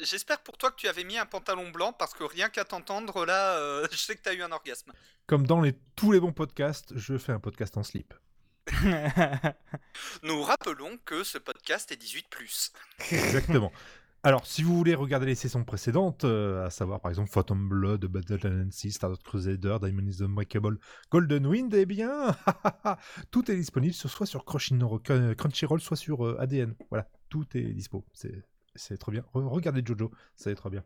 j'espère 0.03 0.41
pour 0.41 0.57
toi 0.57 0.71
que 0.71 0.75
tu 0.75 0.87
avais 0.87 1.03
mis 1.03 1.17
un 1.17 1.25
pantalon 1.25 1.69
blanc 1.69 1.93
parce 1.93 2.13
que 2.13 2.23
rien 2.23 2.49
qu'à 2.49 2.65
t'entendre 2.65 3.25
là, 3.25 3.57
euh, 3.57 3.87
je 3.91 3.97
sais 3.97 4.15
que 4.15 4.21
t'as 4.21 4.33
eu 4.33 4.41
un 4.41 4.51
orgasme. 4.51 4.91
comme 5.27 5.45
dans 5.47 5.61
les, 5.61 5.73
tous 5.95 6.11
les 6.11 6.19
bons 6.19 6.33
podcasts, 6.33 6.97
je 6.97 7.17
fais 7.17 7.31
un 7.31 7.39
podcast 7.39 7.77
en 7.77 7.83
slip. 7.83 8.13
Nous 10.23 10.41
rappelons 10.43 10.97
que 11.03 11.23
ce 11.23 11.37
podcast 11.37 11.91
est 11.91 12.01
18+. 12.01 12.71
Exactement. 13.11 13.71
Alors, 14.23 14.45
si 14.45 14.61
vous 14.61 14.77
voulez 14.77 14.93
regarder 14.93 15.25
les 15.25 15.33
saisons 15.33 15.63
précédentes, 15.63 16.25
euh, 16.25 16.63
à 16.67 16.69
savoir 16.69 17.01
par 17.01 17.09
exemple 17.09 17.31
Phantom 17.31 17.67
Blood, 17.67 18.05
Battle 18.05 18.67
Stardust 18.69 19.23
Crusader, 19.23 19.77
Diamond 19.81 20.05
is 20.07 20.21
Unbreakable, 20.21 20.77
Golden 21.09 21.47
Wind, 21.47 21.73
eh 21.73 21.87
bien, 21.87 22.35
tout 23.31 23.49
est 23.49 23.55
disponible 23.55 23.95
soit 23.95 24.27
sur 24.27 24.45
Crunchyroll, 24.45 25.01
Crunchyroll, 25.35 25.81
soit 25.81 25.97
sur 25.97 26.23
euh, 26.23 26.39
ADN. 26.39 26.75
Voilà, 26.91 27.09
tout 27.29 27.45
est 27.55 27.73
dispo. 27.73 28.05
C'est, 28.13 28.43
c'est 28.75 28.97
trop 28.97 29.11
bien. 29.11 29.21
Re- 29.33 29.47
regardez 29.47 29.81
Jojo, 29.85 30.11
ça 30.35 30.51
est 30.51 30.55
trop 30.55 30.69
bien. 30.69 30.83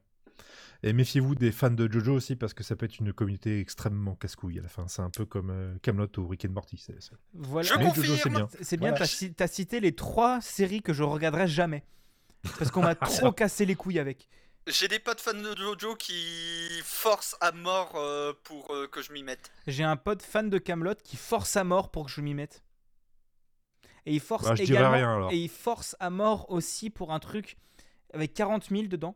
Et 0.84 0.91
méfiez-vous 0.94 1.36
des 1.36 1.52
fans 1.52 1.72
de 1.72 1.90
Jojo 1.91 2.14
aussi, 2.14 2.36
parce 2.36 2.53
que 2.53 2.64
ça 2.64 2.76
peut 2.76 2.86
être 2.86 2.99
une 2.99 3.14
communauté 3.14 3.60
extrêmement 3.60 4.16
casse-couille 4.16 4.60
à 4.60 4.62
la 4.62 4.68
fin. 4.68 4.88
C'est 4.88 5.02
un 5.02 5.10
peu 5.10 5.26
comme 5.26 5.80
Camelot 5.82 6.10
ou 6.18 6.28
Rick 6.28 6.45
and 6.45 6.49
Morty. 6.52 6.78
c'est- 6.78 6.99
c'est- 7.02 7.16
Voilà. 7.34 7.68
Je 7.70 7.74
Mais 7.76 7.86
Jojo, 7.86 8.02
c'est 8.02 8.07
confirme. 8.24 8.34
bien. 8.36 8.48
C'est 8.62 8.78
bien, 8.78 8.90
Voilà. 8.90 8.99
t'as 9.06 9.12
ci- 9.12 9.34
t'as 9.34 9.48
cité 9.48 9.80
les 9.80 9.95
trois 9.95 10.41
séries 10.41 10.82
que 10.82 10.94
je 10.94 11.03
regarderai 11.03 11.48
jamais. 11.48 11.86
Parce 12.60 12.70
qu'on 12.70 12.82
m'a 12.84 12.95
trop 13.30 13.32
cassé 13.32 13.66
les 13.66 13.76
couilles 13.76 13.98
avec. 13.99 14.28
J'ai 14.68 14.88
des 14.88 14.99
potes 14.99 15.22
fans 15.22 15.34
de 15.34 15.56
Jojo 15.56 15.95
qui 15.95 16.82
forcent 16.84 17.38
à 17.40 17.52
mort 17.52 17.94
euh, 17.95 18.34
pour 18.44 18.72
euh, 18.74 18.88
que 18.88 19.02
je 19.02 19.14
m'y 19.14 19.24
mette. 19.24 19.52
J'ai 19.68 19.84
un 19.84 19.95
pote 19.95 20.22
fan 20.24 20.49
de 20.49 20.57
Camelot 20.57 20.95
qui 21.03 21.18
force 21.18 21.56
à 21.56 21.64
mort 21.64 21.91
pour 21.91 22.06
que 22.07 22.12
je 22.12 22.22
m'y 22.22 22.34
mette. 22.34 22.64
Et 24.07 24.14
il 24.14 24.20
force 24.20 24.45
Bah, 24.48 24.56
également. 24.57 24.91
rien. 24.91 25.30
Et 25.32 25.38
il 25.38 25.49
force 25.49 25.95
à 25.99 26.10
mort 26.10 26.49
aussi 26.52 26.90
pour 26.90 27.12
un 27.14 27.20
truc 27.20 27.57
avec 28.16 28.34
40 28.34 28.70
000 28.70 28.84
dedans. 28.88 29.16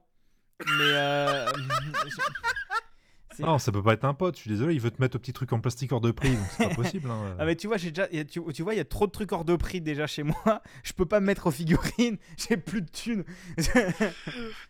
Mais 0.59 0.67
euh, 0.81 1.51
Non, 3.39 3.57
ça 3.57 3.71
peut 3.71 3.81
pas 3.81 3.93
être 3.93 4.03
un 4.03 4.13
pote, 4.13 4.35
je 4.35 4.41
suis 4.41 4.49
désolé, 4.49 4.73
il 4.73 4.81
veut 4.81 4.91
te 4.91 5.01
mettre 5.01 5.15
au 5.15 5.19
petit 5.19 5.31
truc 5.31 5.53
en 5.53 5.61
plastique 5.61 5.93
hors 5.93 6.01
de 6.01 6.11
prix, 6.11 6.35
donc 6.35 6.45
c'est 6.57 6.67
pas 6.67 6.75
possible. 6.83 7.09
hein. 7.09 7.37
Ah 7.39 7.45
mais 7.45 7.55
tu 7.55 7.67
vois, 7.67 7.77
j'ai 7.77 7.91
déjà, 7.91 8.05
tu, 8.25 8.41
tu 8.53 8.63
vois, 8.63 8.73
il 8.73 8.77
y 8.77 8.81
a 8.81 8.85
trop 8.85 9.07
de 9.07 9.11
trucs 9.13 9.31
hors 9.31 9.45
de 9.45 9.55
prix 9.55 9.79
déjà 9.79 10.07
chez 10.07 10.23
moi. 10.23 10.61
Je 10.83 10.91
peux 10.91 11.05
pas 11.05 11.21
me 11.21 11.25
mettre 11.27 11.47
aux 11.47 11.51
figurines. 11.51 12.17
J'ai 12.35 12.57
plus 12.57 12.81
de 12.81 12.89
thunes. 12.89 13.23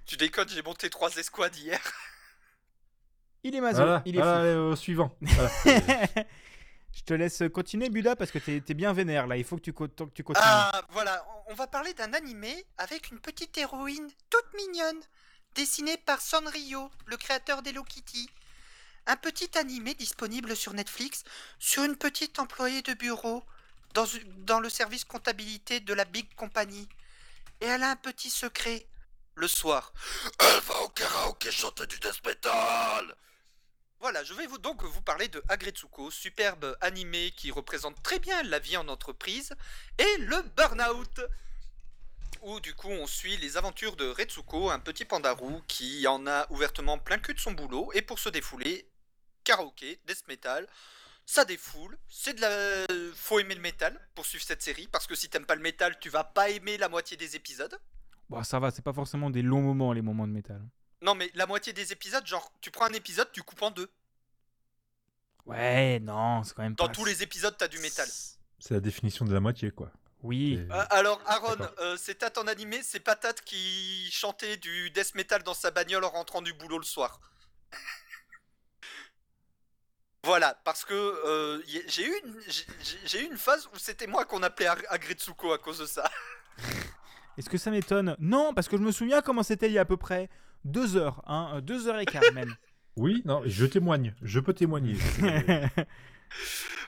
Tu 0.06 0.18
déconnes, 0.18 0.50
j'ai 0.50 0.62
monté 0.62 0.88
trois 0.92 1.10
escouades 1.18 1.56
hier. 1.58 1.80
il 3.44 3.56
est 3.56 3.62
mazo, 3.62 3.78
Voilà, 3.82 4.04
il 4.06 4.16
est 4.18 4.22
voilà, 4.22 4.70
fou. 4.70 4.76
suivant. 4.76 5.18
Voilà. 5.20 5.50
Je 6.96 7.02
te 7.04 7.14
laisse 7.14 7.44
continuer, 7.54 7.90
Buda, 7.90 8.16
parce 8.16 8.32
que 8.32 8.40
t'es 8.40 8.64
es 8.68 8.74
bien 8.74 8.94
vénère 8.94 9.28
là. 9.28 9.38
Il 9.38 9.44
faut 9.44 9.56
que 9.58 9.62
tu, 9.62 9.74
co- 9.74 9.88
que 9.88 10.04
tu 10.14 10.24
continues. 10.24 10.46
Ah, 10.48 10.82
voilà, 10.90 11.26
on- 11.48 11.54
va 11.56 11.68
parler 11.68 11.94
d'un 11.94 12.14
animé 12.14 12.66
avec 12.78 13.12
une 13.12 13.20
petite 13.20 13.58
héroïne 13.58 14.08
toute 14.30 14.54
mignonne, 14.56 15.00
dessinée 15.56 15.98
par 15.98 16.22
Sanrio, 16.22 16.90
le 17.06 17.18
créateur 17.18 17.62
d'Hello 17.62 17.84
Kitty. 17.84 18.30
Un 19.08 19.16
petit 19.18 19.58
animé 19.58 19.94
disponible 19.96 20.56
sur 20.56 20.74
Netflix 20.74 21.24
sur 21.58 21.84
une 21.84 21.96
petite 21.98 22.40
employée 22.40 22.82
de 22.82 22.94
bureau 22.94 23.44
dans 23.94 24.60
le 24.60 24.70
service 24.70 25.04
comptabilité 25.04 25.80
de 25.80 25.94
la 25.94 26.06
Big 26.06 26.34
Company. 26.36 26.88
Et 27.62 27.66
elle 27.66 27.84
a 27.84 27.90
un 27.92 27.96
petit 27.96 28.30
secret. 28.30 28.86
Le 29.36 29.48
soir, 29.48 29.92
elle 30.40 30.62
va 30.62 30.80
au 30.82 30.90
karaoké 30.90 31.52
chanter 31.52 31.88
du 31.88 31.98
death 32.00 32.24
metal. 32.26 33.16
Voilà, 34.02 34.24
je 34.24 34.34
vais 34.34 34.48
vous 34.48 34.58
donc 34.58 34.82
vous 34.82 35.02
parler 35.02 35.28
de 35.28 35.44
Agretsuko, 35.50 36.10
superbe 36.10 36.78
animé 36.80 37.32
qui 37.32 37.52
représente 37.52 38.02
très 38.02 38.18
bien 38.20 38.42
la 38.44 38.58
vie 38.58 38.78
en 38.78 38.88
entreprise 38.88 39.54
et 39.98 40.18
le 40.20 40.42
burn-out. 40.56 41.20
Où 42.42 42.62
du 42.62 42.74
coup 42.74 42.88
on 42.88 43.08
suit 43.08 43.36
les 43.36 43.58
aventures 43.58 43.98
de 43.98 44.08
Retsuko, 44.08 44.70
un 44.70 44.80
petit 44.80 45.04
pandarou 45.04 45.62
qui 45.68 46.08
en 46.08 46.26
a 46.28 46.50
ouvertement 46.50 46.98
plein 46.98 47.18
cul 47.18 47.34
de 47.34 47.42
son 47.42 47.52
boulot 47.52 47.92
et 47.94 48.02
pour 48.02 48.20
se 48.20 48.30
défouler, 48.30 48.90
karaoké, 49.44 50.00
death 50.08 50.26
metal, 50.30 50.66
ça 51.26 51.44
défoule, 51.44 51.98
c'est 52.08 52.36
de 52.36 52.42
la... 52.42 53.14
Faut 53.16 53.40
aimer 53.40 53.56
le 53.56 53.62
métal 53.62 54.00
pour 54.16 54.26
suivre 54.26 54.46
cette 54.46 54.62
série 54.62 54.88
parce 54.88 55.08
que 55.08 55.16
si 55.16 55.30
t'aimes 55.30 55.46
pas 55.46 55.56
le 55.56 55.62
métal 55.62 56.00
tu 56.00 56.10
vas 56.10 56.24
pas 56.24 56.50
aimer 56.50 56.78
la 56.78 56.88
moitié 56.88 57.18
des 57.18 57.36
épisodes. 57.36 57.78
Bon, 58.30 58.42
ça 58.44 58.60
va, 58.60 58.72
c'est 58.72 58.82
pas 58.82 58.94
forcément 58.94 59.30
des 59.30 59.42
longs 59.42 59.62
moments 59.62 59.92
les 59.92 60.02
moments 60.02 60.28
de 60.28 60.32
métal. 60.32 60.66
Non 61.02 61.16
mais 61.16 61.32
la 61.34 61.46
moitié 61.46 61.72
des 61.74 61.92
épisodes, 61.92 62.26
genre 62.26 62.52
tu 62.62 62.72
prends 62.72 62.86
un 62.86 62.94
épisode, 62.94 63.32
tu 63.32 63.42
coupes 63.44 63.62
en 63.62 63.72
deux. 63.72 63.90
Ouais, 65.46 66.00
non, 66.00 66.44
c'est 66.44 66.54
quand 66.54 66.64
même 66.64 66.76
Dans 66.76 66.88
pas. 66.88 66.94
tous 66.94 67.06
les 67.06 67.24
épisodes 67.24 67.56
t'as 67.58 67.68
du 67.68 67.80
métal. 67.80 68.08
C'est 68.60 68.74
la 68.74 68.80
définition 68.82 69.26
de 69.26 69.34
la 69.34 69.40
moitié, 69.40 69.72
quoi. 69.72 69.92
Oui. 70.22 70.60
Euh, 70.70 70.84
alors 70.90 71.22
Aaron, 71.26 71.56
euh, 71.80 71.96
c'est 71.98 72.16
Tate 72.16 72.38
en 72.38 72.48
animé, 72.48 72.82
c'est 72.84 73.00
Patate 73.00 73.42
qui 73.42 74.10
chantait 74.12 74.58
du 74.58 74.90
death 74.92 75.16
metal 75.16 75.42
dans 75.44 75.54
sa 75.54 75.72
bagnole 75.72 76.04
en 76.04 76.10
rentrant 76.10 76.42
du 76.42 76.52
boulot 76.52 76.78
le 76.78 76.84
soir. 76.84 77.22
voilà, 80.26 80.60
parce 80.66 80.84
que 80.84 80.94
euh, 80.94 81.64
j'ai 81.88 82.06
eu, 82.06 82.14
une- 82.26 82.42
j'ai- 82.48 82.66
j'ai- 82.84 83.00
j'ai 83.08 83.22
eu 83.24 83.26
une 83.28 83.38
phase 83.38 83.68
où 83.74 83.78
c'était 83.80 84.08
moi 84.08 84.26
qu'on 84.26 84.44
appelait 84.44 84.68
Ag- 84.68 84.86
Agretsuko 84.90 85.54
à 85.54 85.58
cause 85.58 85.80
de 85.80 85.86
ça. 85.86 86.10
Est-ce 87.38 87.50
que 87.50 87.58
ça 87.58 87.72
m'étonne? 87.72 88.18
Non, 88.20 88.54
parce 88.54 88.68
que 88.68 88.76
je 88.76 88.82
me 88.82 88.92
souviens 88.92 89.22
comment 89.22 89.44
c'était 89.44 89.68
il 89.68 89.74
y 89.74 89.78
a 89.78 89.82
à 89.82 89.86
peu 89.86 89.96
près 89.96 90.30
deux 90.66 90.96
heures, 90.96 91.22
hein, 91.28 91.52
euh, 91.56 91.62
deux 91.62 91.88
heures 91.88 92.00
et 92.00 92.06
quart 92.06 92.24
même. 92.34 92.56
Oui, 92.96 93.22
non, 93.26 93.42
je 93.46 93.66
témoigne, 93.66 94.14
je 94.22 94.40
peux 94.40 94.54
témoigner. 94.54 94.98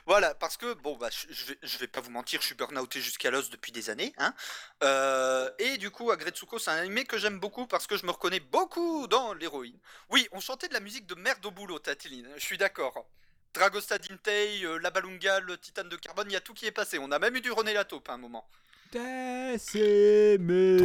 Voilà, 0.06 0.34
parce 0.34 0.56
que 0.56 0.74
bon 0.74 0.96
bah 0.96 1.08
je, 1.10 1.44
vais, 1.44 1.58
je 1.62 1.78
vais 1.78 1.86
pas 1.86 2.00
vous 2.00 2.10
mentir, 2.10 2.40
je 2.40 2.46
suis 2.46 2.56
burnouté 2.56 3.00
jusqu'à 3.00 3.30
l'os 3.30 3.50
depuis 3.50 3.70
des 3.70 3.88
années, 3.88 4.12
hein. 4.18 4.34
Euh, 4.82 5.48
et 5.60 5.76
du 5.78 5.90
coup, 5.90 6.10
Agretsuko, 6.10 6.58
c'est 6.58 6.70
un 6.70 6.76
animé 6.76 7.04
que 7.04 7.18
j'aime 7.18 7.38
beaucoup 7.38 7.68
parce 7.68 7.86
que 7.86 7.96
je 7.96 8.04
me 8.04 8.10
reconnais 8.10 8.40
beaucoup 8.40 9.06
dans 9.06 9.32
l'héroïne. 9.32 9.78
Oui, 10.10 10.28
on 10.32 10.40
chantait 10.40 10.66
de 10.66 10.74
la 10.74 10.80
musique 10.80 11.06
de 11.06 11.14
merde 11.14 11.46
au 11.46 11.52
boulot, 11.52 11.78
Tatiline. 11.78 12.28
Je 12.36 12.44
suis 12.44 12.58
d'accord. 12.58 13.06
Dragosta 13.54 13.98
Dintei, 13.98 14.64
euh, 14.64 14.78
La 14.78 14.90
Balunga, 14.90 15.38
le 15.40 15.56
Titane 15.56 15.88
de 15.88 15.96
Carbone, 15.96 16.30
il 16.30 16.32
y 16.32 16.36
a 16.36 16.40
tout 16.40 16.54
qui 16.54 16.66
est 16.66 16.72
passé. 16.72 16.98
On 16.98 17.12
a 17.12 17.18
même 17.18 17.36
eu 17.36 17.40
du 17.40 17.52
René 17.52 17.72
Lataupe 17.72 18.08
à 18.08 18.14
un 18.14 18.18
moment. 18.18 18.48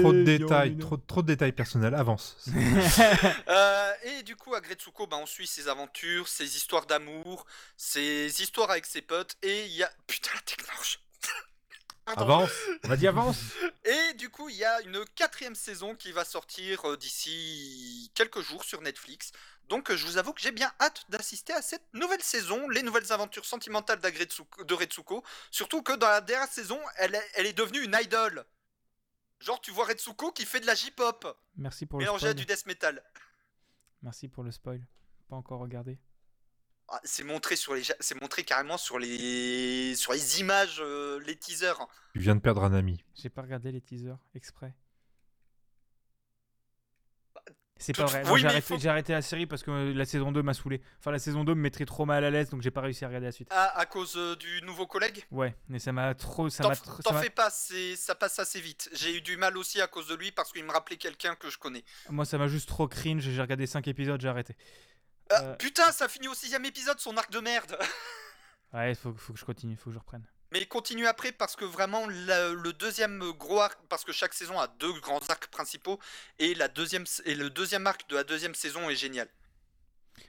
Trop 0.01 0.13
de 0.13 0.23
détails, 0.23 0.77
trop, 0.77 0.97
trop 0.97 1.21
de 1.21 1.27
détails 1.27 1.51
personnels, 1.51 1.95
avance. 1.95 2.37
Euh, 3.49 3.93
et 4.03 4.23
du 4.23 4.35
coup, 4.35 4.53
Agretsuko, 4.53 5.07
bah, 5.07 5.17
on 5.21 5.25
suit 5.25 5.47
ses 5.47 5.67
aventures, 5.67 6.27
ses 6.27 6.55
histoires 6.55 6.85
d'amour, 6.85 7.45
ses 7.75 8.41
histoires 8.41 8.71
avec 8.71 8.85
ses 8.85 9.01
potes. 9.01 9.37
Et 9.41 9.65
il 9.65 9.73
y 9.73 9.83
a. 9.83 9.89
Putain, 10.05 10.31
la 10.33 10.41
technologie 10.41 10.99
Avance, 12.15 12.51
on 12.85 12.91
a 12.91 12.97
dit 12.97 13.07
avance. 13.07 13.37
Et 13.85 14.13
du 14.13 14.29
coup, 14.29 14.49
il 14.49 14.55
y 14.55 14.63
a 14.63 14.81
une 14.81 15.03
quatrième 15.15 15.55
saison 15.55 15.93
qui 15.93 16.11
va 16.11 16.23
sortir 16.23 16.89
euh, 16.89 16.97
d'ici 16.97 18.11
quelques 18.15 18.39
jours 18.41 18.63
sur 18.63 18.81
Netflix. 18.81 19.31
Donc, 19.67 19.91
euh, 19.91 19.97
je 19.97 20.05
vous 20.05 20.17
avoue 20.17 20.31
que 20.33 20.41
j'ai 20.41 20.51
bien 20.51 20.71
hâte 20.79 21.05
d'assister 21.09 21.51
à 21.53 21.61
cette 21.61 21.83
nouvelle 21.93 22.23
saison, 22.23 22.69
les 22.69 22.81
nouvelles 22.81 23.11
aventures 23.11 23.45
sentimentales 23.45 23.99
de 23.99 24.73
Retsuko. 24.73 25.23
Surtout 25.51 25.81
que 25.81 25.93
dans 25.93 26.07
la 26.07 26.21
dernière 26.21 26.47
saison, 26.47 26.79
elle 26.95 27.15
est, 27.15 27.31
elle 27.35 27.45
est 27.45 27.57
devenue 27.57 27.83
une 27.83 27.97
idol. 28.01 28.45
Genre, 29.39 29.59
tu 29.59 29.71
vois 29.71 29.85
Retsuko 29.85 30.31
qui 30.31 30.45
fait 30.45 30.61
de 30.61 30.65
la 30.65 30.75
J-pop, 30.75 31.37
Merci 31.57 31.85
pour 31.85 31.99
le 31.99 32.05
à 32.09 32.17
spoil. 32.17 32.33
du 32.33 32.45
death 32.45 32.65
metal. 32.65 33.03
Merci 34.01 34.29
pour 34.29 34.43
le 34.43 34.51
spoil. 34.51 34.81
Pas 35.29 35.35
encore 35.35 35.59
regardé. 35.59 35.99
Ah, 36.89 37.01
c'est 37.03 37.23
montré 37.23 37.55
sur 37.57 37.73
les, 37.73 37.83
c'est 37.99 38.19
montré 38.21 38.43
carrément 38.43 38.77
sur 38.77 38.97
les, 38.97 39.93
sur 39.95 40.13
les 40.13 40.39
images, 40.39 40.77
euh, 40.79 41.19
les 41.25 41.35
teasers. 41.35 41.85
Tu 42.13 42.19
viens 42.19 42.35
de 42.35 42.39
perdre 42.39 42.63
un 42.63 42.73
ami. 42.73 43.03
J'ai 43.15 43.29
pas 43.29 43.41
regardé 43.41 43.71
les 43.71 43.81
teasers 43.81 44.17
exprès. 44.35 44.73
C'est 47.79 47.93
tout- 47.93 48.01
pas 48.01 48.07
vrai. 48.07 48.23
oui, 48.31 48.39
j'ai 48.39 48.47
arrêté, 48.47 48.61
faut- 48.61 48.79
j'ai 48.79 48.89
arrêté 48.89 49.13
la 49.13 49.21
série 49.21 49.45
parce 49.45 49.61
que 49.61 49.69
euh, 49.69 49.93
la 49.93 50.05
saison 50.05 50.31
2 50.31 50.41
m'a 50.41 50.55
saoulé. 50.55 50.81
Enfin, 50.97 51.11
la 51.11 51.19
saison 51.19 51.43
2 51.43 51.53
me 51.53 51.61
mettrait 51.61 51.85
trop 51.85 52.05
mal 52.05 52.23
à 52.23 52.31
l'aise 52.31 52.49
donc 52.49 52.63
j'ai 52.63 52.71
pas 52.71 52.81
réussi 52.81 53.05
à 53.05 53.07
regarder 53.07 53.27
la 53.27 53.31
suite. 53.31 53.49
Ah, 53.51 53.77
à 53.77 53.85
cause 53.85 54.15
euh, 54.17 54.35
du 54.35 54.61
nouveau 54.63 54.87
collègue? 54.87 55.23
Ouais, 55.29 55.55
mais 55.69 55.77
ça 55.77 55.91
m'a 55.91 56.15
trop. 56.15 56.49
Ça 56.49 56.63
T'en 57.03 57.13
fais 57.13 57.29
pas, 57.29 57.51
c'est- 57.51 57.95
ça 57.95 58.15
passe 58.15 58.39
assez 58.39 58.61
vite. 58.61 58.89
J'ai 58.93 59.15
eu 59.17 59.21
du 59.21 59.37
mal 59.37 59.57
aussi 59.57 59.79
à 59.79 59.85
cause 59.85 60.07
de 60.07 60.15
lui 60.15 60.31
parce 60.31 60.51
qu'il 60.51 60.63
me 60.63 60.71
rappelait 60.71 60.97
quelqu'un 60.97 61.35
que 61.35 61.51
je 61.51 61.59
connais. 61.59 61.83
Moi, 62.09 62.25
ça 62.25 62.39
m'a 62.39 62.47
juste 62.47 62.67
trop 62.67 62.87
cringe. 62.87 63.21
J'ai 63.21 63.41
regardé 63.41 63.67
5 63.67 63.87
épisodes, 63.87 64.19
j'ai 64.19 64.27
arrêté. 64.29 64.55
Ah, 65.29 65.41
Euh. 65.43 65.55
Putain, 65.55 65.91
ça 65.91 66.07
finit 66.07 66.27
au 66.27 66.33
sixième 66.33 66.65
épisode, 66.65 66.99
son 66.99 67.15
arc 67.17 67.31
de 67.31 67.39
merde. 67.39 67.77
Ouais, 68.73 68.93
faut, 68.95 69.13
faut 69.13 69.31
que 69.31 69.39
je 69.39 69.45
continue, 69.45 69.77
faut 69.77 69.89
que 69.89 69.93
je 69.93 69.99
reprenne. 69.99 70.25
Mais 70.51 70.65
continue 70.65 71.07
après 71.07 71.31
parce 71.31 71.55
que 71.55 71.63
vraiment 71.63 72.05
la- 72.07 72.49
le 72.49 72.73
deuxième 72.73 73.31
gros 73.31 73.61
arc, 73.61 73.79
parce 73.87 74.03
que 74.03 74.11
chaque 74.11 74.33
saison 74.33 74.59
a 74.59 74.67
deux 74.67 74.91
grands 74.99 75.21
arcs 75.29 75.47
principaux 75.47 75.99
et 76.37 76.53
la 76.53 76.67
deuxième 76.67 77.05
et 77.23 77.33
le 77.35 77.49
deuxième 77.49 77.87
arc 77.87 78.09
de 78.09 78.15
la 78.15 78.25
deuxième 78.25 78.55
saison 78.55 78.89
est 78.89 78.95
génial. 78.95 79.29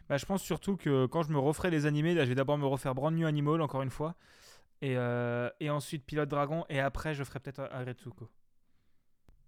Bah, 0.09 0.17
je 0.19 0.25
pense 0.25 0.43
surtout 0.43 0.77
que 0.77 1.07
quand 1.07 1.25
je 1.25 1.33
me 1.33 1.39
referai 1.39 1.71
les 1.71 1.85
animés, 1.87 2.15
là, 2.15 2.25
je 2.25 2.29
vais 2.29 2.35
d'abord 2.37 2.59
me 2.59 2.67
refaire 2.67 2.95
Brand 2.95 3.13
New 3.13 3.27
Animal 3.27 3.61
encore 3.61 3.83
une 3.83 3.91
fois. 3.91 4.15
Et, 4.83 4.97
euh, 4.97 5.51
et 5.59 5.69
ensuite 5.71 6.05
Pilote 6.07 6.29
Dragon. 6.29 6.65
Et 6.69 6.79
après, 6.79 7.15
je 7.15 7.25
ferai 7.25 7.41
peut-être 7.41 7.69
Agretsuko. 7.73 8.31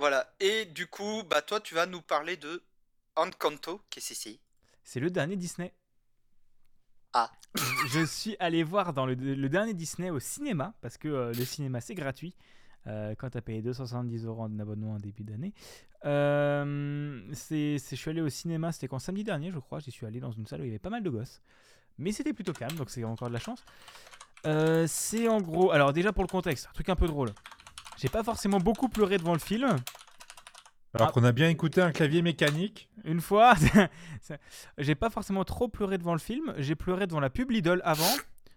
Voilà. 0.01 0.35
Et 0.41 0.65
du 0.65 0.89
coup, 0.89 1.23
bah 1.31 1.43
toi, 1.43 1.61
tu 1.61 1.75
vas 1.75 1.87
nous 1.87 2.03
parler 2.03 2.37
de 2.37 2.63
Encanto. 3.15 3.81
Qu'est-ce 3.91 4.09
que 4.11 4.15
c'est 4.17 4.41
C'est 4.93 4.99
le 4.99 5.09
dernier 5.09 5.37
Disney. 5.37 5.73
Ah. 7.13 7.31
Je 7.87 8.05
suis 8.05 8.35
allé 8.41 8.65
voir 8.65 8.93
dans 8.93 9.07
le, 9.07 9.15
le 9.15 9.49
dernier 9.49 9.73
Disney 9.73 10.11
au 10.11 10.19
cinéma, 10.19 10.75
parce 10.81 10.99
que 10.99 11.07
euh, 11.07 11.33
le 11.33 11.45
cinéma 11.45 11.81
c'est 11.81 11.95
gratuit. 11.95 12.35
euh, 12.89 13.15
quand 13.17 13.31
tu 13.31 13.39
as 13.39 13.41
payé 13.41 13.63
270 13.63 14.25
euros 14.25 14.43
en 14.43 14.59
abonnement 14.59 14.95
en 14.95 14.99
début 14.99 15.23
d'année. 15.23 15.55
Euh, 16.07 17.23
c'est, 17.35 17.79
c'est- 17.79 17.95
je 17.95 18.01
suis 18.01 18.11
allé 18.11 18.21
au 18.21 18.29
cinéma, 18.31 18.73
c'était 18.73 18.89
quand 18.89 18.99
samedi 18.99 19.23
dernier, 19.23 19.53
je 19.53 19.61
crois. 19.61 19.79
J'y 19.79 19.93
suis 19.93 20.07
allé 20.07 20.19
dans 20.19 20.33
une 20.33 20.47
salle 20.49 20.63
où 20.63 20.65
il 20.65 20.69
y 20.69 20.71
avait 20.71 20.81
pas 20.81 20.91
mal 20.91 21.05
de 21.05 21.11
gosses. 21.11 21.41
Mais 21.99 22.11
c'était 22.11 22.33
plutôt 22.33 22.53
calme, 22.53 22.75
donc 22.77 22.91
c'est 22.91 23.05
encore 23.05 23.29
de 23.29 23.33
la 23.35 23.39
chance. 23.39 23.63
Euh, 24.47 24.87
c'est 24.89 25.29
en 25.29 25.41
gros. 25.41 25.71
Alors, 25.71 25.93
déjà 25.93 26.13
pour 26.13 26.25
le 26.25 26.29
contexte, 26.29 26.67
un 26.69 26.73
truc 26.73 26.89
un 26.89 26.97
peu 26.97 27.07
drôle. 27.07 27.31
J'ai 27.97 28.09
pas 28.09 28.25
forcément 28.25 28.59
beaucoup 28.59 28.89
pleuré 28.89 29.19
devant 29.19 29.35
le 29.35 29.39
film. 29.39 29.77
Alors 30.95 31.09
Ah. 31.09 31.13
qu'on 31.13 31.25
a 31.25 31.33
bien 31.33 31.49
écouté 31.49 31.81
un 31.81 31.93
clavier 31.93 32.21
mécanique. 32.23 32.89
Une 33.05 33.21
fois, 33.21 33.55
j'ai 34.79 34.95
pas 34.95 35.11
forcément 35.11 35.45
trop 35.45 35.69
pleuré 35.69 35.99
devant 35.99 36.13
le 36.13 36.19
film. 36.19 36.53
J'ai 36.59 36.75
pleuré 36.75 37.07
devant 37.07 37.21
la 37.21 37.31
pub 37.31 37.51
Lidl 37.51 37.81
avant, 37.85 38.11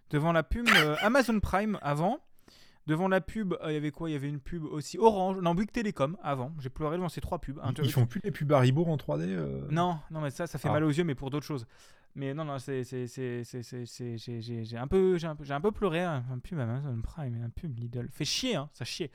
devant 0.10 0.32
la 0.32 0.44
pub 0.44 0.68
euh, 0.76 0.96
Amazon 1.02 1.40
Prime 1.40 1.78
avant, 1.82 2.20
devant 2.88 3.08
la 3.08 3.22
pub. 3.22 3.54
euh, 3.62 3.72
Il 3.72 3.74
y 3.74 3.78
avait 3.78 3.92
quoi? 3.92 4.10
Il 4.10 4.14
y 4.14 4.16
avait 4.16 4.30
une 4.30 4.40
pub 4.40 4.66
aussi 4.66 4.98
Orange, 4.98 5.38
non 5.42 5.54
Bouygues 5.54 5.72
Télécom 5.72 6.18
avant. 6.24 6.52
J'ai 6.60 6.70
pleuré 6.70 6.98
devant 6.98 7.10
ces 7.10 7.22
trois 7.22 7.40
pubs. 7.40 7.60
Ils 7.84 7.92
font 7.92 8.06
plus 8.08 8.22
les 8.24 8.32
pubs 8.32 8.52
Haribo 8.52 8.86
en 8.86 8.98
3D 8.98 9.26
euh 9.30 9.68
Non, 9.70 10.00
non, 10.12 10.22
mais 10.22 10.32
ça, 10.32 10.48
ça 10.48 10.58
fait 10.58 10.70
Ah. 10.70 10.74
mal 10.74 10.84
aux 10.84 10.90
yeux, 10.92 11.04
mais 11.04 11.16
pour 11.16 11.30
d'autres 11.30 11.46
choses. 11.46 11.68
Mais 12.15 12.34
non, 12.35 12.45
non, 12.45 12.60
c'est, 12.60 12.84
j'ai, 12.84 14.77
un 14.77 14.88
peu, 14.88 15.18
j'ai 15.18 15.27
un 15.27 15.35
peu, 15.35 15.44
j'ai 15.44 15.53
un 15.53 15.61
peu 15.61 15.72
pleuré. 15.72 16.02
hein. 16.02 16.23
Un 16.31 16.38
pub 16.40 16.60
Amazon 16.60 17.02
Prime, 17.02 17.41
un 17.44 17.49
pub 17.49 17.77
Lidl, 17.80 18.07
fait 18.11 18.26
chier, 18.26 18.56
hein, 18.56 18.69
ça 18.73 18.85
chier. 18.85 19.10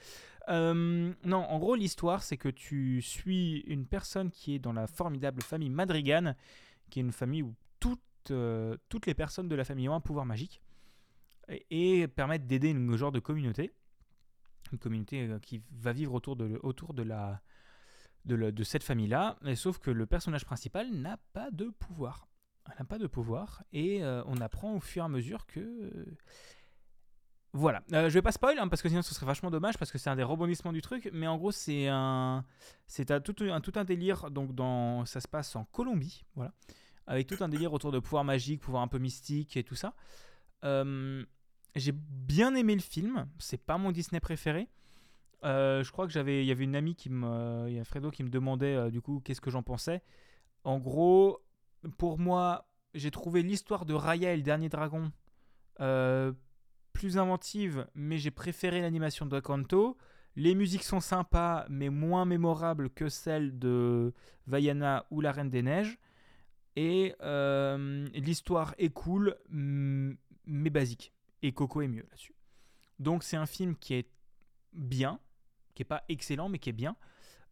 Non, 0.48 1.14
en 1.24 1.58
gros, 1.58 1.74
l'histoire, 1.76 2.22
c'est 2.22 2.36
que 2.36 2.48
tu 2.48 3.00
suis 3.02 3.58
une 3.66 3.86
personne 3.86 4.30
qui 4.30 4.54
est 4.54 4.58
dans 4.58 4.72
la 4.72 4.86
formidable 4.86 5.42
famille 5.42 5.70
Madrigan, 5.70 6.34
qui 6.90 6.98
est 6.98 7.02
une 7.02 7.12
famille 7.12 7.42
où 7.42 7.54
toutes, 7.78 8.00
euh, 8.30 8.76
toutes 8.88 9.06
les 9.06 9.14
personnes 9.14 9.48
de 9.48 9.54
la 9.54 9.64
famille 9.64 9.88
ont 9.88 9.94
un 9.94 10.00
pouvoir 10.00 10.26
magique 10.26 10.60
et, 11.48 12.00
et 12.02 12.08
permettent 12.08 12.46
d'aider 12.46 12.70
une 12.70 12.96
genre 12.96 13.12
de 13.12 13.20
communauté, 13.20 13.72
une 14.72 14.78
communauté 14.78 15.28
euh, 15.28 15.38
qui 15.38 15.62
va 15.70 15.92
vivre 15.92 16.14
autour 16.14 16.34
de, 16.34 16.58
autour 16.62 16.94
de 16.94 17.02
la, 17.02 17.42
de, 18.24 18.34
la- 18.34 18.50
de 18.50 18.64
cette 18.64 18.82
famille-là, 18.82 19.36
sauf 19.54 19.78
que 19.78 19.90
le 19.90 20.06
personnage 20.06 20.44
principal 20.44 20.90
n'a 20.90 21.18
pas 21.32 21.50
de 21.50 21.66
pouvoir. 21.68 22.26
Elle 22.70 22.76
n'a 22.78 22.84
pas 22.84 22.98
de 22.98 23.06
pouvoir, 23.06 23.64
et 23.72 24.02
euh, 24.04 24.22
on 24.26 24.40
apprend 24.40 24.74
au 24.74 24.80
fur 24.80 25.02
et 25.02 25.06
à 25.06 25.08
mesure 25.08 25.46
que... 25.46 26.06
Voilà, 27.54 27.82
Euh, 27.92 28.10
je 28.10 28.14
vais 28.14 28.22
pas 28.22 28.30
spoil, 28.30 28.58
hein, 28.58 28.68
parce 28.68 28.82
que 28.82 28.90
sinon 28.90 29.00
ce 29.00 29.14
serait 29.14 29.24
vachement 29.24 29.50
dommage, 29.50 29.78
parce 29.78 29.90
que 29.90 29.96
c'est 29.96 30.10
un 30.10 30.16
des 30.16 30.22
rebondissements 30.22 30.72
du 30.72 30.82
truc, 30.82 31.08
mais 31.14 31.26
en 31.26 31.38
gros 31.38 31.50
c'est 31.50 31.88
un... 31.88 32.44
C'est 32.86 33.10
un, 33.10 33.20
tout, 33.20 33.34
un, 33.40 33.60
tout 33.62 33.72
un 33.76 33.84
délire, 33.84 34.30
donc 34.30 34.54
dans... 34.54 35.06
ça 35.06 35.20
se 35.20 35.28
passe 35.28 35.56
en 35.56 35.64
Colombie, 35.64 36.26
voilà, 36.34 36.52
avec 37.06 37.26
tout 37.26 37.42
un 37.42 37.48
délire 37.48 37.72
autour 37.72 37.90
de 37.90 37.98
pouvoir 38.00 38.22
magique, 38.22 38.60
pouvoir 38.60 38.82
un 38.82 38.88
peu 38.88 38.98
mystique 38.98 39.56
et 39.56 39.64
tout 39.64 39.74
ça. 39.74 39.94
Euh, 40.64 41.24
j'ai 41.74 41.92
bien 41.92 42.54
aimé 42.54 42.74
le 42.74 42.82
film, 42.82 43.26
c'est 43.38 43.64
pas 43.64 43.78
mon 43.78 43.92
Disney 43.92 44.20
préféré. 44.20 44.68
Euh, 45.44 45.82
je 45.82 45.90
crois 45.90 46.06
que 46.06 46.12
j'avais, 46.12 46.42
il 46.44 46.46
y 46.46 46.50
avait 46.52 46.64
une 46.64 46.76
amie 46.76 46.96
qui 46.96 47.08
me, 47.08 47.66
il 47.68 47.74
y 47.74 47.80
a 47.80 47.84
Fredo 47.84 48.10
qui 48.10 48.24
me 48.24 48.28
demandait 48.28 48.90
du 48.90 49.00
coup 49.00 49.20
qu'est-ce 49.24 49.40
que 49.40 49.50
j'en 49.50 49.62
pensais. 49.62 50.02
En 50.64 50.78
gros, 50.78 51.40
pour 51.96 52.18
moi, 52.18 52.68
j'ai 52.94 53.10
trouvé 53.10 53.42
l'histoire 53.42 53.84
de 53.84 53.94
Raya 53.94 54.32
et 54.32 54.36
le 54.36 54.42
dernier 54.42 54.68
dragon 54.68 55.12
euh, 55.80 56.32
plus 56.92 57.18
inventive, 57.18 57.86
mais 57.94 58.18
j'ai 58.18 58.30
préféré 58.30 58.80
l'animation 58.80 59.26
de 59.26 59.40
Kanto. 59.40 59.96
Les 60.36 60.54
musiques 60.54 60.84
sont 60.84 61.00
sympas, 61.00 61.66
mais 61.68 61.88
moins 61.88 62.24
mémorables 62.24 62.90
que 62.90 63.08
celles 63.08 63.58
de 63.58 64.12
Vaiana 64.46 65.06
ou 65.10 65.20
La 65.20 65.32
Reine 65.32 65.50
des 65.50 65.62
Neiges. 65.62 65.98
Et 66.76 67.14
euh, 67.22 68.06
l'histoire 68.14 68.74
est 68.78 68.90
cool, 68.90 69.36
mais 69.48 70.70
basique. 70.70 71.12
Et 71.42 71.52
Coco 71.52 71.82
est 71.82 71.88
mieux 71.88 72.06
là-dessus. 72.08 72.34
Donc 72.98 73.22
c'est 73.22 73.36
un 73.36 73.46
film 73.46 73.76
qui 73.76 73.94
est 73.94 74.10
bien, 74.72 75.20
qui 75.74 75.82
est 75.82 75.84
pas 75.84 76.04
excellent, 76.08 76.48
mais 76.48 76.58
qui 76.58 76.70
est 76.70 76.72
bien, 76.72 76.96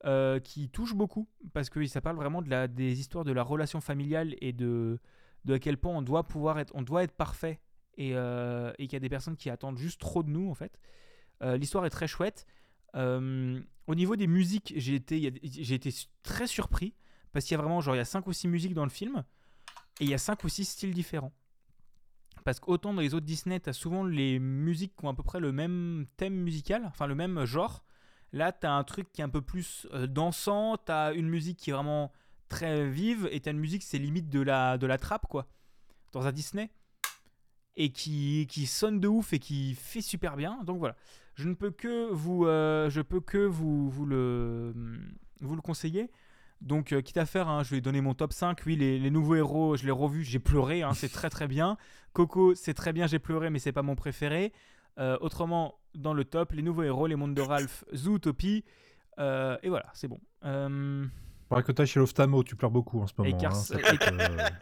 euh, 0.06 0.38
qui 0.38 0.68
touche 0.68 0.94
beaucoup, 0.94 1.28
parce 1.52 1.68
que 1.68 1.84
ça 1.86 2.00
parle 2.00 2.16
vraiment 2.16 2.40
des 2.40 3.00
histoires 3.00 3.24
de 3.24 3.32
la 3.32 3.42
relation 3.42 3.80
familiale 3.80 4.36
et 4.40 4.52
de, 4.52 5.00
à 5.48 5.58
quel 5.58 5.78
point 5.78 5.92
on 5.94 6.02
doit 6.02 6.24
pouvoir 6.24 6.58
être, 6.58 6.72
on 6.76 6.82
doit 6.82 7.02
être 7.02 7.12
parfait 7.16 7.60
et, 7.96 8.12
euh, 8.14 8.72
et 8.78 8.86
qu'il 8.86 8.92
y 8.92 8.96
a 8.96 9.00
des 9.00 9.08
personnes 9.08 9.36
qui 9.36 9.50
attendent 9.50 9.78
juste 9.78 10.00
trop 10.00 10.22
de 10.22 10.30
nous 10.30 10.48
en 10.48 10.54
fait. 10.54 10.78
Euh, 11.42 11.56
L'histoire 11.56 11.84
est 11.86 11.90
très 11.90 12.06
chouette. 12.06 12.46
Au 12.94 13.94
niveau 13.94 14.16
des 14.16 14.26
musiques, 14.26 14.72
j'ai 14.76 14.94
été, 14.94 15.32
j'ai 15.42 15.74
été 15.74 15.90
très 16.22 16.46
surpris 16.46 16.94
parce 17.32 17.44
qu'il 17.44 17.56
y 17.56 17.58
a 17.58 17.62
vraiment 17.62 17.80
genre 17.80 17.94
il 17.94 17.98
y 17.98 18.00
a 18.00 18.06
5 18.06 18.26
ou 18.26 18.32
6 18.32 18.48
musiques 18.48 18.74
dans 18.74 18.84
le 18.84 18.90
film 18.90 19.24
et 20.00 20.04
il 20.04 20.08
y 20.08 20.14
a 20.14 20.18
5 20.18 20.42
ou 20.44 20.48
6 20.48 20.64
styles 20.64 20.94
différents. 20.94 21.32
Parce 22.44 22.60
qu'autant 22.60 22.94
dans 22.94 23.02
les 23.02 23.12
autres 23.12 23.26
Disney, 23.26 23.58
tu 23.58 23.68
as 23.70 23.72
souvent 23.72 24.04
les 24.04 24.38
musiques 24.38 24.94
qui 24.96 25.04
ont 25.04 25.08
à 25.08 25.14
peu 25.14 25.24
près 25.24 25.40
le 25.40 25.50
même 25.50 26.06
thème 26.16 26.34
musical, 26.34 26.84
enfin 26.86 27.08
le 27.08 27.16
même 27.16 27.44
genre. 27.44 27.84
Là, 28.32 28.52
tu 28.52 28.66
as 28.66 28.72
un 28.72 28.84
truc 28.84 29.10
qui 29.12 29.20
est 29.20 29.24
un 29.24 29.28
peu 29.28 29.40
plus 29.40 29.86
euh, 29.92 30.06
dansant, 30.06 30.76
tu 30.84 30.92
as 30.92 31.12
une 31.12 31.28
musique 31.28 31.58
qui 31.58 31.70
est 31.70 31.72
vraiment 31.72 32.12
très 32.48 32.88
vive, 32.88 33.28
et 33.32 33.40
tu 33.40 33.48
as 33.48 33.52
une 33.52 33.58
musique, 33.58 33.82
c'est 33.82 33.98
limite 33.98 34.28
de 34.28 34.40
la, 34.40 34.78
de 34.78 34.86
la 34.86 34.98
trappe, 34.98 35.26
quoi, 35.26 35.46
dans 36.12 36.26
un 36.26 36.32
Disney. 36.32 36.70
Et 37.78 37.90
qui, 37.90 38.46
qui 38.48 38.66
sonne 38.66 39.00
de 39.00 39.08
ouf 39.08 39.34
et 39.34 39.38
qui 39.38 39.74
fait 39.74 40.00
super 40.00 40.36
bien. 40.36 40.58
Donc 40.64 40.78
voilà, 40.78 40.96
je 41.34 41.46
ne 41.46 41.54
peux 41.54 41.70
que 41.70 42.10
vous, 42.10 42.46
euh, 42.46 42.88
je 42.88 43.02
peux 43.02 43.20
que 43.20 43.36
vous, 43.36 43.90
vous, 43.90 44.06
le, 44.06 44.72
vous 45.42 45.54
le 45.54 45.60
conseiller. 45.60 46.10
Donc, 46.62 46.92
euh, 46.92 47.02
quitte 47.02 47.18
à 47.18 47.26
faire, 47.26 47.48
hein, 47.48 47.62
je 47.62 47.74
vais 47.74 47.80
donner 47.80 48.00
mon 48.00 48.14
top 48.14 48.32
5. 48.32 48.62
Oui, 48.66 48.76
les, 48.76 49.10
nouveaux 49.10 49.34
héros, 49.34 49.76
je 49.76 49.84
l'ai 49.84 49.90
revu, 49.90 50.24
j'ai 50.24 50.38
pleuré, 50.38 50.82
hein, 50.82 50.94
c'est 50.94 51.10
très 51.10 51.28
très 51.28 51.46
bien. 51.46 51.76
Coco, 52.12 52.54
c'est 52.54 52.74
très 52.74 52.92
bien, 52.92 53.06
j'ai 53.06 53.18
pleuré, 53.18 53.50
mais 53.50 53.58
c'est 53.58 53.72
pas 53.72 53.82
mon 53.82 53.94
préféré. 53.94 54.52
Euh, 54.98 55.16
autrement, 55.20 55.78
dans 55.94 56.14
le 56.14 56.24
top, 56.24 56.52
les 56.52 56.62
nouveaux 56.62 56.82
héros, 56.82 57.06
les 57.06 57.16
mondes 57.16 57.34
de 57.34 57.42
Ralph, 57.42 57.84
Zootopie. 57.94 58.64
Euh, 59.18 59.56
et 59.62 59.68
voilà, 59.68 59.86
c'est 59.94 60.08
bon. 60.08 60.20
Euh, 60.44 61.06
Faudrait 61.48 61.62
que 61.62 61.84
chez 61.84 62.00
l'ophtalmo, 62.00 62.42
tu 62.42 62.56
pleures 62.56 62.70
beaucoup 62.70 63.00
en 63.00 63.06
ce 63.06 63.12
moment. 63.18 63.36
Cars- 63.38 63.52
hein, 63.52 63.54
ça 63.54 63.76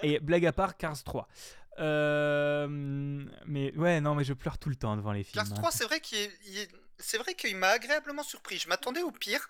et- 0.02 0.14
et 0.16 0.20
blague 0.20 0.46
à 0.46 0.52
part, 0.52 0.76
Cars 0.76 1.02
3. 1.02 1.28
Euh, 1.78 2.66
mais 3.46 3.74
ouais, 3.76 4.00
non, 4.00 4.14
mais 4.14 4.24
je 4.24 4.32
pleure 4.32 4.58
tout 4.58 4.68
le 4.68 4.76
temps 4.76 4.96
devant 4.96 5.12
les 5.12 5.24
films. 5.24 5.42
Cars 5.42 5.52
hein. 5.52 5.56
3, 5.60 5.70
c'est 5.70 5.84
vrai 5.84 6.00
qu'il 6.00 6.18
est- 6.18 6.32
il 6.46 6.58
est- 6.58 6.70
c'est 6.98 7.18
vrai 7.18 7.34
qu'il 7.34 7.56
m'a 7.56 7.68
agréablement 7.68 8.22
surpris. 8.22 8.58
Je 8.58 8.68
m'attendais 8.68 9.02
au 9.02 9.10
pire, 9.10 9.46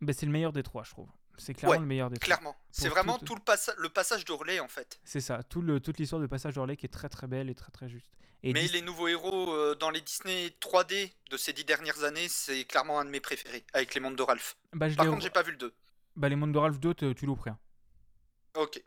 Bah, 0.00 0.12
c'est 0.12 0.26
le 0.26 0.32
meilleur 0.32 0.52
des 0.52 0.62
trois, 0.62 0.82
je 0.82 0.90
trouve. 0.90 1.08
C'est 1.36 1.54
clairement 1.54 1.72
Ouais, 1.72 1.80
le 1.80 1.86
meilleur 1.86 2.10
des 2.10 2.16
trois. 2.18 2.26
clairement. 2.36 2.56
C'est 2.70 2.88
vraiment 2.88 3.18
tout- 3.18 3.24
tout 3.26 3.34
le, 3.34 3.40
passa- 3.40 3.74
le 3.78 3.88
passage 3.88 4.24
d'Orlé 4.24 4.60
en 4.60 4.68
fait. 4.68 5.00
C'est 5.04 5.20
ça, 5.20 5.42
tout 5.42 5.62
le, 5.62 5.80
toute 5.80 5.98
l'histoire 5.98 6.20
de 6.22 6.26
passage 6.26 6.54
d'Orley 6.54 6.76
qui 6.76 6.86
est 6.86 6.88
très 6.90 7.08
très 7.08 7.26
belle 7.26 7.50
et 7.50 7.54
très 7.54 7.70
très 7.72 7.88
juste. 7.88 8.10
Et 8.42 8.52
Mais 8.52 8.62
Dis- 8.62 8.68
les 8.72 8.82
nouveaux 8.82 9.08
héros 9.08 9.52
euh, 9.52 9.74
dans 9.74 9.90
les 9.90 10.00
Disney 10.02 10.48
3D 10.60 11.10
de 11.30 11.36
ces 11.36 11.52
dix 11.52 11.64
dernières 11.64 12.04
années, 12.04 12.28
c'est 12.28 12.64
clairement 12.64 13.00
un 13.00 13.04
de 13.06 13.10
mes 13.10 13.20
préférés, 13.20 13.64
avec 13.72 13.94
les 13.94 14.00
mondes 14.00 14.16
de 14.16 14.22
Ralph. 14.22 14.56
bah, 14.74 14.86
Par 14.94 15.06
contre, 15.06 15.18
re- 15.18 15.22
j'ai 15.22 15.30
pas 15.30 15.42
vu 15.42 15.52
le 15.52 15.56
2. 15.56 15.72
bah, 16.16 16.28
les 16.28 16.36
mondes 16.36 16.52
de 16.52 16.58
Ralph 16.58 16.78
2, 16.78 16.92
te- 16.94 17.12
tu 17.14 17.24
louperais. 17.26 17.50
hein. 17.50 17.58
Ok. 18.56 18.82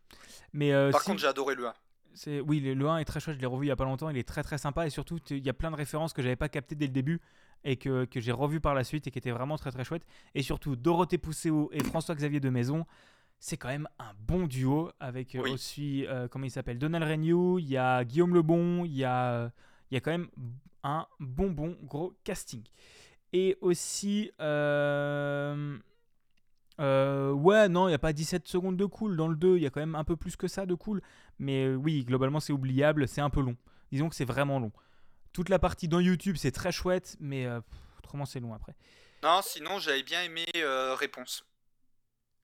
Mais 0.54 0.72
euh, 0.74 0.92
Par 0.92 1.02
si- 1.02 1.08
contre, 1.08 1.20
j'ai 1.22 1.28
adoré 1.28 1.56
le 1.56 1.68
1. 1.68 1.74
C'est 2.18 2.40
oui, 2.40 2.60
le, 2.60 2.74
le 2.74 2.90
1 2.90 2.98
est 2.98 3.06
très 3.06 3.20
chouette, 3.20 3.36
je 3.36 3.42
l'ai 3.42 3.46
revu 3.46 3.66
il 3.68 3.70
y 3.70 3.72
a 3.72 3.76
pas 3.76 3.86
longtemps, 3.86 4.10
il 4.10 4.18
est 4.18 4.28
très 4.28 4.42
très 4.42 4.58
sympa 4.58 4.88
et 4.88 4.90
surtout 4.90 5.20
il 5.30 5.46
y 5.46 5.50
a 5.50 5.54
plein 5.54 5.70
de 5.70 5.76
références 5.76 6.14
que 6.14 6.22
j'avais 6.24 6.36
pas 6.36 6.50
captées 6.50 6.76
dès 6.76 6.88
le 6.88 6.92
début 6.92 7.22
et 7.64 7.76
que, 7.78 8.06
que 8.06 8.20
j'ai 8.20 8.32
revu 8.32 8.60
par 8.60 8.74
la 8.74 8.84
suite 8.84 9.06
et 9.08 9.12
qui 9.12 9.20
étaient 9.20 9.32
vraiment 9.32 9.56
très 9.58 9.72
très 9.72 9.84
chouettes 9.84 10.06
et 10.34 10.42
surtout 10.42 10.76
Dorothée 10.76 11.20
Pousseau 11.20 11.70
et 11.74 11.84
François-Xavier 11.84 12.40
de 12.40 12.50
Maison, 12.50 12.86
c'est 13.40 13.56
quand 13.58 13.68
même 13.68 13.88
un 14.00 14.14
bon 14.20 14.48
duo 14.48 14.90
avec 15.00 15.36
euh, 15.36 15.42
Oui. 15.44 15.52
aussi 15.52 16.06
euh, 16.08 16.28
comment 16.28 16.46
il 16.46 16.52
s'appelle 16.52 16.80
Donald 16.80 17.04
Renew, 17.08 17.60
il 17.60 17.68
y 17.68 17.78
a 17.78 18.04
Guillaume 18.04 18.34
Lebon, 18.34 18.84
il 18.84 18.96
y 18.96 19.04
a 19.04 19.52
il 19.92 19.94
y 19.94 19.98
a 19.98 20.02
quand 20.02 20.12
même 20.12 20.30
un 20.84 21.06
bon 21.20 21.52
bon 21.52 21.78
gros 21.84 22.14
casting. 22.24 22.64
Et 23.34 23.58
aussi 23.62 24.32
euh, 24.42 25.78
euh, 26.80 27.32
ouais, 27.32 27.70
non, 27.70 27.88
il 27.88 27.92
n'y 27.92 27.96
a 27.96 28.00
pas 28.00 28.14
17 28.14 28.48
secondes 28.48 28.78
de 28.78 28.86
cool 28.86 29.18
dans 29.18 29.28
le 29.28 29.36
2, 29.36 29.58
il 29.58 29.64
y 29.64 29.66
a 29.66 29.70
quand 29.70 29.80
même 29.80 29.96
un 29.96 30.04
peu 30.04 30.16
plus 30.16 30.36
que 30.36 30.48
ça 30.48 30.66
de 30.66 30.76
cool. 30.76 31.02
Mais 31.40 31.66
euh, 31.66 31.76
oui, 31.76 32.04
globalement, 32.06 32.40
c'est 32.40 32.54
oubliable, 32.54 33.08
c'est 33.08 33.22
un 33.22 33.30
peu 33.30 33.42
long. 33.42 33.56
Disons 33.92 34.10
que 34.10 34.16
c'est 34.16 34.26
vraiment 34.26 34.60
long. 34.60 34.72
Toute 35.34 35.50
la 35.50 35.60
partie 35.60 35.88
dans 35.88 36.00
YouTube, 36.00 36.36
c'est 36.38 36.52
très 36.52 36.72
chouette, 36.72 37.16
mais 37.20 37.46
euh, 37.46 37.62
pff, 37.62 37.80
autrement, 38.00 38.26
c'est 38.26 38.40
long 38.40 38.54
après. 38.54 38.76
Non, 39.24 39.42
sinon, 39.44 39.80
j'avais 39.80 40.04
bien 40.04 40.24
aimé 40.24 40.46
euh, 40.56 40.96
Réponse. 40.96 41.46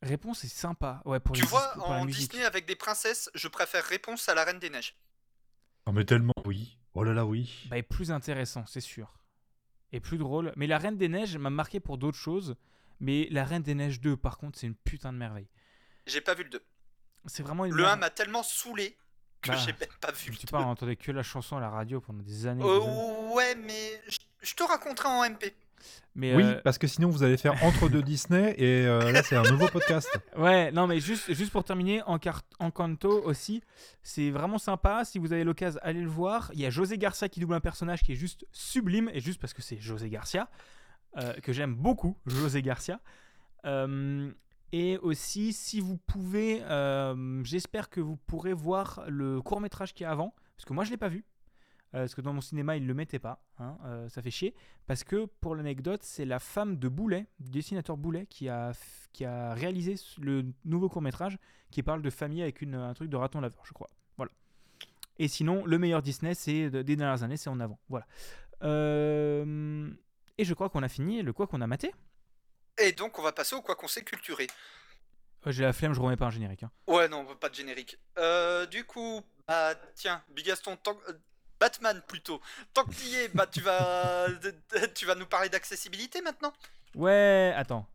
Réponse, 0.02 0.40
c'est 0.40 0.48
sympa. 0.48 1.02
Ouais, 1.06 1.20
pour 1.20 1.36
Tu 1.36 1.44
les 1.44 1.48
vois, 1.48 1.72
pour 1.74 1.90
en. 1.90 2.06
Disney 2.06 2.44
avec 2.44 2.66
des 2.66 2.76
princesses, 2.76 3.30
je 3.36 3.48
préfère 3.48 3.84
Réponse 3.84 4.28
à 4.28 4.36
la 4.36 4.44
Reine 4.44 4.60
des 4.60 4.70
Neiges. 4.70 4.98
Non, 5.88 5.94
mais 5.94 6.06
tellement, 6.06 6.34
oui. 6.46 6.78
Oh 6.94 7.04
là 7.04 7.14
là, 7.14 7.26
oui. 7.26 7.68
Bah, 7.70 7.78
est 7.78 7.84
plus 7.84 8.12
intéressant, 8.12 8.66
c'est 8.68 8.82
sûr. 8.82 9.18
Et 9.92 10.00
plus 10.00 10.18
drôle. 10.18 10.52
Mais 10.56 10.68
La 10.68 10.78
Reine 10.78 10.98
des 10.98 11.08
Neiges 11.08 11.38
m'a 11.38 11.50
marqué 11.50 11.80
pour 11.80 11.98
d'autres 11.98 12.18
choses. 12.18 12.56
Mais 13.00 13.28
La 13.32 13.44
Reine 13.46 13.64
des 13.64 13.76
Neiges 13.76 14.00
2, 14.02 14.16
par 14.18 14.38
contre, 14.38 14.58
c'est 14.60 14.68
une 14.68 14.76
putain 14.76 15.12
de 15.14 15.18
merveille. 15.18 15.48
J'ai 16.06 16.22
pas 16.22 16.34
vu 16.34 16.44
le 16.44 16.50
2. 16.50 16.62
C'est 17.26 17.44
vraiment 17.44 17.66
une 17.66 17.74
Le 17.74 17.84
1 17.84 17.86
merveille. 17.86 18.00
m'a 18.02 18.10
tellement 18.10 18.44
saulé 18.44 18.98
que 19.42 19.50
Bah, 19.52 19.58
j'ai 19.58 19.72
même 19.74 19.90
pas 20.02 20.12
vu 20.12 20.32
le 20.32 20.38
Tu 20.38 20.46
2. 20.46 20.52
parles, 20.52 20.66
on 20.66 20.70
entendait 20.70 20.96
que 20.96 21.12
la 21.12 21.24
chanson 21.24 21.58
à 21.58 21.60
la 21.62 21.70
radio 21.70 22.00
pendant 22.02 22.24
des 22.24 22.46
années. 22.48 22.64
Euh, 22.64 22.80
des 22.80 22.86
années. 22.86 23.34
ouais, 23.34 23.56
mais 23.56 24.02
je- 24.08 24.20
je 24.42 24.54
te 24.56 24.64
raconterai 24.64 25.08
en 25.10 25.24
MP. 25.24 25.54
Mais 26.16 26.34
Oui, 26.34 26.44
euh, 26.44 26.62
parce 26.64 26.78
que 26.78 26.88
sinon 26.88 27.10
vous 27.10 27.24
allez 27.24 27.36
faire 27.36 27.62
entre 27.64 27.90
deux 27.90 28.02
Disney 28.04 28.56
et 28.58 28.86
euh, 28.86 29.12
là 29.12 29.22
c'est 29.22 29.36
un 29.36 29.44
nouveau 29.44 29.68
podcast. 29.68 30.08
Ouais, 30.38 30.72
non, 30.72 30.88
mais 30.88 31.02
juste, 31.02 31.34
juste 31.34 31.52
pour 31.52 31.66
terminer, 31.66 32.02
en 32.04 32.18
Encanto 32.60 33.22
aussi, 33.26 33.62
c'est 34.02 34.30
vraiment 34.32 34.58
sympa. 34.60 35.04
Si 35.04 35.20
vous 35.20 35.34
avez 35.34 35.44
l'occasion, 35.44 35.80
allez 35.84 36.02
le 36.02 36.08
voir. 36.10 36.52
Il 36.54 36.62
y 36.62 36.66
a 36.66 36.70
José 36.70 36.98
Garcia 36.98 37.28
qui 37.28 37.42
double 37.42 37.56
un 37.56 37.60
personnage 37.60 38.02
qui 38.02 38.14
est 38.14 38.16
juste 38.16 38.46
sublime, 38.54 39.10
et 39.14 39.20
juste 39.20 39.42
parce 39.42 39.54
que 39.54 39.62
c'est 39.62 39.78
José 39.80 40.10
Garcia, 40.10 40.48
euh, 41.18 41.34
que 41.42 41.54
j'aime 41.54 41.76
beaucoup, 41.76 42.18
José 42.26 42.62
Garcia. 42.62 43.00
Euh, 43.66 44.32
et 44.72 44.98
aussi, 44.98 45.54
si 45.54 45.80
vous 45.80 45.98
pouvez, 45.98 46.62
euh, 46.64 47.44
j'espère 47.44 47.90
que 47.90 48.02
vous 48.02 48.18
pourrez 48.18 48.54
voir 48.54 49.04
le 49.08 49.42
court 49.42 49.62
métrage 49.62 49.94
qu'il 49.94 50.04
y 50.04 50.08
a 50.08 50.12
avant, 50.12 50.34
parce 50.56 50.66
que 50.66 50.74
moi 50.74 50.84
je 50.84 50.90
l'ai 50.92 50.98
pas 50.98 51.10
vu. 51.10 51.24
parce 51.92 52.16
que 52.16 52.22
dans 52.22 52.34
mon 52.34 52.42
cinéma, 52.42 52.76
ils 52.76 52.88
le 52.88 52.94
mettaient 52.96 53.20
pas. 53.20 53.44
hein, 53.60 53.78
ça 54.10 54.24
fait 54.24 54.32
chier. 54.32 54.56
Parce 54.88 55.04
que, 55.04 55.26
pour 55.42 55.54
l'anecdote, 55.56 56.02
c'est 56.02 56.26
la 56.26 56.40
femme 56.40 56.78
de 56.78 56.88
Boulet, 56.90 57.28
du 57.40 57.52
dessinateur 57.52 57.98
Boulet, 57.98 58.26
qui 58.26 58.50
a, 58.50 58.72
qui 59.14 59.26
a 59.26 59.54
réalisé 59.54 59.94
le 60.20 60.44
nouveau 60.66 60.90
court-métrage 60.90 61.38
qui 61.70 61.84
parle 61.84 62.02
de 62.02 62.10
famille 62.10 62.42
avec 62.42 62.64
une, 62.64 62.74
un 62.74 62.94
truc 62.96 63.10
de 63.12 63.16
raton 63.16 63.42
laveur, 63.42 63.62
je 63.64 63.74
crois. 63.74 63.90
Voilà. 64.18 64.32
Et 65.20 65.28
sinon, 65.28 65.64
le 65.68 65.78
meilleur 65.78 66.02
Disney, 66.02 66.34
c'est 66.34 66.72
de- 66.72 66.82
des 66.82 66.96
dernières 66.96 67.22
années, 67.22 67.38
c'est 67.38 67.52
en 67.52 67.60
avant. 67.60 67.80
Voilà. 67.90 68.08
Euh, 68.64 69.92
et 70.38 70.46
je 70.46 70.54
crois 70.54 70.70
qu'on 70.70 70.84
a 70.84 70.90
fini 70.90 71.22
le 71.22 71.34
quoi 71.34 71.48
qu'on 71.48 71.62
a 71.62 71.68
maté. 71.68 71.94
Et 72.78 72.92
donc, 72.92 73.20
on 73.20 73.22
va 73.22 73.32
passer 73.32 73.56
au 73.56 73.62
quoi 73.62 73.76
qu'on 73.76 73.88
s'est 73.88 74.04
culturé. 74.04 74.48
Euh, 75.46 75.52
J'ai 75.52 75.64
la 75.64 75.74
flemme, 75.74 75.94
je 75.94 76.00
remets 76.02 76.16
pas 76.18 76.26
un 76.26 76.32
générique. 76.32 76.64
hein. 76.64 76.72
Ouais, 76.88 77.08
non, 77.08 77.26
pas 77.36 77.50
de 77.50 77.56
générique. 77.56 77.98
Euh, 78.18 78.66
du 78.66 78.84
coup, 78.86 79.22
bah 79.48 79.76
tiens, 79.96 80.24
Bigaston, 80.30 80.76
tant... 80.78 80.98
euh, 81.10 81.14
Batman 81.60 82.02
plutôt. 82.08 82.42
Tant 82.74 82.84
que 82.86 82.94
y 83.06 83.16
es, 83.16 83.28
bah 83.30 83.46
tu 83.48 83.62
vas, 83.62 84.28
tu 84.96 85.06
vas 85.06 85.16
nous 85.16 85.26
parler 85.28 85.50
d'accessibilité 85.50 86.22
maintenant? 86.22 86.52
Ouais, 86.96 87.54
attends. 87.56 87.88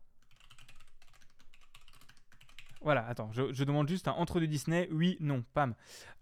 Voilà, 2.81 3.05
attends, 3.07 3.29
je, 3.33 3.51
je 3.53 3.63
demande 3.65 3.89
juste 3.89 4.07
un 4.07 4.13
entre 4.13 4.39
deux 4.39 4.47
Disney, 4.47 4.87
oui, 4.91 5.17
non, 5.19 5.43
pam. 5.53 5.75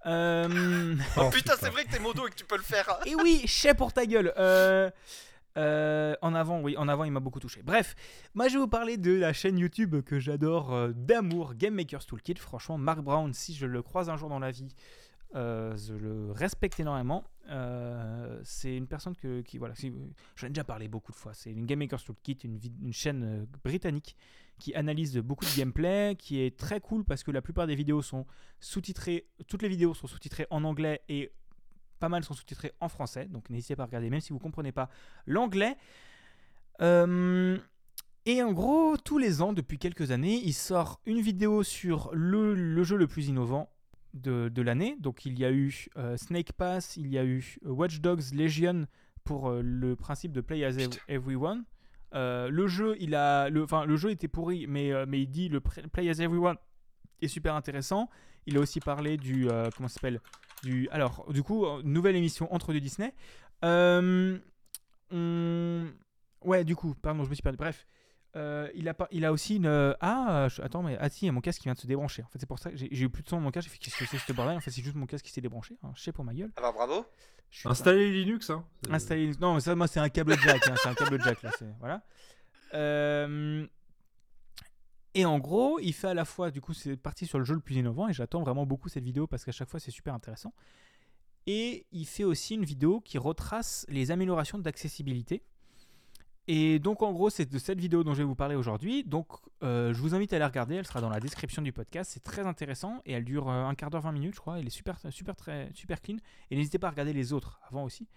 Euh... 0.08 0.96
Oh, 1.18 1.30
putain, 1.32 1.54
c'est 1.60 1.70
vrai 1.70 1.86
que 1.86 1.92
t'es 1.92 2.00
modo 2.00 2.26
et 2.28 2.32
que 2.32 2.36
tu 2.36 2.46
peux 2.46 2.58
le 2.58 2.64
faire. 2.64 2.90
hein. 2.90 2.98
Et 3.06 3.14
oui, 3.16 3.44
chais 3.48 3.76
pour 3.76 3.94
ta 3.94 4.06
gueule. 4.08 4.34
Euh, 4.38 4.90
euh, 5.58 6.16
en 6.22 6.36
avant, 6.36 6.62
oui, 6.62 6.78
en 6.78 6.88
avant, 6.88 7.04
il 7.04 7.12
m'a 7.12 7.20
beaucoup 7.20 7.40
touché. 7.40 7.62
Bref, 7.64 7.96
moi 8.36 8.48
je 8.48 8.54
vais 8.54 8.60
vous 8.60 8.68
parler 8.68 8.98
de 8.98 9.14
la 9.14 9.34
chaîne 9.34 9.58
YouTube 9.58 10.02
que 10.02 10.20
j'adore 10.20 10.74
euh, 10.74 10.92
d'amour, 10.94 11.56
Game 11.56 11.74
Maker's 11.74 12.06
Toolkit. 12.06 12.36
Franchement, 12.36 12.78
Mark 12.78 13.02
Brown, 13.02 13.34
si 13.34 13.56
je 13.56 13.66
le 13.66 13.82
croise 13.82 14.10
un 14.10 14.18
jour 14.18 14.30
dans 14.30 14.40
la 14.40 14.52
vie, 14.52 14.74
euh, 15.36 15.76
je 15.76 15.94
le 15.94 16.32
respecte 16.32 16.80
énormément. 16.80 17.24
C'est 18.44 18.76
une 18.76 18.88
personne 18.88 19.16
que, 19.16 19.42
voilà, 19.58 19.74
j'en 20.36 20.48
ai 20.48 20.50
déjà 20.50 20.64
parlé 20.64 20.88
beaucoup 20.88 21.12
de 21.12 21.18
fois. 21.18 21.34
C'est 21.34 21.52
une 21.52 21.66
Game 21.66 21.80
Maker's 21.80 22.04
Toolkit, 22.04 22.38
une, 22.44 22.60
une 22.84 22.94
chaîne 22.94 23.48
britannique 23.64 24.16
qui 24.60 24.74
analyse 24.76 25.18
beaucoup 25.18 25.46
de 25.46 25.56
gameplay, 25.56 26.16
qui 26.18 26.42
est 26.42 26.58
très 26.58 26.82
cool 26.82 27.04
parce 27.06 27.24
que 27.24 27.32
la 27.32 27.42
plupart 27.42 27.68
des 27.68 27.76
vidéos 27.76 28.02
sont 28.02 28.26
sous-titrées, 28.60 29.28
toutes 29.48 29.62
les 29.62 29.70
vidéos 29.70 29.94
sont 29.94 30.08
sous-titrées 30.08 30.48
en 30.50 30.64
anglais 30.64 31.02
et 31.10 31.32
pas 32.00 32.10
mal 32.10 32.24
sont 32.24 32.34
sous-titrés 32.34 32.74
en 32.80 32.90
français, 32.90 33.26
donc 33.26 33.50
n'hésitez 33.50 33.76
pas 33.76 33.84
à 33.84 33.86
regarder, 33.88 34.10
même 34.10 34.22
si 34.22 34.30
vous 34.30 34.40
ne 34.40 34.44
comprenez 34.44 34.72
pas 34.72 34.90
l'anglais. 35.26 35.78
Euh, 36.82 37.58
et 38.26 38.44
en 38.44 38.52
gros, 38.52 38.98
tous 38.98 39.18
les 39.18 39.42
ans, 39.42 39.54
depuis 39.54 39.78
quelques 39.78 40.12
années, 40.12 40.42
il 40.44 40.54
sort 40.54 41.00
une 41.06 41.22
vidéo 41.22 41.64
sur 41.64 42.10
le, 42.14 42.54
le 42.54 42.84
jeu 42.84 42.98
le 42.98 43.08
plus 43.08 43.30
innovant 43.30 43.70
de, 44.14 44.50
de 44.50 44.62
l'année. 44.62 44.98
Donc 45.00 45.26
il 45.26 45.40
y 45.40 45.46
a 45.46 45.52
eu 45.52 45.88
euh, 45.98 46.18
Snake 46.18 46.54
Pass, 46.54 46.98
il 46.98 47.08
y 47.08 47.18
a 47.18 47.24
eu 47.24 47.58
euh, 47.66 47.70
Watch 47.70 48.02
Dogs 48.02 48.34
Legion 48.34 48.86
pour 49.24 49.50
euh, 49.50 49.62
le 49.64 49.96
principe 49.96 50.34
de 50.34 50.42
Play 50.42 50.64
as 50.66 50.76
Putain. 50.76 50.98
Everyone. 51.08 51.64
Le 52.14 52.68
jeu, 52.68 52.96
il 53.00 53.16
a, 53.16 53.50
le, 53.50 53.96
jeu 53.96 54.12
était 54.12 54.28
pourri, 54.28 54.66
mais, 54.68 54.92
mais 55.06 55.22
il 55.22 55.28
dit 55.28 55.50
le 55.50 55.62
Play 55.62 56.10
as 56.10 56.20
Everyone 56.20 56.58
est 57.22 57.28
super 57.28 57.56
intéressant. 57.56 58.10
Il 58.46 58.58
a 58.58 58.60
aussi 58.60 58.80
parlé 58.80 59.18
du, 59.18 59.48
comment 59.76 59.88
ça 59.88 59.96
s'appelle, 59.96 60.20
du, 60.64 60.88
alors 60.92 61.26
du 61.32 61.44
coup, 61.44 61.66
euh, 61.66 61.82
nouvelle 61.84 62.16
émission 62.16 62.54
entre 62.54 62.74
deux 62.74 62.80
Disney. 62.80 63.14
Euh, 63.64 64.38
on- 65.12 65.88
ouais, 66.42 66.64
du 66.64 66.76
coup, 66.76 66.96
pardon, 66.96 67.24
je 67.24 67.30
me 67.30 67.36
suis 67.36 67.42
perdu. 67.44 67.58
Bref, 67.58 67.88
euh, 68.36 68.70
il, 68.76 68.88
a 68.90 68.94
pas, 68.94 69.08
il 69.12 69.26
a 69.26 69.32
aussi 69.32 69.56
une. 69.58 69.96
ah, 70.02 70.48
je- 70.50 70.62
attends, 70.62 70.84
mais 70.84 70.98
ah, 71.00 71.10
si, 71.10 71.26
il 71.26 71.28
y 71.28 71.30
a 71.30 71.32
mon 71.32 71.42
casque 71.42 71.60
qui 71.60 71.66
vient 71.66 71.74
de 71.74 71.80
se 71.80 71.88
débrancher. 71.88 72.24
En 72.24 72.28
fait, 72.28 72.40
c'est 72.40 72.46
pour 72.46 72.60
ça 72.60 72.70
que 72.72 72.78
j'ai 72.78 72.88
eu 73.02 73.10
plus 73.10 73.24
de 73.24 73.30
son 73.30 73.38
dans 73.38 73.42
mon 73.44 73.52
casque. 73.52 73.68
J'ai 73.68 73.74
fait 73.74 73.80
qu'est-ce 73.80 73.98
que 73.98 74.06
c'est 74.06 74.18
ce 74.18 74.34
bordel? 74.34 74.58
En 74.58 74.60
fait, 74.62 74.72
c'est 74.72 74.82
juste 74.84 74.96
mon 74.96 75.06
casque 75.06 75.26
qui 75.26 75.32
s'est 75.32 75.42
débranché. 75.42 75.78
Hein, 75.84 75.92
je 75.96 76.02
sais 76.02 76.12
pour 76.12 76.24
ma 76.26 76.34
gueule. 76.34 76.52
Ah 76.58 76.62
bah 76.62 76.72
bravo. 76.72 77.06
Installer 77.66 78.12
Linux, 78.12 78.50
hein. 78.50 78.66
Installer. 78.90 79.32
Non, 79.40 79.54
mais 79.56 79.62
ça, 79.62 79.74
moi, 79.76 79.88
c'est 79.88 80.02
un 80.02 80.10
câble 80.10 80.38
jack. 80.40 80.68
hein, 80.68 80.74
c'est 80.82 80.90
un 80.90 80.94
câble 80.94 81.22
jack 81.24 81.42
là. 81.44 81.52
Voilà. 81.80 82.04
Euh, 82.74 83.66
Et 85.18 85.26
en 85.26 85.40
gros, 85.40 85.80
il 85.80 85.94
fait 85.94 86.10
à 86.10 86.14
la 86.14 86.26
fois, 86.26 86.52
du 86.52 86.62
coup, 86.62 86.76
c'est 86.76 86.96
parti 86.96 87.26
sur 87.26 87.40
le 87.40 87.44
jeu 87.44 87.56
le 87.56 87.60
plus 87.60 87.74
innovant 87.74 88.08
et 88.08 88.14
j'attends 88.14 88.44
vraiment 88.44 88.68
beaucoup 88.68 88.88
cette 88.88 89.04
vidéo 89.04 89.26
parce 89.26 89.44
qu'à 89.44 89.52
chaque 89.52 89.68
fois, 89.68 89.80
c'est 89.80 89.90
super 89.90 90.14
intéressant. 90.14 90.54
Et 91.48 91.88
il 91.92 92.06
fait 92.06 92.24
aussi 92.24 92.54
une 92.54 92.64
vidéo 92.64 93.02
qui 93.02 93.18
retrace 93.18 93.84
les 93.90 94.12
améliorations 94.12 94.60
d'accessibilité. 94.60 95.42
Et 96.48 96.78
donc, 96.78 97.02
en 97.02 97.14
gros, 97.14 97.32
c'est 97.32 97.50
de 97.52 97.58
cette 97.58 97.80
vidéo 97.80 98.04
dont 98.04 98.14
je 98.14 98.20
vais 98.20 98.26
vous 98.26 98.36
parler 98.36 98.54
aujourd'hui. 98.54 99.04
Donc, 99.06 99.26
euh, 99.64 99.92
je 99.92 100.00
vous 100.00 100.14
invite 100.14 100.34
à 100.34 100.38
la 100.38 100.48
regarder. 100.48 100.76
Elle 100.76 100.86
sera 100.86 101.02
dans 101.02 101.10
la 101.10 101.20
description 101.20 101.64
du 101.64 101.74
podcast. 101.74 102.12
C'est 102.14 102.24
très 102.24 102.46
intéressant 102.46 103.02
et 103.08 103.14
elle 103.14 103.26
dure 103.26 103.50
euh, 103.50 103.66
un 103.66 103.74
quart 103.74 103.90
d'heure, 103.90 104.04
20 104.04 104.12
minutes, 104.12 104.36
je 104.36 104.40
crois. 104.40 104.60
Elle 104.60 104.68
est 104.68 104.70
super, 104.70 105.00
super, 105.10 105.36
très, 105.36 105.72
super 105.74 106.00
clean. 106.00 106.18
Et 106.52 106.56
n'hésitez 106.56 106.78
pas 106.78 106.90
à 106.90 106.92
regarder 106.92 107.14
les 107.14 107.34
autres 107.34 107.60
avant 107.68 107.84
aussi. 107.84 108.08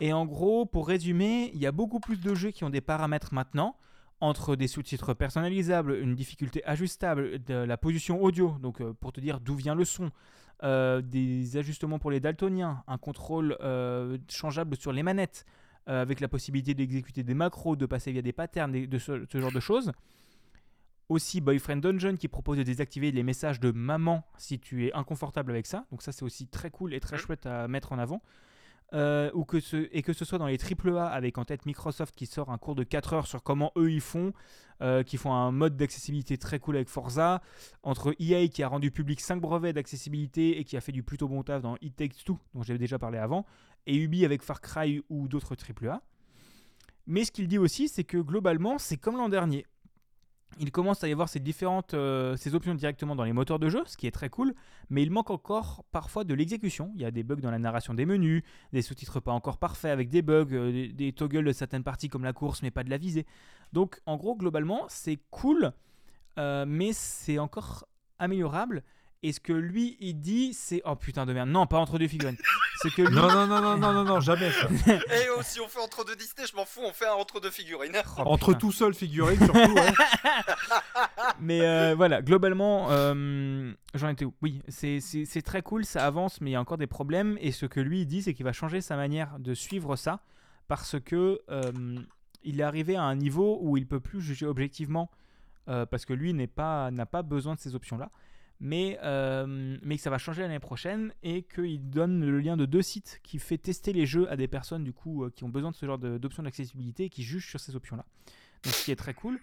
Et 0.00 0.12
en 0.12 0.26
gros, 0.26 0.64
pour 0.64 0.86
résumer, 0.86 1.50
il 1.54 1.60
y 1.60 1.66
a 1.66 1.72
beaucoup 1.72 1.98
plus 1.98 2.20
de 2.20 2.36
jeux 2.36 2.52
qui 2.52 2.62
ont 2.62 2.70
des 2.70 2.80
paramètres 2.80 3.34
maintenant, 3.34 3.74
entre 4.20 4.54
des 4.56 4.68
sous-titres 4.68 5.14
personnalisables, 5.14 5.94
une 5.96 6.14
difficulté 6.14 6.62
ajustable, 6.64 7.42
de 7.42 7.54
la 7.54 7.76
position 7.76 8.22
audio, 8.22 8.56
donc 8.60 8.80
euh, 8.80 8.92
pour 8.92 9.12
te 9.12 9.20
dire 9.20 9.40
d'où 9.40 9.54
vient 9.54 9.74
le 9.74 9.84
son, 9.84 10.10
euh, 10.62 11.00
des 11.00 11.56
ajustements 11.56 11.98
pour 11.98 12.10
les 12.10 12.20
daltoniens, 12.20 12.84
un 12.86 12.98
contrôle 12.98 13.56
euh, 13.60 14.18
changeable 14.30 14.76
sur 14.76 14.92
les 14.92 15.02
manettes, 15.02 15.44
avec 15.86 16.20
la 16.20 16.28
possibilité 16.28 16.72
d'exécuter 16.74 17.24
des 17.24 17.34
macros, 17.34 17.74
de 17.74 17.84
passer 17.86 18.12
via 18.12 18.22
des 18.22 18.32
patterns, 18.32 18.70
de 18.86 18.98
ce, 18.98 19.24
ce 19.28 19.40
genre 19.40 19.50
de 19.50 19.58
choses. 19.58 19.90
Aussi 21.08 21.40
Boyfriend 21.40 21.78
Dungeon 21.78 22.14
qui 22.16 22.28
propose 22.28 22.58
de 22.58 22.62
désactiver 22.62 23.10
les 23.10 23.24
messages 23.24 23.58
de 23.58 23.72
maman 23.72 24.22
si 24.36 24.60
tu 24.60 24.86
es 24.86 24.92
inconfortable 24.92 25.50
avec 25.50 25.66
ça. 25.66 25.86
Donc 25.90 26.02
ça 26.02 26.12
c'est 26.12 26.22
aussi 26.22 26.46
très 26.46 26.70
cool 26.70 26.94
et 26.94 27.00
très 27.00 27.16
Mhm. 27.16 27.22
chouette 27.22 27.46
à 27.46 27.66
mettre 27.66 27.90
en 27.90 27.98
avant. 27.98 28.22
Euh, 28.92 29.30
ou 29.34 29.44
que 29.44 29.60
ce, 29.60 29.88
et 29.92 30.02
que 30.02 30.12
ce 30.12 30.24
soit 30.24 30.38
dans 30.38 30.48
les 30.48 30.58
AAA 30.58 31.06
avec 31.06 31.38
en 31.38 31.44
tête 31.44 31.64
Microsoft 31.64 32.12
qui 32.12 32.26
sort 32.26 32.50
un 32.50 32.58
cours 32.58 32.74
de 32.74 32.82
4 32.82 33.12
heures 33.12 33.26
sur 33.28 33.44
comment 33.44 33.70
eux 33.76 33.92
ils 33.92 34.00
font, 34.00 34.32
euh, 34.82 35.04
qui 35.04 35.16
font 35.16 35.32
un 35.32 35.52
mode 35.52 35.76
d'accessibilité 35.76 36.36
très 36.38 36.58
cool 36.58 36.74
avec 36.74 36.88
Forza, 36.88 37.40
entre 37.84 38.16
EA 38.18 38.48
qui 38.48 38.64
a 38.64 38.68
rendu 38.68 38.90
public 38.90 39.20
5 39.20 39.40
brevets 39.40 39.72
d'accessibilité 39.72 40.58
et 40.58 40.64
qui 40.64 40.76
a 40.76 40.80
fait 40.80 40.90
du 40.90 41.04
plutôt 41.04 41.28
bon 41.28 41.44
taf 41.44 41.62
dans 41.62 41.76
It 41.80 41.94
Takes 41.94 42.24
Two, 42.24 42.38
dont 42.52 42.64
j'avais 42.64 42.80
déjà 42.80 42.98
parlé 42.98 43.18
avant, 43.18 43.46
et 43.86 43.94
Ubi 43.96 44.24
avec 44.24 44.42
Far 44.42 44.60
Cry 44.60 45.04
ou 45.08 45.28
d'autres 45.28 45.54
AAA. 45.54 46.02
Mais 47.06 47.24
ce 47.24 47.30
qu'il 47.30 47.46
dit 47.46 47.58
aussi, 47.58 47.88
c'est 47.88 48.04
que 48.04 48.18
globalement, 48.18 48.78
c'est 48.78 48.96
comme 48.96 49.16
l'an 49.16 49.28
dernier. 49.28 49.66
Il 50.58 50.72
commence 50.72 51.02
à 51.04 51.08
y 51.08 51.12
avoir 51.12 51.28
ces 51.28 51.40
différentes 51.40 51.94
euh, 51.94 52.36
options 52.52 52.74
directement 52.74 53.14
dans 53.14 53.24
les 53.24 53.32
moteurs 53.32 53.58
de 53.58 53.68
jeu, 53.68 53.82
ce 53.86 53.96
qui 53.96 54.06
est 54.06 54.10
très 54.10 54.28
cool, 54.28 54.54
mais 54.90 55.02
il 55.02 55.10
manque 55.10 55.30
encore 55.30 55.84
parfois 55.92 56.24
de 56.24 56.34
l'exécution. 56.34 56.90
Il 56.96 57.00
y 57.00 57.04
a 57.04 57.10
des 57.10 57.22
bugs 57.22 57.36
dans 57.36 57.50
la 57.50 57.58
narration 57.58 57.94
des 57.94 58.04
menus, 58.04 58.42
des 58.72 58.82
sous-titres 58.82 59.20
pas 59.20 59.32
encore 59.32 59.58
parfaits 59.58 59.90
avec 59.90 60.08
des 60.08 60.22
bugs, 60.22 60.46
euh, 60.52 60.72
des, 60.72 60.88
des 60.88 61.12
toggles 61.12 61.44
de 61.44 61.52
certaines 61.52 61.84
parties 61.84 62.08
comme 62.08 62.24
la 62.24 62.32
course, 62.32 62.62
mais 62.62 62.70
pas 62.70 62.84
de 62.84 62.90
la 62.90 62.98
visée. 62.98 63.26
Donc 63.72 64.00
en 64.06 64.16
gros, 64.16 64.36
globalement, 64.36 64.84
c'est 64.88 65.18
cool, 65.30 65.72
euh, 66.38 66.64
mais 66.66 66.92
c'est 66.92 67.38
encore 67.38 67.86
améliorable. 68.18 68.82
Et 69.22 69.32
ce 69.34 69.40
que 69.40 69.52
lui, 69.52 69.98
il 70.00 70.14
dit, 70.18 70.54
c'est... 70.54 70.80
Oh 70.86 70.96
putain 70.96 71.26
de 71.26 71.34
merde, 71.34 71.50
non, 71.50 71.66
pas 71.66 71.76
entre 71.78 71.98
deux 71.98 72.08
figurines. 72.08 72.38
C'est 72.80 72.88
que 72.90 73.02
lui... 73.02 73.14
Non, 73.14 73.28
non, 73.30 73.46
non, 73.46 73.60
non, 73.60 73.76
non, 73.76 73.92
non, 73.92 74.04
non, 74.04 74.20
jamais 74.20 74.50
ça. 74.50 74.66
Et 74.88 75.28
oh, 75.36 75.42
si 75.42 75.60
on 75.60 75.68
fait 75.68 75.78
entre 75.80 76.06
deux 76.06 76.16
Disney, 76.16 76.46
je 76.50 76.56
m'en 76.56 76.64
fous, 76.64 76.80
on 76.82 76.92
fait 76.94 77.06
un 77.06 77.12
entre 77.12 77.38
deux 77.38 77.50
figurines. 77.50 77.92
Oh, 78.16 78.22
Entre 78.24 78.46
putain. 78.46 78.58
tout 78.58 78.72
seul 78.72 78.94
figurine, 78.94 79.36
surtout. 79.36 79.58
ouais. 79.74 79.92
Mais 81.40 81.60
euh, 81.60 81.94
voilà, 81.94 82.22
globalement, 82.22 82.90
euh, 82.90 83.72
j'en 83.94 84.08
étais 84.08 84.24
où? 84.24 84.32
Oui, 84.42 84.62
c'est- 84.68 85.00
c'est 85.00 85.24
c'est 85.26 85.42
très 85.42 85.60
cool, 85.62 85.84
ça 85.84 86.06
avance, 86.06 86.40
mais 86.40 86.50
il 86.50 86.52
y 86.54 86.56
a 86.56 86.60
encore 86.60 86.78
des 86.78 86.86
problèmes. 86.86 87.36
Et 87.40 87.52
ce 87.52 87.66
que 87.66 87.80
lui 87.80 88.00
il 88.02 88.06
dit, 88.06 88.22
c'est 88.22 88.34
qu'il 88.34 88.44
va 88.44 88.52
changer 88.52 88.80
sa 88.80 88.96
manière 88.96 89.38
de 89.38 89.54
suivre 89.54 89.96
ça 89.96 90.20
parce 90.68 90.96
que 91.00 91.40
euh, 91.50 91.72
il 92.42 92.60
est 92.60 92.62
arrivé 92.62 92.96
à 92.96 93.02
un 93.02 93.14
niveau 93.16 93.58
où 93.60 93.76
il 93.76 93.86
peut 93.86 94.00
plus 94.00 94.20
juger 94.20 94.46
objectivement 94.46 95.10
euh, 95.68 95.84
parce 95.86 96.04
que 96.04 96.12
lui 96.12 96.32
n'est 96.34 96.46
pas 96.46 96.90
n'a 96.90 97.06
pas 97.06 97.22
besoin 97.22 97.54
de 97.54 97.60
ces 97.60 97.74
options-là. 97.74 98.10
Mais, 98.62 98.98
euh, 99.02 99.78
mais 99.82 99.96
que 99.96 100.02
ça 100.02 100.10
va 100.10 100.18
changer 100.18 100.42
l'année 100.42 100.58
prochaine 100.58 101.14
et 101.22 101.42
qu'il 101.42 101.88
donne 101.88 102.20
le 102.20 102.40
lien 102.40 102.58
de 102.58 102.66
deux 102.66 102.82
sites 102.82 103.20
qui 103.22 103.38
fait 103.38 103.56
tester 103.56 103.94
les 103.94 104.04
jeux 104.04 104.30
à 104.30 104.36
des 104.36 104.48
personnes 104.48 104.84
du 104.84 104.92
coup 104.92 105.24
euh, 105.24 105.30
qui 105.30 105.44
ont 105.44 105.48
besoin 105.48 105.70
de 105.70 105.76
ce 105.76 105.86
genre 105.86 105.98
d'options 105.98 106.42
d'accessibilité 106.42 107.04
et 107.04 107.08
qui 107.08 107.22
jugent 107.22 107.48
sur 107.48 107.58
ces 107.58 107.74
options-là. 107.74 108.04
Donc 108.62 108.74
ce 108.74 108.84
qui 108.84 108.90
est 108.90 108.96
très 108.96 109.14
cool. 109.14 109.40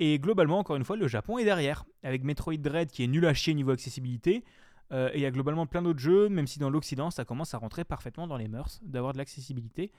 Et 0.00 0.18
globalement, 0.18 0.58
encore 0.58 0.74
une 0.74 0.84
fois, 0.84 0.96
le 0.96 1.06
Japon 1.06 1.38
est 1.38 1.44
derrière, 1.44 1.84
avec 2.02 2.24
Metroid 2.24 2.56
Dread 2.56 2.90
qui 2.90 3.04
est 3.04 3.06
nul 3.06 3.24
à 3.24 3.34
chier 3.34 3.54
niveau 3.54 3.70
accessibilité. 3.70 4.44
Euh, 4.92 5.10
et 5.12 5.18
il 5.18 5.20
y 5.20 5.26
a 5.26 5.30
globalement 5.30 5.66
plein 5.66 5.82
d'autres 5.82 6.00
jeux, 6.00 6.28
même 6.28 6.48
si 6.48 6.58
dans 6.58 6.68
l'Occident, 6.68 7.10
ça 7.10 7.24
commence 7.24 7.54
à 7.54 7.58
rentrer 7.58 7.84
parfaitement 7.84 8.26
dans 8.26 8.36
les 8.36 8.48
mœurs 8.48 8.80
d'avoir 8.82 9.12
de 9.12 9.18
l'accessibilité. 9.18 9.92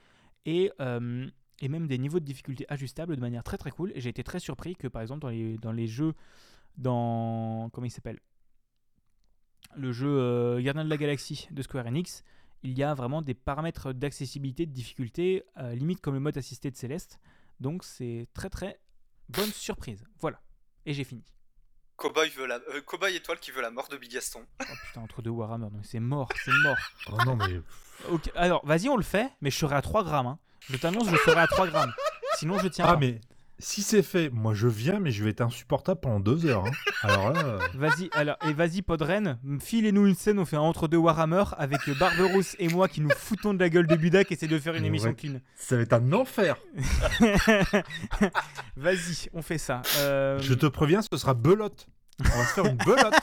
Et, 0.44 0.70
et 1.60 1.68
même 1.68 1.86
des 1.86 1.98
niveaux 1.98 2.20
de 2.20 2.24
difficulté 2.24 2.66
ajustables 2.68 3.16
de 3.16 3.20
manière 3.20 3.42
très 3.42 3.56
très 3.56 3.70
cool. 3.70 3.92
Et 3.94 4.00
j'ai 4.02 4.10
été 4.10 4.22
très 4.22 4.40
surpris 4.40 4.76
que 4.76 4.88
par 4.88 5.00
exemple 5.00 5.22
dans 5.22 5.30
les, 5.30 5.56
dans 5.56 5.72
les 5.72 5.86
jeux, 5.86 6.12
dans. 6.76 7.70
Comment 7.72 7.86
il 7.86 7.90
s'appelle 7.90 8.18
Le 9.76 9.92
jeu 9.92 10.08
euh, 10.08 10.60
Gardien 10.60 10.84
de 10.84 10.90
la 10.90 10.96
Galaxie 10.96 11.46
de 11.50 11.62
Square 11.62 11.86
Enix, 11.86 12.24
il 12.62 12.76
y 12.76 12.82
a 12.82 12.94
vraiment 12.94 13.22
des 13.22 13.34
paramètres 13.34 13.92
d'accessibilité, 13.92 14.66
de 14.66 14.72
difficulté, 14.72 15.44
euh, 15.58 15.74
limite 15.74 16.00
comme 16.00 16.14
le 16.14 16.20
mode 16.20 16.36
assisté 16.36 16.70
de 16.70 16.76
Céleste. 16.76 17.20
Donc 17.60 17.84
c'est 17.84 18.26
très 18.34 18.50
très 18.50 18.80
bonne 19.28 19.50
surprise. 19.50 20.04
Voilà. 20.20 20.40
Et 20.86 20.94
j'ai 20.94 21.04
fini. 21.04 21.22
Cowboy, 21.96 22.28
veut 22.30 22.46
la... 22.46 22.56
euh, 22.74 22.80
Cowboy 22.86 23.14
étoile 23.16 23.38
qui 23.40 23.50
veut 23.50 23.60
la 23.60 23.70
mort 23.70 23.88
de 23.88 23.96
Bigaston. 23.96 24.44
Oh 24.60 24.64
putain, 24.86 25.00
entre 25.02 25.20
deux 25.22 25.30
Warhammer, 25.30 25.68
donc 25.70 25.84
c'est 25.84 26.00
mort, 26.00 26.28
c'est 26.44 26.52
mort. 26.62 26.76
Oh 27.12 27.16
non, 27.26 27.36
mais. 27.36 27.60
Alors 28.36 28.64
vas-y, 28.64 28.88
on 28.88 28.96
le 28.96 29.02
fait, 29.02 29.30
mais 29.40 29.50
je 29.50 29.56
serai 29.56 29.74
à 29.74 29.82
3 29.82 30.04
grammes. 30.04 30.26
hein. 30.28 30.38
Je 30.70 30.76
t'annonce, 30.76 31.08
je 31.10 31.16
serai 31.16 31.40
à 31.40 31.46
3 31.48 31.66
grammes. 31.68 31.92
Sinon, 32.36 32.58
je 32.58 32.68
tiens 32.68 32.84
Ah, 32.86 32.92
pas. 32.94 32.98
mais 33.00 33.20
si 33.60 33.82
c'est 33.82 34.02
fait, 34.02 34.30
moi 34.30 34.54
je 34.54 34.68
viens, 34.68 35.00
mais 35.00 35.10
je 35.10 35.24
vais 35.24 35.30
être 35.30 35.40
insupportable 35.40 36.00
pendant 36.00 36.20
deux 36.20 36.46
heures. 36.46 36.64
hein. 36.66 36.70
Alors 37.02 37.32
là, 37.32 37.42
euh, 37.44 37.58
Vas-y, 37.74 38.08
alors, 38.12 38.36
et 38.48 38.52
vas-y, 38.52 38.82
Podren, 38.82 39.38
filez-nous 39.60 40.06
une 40.06 40.14
scène, 40.14 40.38
on 40.38 40.44
fait 40.44 40.56
un 40.56 40.60
entre-deux 40.60 40.96
Warhammer 40.96 41.44
avec 41.58 41.80
Barberousse 41.98 42.54
et 42.58 42.68
moi 42.68 42.88
qui 42.88 43.00
nous 43.00 43.10
foutons 43.10 43.54
de 43.54 43.58
la 43.60 43.68
gueule 43.68 43.86
de 43.86 43.96
Budak 43.96 44.30
et 44.30 44.34
essaie 44.34 44.46
de 44.46 44.58
faire 44.58 44.74
une 44.74 44.82
Ouais. 44.82 44.88
émission 44.88 45.12
clean. 45.14 45.40
ça 45.56 45.76
va 45.76 45.82
être 45.82 45.92
un 45.92 46.12
enfer. 46.12 46.56
Vas-y, 48.76 49.28
on 49.32 49.42
fait 49.42 49.58
ça. 49.58 49.82
Euh, 49.98 50.38
Je 50.40 50.54
te 50.54 50.66
préviens, 50.66 51.00
ce 51.02 51.16
sera 51.16 51.34
belote. 51.34 51.86
On 52.20 52.38
va 52.38 52.44
se 52.44 52.52
faire 52.54 52.66
une 52.66 52.76
belote. 52.76 53.14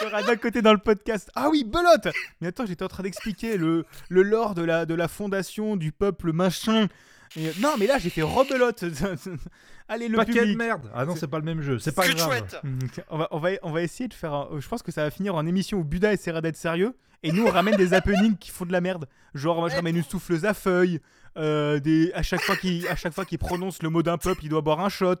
Il 0.00 0.04
y 0.04 0.06
aura 0.08 0.22
d'un 0.22 0.36
côté 0.36 0.62
dans 0.62 0.72
le 0.72 0.78
podcast. 0.78 1.30
Ah 1.34 1.48
oui, 1.48 1.64
belote 1.64 2.08
Mais 2.40 2.48
attends, 2.48 2.66
j'étais 2.66 2.82
en 2.84 2.88
train 2.88 3.02
d'expliquer 3.04 3.56
le, 3.56 3.84
le 4.08 4.22
lore 4.22 4.54
de 4.54 4.62
la, 4.62 4.84
de 4.84 4.94
la 4.94 5.06
fondation 5.08 5.76
du 5.76 5.92
peuple 5.92 6.32
machin. 6.32 6.88
Et- 7.36 7.52
non, 7.60 7.74
mais 7.78 7.86
là, 7.86 7.98
j'ai 7.98 8.10
fait 8.10 8.22
rebelote. 8.22 8.84
Allez, 9.88 10.08
le 10.08 10.16
Paquet 10.16 10.32
de 10.32 10.38
public. 10.40 10.58
merde. 10.58 10.90
Ah 10.94 11.04
non, 11.04 11.16
c'est 11.16 11.26
pas 11.28 11.38
le 11.38 11.44
même 11.44 11.60
jeu. 11.60 11.78
C'est 11.78 11.94
pas 11.94 12.06
grave. 12.08 12.28
chouette 12.28 12.56
Mm, 12.62 12.78
On 13.10 13.18
va, 13.18 13.28
on, 13.30 13.38
va, 13.38 13.50
on 13.62 13.70
va 13.72 13.82
essayer 13.82 14.08
de 14.08 14.14
faire. 14.14 14.32
un- 14.32 14.48
Je 14.58 14.66
pense 14.68 14.82
que 14.82 14.92
ça 14.92 15.02
va 15.02 15.10
finir 15.10 15.34
en 15.34 15.44
émission 15.46 15.78
où 15.78 15.84
Buda 15.84 16.12
essaiera 16.12 16.40
d'être 16.40 16.56
sérieux. 16.56 16.94
Et 17.24 17.30
nous, 17.30 17.44
on 17.46 17.50
ramène 17.50 17.76
des 17.76 17.94
happenings 17.94 18.36
qui 18.36 18.50
font 18.50 18.64
de 18.64 18.72
la 18.72 18.80
merde. 18.80 19.06
Genre, 19.34 19.56
moi, 19.56 19.68
je 19.68 19.76
ramène 19.76 19.96
une 19.96 20.02
souffleuse 20.04 20.44
à 20.44 20.54
feuilles. 20.54 21.00
euh, 21.38 21.78
des, 21.80 22.12
à 22.14 22.22
chaque 22.22 22.42
fois 22.42 22.56
qu'il 22.56 22.86
à 22.88 22.96
chaque 22.96 23.14
fois 23.14 23.24
qu'il 23.24 23.38
prononce 23.38 23.82
le 23.82 23.88
mot 23.88 24.02
d'un 24.02 24.18
peuple, 24.18 24.40
il 24.44 24.48
doit 24.50 24.60
boire 24.60 24.80
un 24.80 24.88
shot. 24.90 25.14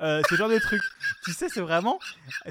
Euh, 0.00 0.22
ce 0.30 0.34
genre 0.36 0.48
de 0.48 0.58
trucs. 0.58 0.82
Tu 1.24 1.32
sais, 1.32 1.48
c'est 1.48 1.60
vraiment. 1.60 1.98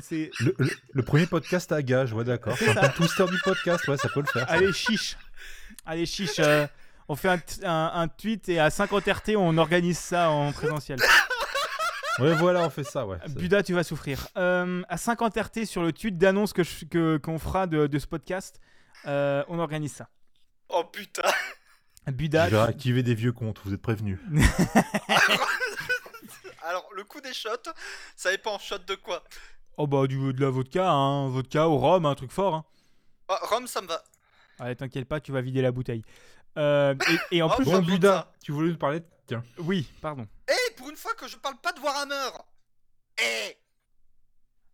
C'est. 0.02 0.32
Le, 0.42 0.54
le- 0.58 0.70
le 0.92 1.04
premier 1.04 1.26
podcast 1.26 1.72
à 1.72 1.82
gage, 1.82 2.12
ouais, 2.14 2.24
d'accord. 2.26 2.58
C'est 2.58 2.70
un 2.70 2.74
ça. 2.74 2.82
peu 2.82 2.88
le 2.88 2.94
twister 2.94 3.26
du 3.28 3.40
podcast, 3.44 3.88
ouais, 3.88 3.96
ça 3.98 4.10
peut 4.10 4.20
le 4.22 4.26
faire. 4.26 4.48
ça. 4.48 4.54
Allez, 4.54 4.74
chiche. 4.74 5.18
Allez, 5.86 6.06
chiche. 6.06 6.40
euh, 6.40 6.66
on 7.08 7.16
fait 7.16 7.30
un, 7.30 7.38
t- 7.38 7.66
un- 7.66 7.92
un 7.94 8.08
tweet 8.08 8.50
et 8.50 8.60
à 8.60 8.70
50 8.70 9.06
RT, 9.06 9.36
on 9.38 9.58
organise 9.58 10.00
ça 10.00 10.30
en 10.30 10.52
présentiel. 10.52 11.00
Ouais, 12.18 12.34
voilà, 12.34 12.66
on 12.66 12.70
fait 12.70 12.86
ça, 12.86 13.06
ouais. 13.06 13.18
Buda, 13.28 13.62
tu 13.62 13.74
vas 13.74 13.84
souffrir. 13.84 14.30
Euh, 14.38 14.82
à 14.88 14.96
50 14.96 15.36
RT 15.38 15.66
sur 15.66 15.84
le 15.84 15.92
tweet 15.92 16.18
d'annonce 16.18 16.54
que 16.54 16.64
je- 16.64 16.86
que- 16.86 17.18
qu'on 17.18 17.38
fera 17.40 17.68
de, 17.68 17.88
de 17.88 18.00
ce 18.00 18.08
podcast, 18.08 18.62
euh, 19.06 19.44
on 19.50 19.60
organise 19.60 19.92
ça. 19.92 20.08
Oh 20.70 20.86
putain 20.86 21.30
Buda, 22.08 22.48
Je 22.48 22.56
vais 22.56 22.62
activer 22.62 23.04
des 23.04 23.16
vieux 23.16 23.34
comptes, 23.34 23.60
vous 23.66 23.74
êtes 23.74 23.82
prévenus. 23.82 24.18
Alors, 26.64 26.88
le 26.96 27.04
coup 27.04 27.22
des 27.22 27.34
shots, 27.34 27.50
ça 28.16 28.32
dépend 28.32 28.58
shot 28.60 28.80
de 28.88 28.96
quoi? 28.96 29.24
Oh 29.78 29.88
bah 29.88 30.08
du 30.08 30.34
de 30.34 30.42
la 30.42 30.50
vodka, 30.50 30.90
hein, 30.90 31.28
vodka 31.30 31.68
au 31.68 31.78
rhum, 31.78 32.06
un 32.06 32.16
truc 32.16 32.32
fort. 32.32 32.56
Hein. 32.56 32.66
Ah, 33.28 33.40
Rome, 33.44 33.68
ça 33.68 33.82
me 33.82 33.88
va. 33.88 34.02
Allez, 34.60 34.76
t'inquiète 34.76 35.08
pas, 35.08 35.20
tu 35.20 35.32
vas 35.34 35.42
vider 35.42 35.62
la 35.62 35.72
bouteille. 35.72 36.04
Euh, 36.58 36.96
et, 37.32 37.38
et 37.38 37.42
en 37.42 37.48
Oh, 37.52 37.56
plus, 37.56 37.66
Bon, 37.66 37.82
Buda, 37.82 38.32
tu 38.44 38.52
voulais 38.52 38.70
nous 38.72 38.78
parler 38.78 39.00
de... 39.02 39.06
Tiens. 39.28 39.44
oui, 39.58 39.88
pardon. 40.02 40.28
Eh, 40.48 40.74
pour 40.76 40.90
une 40.90 40.96
fois 40.98 41.14
que 41.16 41.28
je 41.28 41.36
parle 41.38 41.58
pas 41.60 41.72
de 41.74 41.80
Warhammer 41.80 42.30
Eh 43.18 43.58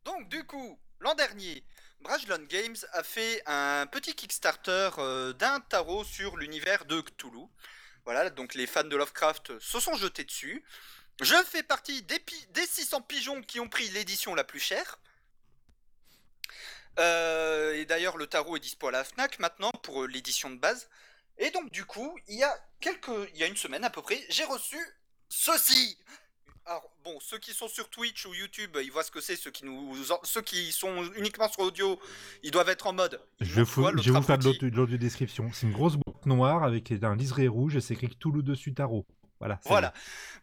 Donc, 0.03 0.27
du 0.29 0.43
coup, 0.45 0.79
l'an 0.99 1.13
dernier, 1.15 1.63
Brajlon 2.01 2.43
Games 2.49 2.75
a 2.93 3.03
fait 3.03 3.41
un 3.45 3.85
petit 3.87 4.13
Kickstarter 4.13 4.89
euh, 4.97 5.33
d'un 5.33 5.59
tarot 5.61 6.03
sur 6.03 6.35
l'univers 6.37 6.83
de 6.85 6.99
Cthulhu. 7.01 7.45
Voilà, 8.03 8.29
donc 8.29 8.55
les 8.55 8.67
fans 8.67 8.83
de 8.83 8.95
Lovecraft 8.97 9.59
se 9.59 9.79
sont 9.79 9.95
jetés 9.95 10.23
dessus. 10.25 10.63
Je 11.21 11.35
fais 11.45 11.61
partie 11.63 12.01
des, 12.01 12.19
pi- 12.19 12.47
des 12.49 12.65
600 12.65 13.01
pigeons 13.01 13.41
qui 13.43 13.59
ont 13.59 13.69
pris 13.69 13.87
l'édition 13.89 14.33
la 14.35 14.43
plus 14.43 14.59
chère. 14.59 14.97
Euh, 16.99 17.73
et 17.75 17.85
d'ailleurs, 17.85 18.17
le 18.17 18.27
tarot 18.27 18.57
est 18.57 18.59
dispo 18.59 18.87
à 18.87 18.91
la 18.91 19.03
Fnac 19.03 19.39
maintenant 19.39 19.71
pour 19.83 20.07
l'édition 20.07 20.49
de 20.49 20.57
base. 20.57 20.89
Et 21.41 21.49
donc, 21.51 21.71
du 21.71 21.83
coup, 21.85 22.17
il 22.27 22.37
y 22.37 22.43
a 22.43 22.53
quelques, 22.79 23.09
il 23.33 23.39
y 23.39 23.43
a 23.43 23.47
une 23.47 23.57
semaine 23.57 23.83
à 23.83 23.89
peu 23.89 24.01
près, 24.01 24.19
j'ai 24.29 24.43
reçu 24.45 24.77
ceci. 25.27 25.97
Alors, 26.67 26.87
bon, 27.03 27.17
ceux 27.19 27.39
qui 27.39 27.51
sont 27.53 27.67
sur 27.67 27.89
Twitch 27.89 28.27
ou 28.27 28.33
YouTube, 28.35 28.77
ils 28.83 28.91
voient 28.91 29.03
ce 29.03 29.09
que 29.09 29.19
c'est. 29.19 29.35
Ceux 29.35 29.49
qui 29.49 29.65
nous, 29.65 29.95
ceux 30.23 30.41
qui 30.43 30.71
sont 30.71 31.03
uniquement 31.15 31.49
sur 31.51 31.61
audio, 31.61 31.99
ils 32.43 32.51
doivent 32.51 32.69
être 32.69 32.85
en 32.85 32.93
mode. 32.93 33.19
Je 33.39 33.55
vais, 33.55 33.61
ont 33.63 33.65
fou- 33.65 33.81
quoi, 33.81 33.91
je 33.99 34.11
vous 34.11 34.21
faire 34.21 34.37
de 34.37 34.43
l'audio- 34.43 34.69
de 34.69 34.75
l'audio 34.75 34.97
description. 34.97 35.49
C'est 35.51 35.65
une 35.65 35.73
grosse 35.73 35.95
boîte 35.95 36.25
noire 36.27 36.63
avec 36.63 36.91
un 36.91 37.15
liseré 37.15 37.47
rouge 37.47 37.75
et 37.75 37.81
c'est 37.81 37.95
écrit 37.95 38.15
Toulouse 38.15 38.43
dessus 38.43 38.73
tarot. 38.75 39.07
Voilà. 39.41 39.59
Voilà, 39.65 39.93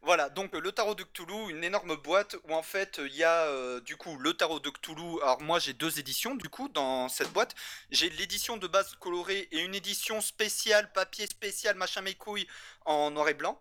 voilà. 0.02 0.28
Donc 0.28 0.54
euh, 0.54 0.60
le 0.60 0.72
tarot 0.72 0.94
de 0.96 1.04
Cthulhu, 1.04 1.50
une 1.50 1.62
énorme 1.62 1.96
boîte 1.96 2.36
où 2.48 2.54
en 2.54 2.62
fait 2.62 3.00
il 3.04 3.14
y 3.14 3.22
a 3.22 3.44
euh, 3.44 3.80
du 3.80 3.96
coup 3.96 4.18
le 4.18 4.34
tarot 4.34 4.58
de 4.58 4.70
Cthulhu. 4.70 5.22
Alors 5.22 5.40
moi 5.40 5.60
j'ai 5.60 5.72
deux 5.72 6.00
éditions 6.00 6.34
du 6.34 6.48
coup 6.48 6.68
dans 6.68 7.08
cette 7.08 7.32
boîte. 7.32 7.54
J'ai 7.90 8.10
l'édition 8.10 8.56
de 8.56 8.66
base 8.66 8.94
colorée 8.96 9.48
et 9.52 9.60
une 9.60 9.74
édition 9.76 10.20
spéciale 10.20 10.90
papier 10.92 11.26
spécial 11.26 11.76
machin 11.76 12.00
mes 12.00 12.14
couilles 12.14 12.48
en 12.84 13.12
noir 13.12 13.28
et 13.28 13.34
blanc. 13.34 13.60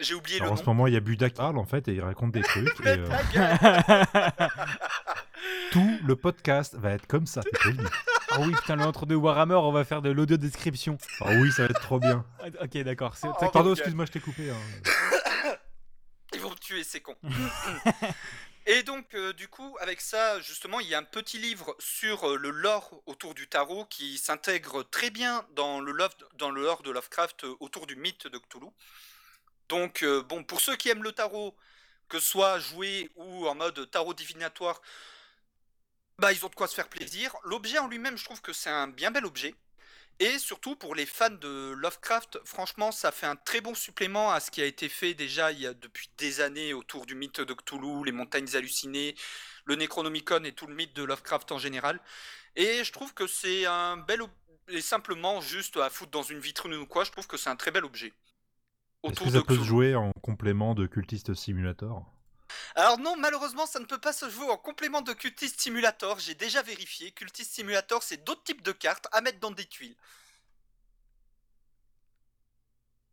J'ai 0.00 0.14
oublié 0.14 0.40
Alors, 0.40 0.50
en 0.52 0.54
le 0.54 0.60
ce 0.60 0.64
nom. 0.64 0.74
moment, 0.74 0.86
il 0.88 0.94
y 0.94 0.96
a 0.96 1.00
Buda 1.00 1.30
qui 1.30 1.36
parle 1.36 1.58
en 1.58 1.64
fait 1.64 1.86
et 1.86 1.92
il 1.92 2.00
raconte 2.02 2.32
des 2.32 2.42
trucs. 2.42 2.80
et, 2.84 2.88
euh, 2.88 3.08
tout 5.70 5.98
le 6.04 6.16
podcast 6.16 6.74
va 6.74 6.90
être 6.90 7.06
comme 7.06 7.26
ça. 7.26 7.40
Ah 8.34 8.40
oui, 8.40 8.52
putain, 8.52 8.76
le 8.76 8.84
entre 8.84 9.06
deux 9.06 9.14
Warhammer, 9.14 9.54
on 9.56 9.72
va 9.72 9.84
faire 9.84 10.02
de 10.02 10.10
l'audio 10.10 10.36
description. 10.36 10.96
Ah 11.20 11.32
oui, 11.32 11.50
ça 11.52 11.62
va 11.64 11.68
être 11.70 11.80
trop 11.80 11.98
bien. 11.98 12.24
Ah, 12.40 12.46
Ok, 12.62 12.76
d'accord. 12.78 13.16
c'est- 13.16 13.28
Oh. 13.28 13.48
Pardon, 13.52 13.72
excuse-moi, 13.74 14.06
je 14.06 14.12
t'ai 14.12 14.20
coupé. 14.20 14.50
hein. 14.50 14.56
Ils 16.34 16.40
vont 16.40 16.50
me 16.50 16.56
tuer, 16.56 16.82
ces 16.84 17.00
cons. 17.00 17.16
Et 18.66 18.84
donc, 18.84 19.14
euh, 19.14 19.32
du 19.32 19.48
coup, 19.48 19.76
avec 19.80 20.00
ça, 20.00 20.40
justement, 20.40 20.78
il 20.80 20.86
y 20.86 20.94
a 20.94 20.98
un 20.98 21.02
petit 21.02 21.36
livre 21.38 21.74
sur 21.80 22.30
euh, 22.30 22.36
le 22.36 22.50
lore 22.50 23.02
autour 23.06 23.34
du 23.34 23.48
tarot 23.48 23.84
qui 23.86 24.18
s'intègre 24.18 24.84
très 24.84 25.10
bien 25.10 25.44
dans 25.56 25.80
le, 25.80 25.90
love, 25.92 26.14
dans 26.34 26.50
le 26.50 26.62
lore 26.62 26.82
de 26.82 26.90
Lovecraft 26.92 27.42
euh, 27.44 27.54
autour 27.60 27.86
du 27.88 27.96
mythe 27.96 28.28
de 28.28 28.38
Cthulhu. 28.38 28.68
Donc, 29.68 30.02
euh, 30.04 30.22
bon, 30.22 30.44
pour 30.44 30.60
ceux 30.60 30.76
qui 30.76 30.88
aiment 30.90 31.02
le 31.02 31.10
tarot, 31.12 31.56
que 32.08 32.20
ce 32.20 32.26
soit 32.30 32.60
joué 32.60 33.10
ou 33.16 33.48
en 33.48 33.54
mode 33.56 33.90
tarot 33.90 34.14
divinatoire, 34.14 34.80
bah, 36.18 36.32
ils 36.32 36.44
ont 36.44 36.48
de 36.48 36.54
quoi 36.54 36.68
se 36.68 36.74
faire 36.74 36.88
plaisir. 36.88 37.34
L'objet 37.44 37.78
en 37.78 37.88
lui-même, 37.88 38.16
je 38.16 38.24
trouve 38.24 38.40
que 38.40 38.52
c'est 38.52 38.70
un 38.70 38.88
bien 38.88 39.10
bel 39.10 39.24
objet. 39.24 39.54
Et 40.20 40.38
surtout 40.38 40.76
pour 40.76 40.94
les 40.94 41.06
fans 41.06 41.30
de 41.30 41.72
Lovecraft, 41.76 42.40
franchement, 42.44 42.92
ça 42.92 43.12
fait 43.12 43.26
un 43.26 43.36
très 43.36 43.60
bon 43.60 43.74
supplément 43.74 44.32
à 44.32 44.40
ce 44.40 44.50
qui 44.50 44.62
a 44.62 44.66
été 44.66 44.88
fait 44.88 45.14
déjà 45.14 45.52
il 45.52 45.60
y 45.60 45.66
a 45.66 45.74
depuis 45.74 46.10
des 46.18 46.40
années 46.40 46.74
autour 46.74 47.06
du 47.06 47.14
mythe 47.16 47.40
de 47.40 47.54
Cthulhu, 47.54 48.04
les 48.04 48.12
montagnes 48.12 48.54
hallucinées, 48.56 49.16
le 49.64 49.76
Necronomicon 49.76 50.44
et 50.44 50.52
tout 50.52 50.66
le 50.68 50.74
mythe 50.74 50.94
de 50.94 51.02
Lovecraft 51.04 51.52
en 51.52 51.58
général. 51.58 52.00
Et 52.56 52.84
je 52.84 52.92
trouve 52.92 53.14
que 53.14 53.26
c'est 53.26 53.66
un 53.66 53.96
bel 53.98 54.22
ob- 54.22 54.30
et 54.68 54.80
simplement 54.82 55.40
juste 55.40 55.76
à 55.78 55.90
foutre 55.90 56.12
dans 56.12 56.22
une 56.22 56.40
vitrine 56.40 56.74
ou 56.74 56.86
quoi, 56.86 57.04
je 57.04 57.12
trouve 57.12 57.26
que 57.26 57.36
c'est 57.36 57.50
un 57.50 57.56
très 57.56 57.70
bel 57.72 57.84
objet. 57.84 58.12
Est-ce 59.08 59.20
que 59.20 59.30
de 59.30 59.30
ça 59.30 59.42
peut 59.42 59.56
se 59.58 59.62
jouer 59.62 59.94
en 59.94 60.10
complément 60.22 60.74
de 60.74 60.86
Cultiste 60.88 61.34
Simulator? 61.34 62.04
Alors 62.74 62.98
non, 62.98 63.16
malheureusement, 63.16 63.66
ça 63.66 63.80
ne 63.80 63.84
peut 63.84 63.98
pas 63.98 64.12
se 64.12 64.28
jouer 64.30 64.48
en 64.50 64.56
complément 64.56 65.02
de 65.02 65.12
Cultist 65.12 65.60
Simulator. 65.60 66.18
J'ai 66.18 66.34
déjà 66.34 66.62
vérifié. 66.62 67.12
Cultist 67.12 67.52
Simulator, 67.52 68.02
c'est 68.02 68.24
d'autres 68.24 68.44
types 68.44 68.62
de 68.62 68.72
cartes 68.72 69.08
à 69.12 69.20
mettre 69.20 69.40
dans 69.40 69.50
des 69.50 69.66
tuiles. 69.66 69.96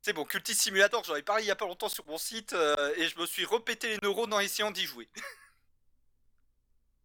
C'est 0.01 0.13
bon, 0.13 0.23
Cultist 0.23 0.61
Simulator, 0.61 1.03
j'en 1.03 1.15
ai 1.15 1.23
parlé 1.23 1.43
il 1.43 1.47
y 1.47 1.51
a 1.51 1.55
pas 1.57 1.65
longtemps 1.65 1.89
sur 1.89 2.05
mon 2.05 2.17
site 2.17 2.53
euh, 2.53 2.93
et 2.95 3.07
je 3.07 3.19
me 3.19 3.25
suis 3.25 3.43
repété 3.43 3.89
les 3.89 3.97
neurones 4.01 4.33
en 4.33 4.39
essayant 4.39 4.71
d'y 4.71 4.85
jouer. 4.85 5.07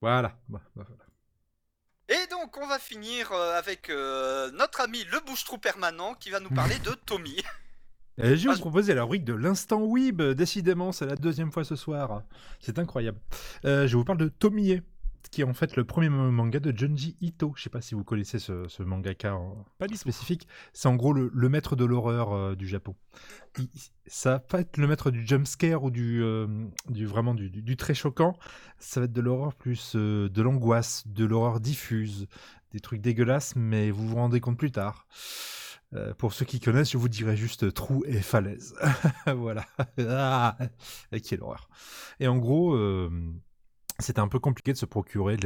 Voilà. 0.00 0.36
Bah, 0.48 0.60
voilà. 0.74 0.90
Et 2.08 2.26
donc, 2.26 2.58
on 2.58 2.66
va 2.66 2.78
finir 2.78 3.32
euh, 3.32 3.56
avec 3.56 3.88
euh, 3.88 4.50
notre 4.50 4.82
ami 4.82 5.02
le 5.04 5.18
bouche-trou 5.20 5.56
permanent 5.56 6.14
qui 6.14 6.28
va 6.28 6.40
nous 6.40 6.50
parler 6.50 6.78
de 6.80 6.92
Tommy. 6.92 7.42
Et 8.18 8.36
je 8.36 8.44
vais 8.44 8.50
Ah, 8.50 8.54
vous 8.54 8.60
proposer 8.60 8.94
la 8.94 9.02
rubrique 9.02 9.24
de 9.24 9.34
l'instant 9.34 9.82
Weeb. 9.82 10.22
Décidément, 10.22 10.92
c'est 10.92 11.06
la 11.06 11.16
deuxième 11.16 11.50
fois 11.50 11.64
ce 11.64 11.74
soir. 11.76 12.22
C'est 12.60 12.78
incroyable. 12.78 13.18
Euh, 13.64 13.86
je 13.88 13.96
vous 13.96 14.04
parle 14.04 14.18
de 14.18 14.28
Tomie, 14.28 14.80
qui 15.32 15.40
est 15.40 15.44
en 15.44 15.52
fait 15.54 15.74
le 15.74 15.84
premier 15.84 16.08
manga 16.10 16.60
de 16.60 16.76
Junji 16.76 17.16
Ito. 17.20 17.52
Je 17.56 17.62
sais 17.64 17.70
pas 17.70 17.80
si 17.80 17.96
vous 17.96 18.04
connaissez 18.04 18.38
ce, 18.38 18.68
ce 18.68 18.84
mangaka 18.84 19.34
en- 19.34 19.64
Pas 19.78 19.88
du 19.88 19.96
spécifique. 19.96 20.46
C'est 20.72 20.86
en 20.86 20.94
gros 20.94 21.12
le, 21.12 21.28
le 21.34 21.48
maître 21.48 21.74
de 21.74 21.84
l'horreur 21.84 22.32
euh, 22.32 22.54
du 22.54 22.68
Japon. 22.68 22.94
Il- 23.58 23.68
ça 24.06 24.30
va 24.32 24.38
pas 24.38 24.60
être 24.60 24.76
le 24.76 24.86
maître 24.86 25.10
du 25.10 25.26
jump 25.26 25.44
scare 25.46 25.82
ou 25.82 25.90
du, 25.90 26.22
euh, 26.22 26.46
du 26.90 27.06
vraiment 27.06 27.34
du, 27.34 27.50
du- 27.50 27.62
du 27.62 27.76
très 27.76 27.94
choquant. 27.94 28.36
Ça 28.78 29.00
va 29.00 29.06
être 29.06 29.12
de 29.12 29.20
l'horreur 29.22 29.54
plus 29.54 29.96
de 29.96 30.42
l'angoisse, 30.42 31.02
de 31.08 31.24
l'horreur 31.24 31.58
diffuse, 31.58 32.28
des 32.70 32.78
trucs 32.78 33.00
dégueulasses, 33.00 33.56
mais 33.56 33.90
vous 33.90 34.06
vous 34.06 34.14
rendez 34.16 34.38
compte 34.40 34.56
plus 34.58 34.70
tard. 34.70 35.08
Euh, 35.94 36.14
pour 36.14 36.32
ceux 36.32 36.44
qui 36.44 36.60
connaissent, 36.60 36.92
je 36.92 36.98
vous 36.98 37.08
dirais 37.08 37.36
juste 37.36 37.72
trou 37.72 38.04
et 38.06 38.20
falaise. 38.20 38.74
voilà. 39.36 39.64
Ah, 39.98 40.56
quelle 41.22 41.42
horreur. 41.42 41.68
Et 42.20 42.28
en 42.28 42.38
gros, 42.38 42.74
euh, 42.74 43.10
c'était 44.00 44.20
un 44.20 44.26
peu 44.26 44.40
compliqué 44.40 44.72
de 44.72 44.78
se 44.78 44.86
procurer 44.86 45.36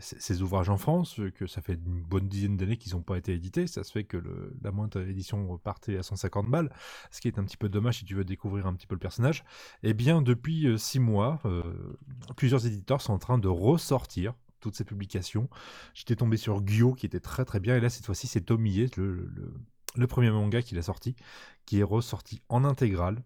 ces, 0.00 0.42
ouvrages 0.42 0.70
en 0.70 0.76
France, 0.76 1.20
que 1.36 1.46
ça 1.46 1.62
fait 1.62 1.74
une 1.74 2.02
bonne 2.02 2.28
dizaine 2.28 2.56
d'années 2.56 2.76
qu'ils 2.76 2.94
n'ont 2.94 3.02
pas 3.02 3.16
été 3.16 3.32
édités. 3.32 3.68
Ça 3.68 3.84
se 3.84 3.92
fait 3.92 4.02
que 4.02 4.20
la 4.62 4.72
moindre 4.72 5.00
édition 5.02 5.46
repartait 5.48 5.96
à 5.96 6.02
150 6.02 6.50
balles, 6.50 6.72
ce 7.12 7.20
qui 7.20 7.28
est 7.28 7.38
un 7.38 7.44
petit 7.44 7.56
peu 7.56 7.68
dommage 7.68 7.98
si 7.98 8.04
tu 8.04 8.16
veux 8.16 8.24
découvrir 8.24 8.66
un 8.66 8.74
petit 8.74 8.88
peu 8.88 8.96
le 8.96 9.00
personnage. 9.00 9.44
Eh 9.84 9.94
bien, 9.94 10.20
depuis 10.20 10.66
euh, 10.66 10.78
six 10.78 10.98
mois, 10.98 11.40
euh, 11.44 11.62
plusieurs 12.36 12.66
éditeurs 12.66 13.00
sont 13.00 13.12
en 13.12 13.18
train 13.18 13.38
de 13.38 13.48
ressortir 13.48 14.34
toutes 14.60 14.76
ces 14.76 14.84
publications. 14.84 15.48
J'étais 15.94 16.16
tombé 16.16 16.36
sur 16.36 16.66
Gyo 16.66 16.94
qui 16.94 17.06
était 17.06 17.20
très 17.20 17.44
très 17.44 17.60
bien, 17.60 17.76
et 17.76 17.80
là 17.80 17.90
cette 17.90 18.06
fois-ci 18.06 18.26
c'est 18.26 18.42
Tomie, 18.42 18.86
le, 18.96 19.30
le, 19.96 20.06
premier 20.06 20.30
manga 20.30 20.62
qu'il 20.62 20.78
a 20.78 20.82
sorti, 20.82 21.16
qui 21.66 21.80
est 21.80 21.84
ressorti 21.84 22.40
en 22.48 22.64
intégrale. 22.64 23.22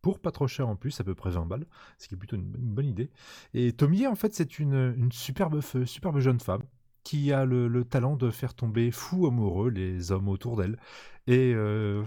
Pour 0.00 0.20
pas 0.20 0.30
trop 0.30 0.46
cher 0.46 0.68
en 0.68 0.76
plus, 0.76 1.00
à 1.00 1.04
peu 1.04 1.14
près 1.14 1.30
20 1.30 1.46
balles, 1.46 1.66
ce 1.98 2.06
qui 2.06 2.14
est 2.14 2.16
plutôt 2.16 2.36
une, 2.36 2.44
bonne 2.44 2.86
idée. 2.86 3.10
Et 3.52 3.72
Tomie, 3.72 4.06
en 4.06 4.14
fait, 4.14 4.32
c'est 4.32 4.60
une, 4.60 4.94
une 4.96 5.10
superbe, 5.10 5.60
superbe 5.84 6.20
jeune 6.20 6.38
femme 6.38 6.62
qui 7.02 7.32
a 7.32 7.44
le, 7.44 7.68
le 7.68 7.84
talent 7.84 8.16
de 8.16 8.30
faire 8.30 8.54
tomber 8.54 8.90
fou 8.90 9.26
amoureux 9.26 9.70
les 9.70 10.12
hommes 10.12 10.28
autour 10.28 10.56
d'elle. 10.56 10.78
Et 11.26 11.52
euh, 11.54 12.02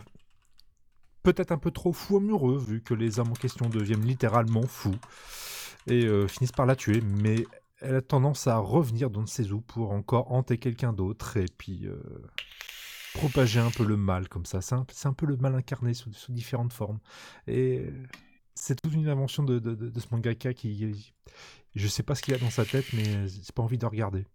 peut-être 1.24 1.52
un 1.52 1.58
peu 1.58 1.72
trop 1.72 1.94
fou 1.94 2.18
amoureux, 2.18 2.58
vu 2.58 2.82
que 2.82 2.94
les 2.94 3.20
hommes 3.20 3.32
en 3.32 3.36
question 3.36 3.70
deviennent 3.70 4.06
littéralement 4.06 4.64
fous 4.64 4.96
et 5.88 6.06
euh, 6.06 6.28
finissent 6.28 6.52
par 6.52 6.66
la 6.66 6.76
tuer. 6.76 7.02
Mais 7.02 7.46
elle 7.82 7.96
a 7.96 8.02
tendance 8.02 8.48
à 8.48 8.58
revenir 8.58 9.10
dans 9.10 9.26
ses 9.26 9.52
eaux 9.52 9.62
pour 9.62 9.92
encore 9.92 10.32
hanter 10.32 10.58
quelqu'un 10.58 10.94
d'autre 10.94 11.38
et 11.38 11.46
puis 11.58 11.86
euh, 11.88 11.98
propager 13.14 13.60
un 13.60 13.72
peu 13.72 13.84
le 13.86 13.98
mal 13.98 14.30
comme 14.30 14.46
ça. 14.46 14.62
C'est 14.62 14.76
un, 15.08 15.14
peu 15.14 15.26
le 15.26 15.38
mal 15.38 15.56
incarné 15.56 15.94
sous, 15.94 16.12
différentes 16.30 16.74
formes. 16.74 17.00
Et 17.48 17.86
c'est 18.56 18.80
toute 18.82 18.94
une 18.94 19.08
invention 19.08 19.44
de, 19.44 19.60
de- 19.60 19.76
de- 19.76 19.90
de 19.90 20.00
ce 20.00 20.08
mangaka 20.12 20.54
qui. 20.54 21.14
Je 21.76 21.88
sais 21.88 22.04
pas 22.04 22.16
ce 22.16 22.22
qu'il 22.22 22.34
a 22.34 22.38
dans 22.38 22.50
sa 22.50 22.66
tête, 22.66 22.86
mais 22.94 23.28
j'ai 23.28 23.54
pas 23.54 23.64
envie 23.64 23.78
de 23.78 23.86
regarder. 23.86 24.26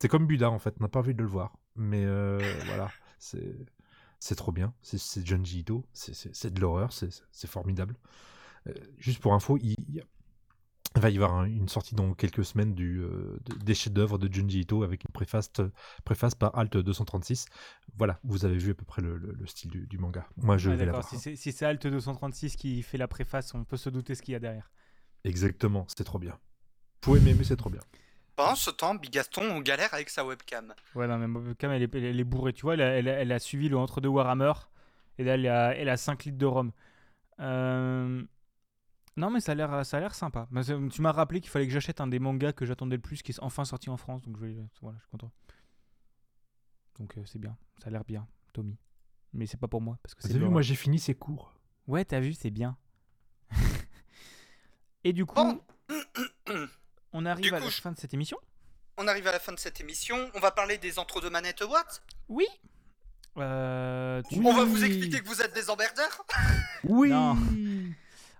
C'est 0.00 0.08
comme 0.08 0.26
Buda 0.26 0.50
en 0.50 0.58
fait, 0.58 0.74
on 0.80 0.84
n'a 0.84 0.88
pas 0.88 1.00
envie 1.00 1.14
de 1.14 1.22
le 1.22 1.28
voir. 1.28 1.56
Mais 1.76 2.04
euh, 2.04 2.38
voilà, 2.66 2.90
c'est. 3.18 3.56
C'est 4.18 4.34
trop 4.34 4.50
bien, 4.50 4.72
c'est- 4.82 5.26
Junji 5.26 5.60
Ito, 5.60 5.84
c'est- 5.92 6.50
de 6.50 6.60
l'horreur, 6.60 6.92
c'est 6.92 7.10
c'est 7.32 7.46
formidable. 7.48 7.96
Euh, 8.68 8.74
juste 8.98 9.20
pour 9.20 9.34
info, 9.34 9.58
il, 9.60 9.76
il 10.96 11.02
va 11.02 11.10
y 11.10 11.16
avoir 11.16 11.34
un- 11.34 11.44
une 11.46 11.68
sortie 11.68 11.94
dans 11.94 12.14
quelques 12.14 12.44
semaines 12.44 12.74
du, 12.74 12.98
euh, 13.00 13.38
de- 13.44 13.56
des 13.64 13.74
chefs-d'œuvre 13.74 14.18
de 14.18 14.32
Junji 14.32 14.60
Ito 14.60 14.82
avec 14.82 15.04
une 15.04 15.12
préface, 15.12 15.50
préface 16.04 16.34
par 16.34 16.56
Alt 16.58 16.76
236. 16.76 17.46
Voilà, 17.96 18.18
vous 18.24 18.44
avez 18.44 18.56
vu 18.58 18.70
à 18.70 18.74
peu 18.74 18.84
près 18.84 19.02
le, 19.02 19.16
le- 19.18 19.32
le 19.32 19.46
style 19.46 19.70
du, 19.70 19.86
du 19.86 19.98
manga. 19.98 20.26
Moi, 20.36 20.56
je 20.58 20.70
Ouais, 20.70 20.76
vais 20.76 20.86
la 20.86 21.02
si 21.02 21.18
c'est 21.18 21.36
si 21.36 21.64
Alt 21.64 21.86
236 21.86 22.56
qui 22.56 22.82
fait 22.82 22.98
la 22.98 23.08
préface, 23.08 23.54
on 23.54 23.64
peut 23.64 23.76
se 23.76 23.90
douter 23.90 24.14
ce 24.14 24.22
qu'il 24.22 24.32
y 24.32 24.36
a 24.36 24.40
derrière. 24.40 24.70
Exactement, 25.24 25.86
c'est 25.94 26.04
trop 26.04 26.18
bien. 26.18 26.32
Vous 26.32 27.12
pouvez 27.12 27.20
m'aimer, 27.20 27.44
c'est 27.44 27.56
trop 27.56 27.70
bien. 27.70 27.80
Pendant 28.34 28.54
ce 28.54 28.70
temps, 28.70 28.94
Bigaston 28.94 29.42
on 29.50 29.60
galère 29.60 29.92
avec 29.94 30.10
sa 30.10 30.24
webcam. 30.24 30.74
Ouais, 30.94 31.06
non, 31.06 31.18
mais 31.18 31.26
ma 31.26 31.40
webcam, 31.40 31.70
elle 31.72 31.82
est, 31.82 31.94
elle 31.94 32.20
est 32.20 32.24
bourrée. 32.24 32.52
Tu 32.52 32.62
vois, 32.62 32.74
elle 32.74 32.82
a, 32.82 32.86
elle 32.98 33.08
a- 33.08 33.18
elle 33.20 33.32
a 33.32 33.38
suivi 33.38 33.68
le 33.68 33.78
entre-deux 33.78 34.08
Warhammer. 34.10 34.52
Et 35.18 35.24
là, 35.24 35.34
elle 35.34 35.46
a, 35.46 35.74
elle 35.74 35.88
a 35.88 35.96
5 35.96 36.24
litres 36.24 36.36
de 36.38 36.44
rhum. 36.46 36.72
Euh, 37.40 38.22
Non, 39.16 39.30
mais 39.30 39.40
ça 39.40 39.52
a 39.52 39.54
l'air 39.54 39.84
ça 39.86 39.96
a 39.96 40.00
l'air 40.00 40.14
sympa. 40.14 40.46
Mais 40.50 40.62
c'est- 40.62 40.88
tu 40.90 41.00
m'as 41.00 41.12
rappelé 41.12 41.40
qu'il 41.40 41.50
fallait 41.50 41.66
que 41.66 41.72
j'achète 41.72 42.00
un 42.00 42.06
des 42.06 42.18
mangas 42.18 42.52
que 42.52 42.66
j'attendais 42.66 42.96
le 42.96 43.02
plus, 43.02 43.22
qui 43.22 43.32
est 43.32 43.38
enfin 43.40 43.64
sorti 43.64 43.88
en 43.88 43.96
France. 43.96 44.22
Donc, 44.22 44.36
je, 44.38 44.44
vais- 44.46 44.56
voilà, 44.82 44.98
je 44.98 45.02
suis 45.04 45.10
content. 45.10 45.32
Donc, 46.98 47.16
euh, 47.16 47.22
c'est 47.24 47.38
bien. 47.38 47.56
Ça 47.82 47.88
a 47.88 47.90
l'air 47.90 48.04
bien, 48.04 48.26
Tommy. 48.52 48.76
Mais 49.32 49.46
c'est 49.46 49.56
pas 49.58 49.68
pour 49.68 49.80
moi. 49.80 49.98
Parce 50.02 50.14
que 50.14 50.20
Vous 50.22 50.28
c'est 50.28 50.32
avez 50.32 50.38
vu, 50.38 50.40
l'horreur. 50.44 50.52
moi 50.52 50.62
j'ai 50.62 50.74
fini 50.76 50.98
ces 50.98 51.14
cours. 51.14 51.54
Ouais, 51.86 52.04
t'as 52.04 52.20
vu, 52.20 52.32
c'est 52.34 52.50
bien. 52.50 52.76
Et 55.04 55.12
du 55.12 55.24
coup, 55.26 55.34
Bon. 55.36 55.60
on 57.12 57.24
arrive 57.26 57.44
Du 57.44 57.54
à 57.54 57.58
coup, 57.58 57.64
la 57.64 57.70
je- 57.70 57.80
fin 57.80 57.92
de 57.92 57.98
cette 57.98 58.12
émission. 58.14 58.38
On 58.98 59.06
arrive 59.06 59.26
à 59.26 59.32
la 59.32 59.38
fin 59.38 59.52
de 59.52 59.58
cette 59.58 59.80
émission. 59.80 60.16
On 60.34 60.40
va 60.40 60.50
parler 60.50 60.78
des 60.78 60.98
entre-deux 60.98 61.30
manettes 61.30 61.62
Awards. 61.62 62.00
Oui. 62.28 62.46
Euh, 63.36 64.22
tu- 64.30 64.40
On 64.44 64.54
va 64.54 64.64
vous 64.64 64.82
expliquer 64.82 65.20
que 65.20 65.26
vous 65.28 65.42
êtes 65.42 65.54
des 65.54 65.68
emmerdeurs. 65.70 66.24
Oui 66.84 67.10
Non. 67.10 67.36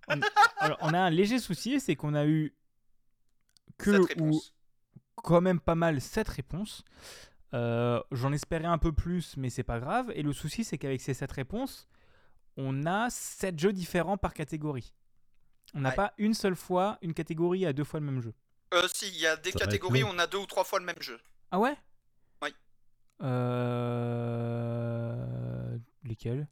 On, 0.08 0.20
alors, 0.58 0.78
on 0.80 0.92
a 0.94 0.98
un 1.00 1.10
léger 1.10 1.38
souci, 1.38 1.80
c'est 1.80 1.96
qu'on 1.96 2.14
a 2.14 2.26
eu 2.26 2.54
que 3.78 4.20
ou 4.20 4.40
quand 5.16 5.40
même 5.40 5.60
pas 5.60 5.74
mal 5.74 6.00
7 6.00 6.28
réponses. 6.28 6.84
Euh, 7.54 8.02
J'en 8.12 8.32
espérais 8.32 8.64
un 8.66 8.78
peu 8.78 8.92
plus, 8.92 9.36
mais 9.36 9.50
c'est 9.50 9.62
pas 9.64 9.80
grave. 9.80 10.12
Et 10.14 10.22
le 10.22 10.32
souci, 10.32 10.64
c'est 10.64 10.78
qu'avec 10.78 11.00
ces 11.00 11.14
7 11.14 11.30
réponses, 11.32 11.88
on 12.56 12.86
a 12.86 13.10
7 13.10 13.58
jeux 13.58 13.72
différents 13.72 14.16
par 14.16 14.34
catégorie. 14.34 14.94
On 15.74 15.80
n'a 15.80 15.90
Ouais. 15.90 15.94
pas 15.96 16.12
une 16.18 16.34
seule 16.34 16.56
fois 16.56 16.98
une 17.02 17.12
catégorie 17.14 17.66
à 17.66 17.72
deux 17.72 17.84
fois 17.84 18.00
le 18.00 18.06
même 18.06 18.20
jeu. 18.20 18.32
Euh, 18.74 18.86
si, 18.92 19.08
il 19.08 19.16
y 19.18 19.26
a 19.26 19.36
des 19.36 19.52
Ça 19.52 19.58
catégories 19.60 20.02
où 20.04 20.08
on 20.08 20.18
a 20.18 20.26
deux 20.26 20.38
ou 20.38 20.46
trois 20.46 20.64
fois 20.64 20.78
le 20.78 20.84
même 20.86 21.00
jeu. 21.00 21.18
Ah 21.50 21.58
ouais? 21.58 21.76
Oui. 22.42 22.54
Euh... 24.06 25.78
Lesquels 26.04 26.40
bah 26.42 26.46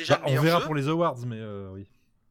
déjà 0.00 0.16
Bah, 0.16 0.30
le 0.30 0.38
On 0.38 0.42
verra 0.42 0.60
jeu. 0.60 0.66
pour 0.66 0.74
les 0.74 0.88
awards, 0.88 1.18
mais 1.26 1.38
euh, 1.38 1.70
oui. 1.72 1.86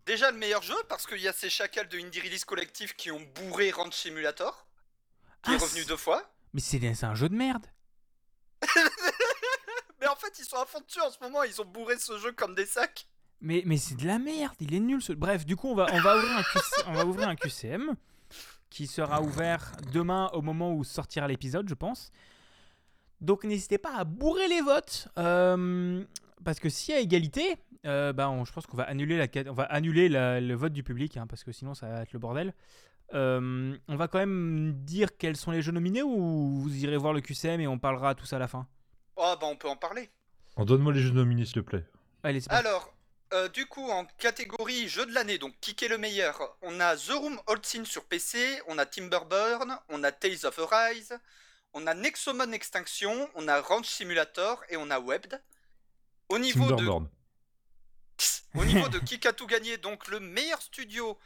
Déjà 0.05 0.31
le 0.31 0.37
meilleur 0.37 0.61
jeu 0.63 0.75
parce 0.87 1.05
qu'il 1.05 1.19
y 1.19 1.27
a 1.27 1.33
ces 1.33 1.49
chacals 1.49 1.87
de 1.87 1.97
Indie 1.99 2.19
Release 2.21 2.43
Collective 2.45 2.95
qui 2.95 3.11
ont 3.11 3.21
bourré 3.35 3.71
Ranch 3.71 3.95
Simulator, 3.95 4.65
qui 5.43 5.51
Ah, 5.51 5.53
est 5.53 5.57
revenu 5.57 5.81
c'est- 5.81 5.87
deux 5.87 5.97
fois. 5.97 6.23
Mais 6.53 6.61
c'est 6.61 6.79
c'est 6.95 7.05
un 7.05 7.15
jeu 7.15 7.29
de 7.29 7.35
merde. 7.35 7.65
Mais 10.01 10.07
en 10.07 10.15
fait, 10.15 10.33
ils 10.39 10.45
sont 10.45 10.57
à 10.57 10.65
fond 10.65 10.79
dessus 10.85 11.01
en 11.01 11.11
ce 11.11 11.17
moment, 11.21 11.43
ils 11.43 11.61
ont 11.61 11.65
bourré 11.65 11.97
ce 11.97 12.17
jeu 12.19 12.31
comme 12.31 12.55
des 12.55 12.65
sacs. 12.65 13.05
Mais, 13.41 13.63
mais 13.65 13.77
c'est 13.77 13.95
de 13.95 14.05
la 14.05 14.19
merde, 14.19 14.55
il 14.59 14.73
est 14.73 14.79
nul. 14.79 15.01
Ce... 15.01 15.13
Bref, 15.13 15.45
du 15.45 15.55
coup, 15.55 15.69
on 15.69 15.75
va, 15.75 15.87
on, 15.93 16.01
va 16.01 16.17
ouvrir 16.17 16.37
un 16.37 16.43
QC 16.43 16.83
on 16.87 16.93
va 16.93 17.05
ouvrir 17.05 17.27
un 17.29 17.35
QCM 17.35 17.95
qui 18.69 18.85
sera 18.87 19.21
ouvert 19.21 19.71
demain 19.93 20.29
au 20.33 20.41
moment 20.41 20.73
où 20.73 20.83
sortira 20.83 21.27
l'épisode, 21.27 21.67
je 21.69 21.73
pense. 21.73 22.11
Donc 23.21 23.43
n'hésitez 23.43 23.77
pas 23.77 23.95
à 23.95 24.03
bourrer 24.03 24.47
les 24.47 24.61
votes. 24.61 25.07
euh, 25.17 26.03
parce 26.43 26.59
que 26.59 26.69
s'il 26.69 26.93
y 26.93 26.97
a 26.97 27.01
égalité, 27.01 27.57
euh, 27.85 28.13
bah, 28.13 28.29
on- 28.29 28.45
je 28.45 28.51
pense 28.53 28.65
qu'on 28.67 28.77
va 28.77 28.83
annuler, 28.83 29.17
la, 29.17 29.27
cat- 29.27 29.43
on 29.47 29.53
va 29.53 29.63
annuler 29.63 30.09
la- 30.09 30.39
le 30.41 30.53
vote 30.55 30.73
du 30.73 30.83
public, 30.83 31.17
hein, 31.17 31.27
parce 31.27 31.43
que 31.43 31.51
sinon 31.51 31.73
ça 31.73 31.87
va 31.87 32.01
être 32.01 32.13
le 32.13 32.19
bordel. 32.19 32.53
Euh, 33.13 33.75
on 33.87 33.95
va 33.95 34.07
quand 34.07 34.19
même 34.19 34.73
dire 34.83 35.17
quels 35.17 35.35
sont 35.35 35.51
les 35.51 35.61
jeux 35.63 35.71
nominés 35.71 36.03
ou 36.03 36.59
vous 36.61 36.75
irez 36.83 36.97
voir 36.97 37.11
le 37.13 37.21
QCM 37.21 37.59
et 37.59 37.67
on 37.67 37.79
parlera 37.79 38.13
tout 38.13 38.25
ça 38.25 38.35
à 38.35 38.39
la 38.39 38.47
fin? 38.47 38.67
Oh 39.15 39.33
bah 39.41 39.47
on 39.49 39.55
peut 39.55 39.67
en 39.69 39.75
parler. 39.75 40.09
En 40.55 40.65
donne-moi 40.65 40.93
les 40.93 40.99
jeux 41.01 41.11
nominés, 41.11 41.45
s'il 41.45 41.55
te 41.55 41.59
plaît. 41.61 41.85
Allez, 42.23 42.39
c'est 42.41 42.49
parti. 42.49 42.67
Alors, 42.67 42.93
euh, 43.33 43.47
du 43.49 43.65
coup, 43.65 43.89
en 43.89 44.05
catégorie 44.17 44.87
jeu 44.87 45.05
de 45.05 45.13
l'année, 45.13 45.37
donc 45.39 45.53
qui 45.59 45.73
est 45.83 45.87
le 45.87 45.97
meilleur? 45.97 46.57
On 46.61 46.79
a 46.79 46.95
The 46.95 47.11
Room 47.15 47.39
Old 47.47 47.65
Scene 47.65 47.85
sur 47.85 48.03
PC, 48.05 48.37
on 48.67 48.77
a 48.77 48.85
Timberburn, 48.85 49.77
on 49.89 50.03
a 50.03 50.11
Tales 50.11 50.45
of 50.45 50.59
Arise, 50.71 51.17
on 51.73 51.87
a 51.87 51.93
Nexomon 51.95 52.51
Extinction, 52.51 53.27
on 53.35 53.47
a 53.47 53.59
Ranch 53.61 53.87
Simulator 53.87 54.61
et 54.69 54.77
on 54.77 54.89
a 54.91 54.99
Webbed. 54.99 55.41
Au 56.29 56.39
niveau 56.39 56.71
de. 56.73 56.87
Au 58.55 58.65
niveau 58.65 58.87
de 58.89 58.99
qui 58.99 59.27
a 59.27 59.33
tout 59.33 59.47
gagné, 59.47 59.77
donc 59.77 60.07
le 60.07 60.19
meilleur 60.19 60.61
studio, 60.61 61.17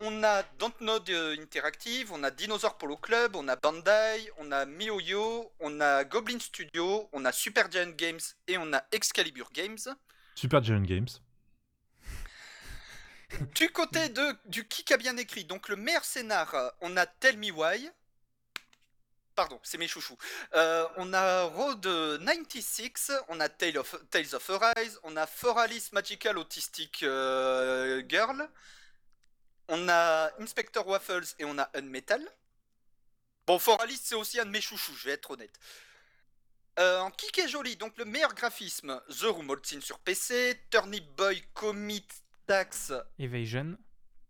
on 0.00 0.24
a 0.24 0.42
Dontnod 0.58 1.08
euh, 1.10 1.36
Interactive, 1.40 2.12
on 2.12 2.22
a 2.24 2.30
Dinosaur 2.30 2.76
Polo 2.76 2.96
Club, 2.96 3.36
on 3.36 3.46
a 3.48 3.56
Bandai, 3.56 4.30
on 4.38 4.50
a 4.50 4.66
MiHoYo, 4.66 5.50
on 5.60 5.80
a 5.80 6.04
Goblin 6.04 6.40
Studio, 6.40 7.08
on 7.12 7.24
a 7.24 7.32
Supergiant 7.32 7.90
Games 7.96 8.20
et 8.48 8.58
on 8.58 8.72
a 8.72 8.82
Excalibur 8.90 9.50
Games. 9.52 9.78
Super 10.34 10.62
Giant 10.62 10.82
Games. 10.82 11.08
Du 13.54 13.70
côté 13.70 14.08
de, 14.08 14.36
du 14.46 14.66
qui 14.66 14.92
a 14.92 14.96
bien 14.96 15.16
écrit, 15.16 15.44
donc 15.44 15.68
le 15.68 15.76
meilleur 15.76 16.04
scénar, 16.04 16.54
euh, 16.54 16.68
on 16.80 16.96
a 16.96 17.06
Tell 17.06 17.38
Me 17.38 17.50
Why. 17.50 17.88
Pardon, 19.34 19.58
c'est 19.62 19.78
mes 19.78 19.88
chouchous. 19.88 20.16
Euh, 20.54 20.86
on 20.96 21.12
a 21.14 21.44
Road 21.44 21.86
96, 22.24 23.12
on 23.28 23.40
a 23.40 23.48
Tale 23.48 23.78
of, 23.78 23.96
Tales 24.10 24.34
of 24.34 24.50
Arise, 24.50 25.00
on 25.04 25.16
a 25.16 25.26
For 25.26 25.58
Alice 25.58 25.90
Magical 25.92 26.36
Autistic 26.36 27.02
euh, 27.02 28.02
Girl, 28.08 28.46
on 29.68 29.88
a 29.88 30.30
Inspector 30.38 30.82
Waffles 30.86 31.34
et 31.38 31.44
on 31.46 31.58
a 31.58 31.70
Unmetal. 31.74 32.22
Bon, 33.46 33.58
For 33.58 33.80
Alice, 33.80 34.02
c'est 34.04 34.14
aussi 34.14 34.38
un 34.38 34.44
de 34.44 34.50
mes 34.50 34.60
chouchous, 34.60 34.94
je 34.96 35.06
vais 35.06 35.12
être 35.14 35.30
honnête. 35.30 35.58
Euh, 36.78 37.00
en 37.00 37.10
kick 37.10 37.38
est 37.38 37.48
joli, 37.48 37.76
donc 37.76 37.96
le 37.98 38.04
meilleur 38.04 38.34
graphisme, 38.34 39.00
The 39.08 39.24
Room 39.24 39.48
Old 39.50 39.64
Scene 39.64 39.80
sur 39.82 39.98
PC, 39.98 40.60
Turnip 40.70 41.04
Boy 41.16 41.42
Commit 41.54 42.06
Tax 42.46 42.92
Evasion. 43.18 43.76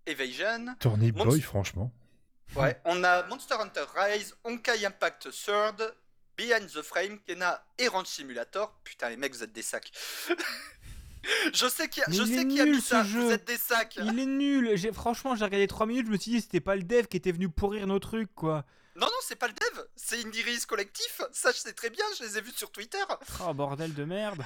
Evasion. 0.06 0.74
Turnip 0.78 1.16
Monst- 1.16 1.24
Boy, 1.26 1.40
franchement. 1.40 1.92
Ouais, 2.56 2.78
on 2.84 3.02
a 3.04 3.22
Monster 3.28 3.54
Hunter 3.58 3.84
Rise, 3.94 4.34
Honkai 4.44 4.84
Impact 4.84 5.30
Third, 5.30 5.94
Behind 6.36 6.68
the 6.70 6.82
Frame, 6.82 7.18
Kena 7.26 7.64
et 7.78 7.88
Ranch 7.88 8.08
Simulator. 8.08 8.72
Putain, 8.84 9.08
les 9.08 9.16
mecs, 9.16 9.32
vous 9.34 9.42
êtes 9.42 9.52
des 9.52 9.62
sacs. 9.62 9.90
je 11.54 11.68
sais 11.68 11.88
qu'il 11.88 12.00
y 12.02 12.04
a, 12.04 12.08
Mais 12.08 12.16
je 12.16 12.24
sais 12.24 12.30
qu'il 12.44 12.52
y 12.52 12.60
a 12.60 12.64
nul, 12.64 12.76
mis 12.76 12.80
ce 12.82 12.88
ça, 12.88 13.04
jeu. 13.04 13.20
vous 13.20 13.30
êtes 13.30 13.46
des 13.46 13.56
sacs. 13.56 13.96
Il 13.96 14.18
est 14.18 14.26
nul. 14.26 14.72
J'ai- 14.76 14.92
Franchement, 14.92 15.34
j'ai 15.34 15.44
regardé 15.44 15.66
3 15.66 15.86
minutes, 15.86 16.06
je 16.06 16.12
me 16.12 16.16
suis 16.18 16.30
dit 16.32 16.40
c'était 16.40 16.60
pas 16.60 16.76
le 16.76 16.82
dev 16.82 17.06
qui 17.06 17.16
était 17.16 17.32
venu 17.32 17.48
pourrir 17.48 17.86
nos 17.86 17.98
trucs, 17.98 18.34
quoi. 18.34 18.64
Non, 18.96 19.06
non, 19.06 19.12
c'est 19.22 19.36
pas 19.36 19.46
le 19.48 19.54
dev, 19.54 19.84
c'est 19.96 20.22
Indie 20.22 20.42
Release 20.42 20.66
Collectif. 20.66 21.22
Ça, 21.32 21.50
je 21.52 21.56
sais 21.56 21.72
très 21.72 21.88
bien, 21.88 22.04
je 22.18 22.24
les 22.24 22.36
ai 22.36 22.42
vus 22.42 22.52
sur 22.54 22.70
Twitter. 22.70 22.98
Oh 23.42 23.54
bordel 23.54 23.94
de 23.94 24.04
merde. 24.04 24.44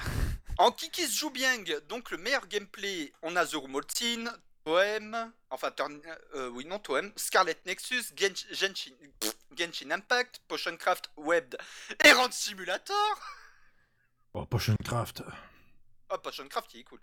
En 0.59 0.71
Kiki 0.71 1.03
se 1.09 1.19
joue 1.19 1.31
bien, 1.31 1.53
donc 1.89 2.13
le 2.13 2.17
meilleur 2.19 2.47
gameplay, 2.47 3.13
on 3.23 3.35
a 3.35 3.45
The 3.45 3.57
Moltin, 3.69 4.25
Toem, 4.67 5.33
enfin, 5.51 5.71
Turn- 5.71 6.01
euh, 6.35 6.49
oui, 6.49 6.65
non, 6.65 6.81
Toem, 6.81 7.13
Scarlet 7.15 7.57
Nexus, 7.67 8.13
Gensh- 8.17 8.53
Genshin, 8.53 8.91
pff, 9.21 9.33
Genshin 9.57 9.93
Impact, 9.93 10.41
Potioncraft 10.49 11.09
Webbed 11.17 11.57
et 12.05 12.13
Simulator. 12.33 13.21
Oh, 14.35 14.45
Potion 14.45 14.75
Craft. 14.85 15.23
Oh, 16.11 16.19
Potioncraft, 16.19 16.75
il 16.75 16.81
est 16.81 16.83
cool. 16.83 16.99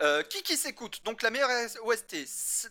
Euh, 0.00 0.24
qui 0.24 0.42
qui 0.42 0.56
s'écoute? 0.56 1.00
Donc 1.04 1.22
la 1.22 1.30
meilleure 1.30 1.48
OST, 1.84 2.16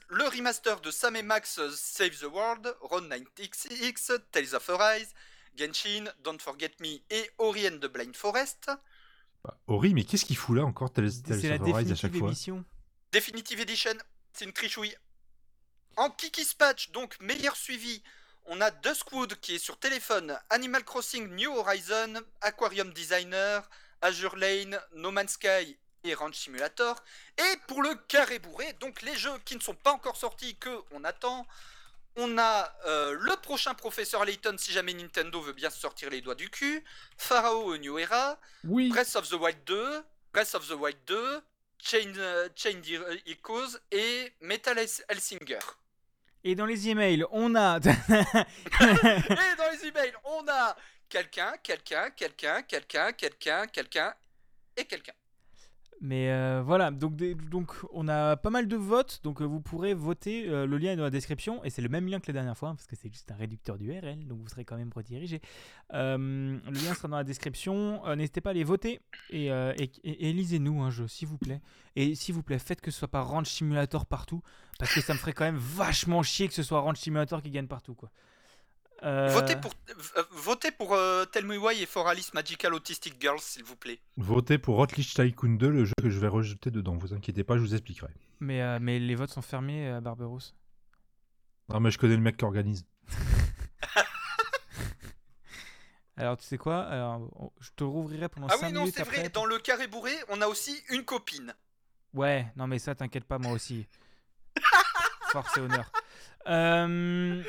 le 0.10 0.26
remaster 0.26 0.82
de 0.82 0.92
Sam 0.92 1.16
et 1.16 1.24
Max 1.24 1.58
euh, 1.60 1.72
Save 1.72 2.18
the 2.20 2.24
World, 2.24 2.76
Ron 2.82 3.08
96X, 3.08 4.20
Tales 4.34 4.54
of 4.54 4.70
Arise, 4.70 5.14
Genshin, 5.56 6.12
Don't 6.26 6.40
Forget 6.42 6.74
Me 6.82 7.00
et 7.10 7.32
Ori 7.38 7.70
and 7.70 7.78
the 7.80 7.88
Blind 7.88 8.18
Forest. 8.18 8.70
Bah, 9.46 9.58
Ori, 9.68 9.94
mais 9.94 10.04
qu'est-ce 10.04 10.26
qu'il 10.26 10.36
fout 10.36 10.58
là 10.58 10.66
encore 10.66 10.92
Tales, 10.92 11.06
of 11.08 11.72
Arise 11.74 11.90
à 11.94 11.96
chaque 11.96 12.14
fois? 12.14 12.28
émission. 12.28 12.66
Definitive 13.14 13.60
Edition, 13.60 13.94
c'est 14.34 14.46
une 14.46 14.54
trichouille. 14.54 14.98
En 15.98 16.10
Kiki's 16.10 16.56
Patch, 16.56 16.90
donc 16.90 17.16
meilleur 17.20 17.56
suivi, 17.56 18.02
on 18.46 18.60
a 18.60 18.72
Duskwood 18.72 19.36
qui 19.36 19.54
est 19.54 19.60
sur 19.60 19.78
téléphone, 19.78 20.36
Animal 20.50 20.84
Crossing 20.84 21.28
New 21.36 21.56
Horizon, 21.56 22.16
Aquarium 22.42 22.92
Designer, 22.92 23.70
Azure 24.02 24.36
Lane, 24.36 24.80
No 24.96 25.12
Man's 25.12 25.34
Sky 25.34 25.78
et 26.04 26.16
Ranch 26.16 26.36
Simulator. 26.36 26.96
Et 27.38 27.58
pour 27.68 27.84
le 27.84 27.94
carré 28.08 28.40
bourré, 28.40 28.74
donc 28.80 29.04
les 29.04 29.16
jeux 29.16 29.38
qui 29.46 29.56
ne 29.56 29.62
sont 29.62 29.76
pas 29.76 29.92
encore 29.92 30.18
sortis, 30.18 30.56
que 30.56 30.82
on 30.90 31.04
attend, 31.04 31.46
on 32.16 32.40
a 32.40 32.76
euh, 32.88 33.16
le 33.20 33.36
prochain 33.44 33.76
Professeur 33.76 34.26
Layton 34.26 34.56
si 34.58 34.72
jamais 34.72 34.96
Nintendo 34.96 35.40
veut 35.40 35.54
bien 35.54 35.70
se 35.70 35.80
sortir 35.80 36.10
les 36.10 36.22
doigts 36.22 36.34
du 36.34 36.50
cul, 36.50 36.84
Pharaoh 37.20 37.78
New 37.78 38.00
Era, 38.00 38.40
Oui. 38.64 38.90
Breath 38.90 39.16
of 39.16 39.30
the 39.30 39.34
Wild 39.34 39.64
2, 39.66 40.04
Breath 40.34 40.56
of 40.56 40.68
the 40.68 40.72
Wild 40.72 40.98
2, 41.06 41.44
Chain, 41.84 42.14
euh, 42.18 42.48
Chain 42.56 42.82
Echoes 43.26 43.78
et 43.92 44.32
Metal 44.40 44.78
Hellsinger. 45.10 45.60
Et 46.42 46.56
dans 46.56 46.66
les 46.66 46.88
emails, 46.88 47.26
on 47.32 47.56
a. 47.56 47.78
et 47.80 49.56
dans 49.58 49.72
les 49.72 49.88
emails, 49.88 50.14
on 50.24 50.48
a 50.48 50.78
quelqu'un, 51.10 51.54
quelqu'un, 51.62 52.10
quelqu'un, 52.12 52.62
quelqu'un, 52.64 53.12
quelqu'un, 53.12 53.68
quelqu'un 53.68 54.14
et 54.78 54.86
quelqu'un. 54.86 55.14
Mais 56.04 56.32
euh, 56.32 56.62
voilà, 56.62 56.92
donc, 56.92 57.16
on 57.94 58.10
a 58.10 58.36
pas 58.36 58.50
mal 58.50 58.68
de 58.68 58.76
votes, 58.76 59.22
donc 59.24 59.42
euh, 59.42 59.46
vous 59.46 59.62
pourrez 59.62 59.94
voter, 59.94 60.50
euh, 60.50 60.66
le 60.66 60.78
lien 60.78 60.92
est 60.92 60.96
dans 60.98 61.04
la 61.04 61.10
description, 61.10 61.64
et 61.64 61.70
c'est 61.70 61.82
le 61.82 61.88
même 61.88 62.10
lien 62.10 62.20
que 62.20 62.28
la 62.28 62.34
dernière 62.34 62.58
fois, 62.58 62.70
hein, 62.70 62.76
parce 62.76 62.88
que 62.88 62.98
c'est 62.98 63.08
juste 63.08 63.32
un 63.32 63.36
réducteur 63.36 63.78
d'URL, 63.78 64.28
donc 64.28 64.42
vous 64.42 64.50
serez 64.50 64.66
quand 64.66 64.76
même 64.76 64.92
redirigé. 64.94 65.40
Le 65.92 66.60
lien 66.74 66.94
sera 66.94 67.08
dans 67.08 67.16
la 67.16 67.24
description, 67.24 68.02
n'hésitez 68.18 68.42
pas 68.42 68.50
à 68.50 68.52
aller 68.52 68.66
voter, 68.66 69.00
et 69.30 70.34
lisez-nous 70.34 70.82
un 70.82 70.92
jeu, 70.92 71.08
s'il 71.08 71.30
vous 71.30 71.38
plaît. 71.38 71.62
Et 71.96 72.16
s'il 72.16 72.36
vous 72.36 72.44
plaît, 72.44 72.60
faites 72.60 72.82
que 72.82 72.92
ce 72.92 73.00
soit 73.00 73.08
pas 73.08 73.22
Ranch 73.22 73.48
Simulator 73.48 74.06
partout, 74.06 74.42
parce 74.80 74.94
que 74.94 75.00
ça 75.00 75.14
me 75.14 75.20
ferait 75.20 75.32
quand 75.32 75.46
même 75.46 75.56
vachement 75.56 76.22
chier 76.22 76.50
que 76.50 76.54
ce 76.54 76.64
soit 76.64 76.82
Ranch 76.82 77.00
Simulator 77.00 77.42
qui 77.42 77.50
gagne 77.50 77.68
partout, 77.68 77.96
quoi. 77.96 78.12
Euh, 79.02 79.28
Votez 79.30 79.56
pour, 79.58 79.72
euh, 80.18 80.24
votez 80.32 80.72
pour 80.72 80.94
euh, 80.94 81.26
Tell 81.26 81.46
Me 81.46 81.58
Why 81.58 81.82
et 81.82 81.86
for 81.86 82.08
Alice 82.08 82.34
Magical 82.34 82.74
Autistic 82.74 83.20
Girls, 83.20 83.40
s'il 83.42 83.64
vous 83.64 83.76
plaît. 83.76 84.00
Votez 84.18 84.58
pour 84.58 84.78
Hotlich 84.80 85.14
Tycoon 85.14 85.56
2, 85.58 85.70
le 85.70 85.86
jeu 85.86 85.94
que 86.02 86.10
je 86.10 86.20
vais 86.20 86.28
rejeter 86.30 86.72
dedans. 86.72 86.96
Vous 86.96 87.14
inquiétez 87.14 87.44
pas, 87.44 87.56
je 87.58 87.62
vous 87.62 87.74
expliquerai. 87.74 88.12
Mais, 88.40 88.62
euh, 88.62 88.78
mais 88.82 89.00
les 89.00 89.16
votes 89.16 89.32
sont 89.32 89.42
fermés 89.42 89.90
à 89.90 90.00
Barberousse. 90.00 90.56
Non, 91.70 91.80
mais 91.80 91.92
je 91.92 91.98
connais 91.98 92.16
le 92.16 92.22
mec 92.22 92.38
qui 92.38 92.46
organise. 92.46 92.86
Alors 96.16 96.38
tu 96.38 96.44
sais 96.46 96.58
quoi 96.58 96.82
Alors, 96.84 97.52
Je 97.60 97.70
te 97.76 97.84
rouvrirai 97.84 98.30
pendant 98.30 98.48
Ah 98.48 98.58
5 98.58 98.68
oui, 98.68 98.72
non, 98.74 98.82
minutes 98.82 98.96
c'est 98.96 99.04
vrai, 99.04 99.30
dans 99.30 99.46
le 99.46 99.58
carré 99.58 99.88
bourré, 99.88 100.14
on 100.30 100.42
a 100.42 100.48
aussi 100.48 100.80
une 100.90 101.04
copine. 101.04 101.54
Ouais, 102.14 102.46
non 102.56 102.68
mais 102.68 102.78
ça 102.80 102.94
t'inquiète 102.94 103.26
pas, 103.26 103.40
moi 103.40 103.52
aussi. 103.52 103.88
Force 105.32 105.58
et 105.58 105.62
honneur. 105.62 105.92
Euh, 106.48 107.42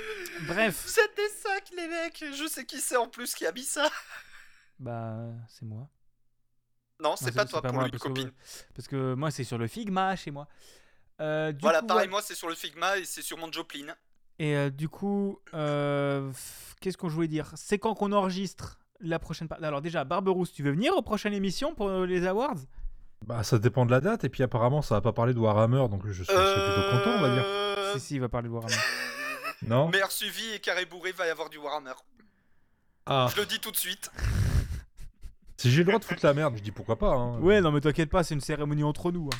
bref, 0.47 0.85
C'est 0.87 1.15
des 1.17 1.29
sacs, 1.29 1.71
les 1.77 1.89
mecs 1.89 2.25
Je 2.33 2.47
sais 2.49 2.65
qui 2.65 2.79
c'est 2.81 2.97
en 2.97 3.09
plus 3.09 3.35
qui 3.35 3.47
a 3.47 3.53
mis 3.53 3.63
ça. 3.65 3.89
bah 4.79 5.17
c'est 5.49 5.65
moi. 5.65 5.89
Non, 7.01 7.17
c'est 7.17 7.33
pas 7.35 7.45
toi 7.45 7.61
pour 7.61 7.73
moi, 7.73 7.85
une 7.87 7.91
parce 7.91 8.03
que- 8.03 8.09
copine. 8.09 8.31
Parce 8.75 8.87
que 8.89 9.15
moi 9.15 9.31
c'est 9.31 9.45
sur 9.45 9.59
le 9.59 9.67
Figma 9.67 10.15
chez 10.17 10.31
moi. 10.31 10.47
Euh, 11.21 11.53
du 11.53 11.61
Voilà, 11.63 11.81
coup, 11.81 11.87
pareil, 11.87 12.05
ouais. 12.07 12.11
moi 12.11 12.23
c'est 12.23 12.35
sur 12.35 12.49
le 12.49 12.55
Figma 12.55 12.99
et 12.99 13.05
c'est 13.05 13.23
sur 13.23 13.37
mon 13.39 13.51
Joplin. 13.51 13.95
Et 14.39 14.57
euh, 14.57 14.71
du 14.71 14.89
coup, 14.89 15.41
qu'est-ce 15.53 16.97
que 16.97 17.09
je 17.09 17.15
voulais 17.15 17.29
dire? 17.29 17.53
C'est 17.57 17.79
quand 17.79 17.95
qu'on 17.95 18.13
enregistre 18.13 18.79
la 19.01 19.19
prochaine 19.19 19.49
partie 19.49 19.65
Alors 19.65 19.81
déjà, 19.83 20.05
Barberousse, 20.05 20.53
tu 20.53 20.63
veux 20.63 20.71
venir 20.73 20.97
aux 20.97 21.03
prochaines 21.03 21.35
émissions 21.35 21.75
pour 21.75 21.91
les 22.05 22.27
awards? 22.27 22.57
Bah, 23.27 23.43
ça 23.43 23.59
dépend 23.59 23.87
de 23.87 23.91
la 23.91 24.01
date, 24.01 24.25
et 24.25 24.29
puis 24.29 24.43
apparemment, 24.43 24.83
ça 24.83 24.97
va 24.97 25.01
pas 25.01 25.13
parler 25.13 25.33
de 25.33 25.39
Warhammer, 25.39 25.89
donc 25.89 26.07
je 26.07 26.13
suis, 26.23 26.25
je 26.25 26.31
suis 26.31 26.61
plutôt 26.61 26.91
content, 26.91 27.17
on 27.17 27.21
va 27.23 27.35
dire. 27.35 27.45
Euh, 27.47 27.93
Si, 27.95 28.01
si, 28.01 28.15
il 28.17 28.21
va 28.21 28.29
parler 28.29 28.49
de 28.49 28.53
Warhammer. 28.55 28.75
Non 29.67 29.89
Meilleur 29.89 30.13
suivi 30.13 30.53
et 30.55 30.59
carré 30.61 30.85
bourré 30.85 31.13
va 31.13 31.27
y 31.27 31.31
avoir 31.31 31.49
du 31.49 31.57
Warhammer. 31.57 31.95
Ah, 33.07 33.29
Je 33.35 33.41
le 33.41 33.47
dis 33.47 33.61
tout 33.61 33.71
de 33.71 33.77
suite. 33.77 34.11
si 35.57 35.71
j'ai 35.71 35.79
le 35.79 35.85
droit 35.85 35.99
de 35.99 36.05
foutre 36.05 36.25
la 36.25 36.35
merde, 36.35 36.55
je 36.57 36.63
dis 36.63 36.71
pourquoi 36.73 36.99
pas. 36.99 37.13
Hein. 37.15 37.39
Ouais, 37.41 37.61
non 37.63 37.73
mais 37.73 37.81
t'inquiète 37.81 38.11
pas, 38.11 38.23
c'est 38.25 38.35
une 38.35 38.41
cérémonie 38.43 38.85
entre 38.85 39.11
nous. 39.11 39.31
hein. 39.33 39.37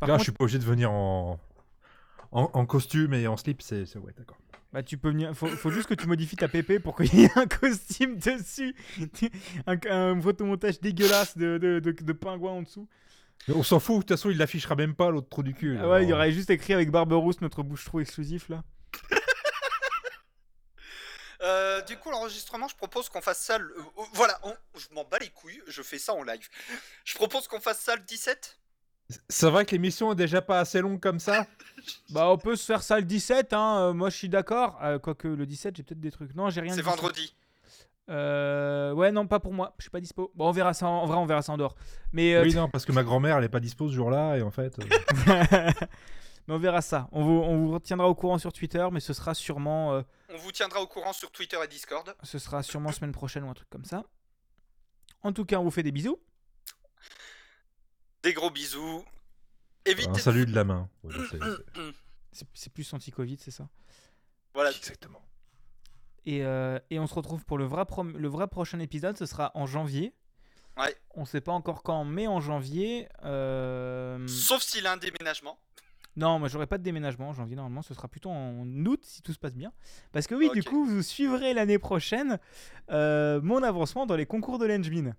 Par 0.00 0.08
Là, 0.08 0.14
contre, 0.14 0.20
je 0.20 0.30
suis 0.30 0.32
pas 0.32 0.44
obligé 0.44 0.58
de 0.58 0.64
venir 0.64 0.90
en... 0.90 1.38
en, 2.32 2.50
en 2.52 2.66
costume 2.66 3.14
et 3.14 3.28
en 3.28 3.36
slip, 3.36 3.62
c'est 3.62 3.86
c'est- 3.86 3.98
ouais, 3.98 4.12
d'accord. 4.16 4.38
Bah 4.72 4.82
tu 4.82 4.98
peux 4.98 5.08
venir, 5.08 5.34
faut, 5.34 5.46
faut 5.46 5.70
juste 5.70 5.88
que 5.88 5.94
tu 5.94 6.06
modifies 6.06 6.36
ta 6.36 6.46
PP 6.48 6.78
pour 6.82 6.94
qu'il 6.96 7.14
y 7.18 7.24
ait 7.24 7.30
un 7.38 7.46
costume 7.60 8.18
dessus, 8.18 8.74
un, 9.66 9.76
un 9.90 10.20
photomontage 10.20 10.78
dégueulasse 10.80 11.38
de, 11.38 11.56
de, 11.56 11.80
de, 11.80 11.92
de 11.92 12.12
pingouin 12.12 12.52
en 12.52 12.62
dessous. 12.62 12.86
Mais 13.46 13.54
on 13.54 13.62
s'en 13.62 13.80
fout, 13.80 13.96
de 13.96 14.00
toute 14.02 14.10
façon, 14.10 14.28
il 14.30 14.36
l'affichera 14.36 14.74
même 14.74 14.94
pas 14.94 15.10
l'autre 15.10 15.28
trou 15.30 15.42
du 15.42 15.54
cul. 15.54 15.74
là. 15.74 15.80
Ah 15.84 15.88
ouais, 15.88 16.02
il 16.04 16.08
y 16.10 16.12
aurait 16.12 16.32
juste 16.32 16.50
écrit 16.50 16.74
avec 16.74 16.90
Barberousse 16.90 17.40
notre 17.40 17.62
bouche-trou 17.62 18.00
exclusif 18.00 18.48
là. 18.50 18.62
Euh, 21.40 21.80
du 21.82 21.96
coup, 21.96 22.10
l'enregistrement, 22.10 22.66
je 22.66 22.74
propose 22.74 23.08
qu'on 23.08 23.20
fasse 23.20 23.40
ça. 23.40 23.58
le- 23.58 23.72
euh, 23.78 24.02
voilà, 24.12 24.38
on- 24.42 24.56
je 24.76 24.86
m'en 24.92 25.04
bats 25.04 25.20
les 25.20 25.28
couilles, 25.30 25.62
je 25.68 25.82
fais 25.82 25.98
ça 25.98 26.12
en 26.12 26.24
live. 26.24 26.48
Je 27.04 27.14
propose 27.14 27.46
qu'on 27.46 27.60
fasse 27.60 27.78
ça 27.80 27.94
le 27.94 28.02
17. 28.02 28.58
C'est 29.28 29.48
vrai 29.50 29.64
que 29.64 29.70
l'émission 29.72 30.12
est 30.12 30.16
déjà 30.16 30.42
pas 30.42 30.60
assez 30.60 30.80
longue 30.80 31.00
comme 31.00 31.18
ça 31.18 31.46
Bah 32.10 32.28
on 32.30 32.36
peut 32.36 32.56
se 32.56 32.64
faire 32.64 32.82
ça 32.82 32.98
le 32.98 33.04
17, 33.06 33.52
hein, 33.54 33.78
euh, 33.78 33.92
moi 33.94 34.10
je 34.10 34.16
suis 34.16 34.28
d'accord. 34.28 34.78
Euh, 34.82 34.98
quoique 34.98 35.28
le 35.28 35.46
17 35.46 35.76
j'ai 35.76 35.82
peut-être 35.82 36.00
des 36.00 36.10
trucs. 36.10 36.34
Non 36.34 36.50
j'ai 36.50 36.60
rien 36.60 36.72
C'est 36.72 36.82
le 36.82 36.84
17. 36.84 37.00
vendredi. 37.00 37.34
Euh, 38.10 38.92
ouais 38.92 39.12
non 39.12 39.26
pas 39.26 39.38
pour 39.40 39.52
moi, 39.52 39.74
je 39.78 39.84
suis 39.84 39.90
pas 39.90 40.00
dispo. 40.00 40.30
Bon 40.34 40.48
on 40.48 40.52
verra 40.52 40.74
ça 40.74 40.86
en, 40.86 41.02
en 41.02 41.06
vrai 41.06 41.16
on 41.16 41.26
verra 41.26 41.42
ça 41.42 41.52
en 41.52 41.56
dehors. 41.56 41.74
Mais, 42.12 42.34
euh, 42.34 42.42
Oui, 42.42 42.54
non, 42.54 42.68
parce 42.68 42.84
que 42.84 42.92
ma 42.92 43.02
grand-mère, 43.04 43.38
elle 43.38 43.44
est 43.44 43.48
pas 43.50 43.60
dispo 43.60 43.88
ce 43.88 43.94
jour-là, 43.94 44.36
et 44.36 44.42
en 44.42 44.50
fait... 44.50 44.78
euh, 44.78 44.84
mais 46.48 46.54
on 46.54 46.58
verra 46.58 46.80
ça. 46.80 47.08
On 47.12 47.22
vous, 47.22 47.32
on 47.44 47.56
vous 47.58 47.72
retiendra 47.72 48.08
au 48.08 48.14
courant 48.14 48.38
sur 48.38 48.52
Twitter, 48.52 48.86
mais 48.92 49.00
ce 49.00 49.12
sera 49.12 49.34
sûrement... 49.34 49.92
euh, 49.94 50.02
On 50.32 50.38
vous 50.38 50.52
tiendra 50.52 50.80
au 50.80 50.86
courant 50.86 51.12
sur 51.12 51.30
Twitter 51.30 51.58
et 51.62 51.68
Discord. 51.68 52.14
Ce 52.22 52.38
sera 52.38 52.62
sûrement 52.62 52.92
semaine 52.92 53.12
prochaine 53.12 53.44
ou 53.44 53.50
un 53.50 53.54
truc 53.54 53.68
comme 53.70 53.84
ça. 53.84 54.04
En 55.22 55.32
tout 55.32 55.44
cas, 55.44 55.56
on 55.58 55.64
vous 55.64 55.70
fait 55.70 55.82
des 55.82 55.92
bisous. 55.92 56.18
Des 58.22 58.32
gros 58.32 58.50
bisous. 58.50 59.04
Évitez 59.84 60.10
un 60.10 60.14
salut 60.14 60.44
de 60.46 60.54
la 60.54 60.64
main. 60.64 60.88
Ouais, 61.02 61.12
sais, 61.14 61.38
je 61.40 62.34
sais. 62.34 62.44
C'est 62.54 62.72
plus 62.72 62.92
anti-Covid, 62.92 63.38
c'est 63.40 63.50
ça? 63.50 63.68
Voilà. 64.54 64.70
Exactement. 64.70 65.22
Et, 66.26 66.44
euh, 66.44 66.78
et 66.90 66.98
on 66.98 67.06
se 67.06 67.14
retrouve 67.14 67.44
pour 67.44 67.56
le 67.58 67.64
vrai, 67.64 67.84
prom- 67.84 68.16
le 68.16 68.28
vrai 68.28 68.48
prochain 68.48 68.80
épisode. 68.80 69.16
Ce 69.16 69.24
sera 69.26 69.50
en 69.54 69.66
janvier. 69.66 70.12
Ouais. 70.76 70.94
On 71.14 71.24
sait 71.24 71.40
pas 71.40 71.52
encore 71.52 71.82
quand, 71.82 72.04
mais 72.04 72.26
en 72.26 72.40
janvier. 72.40 73.08
euh, 73.24 74.26
Sauf 74.28 74.62
s'il 74.62 74.86
a 74.86 74.92
un 74.92 74.96
déménagement. 74.96 75.58
Non, 76.16 76.38
moi 76.40 76.48
j'aurai 76.48 76.66
pas 76.66 76.78
de 76.78 76.82
déménagement 76.82 77.28
en 77.28 77.32
janvier. 77.32 77.54
Normalement, 77.56 77.82
ce 77.82 77.94
sera 77.94 78.08
plutôt 78.08 78.30
en 78.30 78.66
août 78.86 79.00
si 79.04 79.22
tout 79.22 79.32
se 79.32 79.38
passe 79.38 79.54
bien. 79.54 79.72
Parce 80.12 80.26
que 80.26 80.34
oui, 80.34 80.50
du 80.50 80.62
coup, 80.64 80.84
vous 80.84 81.02
suivrez 81.02 81.54
l'année 81.54 81.78
prochaine 81.78 82.38
euh, 82.90 83.40
mon 83.40 83.62
avancement 83.62 84.04
dans 84.04 84.16
les 84.16 84.26
concours 84.26 84.58
de 84.58 84.66
l'Engmin. 84.66 85.14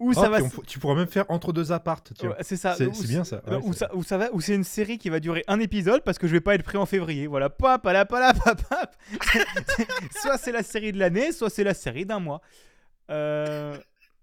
Où 0.00 0.12
Ah, 0.12 0.20
ça 0.20 0.28
va. 0.28 0.38
on 0.42 0.48
tu 0.62 0.78
pourras 0.78 0.94
même 0.94 1.08
faire 1.08 1.24
entre 1.28 1.52
deux 1.52 1.72
appartes. 1.72 2.12
Ouais, 2.22 2.30
c'est 2.42 2.56
ça. 2.56 2.76
C'est- 2.76 2.86
bien 3.06 3.24
ça. 3.24 3.42
Ouais, 3.48 3.56
où, 3.56 3.72
c'est- 3.72 3.80
ça, 3.80 3.94
où 3.96 4.04
ça 4.04 4.16
va, 4.16 4.28
où 4.32 4.40
c'est 4.40 4.54
une 4.54 4.62
série 4.64 4.96
qui 4.96 5.10
va 5.10 5.18
durer 5.18 5.42
un 5.48 5.58
épisode 5.58 6.04
parce 6.04 6.18
que 6.18 6.28
je 6.28 6.32
vais 6.32 6.40
pas 6.40 6.54
être 6.54 6.62
prêt 6.62 6.78
en 6.78 6.86
février. 6.86 7.26
Voilà, 7.26 7.50
pap, 7.50 7.82
pala, 7.82 8.04
pap, 8.06 8.34
pap. 8.34 8.96
soit 10.22 10.38
c'est 10.38 10.52
la 10.52 10.62
série 10.62 10.92
de 10.92 10.98
l'année, 11.00 11.32
soit 11.32 11.50
c'est 11.50 11.64
la 11.64 11.74
série 11.74 12.06
d'un 12.06 12.20
mois. 12.20 12.40
Euh, 13.10 13.76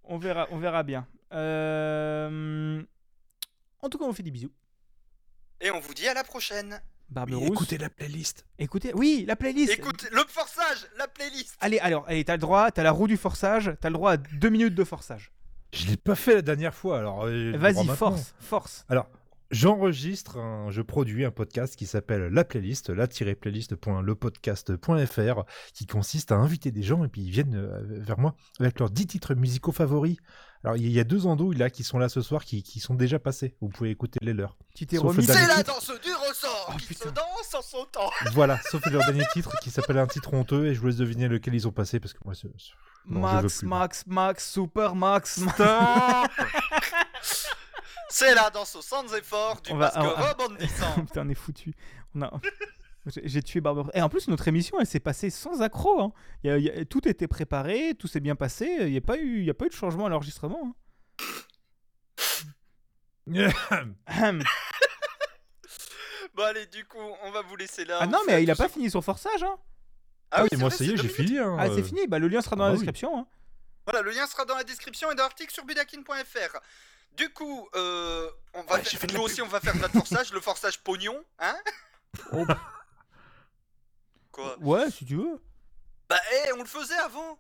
on 0.06 0.18
verra, 0.18 0.48
on 0.52 0.60
verra 0.60 0.84
bien. 0.84 1.08
Euh, 1.34 2.82
En 3.82 3.90
tout 3.90 3.98
cas, 3.98 4.06
on 4.06 4.08
vous 4.10 4.14
fait 4.14 4.24
des 4.24 4.32
bisous. 4.32 4.52
Et 5.62 5.72
on 5.72 5.80
vous 5.80 5.94
dit 5.94 6.08
à 6.08 6.14
la 6.14 6.24
prochaine. 6.24 6.82
Barberousse. 7.10 7.50
Écoutez 7.50 7.78
la 7.78 7.90
playlist. 7.90 8.46
Écoutez, 8.58 8.92
oui, 8.96 9.26
la 9.28 9.36
playlist. 9.36 9.74
Écoute, 9.74 10.08
le 10.12 10.24
forçage, 10.28 10.88
la 10.98 11.08
playlist. 11.08 11.56
Allez, 11.60 11.78
alors, 11.80 12.04
allez, 12.08 12.24
t'as 12.24 12.34
le 12.34 12.40
droit, 12.40 12.72
t'as 12.72 12.82
la 12.84 12.92
roue 12.92 13.08
du 13.08 13.16
forçage, 13.18 13.74
t'as 13.80 13.90
le 13.90 13.94
droit 13.94 14.14
à 14.14 14.18
deux 14.18 14.50
minutes 14.50 14.74
de 14.74 14.84
forçage. 14.84 15.32
Je 15.76 15.88
l'ai 15.88 15.98
pas 15.98 16.16
fait 16.16 16.36
la 16.36 16.42
dernière 16.42 16.74
fois, 16.74 17.00
alors. 17.00 17.26
euh, 17.26 17.52
Vas-y, 17.58 17.86
force, 17.88 18.34
force. 18.40 18.86
Alors, 18.90 19.10
J'enregistre, 19.52 20.40
un- 20.40 20.72
je 20.72 20.82
produis 20.82 21.24
un 21.24 21.30
podcast 21.30 21.76
qui 21.76 21.86
s'appelle 21.86 22.30
La 22.34 22.44
Playlist, 22.44 22.90
la-playlist.lepodcast.fr, 22.90 25.44
qui 25.74 25.86
consiste 25.86 26.32
à 26.32 26.36
inviter 26.36 26.72
des 26.72 26.82
gens 26.82 27.04
et 27.04 27.08
puis 27.08 27.22
ils 27.22 27.30
viennent 27.30 27.54
euh, 27.56 27.80
vers 27.84 28.18
moi 28.20 28.36
avec 28.60 28.80
leurs 28.80 28.90
10 28.90 29.06
titres 29.08 29.36
musicaux 29.36 29.72
favoris. 29.72 30.18
Alors 30.66 30.78
il 30.78 30.92
y 30.92 31.00
a 31.00 31.04
deux 31.04 31.28
andouilles 31.28 31.56
là 31.58 31.70
qui 31.70 31.84
sont 31.84 32.00
là 32.00 32.10
ce 32.10 32.22
soir 32.22 32.44
qui, 32.44 32.64
qui 32.64 32.80
sont 32.80 32.96
déjà 32.96 33.20
passés. 33.20 33.56
Vous 33.62 33.70
pouvez 33.70 33.92
écouter 33.92 34.18
les 34.24 34.34
leurs. 34.34 34.58
Tu 34.76 34.88
t'es 34.88 34.98
remis. 34.98 35.24
C'est 35.24 35.46
la 35.48 35.62
danse 35.62 35.92
du 36.04 36.12
ressort 36.12 36.72
Oh, 36.74 36.78
qui 36.78 36.88
putain. 36.88 37.06
se 37.06 37.10
danse 37.14 37.54
en 37.54 37.62
sautant. 37.62 38.10
Voilà, 38.34 38.60
sauf 38.72 38.84
leur 38.88 39.06
dernier 39.06 39.26
titre 39.32 39.52
qui 39.62 39.70
s'appelle 39.70 40.00
un 40.00 40.08
titre 40.08 40.34
honteux 40.34 40.66
et 40.66 40.74
je 40.74 40.80
vous 40.80 40.88
laisse 40.88 40.96
deviner 40.98 41.28
lequel 41.28 41.54
ils 41.54 41.68
ont 41.68 41.72
passé 41.72 42.00
parce 42.00 42.14
que 42.14 42.20
moi 42.26 42.34
c'est... 42.34 42.48
Max, 43.06 43.60
plus. 43.60 43.68
Max, 43.68 44.04
Max, 44.08 44.52
Super 44.52 44.96
Max. 44.96 45.40
C'est 48.10 48.34
la 48.34 48.50
danse 48.50 48.78
sans 48.82 49.14
effort 49.14 49.62
du 49.62 49.72
On 49.74 49.78
va- 49.78 49.92
masque 49.96 50.18
rebondissant. 50.40 50.94
Putain, 51.06 51.26
on 51.26 51.30
est 51.30 51.36
foutu. 51.36 51.74
On 52.16 52.22
a... 52.24 52.32
J'ai 53.24 53.44
tué 53.44 53.62
Barbara. 53.62 53.90
Et 53.94 54.02
en 54.02 54.10
plus, 54.10 54.28
notre 54.28 54.48
émission, 54.48 54.80
elle 54.80 54.88
s'est 54.88 55.00
passée 55.00 55.30
sans 55.30 55.62
accroc. 55.62 56.00
hein. 56.02 56.12
Il 56.44 56.50
y 56.50 56.54
a- 56.54 56.58
il 56.58 56.64
y 56.64 56.70
a- 56.72 56.86
tout 56.86 57.08
était 57.08 57.28
préparé, 57.28 57.94
tout 58.00 58.08
s'est 58.08 58.20
bien 58.20 58.36
passé. 58.36 58.68
Il 58.82 58.92
n'y 58.92 58.98
a, 58.98 59.02
pas 59.02 59.18
eu- 59.18 59.44
y 59.44 59.50
a 59.50 59.54
pas 59.54 59.66
eu 59.66 59.70
de 59.70 59.74
changement 59.74 60.08
à 60.08 60.10
l'enregistrement. 60.10 60.74
hein. 63.28 64.40
Bon 66.36 66.44
allez, 66.44 66.66
du 66.66 66.84
coup, 66.86 66.98
on 67.24 67.32
va 67.32 67.42
vous 67.44 67.56
laisser 67.56 67.86
là. 67.86 68.00
ah 68.02 68.06
On 68.08 68.10
non, 68.12 68.20
mais 68.28 68.44
il 68.44 68.52
a 68.52 68.56
pas 68.56 68.68
fini 68.68 68.90
son 68.90 69.02
forçage. 69.02 69.42
Hein. 69.44 69.56
Ah 70.32 70.42
oui, 70.42 70.48
et 70.52 70.56
c'est 70.56 70.60
moi 70.60 70.70
vrai, 70.70 70.78
ça 70.78 70.84
y 70.84 70.92
est, 70.92 70.98
j'ai 70.98 71.08
fini. 71.08 71.38
hein, 71.40 71.56
Ah, 71.60 71.68
euh. 71.68 71.76
c'est 71.76 71.84
fini. 71.84 72.08
Bah, 72.08 72.20
le 72.20 72.28
lien 72.28 72.42
sera 72.42 72.56
dans 72.56 72.64
Ah 72.64 72.68
la 72.68 72.74
oui. 72.74 72.80
description. 72.80 73.18
hein. 73.20 73.28
Voilà, 73.86 74.02
le 74.02 74.12
lien 74.12 74.26
sera 74.28 74.44
dans 74.46 74.56
la 74.56 74.64
description 74.64 75.12
et 75.12 75.16
dans 75.16 75.24
l'article 75.24 75.54
sur 75.54 75.64
budakin.fr. 75.64 76.60
Du 77.16 77.30
coup, 77.30 77.70
euh, 77.76 78.30
on 78.54 78.64
va 78.64 78.76
Ouais, 78.76 78.84
faire- 78.84 79.10
nous 79.14 79.22
aussi, 79.22 79.42
on 79.42 79.48
va 79.48 79.62
faire 79.62 79.76
notre 79.78 79.94
forçage, 79.94 80.34
le 80.34 80.42
forçage 80.42 80.80
pognon, 80.84 81.24
hein 81.40 81.56
Oh. 82.34 82.46
Quoi 84.36 84.58
Ouais, 84.60 84.92
si 84.92 85.06
tu 85.06 85.16
veux. 85.16 85.42
Bah, 86.10 86.20
eh, 86.48 86.52
on 86.54 86.58
le 86.60 86.66
faisait 86.66 86.96
avant. 86.98 87.40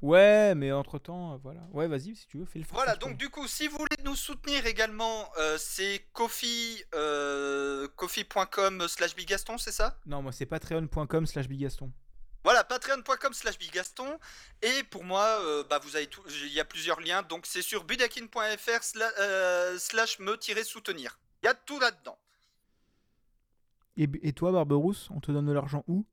Ouais, 0.00 0.54
mais 0.54 0.70
entre 0.70 1.00
temps, 1.00 1.36
voilà. 1.38 1.60
Ouais, 1.72 1.88
vas-y, 1.88 2.14
si 2.14 2.28
tu 2.28 2.38
veux, 2.38 2.44
fais 2.44 2.60
le. 2.60 2.64
Voilà, 2.70 2.94
donc 2.94 3.16
du 3.16 3.28
coup, 3.28 3.48
si 3.48 3.66
vous 3.66 3.76
voulez 3.76 3.96
nous 4.04 4.14
soutenir 4.14 4.64
également, 4.66 5.28
euh, 5.38 5.58
c'est 5.58 6.06
coffee, 6.12 6.84
euh, 6.94 7.88
coffee.com 7.96 8.86
slash 8.86 9.16
bigaston, 9.16 9.58
c'est 9.58 9.72
ça? 9.72 9.98
Non, 10.06 10.22
moi, 10.22 10.30
c'est 10.30 10.46
patreon.com 10.46 11.26
slash 11.26 11.48
bigaston. 11.48 11.90
Voilà, 12.44 12.62
patreon.com 12.62 13.32
slash 13.32 13.58
bigaston. 13.58 14.20
Et 14.62 14.84
pour 14.84 15.02
moi, 15.02 15.24
euh, 15.42 15.64
bah, 15.68 15.80
vous 15.82 15.96
avez 15.96 16.06
tout, 16.06 16.22
il 16.28 16.52
y 16.52 16.60
a 16.60 16.64
plusieurs 16.64 17.00
liens, 17.00 17.22
donc 17.22 17.46
c'est 17.46 17.62
sur 17.62 17.82
budakin.fr 17.82 18.80
sla- 18.82 19.12
euh, 19.18 19.76
slash 19.78 20.20
me-soutenir. 20.20 21.18
Il 21.42 21.46
y 21.46 21.48
a 21.48 21.54
tout 21.54 21.80
là-dedans. 21.80 22.16
Et, 23.96 24.08
et 24.22 24.32
toi, 24.32 24.52
Barberousse, 24.52 25.08
on 25.10 25.18
te 25.18 25.32
donne 25.32 25.46
de 25.46 25.52
l'argent 25.52 25.82
où? 25.88 26.06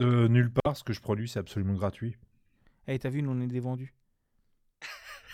Euh, 0.00 0.28
nulle 0.28 0.50
part, 0.50 0.76
ce 0.76 0.84
que 0.84 0.92
je 0.92 1.00
produis 1.00 1.28
c'est 1.28 1.38
absolument 1.38 1.74
gratuit. 1.74 2.16
Eh, 2.86 2.98
t'as 2.98 3.08
vu, 3.10 3.22
nous, 3.22 3.30
on 3.32 3.40
est 3.40 3.46
des 3.46 3.60
vendus. 3.60 3.92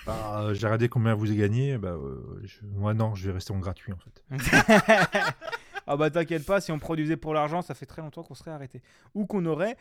Bah, 0.07 0.41
euh, 0.43 0.55
j'ai 0.55 0.67
regardé 0.67 0.89
combien 0.89 1.15
vous 1.15 1.27
avez 1.31 1.37
gagné. 1.39 1.79
Bah, 1.79 1.93
euh, 1.93 2.41
je- 2.45 2.61
moi 2.67 2.93
non, 2.93 3.15
je 3.15 3.27
vais 3.27 3.33
rester 3.33 3.53
en 3.53 3.59
gratuit 3.59 3.93
en 3.93 3.97
fait. 3.99 4.23
ah 5.87 5.97
bah 5.97 6.11
t'inquiète 6.11 6.45
pas, 6.45 6.61
si 6.61 6.73
on 6.73 6.79
produisait 6.79 7.17
pour 7.17 7.33
l'argent, 7.33 7.63
ça 7.63 7.75
fait 7.75 7.87
très 7.87 8.03
longtemps 8.03 8.23
qu'on 8.23 8.35
serait 8.35 8.51
arrêté. 8.51 8.83
Ou 9.15 9.25
qu'on 9.27 9.45
aurait 9.47 9.77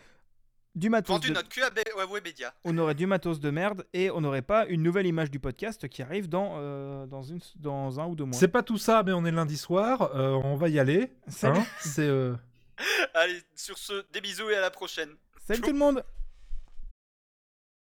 du 0.75 0.89
matos 0.89 1.15
Vendu 1.17 1.29
de... 1.29 1.33
notre 1.33 1.49
cul 1.49 1.61
à 1.61 1.69
B- 1.69 1.83
ouais, 1.97 2.05
Webedia. 2.11 2.53
on 2.63 2.77
aurait 2.77 2.95
du 2.95 3.05
matos 3.05 3.39
de 3.39 3.49
merde 3.51 3.85
et 3.93 4.09
on 4.11 4.21
n'aurait 4.21 4.41
pas 4.41 4.65
une 4.67 4.81
nouvelle 4.81 5.05
image 5.05 5.29
du 5.29 5.39
podcast 5.39 5.87
qui 5.89 6.01
arrive 6.01 6.27
dans, 6.29 6.53
euh, 6.57 7.05
dans, 7.05 7.21
une, 7.21 7.39
dans 7.57 7.99
un 7.99 8.05
ou 8.07 8.15
deux 8.15 8.23
mois. 8.25 8.33
C'est 8.33 8.47
pas 8.47 8.63
tout 8.63 8.77
ça, 8.77 9.03
mais 9.05 9.11
on 9.13 9.25
est 9.25 9.31
lundi 9.31 9.57
soir. 9.57 10.09
euh, 10.15 10.31
on 10.43 10.55
va 10.55 10.69
y 10.69 10.79
aller. 10.79 11.11
Salut, 11.27 11.59
hein. 11.59 11.65
c'est 11.79 12.07
euh, 12.07 12.33
Allez, 13.13 13.41
sur 13.55 13.77
ce, 13.77 14.05
des 14.11 14.21
bisous 14.21 14.49
et 14.49 14.55
à 14.55 14.61
la 14.61 14.71
prochaine. 14.71 15.15
Salut 15.47 15.61
tout 15.61 15.71
le 15.71 15.77
monde 15.77 16.03